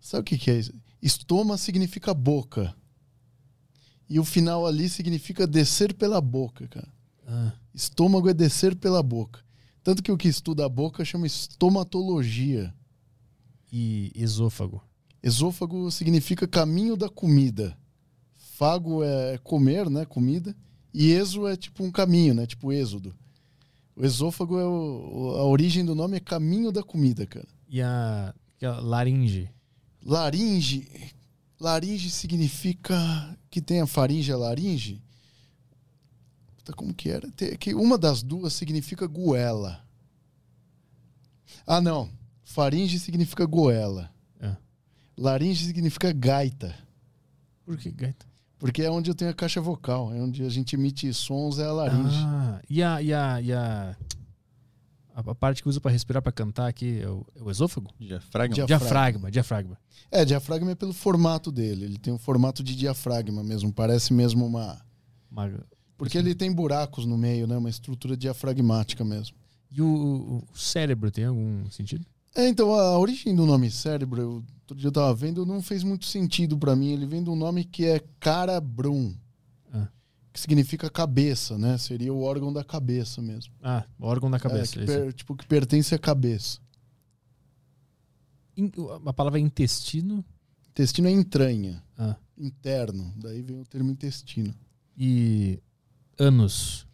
Sabe 0.02 0.22
o 0.22 0.24
que, 0.26 0.38
que 0.38 0.52
é 0.52 0.60
isso? 0.60 0.74
Estoma 1.02 1.58
significa 1.58 2.14
boca. 2.14 2.76
E 4.10 4.20
o 4.20 4.24
final 4.24 4.66
ali 4.66 4.88
significa 4.90 5.46
descer 5.46 5.94
pela 5.94 6.22
boca, 6.22 6.68
cara. 6.68 6.88
Ah, 7.28 7.52
Estômago 7.74 8.30
é 8.30 8.34
descer 8.34 8.76
pela 8.76 9.04
boca. 9.04 9.42
Tanto 9.84 10.02
que 10.02 10.12
o 10.12 10.18
que 10.18 10.28
estuda 10.28 10.66
a 10.66 10.70
boca 10.70 11.04
chama 11.06 11.28
estomatologia. 11.28 12.74
e 13.72 14.12
esôfago. 14.16 14.82
Esôfago 15.22 15.92
significa 15.92 16.48
caminho 16.48 16.96
da 16.96 17.10
comida. 17.10 17.78
Fago 18.36 19.04
é 19.04 19.38
comer, 19.40 19.90
né? 19.90 20.06
Comida. 20.06 20.56
E 20.94 21.12
exo 21.12 21.48
é 21.48 21.56
tipo 21.56 21.84
um 21.84 21.92
caminho, 21.92 22.34
né? 22.34 22.46
Tipo 22.46 22.72
êxodo. 22.72 23.14
O 23.96 24.06
esôfago 24.06 24.58
é 24.58 24.66
o, 24.66 25.36
a 25.38 25.44
origem 25.44 25.84
do 25.84 25.94
nome 25.96 26.18
é 26.18 26.20
caminho 26.20 26.72
da 26.72 26.82
comida, 26.82 27.26
cara. 27.26 27.48
E 27.68 27.82
a, 27.82 28.34
e 28.62 28.66
a 28.66 28.80
laringe. 28.80 29.50
Laringe. 30.04 30.88
Laringe 31.60 32.10
significa 32.10 33.38
que 33.58 33.62
tem 33.62 33.82
a 33.82 33.88
faringe 33.88 34.30
e 34.30 34.34
a 34.34 34.38
laringe. 34.38 35.02
Puta, 36.58 36.74
como 36.74 36.94
que 36.94 37.10
era? 37.10 37.28
Que 37.60 37.74
uma 37.74 37.98
das 37.98 38.22
duas 38.22 38.54
significa 38.54 39.08
goela. 39.08 39.84
Ah, 41.66 41.82
não. 41.82 42.08
Faringe 42.44 43.00
significa 43.00 43.48
goela. 43.48 44.12
É. 44.40 44.56
Laringe 45.18 45.66
significa 45.66 46.14
gaita. 46.14 46.76
Por 47.66 47.78
que 47.78 47.90
gaita? 47.90 48.28
Porque 48.60 48.84
é 48.84 48.92
onde 48.92 49.10
eu 49.10 49.16
tenho 49.16 49.32
a 49.32 49.34
caixa 49.34 49.60
vocal. 49.60 50.14
É 50.14 50.22
onde 50.22 50.44
a 50.44 50.50
gente 50.50 50.76
emite 50.76 51.12
sons, 51.16 51.58
é 51.58 51.66
a 51.66 51.72
laringe. 51.72 52.24
Ah, 52.24 52.62
e 52.70 52.84
a, 52.84 53.02
e 53.02 53.12
a, 53.12 53.42
e 53.42 53.54
a, 53.54 53.98
a, 55.28 55.32
a 55.32 55.36
parte 55.36 55.64
que 55.64 55.70
usa 55.70 55.82
pra 55.82 55.90
respirar, 55.92 56.22
pra 56.22 56.32
cantar 56.32 56.68
aqui, 56.68 57.00
é 57.02 57.10
o, 57.10 57.26
é 57.36 57.42
o 57.44 57.50
esôfago? 57.50 57.90
Diafragma. 58.00 58.56
Dia- 58.56 58.66
Diafragma, 58.66 59.32
diafragma. 59.32 59.78
É, 60.12 60.24
diafragma 60.24 60.72
é 60.72 60.76
pelo 60.76 60.94
formato 60.94 61.52
dele. 61.52 61.86
Ele 61.86 61.98
tem 61.98 62.14
o 62.14 62.18
formato 62.18 62.64
de 62.64 62.76
diafragma 62.76 63.44
mesmo. 63.44 63.72
Parece 63.74 64.14
mesmo 64.14 64.46
uma. 64.46 64.80
Uma- 65.32 65.52
Porque 65.98 66.18
ele 66.18 66.36
tem 66.36 66.52
buracos 66.52 67.06
no 67.06 67.18
meio, 67.18 67.48
né? 67.48 67.58
Uma 67.58 67.70
estrutura 67.70 68.16
diafragmática 68.16 69.04
mesmo. 69.04 69.36
E 69.72 69.82
o, 69.82 69.88
o 70.54 70.58
cérebro 70.58 71.12
tem 71.12 71.26
algum 71.26 71.70
sentido? 71.70 72.06
É, 72.36 72.48
então 72.48 72.74
a 72.74 72.98
origem 72.98 73.36
do 73.36 73.46
nome 73.46 73.70
cérebro, 73.72 74.22
eu, 74.22 74.32
outro 74.62 74.76
dia 74.78 74.88
eu 74.88 74.92
tava 74.92 75.14
vendo, 75.16 75.46
não 75.46 75.62
fez 75.62 75.84
muito 75.84 76.06
sentido 76.06 76.58
pra 76.58 76.76
mim. 76.76 76.92
Ele 76.94 77.06
vem 77.08 77.24
de 77.24 77.30
um 77.30 77.36
nome 77.36 77.64
que 77.66 77.86
é 77.86 78.00
carabrum, 78.20 79.14
Ah. 79.14 79.27
Que 80.38 80.42
significa 80.42 80.88
cabeça, 80.88 81.58
né? 81.58 81.80
Seria 81.80 82.14
o 82.14 82.22
órgão 82.22 82.54
da 82.54 82.64
cabeça 82.64 83.20
mesmo. 83.24 83.52
Ah, 83.64 83.84
órgão 84.00 84.30
da 84.30 84.38
É, 84.38 84.40
cabeça. 84.40 84.74
que 84.74 84.80
esse. 84.84 84.86
per- 84.86 85.12
tipo, 85.14 85.36
que 85.36 85.48
pertence 85.48 85.96
à 85.96 85.98
cabeça. 85.98 86.60
In- 88.56 88.72
a 89.06 89.12
palavra 89.14 89.40
intestino 89.40 90.24
Intestino 90.70 91.08
é 91.08 91.12
entranha, 91.12 91.84
ah, 91.98 92.16
interno. 92.38 93.12
Daí 93.18 93.42
vem 93.42 93.60
o 93.60 93.66
termo 93.66 93.90
intestino. 93.90 94.54
e 94.96 95.60
ânus. 96.20 96.86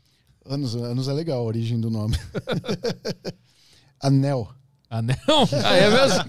Anos, 0.45 0.73
anos 0.75 1.07
é 1.09 1.13
legal 1.13 1.39
a 1.39 1.43
origem 1.43 1.79
do 1.81 1.89
nome. 1.89 2.15
Anel. 3.99 4.49
Anel? 4.89 5.17
Ah, 5.65 5.75
é 5.75 5.89
mesmo? 5.89 6.23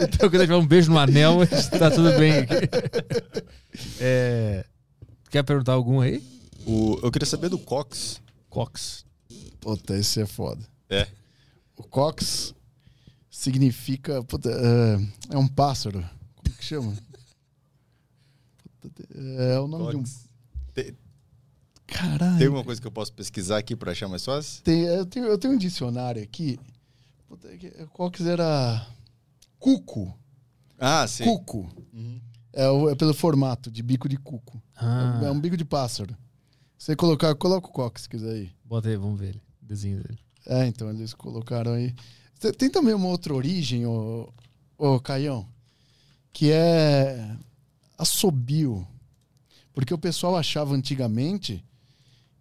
então, 0.00 0.30
quando 0.30 0.34
eu 0.36 0.40
tiver 0.42 0.56
um 0.56 0.66
beijo 0.66 0.90
no 0.90 0.98
anel, 0.98 1.38
tá 1.78 1.90
tudo 1.90 2.10
bem 2.18 2.32
aqui. 2.38 2.54
É, 4.00 4.64
quer 5.30 5.42
perguntar 5.42 5.72
algum 5.72 6.00
aí? 6.00 6.22
O, 6.66 6.98
eu 7.02 7.10
queria 7.10 7.26
saber 7.26 7.48
do 7.48 7.58
Cox. 7.58 8.20
Cox. 8.48 9.04
Puta, 9.60 9.96
esse 9.96 10.20
é 10.20 10.26
foda. 10.26 10.66
É. 10.88 11.06
O 11.76 11.82
cox 11.82 12.54
significa. 13.30 14.22
Puta, 14.24 14.50
é, 14.50 15.34
é 15.34 15.38
um 15.38 15.46
pássaro. 15.48 16.00
Como 16.36 16.56
que 16.56 16.64
chama? 16.64 16.94
Puta, 18.80 19.04
é 19.14 19.58
o 19.58 19.66
nome 19.68 19.84
Cox. 19.84 19.94
de 19.94 19.96
um. 19.96 20.72
Tem, 20.72 20.96
Caralho. 21.86 22.38
tem 22.38 22.46
alguma 22.46 22.64
coisa 22.64 22.80
que 22.80 22.86
eu 22.86 22.92
posso 22.92 23.12
pesquisar 23.12 23.58
aqui 23.58 23.74
pra 23.76 23.92
achar 23.92 24.08
mais 24.08 24.24
fácil? 24.24 24.62
Tem- 24.62 24.82
eu, 24.82 25.06
tenho, 25.06 25.26
eu 25.26 25.38
tenho 25.38 25.54
um 25.54 25.58
dicionário 25.58 26.22
aqui. 26.22 26.58
Puta, 27.28 27.48
que- 27.56 27.70
Cox 27.92 28.20
era. 28.22 28.86
Cuco. 29.58 30.16
Ah, 30.78 31.06
sim. 31.06 31.24
Cuco. 31.24 31.68
Uhum. 31.92 32.20
É, 32.52 32.68
o- 32.68 32.90
é 32.90 32.94
pelo 32.94 33.14
formato 33.14 33.70
de 33.70 33.82
bico 33.82 34.08
de 34.08 34.16
cuco. 34.16 34.60
Ah, 34.76 35.20
É 35.24 35.30
um 35.30 35.40
bico 35.40 35.56
de 35.56 35.64
pássaro. 35.64 36.16
Você 36.76 36.96
colocar, 36.96 37.34
coloca 37.34 37.68
o 37.68 37.72
cox, 37.72 38.02
se 38.02 38.08
quiser 38.08 38.32
aí. 38.32 38.50
bota 38.64 38.88
aí, 38.88 38.96
vamos 38.96 39.18
ver 39.20 39.28
ele. 39.30 39.42
Desenho 39.60 40.02
dele. 40.02 40.18
É, 40.46 40.66
então 40.66 40.88
eles 40.90 41.12
colocaram 41.14 41.72
aí. 41.74 41.94
Tem- 42.56 42.70
também 42.70 42.94
uma 42.94 43.06
outra 43.08 43.34
origem, 43.34 43.84
ô, 43.86 44.32
ô 44.78 44.98
Caião, 44.98 45.46
que 46.32 46.50
é 46.50 47.36
assobio. 47.98 48.86
Porque 49.72 49.92
o 49.94 49.98
pessoal 49.98 50.36
achava 50.36 50.74
antigamente 50.74 51.64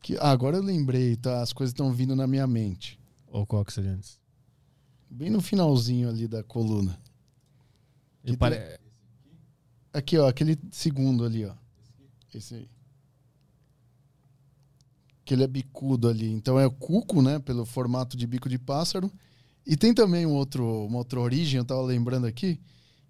que. 0.02 0.16
Ah, 0.18 0.32
agora 0.32 0.58
eu 0.58 0.64
lembrei, 0.64 1.16
tá? 1.18 1.42
As 1.42 1.52
coisas 1.54 1.72
estão 1.74 1.92
vindo 1.92 2.16
na 2.16 2.26
minha 2.26 2.48
mente. 2.48 2.98
Ou 3.28 3.46
Cox 3.46 3.78
ali 3.78 3.90
antes. 3.90 4.18
Bem 5.10 5.30
no 5.30 5.42
finalzinho 5.42 6.10
ali 6.10 6.28
da 6.28 6.42
coluna. 6.44 6.98
Ele 8.24 8.38
pare... 8.38 8.56
Aqui, 10.00 10.18
ó, 10.18 10.28
aquele 10.28 10.58
segundo 10.72 11.24
ali, 11.26 11.46
ó. 11.46 11.54
Esse 12.34 12.56
aí. 12.56 12.70
Que 15.26 15.34
ele 15.34 15.44
é 15.44 15.48
bicudo 15.48 16.08
ali. 16.08 16.32
Então 16.32 16.60
é 16.60 16.66
o 16.66 16.72
cuco, 16.72 17.22
né? 17.22 17.40
Pelo 17.40 17.66
formato 17.66 18.16
de 18.18 18.26
bico 18.26 18.50
de 18.50 18.58
pássaro. 18.58 19.12
E 19.66 19.76
tem 19.78 19.94
também 19.94 20.26
um 20.26 20.34
outro, 20.34 20.86
uma 20.86 20.98
outra 21.00 21.20
origem, 21.20 21.58
eu 21.60 21.66
tava 21.66 21.82
lembrando 21.84 22.26
aqui, 22.26 22.60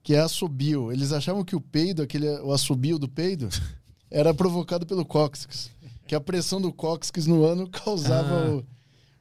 que 0.03 0.13
é 0.15 0.19
assobio. 0.19 0.91
Eles 0.91 1.11
achavam 1.11 1.43
que 1.45 1.55
o 1.55 1.61
peido, 1.61 2.01
aquele, 2.01 2.27
o 2.39 2.51
assobio 2.51 2.97
do 2.99 3.07
peido, 3.07 3.47
era 4.11 4.33
provocado 4.33 4.85
pelo 4.85 5.05
cóccix. 5.05 5.69
Que 6.07 6.15
a 6.15 6.19
pressão 6.19 6.59
do 6.59 6.73
cóccix 6.73 7.27
no 7.27 7.45
ano 7.45 7.69
causava 7.69 8.47
Ah. 8.47 8.63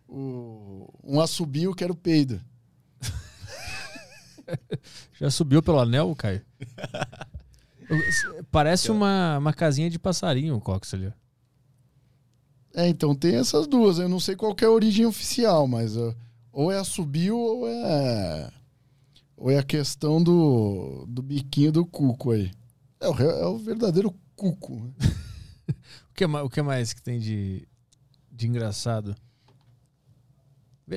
o, 0.08 0.16
o- 0.16 0.94
um 1.04 1.20
assobio 1.20 1.74
que 1.74 1.84
era 1.84 1.92
o 1.92 1.96
peido. 1.96 2.40
Já 5.20 5.30
subiu 5.30 5.62
pelo 5.62 5.78
anel, 5.80 6.14
Caio? 6.16 6.42
Parece 8.50 8.90
uma, 8.90 9.38
uma 9.38 9.52
casinha 9.52 9.88
de 9.90 9.98
passarinho 9.98 10.56
o 10.56 10.60
Cox 10.60 10.92
ali. 10.94 11.12
É, 12.74 12.86
então 12.88 13.14
tem 13.14 13.34
essas 13.36 13.66
duas. 13.66 13.98
Eu 13.98 14.08
não 14.08 14.20
sei 14.20 14.36
qual 14.36 14.54
é 14.60 14.64
a 14.64 14.70
origem 14.70 15.06
oficial, 15.06 15.66
mas 15.66 15.96
ó, 15.96 16.14
ou 16.52 16.70
é 16.70 16.78
assobio 16.78 17.36
ou 17.36 17.66
é. 17.68 18.50
Ou 19.36 19.50
é 19.50 19.58
a 19.58 19.62
questão 19.62 20.22
do, 20.22 21.04
do 21.08 21.22
biquinho 21.22 21.72
do 21.72 21.86
cuco 21.86 22.32
aí. 22.32 22.50
É 23.00 23.08
o, 23.08 23.14
é 23.20 23.46
o 23.46 23.58
verdadeiro 23.58 24.14
cuco. 24.36 24.92
O 26.10 26.14
que, 26.18 26.26
ma- 26.26 26.42
o 26.42 26.50
que 26.50 26.60
mais 26.62 26.92
que 26.92 27.00
tem 27.00 27.20
de, 27.20 27.62
de 28.32 28.48
engraçado? 28.48 29.14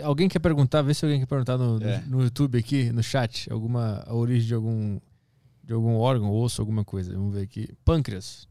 Alguém 0.03 0.27
quer 0.29 0.39
perguntar? 0.39 0.81
Vê 0.81 0.93
se 0.95 1.05
alguém 1.05 1.19
quer 1.19 1.27
perguntar 1.27 1.57
no, 1.59 1.77
no- 1.79 1.85
É. 1.87 1.99
no 2.07 2.23
YouTube 2.23 2.57
aqui, 2.57 2.91
no 2.91 3.03
chat, 3.03 3.51
alguma 3.51 4.03
a 4.07 4.15
origem 4.15 4.47
de 4.47 4.53
algum 4.55 4.99
de 5.71 5.75
algum 5.75 5.95
órgão, 5.95 6.29
osso, 6.29 6.61
alguma 6.61 6.83
coisa. 6.83 7.13
Vamos 7.13 7.33
ver 7.33 7.43
aqui. 7.43 7.69
Pâncreas. 7.85 8.45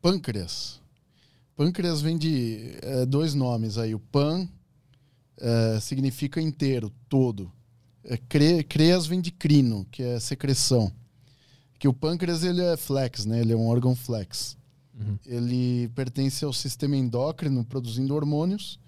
Pâncreas. 0.00 0.80
Pâncreas 1.54 2.00
vem 2.00 2.16
de 2.16 2.78
é, 2.80 3.04
dois 3.04 3.34
nomes 3.34 3.76
aí. 3.76 3.94
O 3.94 4.00
pan 4.00 4.48
é, 5.38 5.78
significa 5.80 6.40
inteiro, 6.40 6.90
todo. 7.10 7.52
É, 8.02 8.16
cre, 8.16 8.64
creas 8.64 9.06
vem 9.06 9.20
de 9.20 9.30
crino, 9.30 9.86
que 9.90 10.02
é 10.02 10.18
secreção. 10.18 10.90
Que 11.78 11.86
o 11.86 11.92
pâncreas 11.92 12.42
ele 12.42 12.62
é 12.62 12.74
flex, 12.74 13.26
né? 13.26 13.40
Ele 13.40 13.52
é 13.52 13.56
um 13.56 13.66
órgão 13.66 13.94
flex. 13.94 14.56
Uhum. 14.98 15.18
Ele 15.26 15.90
pertence 15.94 16.42
ao 16.42 16.54
sistema 16.54 16.96
endócrino, 16.96 17.66
produzindo 17.66 18.14
hormônios, 18.14 18.78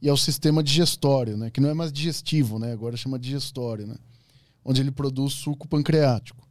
e 0.00 0.08
ao 0.08 0.16
sistema 0.16 0.62
digestório, 0.62 1.36
né? 1.36 1.50
Que 1.50 1.60
não 1.60 1.70
é 1.70 1.74
mais 1.74 1.92
digestivo, 1.92 2.60
né? 2.60 2.72
Agora 2.72 2.96
chama 2.96 3.18
digestório, 3.18 3.86
né? 3.86 3.96
Onde 4.64 4.80
ele 4.80 4.92
produz 4.92 5.32
suco 5.32 5.66
pancreático. 5.66 6.41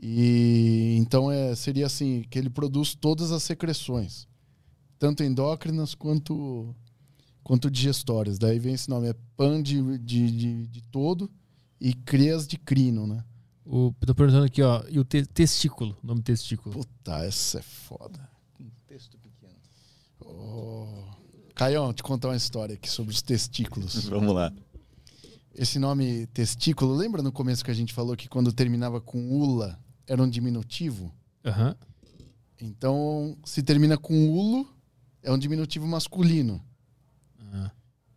E 0.00 0.96
então 0.98 1.30
é, 1.30 1.54
seria 1.56 1.86
assim, 1.86 2.22
que 2.30 2.38
ele 2.38 2.48
produz 2.48 2.94
todas 2.94 3.32
as 3.32 3.42
secreções, 3.42 4.28
tanto 4.98 5.24
endócrinas 5.24 5.94
quanto 5.94 6.74
quanto 7.42 7.70
digestórias. 7.70 8.38
Daí 8.38 8.58
vem 8.58 8.74
esse 8.74 8.88
nome, 8.88 9.08
é 9.08 9.14
pan 9.36 9.62
de, 9.62 9.98
de, 9.98 10.30
de, 10.30 10.66
de 10.66 10.82
todo 10.82 11.30
e 11.80 11.94
crias 11.94 12.46
de 12.46 12.58
crino, 12.58 13.06
né? 13.06 13.24
O, 13.64 13.92
tô 14.06 14.14
perguntando 14.14 14.44
aqui, 14.44 14.62
ó. 14.62 14.82
E 14.88 14.98
o 14.98 15.04
te- 15.04 15.26
testículo? 15.26 15.96
Nome 16.02 16.22
testículo. 16.22 16.74
Puta, 16.74 17.24
essa 17.24 17.58
é 17.58 17.62
foda. 17.62 18.28
Texto 18.86 19.18
pequeno. 19.18 19.54
Oh. 20.20 21.04
Caião, 21.54 21.92
te 21.92 22.02
contar 22.02 22.28
uma 22.28 22.36
história 22.36 22.74
aqui 22.74 22.88
sobre 22.88 23.12
os 23.12 23.20
testículos. 23.20 24.04
Vamos 24.08 24.34
lá. 24.34 24.52
Esse 25.54 25.78
nome 25.78 26.26
testículo, 26.28 26.94
lembra 26.94 27.20
no 27.20 27.32
começo 27.32 27.64
que 27.64 27.70
a 27.70 27.74
gente 27.74 27.92
falou 27.92 28.16
que 28.16 28.28
quando 28.28 28.52
terminava 28.52 29.00
com 29.00 29.30
ula 29.30 29.78
era 30.08 30.22
um 30.22 30.28
diminutivo? 30.28 31.12
Aham. 31.44 31.76
Então, 32.60 33.36
se 33.44 33.62
termina 33.62 33.96
com 33.96 34.28
ulo, 34.30 34.66
é 35.22 35.30
um 35.30 35.38
diminutivo 35.38 35.86
masculino. 35.86 36.60
Ah. 37.52 37.70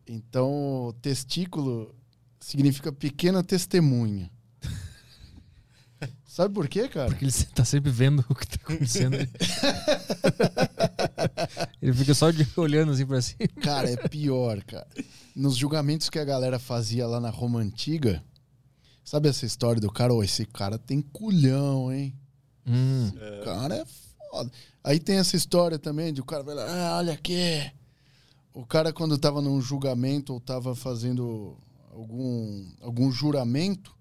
Então, 0.07 0.95
testículo 1.01 1.93
significa 2.39 2.91
pequena 2.91 3.43
testemunha. 3.43 4.31
Sabe 6.25 6.53
por 6.55 6.67
quê, 6.67 6.87
cara? 6.87 7.09
Porque 7.09 7.25
ele 7.25 7.31
tá 7.53 7.63
sempre 7.63 7.91
vendo 7.91 8.25
o 8.29 8.33
que 8.33 8.47
tá 8.47 8.55
acontecendo. 8.63 9.15
ele 11.81 11.93
fica 11.93 12.13
só 12.13 12.31
de- 12.31 12.47
olhando 12.57 12.91
assim 12.93 13.05
pra 13.05 13.21
cima. 13.21 13.47
Cara, 13.61 13.89
é 13.91 13.95
pior, 14.07 14.63
cara. 14.63 14.87
Nos 15.35 15.55
julgamentos 15.55 16.09
que 16.09 16.17
a 16.19 16.25
galera 16.25 16.57
fazia 16.57 17.05
lá 17.05 17.19
na 17.19 17.29
Roma 17.29 17.59
Antiga, 17.59 18.23
sabe 19.11 19.27
essa 19.27 19.45
história 19.45 19.81
do 19.81 19.91
cara? 19.91 20.13
Ô, 20.13 20.23
esse 20.23 20.45
cara 20.45 20.77
tem 20.77 21.01
culhão, 21.01 21.91
hein? 21.91 22.15
Hum. 22.65 23.09
O 23.09 23.43
cara 23.43 23.75
é 23.75 23.85
foda. 23.85 24.49
Aí 24.81 25.01
tem 25.01 25.17
essa 25.17 25.35
história 25.35 25.77
também 25.77 26.13
de 26.13 26.21
o 26.21 26.23
cara 26.23 26.43
vai 26.43 26.55
lá, 26.55 26.65
ah, 26.65 26.97
olha 26.99 27.11
aqui. 27.11 27.69
O 28.53 28.65
cara, 28.65 28.93
quando 28.93 29.17
tava 29.17 29.41
num 29.41 29.59
julgamento 29.59 30.31
ou 30.31 30.39
tava 30.39 30.73
fazendo 30.73 31.57
algum, 31.91 32.65
algum 32.79 33.11
juramento, 33.11 33.93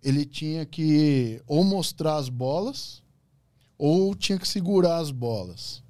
ele 0.00 0.24
tinha 0.24 0.64
que 0.64 1.42
ou 1.44 1.64
mostrar 1.64 2.14
as 2.14 2.28
bolas 2.28 3.02
ou 3.76 4.14
tinha 4.14 4.38
que 4.38 4.46
segurar 4.46 4.98
as 4.98 5.10
bolas. 5.10 5.82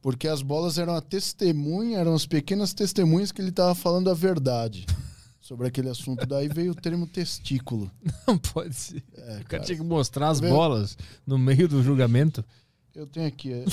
Porque 0.00 0.28
as 0.28 0.40
bolas 0.40 0.78
eram 0.78 0.94
a 0.94 1.00
testemunha, 1.00 1.98
eram 1.98 2.14
as 2.14 2.26
pequenas 2.26 2.72
testemunhas 2.72 3.32
que 3.32 3.42
ele 3.42 3.50
tava 3.50 3.74
falando 3.74 4.08
a 4.08 4.14
verdade 4.14 4.86
sobre 5.44 5.66
aquele 5.66 5.90
assunto. 5.90 6.24
Daí 6.26 6.48
veio 6.48 6.72
o 6.72 6.74
termo 6.74 7.06
testículo. 7.06 7.90
Não 8.26 8.38
pode 8.38 8.74
ser. 8.74 9.04
É, 9.14 9.40
O 9.40 9.44
cara 9.44 9.62
tinha 9.62 9.76
que 9.76 9.84
mostrar 9.84 10.30
as 10.30 10.40
Tá 10.40 10.48
bolas 10.48 10.96
no 11.26 11.36
meio 11.36 11.68
do 11.68 11.82
julgamento. 11.82 12.42
Eu 12.94 13.06
tenho 13.06 13.26
aqui, 13.28 13.52
é, 13.52 13.64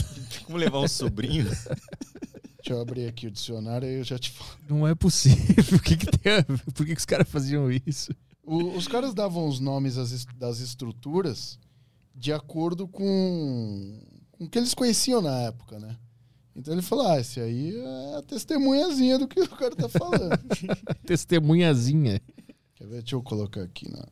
Como 0.45 0.58
levar 0.58 0.80
um 0.82 0.88
sobrinho? 0.88 1.45
deixa 2.59 2.74
eu 2.74 2.82
abrir 2.82 3.08
aqui 3.08 3.27
o 3.27 3.32
dicionário 3.32 3.88
e 3.88 4.00
eu 4.00 4.03
já 4.03 4.19
te 4.19 4.32
falo. 4.32 4.50
Não 4.69 4.85
é 4.85 4.93
possível. 4.93 5.64
Por 5.64 5.82
que, 5.82 5.95
que, 5.95 6.06
tem 6.17 6.33
a- 6.33 6.43
Por 6.43 6.85
que, 6.85 6.93
que 6.93 7.00
os 7.00 7.06
caras 7.06 7.30
faziam 7.30 7.72
isso? 7.72 8.14
O- 8.43 8.75
os 8.75 8.85
caras 8.88 9.14
davam 9.14 9.48
os 9.48 9.59
nomes 9.61 9.95
das, 9.95 10.11
es- 10.11 10.25
das 10.38 10.59
estruturas 10.59 11.58
de 12.14 12.33
acordo 12.33 12.85
com, 12.88 13.98
com 14.32 14.43
o 14.43 14.50
que 14.50 14.58
eles 14.59 14.74
conheciam 14.74 15.22
na 15.22 15.40
época, 15.43 15.80
né? 15.80 15.95
Então 16.55 16.73
ele 16.73 16.81
falou: 16.81 17.07
ah, 17.07 17.19
esse 17.19 17.39
aí 17.39 17.75
é 17.75 18.15
a 18.17 18.21
testemunhazinha 18.21 19.17
do 19.17 19.27
que 19.27 19.39
o 19.39 19.49
cara 19.49 19.75
tá 19.75 19.88
falando. 19.88 20.38
Testemunhazinha. 21.05 22.21
Quer 22.75 22.88
ver? 22.88 23.01
Deixa 23.01 23.15
eu 23.15 23.23
colocar 23.23 23.61
aqui 23.63 23.89
na, 23.89 24.05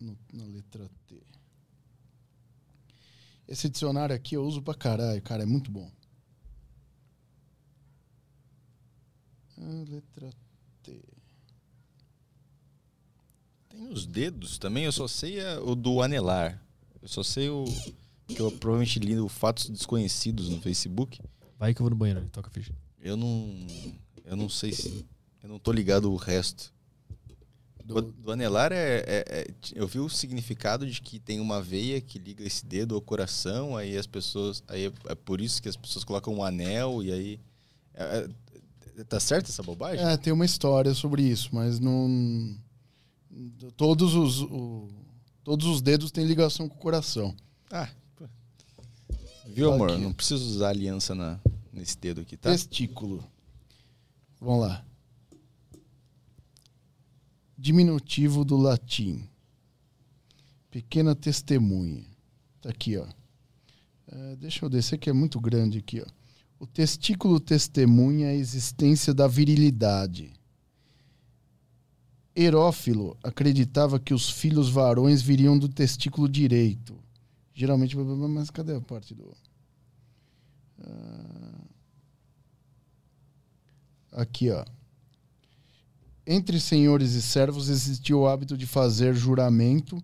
no- 0.00 0.18
na 0.32 0.44
letra 0.44 0.88
T. 1.06 1.20
Esse 3.48 3.68
dicionário 3.68 4.14
aqui 4.14 4.36
eu 4.36 4.44
uso 4.44 4.62
pra 4.62 4.74
caralho, 4.74 5.20
cara, 5.22 5.42
é 5.42 5.46
muito 5.46 5.70
bom. 5.70 5.90
Ah, 9.60 9.84
letra 9.88 10.30
T. 10.82 11.02
Tem 13.68 13.88
os 13.92 14.06
dedos 14.06 14.58
também, 14.58 14.84
eu 14.84 14.92
só 14.92 15.08
sei 15.08 15.40
a- 15.44 15.60
o 15.60 15.74
do 15.74 16.00
anelar. 16.02 16.62
Eu 17.02 17.08
só 17.08 17.22
sei 17.22 17.48
o. 17.48 17.64
Que 18.28 18.40
eu 18.40 18.52
provavelmente 18.52 18.98
li 18.98 19.18
o 19.18 19.28
Fatos 19.28 19.68
Desconhecidos 19.70 20.48
no 20.50 20.60
Facebook. 20.60 21.20
Vai 21.58 21.74
que 21.74 21.80
eu 21.80 21.84
vou 21.84 21.90
no 21.90 21.96
banheiro 21.96 22.20
ali, 22.20 22.28
toca 22.30 22.48
a 22.48 22.50
ficha. 22.52 22.72
Eu 23.00 23.16
não. 23.16 23.66
Eu 24.24 24.36
não 24.36 24.48
sei 24.48 24.72
se. 24.72 25.04
Eu 25.42 25.48
não 25.48 25.58
tô 25.58 25.72
ligado 25.72 26.10
o 26.12 26.16
resto. 26.16 26.72
Do, 27.84 28.02
do 28.02 28.30
anelar 28.32 28.70
é, 28.70 28.98
é- 29.06 29.24
é- 29.26 29.46
Eu 29.74 29.88
vi 29.88 29.98
o 29.98 30.10
significado 30.10 30.86
de 30.86 31.00
que 31.00 31.18
tem 31.18 31.40
uma 31.40 31.62
veia 31.62 32.00
que 32.02 32.18
liga 32.18 32.44
esse 32.44 32.66
dedo 32.66 32.94
ao 32.94 33.00
coração, 33.00 33.76
aí 33.76 33.96
as 33.96 34.06
pessoas. 34.06 34.62
Aí 34.68 34.86
é, 34.86 34.92
é 35.06 35.14
por 35.14 35.40
isso 35.40 35.62
que 35.62 35.68
as 35.70 35.76
pessoas 35.76 36.04
colocam 36.04 36.34
um 36.34 36.42
anel 36.44 37.02
e 37.02 37.10
aí. 37.12 37.40
é- 37.94 38.28
é- 38.98 39.04
tá 39.04 39.18
certo 39.18 39.48
essa 39.48 39.62
bobagem? 39.62 40.04
É, 40.04 40.16
tem 40.18 40.32
uma 40.32 40.44
história 40.44 40.92
sobre 40.92 41.22
isso, 41.22 41.48
mas 41.52 41.80
não. 41.80 42.56
Todos 43.76 44.14
os, 44.14 44.42
o- 44.42 44.88
todos 45.44 45.66
os 45.66 45.80
dedos 45.80 46.10
têm 46.10 46.26
ligação 46.26 46.68
com 46.68 46.74
o 46.76 46.78
coração. 46.78 47.34
Ah. 47.70 47.88
Viu, 49.48 49.72
amor? 49.72 49.90
Aqui. 49.90 50.00
Não 50.00 50.12
preciso 50.12 50.44
usar 50.44 50.68
aliança 50.70 51.14
na, 51.14 51.40
nesse 51.72 51.98
dedo 51.98 52.20
aqui, 52.20 52.36
tá? 52.36 52.50
Testículo. 52.50 53.24
Vamos 54.40 54.60
lá. 54.60 54.84
Diminutivo 57.56 58.44
do 58.44 58.56
latim. 58.56 59.28
Pequena 60.70 61.14
testemunha. 61.14 62.04
Tá 62.60 62.70
aqui, 62.70 62.96
ó. 62.96 63.06
É, 64.06 64.36
deixa 64.36 64.64
eu 64.64 64.70
descer 64.70 64.98
que 64.98 65.10
é 65.10 65.12
muito 65.12 65.40
grande 65.40 65.78
aqui, 65.78 66.00
ó. 66.00 66.06
O 66.60 66.66
testículo 66.66 67.38
testemunha 67.38 68.28
a 68.28 68.34
existência 68.34 69.14
da 69.14 69.28
virilidade. 69.28 70.32
Herófilo 72.34 73.16
acreditava 73.22 73.98
que 73.98 74.12
os 74.12 74.30
filhos 74.30 74.68
varões 74.68 75.22
viriam 75.22 75.58
do 75.58 75.68
testículo 75.68 76.28
direito. 76.28 76.96
Geralmente, 77.58 77.96
mas 77.96 78.50
cadê 78.50 78.76
a 78.76 78.80
parte 78.80 79.12
do. 79.12 79.36
Ah, 80.80 81.58
Aqui, 84.12 84.48
ó. 84.50 84.64
Entre 86.24 86.60
senhores 86.60 87.14
e 87.14 87.20
servos 87.20 87.68
existia 87.68 88.16
o 88.16 88.28
hábito 88.28 88.56
de 88.56 88.64
fazer 88.64 89.12
juramento 89.12 90.00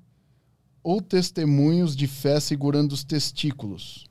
ou 0.82 1.00
testemunhos 1.00 1.94
de 1.94 2.08
fé 2.08 2.40
segurando 2.40 2.90
os 2.90 3.04
testículos, 3.04 4.04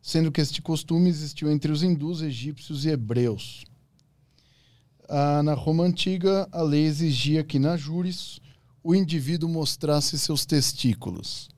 sendo 0.00 0.32
que 0.32 0.40
este 0.40 0.62
costume 0.62 1.10
existiu 1.10 1.50
entre 1.50 1.70
os 1.70 1.82
hindus, 1.82 2.22
egípcios 2.22 2.86
e 2.86 2.88
hebreus. 2.88 3.62
Na 5.44 5.52
Roma 5.52 5.84
antiga, 5.84 6.48
a 6.50 6.62
lei 6.62 6.86
exigia 6.86 7.44
que 7.44 7.58
na 7.58 7.76
júris 7.76 8.40
o 8.82 8.94
indivíduo 8.94 9.50
mostrasse 9.50 10.18
seus 10.18 10.46
testículos. 10.46 11.51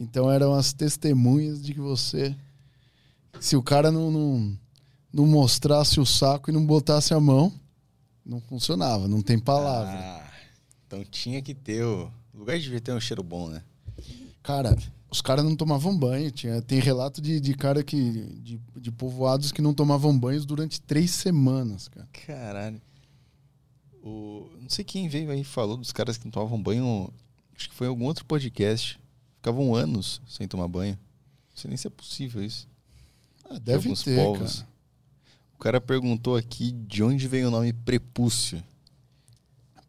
Então 0.00 0.32
eram 0.32 0.54
as 0.54 0.72
testemunhas 0.72 1.62
de 1.62 1.74
que 1.74 1.80
você. 1.80 2.34
Se 3.38 3.54
o 3.54 3.62
cara 3.62 3.92
não, 3.92 4.10
não, 4.10 4.58
não 5.12 5.26
mostrasse 5.26 6.00
o 6.00 6.06
saco 6.06 6.50
e 6.50 6.54
não 6.54 6.64
botasse 6.64 7.12
a 7.12 7.20
mão, 7.20 7.52
não 8.24 8.40
funcionava, 8.40 9.06
não 9.06 9.20
tem 9.20 9.38
palavra. 9.38 9.92
Ah, 9.92 10.30
então 10.86 11.04
tinha 11.04 11.42
que 11.42 11.54
ter 11.54 11.84
o. 11.84 12.10
Lugar 12.32 12.58
devia 12.58 12.80
ter 12.80 12.92
um 12.92 13.00
cheiro 13.00 13.22
bom, 13.22 13.50
né? 13.50 13.62
Cara, 14.42 14.74
Os 15.10 15.20
caras 15.20 15.44
não 15.44 15.56
tomavam 15.56 15.96
banho. 15.96 16.30
Tinha, 16.30 16.62
tem 16.62 16.78
relato 16.78 17.20
de, 17.20 17.40
de 17.40 17.54
cara 17.54 17.82
que. 17.82 18.12
De, 18.40 18.60
de 18.76 18.92
povoados 18.92 19.50
que 19.50 19.60
não 19.60 19.74
tomavam 19.74 20.16
banhos 20.16 20.46
durante 20.46 20.80
três 20.80 21.10
semanas, 21.10 21.88
cara. 21.88 22.08
Caralho. 22.26 22.80
O... 24.02 24.48
Não 24.60 24.70
sei 24.70 24.84
quem 24.84 25.08
veio 25.08 25.30
aí 25.30 25.40
e 25.40 25.44
falou 25.44 25.76
dos 25.76 25.92
caras 25.92 26.16
que 26.16 26.24
não 26.24 26.30
tomavam 26.30 26.62
banho. 26.62 27.12
Acho 27.54 27.68
que 27.68 27.74
foi 27.74 27.88
em 27.88 27.90
algum 27.90 28.04
outro 28.04 28.24
podcast. 28.24 28.99
Ficavam 29.40 29.74
anos 29.74 30.20
sem 30.28 30.46
tomar 30.46 30.68
banho. 30.68 30.92
Não 30.92 31.56
sei 31.56 31.68
nem 31.68 31.76
se 31.78 31.86
é 31.86 31.90
possível 31.90 32.44
isso. 32.44 32.68
Ah, 33.48 33.58
deve 33.58 33.90
ter, 33.96 34.16
povos. 34.16 34.56
cara. 34.56 34.68
O 35.54 35.58
cara 35.58 35.80
perguntou 35.80 36.36
aqui 36.36 36.72
de 36.72 37.02
onde 37.02 37.26
veio 37.26 37.48
o 37.48 37.50
nome 37.50 37.72
prepúcio. 37.72 38.62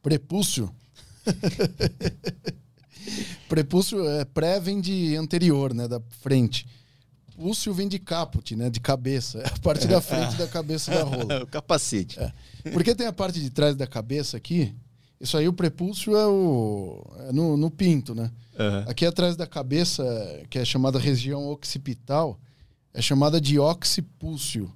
Prepúcio. 0.01 0.73
Prepúcio 3.49 4.07
é 4.07 4.23
pré 4.23 4.57
vem 4.57 4.79
de 4.79 5.17
anterior, 5.17 5.73
né, 5.73 5.85
da 5.85 5.99
frente. 6.21 6.65
Púcio 7.35 7.73
vem 7.73 7.89
de 7.89 7.99
caput, 7.99 8.55
né, 8.55 8.69
de 8.69 8.79
cabeça, 8.79 9.39
é 9.39 9.47
a 9.47 9.59
parte 9.59 9.85
da 9.85 9.99
frente 9.99 10.37
da 10.37 10.47
cabeça 10.47 10.91
da 10.91 11.03
rola. 11.03 11.43
o 11.43 11.47
capacete. 11.47 12.17
Porque 12.71 12.95
tem 12.95 13.07
a 13.07 13.13
parte 13.13 13.41
de 13.41 13.49
trás 13.49 13.75
da 13.75 13.85
cabeça 13.85 14.37
aqui. 14.37 14.73
Isso 15.19 15.37
aí 15.37 15.47
o 15.47 15.53
prepúcio 15.53 16.15
é 16.15 16.25
o 16.25 17.03
é 17.27 17.31
no, 17.31 17.57
no 17.57 17.69
pinto, 17.69 18.15
né? 18.15 18.31
Aham. 18.61 18.85
Aqui 18.87 19.05
atrás 19.05 19.35
da 19.35 19.47
cabeça, 19.47 20.03
que 20.49 20.59
é 20.59 20.65
chamada 20.65 20.99
região 20.99 21.49
occipital, 21.49 22.39
é 22.93 23.01
chamada 23.01 23.41
de 23.41 23.57
occipúcio, 23.57 24.71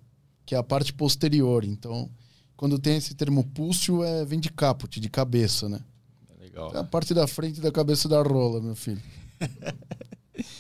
que 0.46 0.56
é 0.56 0.58
a 0.58 0.64
parte 0.64 0.92
posterior. 0.94 1.64
Então, 1.64 2.10
quando 2.58 2.80
tem 2.80 2.98
esse 2.98 3.14
termo 3.14 3.44
púcio, 3.44 4.04
é, 4.04 4.26
vem 4.26 4.40
de 4.40 4.50
caput, 4.50 5.00
de 5.00 5.10
cabeça, 5.10 5.70
né? 5.70 5.80
Legal. 6.40 6.74
É 6.74 6.80
a 6.80 6.84
parte 6.84 7.14
da 7.14 7.28
frente 7.28 7.62
da 7.62 7.72
cabeça 7.72 8.10
da 8.10 8.22
rola, 8.22 8.60
meu 8.62 8.76
filho. 8.76 9.02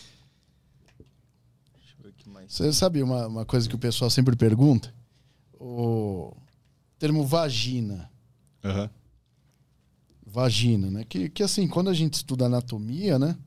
Você 2.48 2.72
sabe 2.72 3.02
uma, 3.02 3.28
uma 3.28 3.46
coisa 3.46 3.68
que 3.68 3.76
o 3.76 3.80
pessoal 3.80 4.10
sempre 4.10 4.36
pergunta? 4.36 4.94
O 5.60 6.32
termo 7.00 7.26
vagina. 7.26 8.10
Aham. 8.64 8.90
Vagina, 10.36 10.92
né? 10.92 11.06
Que, 11.06 11.30
que 11.30 11.42
assim, 11.42 11.66
quando 11.66 11.90
a 11.90 11.94
gente 11.94 12.16
estuda 12.16 12.48
anatomia, 12.48 13.18
né? 13.18 13.38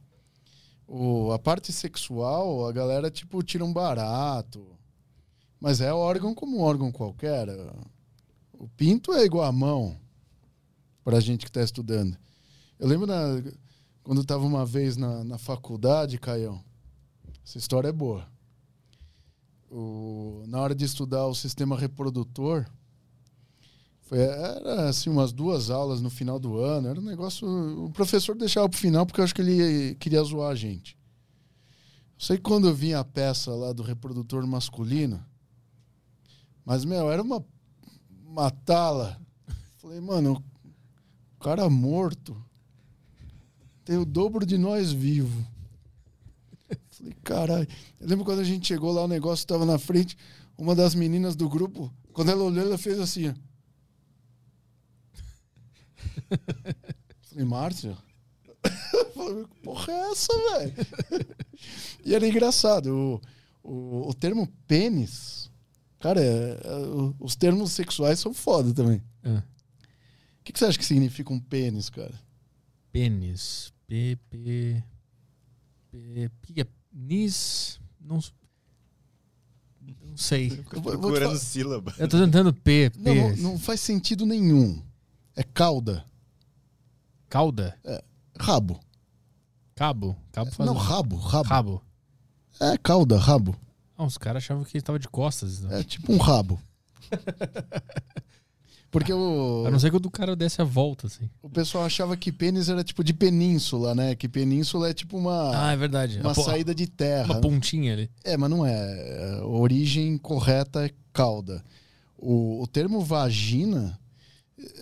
O, 0.86 1.30
a 1.32 1.38
parte 1.38 1.70
sexual, 1.70 2.66
a 2.66 2.72
galera, 2.72 3.10
tipo, 3.10 3.42
tira 3.42 3.62
um 3.62 3.74
barato. 3.74 4.66
Mas 5.60 5.82
é 5.82 5.92
órgão 5.92 6.34
como 6.34 6.62
órgão 6.62 6.90
qualquer. 6.90 7.46
O 8.54 8.66
pinto 8.68 9.12
é 9.12 9.22
igual 9.22 9.44
a 9.44 9.52
mão 9.52 10.00
pra 11.04 11.20
gente 11.20 11.44
que 11.44 11.52
tá 11.52 11.62
estudando. 11.62 12.16
Eu 12.78 12.88
lembro 12.88 13.06
na, 13.06 13.42
quando 14.02 14.22
eu 14.22 14.26
tava 14.26 14.46
uma 14.46 14.64
vez 14.64 14.96
na, 14.96 15.22
na 15.24 15.36
faculdade, 15.36 16.16
Caião. 16.16 16.64
Essa 17.44 17.58
história 17.58 17.88
é 17.88 17.92
boa. 17.92 18.26
O, 19.70 20.42
na 20.48 20.58
hora 20.58 20.74
de 20.74 20.86
estudar 20.86 21.26
o 21.26 21.34
sistema 21.34 21.76
reprodutor, 21.76 22.64
foi, 24.08 24.20
era 24.20 24.88
assim, 24.88 25.10
umas 25.10 25.32
duas 25.32 25.68
aulas 25.68 26.00
no 26.00 26.08
final 26.08 26.40
do 26.40 26.58
ano. 26.58 26.88
Era 26.88 26.98
um 26.98 27.04
negócio. 27.04 27.46
O 27.84 27.90
professor 27.90 28.34
deixava 28.34 28.66
pro 28.66 28.78
final 28.78 29.04
porque 29.04 29.20
eu 29.20 29.24
acho 29.24 29.34
que 29.34 29.42
ele 29.42 29.94
queria 29.96 30.22
zoar 30.22 30.50
a 30.50 30.54
gente. 30.54 30.96
Eu 32.18 32.24
sei 32.24 32.38
quando 32.38 32.66
eu 32.66 32.74
vinha 32.74 33.00
a 33.00 33.04
peça 33.04 33.54
lá 33.54 33.70
do 33.70 33.82
reprodutor 33.82 34.46
masculino, 34.46 35.22
mas, 36.64 36.86
meu, 36.86 37.10
era 37.10 37.22
uma, 37.22 37.44
uma 38.26 38.50
tala. 38.50 39.20
Falei, 39.76 40.00
mano, 40.00 40.42
o 41.36 41.44
cara 41.44 41.68
morto 41.68 42.34
tem 43.84 43.98
o 43.98 44.06
dobro 44.06 44.46
de 44.46 44.56
nós 44.56 44.90
vivos. 44.90 45.44
Falei, 46.88 47.14
caralho. 47.22 47.68
Eu 48.00 48.08
lembro 48.08 48.24
quando 48.24 48.40
a 48.40 48.44
gente 48.44 48.66
chegou 48.66 48.90
lá, 48.90 49.04
o 49.04 49.08
negócio 49.08 49.42
estava 49.42 49.66
na 49.66 49.78
frente. 49.78 50.16
Uma 50.56 50.74
das 50.74 50.94
meninas 50.94 51.36
do 51.36 51.46
grupo, 51.46 51.92
quando 52.14 52.30
ela 52.30 52.42
olhou, 52.42 52.64
ela 52.64 52.78
fez 52.78 52.98
assim. 52.98 53.34
Falei, 57.22 57.44
Márcia? 57.44 57.96
Falei, 59.14 59.44
que 59.44 59.60
porra 59.62 59.92
é 59.92 60.10
essa, 60.10 60.32
velho? 60.58 60.74
e 62.04 62.14
era 62.14 62.26
engraçado. 62.26 63.20
O, 63.62 63.70
o, 63.70 64.08
o 64.10 64.14
termo 64.14 64.46
pênis, 64.66 65.50
cara, 66.00 66.20
é- 66.20 66.60
é- 66.64 67.14
os 67.20 67.36
termos 67.36 67.72
sexuais 67.72 68.18
são 68.18 68.32
foda 68.34 68.72
também. 68.72 69.02
Ah. 69.22 69.42
O 70.40 70.44
que, 70.44 70.52
que 70.52 70.58
você 70.58 70.64
acha 70.66 70.78
que 70.78 70.84
significa 70.86 71.32
um 71.32 71.40
pênis, 71.40 71.90
cara? 71.90 72.14
Pênis. 72.90 73.72
P, 73.86 74.18
P. 74.30 74.82
P. 75.90 76.30
O 76.48 76.52
que 76.54 76.60
é? 76.62 76.66
Nis. 76.92 77.78
Não, 78.00 78.18
não 80.02 80.16
sei. 80.16 80.64
Eu 80.72 80.82
Procurando 80.82 81.38
sílaba. 81.38 81.94
Eu 81.98 82.08
tô 82.08 82.18
tentando 82.18 82.52
P. 82.52 82.90
P. 82.90 82.98
Não, 82.98 83.36
não 83.36 83.58
faz 83.58 83.80
sentido 83.80 84.24
nenhum. 84.24 84.82
É 85.38 85.42
cauda. 85.44 86.04
Cauda? 87.28 87.78
Rabo. 88.38 88.80
Cabo? 89.76 90.16
Cabo 90.32 90.50
faz 90.50 90.66
Não, 90.66 90.74
um- 90.74 90.78
rabo, 90.78 91.16
rabo. 91.16 91.48
Rabo. 91.48 91.82
É 92.60 92.76
cauda, 92.76 93.16
rabo. 93.16 93.54
Ah, 93.96 94.04
os 94.04 94.18
caras 94.18 94.42
achavam 94.42 94.64
que 94.64 94.76
ele 94.76 94.82
tava 94.82 94.98
de 94.98 95.06
costas. 95.08 95.60
né? 95.60 95.80
É 95.80 95.84
tipo 95.84 96.12
um 96.12 96.16
rabo. 96.18 96.58
Porque 98.90 99.12
o, 99.12 99.64
A 99.66 99.70
não 99.70 99.78
ser 99.78 99.90
que 99.90 99.96
o 99.96 100.00
do 100.00 100.10
cara 100.10 100.34
desse 100.34 100.62
a 100.62 100.64
volta, 100.64 101.06
assim. 101.08 101.28
o 101.42 101.48
pessoal 101.50 101.84
achava 101.84 102.16
que 102.16 102.32
pênis 102.32 102.70
era 102.70 102.82
tipo 102.82 103.04
de 103.04 103.12
península, 103.12 103.94
né? 103.94 104.14
Que 104.14 104.26
península 104.26 104.88
é 104.88 104.94
tipo 104.94 105.18
uma, 105.18 105.66
Ah, 105.68 105.72
é 105.72 105.76
verdade. 105.76 106.18
uma 106.20 106.30
A 106.32 106.34
po- 106.34 106.42
saída 106.42 106.74
de 106.74 106.86
terra. 106.86 107.26
Uma 107.34 107.40
pontinha 107.40 107.92
ali. 107.92 108.10
É, 108.24 108.34
mas 108.36 108.48
não 108.48 108.64
é. 108.64 109.40
A 109.40 109.44
origem 109.46 110.16
correta 110.16 110.86
é 110.86 110.90
cauda. 111.12 111.62
O, 112.16 112.62
o 112.62 112.66
termo 112.66 113.00
vagina, 113.02 113.98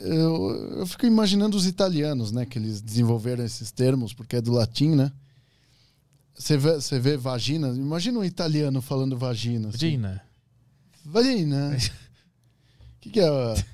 eu, 0.03 0.77
eu 0.79 0.87
fico 0.87 1.07
imaginando 1.07 1.57
os 1.57 1.67
italianos, 1.67 2.33
né? 2.33 2.47
Que 2.47 2.59
eles 2.59 2.81
desenvolveram 2.81 3.45
esses 3.45 3.71
termos, 3.71 4.13
porque 4.15 4.37
é 4.37 4.41
do 4.41 4.53
latim, 4.53 4.95
né? 4.95 5.13
Você 6.35 6.57
vê, 6.57 6.75
você 6.75 6.99
vê 6.99 7.17
vagina, 7.17 7.69
imagina 7.69 8.19
um 8.19 8.25
italiano 8.25 8.83
falando 8.83 9.17
vagina. 9.17 9.69
assim. 9.69 9.87
Imagina. 9.95 10.23
Vagina. 11.05 11.77
O 11.77 13.01
que, 13.01 13.11
que 13.11 13.21
é? 13.21 13.65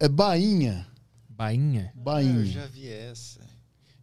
É 0.00 0.08
bainha. 0.08 0.86
Bainha. 1.28 1.92
Bainha. 1.94 2.40
Eu 2.40 2.46
já 2.46 2.66
vi 2.66 2.88
essa. 2.88 3.40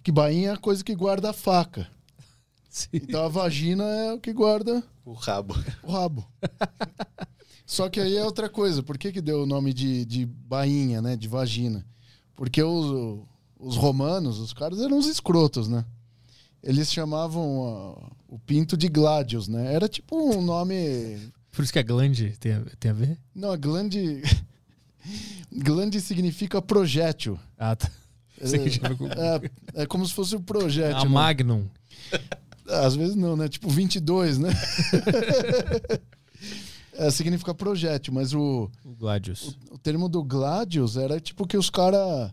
Que 0.03 0.11
bainha 0.11 0.49
é 0.49 0.53
a 0.53 0.57
coisa 0.57 0.83
que 0.83 0.95
guarda 0.95 1.29
a 1.31 1.33
faca. 1.33 1.87
Sim. 2.69 2.87
Então 2.93 3.25
a 3.25 3.27
vagina 3.27 3.83
é 3.83 4.13
o 4.13 4.19
que 4.19 4.31
guarda 4.31 4.81
O 5.03 5.13
rabo. 5.13 5.55
o 5.83 5.91
rabo. 5.91 6.25
Só 7.69 7.87
que 7.87 7.99
aí 7.99 8.17
é 8.17 8.25
outra 8.25 8.49
coisa. 8.49 8.81
Por 8.81 8.97
que, 8.97 9.11
que 9.11 9.21
deu 9.21 9.43
o 9.43 9.45
nome 9.45 9.75
de, 9.75 10.03
de 10.03 10.25
bainha, 10.25 11.03
né? 11.03 11.15
De 11.15 11.27
vagina? 11.27 11.85
Porque 12.35 12.63
os, 12.63 13.21
os 13.59 13.75
romanos, 13.75 14.39
os 14.39 14.53
caras 14.53 14.81
eram 14.81 14.97
uns 14.97 15.05
escrotos, 15.05 15.67
né? 15.67 15.85
Eles 16.63 16.91
chamavam 16.91 17.95
ah, 17.95 18.11
o 18.27 18.39
pinto 18.39 18.75
de 18.75 18.87
gladius, 18.87 19.47
né? 19.47 19.71
Era 19.71 19.87
tipo 19.87 20.17
um 20.17 20.41
nome. 20.41 21.19
Por 21.51 21.61
isso 21.63 21.71
que 21.71 21.77
a 21.77 21.83
glande 21.83 22.35
tem 22.39 22.53
a, 22.53 22.61
tem 22.79 22.89
a 22.89 22.93
ver? 22.95 23.19
Não, 23.35 23.51
a 23.51 23.55
glande. 23.55 24.23
glande 25.53 26.01
significa 26.01 26.59
projétil. 26.63 27.39
Ah, 27.55 27.75
tá. 27.75 27.91
Com- 28.97 29.09
É, 29.09 29.83
é 29.83 29.85
como 29.85 30.03
se 30.07 30.13
fosse 30.15 30.35
o 30.35 30.41
projétil. 30.41 30.97
A 30.97 31.03
né? 31.05 31.09
Magnum. 31.11 31.67
Às 32.67 32.95
vezes 32.95 33.15
não, 33.15 33.37
né? 33.37 33.47
Tipo 33.47 33.69
22, 33.69 34.39
né? 34.39 34.49
é, 37.07 37.11
significa 37.11 37.53
projétil, 37.53 38.13
mas 38.13 38.33
o, 38.33 38.69
O 38.85 38.95
Gladius. 38.95 39.57
o 39.71 39.77
termo 39.77 40.07
do 40.09 40.23
gladius 40.23 40.97
era 40.97 41.19
tipo 41.19 41.47
que 41.47 41.57
os 41.57 41.69
caras. 41.69 42.31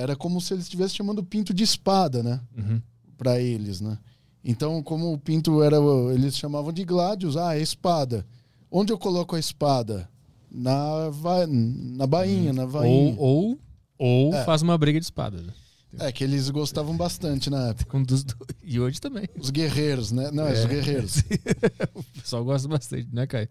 era 0.00 0.16
como 0.16 0.40
se 0.40 0.52
eles 0.54 0.64
estivessem 0.64 0.96
chamando 0.96 1.22
pinto 1.22 1.54
de 1.54 1.62
espada, 1.64 2.22
né? 2.22 2.40
Uhum. 2.56 2.80
Pra 3.16 3.40
eles, 3.40 3.80
né? 3.80 3.96
Então, 4.44 4.82
como 4.82 5.12
o 5.12 5.18
pinto 5.18 5.62
era. 5.62 5.76
Eles 6.12 6.36
chamavam 6.36 6.72
de 6.72 6.84
gladius, 6.84 7.36
ah, 7.36 7.56
é 7.56 7.62
espada. 7.62 8.26
Onde 8.70 8.92
eu 8.92 8.98
coloco 8.98 9.36
a 9.36 9.38
espada? 9.38 10.08
Na, 10.50 11.08
va- 11.10 11.46
na 11.46 12.06
bainha, 12.06 12.52
na 12.52 12.64
vainha. 12.66 13.14
Ou, 13.18 13.56
ou, 13.56 14.28
ou 14.28 14.34
É. 14.34 14.44
faz 14.44 14.62
uma 14.62 14.76
briga 14.76 14.98
de 15.00 15.06
espada. 15.06 15.40
né? 15.40 15.52
É, 15.98 16.10
que 16.12 16.24
eles 16.24 16.50
gostavam 16.50 16.96
bastante 16.96 17.48
na 17.50 17.68
época. 17.68 17.96
Um 17.96 18.02
dos 18.02 18.24
dois. 18.24 18.38
E 18.62 18.80
hoje 18.80 19.00
também. 19.00 19.28
Os 19.38 19.50
guerreiros, 19.50 20.10
né? 20.12 20.30
Não, 20.32 20.50
os 20.50 20.58
É. 20.60 20.66
guerreiros. 20.66 21.16
O 21.94 22.02
pessoal 22.20 22.44
gosta 22.44 22.66
bastante, 22.68 23.08
né, 23.12 23.26
Caio? 23.26 23.48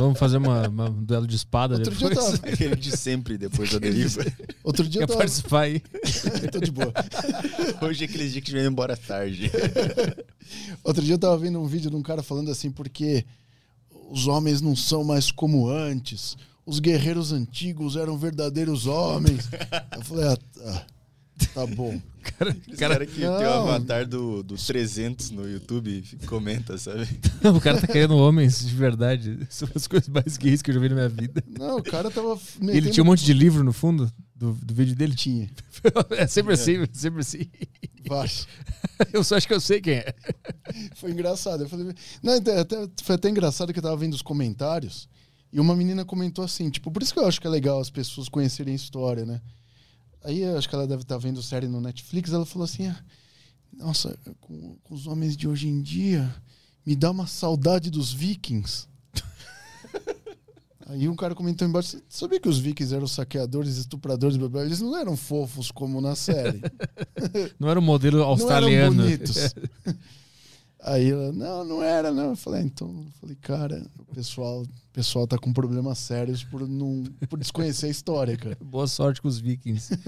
Vamos 0.00 0.18
fazer 0.18 0.38
uma, 0.38 0.66
uma- 0.68 0.90
um 0.90 1.04
duelo 1.04 1.26
de 1.28 1.36
espada 1.36 1.74
Outro 1.76 1.94
dia 1.94 2.06
eu 2.06 2.10
depois. 2.10 2.38
tava, 2.40 2.48
Aquele 2.52 2.74
de 2.76 2.96
sempre 2.96 3.38
depois 3.38 3.70
da 3.70 3.78
deriva. 3.78 4.24
outro 4.64 4.82
dia 4.88 5.00
Quer 5.00 5.04
eu 5.04 5.08
tava, 5.08 5.18
participar 5.18 5.60
aí? 5.62 5.80
tô 6.50 6.58
de 6.58 6.72
boa. 6.72 6.92
Hoje 7.80 8.04
é 8.04 8.08
aqueles 8.08 8.32
dias 8.32 8.44
que 8.44 8.50
vem 8.50 8.64
embora 8.66 8.96
tarde. 8.96 9.50
Outro 10.82 11.02
dia 11.04 11.14
eu 11.14 11.18
tava 11.18 11.36
vendo 11.38 11.60
um 11.60 11.66
vídeo 11.66 11.88
de 11.90 11.96
um 11.96 12.02
cara 12.02 12.22
falando 12.22 12.50
assim, 12.50 12.70
porque 12.70 13.24
os 14.10 14.26
homens 14.26 14.60
não 14.60 14.74
são 14.76 15.04
mais 15.04 15.30
como 15.30 15.68
antes. 15.68 16.36
Os 16.66 16.78
guerreiros 16.80 17.32
antigos 17.32 17.94
eram 17.96 18.16
verdadeiros 18.18 18.86
homens. 18.86 19.48
Eu 19.96 20.02
falei, 20.02 20.36
ah, 20.66 20.86
tá. 21.54 21.66
Bom. 21.66 22.00
Cara, 22.24 22.56
cara, 22.78 22.94
cara 22.94 23.06
que 23.06 23.16
tem 23.16 23.28
o 23.28 23.32
Não. 23.38 23.68
avatar 23.68 24.08
do, 24.08 24.42
do 24.42 24.56
300 24.56 25.30
no 25.30 25.46
YouTube 25.46 26.02
comenta, 26.26 26.78
sabe? 26.78 27.06
o 27.54 27.60
cara 27.60 27.78
tá 27.78 27.86
querendo 27.86 28.16
homens 28.16 28.64
de 28.66 28.74
verdade. 28.74 29.40
São 29.50 29.68
as 29.74 29.86
coisas 29.86 30.08
mais 30.08 30.38
gays 30.38 30.62
que 30.62 30.70
eu 30.70 30.74
já 30.74 30.80
vi 30.80 30.88
na 30.88 30.94
minha 30.94 31.08
vida. 31.10 31.44
Não, 31.46 31.76
o 31.76 31.82
cara 31.82 32.10
tava. 32.10 32.34
Metendo- 32.58 32.72
ele 32.72 32.90
tinha 32.90 33.04
um 33.04 33.06
monte 33.06 33.22
de 33.26 33.34
livro 33.34 33.62
no 33.62 33.74
fundo 33.74 34.10
do, 34.34 34.54
do 34.54 34.72
vídeo 34.74 34.96
dele. 34.96 35.14
Tinha. 35.14 35.50
É 36.16 36.26
sempre 36.26 36.54
assim, 36.54 36.76
sempre 36.94 37.20
assim. 37.20 37.46
Vários. 38.08 38.48
Eu 39.12 39.22
só 39.22 39.36
acho 39.36 39.46
que 39.46 39.52
eu 39.52 39.60
sei 39.60 39.82
quem 39.82 39.94
é. 39.96 40.14
Foi 40.94 41.10
engraçado. 41.10 41.64
Eu 41.64 41.68
falei, 41.68 41.92
não, 42.22 42.32
até, 42.38 42.58
até- 42.60 42.88
foi 43.02 43.16
até 43.16 43.28
engraçado 43.28 43.70
que 43.70 43.78
eu 43.78 43.82
tava 43.82 43.98
vendo 43.98 44.14
os 44.14 44.22
comentários 44.22 45.10
e 45.52 45.60
uma 45.60 45.76
menina 45.76 46.06
comentou 46.06 46.42
assim, 46.42 46.70
tipo, 46.70 46.90
por 46.90 47.02
isso 47.02 47.12
que 47.12 47.18
eu 47.20 47.26
acho 47.26 47.38
que 47.38 47.46
é 47.46 47.50
legal 47.50 47.78
as 47.80 47.90
pessoas 47.90 48.30
conhecerem 48.30 48.72
a 48.72 48.76
história, 48.76 49.26
né? 49.26 49.42
Aí 50.24 50.42
acho 50.44 50.68
que 50.68 50.74
ela 50.74 50.86
deve 50.86 51.02
estar 51.02 51.18
vendo 51.18 51.42
série 51.42 51.68
no 51.68 51.80
Netflix, 51.80 52.32
ela 52.32 52.46
falou 52.46 52.64
assim, 52.64 52.86
ah, 52.88 53.04
nossa, 53.76 54.18
com, 54.40 54.76
com 54.82 54.94
os 54.94 55.06
homens 55.06 55.36
de 55.36 55.46
hoje 55.46 55.68
em 55.68 55.82
dia, 55.82 56.34
me 56.84 56.96
dá 56.96 57.10
uma 57.10 57.26
saudade 57.26 57.90
dos 57.90 58.12
vikings. 58.12 58.86
Aí 60.86 61.08
um 61.08 61.16
cara 61.16 61.34
comentou 61.34 61.66
embaixo, 61.66 61.90
"Você 61.90 62.02
sabia 62.08 62.38
que 62.40 62.48
os 62.48 62.58
vikings 62.58 62.94
eram 62.94 63.06
saqueadores, 63.06 63.76
estupradores, 63.76 64.36
blá, 64.36 64.48
blá? 64.48 64.64
eles 64.64 64.80
não 64.80 64.96
eram 64.96 65.16
fofos 65.16 65.70
como 65.70 66.00
na 66.00 66.14
série. 66.14 66.60
Não 67.58 67.70
era 67.70 67.78
um 67.78 67.82
modelo 67.82 68.18
Não 68.18 68.22
eram 68.24 68.30
australiano. 68.32 69.02
bonitos. 69.02 69.54
Aí 70.86 71.10
ela, 71.10 71.32
não, 71.32 71.64
não 71.64 71.82
era, 71.82 72.12
não. 72.12 72.30
Eu 72.30 72.36
falei, 72.36 72.60
ah, 72.60 72.64
então, 72.64 72.88
eu 72.88 73.12
falei, 73.20 73.36
cara, 73.40 73.86
o 73.98 74.14
pessoal, 74.14 74.62
o 74.62 74.68
pessoal 74.92 75.26
tá 75.26 75.38
com 75.38 75.52
problemas 75.52 75.98
sérios 75.98 76.44
por, 76.44 76.68
não, 76.68 77.04
por 77.28 77.38
desconhecer 77.38 77.86
a 77.86 77.90
história, 77.90 78.36
cara. 78.36 78.56
Boa 78.62 78.86
sorte 78.86 79.22
com 79.22 79.28
os 79.28 79.38
vikings. 79.38 79.96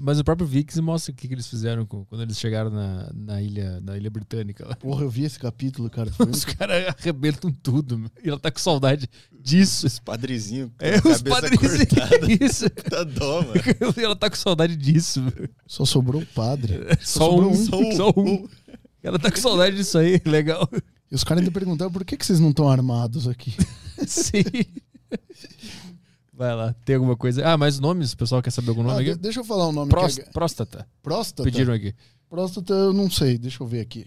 Mas 0.00 0.18
o 0.18 0.24
próprio 0.24 0.44
Vikings 0.44 0.80
mostra 0.82 1.12
o 1.12 1.14
que, 1.14 1.28
que 1.28 1.34
eles 1.34 1.46
fizeram 1.46 1.86
com- 1.86 2.04
quando 2.06 2.22
eles 2.22 2.36
chegaram 2.36 2.68
na, 2.68 3.12
na, 3.14 3.40
ilha, 3.40 3.80
na 3.80 3.96
ilha 3.96 4.10
britânica. 4.10 4.66
lá. 4.66 4.74
Porra, 4.74 5.04
eu 5.04 5.08
vi 5.08 5.22
esse 5.22 5.38
capítulo, 5.38 5.88
cara. 5.88 6.10
Foi 6.10 6.26
Os 6.28 6.44
caras 6.44 6.92
arrebentam 6.98 7.52
tudo. 7.52 7.96
meu. 7.96 8.10
E 8.24 8.28
ela 8.28 8.40
tá 8.40 8.50
com 8.50 8.58
saudade 8.58 9.08
disso. 9.40 9.86
Os 9.86 10.00
padrezinhos 10.00 10.70
É, 10.80 10.96
os 10.96 11.22
cortada. 11.22 12.32
Isso. 12.44 12.68
Tá 12.70 13.04
dó, 13.04 13.42
mano. 13.42 13.54
E 13.96 14.02
ela 14.02 14.16
tá 14.16 14.28
com 14.28 14.34
saudade 14.34 14.74
disso. 14.74 15.22
meu. 15.22 15.48
Só 15.64 15.84
sobrou 15.84 16.22
o 16.22 16.26
padre. 16.26 16.74
Só 17.00 17.26
sobrou 17.30 17.50
um. 17.50 17.54
um. 17.54 17.64
Só 17.64 17.78
um. 17.78 17.92
Só 17.92 18.12
um. 18.16 18.48
Ela 19.02 19.18
tá 19.18 19.30
com 19.30 19.36
saudade 19.38 19.76
disso 19.76 19.96
aí. 19.98 20.20
Legal. 20.26 20.68
E 21.10 21.14
os 21.14 21.24
caras 21.24 21.40
ainda 21.42 21.52
perguntaram 21.52 21.90
por 21.90 22.04
que, 22.04 22.16
que 22.16 22.26
vocês 22.26 22.40
não 22.40 22.50
estão 22.50 22.68
armados 22.68 23.26
aqui. 23.28 23.54
Sim. 24.06 24.42
Vai 26.32 26.54
lá. 26.54 26.72
Tem 26.84 26.94
alguma 26.96 27.16
coisa? 27.16 27.46
Ah, 27.48 27.56
mais 27.56 27.80
nomes? 27.80 28.12
O 28.12 28.16
pessoal 28.16 28.42
quer 28.42 28.50
saber 28.50 28.68
algum 28.70 28.82
Ah, 28.82 28.92
nome 28.92 29.04
de- 29.04 29.10
aqui? 29.12 29.20
deixa 29.20 29.40
eu 29.40 29.44
falar 29.44 29.66
o 29.68 29.72
nome. 29.72 29.90
Prós- 29.90 30.16
que 30.16 30.20
é- 30.22 30.24
Próstata. 30.30 30.86
Próstata? 31.02 31.42
Pediram 31.42 31.72
aqui. 31.74 31.94
Próstata 32.28 32.72
eu 32.74 32.92
não 32.92 33.10
sei, 33.10 33.38
deixa 33.38 33.62
eu 33.62 33.66
ver 33.66 33.80
aqui. 33.80 34.06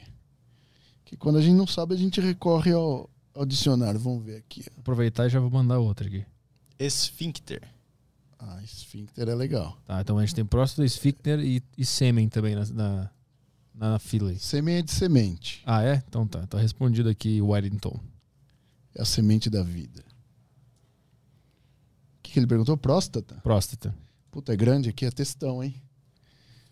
Que 1.03 1.17
quando 1.17 1.37
a 1.37 1.41
gente 1.41 1.55
não 1.55 1.67
sabe, 1.67 1.93
a 1.93 1.97
gente 1.97 2.21
recorre 2.21 2.71
ao, 2.71 3.09
ao 3.33 3.45
dicionário. 3.45 3.99
Vamos 3.99 4.23
ver 4.23 4.37
aqui. 4.37 4.63
Aproveitar 4.77 5.25
e 5.25 5.29
já 5.29 5.39
vou 5.39 5.49
mandar 5.49 5.79
outra 5.79 6.07
aqui. 6.07 6.23
Esfíncter. 6.79 7.61
Ah, 8.39 8.59
esfíncter 8.63 9.27
é 9.27 9.35
legal. 9.35 9.77
Tá, 9.85 9.99
então 10.01 10.17
a 10.17 10.21
gente 10.25 10.33
tem 10.35 10.45
próstata, 10.45 10.85
esfíncter 10.85 11.39
e, 11.39 11.61
e 11.77 11.85
sêmen 11.85 12.29
também 12.29 12.55
na, 12.55 12.65
na, 12.67 13.09
na 13.73 13.99
fila. 13.99 14.33
Sêmen 14.35 14.75
é 14.77 14.81
de 14.81 14.91
semente. 14.91 15.61
Ah, 15.65 15.83
é? 15.83 16.03
Então 16.07 16.27
tá. 16.27 16.45
Tá 16.47 16.57
respondido 16.57 17.09
aqui, 17.09 17.41
Wellington. 17.41 17.99
É 18.95 19.01
a 19.01 19.05
semente 19.05 19.49
da 19.49 19.63
vida. 19.63 20.03
O 22.17 22.21
que, 22.23 22.33
que 22.33 22.39
ele 22.39 22.47
perguntou? 22.47 22.77
Próstata? 22.77 23.35
Próstata. 23.43 23.95
Puta, 24.29 24.53
é 24.53 24.55
grande 24.55 24.89
aqui, 24.89 25.05
é 25.05 25.11
textão, 25.11 25.63
hein? 25.63 25.75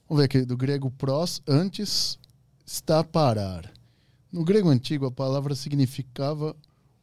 Vamos 0.08 0.22
ver 0.22 0.26
aqui, 0.26 0.46
do 0.46 0.58
grego 0.58 0.90
prós, 0.90 1.42
antes, 1.48 2.18
está 2.66 3.00
a 3.00 3.04
parar. 3.04 3.72
No 4.32 4.44
grego 4.44 4.70
antigo, 4.70 5.06
a 5.06 5.12
palavra 5.12 5.56
significava 5.56 6.56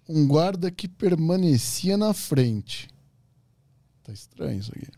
um 0.09 0.27
guarda 0.27 0.71
que 0.71 0.89
permanecia 0.89 1.97
na 1.97 2.15
frente. 2.15 2.89
Tá 4.03 4.13
estranho 4.13 4.61
isso 4.61 4.73
aqui. 4.75 4.89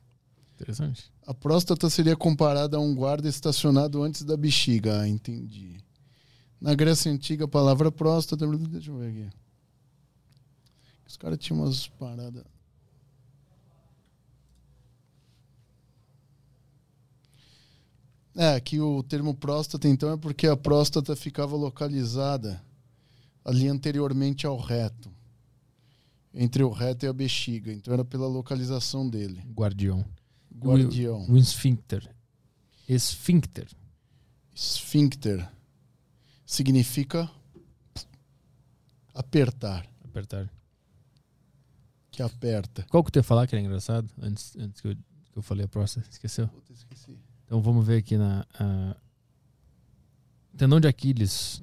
Interessante. 0.54 1.10
A 1.28 1.34
próstata 1.34 1.90
seria 1.90 2.16
comparada 2.16 2.78
a 2.78 2.80
um 2.80 2.94
guarda 2.94 3.28
estacionado 3.28 4.02
antes 4.02 4.24
da 4.24 4.34
bexiga. 4.34 5.02
Ah, 5.02 5.06
entendi. 5.06 5.78
Na 6.58 6.74
Grécia 6.74 7.12
Antiga, 7.12 7.44
a 7.44 7.48
palavra 7.48 7.92
próstata. 7.92 8.46
Deixa 8.46 8.90
eu 8.90 8.96
ver 8.96 9.10
aqui. 9.10 9.36
Os 11.06 11.18
caras 11.18 11.36
tinham 11.38 11.60
umas 11.60 11.86
paradas. 11.86 12.42
É, 18.34 18.58
que 18.58 18.80
o 18.80 19.02
termo 19.02 19.34
próstata, 19.34 19.86
então, 19.86 20.10
é 20.10 20.16
porque 20.16 20.46
a 20.46 20.56
próstata 20.56 21.14
ficava 21.14 21.54
localizada 21.56 22.64
ali 23.44 23.68
anteriormente 23.68 24.46
ao 24.46 24.56
reto. 24.56 25.12
Entre 26.32 26.64
o 26.64 26.70
reto 26.70 27.04
e 27.04 27.06
a 27.06 27.12
bexiga. 27.12 27.70
Então 27.70 27.92
era 27.92 28.02
pela 28.02 28.26
localização 28.26 29.06
dele. 29.06 29.42
Guardião. 29.54 30.06
Guardião. 30.60 31.26
O 31.28 31.36
esfíncter. 31.36 32.08
Esfíncter. 32.88 33.68
Esfíncter 34.54 35.48
significa 36.46 37.30
apertar, 39.14 39.86
Apertar. 40.04 40.50
que 42.10 42.22
aperta. 42.22 42.84
Qual 42.90 43.02
que 43.04 43.10
tu 43.12 43.18
ia 43.18 43.22
falar 43.22 43.46
que 43.46 43.54
era 43.54 43.62
engraçado? 43.64 44.08
Antes, 44.20 44.56
antes 44.56 44.80
que, 44.80 44.88
eu, 44.88 44.94
que 44.94 45.36
eu 45.38 45.42
falei 45.42 45.64
a 45.64 45.68
próstata. 45.68 46.08
Esqueceu? 46.10 46.48
Puta, 46.48 46.72
esqueci. 46.72 47.18
Então 47.44 47.60
vamos 47.60 47.86
ver 47.86 47.98
aqui 47.98 48.16
na. 48.16 48.46
a- 48.58 48.96
Tendão 50.56 50.80
de 50.80 50.88
Aquiles. 50.88 51.62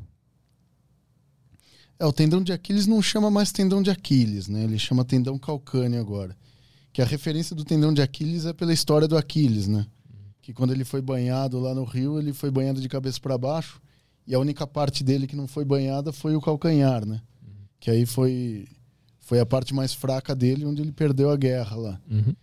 É, 1.99 2.05
o 2.05 2.13
tendão 2.13 2.41
de 2.41 2.53
Aquiles 2.53 2.87
não 2.87 3.01
chama 3.01 3.29
mais 3.29 3.51
tendão 3.51 3.81
de 3.81 3.89
Aquiles, 3.89 4.47
né? 4.47 4.63
Ele 4.63 4.79
chama 4.79 5.03
tendão 5.03 5.37
calcâneo 5.37 5.99
agora. 5.99 6.35
Que 6.95 7.01
a 7.01 7.05
referência 7.05 7.53
do 7.53 7.65
tendão 7.65 7.93
de 7.93 8.01
Aquiles 8.01 8.45
é 8.45 8.53
pela 8.53 8.71
história 8.71 9.05
do 9.05 9.17
Aquiles, 9.17 9.67
né? 9.67 9.85
Que 10.41 10.53
quando 10.53 10.71
ele 10.71 10.85
foi 10.85 11.01
banhado 11.01 11.59
lá 11.59 11.75
no 11.75 11.83
rio, 11.83 12.17
ele 12.17 12.31
foi 12.31 12.49
banhado 12.49 12.79
de 12.79 12.87
cabeça 12.87 13.19
para 13.19 13.37
baixo. 13.37 13.81
E 14.25 14.33
a 14.33 14.39
única 14.39 14.65
parte 14.65 15.03
dele 15.03 15.27
que 15.27 15.35
não 15.35 15.45
foi 15.45 15.65
banhada 15.65 16.13
foi 16.13 16.37
o 16.37 16.41
calcanhar, 16.41 17.05
né? 17.05 17.19
Que 17.81 17.91
aí 17.91 18.05
foi, 18.05 18.65
foi 19.19 19.41
a 19.41 19.45
parte 19.45 19.73
mais 19.73 19.93
fraca 19.93 20.33
dele, 20.33 20.65
onde 20.65 20.81
ele 20.81 20.93
perdeu 20.93 21.29
a 21.31 21.35
guerra 21.35 21.75
lá. 21.75 22.01
Uhum. 22.09 22.33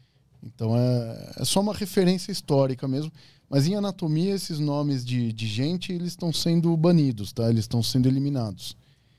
Então 0.42 0.76
é, 0.76 1.32
é 1.38 1.44
só 1.46 1.62
uma 1.62 1.72
referência 1.72 2.30
histórica 2.30 2.86
mesmo. 2.86 3.10
Mas 3.48 3.66
em 3.66 3.74
anatomia, 3.74 4.34
esses 4.34 4.58
nomes 4.58 5.02
de, 5.02 5.32
de 5.32 5.46
gente, 5.46 5.94
eles 5.94 6.08
estão 6.08 6.30
sendo 6.30 6.76
banidos, 6.76 7.32
tá? 7.32 7.48
Eles 7.48 7.64
estão 7.64 7.82
sendo 7.82 8.06
eliminados. 8.06 8.76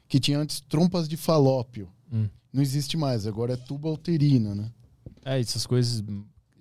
Que 0.07 0.19
tinha 0.19 0.37
antes 0.37 0.59
trompas 0.59 1.09
de 1.09 1.17
falópio. 1.17 1.89
Hum. 2.11 2.29
Não 2.53 2.61
existe 2.61 2.95
mais, 2.95 3.25
agora 3.25 3.53
é 3.53 3.57
tuba 3.57 3.89
uterina, 3.89 4.53
né? 4.53 4.69
É, 5.25 5.39
essas 5.39 5.65
coisas 5.65 6.03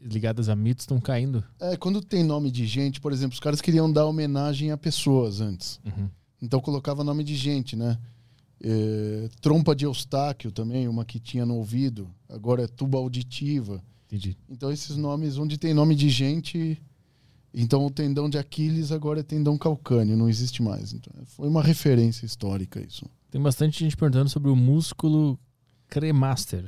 ligadas 0.02 0.48
a 0.48 0.56
mitos 0.56 0.82
estão 0.82 1.00
caindo. 1.00 1.44
É, 1.60 1.76
quando 1.76 2.00
tem 2.00 2.24
nome 2.24 2.50
de 2.50 2.66
gente, 2.66 3.00
por 3.00 3.12
exemplo, 3.12 3.34
os 3.34 3.40
caras 3.40 3.60
queriam 3.60 3.90
dar 3.90 4.06
homenagem 4.06 4.70
a 4.70 4.76
pessoas 4.76 5.40
antes. 5.40 5.80
Uhum. 5.84 6.08
Então 6.40 6.60
colocava 6.60 7.04
nome 7.04 7.22
de 7.22 7.36
gente, 7.36 7.76
né? 7.76 7.98
É, 8.60 9.28
trompa 9.40 9.74
de 9.74 9.84
Eustáquio 9.84 10.50
também, 10.50 10.88
uma 10.88 11.04
que 11.04 11.18
tinha 11.18 11.46
no 11.46 11.56
ouvido. 11.56 12.08
Agora 12.28 12.64
é 12.64 12.66
tuba 12.66 12.98
auditiva. 12.98 13.82
Entendi. 14.06 14.36
Então 14.48 14.70
esses 14.70 14.96
nomes, 14.96 15.38
onde 15.38 15.56
tem 15.56 15.72
nome 15.72 15.94
de 15.94 16.08
gente, 16.08 16.80
então 17.54 17.86
o 17.86 17.90
tendão 17.90 18.28
de 18.28 18.38
Aquiles 18.38 18.90
agora 18.92 19.20
é 19.20 19.22
tendão 19.22 19.56
calcâneo, 19.56 20.16
não 20.16 20.28
existe 20.28 20.62
mais. 20.62 20.92
Então, 20.92 21.12
foi 21.26 21.48
uma 21.48 21.62
referência 21.62 22.26
histórica 22.26 22.80
isso. 22.80 23.06
Tem 23.30 23.40
bastante 23.40 23.80
gente 23.80 23.96
perguntando 23.96 24.28
sobre 24.28 24.50
o 24.50 24.56
músculo 24.56 25.38
cremaster. 25.88 26.64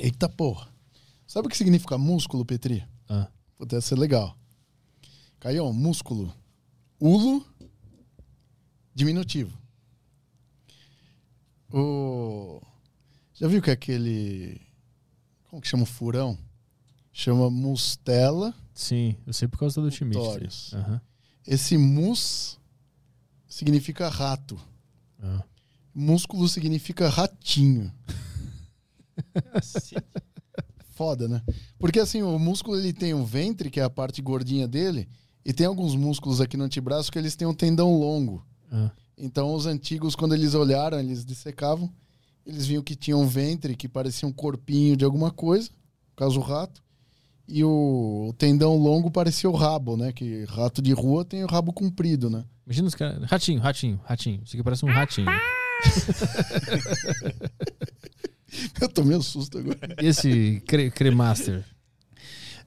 Eita 0.00 0.28
porra. 0.28 0.72
Sabe 1.26 1.46
o 1.46 1.50
que 1.50 1.56
significa 1.56 1.98
músculo, 1.98 2.44
Petri? 2.44 2.86
Ah. 3.08 3.28
Puta, 3.56 3.76
deve 3.76 3.86
ser 3.86 3.98
legal. 3.98 4.36
Caião, 5.38 5.72
músculo. 5.72 6.34
Ulo, 6.98 7.46
diminutivo. 8.94 9.56
O... 11.70 12.60
Já 13.34 13.46
viu 13.46 13.60
que 13.62 13.70
é 13.70 13.74
aquele... 13.74 14.60
Como 15.44 15.60
que 15.60 15.68
chama 15.68 15.82
o 15.82 15.86
furão? 15.86 16.38
Chama 17.12 17.50
mustela. 17.50 18.54
Sim, 18.72 19.14
eu 19.26 19.32
sei 19.32 19.48
por 19.48 19.58
causa 19.58 19.80
do. 19.80 19.88
Utórios. 19.88 20.72
Aham. 20.72 21.00
Esse 21.46 21.76
mus 21.76 22.58
significa 23.46 24.08
rato. 24.08 24.58
Ah. 25.22 25.42
Músculo 25.94 26.48
significa 26.48 27.08
ratinho. 27.08 27.92
Foda, 30.90 31.28
né? 31.28 31.42
Porque 31.78 31.98
assim, 31.98 32.22
o 32.22 32.38
músculo 32.38 32.76
ele 32.76 32.92
tem 32.92 33.14
um 33.14 33.24
ventre, 33.24 33.70
que 33.70 33.80
é 33.80 33.82
a 33.82 33.90
parte 33.90 34.20
gordinha 34.20 34.68
dele, 34.68 35.08
e 35.44 35.52
tem 35.52 35.66
alguns 35.66 35.94
músculos 35.94 36.40
aqui 36.40 36.56
no 36.56 36.64
antebraço 36.64 37.10
que 37.10 37.18
eles 37.18 37.34
têm 37.34 37.48
um 37.48 37.54
tendão 37.54 37.98
longo. 37.98 38.44
Ah. 38.70 38.90
Então 39.16 39.54
os 39.54 39.66
antigos, 39.66 40.14
quando 40.14 40.34
eles 40.34 40.54
olharam, 40.54 40.98
eles 40.98 41.24
dissecavam, 41.24 41.90
eles 42.44 42.66
viam 42.66 42.82
que 42.82 42.94
tinha 42.94 43.16
um 43.16 43.26
ventre 43.26 43.76
que 43.76 43.88
parecia 43.88 44.28
um 44.28 44.32
corpinho 44.32 44.96
de 44.96 45.04
alguma 45.04 45.30
coisa, 45.30 45.70
no 45.70 46.16
caso 46.16 46.38
o 46.38 46.42
rato, 46.42 46.82
E 47.48 47.64
o, 47.64 48.28
o 48.28 48.32
tendão 48.34 48.76
longo 48.76 49.10
parecia 49.10 49.50
o 49.50 49.54
rabo, 49.54 49.96
né? 49.96 50.12
Que 50.12 50.44
rato 50.44 50.80
de 50.80 50.92
rua 50.92 51.24
tem 51.24 51.42
o 51.42 51.48
rabo 51.48 51.72
comprido, 51.72 52.30
né? 52.30 52.44
Imagina 52.64 52.88
os 52.88 52.94
caras. 52.94 53.28
Ratinho, 53.28 53.60
ratinho, 53.60 54.00
ratinho. 54.04 54.42
Isso 54.44 54.54
aqui 54.54 54.62
parece 54.62 54.84
um 54.84 54.88
ratinho. 54.88 55.26
Eu 58.80 58.88
tomei 58.88 59.16
um 59.16 59.22
susto 59.22 59.58
agora. 59.58 59.96
E 60.00 60.06
esse 60.06 60.62
cre 60.66 60.90
cremaster? 60.90 61.64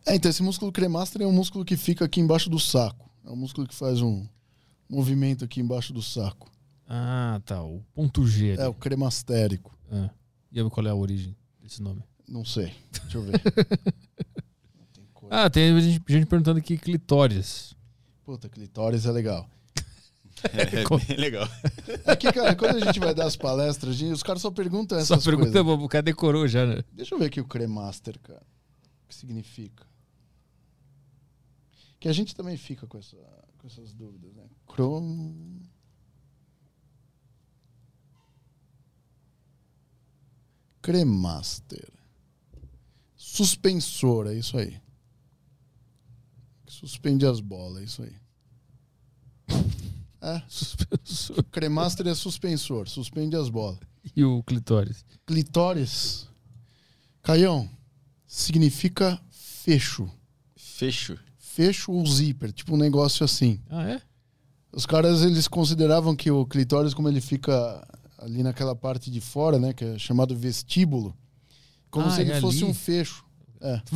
É, 0.06 0.16
então 0.16 0.30
esse 0.30 0.44
músculo 0.44 0.72
cremaster 0.72 1.22
é 1.22 1.28
um 1.28 1.32
músculo 1.32 1.64
que 1.64 1.78
fica 1.78 2.06
aqui 2.06 2.20
embaixo 2.20 2.50
do 2.50 2.60
saco. 2.60 3.10
É 3.26 3.30
um 3.30 3.36
músculo 3.36 3.68
que 3.68 3.76
faz 3.76 4.02
um 4.02 4.26
movimento 4.90 5.46
aqui 5.46 5.62
embaixo 5.62 5.94
do 5.94 6.02
saco. 6.02 6.52
Ah, 6.88 7.42
tá. 7.46 7.64
O 7.64 7.82
ponto 7.94 8.28
G. 8.28 8.52
ali. 8.54 8.62
É 8.62 8.68
o 8.68 8.74
cremastérico. 8.74 9.78
Ah. 9.92 10.10
E 10.52 10.62
qual 10.70 10.86
é 10.86 10.90
a 10.90 10.96
origem 10.96 11.36
desse 11.62 11.82
nome? 11.82 12.04
Não 12.28 12.46
sei. 12.46 12.74
Deixa 13.04 13.18
eu 13.18 13.24
ver. 13.24 13.42
Ah, 15.36 15.50
tem 15.50 15.82
gente, 15.82 16.04
gente 16.08 16.28
perguntando 16.28 16.60
aqui 16.60 16.78
clitóris. 16.78 17.76
Puta, 18.24 18.48
clitóris 18.48 19.08
é 19.08 19.12
legal. 19.12 19.50
É 20.54 21.06
bem 21.08 21.18
legal. 21.18 21.48
Aqui, 22.06 22.32
cara, 22.32 22.56
quando 22.56 22.78
a 22.78 22.80
gente 22.86 23.00
vai 23.00 23.14
dar 23.14 23.26
as 23.26 23.36
palestras, 23.36 24.02
os 24.02 24.24
caras 24.24 24.42
só 24.42 24.52
perguntam 24.52 24.98
Só 25.04 25.16
essas 25.16 25.26
pergunta, 25.26 25.64
coisas. 25.64 25.84
o 25.84 25.88
cara 25.88 26.02
decorou 26.04 26.48
já, 26.48 26.66
né? 26.66 26.84
Deixa 26.92 27.16
eu 27.16 27.20
ver 27.20 27.26
aqui 27.26 27.40
o 27.40 27.46
cremaster, 27.48 28.20
cara. 28.20 28.44
O 29.04 29.08
que 29.08 29.16
significa? 29.16 29.86
Que 32.00 32.10
a 32.10 32.14
gente 32.14 32.36
também 32.36 32.58
fica 32.58 32.86
com, 32.86 32.98
essa, 32.98 33.16
com 33.58 33.68
essas 33.68 33.94
dúvidas, 33.94 34.34
né? 34.34 34.44
Crom... 34.68 35.62
Cremaster. 40.82 41.90
Suspensor, 43.16 44.28
é 44.28 44.34
isso 44.34 44.58
aí. 44.58 44.82
Suspende 46.68 47.26
as 47.26 47.40
bolas, 47.40 47.82
é 47.82 47.86
isso 47.86 48.04
aí. 48.04 48.14
É, 50.26 50.42
Suspensor. 50.48 51.44
cremaster 51.52 52.08
é 52.08 52.16
suspensor, 52.16 52.88
suspende 52.88 53.36
as 53.36 53.50
bolas. 53.50 53.80
E 54.16 54.24
o 54.24 54.42
clitóris? 54.44 55.04
Clitóris. 55.26 56.28
Caião, 57.22 57.70
significa 58.28 59.20
fecho. 59.32 60.10
Fecho. 60.56 61.18
Fecho 61.38 61.92
ou 61.92 62.06
zíper, 62.06 62.52
tipo 62.52 62.74
um 62.74 62.78
negócio 62.78 63.24
assim. 63.24 63.60
Ah, 63.70 63.84
é? 63.84 64.02
Os 64.72 64.86
caras, 64.86 65.22
eles 65.22 65.48
consideravam 65.48 66.16
que 66.16 66.32
o 66.32 66.46
clitóris, 66.46 66.94
como 66.94 67.08
ele 67.08 67.22
fica 67.22 67.86
ali 68.18 68.42
naquela 68.42 68.76
parte 68.76 69.12
de 69.12 69.22
fora, 69.22 69.60
né, 69.60 69.72
que 69.74 69.84
é 69.86 70.00
chamado 70.00 70.36
vestíbulo, 70.36 71.16
como 71.92 72.08
Ah, 72.08 72.12
se 72.12 72.22
ele 72.22 72.32
é 72.32 72.42
fosse 72.42 72.64
ali? 72.64 72.72
um 72.72 72.74
fecho. 72.74 73.24
É. 73.64 73.82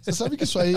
Você 0.00 0.12
sabe 0.12 0.36
que 0.36 0.44
isso 0.44 0.58
aí... 0.58 0.74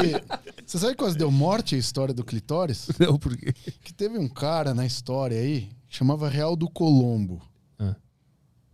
Você 0.66 0.80
sabe 0.80 0.94
que 0.94 0.98
quase 0.98 1.18
deu 1.18 1.30
morte 1.30 1.76
a 1.76 1.78
história 1.78 2.14
do 2.14 2.24
clitóris? 2.24 2.90
Não, 3.00 3.20
por 3.20 3.38
quê? 3.38 3.54
Que 3.84 3.94
teve 3.94 4.18
um 4.18 4.28
cara 4.28 4.74
na 4.74 4.88
história 4.88 5.40
aí, 5.40 5.70
chamava 5.88 6.28
Real 6.28 6.56
do 6.56 6.68
Colombo. 6.68 7.42
Ah. 7.78 7.96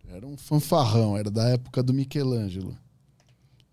Era 0.08 0.26
um 0.26 0.36
fanfarrão, 0.36 1.16
era 1.16 1.30
da 1.30 1.48
época 1.50 1.82
do 1.82 1.92
Michelangelo. 1.92 2.76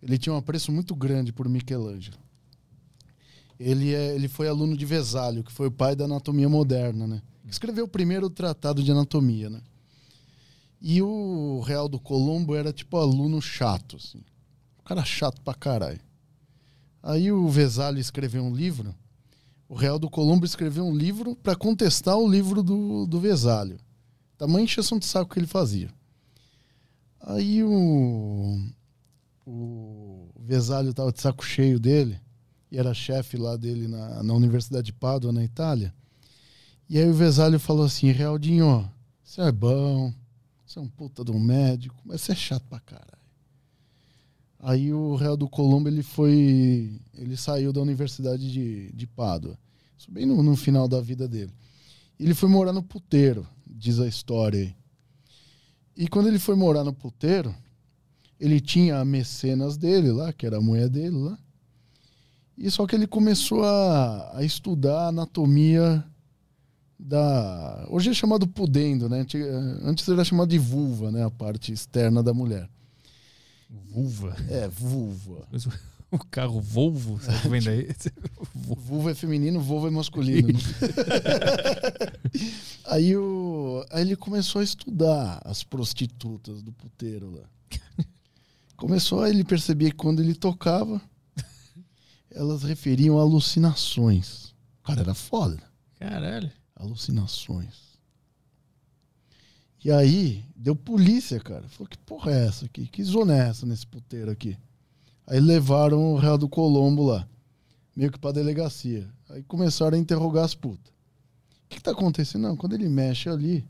Ele 0.03 0.17
tinha 0.17 0.33
um 0.33 0.37
apreço 0.37 0.71
muito 0.71 0.93
grande 0.93 1.31
por 1.31 1.47
Michelangelo. 1.47 2.17
Ele, 3.57 3.93
é, 3.93 4.15
ele 4.15 4.27
foi 4.27 4.47
aluno 4.47 4.75
de 4.75 4.85
Vesálio, 4.85 5.43
que 5.43 5.51
foi 5.51 5.67
o 5.67 5.71
pai 5.71 5.95
da 5.95 6.05
anatomia 6.05 6.49
moderna, 6.49 7.07
né? 7.07 7.21
Escreveu 7.47 7.85
o 7.85 7.87
primeiro 7.87 8.29
tratado 8.29 8.83
de 8.83 8.91
anatomia, 8.91 9.49
né? 9.49 9.61
E 10.81 11.01
o 11.01 11.61
Real 11.61 11.87
do 11.87 11.99
Colombo 11.99 12.55
era 12.55 12.73
tipo 12.73 12.97
aluno 12.97 13.39
chato, 13.39 13.97
assim. 13.97 14.23
O 14.79 14.83
cara 14.83 15.05
chato 15.05 15.39
pra 15.41 15.53
caralho. 15.53 16.01
Aí 17.03 17.31
o 17.31 17.47
Vesálio 17.47 17.99
escreveu 17.99 18.43
um 18.43 18.53
livro. 18.53 18.95
O 19.69 19.75
Real 19.75 19.99
do 19.99 20.09
Colombo 20.09 20.43
escreveu 20.43 20.83
um 20.83 20.95
livro 20.95 21.35
para 21.35 21.55
contestar 21.55 22.17
o 22.17 22.27
livro 22.27 22.63
do, 22.63 23.05
do 23.05 23.19
Vesálio. 23.19 23.79
Tamanha 24.37 24.63
encheção 24.63 24.97
de 24.97 25.05
saco 25.05 25.31
que 25.31 25.39
ele 25.39 25.47
fazia. 25.47 25.89
Aí 27.21 27.63
o, 27.63 28.59
o 29.45 30.29
Vesálio 30.39 30.93
tava 30.93 31.11
de 31.11 31.21
saco 31.21 31.45
cheio 31.45 31.79
dele, 31.79 32.19
e 32.71 32.77
era 32.77 32.93
chefe 32.93 33.37
lá 33.37 33.55
dele 33.55 33.87
na, 33.87 34.23
na 34.23 34.33
Universidade 34.33 34.87
de 34.87 34.93
Pádua, 34.93 35.31
na 35.31 35.43
Itália. 35.43 35.93
E 36.89 36.97
aí 36.97 37.07
o 37.07 37.13
Vesálio 37.13 37.59
falou 37.59 37.85
assim: 37.85 38.11
Realdinho, 38.11 38.91
você 39.23 39.41
é 39.41 39.51
bom, 39.51 40.11
você 40.71 40.79
é 40.79 40.81
um 40.81 40.87
puta 40.87 41.25
de 41.25 41.31
um 41.31 41.39
médico, 41.39 41.95
mas 42.05 42.21
você 42.21 42.31
é 42.31 42.35
chato 42.35 42.63
pra 42.69 42.79
caralho. 42.79 43.11
Aí 44.57 44.93
o 44.93 45.15
Real 45.15 45.35
do 45.35 45.49
Colombo 45.49 45.89
ele 45.89 46.01
foi. 46.01 47.01
Ele 47.13 47.35
saiu 47.35 47.73
da 47.73 47.81
Universidade 47.81 48.49
de, 48.49 48.91
de 48.93 49.07
Pádua. 49.07 49.57
Isso 49.97 50.09
bem 50.09 50.25
no, 50.25 50.41
no 50.41 50.55
final 50.55 50.87
da 50.87 51.01
vida 51.01 51.27
dele. 51.27 51.51
Ele 52.17 52.33
foi 52.33 52.47
morar 52.47 52.71
no 52.71 52.81
puteiro, 52.81 53.45
diz 53.67 53.99
a 53.99 54.07
história 54.07 54.61
aí. 54.61 54.75
E 55.97 56.07
quando 56.07 56.27
ele 56.27 56.39
foi 56.39 56.55
morar 56.55 56.83
no 56.83 56.93
puteiro, 56.93 57.53
ele 58.39 58.61
tinha 58.61 58.99
a 58.99 59.05
mecenas 59.05 59.75
dele 59.75 60.11
lá, 60.11 60.31
que 60.31 60.45
era 60.45 60.57
a 60.57 60.61
mulher 60.61 60.87
dele 60.87 61.17
lá. 61.17 61.37
E 62.57 62.71
só 62.71 62.85
que 62.87 62.95
ele 62.95 63.07
começou 63.07 63.63
a, 63.65 64.37
a 64.37 64.43
estudar 64.43 65.07
anatomia 65.07 66.05
da. 67.01 67.87
Hoje 67.89 68.11
é 68.11 68.13
chamado 68.13 68.47
pudendo, 68.47 69.09
né? 69.09 69.21
Antiga- 69.21 69.49
Antes 69.83 70.07
era 70.07 70.23
chamado 70.23 70.49
de 70.49 70.59
vulva, 70.59 71.11
né? 71.11 71.25
A 71.25 71.31
parte 71.31 71.73
externa 71.73 72.21
da 72.21 72.33
mulher. 72.33 72.69
Vulva. 73.89 74.35
É, 74.49 74.67
vulva. 74.67 75.47
O- 76.11 76.19
carro 76.19 76.59
Volvo, 76.59 77.17
que 77.41 77.47
vem 77.47 77.61
daí? 77.61 77.87
Volvo. 78.53 78.81
Vulva 78.91 79.11
é 79.11 79.15
feminino, 79.15 79.61
vulva 79.61 79.87
é 79.87 79.91
masculino. 79.91 80.59
aí, 82.85 83.15
o, 83.15 83.85
aí 83.89 84.01
ele 84.01 84.15
começou 84.15 84.61
a 84.61 84.63
estudar 84.63 85.41
as 85.45 85.63
prostitutas 85.63 86.61
do 86.61 86.71
puteiro 86.73 87.31
lá. 87.31 87.43
Começou 88.75 89.21
a 89.21 89.29
ele 89.29 89.43
perceber 89.43 89.91
que 89.91 89.97
quando 89.97 90.21
ele 90.21 90.33
tocava, 90.35 91.01
elas 92.31 92.63
referiam 92.63 93.17
a 93.17 93.21
alucinações. 93.21 94.53
O 94.81 94.87
cara 94.87 95.01
era 95.01 95.13
foda. 95.13 95.61
Caralho. 95.99 96.51
Alucinações. 96.81 97.91
E 99.85 99.91
aí, 99.91 100.43
deu 100.55 100.75
polícia, 100.75 101.39
cara. 101.39 101.67
Falou, 101.67 101.87
que 101.87 101.97
porra 101.99 102.31
é 102.31 102.47
essa 102.47 102.65
aqui? 102.65 102.87
Que 102.87 103.03
zona 103.03 103.35
é 103.35 103.49
essa 103.49 103.67
nesse 103.67 103.85
puteiro 103.85 104.31
aqui? 104.31 104.57
Aí 105.27 105.39
levaram 105.39 106.13
o 106.13 106.17
Real 106.17 106.39
do 106.39 106.49
Colombo 106.49 107.03
lá. 107.03 107.27
Meio 107.95 108.11
que 108.11 108.17
pra 108.17 108.31
delegacia. 108.31 109.07
Aí 109.29 109.43
começaram 109.43 109.95
a 109.95 109.99
interrogar 109.99 110.43
as 110.43 110.55
putas. 110.55 110.91
O 110.91 111.69
que, 111.69 111.77
que 111.77 111.83
tá 111.83 111.91
acontecendo? 111.91 112.41
Não, 112.41 112.57
quando 112.57 112.73
ele 112.73 112.89
mexe 112.89 113.29
ali, 113.29 113.63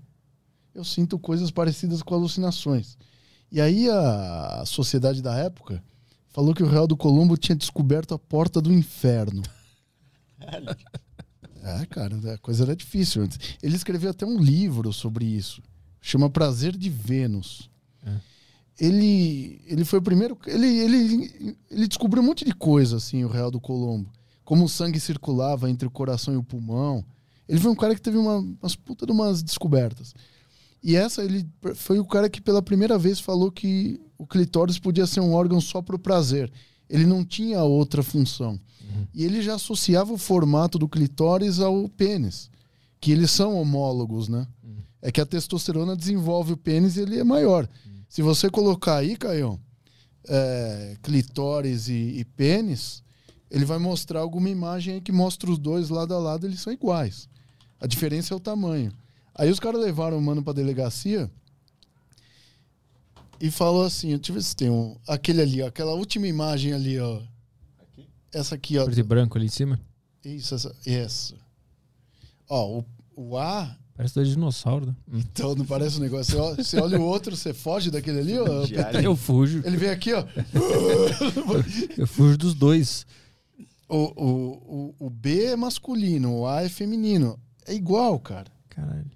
eu 0.73 0.85
sinto 0.85 1.19
coisas 1.19 1.51
parecidas 1.51 2.01
com 2.01 2.15
alucinações. 2.15 2.97
E 3.51 3.59
aí 3.59 3.89
a 3.89 4.63
sociedade 4.65 5.21
da 5.21 5.35
época 5.35 5.83
falou 6.29 6.53
que 6.53 6.63
o 6.63 6.67
Real 6.67 6.87
do 6.87 6.95
Colombo 6.95 7.35
tinha 7.35 7.57
descoberto 7.57 8.13
a 8.13 8.19
porta 8.19 8.61
do 8.61 8.71
inferno. 8.71 9.43
É, 11.63 11.85
cara, 11.85 12.15
a 12.33 12.37
coisa 12.39 12.63
era 12.63 12.75
difícil 12.75 13.21
antes. 13.21 13.37
Ele 13.61 13.75
escreveu 13.75 14.09
até 14.09 14.25
um 14.25 14.39
livro 14.39 14.91
sobre 14.91 15.25
isso. 15.25 15.61
Chama 16.01 16.29
Prazer 16.29 16.75
de 16.75 16.89
Vênus. 16.89 17.69
É. 18.03 18.15
Ele, 18.79 19.61
ele 19.67 19.85
foi 19.85 19.99
o 19.99 20.01
primeiro. 20.01 20.37
Ele, 20.47 20.67
ele, 20.67 21.57
ele 21.69 21.87
descobriu 21.87 22.23
um 22.23 22.25
monte 22.25 22.43
de 22.43 22.53
coisa, 22.53 22.97
assim, 22.97 23.23
o 23.23 23.27
Real 23.27 23.51
do 23.51 23.59
Colombo. 23.59 24.09
Como 24.43 24.65
o 24.65 24.69
sangue 24.69 24.99
circulava 24.99 25.69
entre 25.69 25.87
o 25.87 25.91
coração 25.91 26.33
e 26.33 26.37
o 26.37 26.43
pulmão. 26.43 27.05
Ele 27.47 27.59
foi 27.59 27.71
um 27.71 27.75
cara 27.75 27.93
que 27.93 28.01
teve 28.01 28.17
uma, 28.17 28.37
umas 28.37 28.75
puta 28.75 29.05
de 29.05 29.11
umas 29.11 29.43
descobertas. 29.43 30.15
E 30.83 30.95
essa, 30.95 31.23
ele 31.23 31.47
foi 31.75 31.99
o 31.99 32.05
cara 32.05 32.27
que 32.27 32.41
pela 32.41 32.61
primeira 32.61 32.97
vez 32.97 33.19
falou 33.19 33.51
que 33.51 34.01
o 34.17 34.25
clitóris 34.25 34.79
podia 34.79 35.05
ser 35.05 35.19
um 35.19 35.33
órgão 35.33 35.61
só 35.61 35.81
para 35.81 35.95
o 35.95 35.99
prazer. 35.99 36.51
Ele 36.91 37.05
não 37.05 37.23
tinha 37.23 37.63
outra 37.63 38.03
função. 38.03 38.59
E 39.13 39.23
ele 39.23 39.41
já 39.41 39.55
associava 39.55 40.11
o 40.11 40.17
formato 40.17 40.77
do 40.77 40.87
clitóris 40.87 41.59
ao 41.59 41.87
pênis, 41.87 42.49
que 42.99 43.11
eles 43.11 43.31
são 43.31 43.55
homólogos, 43.55 44.27
né? 44.27 44.45
É 45.01 45.11
que 45.11 45.21
a 45.21 45.25
testosterona 45.25 45.95
desenvolve 45.95 46.53
o 46.53 46.57
pênis 46.57 46.97
e 46.97 47.01
ele 47.01 47.17
é 47.17 47.23
maior. 47.23 47.67
Se 48.09 48.21
você 48.21 48.49
colocar 48.49 48.97
aí, 48.97 49.15
Caião, 49.15 49.57
é, 50.27 50.97
clitóris 51.01 51.87
e, 51.87 52.19
e 52.19 52.25
pênis, 52.25 53.01
ele 53.49 53.65
vai 53.65 53.79
mostrar 53.79 54.19
alguma 54.19 54.49
imagem 54.49 54.95
aí 54.95 55.01
que 55.01 55.11
mostra 55.11 55.49
os 55.49 55.57
dois 55.57 55.89
lado 55.89 56.13
a 56.13 56.19
lado, 56.19 56.45
eles 56.45 56.59
são 56.59 56.71
iguais. 56.71 57.29
A 57.79 57.87
diferença 57.87 58.33
é 58.33 58.37
o 58.37 58.39
tamanho. 58.39 58.91
Aí 59.33 59.49
os 59.49 59.59
caras 59.59 59.81
levaram 59.81 60.17
o 60.17 60.21
mano 60.21 60.43
pra 60.43 60.53
delegacia 60.53 61.31
e 63.41 63.49
falou 63.49 63.83
assim: 63.83 64.15
deixa 64.15 64.31
eu 64.31 64.35
ver 64.35 64.43
se 64.43 64.55
tem 64.55 64.69
um. 64.69 64.97
Aquele 65.07 65.41
ali, 65.41 65.61
ó, 65.61 65.67
aquela 65.67 65.93
última 65.93 66.27
imagem 66.27 66.73
ali, 66.73 66.99
ó. 66.99 67.21
Essa 68.31 68.55
aqui, 68.55 68.77
ó. 68.77 68.85
Preto 68.85 68.99
e 68.99 69.03
branco 69.03 69.37
ali 69.37 69.47
em 69.47 69.49
cima. 69.49 69.79
Isso, 70.23 70.55
essa. 70.55 70.75
essa. 70.85 71.35
Ó, 72.47 72.79
o, 72.79 72.85
o 73.15 73.37
A 73.37 73.77
Parece 74.01 74.15
dois 74.15 74.29
dinossauros, 74.29 74.87
né? 74.87 74.95
Então 75.13 75.53
não 75.53 75.63
parece 75.63 75.97
um 75.97 75.99
negócio. 75.99 76.33
Você 76.33 76.39
olha, 76.39 76.63
você 76.63 76.79
olha 76.79 76.99
o 76.99 77.03
outro, 77.03 77.35
você 77.35 77.53
foge 77.53 77.91
daquele 77.91 78.19
ali, 78.19 78.39
ó. 78.39 78.45
Eu 79.01 79.15
fujo. 79.15 79.61
Ele 79.63 79.77
vem 79.77 79.89
aqui, 79.89 80.11
ó. 80.13 80.25
Eu 81.97 82.07
fujo 82.07 82.37
dos 82.37 82.55
dois. 82.55 83.05
O, 83.87 83.97
o, 83.97 84.95
o, 84.99 85.05
o 85.07 85.09
B 85.09 85.45
é 85.45 85.55
masculino, 85.55 86.39
o 86.39 86.47
A 86.47 86.63
é 86.63 86.69
feminino. 86.69 87.39
É 87.67 87.73
igual, 87.73 88.17
cara. 88.19 88.51
Caralho. 88.69 89.11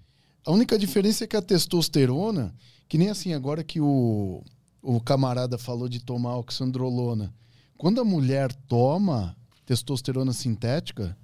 A 0.45 0.51
única 0.51 0.77
diferença 0.77 1.23
é 1.23 1.27
que 1.27 1.35
a 1.35 1.41
testosterona, 1.41 2.53
que 2.87 2.97
nem 2.97 3.09
assim, 3.09 3.33
agora 3.33 3.63
que 3.63 3.81
o, 3.81 4.43
o 4.81 4.99
camarada 5.01 5.57
falou 5.57 5.89
de 5.89 5.99
tomar 5.99 6.37
oxandrolona. 6.37 7.33
Quando 7.77 7.99
a 7.99 8.05
mulher 8.05 8.53
toma 8.67 9.35
testosterona 9.65 10.31
sintética 10.31 11.17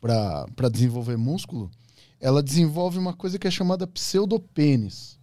para 0.00 0.68
desenvolver 0.70 1.16
músculo, 1.16 1.70
ela 2.20 2.42
desenvolve 2.42 2.98
uma 2.98 3.12
coisa 3.12 3.38
que 3.38 3.46
é 3.46 3.50
chamada 3.50 3.86
pseudopênis. 3.86 5.18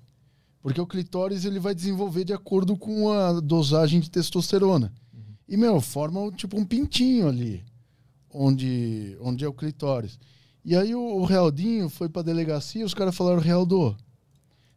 Porque 0.62 0.82
o 0.82 0.88
clitóris 0.88 1.46
ele 1.46 1.60
vai 1.60 1.76
desenvolver 1.76 2.24
de 2.24 2.34
acordo 2.34 2.76
com 2.76 3.12
a 3.12 3.40
dosagem 3.40 4.00
de 4.00 4.10
testosterona. 4.10 4.92
E, 5.48 5.56
meu, 5.56 5.80
forma 5.80 6.32
tipo 6.32 6.60
um 6.60 6.66
pintinho 6.66 7.28
ali, 7.28 7.64
onde, 8.34 9.16
onde 9.22 9.46
é 9.46 9.48
o 9.48 9.54
clitóris. 9.54 10.18
E 10.64 10.76
aí 10.76 10.96
o, 10.96 11.00
o 11.00 11.24
Realdinho 11.24 11.88
foi 11.88 12.10
pra 12.10 12.24
delegacia 12.24 12.82
e 12.82 12.84
os 12.84 12.96
caras 12.96 13.16
falaram, 13.16 13.40
Realdo, 13.40 13.96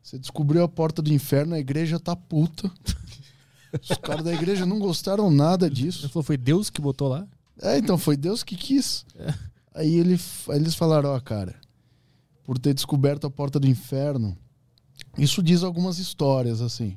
você 0.09 0.19
descobriu 0.19 0.63
a 0.63 0.69
porta 0.69 1.03
do 1.03 1.13
inferno, 1.13 1.55
a 1.55 1.59
igreja 1.59 2.01
tá 2.01 2.17
puta. 2.17 2.71
Os 3.83 3.99
caras 3.99 4.25
da 4.25 4.33
igreja 4.33 4.65
não 4.65 4.79
gostaram 4.79 5.31
nada 5.31 5.67
Ele 5.67 5.75
disso. 5.75 6.09
falou, 6.09 6.23
foi 6.23 6.39
Deus 6.39 6.71
que 6.71 6.81
botou 6.81 7.09
lá? 7.09 7.29
É, 7.61 7.77
então 7.77 7.99
foi 7.99 8.17
Deus 8.17 8.43
que 8.43 8.57
quis. 8.57 9.05
Aí, 9.75 9.95
ele, 9.97 10.19
aí 10.49 10.57
eles 10.57 10.75
falaram, 10.75 11.11
ó, 11.11 11.21
cara, 11.21 11.55
por 12.43 12.59
ter 12.59 12.73
descoberto 12.73 13.27
a 13.27 13.31
porta 13.31 13.61
do 13.61 13.69
inferno, 13.69 14.35
isso 15.19 15.43
diz 15.43 15.63
algumas 15.63 15.99
histórias, 15.99 16.63
assim. 16.63 16.97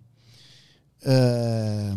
É, 1.04 1.94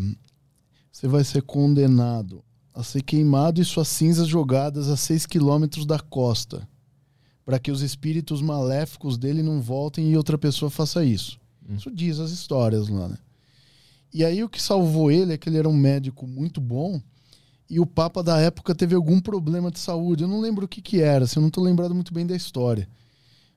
você 0.91 1.07
vai 1.07 1.23
ser 1.23 1.43
condenado 1.43 2.45
a 2.75 2.83
ser 2.83 3.03
queimado 3.03 3.63
e 3.63 3.65
suas 3.65 3.87
cinzas 3.87 4.27
jogadas 4.27 4.89
a 4.89 4.97
6 4.97 5.27
quilômetros 5.27 5.87
da 5.87 6.01
costa, 6.01 6.69
para 7.45 7.59
que 7.59 7.71
os 7.71 7.83
espíritos 7.83 8.41
maléficos 8.41 9.19
dele 9.19 9.43
não 9.43 9.61
voltem 9.61 10.11
e 10.11 10.17
outra 10.17 10.39
pessoa 10.39 10.71
faça 10.71 11.05
isso. 11.05 11.39
Hum. 11.69 11.75
Isso 11.77 11.91
diz 11.91 12.19
as 12.19 12.31
histórias 12.31 12.89
lá, 12.89 13.09
né? 13.09 13.19
E 14.13 14.25
aí 14.25 14.43
o 14.45 14.49
que 14.49 14.63
salvou 14.63 15.11
ele 15.11 15.33
é 15.33 15.37
que 15.39 15.49
ele 15.49 15.59
era 15.59 15.69
um 15.69 15.77
médico 15.77 16.27
muito 16.27 16.61
bom 16.61 17.01
e 17.69 17.81
o 17.81 17.87
Papa 17.87 18.23
da 18.23 18.39
época 18.41 18.75
teve 18.75 18.95
algum 18.95 19.21
problema 19.21 19.71
de 19.71 19.79
saúde. 19.79 20.23
Eu 20.25 20.29
não 20.29 20.41
lembro 20.41 20.65
o 20.67 20.69
que 20.69 20.81
que 20.81 21.01
era, 21.01 21.25
assim, 21.25 21.39
eu 21.39 21.43
não 21.43 21.51
tô 21.51 21.61
lembrado 21.61 21.95
muito 21.95 22.15
bem 22.15 22.27
da 22.27 22.37
história. 22.37 22.89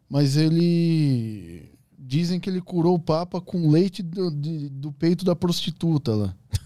Mas 0.09 0.35
ele... 0.37 1.71
Dizem 1.99 2.39
que 2.39 2.49
ele 2.49 2.61
curou 2.61 2.95
o 2.95 2.99
Papa 2.99 3.41
com 3.41 3.69
leite 3.69 4.01
do, 4.01 4.31
de- 4.31 4.69
do 4.69 4.93
peito 4.93 5.25
da 5.25 5.35
prostituta 5.35 6.15
lá. 6.15 6.35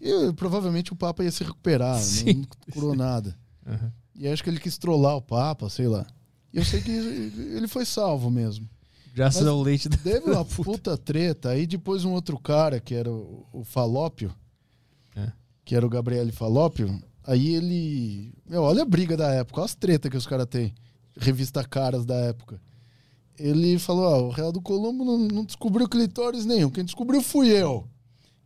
E 0.00 0.32
provavelmente 0.34 0.92
o 0.92 0.96
Papa 0.96 1.24
ia 1.24 1.30
se 1.32 1.42
recuperar, 1.42 1.98
Sim. 1.98 2.34
não 2.34 2.72
curou 2.72 2.94
nada. 2.94 3.36
Aham. 3.66 3.92
E 4.14 4.28
acho 4.28 4.44
que 4.44 4.48
ele 4.48 4.60
quis 4.60 4.78
trollar 4.78 5.16
o 5.16 5.20
Papa, 5.20 5.68
sei 5.68 5.88
lá. 5.88 6.06
Eu 6.52 6.64
sei 6.64 6.80
que 6.80 6.90
ele 6.90 7.68
foi 7.68 7.84
salvo 7.84 8.30
mesmo. 8.30 8.68
Graças 9.14 9.42
Mas 9.42 9.50
ao 9.50 9.60
leite 9.60 9.88
da... 9.88 9.96
Teve 9.96 10.30
uma 10.30 10.44
puta 10.44 10.96
treta. 10.96 11.50
Aí 11.50 11.66
depois 11.66 12.04
um 12.04 12.12
outro 12.12 12.38
cara, 12.38 12.78
que 12.80 12.94
era 12.94 13.10
o, 13.10 13.44
o 13.52 13.64
Falópio, 13.64 14.32
É. 15.16 15.32
que 15.64 15.74
era 15.74 15.84
o 15.84 15.90
Gabriele 15.90 16.32
Falópio, 16.32 17.02
aí 17.26 17.54
ele. 17.54 18.32
Meu, 18.48 18.62
olha 18.62 18.82
a 18.82 18.86
briga 18.86 19.16
da 19.16 19.32
época, 19.32 19.60
olha 19.60 19.66
as 19.66 19.74
tretas 19.74 20.10
que 20.10 20.16
os 20.16 20.26
caras 20.26 20.46
têm. 20.46 20.72
Revista 21.16 21.64
Caras 21.64 22.06
da 22.06 22.14
época. 22.14 22.60
Ele 23.36 23.78
falou: 23.78 24.04
ó, 24.04 24.22
o 24.28 24.30
Real 24.30 24.52
do 24.52 24.60
Colombo 24.60 25.04
não, 25.04 25.18
não 25.18 25.44
descobriu 25.44 25.88
clitóris 25.88 26.46
nenhum. 26.46 26.70
Quem 26.70 26.84
descobriu 26.84 27.20
fui 27.20 27.48
eu. 27.48 27.88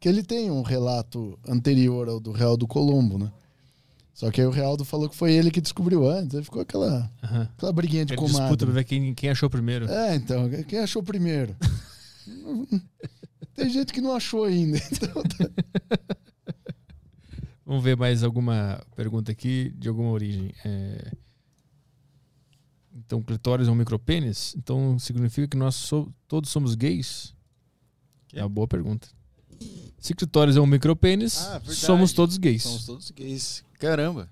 Que 0.01 0.09
ele 0.09 0.23
tem 0.23 0.51
um 0.51 0.63
relato 0.63 1.39
anterior 1.47 2.09
ao 2.09 2.19
do 2.19 2.33
Real 2.33 2.57
do 2.57 2.67
Colombo, 2.67 3.19
né? 3.19 3.31
Só 4.15 4.31
que 4.31 4.41
aí 4.41 4.47
o 4.47 4.51
Realdo 4.51 4.85
falou 4.85 5.09
que 5.09 5.17
foi 5.17 5.33
ele 5.33 5.51
que 5.51 5.61
descobriu 5.61 6.07
antes. 6.09 6.37
Aí 6.37 6.45
ficou 6.45 6.61
aquela, 6.63 7.11
Aham. 7.23 7.49
aquela 7.57 7.73
briguinha 7.73 8.05
de 8.05 8.13
Ele 8.13 8.19
comadre. 8.19 8.41
disputa 8.41 8.67
pra 8.67 8.75
ver 8.75 8.85
quem, 8.85 9.15
quem 9.15 9.31
achou 9.31 9.49
primeiro. 9.51 9.89
É, 9.91 10.15
então, 10.15 10.49
quem 10.69 10.79
achou 10.81 11.03
primeiro? 11.03 11.57
Tem 13.55 13.69
gente 13.69 13.93
que 13.93 14.01
não 14.01 14.15
achou 14.15 14.45
ainda. 14.45 14.79
Então, 14.93 15.23
tá. 15.23 15.51
Vamos 17.65 17.83
ver 17.85 17.97
mais 17.97 18.23
alguma 18.23 18.85
pergunta 18.97 19.33
aqui 19.33 19.73
de 19.77 19.89
alguma 19.89 20.11
origem. 20.11 20.53
É, 20.65 21.13
Então, 22.95 23.23
clitóris 23.23 23.67
é 23.69 23.71
um 23.71 23.75
micropênis? 23.75 24.55
Então, 24.57 24.99
significa 24.99 25.49
que 25.49 25.57
nós 25.57 25.75
so- 25.75 26.13
todos 26.29 26.51
somos 26.51 26.75
gays? 26.75 27.35
Quê? 28.29 28.39
É 28.39 28.43
uma 28.43 28.49
boa 28.49 28.69
pergunta. 28.69 29.09
Se 29.99 30.15
clitóris 30.15 30.57
é 30.57 30.61
um 30.61 30.67
micropênis, 30.67 31.39
Ah, 31.47 31.59
verdade. 31.59 31.75
somos 31.77 32.13
todos 32.13 32.37
gays. 32.37 32.63
Somos 32.63 32.85
todos 32.87 33.11
gays. 33.13 33.63
Caramba. 33.79 34.29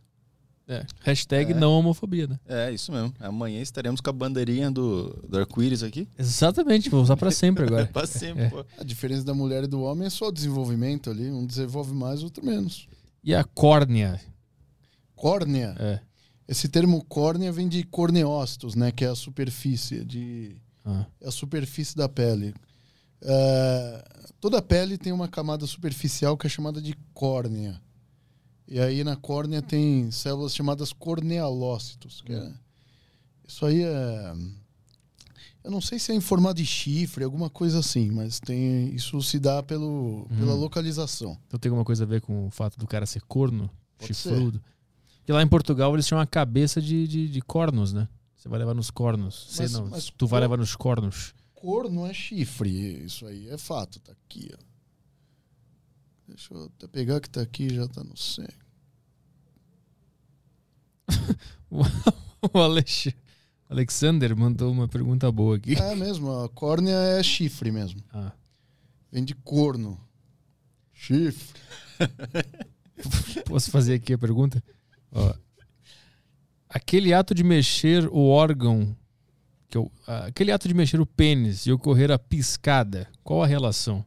É. 0.66 0.84
Hashtag 1.00 1.52
É. 1.52 1.54
não 1.54 1.72
homofobia, 1.72 2.26
né? 2.28 2.38
É, 2.46 2.72
isso 2.72 2.92
mesmo. 2.92 3.12
Amanhã 3.18 3.60
estaremos 3.60 4.00
com 4.00 4.08
a 4.10 4.12
bandeirinha 4.12 4.70
do, 4.70 5.08
do 5.28 5.38
arco-íris 5.38 5.82
aqui. 5.82 6.08
Exatamente, 6.16 6.88
vou 6.88 7.02
usar 7.02 7.16
pra 7.16 7.30
sempre 7.32 7.64
agora. 7.64 7.86
Pra 7.92 8.06
sempre, 8.06 8.44
É. 8.44 8.50
pô. 8.50 8.64
A 8.78 8.84
diferença 8.84 9.24
da 9.24 9.34
mulher 9.34 9.64
e 9.64 9.66
do 9.66 9.80
homem 9.82 10.06
é 10.06 10.10
só 10.10 10.28
o 10.28 10.32
desenvolvimento 10.32 11.10
ali. 11.10 11.28
Um 11.30 11.44
desenvolve 11.44 11.92
mais, 11.92 12.22
outro 12.22 12.44
menos. 12.44 12.86
E 13.24 13.34
a 13.34 13.42
córnea? 13.42 14.20
Córnea. 15.16 15.74
É. 15.78 16.00
Esse 16.48 16.68
termo 16.68 17.04
córnea 17.04 17.52
vem 17.52 17.68
de 17.68 17.84
corneócitos, 17.84 18.74
né? 18.74 18.90
Que 18.90 19.04
é 19.04 19.08
a 19.08 19.14
superfície, 19.14 20.04
de, 20.04 20.56
Ah, 20.84 21.04
é 21.20 21.28
a 21.28 21.30
superfície 21.30 21.96
da 21.96 22.08
pele. 22.08 22.54
É, 23.22 24.04
toda 24.40 24.58
a 24.58 24.62
pele 24.62 24.96
tem 24.98 25.12
uma 25.12 25.28
camada 25.28 25.66
superficial 25.66 26.36
que 26.36 26.46
é 26.46 26.50
chamada 26.50 26.80
de 26.80 26.94
córnea. 27.12 27.80
E 28.66 28.78
aí 28.78 29.02
na 29.02 29.16
córnea 29.16 29.60
tem 29.60 30.10
células 30.10 30.54
chamadas 30.54 30.92
cornealócitos. 30.92 32.22
Que 32.22 32.32
é, 32.32 32.52
isso 33.46 33.66
aí 33.66 33.82
é. 33.82 34.34
Eu 35.62 35.70
não 35.70 35.80
sei 35.80 35.98
se 35.98 36.10
é 36.10 36.14
em 36.14 36.20
formato 36.20 36.54
de 36.54 36.64
chifre, 36.64 37.22
alguma 37.22 37.50
coisa 37.50 37.80
assim, 37.80 38.10
mas 38.10 38.40
tem 38.40 38.94
isso 38.94 39.20
se 39.20 39.38
dá 39.38 39.62
pelo, 39.62 40.26
pela 40.38 40.54
Hum. 40.54 40.58
localização. 40.60 41.36
então 41.46 41.60
tem 41.60 41.68
alguma 41.68 41.84
coisa 41.84 42.04
a 42.04 42.06
ver 42.06 42.22
com 42.22 42.46
o 42.46 42.50
fato 42.50 42.78
do 42.78 42.86
cara 42.86 43.04
ser 43.04 43.20
corno? 43.22 43.68
Pode 43.98 44.14
chifrudo? 44.14 44.62
Porque 45.18 45.32
lá 45.32 45.42
em 45.42 45.46
Portugal 45.48 45.92
eles 45.94 46.06
chamam 46.06 46.22
a 46.22 46.26
cabeça 46.26 46.80
de, 46.80 47.06
de, 47.06 47.28
de 47.28 47.40
cornos, 47.42 47.92
né? 47.92 48.08
Você 48.36 48.48
vai 48.48 48.58
levar 48.58 48.72
nos 48.72 48.90
cornos. 48.90 49.54
Mas- 49.58 49.72
não, 49.72 49.86
mas 49.88 50.08
tu 50.16 50.26
vai 50.26 50.40
levar 50.40 50.56
nos 50.56 50.74
cornos. 50.74 51.34
Corno 51.60 52.06
é 52.06 52.14
chifre, 52.14 53.04
isso 53.04 53.26
aí 53.26 53.48
é 53.50 53.58
fato, 53.58 54.00
tá 54.00 54.12
aqui, 54.12 54.50
ó. 54.58 54.62
Deixa 56.26 56.54
eu 56.54 56.64
até 56.64 56.86
pegar 56.88 57.20
que 57.20 57.28
tá 57.28 57.42
aqui 57.42 57.68
já 57.74 57.86
tá 57.86 58.02
no 58.02 58.16
sangue. 58.16 58.48
O 62.52 62.58
Alex- 62.58 63.08
Alexander 63.68 64.34
mandou 64.34 64.72
uma 64.72 64.88
pergunta 64.88 65.30
boa 65.30 65.56
aqui. 65.56 65.74
É 65.74 65.94
mesmo, 65.94 66.32
a 66.42 66.48
córnea 66.48 66.94
é 66.96 67.22
chifre 67.22 67.70
mesmo. 67.70 68.02
Ah, 68.10 68.32
Vem 69.12 69.22
de 69.24 69.34
corno. 69.34 70.00
Chifre. 70.94 71.60
posso 73.44 73.70
fazer 73.70 73.94
aqui 73.94 74.14
a 74.14 74.18
pergunta? 74.18 74.62
Ó, 75.12 75.34
aquele 76.68 77.12
ato 77.12 77.34
de 77.34 77.44
mexer 77.44 78.08
o 78.08 78.26
órgão, 78.28 78.96
que 79.70 79.78
eu- 79.78 79.90
aquele 80.06 80.50
ato 80.52 80.66
de 80.68 80.74
mexer 80.74 81.00
o 81.00 81.06
pênis 81.06 81.64
e 81.66 81.72
ocorrer 81.72 82.10
a 82.10 82.18
piscada, 82.18 83.06
qual 83.22 83.42
a 83.42 83.46
relação? 83.46 84.04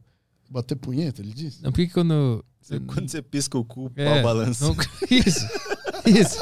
Bater 0.50 0.76
punheta, 0.76 1.22
ele 1.22 1.32
disse? 1.32 1.62
Não, 1.62 1.72
por 1.72 1.76
que 1.78 1.86
que 1.88 1.92
quando... 1.94 2.44
Você- 2.60 2.80
Quando 2.80 3.08
você 3.08 3.20
pisca 3.22 3.58
o 3.58 3.64
cu, 3.64 3.86
o 3.86 3.92
É, 3.96 4.04
pau 4.14 4.22
balança. 4.22 4.64
não- 4.66 4.76
isso, 5.10 5.46
isso. 6.06 6.38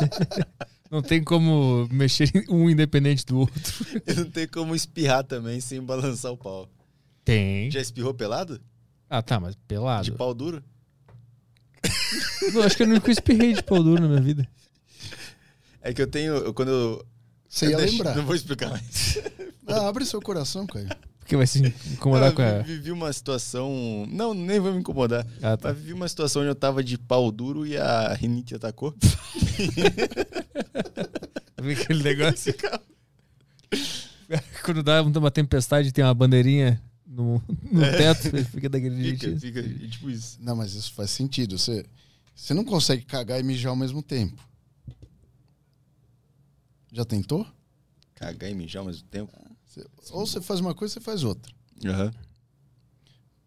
Não 0.91 1.01
tem 1.03 1.23
como 1.25 1.89
mexer 1.91 2.31
um 2.51 2.69
independente 2.69 3.25
do 3.25 3.39
outro. 3.39 3.87
Não 4.17 4.31
tem 4.31 4.47
como 4.47 4.75
espirrar 4.75 5.25
também 5.25 5.59
sem 5.61 5.81
balançar 5.83 6.31
o 6.33 6.37
pau. 6.37 6.69
Tem. 7.25 7.71
Já 7.71 7.81
espirrou 7.81 8.13
pelado? 8.13 8.61
Ah, 9.09 9.23
tá, 9.23 9.41
mas 9.41 9.57
pelado. 9.67 10.05
De 10.05 10.13
pau 10.13 10.35
duro? 10.35 10.63
Não, 12.53 12.63
acho 12.63 12.77
que 12.77 12.83
eu 12.83 12.87
nunca 12.89 13.11
espirrei 13.11 13.55
de 13.55 13.63
pau 13.63 13.83
duro 13.83 14.03
na 14.03 14.09
minha 14.09 14.21
vida. 14.21 14.47
É 15.81 15.93
que 15.95 16.03
eu 16.03 16.07
tenho. 16.07 16.35
eu- 16.35 16.55
quando 16.55 16.69
eu. 16.71 17.07
Você 17.53 17.67
ia 17.69 17.77
deixo- 17.77 17.93
lembrar. 17.93 18.17
Não 18.17 18.25
vou 18.25 18.35
explicar 18.35 18.71
mais. 18.71 19.19
Ah, 19.65 19.87
abre 19.89 20.05
seu 20.05 20.21
coração, 20.21 20.67
Caio. 20.67 20.89
Porque 21.21 21.37
vai 21.37 21.47
se 21.47 21.61
incomodar 21.93 22.31
eu 22.31 22.35
com 22.35 22.43
a. 22.43 22.59
vi- 22.63 22.75
vivi 22.75 22.91
uma 22.91 23.13
situação. 23.13 24.05
Não, 24.11 24.35
nem 24.35 24.59
vou 24.59 24.73
me 24.73 24.81
incomodar. 24.81 25.25
Ah, 25.41 25.57
tá. 25.57 25.69
Mas 25.69 25.79
vivi 25.79 25.93
uma 25.93 26.09
situação 26.09 26.43
onde 26.43 26.51
eu 26.51 26.55
tava 26.55 26.83
de 26.83 26.99
pau 26.99 27.31
duro 27.31 27.65
e 27.65 27.77
a 27.77 28.13
rinite 28.13 28.57
atacou. 28.57 28.93
Vi 31.63 31.73
aquele 31.73 32.03
negócio. 32.03 32.53
Quando 34.65 34.83
dá 34.83 35.03
uma 35.03 35.31
tempestade 35.31 35.93
tem 35.93 36.05
uma 36.05 36.15
bandeirinha 36.15 36.81
no, 37.07 37.41
no 37.71 37.81
teto, 37.83 38.45
fica 38.47 38.69
daquele 38.69 38.97
Fica, 38.97 39.27
jeitinho. 39.29 39.41
fica 39.41 39.63
tipo 39.89 40.11
isso. 40.11 40.39
Não, 40.41 40.57
mas 40.57 40.75
isso 40.75 40.93
faz 40.95 41.11
sentido. 41.11 41.57
Você, 41.57 41.85
você 42.35 42.53
não 42.53 42.65
consegue 42.65 43.03
cagar 43.05 43.39
e 43.39 43.43
mijar 43.43 43.71
ao 43.71 43.77
mesmo 43.77 44.03
tempo. 44.03 44.43
Já 46.93 47.05
tentou? 47.05 47.47
Cagar 48.15 48.51
e 48.51 48.55
mijar 48.55 48.81
ao 48.81 48.87
mesmo 48.87 49.07
tempo. 49.09 49.33
Você- 49.67 49.87
ou 50.11 50.27
você 50.27 50.41
faz 50.41 50.61
uma 50.61 50.75
coisa, 50.75 50.95
você 50.95 51.01
faz 51.01 51.25
outra. 51.25 51.53
Aham. 51.87 52.13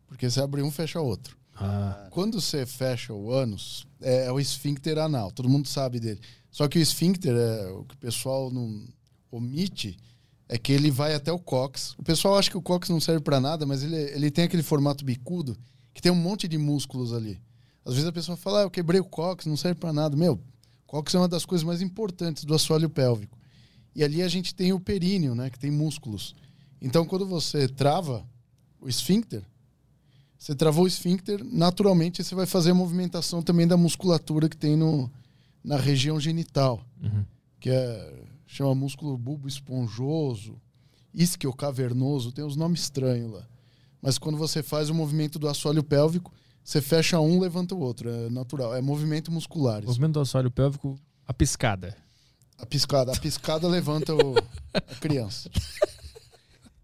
Porque 0.07 0.29
você 0.29 0.41
abre 0.41 0.61
um, 0.61 0.71
fecha 0.71 0.99
outro. 0.99 1.37
Ah, 1.55 2.07
Quando 2.11 2.41
você 2.41 2.65
fecha 2.65 3.13
o 3.13 3.31
ânus, 3.31 3.87
é, 4.01 4.25
é 4.25 4.31
o 4.31 4.39
esfíncter 4.39 4.97
anal. 4.97 5.31
Todo 5.31 5.47
mundo 5.49 5.67
sabe 5.67 5.99
dele. 5.99 6.19
Só 6.51 6.67
que 6.67 6.77
o 6.77 6.81
esfíncter, 6.81 7.33
é, 7.35 7.67
o 7.71 7.83
que 7.85 7.95
o 7.95 7.97
pessoal 7.97 8.51
não 8.51 8.85
omite, 9.31 9.97
é 10.49 10.57
que 10.57 10.71
ele 10.73 10.91
vai 10.91 11.13
até 11.15 11.31
o 11.31 11.39
cox. 11.39 11.93
O 11.97 12.03
pessoal 12.03 12.37
acha 12.37 12.49
que 12.49 12.57
o 12.57 12.61
cox 12.61 12.89
não 12.89 12.99
serve 12.99 13.21
pra 13.21 13.39
nada, 13.39 13.65
mas 13.65 13.83
ele, 13.83 13.95
ele 13.95 14.29
tem 14.31 14.43
aquele 14.45 14.63
formato 14.63 15.03
bicudo 15.05 15.57
que 15.93 16.01
tem 16.01 16.11
um 16.11 16.15
monte 16.15 16.47
de 16.47 16.57
músculos 16.57 17.13
ali. 17.13 17.41
Às 17.85 17.93
vezes 17.93 18.07
a 18.07 18.11
pessoa 18.11 18.35
fala, 18.35 18.59
ah, 18.59 18.63
eu 18.63 18.69
quebrei 18.71 18.99
o 18.99 19.05
cox, 19.05 19.45
não 19.45 19.55
serve 19.57 19.79
pra 19.79 19.93
nada. 19.93 20.15
Meu, 20.17 20.39
cox 20.87 21.13
é 21.13 21.17
uma 21.17 21.27
das 21.27 21.45
coisas 21.45 21.65
mais 21.65 21.81
importantes 21.81 22.43
do 22.45 22.53
assoalho 22.53 22.89
pélvico. 22.89 23.37
E 23.95 24.03
ali 24.03 24.21
a 24.21 24.27
gente 24.27 24.53
tem 24.53 24.73
o 24.73 24.79
períneo, 24.79 25.33
né, 25.35 25.49
que 25.49 25.57
tem 25.59 25.71
músculos. 25.71 26.35
Então, 26.81 27.05
quando 27.05 27.25
você 27.25 27.67
trava 27.67 28.25
o 28.79 28.87
esfíncter, 28.89 29.43
você 30.37 30.53
travou 30.53 30.83
o 30.83 30.87
esfíncter, 30.87 31.43
naturalmente 31.43 32.23
você 32.23 32.35
vai 32.35 32.45
fazer 32.45 32.71
a 32.71 32.75
movimentação 32.75 33.41
também 33.41 33.65
da 33.65 33.77
musculatura 33.77 34.49
que 34.49 34.57
tem 34.57 34.75
no, 34.75 35.09
na 35.63 35.77
região 35.77 36.19
genital, 36.19 36.85
Uhum. 37.01 37.25
que 37.59 37.69
é, 37.69 38.23
chama 38.45 38.75
músculo 38.75 39.17
bulbo 39.17 39.47
esponjoso, 39.47 40.61
isquio 41.13 41.53
cavernoso, 41.53 42.31
tem 42.31 42.43
uns 42.43 42.55
nomes 42.55 42.81
estranhos 42.81 43.31
lá. 43.31 43.47
Mas 44.01 44.17
quando 44.17 44.37
você 44.37 44.61
faz 44.61 44.89
o 44.89 44.93
movimento 44.93 45.39
do 45.39 45.47
assoalho 45.47 45.83
pélvico, 45.83 46.31
você 46.65 46.81
fecha 46.81 47.19
um, 47.19 47.39
levanta 47.39 47.75
o 47.75 47.79
outro, 47.79 48.09
é 48.09 48.29
natural, 48.29 48.75
é 48.75 48.81
movimento 48.81 49.31
muscular. 49.31 49.79
isso. 49.79 49.87
movimento 49.87 50.13
do 50.13 50.19
assoalho 50.19 50.49
pélvico, 50.51 50.99
a 51.27 51.33
piscada. 51.33 51.95
A 52.57 52.65
piscada, 52.65 53.11
a 53.13 53.19
piscada 53.19 53.67
levanta 53.67 54.13
o- 54.15 54.35
a 54.73 54.81
criança. 54.99 55.49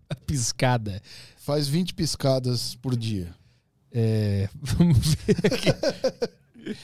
A 0.10 0.16
piscada. 0.16 1.02
Faz 1.38 1.68
20 1.68 1.94
piscadas 1.94 2.76
por 2.76 2.96
dia. 2.96 3.34
É, 3.92 4.48
vamos 4.62 5.16
ver 5.16 5.38
aqui. 5.46 6.76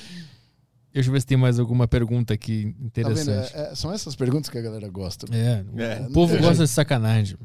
Deixa 0.93 1.09
eu 1.09 1.14
ver 1.14 1.19
se 1.22 1.27
tem 1.27 1.38
mais 1.38 1.59
alguma 1.59 1.88
pergunta 1.88 2.34
aqui 2.34 2.66
Tá 2.66 2.77
vendo? 2.80 2.85
interessante. 2.88 3.56
É- 3.56 3.72
é- 3.72 3.76
são 3.76 3.93
essas 3.93 4.16
perguntas 4.16 4.50
que 4.50 4.58
a 4.58 4.61
galera 4.61 4.90
gosta. 4.90 5.27
É, 5.35 5.64
o, 5.72 5.80
É, 5.80 6.00
o 6.00 6.03
não 6.03 6.11
povo 6.11 6.34
tem 6.34 6.42
gosta 6.42 6.56
jeito. 6.56 6.69
de 6.69 6.74
sacanagem. 6.74 7.38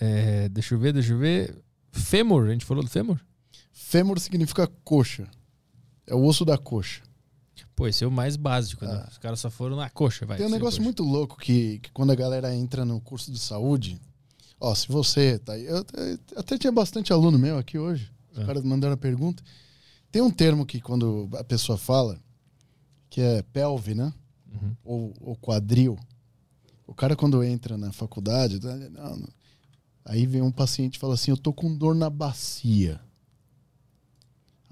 É, 0.00 0.48
deixa 0.48 0.74
eu 0.74 0.78
ver, 0.78 0.92
deixa 0.92 1.12
eu 1.12 1.18
ver. 1.18 1.54
Fêmur, 1.92 2.48
a 2.48 2.52
gente 2.52 2.64
falou 2.64 2.82
do 2.82 2.90
fêmur? 2.90 3.20
Fêmur 3.76 4.18
significa 4.20 4.66
coxa. 4.84 5.26
É 6.06 6.14
o 6.14 6.24
osso 6.24 6.44
da 6.44 6.56
coxa. 6.56 7.02
Pô, 7.74 7.88
esse 7.88 8.04
é 8.04 8.06
o 8.06 8.10
mais 8.10 8.36
básico, 8.36 8.84
né? 8.84 9.02
Ah. 9.04 9.08
Os 9.10 9.18
caras 9.18 9.40
só 9.40 9.50
foram 9.50 9.74
na 9.74 9.90
coxa, 9.90 10.24
vai. 10.24 10.36
Tem 10.36 10.46
um 10.46 10.48
ser 10.48 10.54
negócio 10.54 10.78
coxa. 10.78 10.84
muito 10.84 11.02
louco 11.02 11.36
que, 11.36 11.80
que 11.80 11.90
quando 11.90 12.12
a 12.12 12.14
galera 12.14 12.54
entra 12.54 12.84
no 12.84 13.00
curso 13.00 13.32
de 13.32 13.38
saúde, 13.38 14.00
ó, 14.60 14.72
se 14.76 14.86
você 14.86 15.40
tá 15.40 15.54
aí, 15.54 15.64
eu, 15.66 15.78
eu 15.78 16.18
até 16.36 16.56
tinha 16.56 16.70
bastante 16.72 17.12
aluno 17.12 17.36
meu 17.36 17.58
aqui 17.58 17.76
hoje, 17.76 18.08
os 18.32 18.38
É. 18.38 18.44
caras 18.46 18.62
mandaram 18.62 18.94
a 18.94 18.96
pergunta. 18.96 19.42
Tem 20.12 20.22
um 20.22 20.30
termo 20.30 20.64
que 20.64 20.80
quando 20.80 21.28
a 21.34 21.42
pessoa 21.42 21.76
fala, 21.76 22.20
que 23.10 23.20
é 23.20 23.42
pelve, 23.42 23.92
né? 23.96 24.14
Uhum. 24.52 24.76
Ou, 24.84 25.14
ou 25.20 25.36
quadril. 25.36 25.98
O 26.86 26.94
cara 26.94 27.16
quando 27.16 27.42
entra 27.42 27.76
na 27.76 27.90
faculdade, 27.90 28.60
não, 28.62 29.16
não. 29.16 29.28
aí 30.04 30.26
vem 30.26 30.42
um 30.42 30.52
paciente 30.52 30.94
e 30.94 30.98
fala 31.00 31.14
assim, 31.14 31.32
eu 31.32 31.36
tô 31.36 31.52
com 31.52 31.74
dor 31.76 31.94
na 31.96 32.08
bacia. 32.08 33.00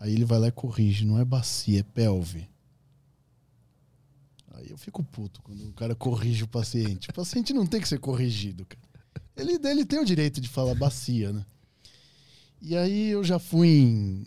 Aí 0.02 0.14
ele 0.14 0.24
vai 0.24 0.36
lá 0.40 0.48
e 0.48 0.52
corrige, 0.52 1.05
não 1.05 1.16
é 1.16 1.24
bacia, 1.24 1.78
é 1.78 1.82
pelve. 1.84 2.50
Aí 4.55 4.68
eu 4.68 4.76
fico 4.76 5.00
puto 5.00 5.40
quando 5.42 5.64
o 5.68 5.72
cara 5.74 5.94
corrige 5.94 6.42
o 6.42 6.48
paciente. 6.48 7.08
O 7.08 7.12
paciente 7.12 7.52
não 7.52 7.64
tem 7.64 7.81
que 7.81 7.86
ser 7.89 8.00
corrigido, 8.00 8.66
cara. 8.66 8.82
Ele, 9.36 9.60
ele 9.64 9.84
tem 9.84 10.00
o 10.00 10.05
direito 10.05 10.40
de 10.40 10.48
falar 10.48 10.74
bacia, 10.74 11.32
né? 11.32 11.47
E 12.60 12.76
aí 12.76 13.10
eu 13.10 13.22
já 13.22 13.39
fui 13.39 13.68
em, 13.68 14.26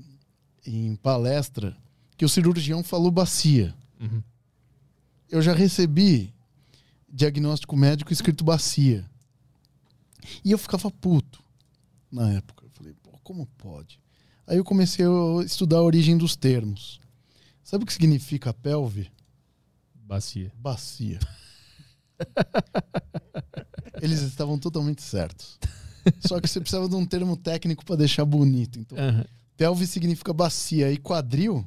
em 0.65 0.95
palestra 0.95 1.75
que 2.15 2.23
o 2.23 2.29
cirurgião 2.29 2.81
falou 2.81 3.11
bacia. 3.11 3.75
Uhum. 3.99 4.23
Eu 5.29 5.41
já 5.41 5.53
recebi 5.53 6.33
diagnóstico 7.09 7.75
médico 7.75 8.13
escrito 8.13 8.45
bacia. 8.45 9.05
E 10.41 10.51
eu 10.51 10.57
ficava 10.57 10.89
puto 10.89 11.43
na 12.09 12.31
época. 12.31 12.63
Eu 12.63 12.69
falei, 12.69 12.93
pô, 13.03 13.11
como 13.21 13.45
pode? 13.57 13.99
Aí 14.47 14.57
eu 14.57 14.63
comecei 14.63 15.05
a 15.05 15.43
estudar 15.43 15.77
a 15.77 15.83
origem 15.83 16.17
dos 16.17 16.35
termos. 16.35 16.99
Sabe 17.63 17.83
o 17.83 17.87
que 17.87 17.93
significa 17.93 18.53
pelve? 18.53 19.11
Bacia. 19.93 20.51
Bacia. 20.55 21.19
Eles 24.01 24.21
estavam 24.21 24.59
totalmente 24.59 25.01
certos. 25.01 25.57
Só 26.19 26.39
que 26.39 26.47
você 26.47 26.59
precisava 26.59 26.87
de 26.87 26.95
um 26.95 27.05
termo 27.05 27.35
técnico 27.35 27.83
para 27.83 27.95
deixar 27.95 28.23
bonito. 28.25 28.77
Então, 28.79 28.97
Aham. 28.97 29.25
pelve 29.57 29.87
significa 29.87 30.31
bacia 30.31 30.91
e 30.91 30.97
quadril 30.97 31.65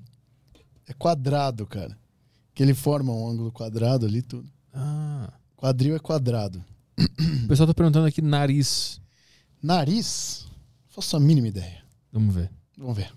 é 0.86 0.92
quadrado, 0.92 1.66
cara. 1.66 1.96
Que 2.54 2.62
ele 2.62 2.74
forma 2.74 3.12
um 3.12 3.28
ângulo 3.28 3.52
quadrado 3.52 4.06
ali 4.06 4.22
tudo. 4.22 4.48
Ah. 4.72 5.32
Quadril 5.56 5.96
é 5.96 5.98
quadrado. 5.98 6.64
O 7.44 7.48
pessoal 7.48 7.66
tá 7.66 7.74
perguntando 7.74 8.06
aqui 8.06 8.22
nariz. 8.22 9.00
Nariz, 9.62 10.46
faço 10.88 11.16
a 11.16 11.20
mínima 11.20 11.48
ideia. 11.48 11.82
Vamos 12.12 12.34
ver. 12.34 12.50
Vamos 12.78 12.96
ver. 12.96 13.12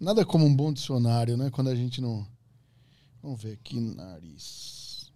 Nada 0.00 0.26
como 0.26 0.44
um 0.44 0.54
bom 0.54 0.72
dicionário, 0.72 1.36
né? 1.36 1.50
Quando 1.50 1.70
a 1.70 1.74
gente 1.74 2.00
não. 2.00 2.26
Vamos 3.22 3.40
ver 3.40 3.52
aqui, 3.52 3.78
nariz. 3.78 5.12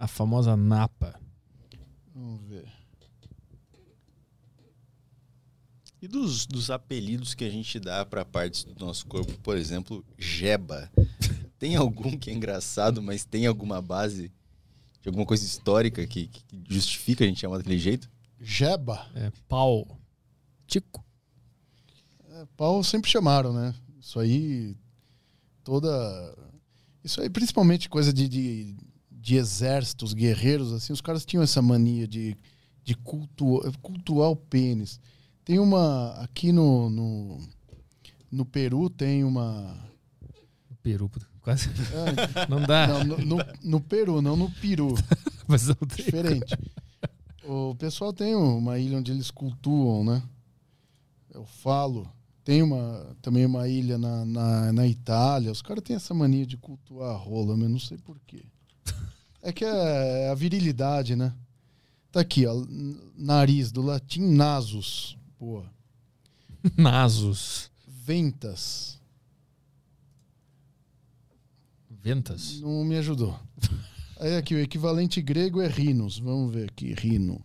A 0.00 0.08
famosa 0.08 0.56
napa. 0.56 1.20
Vamos 2.12 2.42
ver. 2.48 2.68
E 6.00 6.08
dos, 6.08 6.44
dos 6.44 6.70
apelidos 6.70 7.34
que 7.34 7.44
a 7.44 7.50
gente 7.50 7.78
dá 7.78 8.04
para 8.04 8.24
partes 8.24 8.64
do 8.64 8.84
nosso 8.84 9.06
corpo, 9.06 9.38
por 9.38 9.56
exemplo, 9.56 10.04
jeba. 10.18 10.90
Tem 11.62 11.76
algum 11.76 12.18
que 12.18 12.28
é 12.28 12.32
engraçado, 12.32 13.00
mas 13.00 13.24
tem 13.24 13.46
alguma 13.46 13.80
base 13.80 14.32
de 15.00 15.08
alguma 15.08 15.24
coisa 15.24 15.44
histórica 15.44 16.04
que, 16.08 16.26
que 16.26 16.42
justifica 16.68 17.22
a 17.22 17.26
gente 17.28 17.38
chamar 17.38 17.58
daquele 17.58 17.78
jeito? 17.78 18.10
Jeba. 18.40 19.08
É, 19.14 19.30
pau. 19.46 19.86
Tico. 20.66 21.04
É, 22.30 22.46
pau 22.56 22.82
sempre 22.82 23.08
chamaram, 23.08 23.52
né? 23.52 23.72
Isso 24.00 24.18
aí. 24.18 24.76
Toda. 25.62 25.88
Isso 27.04 27.20
aí, 27.20 27.30
principalmente 27.30 27.88
coisa 27.88 28.12
de, 28.12 28.28
de, 28.28 28.76
de 29.08 29.36
exércitos, 29.36 30.14
guerreiros, 30.14 30.72
assim, 30.72 30.92
os 30.92 31.00
caras 31.00 31.24
tinham 31.24 31.44
essa 31.44 31.62
mania 31.62 32.08
de, 32.08 32.36
de 32.82 32.96
cultuar, 32.96 33.70
cultuar 33.78 34.30
o 34.30 34.36
pênis. 34.36 34.98
Tem 35.44 35.60
uma. 35.60 36.10
Aqui 36.14 36.50
no, 36.50 36.90
no, 36.90 37.38
no 38.32 38.44
Peru 38.44 38.90
tem 38.90 39.22
uma. 39.22 39.78
Peru. 40.82 41.08
Quase. 41.42 41.68
Ah, 42.34 42.46
Não 42.48 42.62
dá. 42.62 42.86
não, 42.86 43.04
no, 43.04 43.18
no, 43.18 43.36
no 43.64 43.80
Peru, 43.80 44.22
não 44.22 44.36
no 44.36 44.50
Peru. 44.50 44.94
Mas 45.48 45.68
eu 45.68 45.74
tenho. 45.74 46.04
Diferente. 46.04 46.56
O 47.44 47.74
pessoal 47.74 48.12
tem 48.12 48.34
uma 48.36 48.78
ilha 48.78 48.98
onde 48.98 49.10
eles 49.10 49.30
cultuam, 49.30 50.04
né? 50.04 50.22
Eu 51.34 51.44
falo. 51.44 52.08
Tem 52.44 52.62
uma, 52.62 53.16
também 53.20 53.44
uma 53.46 53.68
ilha 53.68 53.98
na, 53.98 54.24
na, 54.24 54.72
na 54.72 54.86
Itália. 54.86 55.50
Os 55.50 55.62
caras 55.62 55.82
têm 55.82 55.96
essa 55.96 56.14
mania 56.14 56.46
de 56.46 56.56
cultuar 56.56 57.10
a 57.10 57.16
rola, 57.18 57.56
mas 57.56 57.70
não 57.70 57.78
sei 57.78 57.98
porquê. 57.98 58.44
É 59.42 59.52
que 59.52 59.64
é 59.64 60.28
a 60.30 60.34
virilidade, 60.34 61.16
né? 61.16 61.32
Tá 62.12 62.20
aqui, 62.20 62.46
ó. 62.46 62.64
Nariz, 63.16 63.72
do 63.72 63.82
latim 63.82 64.22
nasus. 64.34 65.18
Boa. 65.38 65.64
Nasos. 66.76 67.70
Ventas. 67.88 69.00
Ventas. 72.02 72.60
Não 72.60 72.84
me 72.84 72.96
ajudou. 72.96 73.38
Aí 74.18 74.36
aqui, 74.36 74.54
o 74.54 74.58
equivalente 74.60 75.20
grego 75.22 75.60
é 75.60 75.68
rinos. 75.68 76.18
Vamos 76.18 76.52
ver 76.52 76.68
aqui, 76.70 76.92
rino. 76.94 77.42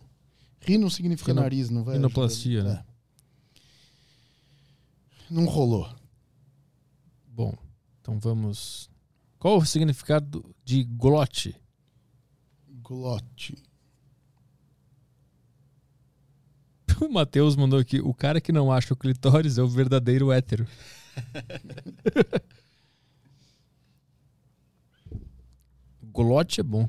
Rino 0.60 0.90
significa 0.90 1.30
Rino- 1.32 1.42
nariz, 1.42 1.70
não 1.70 1.84
vai? 1.84 1.96
rinoplastia, 1.96 2.60
ajudar? 2.60 2.74
né? 2.74 2.84
É. 5.30 5.30
Não 5.30 5.44
rolou. 5.46 5.88
Bom, 7.26 7.54
então 8.00 8.18
vamos. 8.18 8.90
Qual 9.38 9.58
o 9.58 9.64
significado 9.66 10.44
de 10.64 10.82
glote? 10.84 11.54
Glote. 12.82 13.56
O 17.00 17.08
Matheus 17.08 17.54
mandou 17.54 17.78
aqui: 17.78 18.00
o 18.00 18.12
cara 18.12 18.40
que 18.40 18.50
não 18.50 18.72
acha 18.72 18.92
o 18.92 18.96
clitóris 18.96 19.56
é 19.56 19.62
o 19.62 19.68
verdadeiro 19.68 20.32
hétero. 20.32 20.66
Glote 26.18 26.60
é 26.60 26.64
bom. 26.64 26.88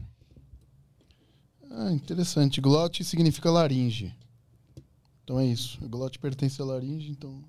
Ah, 1.69 1.91
interessante. 1.91 2.59
Glote 2.59 3.03
significa 3.03 3.51
laringe. 3.51 4.11
Então 5.24 5.40
é 5.40 5.45
isso. 5.45 5.77
Glote 5.88 6.17
pertence 6.17 6.59
à 6.59 6.66
laringe, 6.66 7.11
então. 7.11 7.43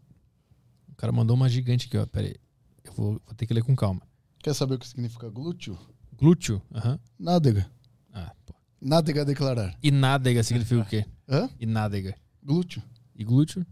O 0.91 0.94
cara 0.94 1.10
mandou 1.10 1.34
uma 1.34 1.49
gigante 1.49 1.86
aqui, 1.86 1.97
ó. 1.97 2.05
Pera 2.05 2.26
aí. 2.26 2.36
Eu 2.84 2.92
vou, 2.92 3.12
vou 3.25 3.34
ter 3.34 3.47
que 3.47 3.55
ler 3.55 3.65
com 3.65 3.75
calma. 3.75 4.02
Quer 4.41 4.55
saber 4.55 4.75
o 4.75 4.78
que 4.78 4.86
significa 4.86 5.31
glúteo? 5.31 5.78
Glúteo. 6.18 6.60
Aham. 6.70 7.00
Nádega. 7.18 7.73
Ah, 8.12 8.31
pô. 8.44 8.52
Nádega 8.78 9.23
a 9.23 9.25
declarar. 9.25 9.75
E 9.83 9.91
nádega 9.91 10.42
significa 10.42 10.83
o 10.83 10.84
quê? 10.84 11.07
Hã? 11.26 11.49
E 11.59 11.65
nádega. 11.65 12.15
Glúteo. 12.42 12.83
E 13.17 13.25
glúteo? 13.25 13.65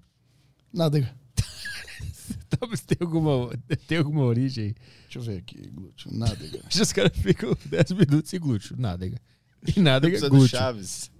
Nádega. 0.72 1.14
Talvez 2.58 2.80
tenha 2.80 3.02
alguma, 3.02 3.50
tem 3.86 3.98
alguma 3.98 4.22
origem. 4.22 4.74
Deixa 5.02 5.18
eu 5.18 5.22
ver 5.22 5.36
aqui. 5.38 5.68
Glúteo. 5.68 6.10
Nádega. 6.12 6.62
Os 6.68 6.92
caras 6.92 7.16
ficam 7.16 7.56
10 7.66 7.90
minutos 7.92 8.30
sem 8.30 8.40
glúteo. 8.40 8.76
Nádega. 8.78 9.20
E 9.76 9.80
nádega, 9.80 10.20
do 10.20 10.30
glúteo. 10.30 10.58
Chaves. 10.58 11.10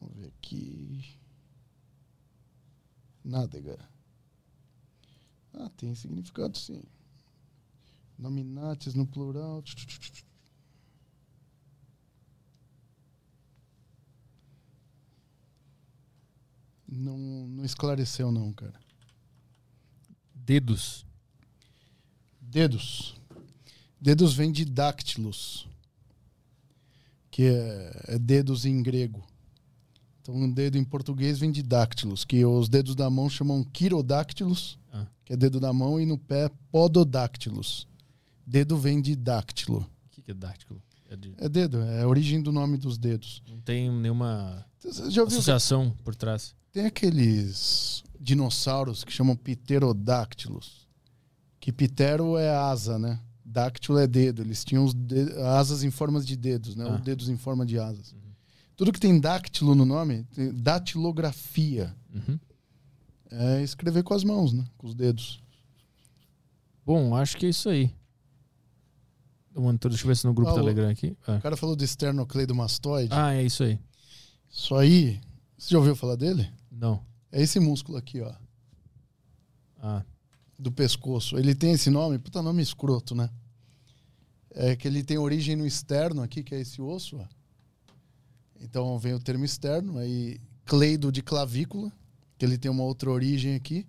Vamos 0.00 0.16
ver 0.16 0.32
aqui. 0.38 1.04
Nádega. 3.24 3.78
Ah, 5.54 5.70
tem 5.76 5.94
significado 5.94 6.58
sim. 6.58 6.82
Nominatis 8.18 8.94
no 8.94 9.06
plural. 9.06 9.62
Não, 16.88 17.16
não 17.18 17.64
esclareceu 17.64 18.30
não, 18.30 18.52
cara. 18.52 18.74
Dedos. 20.34 21.04
Dedos. 22.40 23.16
Dedos 24.00 24.34
vem 24.34 24.52
de 24.52 24.64
dáctilos, 24.64 25.66
que 27.30 27.42
é, 27.44 28.02
é 28.08 28.18
dedos 28.18 28.64
em 28.64 28.82
grego. 28.82 29.26
Então, 30.20 30.34
um 30.34 30.50
dedo 30.50 30.76
em 30.76 30.84
português 30.84 31.38
vem 31.38 31.50
de 31.50 31.62
dáctilos, 31.62 32.24
que 32.24 32.44
os 32.44 32.68
dedos 32.68 32.94
da 32.94 33.08
mão 33.08 33.28
chamam 33.30 33.64
quirodáctilos, 33.64 34.78
Ah. 34.92 35.06
que 35.24 35.32
é 35.32 35.36
dedo 35.36 35.58
da 35.58 35.72
mão, 35.72 36.00
e 36.00 36.06
no 36.06 36.18
pé 36.18 36.50
pododáctilos. 36.70 37.86
Dedo 38.46 38.76
vem 38.76 39.00
de 39.00 39.16
dáctilo. 39.16 39.80
O 40.06 40.08
que, 40.10 40.22
que 40.22 40.30
é 40.30 40.34
dáctilo? 40.34 40.80
É 41.08 41.16
de- 41.16 41.34
É 41.38 41.48
dedo, 41.48 41.80
é 41.82 42.02
a 42.02 42.08
origem 42.08 42.42
do 42.42 42.52
nome 42.52 42.76
dos 42.76 42.98
dedos. 42.98 43.42
Não 43.48 43.60
tem 43.60 43.90
nenhuma 43.90 44.64
associação 44.84 45.90
por 46.04 46.14
trás. 46.14 46.54
Tem 46.76 46.84
aqueles 46.84 48.04
dinossauros 48.20 49.02
que 49.02 49.10
chamam 49.10 49.34
pterodáctilos. 49.34 50.86
Que 51.58 51.72
ptero 51.72 52.36
é 52.36 52.50
asa, 52.54 52.98
né? 52.98 53.18
Dáctilo 53.42 53.96
é 53.98 54.06
dedo. 54.06 54.42
Eles 54.42 54.62
tinham 54.62 54.86
asas 55.56 55.82
em 55.82 55.90
formas 55.90 56.26
de 56.26 56.36
dedos, 56.36 56.76
né? 56.76 56.84
Ah. 56.86 56.92
Ou 56.92 56.98
dedos 56.98 57.30
em 57.30 57.36
forma 57.38 57.64
de 57.64 57.78
asas. 57.78 58.14
Tudo 58.76 58.92
que 58.92 59.00
tem 59.00 59.18
dáctilo 59.18 59.74
no 59.74 59.86
nome, 59.86 60.24
tem 60.34 60.52
datilografia. 60.52 61.96
Uhum. 62.14 62.38
É 63.30 63.62
escrever 63.62 64.02
com 64.02 64.12
as 64.12 64.22
mãos, 64.22 64.52
né? 64.52 64.62
Com 64.76 64.86
os 64.86 64.94
dedos. 64.94 65.42
Bom, 66.84 67.16
acho 67.16 67.38
que 67.38 67.46
é 67.46 67.48
isso 67.48 67.70
aí. 67.70 67.90
Monitor, 69.56 69.88
deixa 69.90 70.04
eu 70.04 70.08
ver 70.08 70.16
se 70.18 70.26
no 70.26 70.34
grupo 70.34 70.50
Ah, 70.50 70.54
o- 70.54 70.56
Telegram 70.56 70.90
aqui. 70.90 71.16
Ah. 71.26 71.36
O 71.36 71.40
cara 71.40 71.56
falou 71.56 71.74
do 71.74 71.82
esternocleidomastoide. 71.82 73.14
Ah, 73.14 73.32
é 73.32 73.42
isso 73.42 73.62
aí. 73.64 73.78
Isso 74.50 74.74
aí, 74.74 75.18
você 75.56 75.70
já 75.70 75.78
ouviu 75.78 75.96
falar 75.96 76.16
dele? 76.16 76.54
Não. 76.78 77.02
É 77.32 77.42
esse 77.42 77.58
músculo 77.58 77.98
aqui, 77.98 78.20
ó. 78.20 78.32
Ah, 79.78 80.04
do 80.58 80.70
pescoço. 80.70 81.38
Ele 81.38 81.54
tem 81.54 81.72
esse 81.72 81.90
nome, 81.90 82.18
puta 82.18 82.42
nome 82.42 82.62
escroto, 82.62 83.14
né? 83.14 83.30
É 84.50 84.74
que 84.74 84.88
ele 84.88 85.02
tem 85.02 85.18
origem 85.18 85.54
no 85.56 85.66
externo 85.66 86.22
aqui, 86.22 86.42
que 86.42 86.54
é 86.54 86.60
esse 86.60 86.80
osso, 86.80 87.18
ó. 87.18 87.26
Então 88.60 88.98
vem 88.98 89.14
o 89.14 89.20
termo 89.20 89.44
externo, 89.44 89.98
aí 89.98 90.40
cleido 90.64 91.12
de 91.12 91.22
clavícula, 91.22 91.92
que 92.38 92.44
ele 92.44 92.56
tem 92.56 92.70
uma 92.70 92.84
outra 92.84 93.10
origem 93.10 93.54
aqui, 93.54 93.86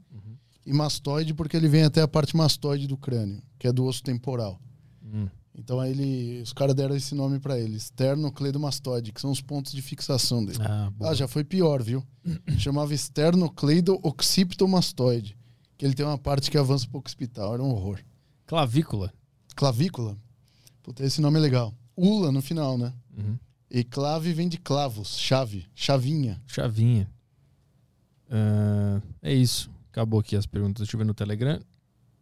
e 0.66 0.74
mastoide 0.74 1.34
porque 1.34 1.56
ele 1.56 1.70
vem 1.70 1.84
até 1.84 2.02
a 2.02 2.08
parte 2.08 2.36
mastoide 2.36 2.86
do 2.86 2.98
crânio, 2.98 3.42
que 3.58 3.68
é 3.68 3.72
do 3.72 3.86
osso 3.86 4.04
temporal. 4.04 4.60
hum. 5.02 5.30
Então 5.58 5.80
aí 5.80 5.90
ele, 5.92 6.42
os 6.42 6.54
caras 6.54 6.76
deram 6.76 6.96
esse 6.96 7.16
nome 7.16 7.40
pra 7.40 7.58
ele, 7.60 7.76
esternocleidomastoide, 7.78 9.12
que 9.12 9.20
são 9.20 9.32
os 9.32 9.42
pontos 9.42 9.72
de 9.72 9.82
fixação 9.82 10.46
dele. 10.46 10.60
ah. 10.62 10.92
Ah, 11.02 11.16
já 11.16 11.28
foi 11.28 11.44
pior, 11.44 11.82
viu? 11.82 12.04
Chamava 12.60 12.94
esternocleido-occipitomastoide. 12.94 15.36
Que 15.78 15.86
ele 15.86 15.94
tem 15.96 16.06
uma 16.06 16.18
parte 16.18 16.50
que 16.52 16.58
avança 16.58 16.88
pro 16.88 17.00
occipital. 17.00 17.54
Era 17.54 17.64
um 17.64 17.70
horror. 17.72 18.00
Clavícula. 18.46 19.12
Clavícula? 19.56 20.18
Puta, 20.84 21.04
esse 21.04 21.22
nome 21.22 21.38
é 21.38 21.42
legal. 21.42 21.74
Ula 21.96 22.32
no 22.32 22.42
final, 22.42 22.78
né? 22.78 22.94
Uhum. 23.18 23.38
E 23.70 23.84
clave 23.84 24.34
vem 24.34 24.48
de 24.48 24.58
clavos, 24.58 25.18
chave, 25.18 25.66
chavinha. 25.76 26.42
Chavinha. 26.48 27.10
Ah, 28.30 29.02
é 29.22 29.34
isso. 29.34 29.70
Acabou 29.92 30.20
aqui 30.20 30.36
as 30.36 30.46
perguntas. 30.46 30.82
Deixa 30.84 30.96
eu 30.96 31.00
ver 31.00 31.06
no 31.06 31.14
Telegram. 31.14 31.60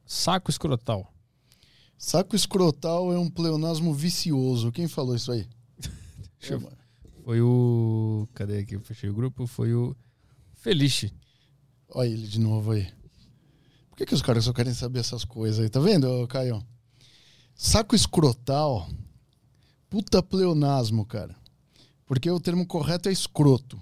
Saco 0.06 0.50
escrotal. 0.50 1.12
Saco 1.98 2.36
escrotal 2.36 3.12
é 3.14 3.18
um 3.18 3.30
pleonasmo 3.30 3.94
vicioso. 3.94 4.72
Quem 4.72 4.88
falou 4.88 5.16
isso 5.16 5.32
aí? 5.32 5.48
Eu- 6.50 6.72
Foi 7.24 7.42
o. 7.42 8.28
Cadê 8.34 8.60
aqui? 8.60 8.76
Eu 8.76 8.82
fechei 8.82 9.10
o 9.10 9.14
grupo. 9.14 9.48
Foi 9.48 9.74
o 9.74 9.96
Felice. 10.54 11.12
Olha 11.90 12.08
ele 12.10 12.28
de 12.28 12.40
novo 12.40 12.72
aí. 12.72 12.88
Por 13.90 13.98
que, 13.98 14.06
que 14.06 14.14
os 14.14 14.22
caras 14.22 14.44
só 14.46 14.54
querem 14.54 14.74
saber 14.74 15.00
essas 15.00 15.24
coisas 15.24 15.60
aí? 15.60 15.70
Tá 15.70 15.80
vendo, 15.80 16.28
Caio? 16.28 16.62
Saco 17.56 17.96
escrotal. 17.96 18.90
Puta 19.90 20.22
pleonasmo, 20.22 21.06
cara. 21.06 21.36
Porque 22.06 22.30
o 22.30 22.40
termo 22.40 22.66
correto 22.68 23.08
é 23.10 23.12
escroto. 23.12 23.80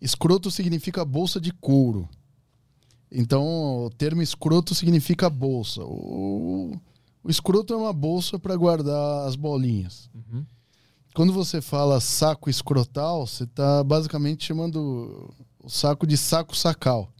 Escroto 0.00 0.50
significa 0.50 1.04
bolsa 1.04 1.40
de 1.40 1.52
couro. 1.52 2.08
Então, 3.10 3.86
o 3.86 3.90
termo 3.90 4.22
escroto 4.22 4.74
significa 4.74 5.30
bolsa. 5.30 5.82
O, 5.82 6.72
o 7.24 7.30
escroto 7.30 7.72
é 7.72 7.76
uma 7.76 7.92
bolsa 7.92 8.38
para 8.38 8.54
guardar 8.56 9.26
as 9.26 9.34
bolinhas. 9.34 10.10
Uhum. 10.14 10.44
Quando 11.14 11.32
você 11.32 11.60
fala 11.60 12.00
saco 12.00 12.48
escrotal, 12.48 13.26
você 13.26 13.44
está 13.44 13.82
basicamente 13.82 14.44
chamando 14.44 15.34
o 15.62 15.68
saco 15.68 16.06
de 16.06 16.16
saco 16.16 16.56
sacal. 16.56 17.12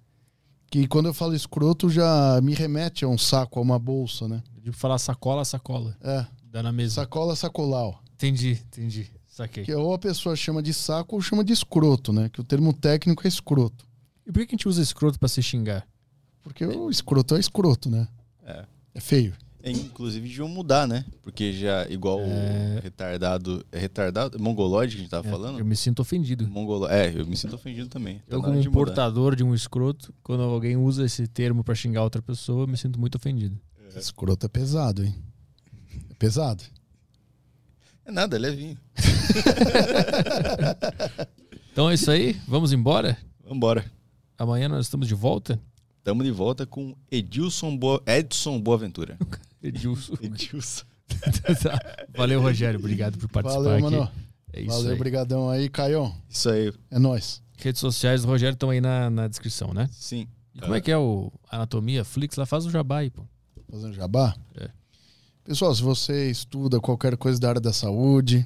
Que 0.71 0.87
quando 0.87 1.07
eu 1.07 1.15
falo 1.15 1.35
escroto 1.35 1.89
já 1.89 2.41
me 2.43 2.55
remete 2.55 3.05
a 3.05 3.09
um 3.09 3.17
saco, 3.17 3.59
a 3.59 3.63
uma 3.63 3.79
bolsa, 3.79 4.29
né? 4.29 4.43
De 4.63 4.71
falar 4.71 4.99
sacola, 4.99 5.45
sacola. 5.45 5.97
É, 6.03 6.27
Dá 6.45 6.63
na 6.63 6.71
mesa. 6.71 6.97
sacola 6.97 7.35
sacolau. 7.35 8.01
Entendi, 8.15 8.61
entendi. 8.67 9.11
Saquei. 9.27 9.65
Que 9.65 9.75
ou 9.75 9.95
a 9.95 9.99
pessoa 9.99 10.37
chama 10.37 10.63
de 10.63 10.75
saco 10.75 11.17
ou 11.17 11.23
chama 11.23 11.43
de 11.43 11.53
escroto, 11.53 12.13
né? 12.13 12.29
Que 12.29 12.41
o 12.41 12.45
termo 12.45 12.73
técnico 12.73 13.27
é 13.27 13.29
escroto. 13.29 13.88
E 14.29 14.33
por 14.33 14.47
que 14.47 14.55
a 14.55 14.57
gente 14.57 14.69
usa 14.69 14.83
escroto 14.83 15.19
pra 15.19 15.29
se 15.29 15.43
xingar? 15.43 15.87
Porque 16.43 16.65
o 16.65 16.91
escroto 16.91 17.35
é 17.35 17.41
escroto, 17.41 17.91
né? 17.91 18.07
É. 18.45 18.65
É 18.95 19.01
feio. 19.01 19.35
É, 19.63 19.71
Inclusive 19.73 20.27
deviam 20.29 20.47
mudar, 20.49 20.87
né? 20.87 21.05
Porque 21.23 21.53
já, 21.53 21.87
igual 21.89 22.21
É. 22.21 22.77
o 22.79 22.83
retardado. 22.83 23.67
É 23.73 23.79
retardado? 23.79 24.39
Mongoloide 24.39 24.93
que 24.95 25.01
a 25.01 25.03
gente 25.03 25.11
tava 25.11 25.27
É, 25.27 25.31
falando? 25.31 25.59
Eu 25.59 25.65
me 25.65 25.75
sinto 25.75 26.01
ofendido. 26.01 26.47
Mongolo... 26.49 26.87
É, 26.89 27.13
eu 27.13 27.27
me 27.27 27.37
sinto 27.37 27.57
ofendido 27.57 27.89
também. 27.89 28.19
Tá 28.19 28.25
Eu, 28.29 28.41
como 28.41 28.61
de 28.61 28.69
um 28.69 28.73
mudar. 28.73 28.85
portador 28.87 29.35
de 29.35 29.43
um 29.43 29.53
escroto, 29.55 30.15
quando 30.23 30.43
alguém 30.45 30.77
usa 30.77 31.05
esse 31.05 31.27
termo 31.27 31.65
pra 31.65 31.75
xingar 31.75 32.05
outra 32.05 32.23
pessoa, 32.23 32.63
eu 32.63 32.69
me 32.69 32.77
sinto 32.77 33.01
muito 33.01 33.17
ofendido. 33.17 33.59
Escroto 33.97 34.47
é 34.47 34.49
pesado, 34.49 35.05
hein? 35.05 35.15
É 36.11 36.15
pesado. 36.15 36.63
É 38.05 38.13
nada, 38.13 38.37
é 38.37 38.39
levinho. 38.39 38.79
Então 41.73 41.89
é 41.89 41.95
isso 41.95 42.11
aí, 42.11 42.37
vamos 42.49 42.73
embora? 42.73 43.17
Vambora. 43.49 43.85
Amanhã 44.39 44.69
nós 44.69 44.87
estamos 44.87 45.09
de 45.09 45.15
volta. 45.15 45.61
Tamo 46.05 46.23
de 46.23 46.31
volta 46.31 46.65
com 46.65 46.95
Edilson 47.11 47.77
Boa... 47.77 48.01
Edson 48.07 48.61
Boaventura. 48.61 49.19
Edilson. 49.63 50.15
Edilson. 50.23 50.85
Valeu, 52.17 52.41
Rogério. 52.41 52.79
Obrigado 52.79 53.19
por 53.19 53.29
participar 53.29 53.63
Valeu, 53.63 53.87
aqui. 53.87 53.97
mano. 53.97 54.11
É 54.53 54.61
isso 54.61 54.77
Valeu, 54.77 54.93
aí. 54.93 54.99
brigadão 54.99 55.51
aí, 55.51 55.69
Caio. 55.69 56.15
Isso 56.29 56.49
aí, 56.49 56.73
É 56.91 56.99
nóis. 56.99 57.43
Redes 57.59 57.81
sociais 57.81 58.23
do 58.23 58.29
Rogério 58.29 58.55
estão 58.55 58.71
aí 58.71 58.81
na, 58.81 59.11
na 59.11 59.27
descrição, 59.27 59.75
né? 59.75 59.91
sim. 59.93 60.29
E 60.55 60.61
como 60.61 60.75
é 60.75 60.81
que 60.81 60.91
é 60.91 60.97
o 60.99 61.31
Anatomia 61.51 62.05
Flix? 62.05 62.37
Lá 62.37 62.47
faz 62.47 62.65
o 62.67 62.71
jabá 62.71 62.99
aí, 62.99 63.11
pô. 63.11 63.23
Fazendo 63.71 63.93
jabá? 63.93 64.35
É. 64.57 64.71
Pessoal, 65.45 65.73
se 65.75 65.83
você 65.83 66.31
estuda 66.31 66.81
qualquer 66.81 67.17
coisa 67.17 67.39
da 67.39 67.49
área 67.49 67.61
da 67.61 67.73
saúde, 67.73 68.45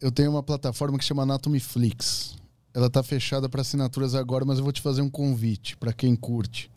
eu 0.00 0.10
tenho 0.10 0.30
uma 0.30 0.42
plataforma 0.42 0.98
que 0.98 1.04
chama 1.04 1.22
Anatomy 1.22 1.60
Flix. 1.60 2.36
Ela 2.72 2.88
tá 2.88 3.02
fechada 3.02 3.48
para 3.48 3.62
assinaturas 3.62 4.14
agora, 4.14 4.44
mas 4.44 4.58
eu 4.58 4.64
vou 4.64 4.72
te 4.72 4.80
fazer 4.80 5.02
um 5.02 5.10
convite 5.10 5.76
para 5.76 5.92
quem 5.92 6.14
curte. 6.14 6.70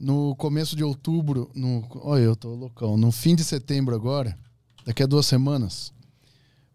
No 0.00 0.34
começo 0.36 0.76
de 0.76 0.84
outubro, 0.84 1.50
no, 1.54 1.84
olha, 2.02 2.22
eu 2.22 2.36
tô 2.36 2.54
loucão. 2.54 2.96
No 2.96 3.10
fim 3.10 3.34
de 3.34 3.42
setembro 3.44 3.94
agora, 3.94 4.36
daqui 4.84 5.02
a 5.02 5.06
duas 5.06 5.26
semanas, 5.26 5.92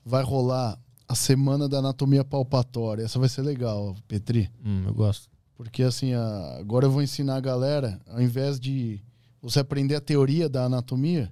vai 0.06 0.24
rolar 0.24 0.77
a 1.08 1.16
semana 1.16 1.68
da 1.69 1.80
anatomia 1.80 2.24
palpatória. 2.24 3.03
Essa 3.03 3.19
vai 3.19 3.30
ser 3.30 3.42
legal, 3.42 3.95
Petri. 4.08 4.50
Hum, 4.66 4.84
eu 4.88 4.93
gosto. 4.93 5.30
Porque 5.56 5.84
assim, 5.84 6.14
a- 6.14 6.58
agora 6.60 6.85
eu 6.85 6.92
vou 6.92 7.02
ensinar 7.02 7.35
a 7.35 7.42
galera, 7.42 8.00
ao 8.10 8.22
invés 8.22 8.60
de 8.60 9.02
você 9.42 9.60
aprender 9.60 9.95
a 9.95 10.02
teoria 10.02 10.50
da 10.50 10.66
anatomia, 10.66 11.32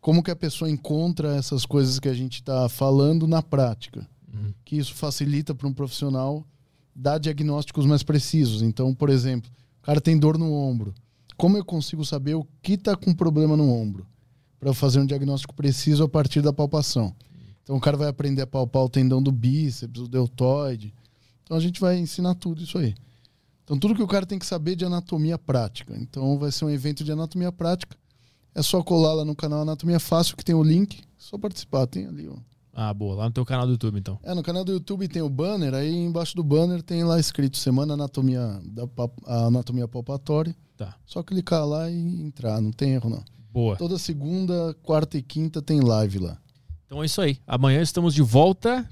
como 0.00 0.22
que 0.22 0.30
a 0.30 0.36
pessoa 0.36 0.70
encontra 0.70 1.36
essas 1.36 1.64
coisas 1.66 2.00
que 2.00 2.08
a 2.08 2.14
gente 2.14 2.34
está 2.36 2.68
falando 2.68 3.26
na 3.28 3.42
prática. 3.42 4.08
Que 4.64 4.76
isso 4.76 4.94
facilita 4.94 5.54
para 5.54 5.68
um 5.68 5.72
profissional 5.72 6.46
dar 6.94 7.18
diagnósticos 7.18 7.86
mais 7.86 8.02
precisos. 8.02 8.62
Então, 8.62 8.94
por 8.94 9.10
exemplo, 9.10 9.50
o 9.80 9.82
cara 9.82 10.00
tem 10.00 10.18
dor 10.18 10.38
no 10.38 10.52
ombro. 10.52 10.94
Como 11.36 11.56
eu 11.56 11.64
consigo 11.64 12.04
saber 12.04 12.34
o 12.34 12.46
que 12.62 12.74
está 12.74 12.96
com 12.96 13.14
problema 13.14 13.56
no 13.56 13.70
ombro? 13.70 14.06
Para 14.60 14.72
fazer 14.72 15.00
um 15.00 15.06
diagnóstico 15.06 15.54
preciso 15.54 16.04
a 16.04 16.08
partir 16.08 16.40
da 16.40 16.52
palpação. 16.52 17.14
Então, 17.62 17.76
o 17.76 17.80
cara 17.80 17.96
vai 17.96 18.08
aprender 18.08 18.42
a 18.42 18.46
palpar 18.46 18.82
o 18.82 18.88
tendão 18.88 19.22
do 19.22 19.32
bíceps, 19.32 20.02
o 20.02 20.08
deltoide. 20.08 20.94
Então, 21.42 21.56
a 21.56 21.60
gente 21.60 21.80
vai 21.80 21.98
ensinar 21.98 22.34
tudo 22.34 22.62
isso 22.62 22.78
aí. 22.78 22.94
Então, 23.64 23.78
tudo 23.78 23.94
que 23.94 24.02
o 24.02 24.06
cara 24.06 24.26
tem 24.26 24.38
que 24.38 24.46
saber 24.46 24.76
de 24.76 24.84
anatomia 24.84 25.38
prática. 25.38 25.96
Então, 25.96 26.38
vai 26.38 26.52
ser 26.52 26.64
um 26.64 26.70
evento 26.70 27.02
de 27.02 27.12
anatomia 27.12 27.50
prática. 27.50 27.96
É 28.54 28.62
só 28.62 28.82
colar 28.82 29.14
lá 29.14 29.24
no 29.24 29.34
canal 29.34 29.62
Anatomia 29.62 29.98
Fácil, 29.98 30.36
que 30.36 30.44
tem 30.44 30.54
o 30.54 30.62
link. 30.62 31.02
Só 31.16 31.38
participar. 31.38 31.86
Tem 31.86 32.06
ali, 32.06 32.28
ó. 32.28 32.36
Ah, 32.74 32.92
boa. 32.92 33.16
Lá 33.16 33.24
no 33.26 33.32
teu 33.32 33.44
canal 33.44 33.66
do 33.66 33.72
YouTube, 33.72 33.98
então. 33.98 34.18
É, 34.22 34.34
no 34.34 34.42
canal 34.42 34.64
do 34.64 34.72
YouTube 34.72 35.06
tem 35.08 35.20
o 35.20 35.28
banner, 35.28 35.74
aí 35.74 35.92
embaixo 35.94 36.34
do 36.34 36.42
banner 36.42 36.82
tem 36.82 37.04
lá 37.04 37.20
escrito 37.20 37.56
Semana 37.58 37.94
Anatomia 37.94 38.60
da 38.64 38.88
Anatomia 39.46 39.86
Palpatória. 39.86 40.56
Tá. 40.76 40.96
Só 41.04 41.22
clicar 41.22 41.66
lá 41.66 41.90
e 41.90 42.22
entrar, 42.22 42.60
não 42.60 42.72
tem 42.72 42.92
erro 42.92 43.10
não. 43.10 43.22
Boa. 43.50 43.76
Toda 43.76 43.98
segunda, 43.98 44.74
quarta 44.82 45.18
e 45.18 45.22
quinta 45.22 45.60
tem 45.60 45.80
live 45.80 46.18
lá. 46.18 46.38
Então 46.86 47.02
é 47.02 47.06
isso 47.06 47.20
aí. 47.20 47.38
Amanhã 47.46 47.82
estamos 47.82 48.14
de 48.14 48.22
volta. 48.22 48.88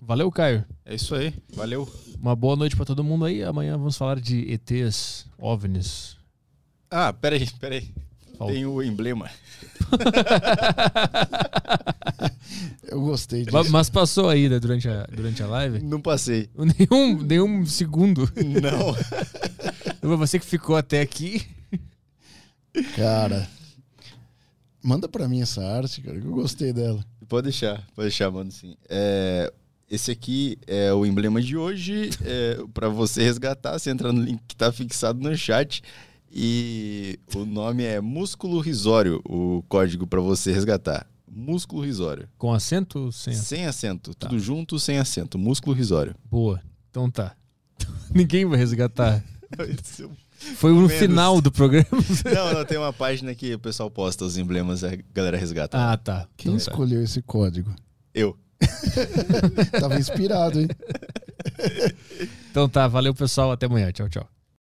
Valeu, 0.00 0.30
Caio. 0.30 0.64
É 0.84 0.94
isso 0.94 1.14
aí. 1.14 1.34
Valeu. 1.54 1.88
Uma 2.20 2.36
boa 2.36 2.56
noite 2.56 2.76
pra 2.76 2.84
todo 2.84 3.02
mundo 3.04 3.24
aí. 3.24 3.42
Amanhã 3.42 3.76
vamos 3.76 3.96
falar 3.96 4.20
de 4.20 4.52
ETs, 4.52 5.26
OVNIs. 5.36 6.16
Ah, 6.90 7.12
peraí, 7.12 7.48
peraí. 7.60 7.92
Tem 8.46 8.64
o 8.66 8.82
emblema. 8.82 9.28
Eu 12.90 13.00
gostei 13.00 13.44
disso. 13.44 13.56
Ma- 13.56 13.64
Mas 13.64 13.90
passou 13.90 14.28
aí 14.28 14.48
né, 14.48 14.58
durante, 14.58 14.88
a, 14.88 15.06
durante 15.14 15.42
a 15.42 15.46
live? 15.46 15.80
Não 15.82 16.00
passei. 16.00 16.48
Nenhum, 16.56 17.22
nenhum 17.22 17.66
segundo. 17.66 18.30
Não. 18.62 18.96
Você 20.16 20.38
que 20.38 20.46
ficou 20.46 20.76
até 20.76 21.00
aqui. 21.00 21.46
Cara, 22.96 23.48
manda 24.82 25.08
pra 25.08 25.28
mim 25.28 25.42
essa 25.42 25.62
arte, 25.64 26.00
cara, 26.00 26.18
que 26.20 26.26
eu 26.26 26.32
gostei 26.32 26.72
dela. 26.72 27.04
Pode 27.28 27.44
deixar, 27.44 27.76
pode 27.94 28.08
deixar, 28.08 28.30
mano, 28.30 28.50
sim. 28.50 28.74
É, 28.88 29.52
esse 29.90 30.10
aqui 30.10 30.56
é 30.66 30.92
o 30.92 31.04
emblema 31.04 31.42
de 31.42 31.56
hoje. 31.56 32.10
É, 32.24 32.58
para 32.72 32.88
você 32.88 33.22
resgatar, 33.22 33.78
você 33.78 33.90
entra 33.90 34.12
no 34.12 34.22
link 34.22 34.40
que 34.46 34.56
tá 34.56 34.72
fixado 34.72 35.20
no 35.20 35.36
chat. 35.36 35.82
E 36.30 37.18
o 37.34 37.44
nome 37.44 37.84
é 37.84 38.00
Músculo 38.00 38.60
Risório, 38.60 39.20
o 39.24 39.62
código 39.68 40.06
para 40.06 40.20
você 40.20 40.52
resgatar. 40.52 41.06
Músculo 41.30 41.82
Risório. 41.84 42.28
Com 42.36 42.52
acento 42.52 42.98
ou 42.98 43.12
sem 43.12 43.32
acento? 43.32 43.46
Sem 43.48 43.66
acento. 43.66 44.14
Tá. 44.14 44.28
Tudo 44.28 44.40
junto, 44.40 44.78
sem 44.78 44.98
acento. 44.98 45.38
Músculo 45.38 45.74
Risório. 45.74 46.14
Boa. 46.30 46.60
Então 46.90 47.10
tá. 47.10 47.34
Ninguém 48.14 48.44
vai 48.44 48.58
resgatar. 48.58 49.22
Foi 50.56 50.70
no 50.70 50.82
Menos. 50.82 50.92
final 50.92 51.40
do 51.40 51.50
programa. 51.50 51.86
não, 52.32 52.54
não, 52.54 52.64
tem 52.64 52.78
uma 52.78 52.92
página 52.92 53.34
que 53.34 53.54
o 53.54 53.58
pessoal 53.58 53.90
posta 53.90 54.24
os 54.24 54.38
emblemas 54.38 54.82
e 54.82 54.86
a 54.86 54.98
galera 55.12 55.36
resgata. 55.36 55.76
Ah, 55.76 55.96
tá. 55.96 56.28
Quem 56.36 56.52
Então 56.52 56.64
tá. 56.64 56.70
escolheu 56.70 57.02
esse 57.02 57.20
código? 57.22 57.74
Eu. 58.14 58.36
Tava 59.80 59.98
inspirado, 59.98 60.60
hein? 60.60 60.68
Então 62.50 62.68
tá, 62.68 62.86
valeu 62.86 63.14
pessoal, 63.14 63.50
até 63.50 63.66
amanhã. 63.66 63.90
Tchau, 63.90 64.08
tchau. 64.08 64.28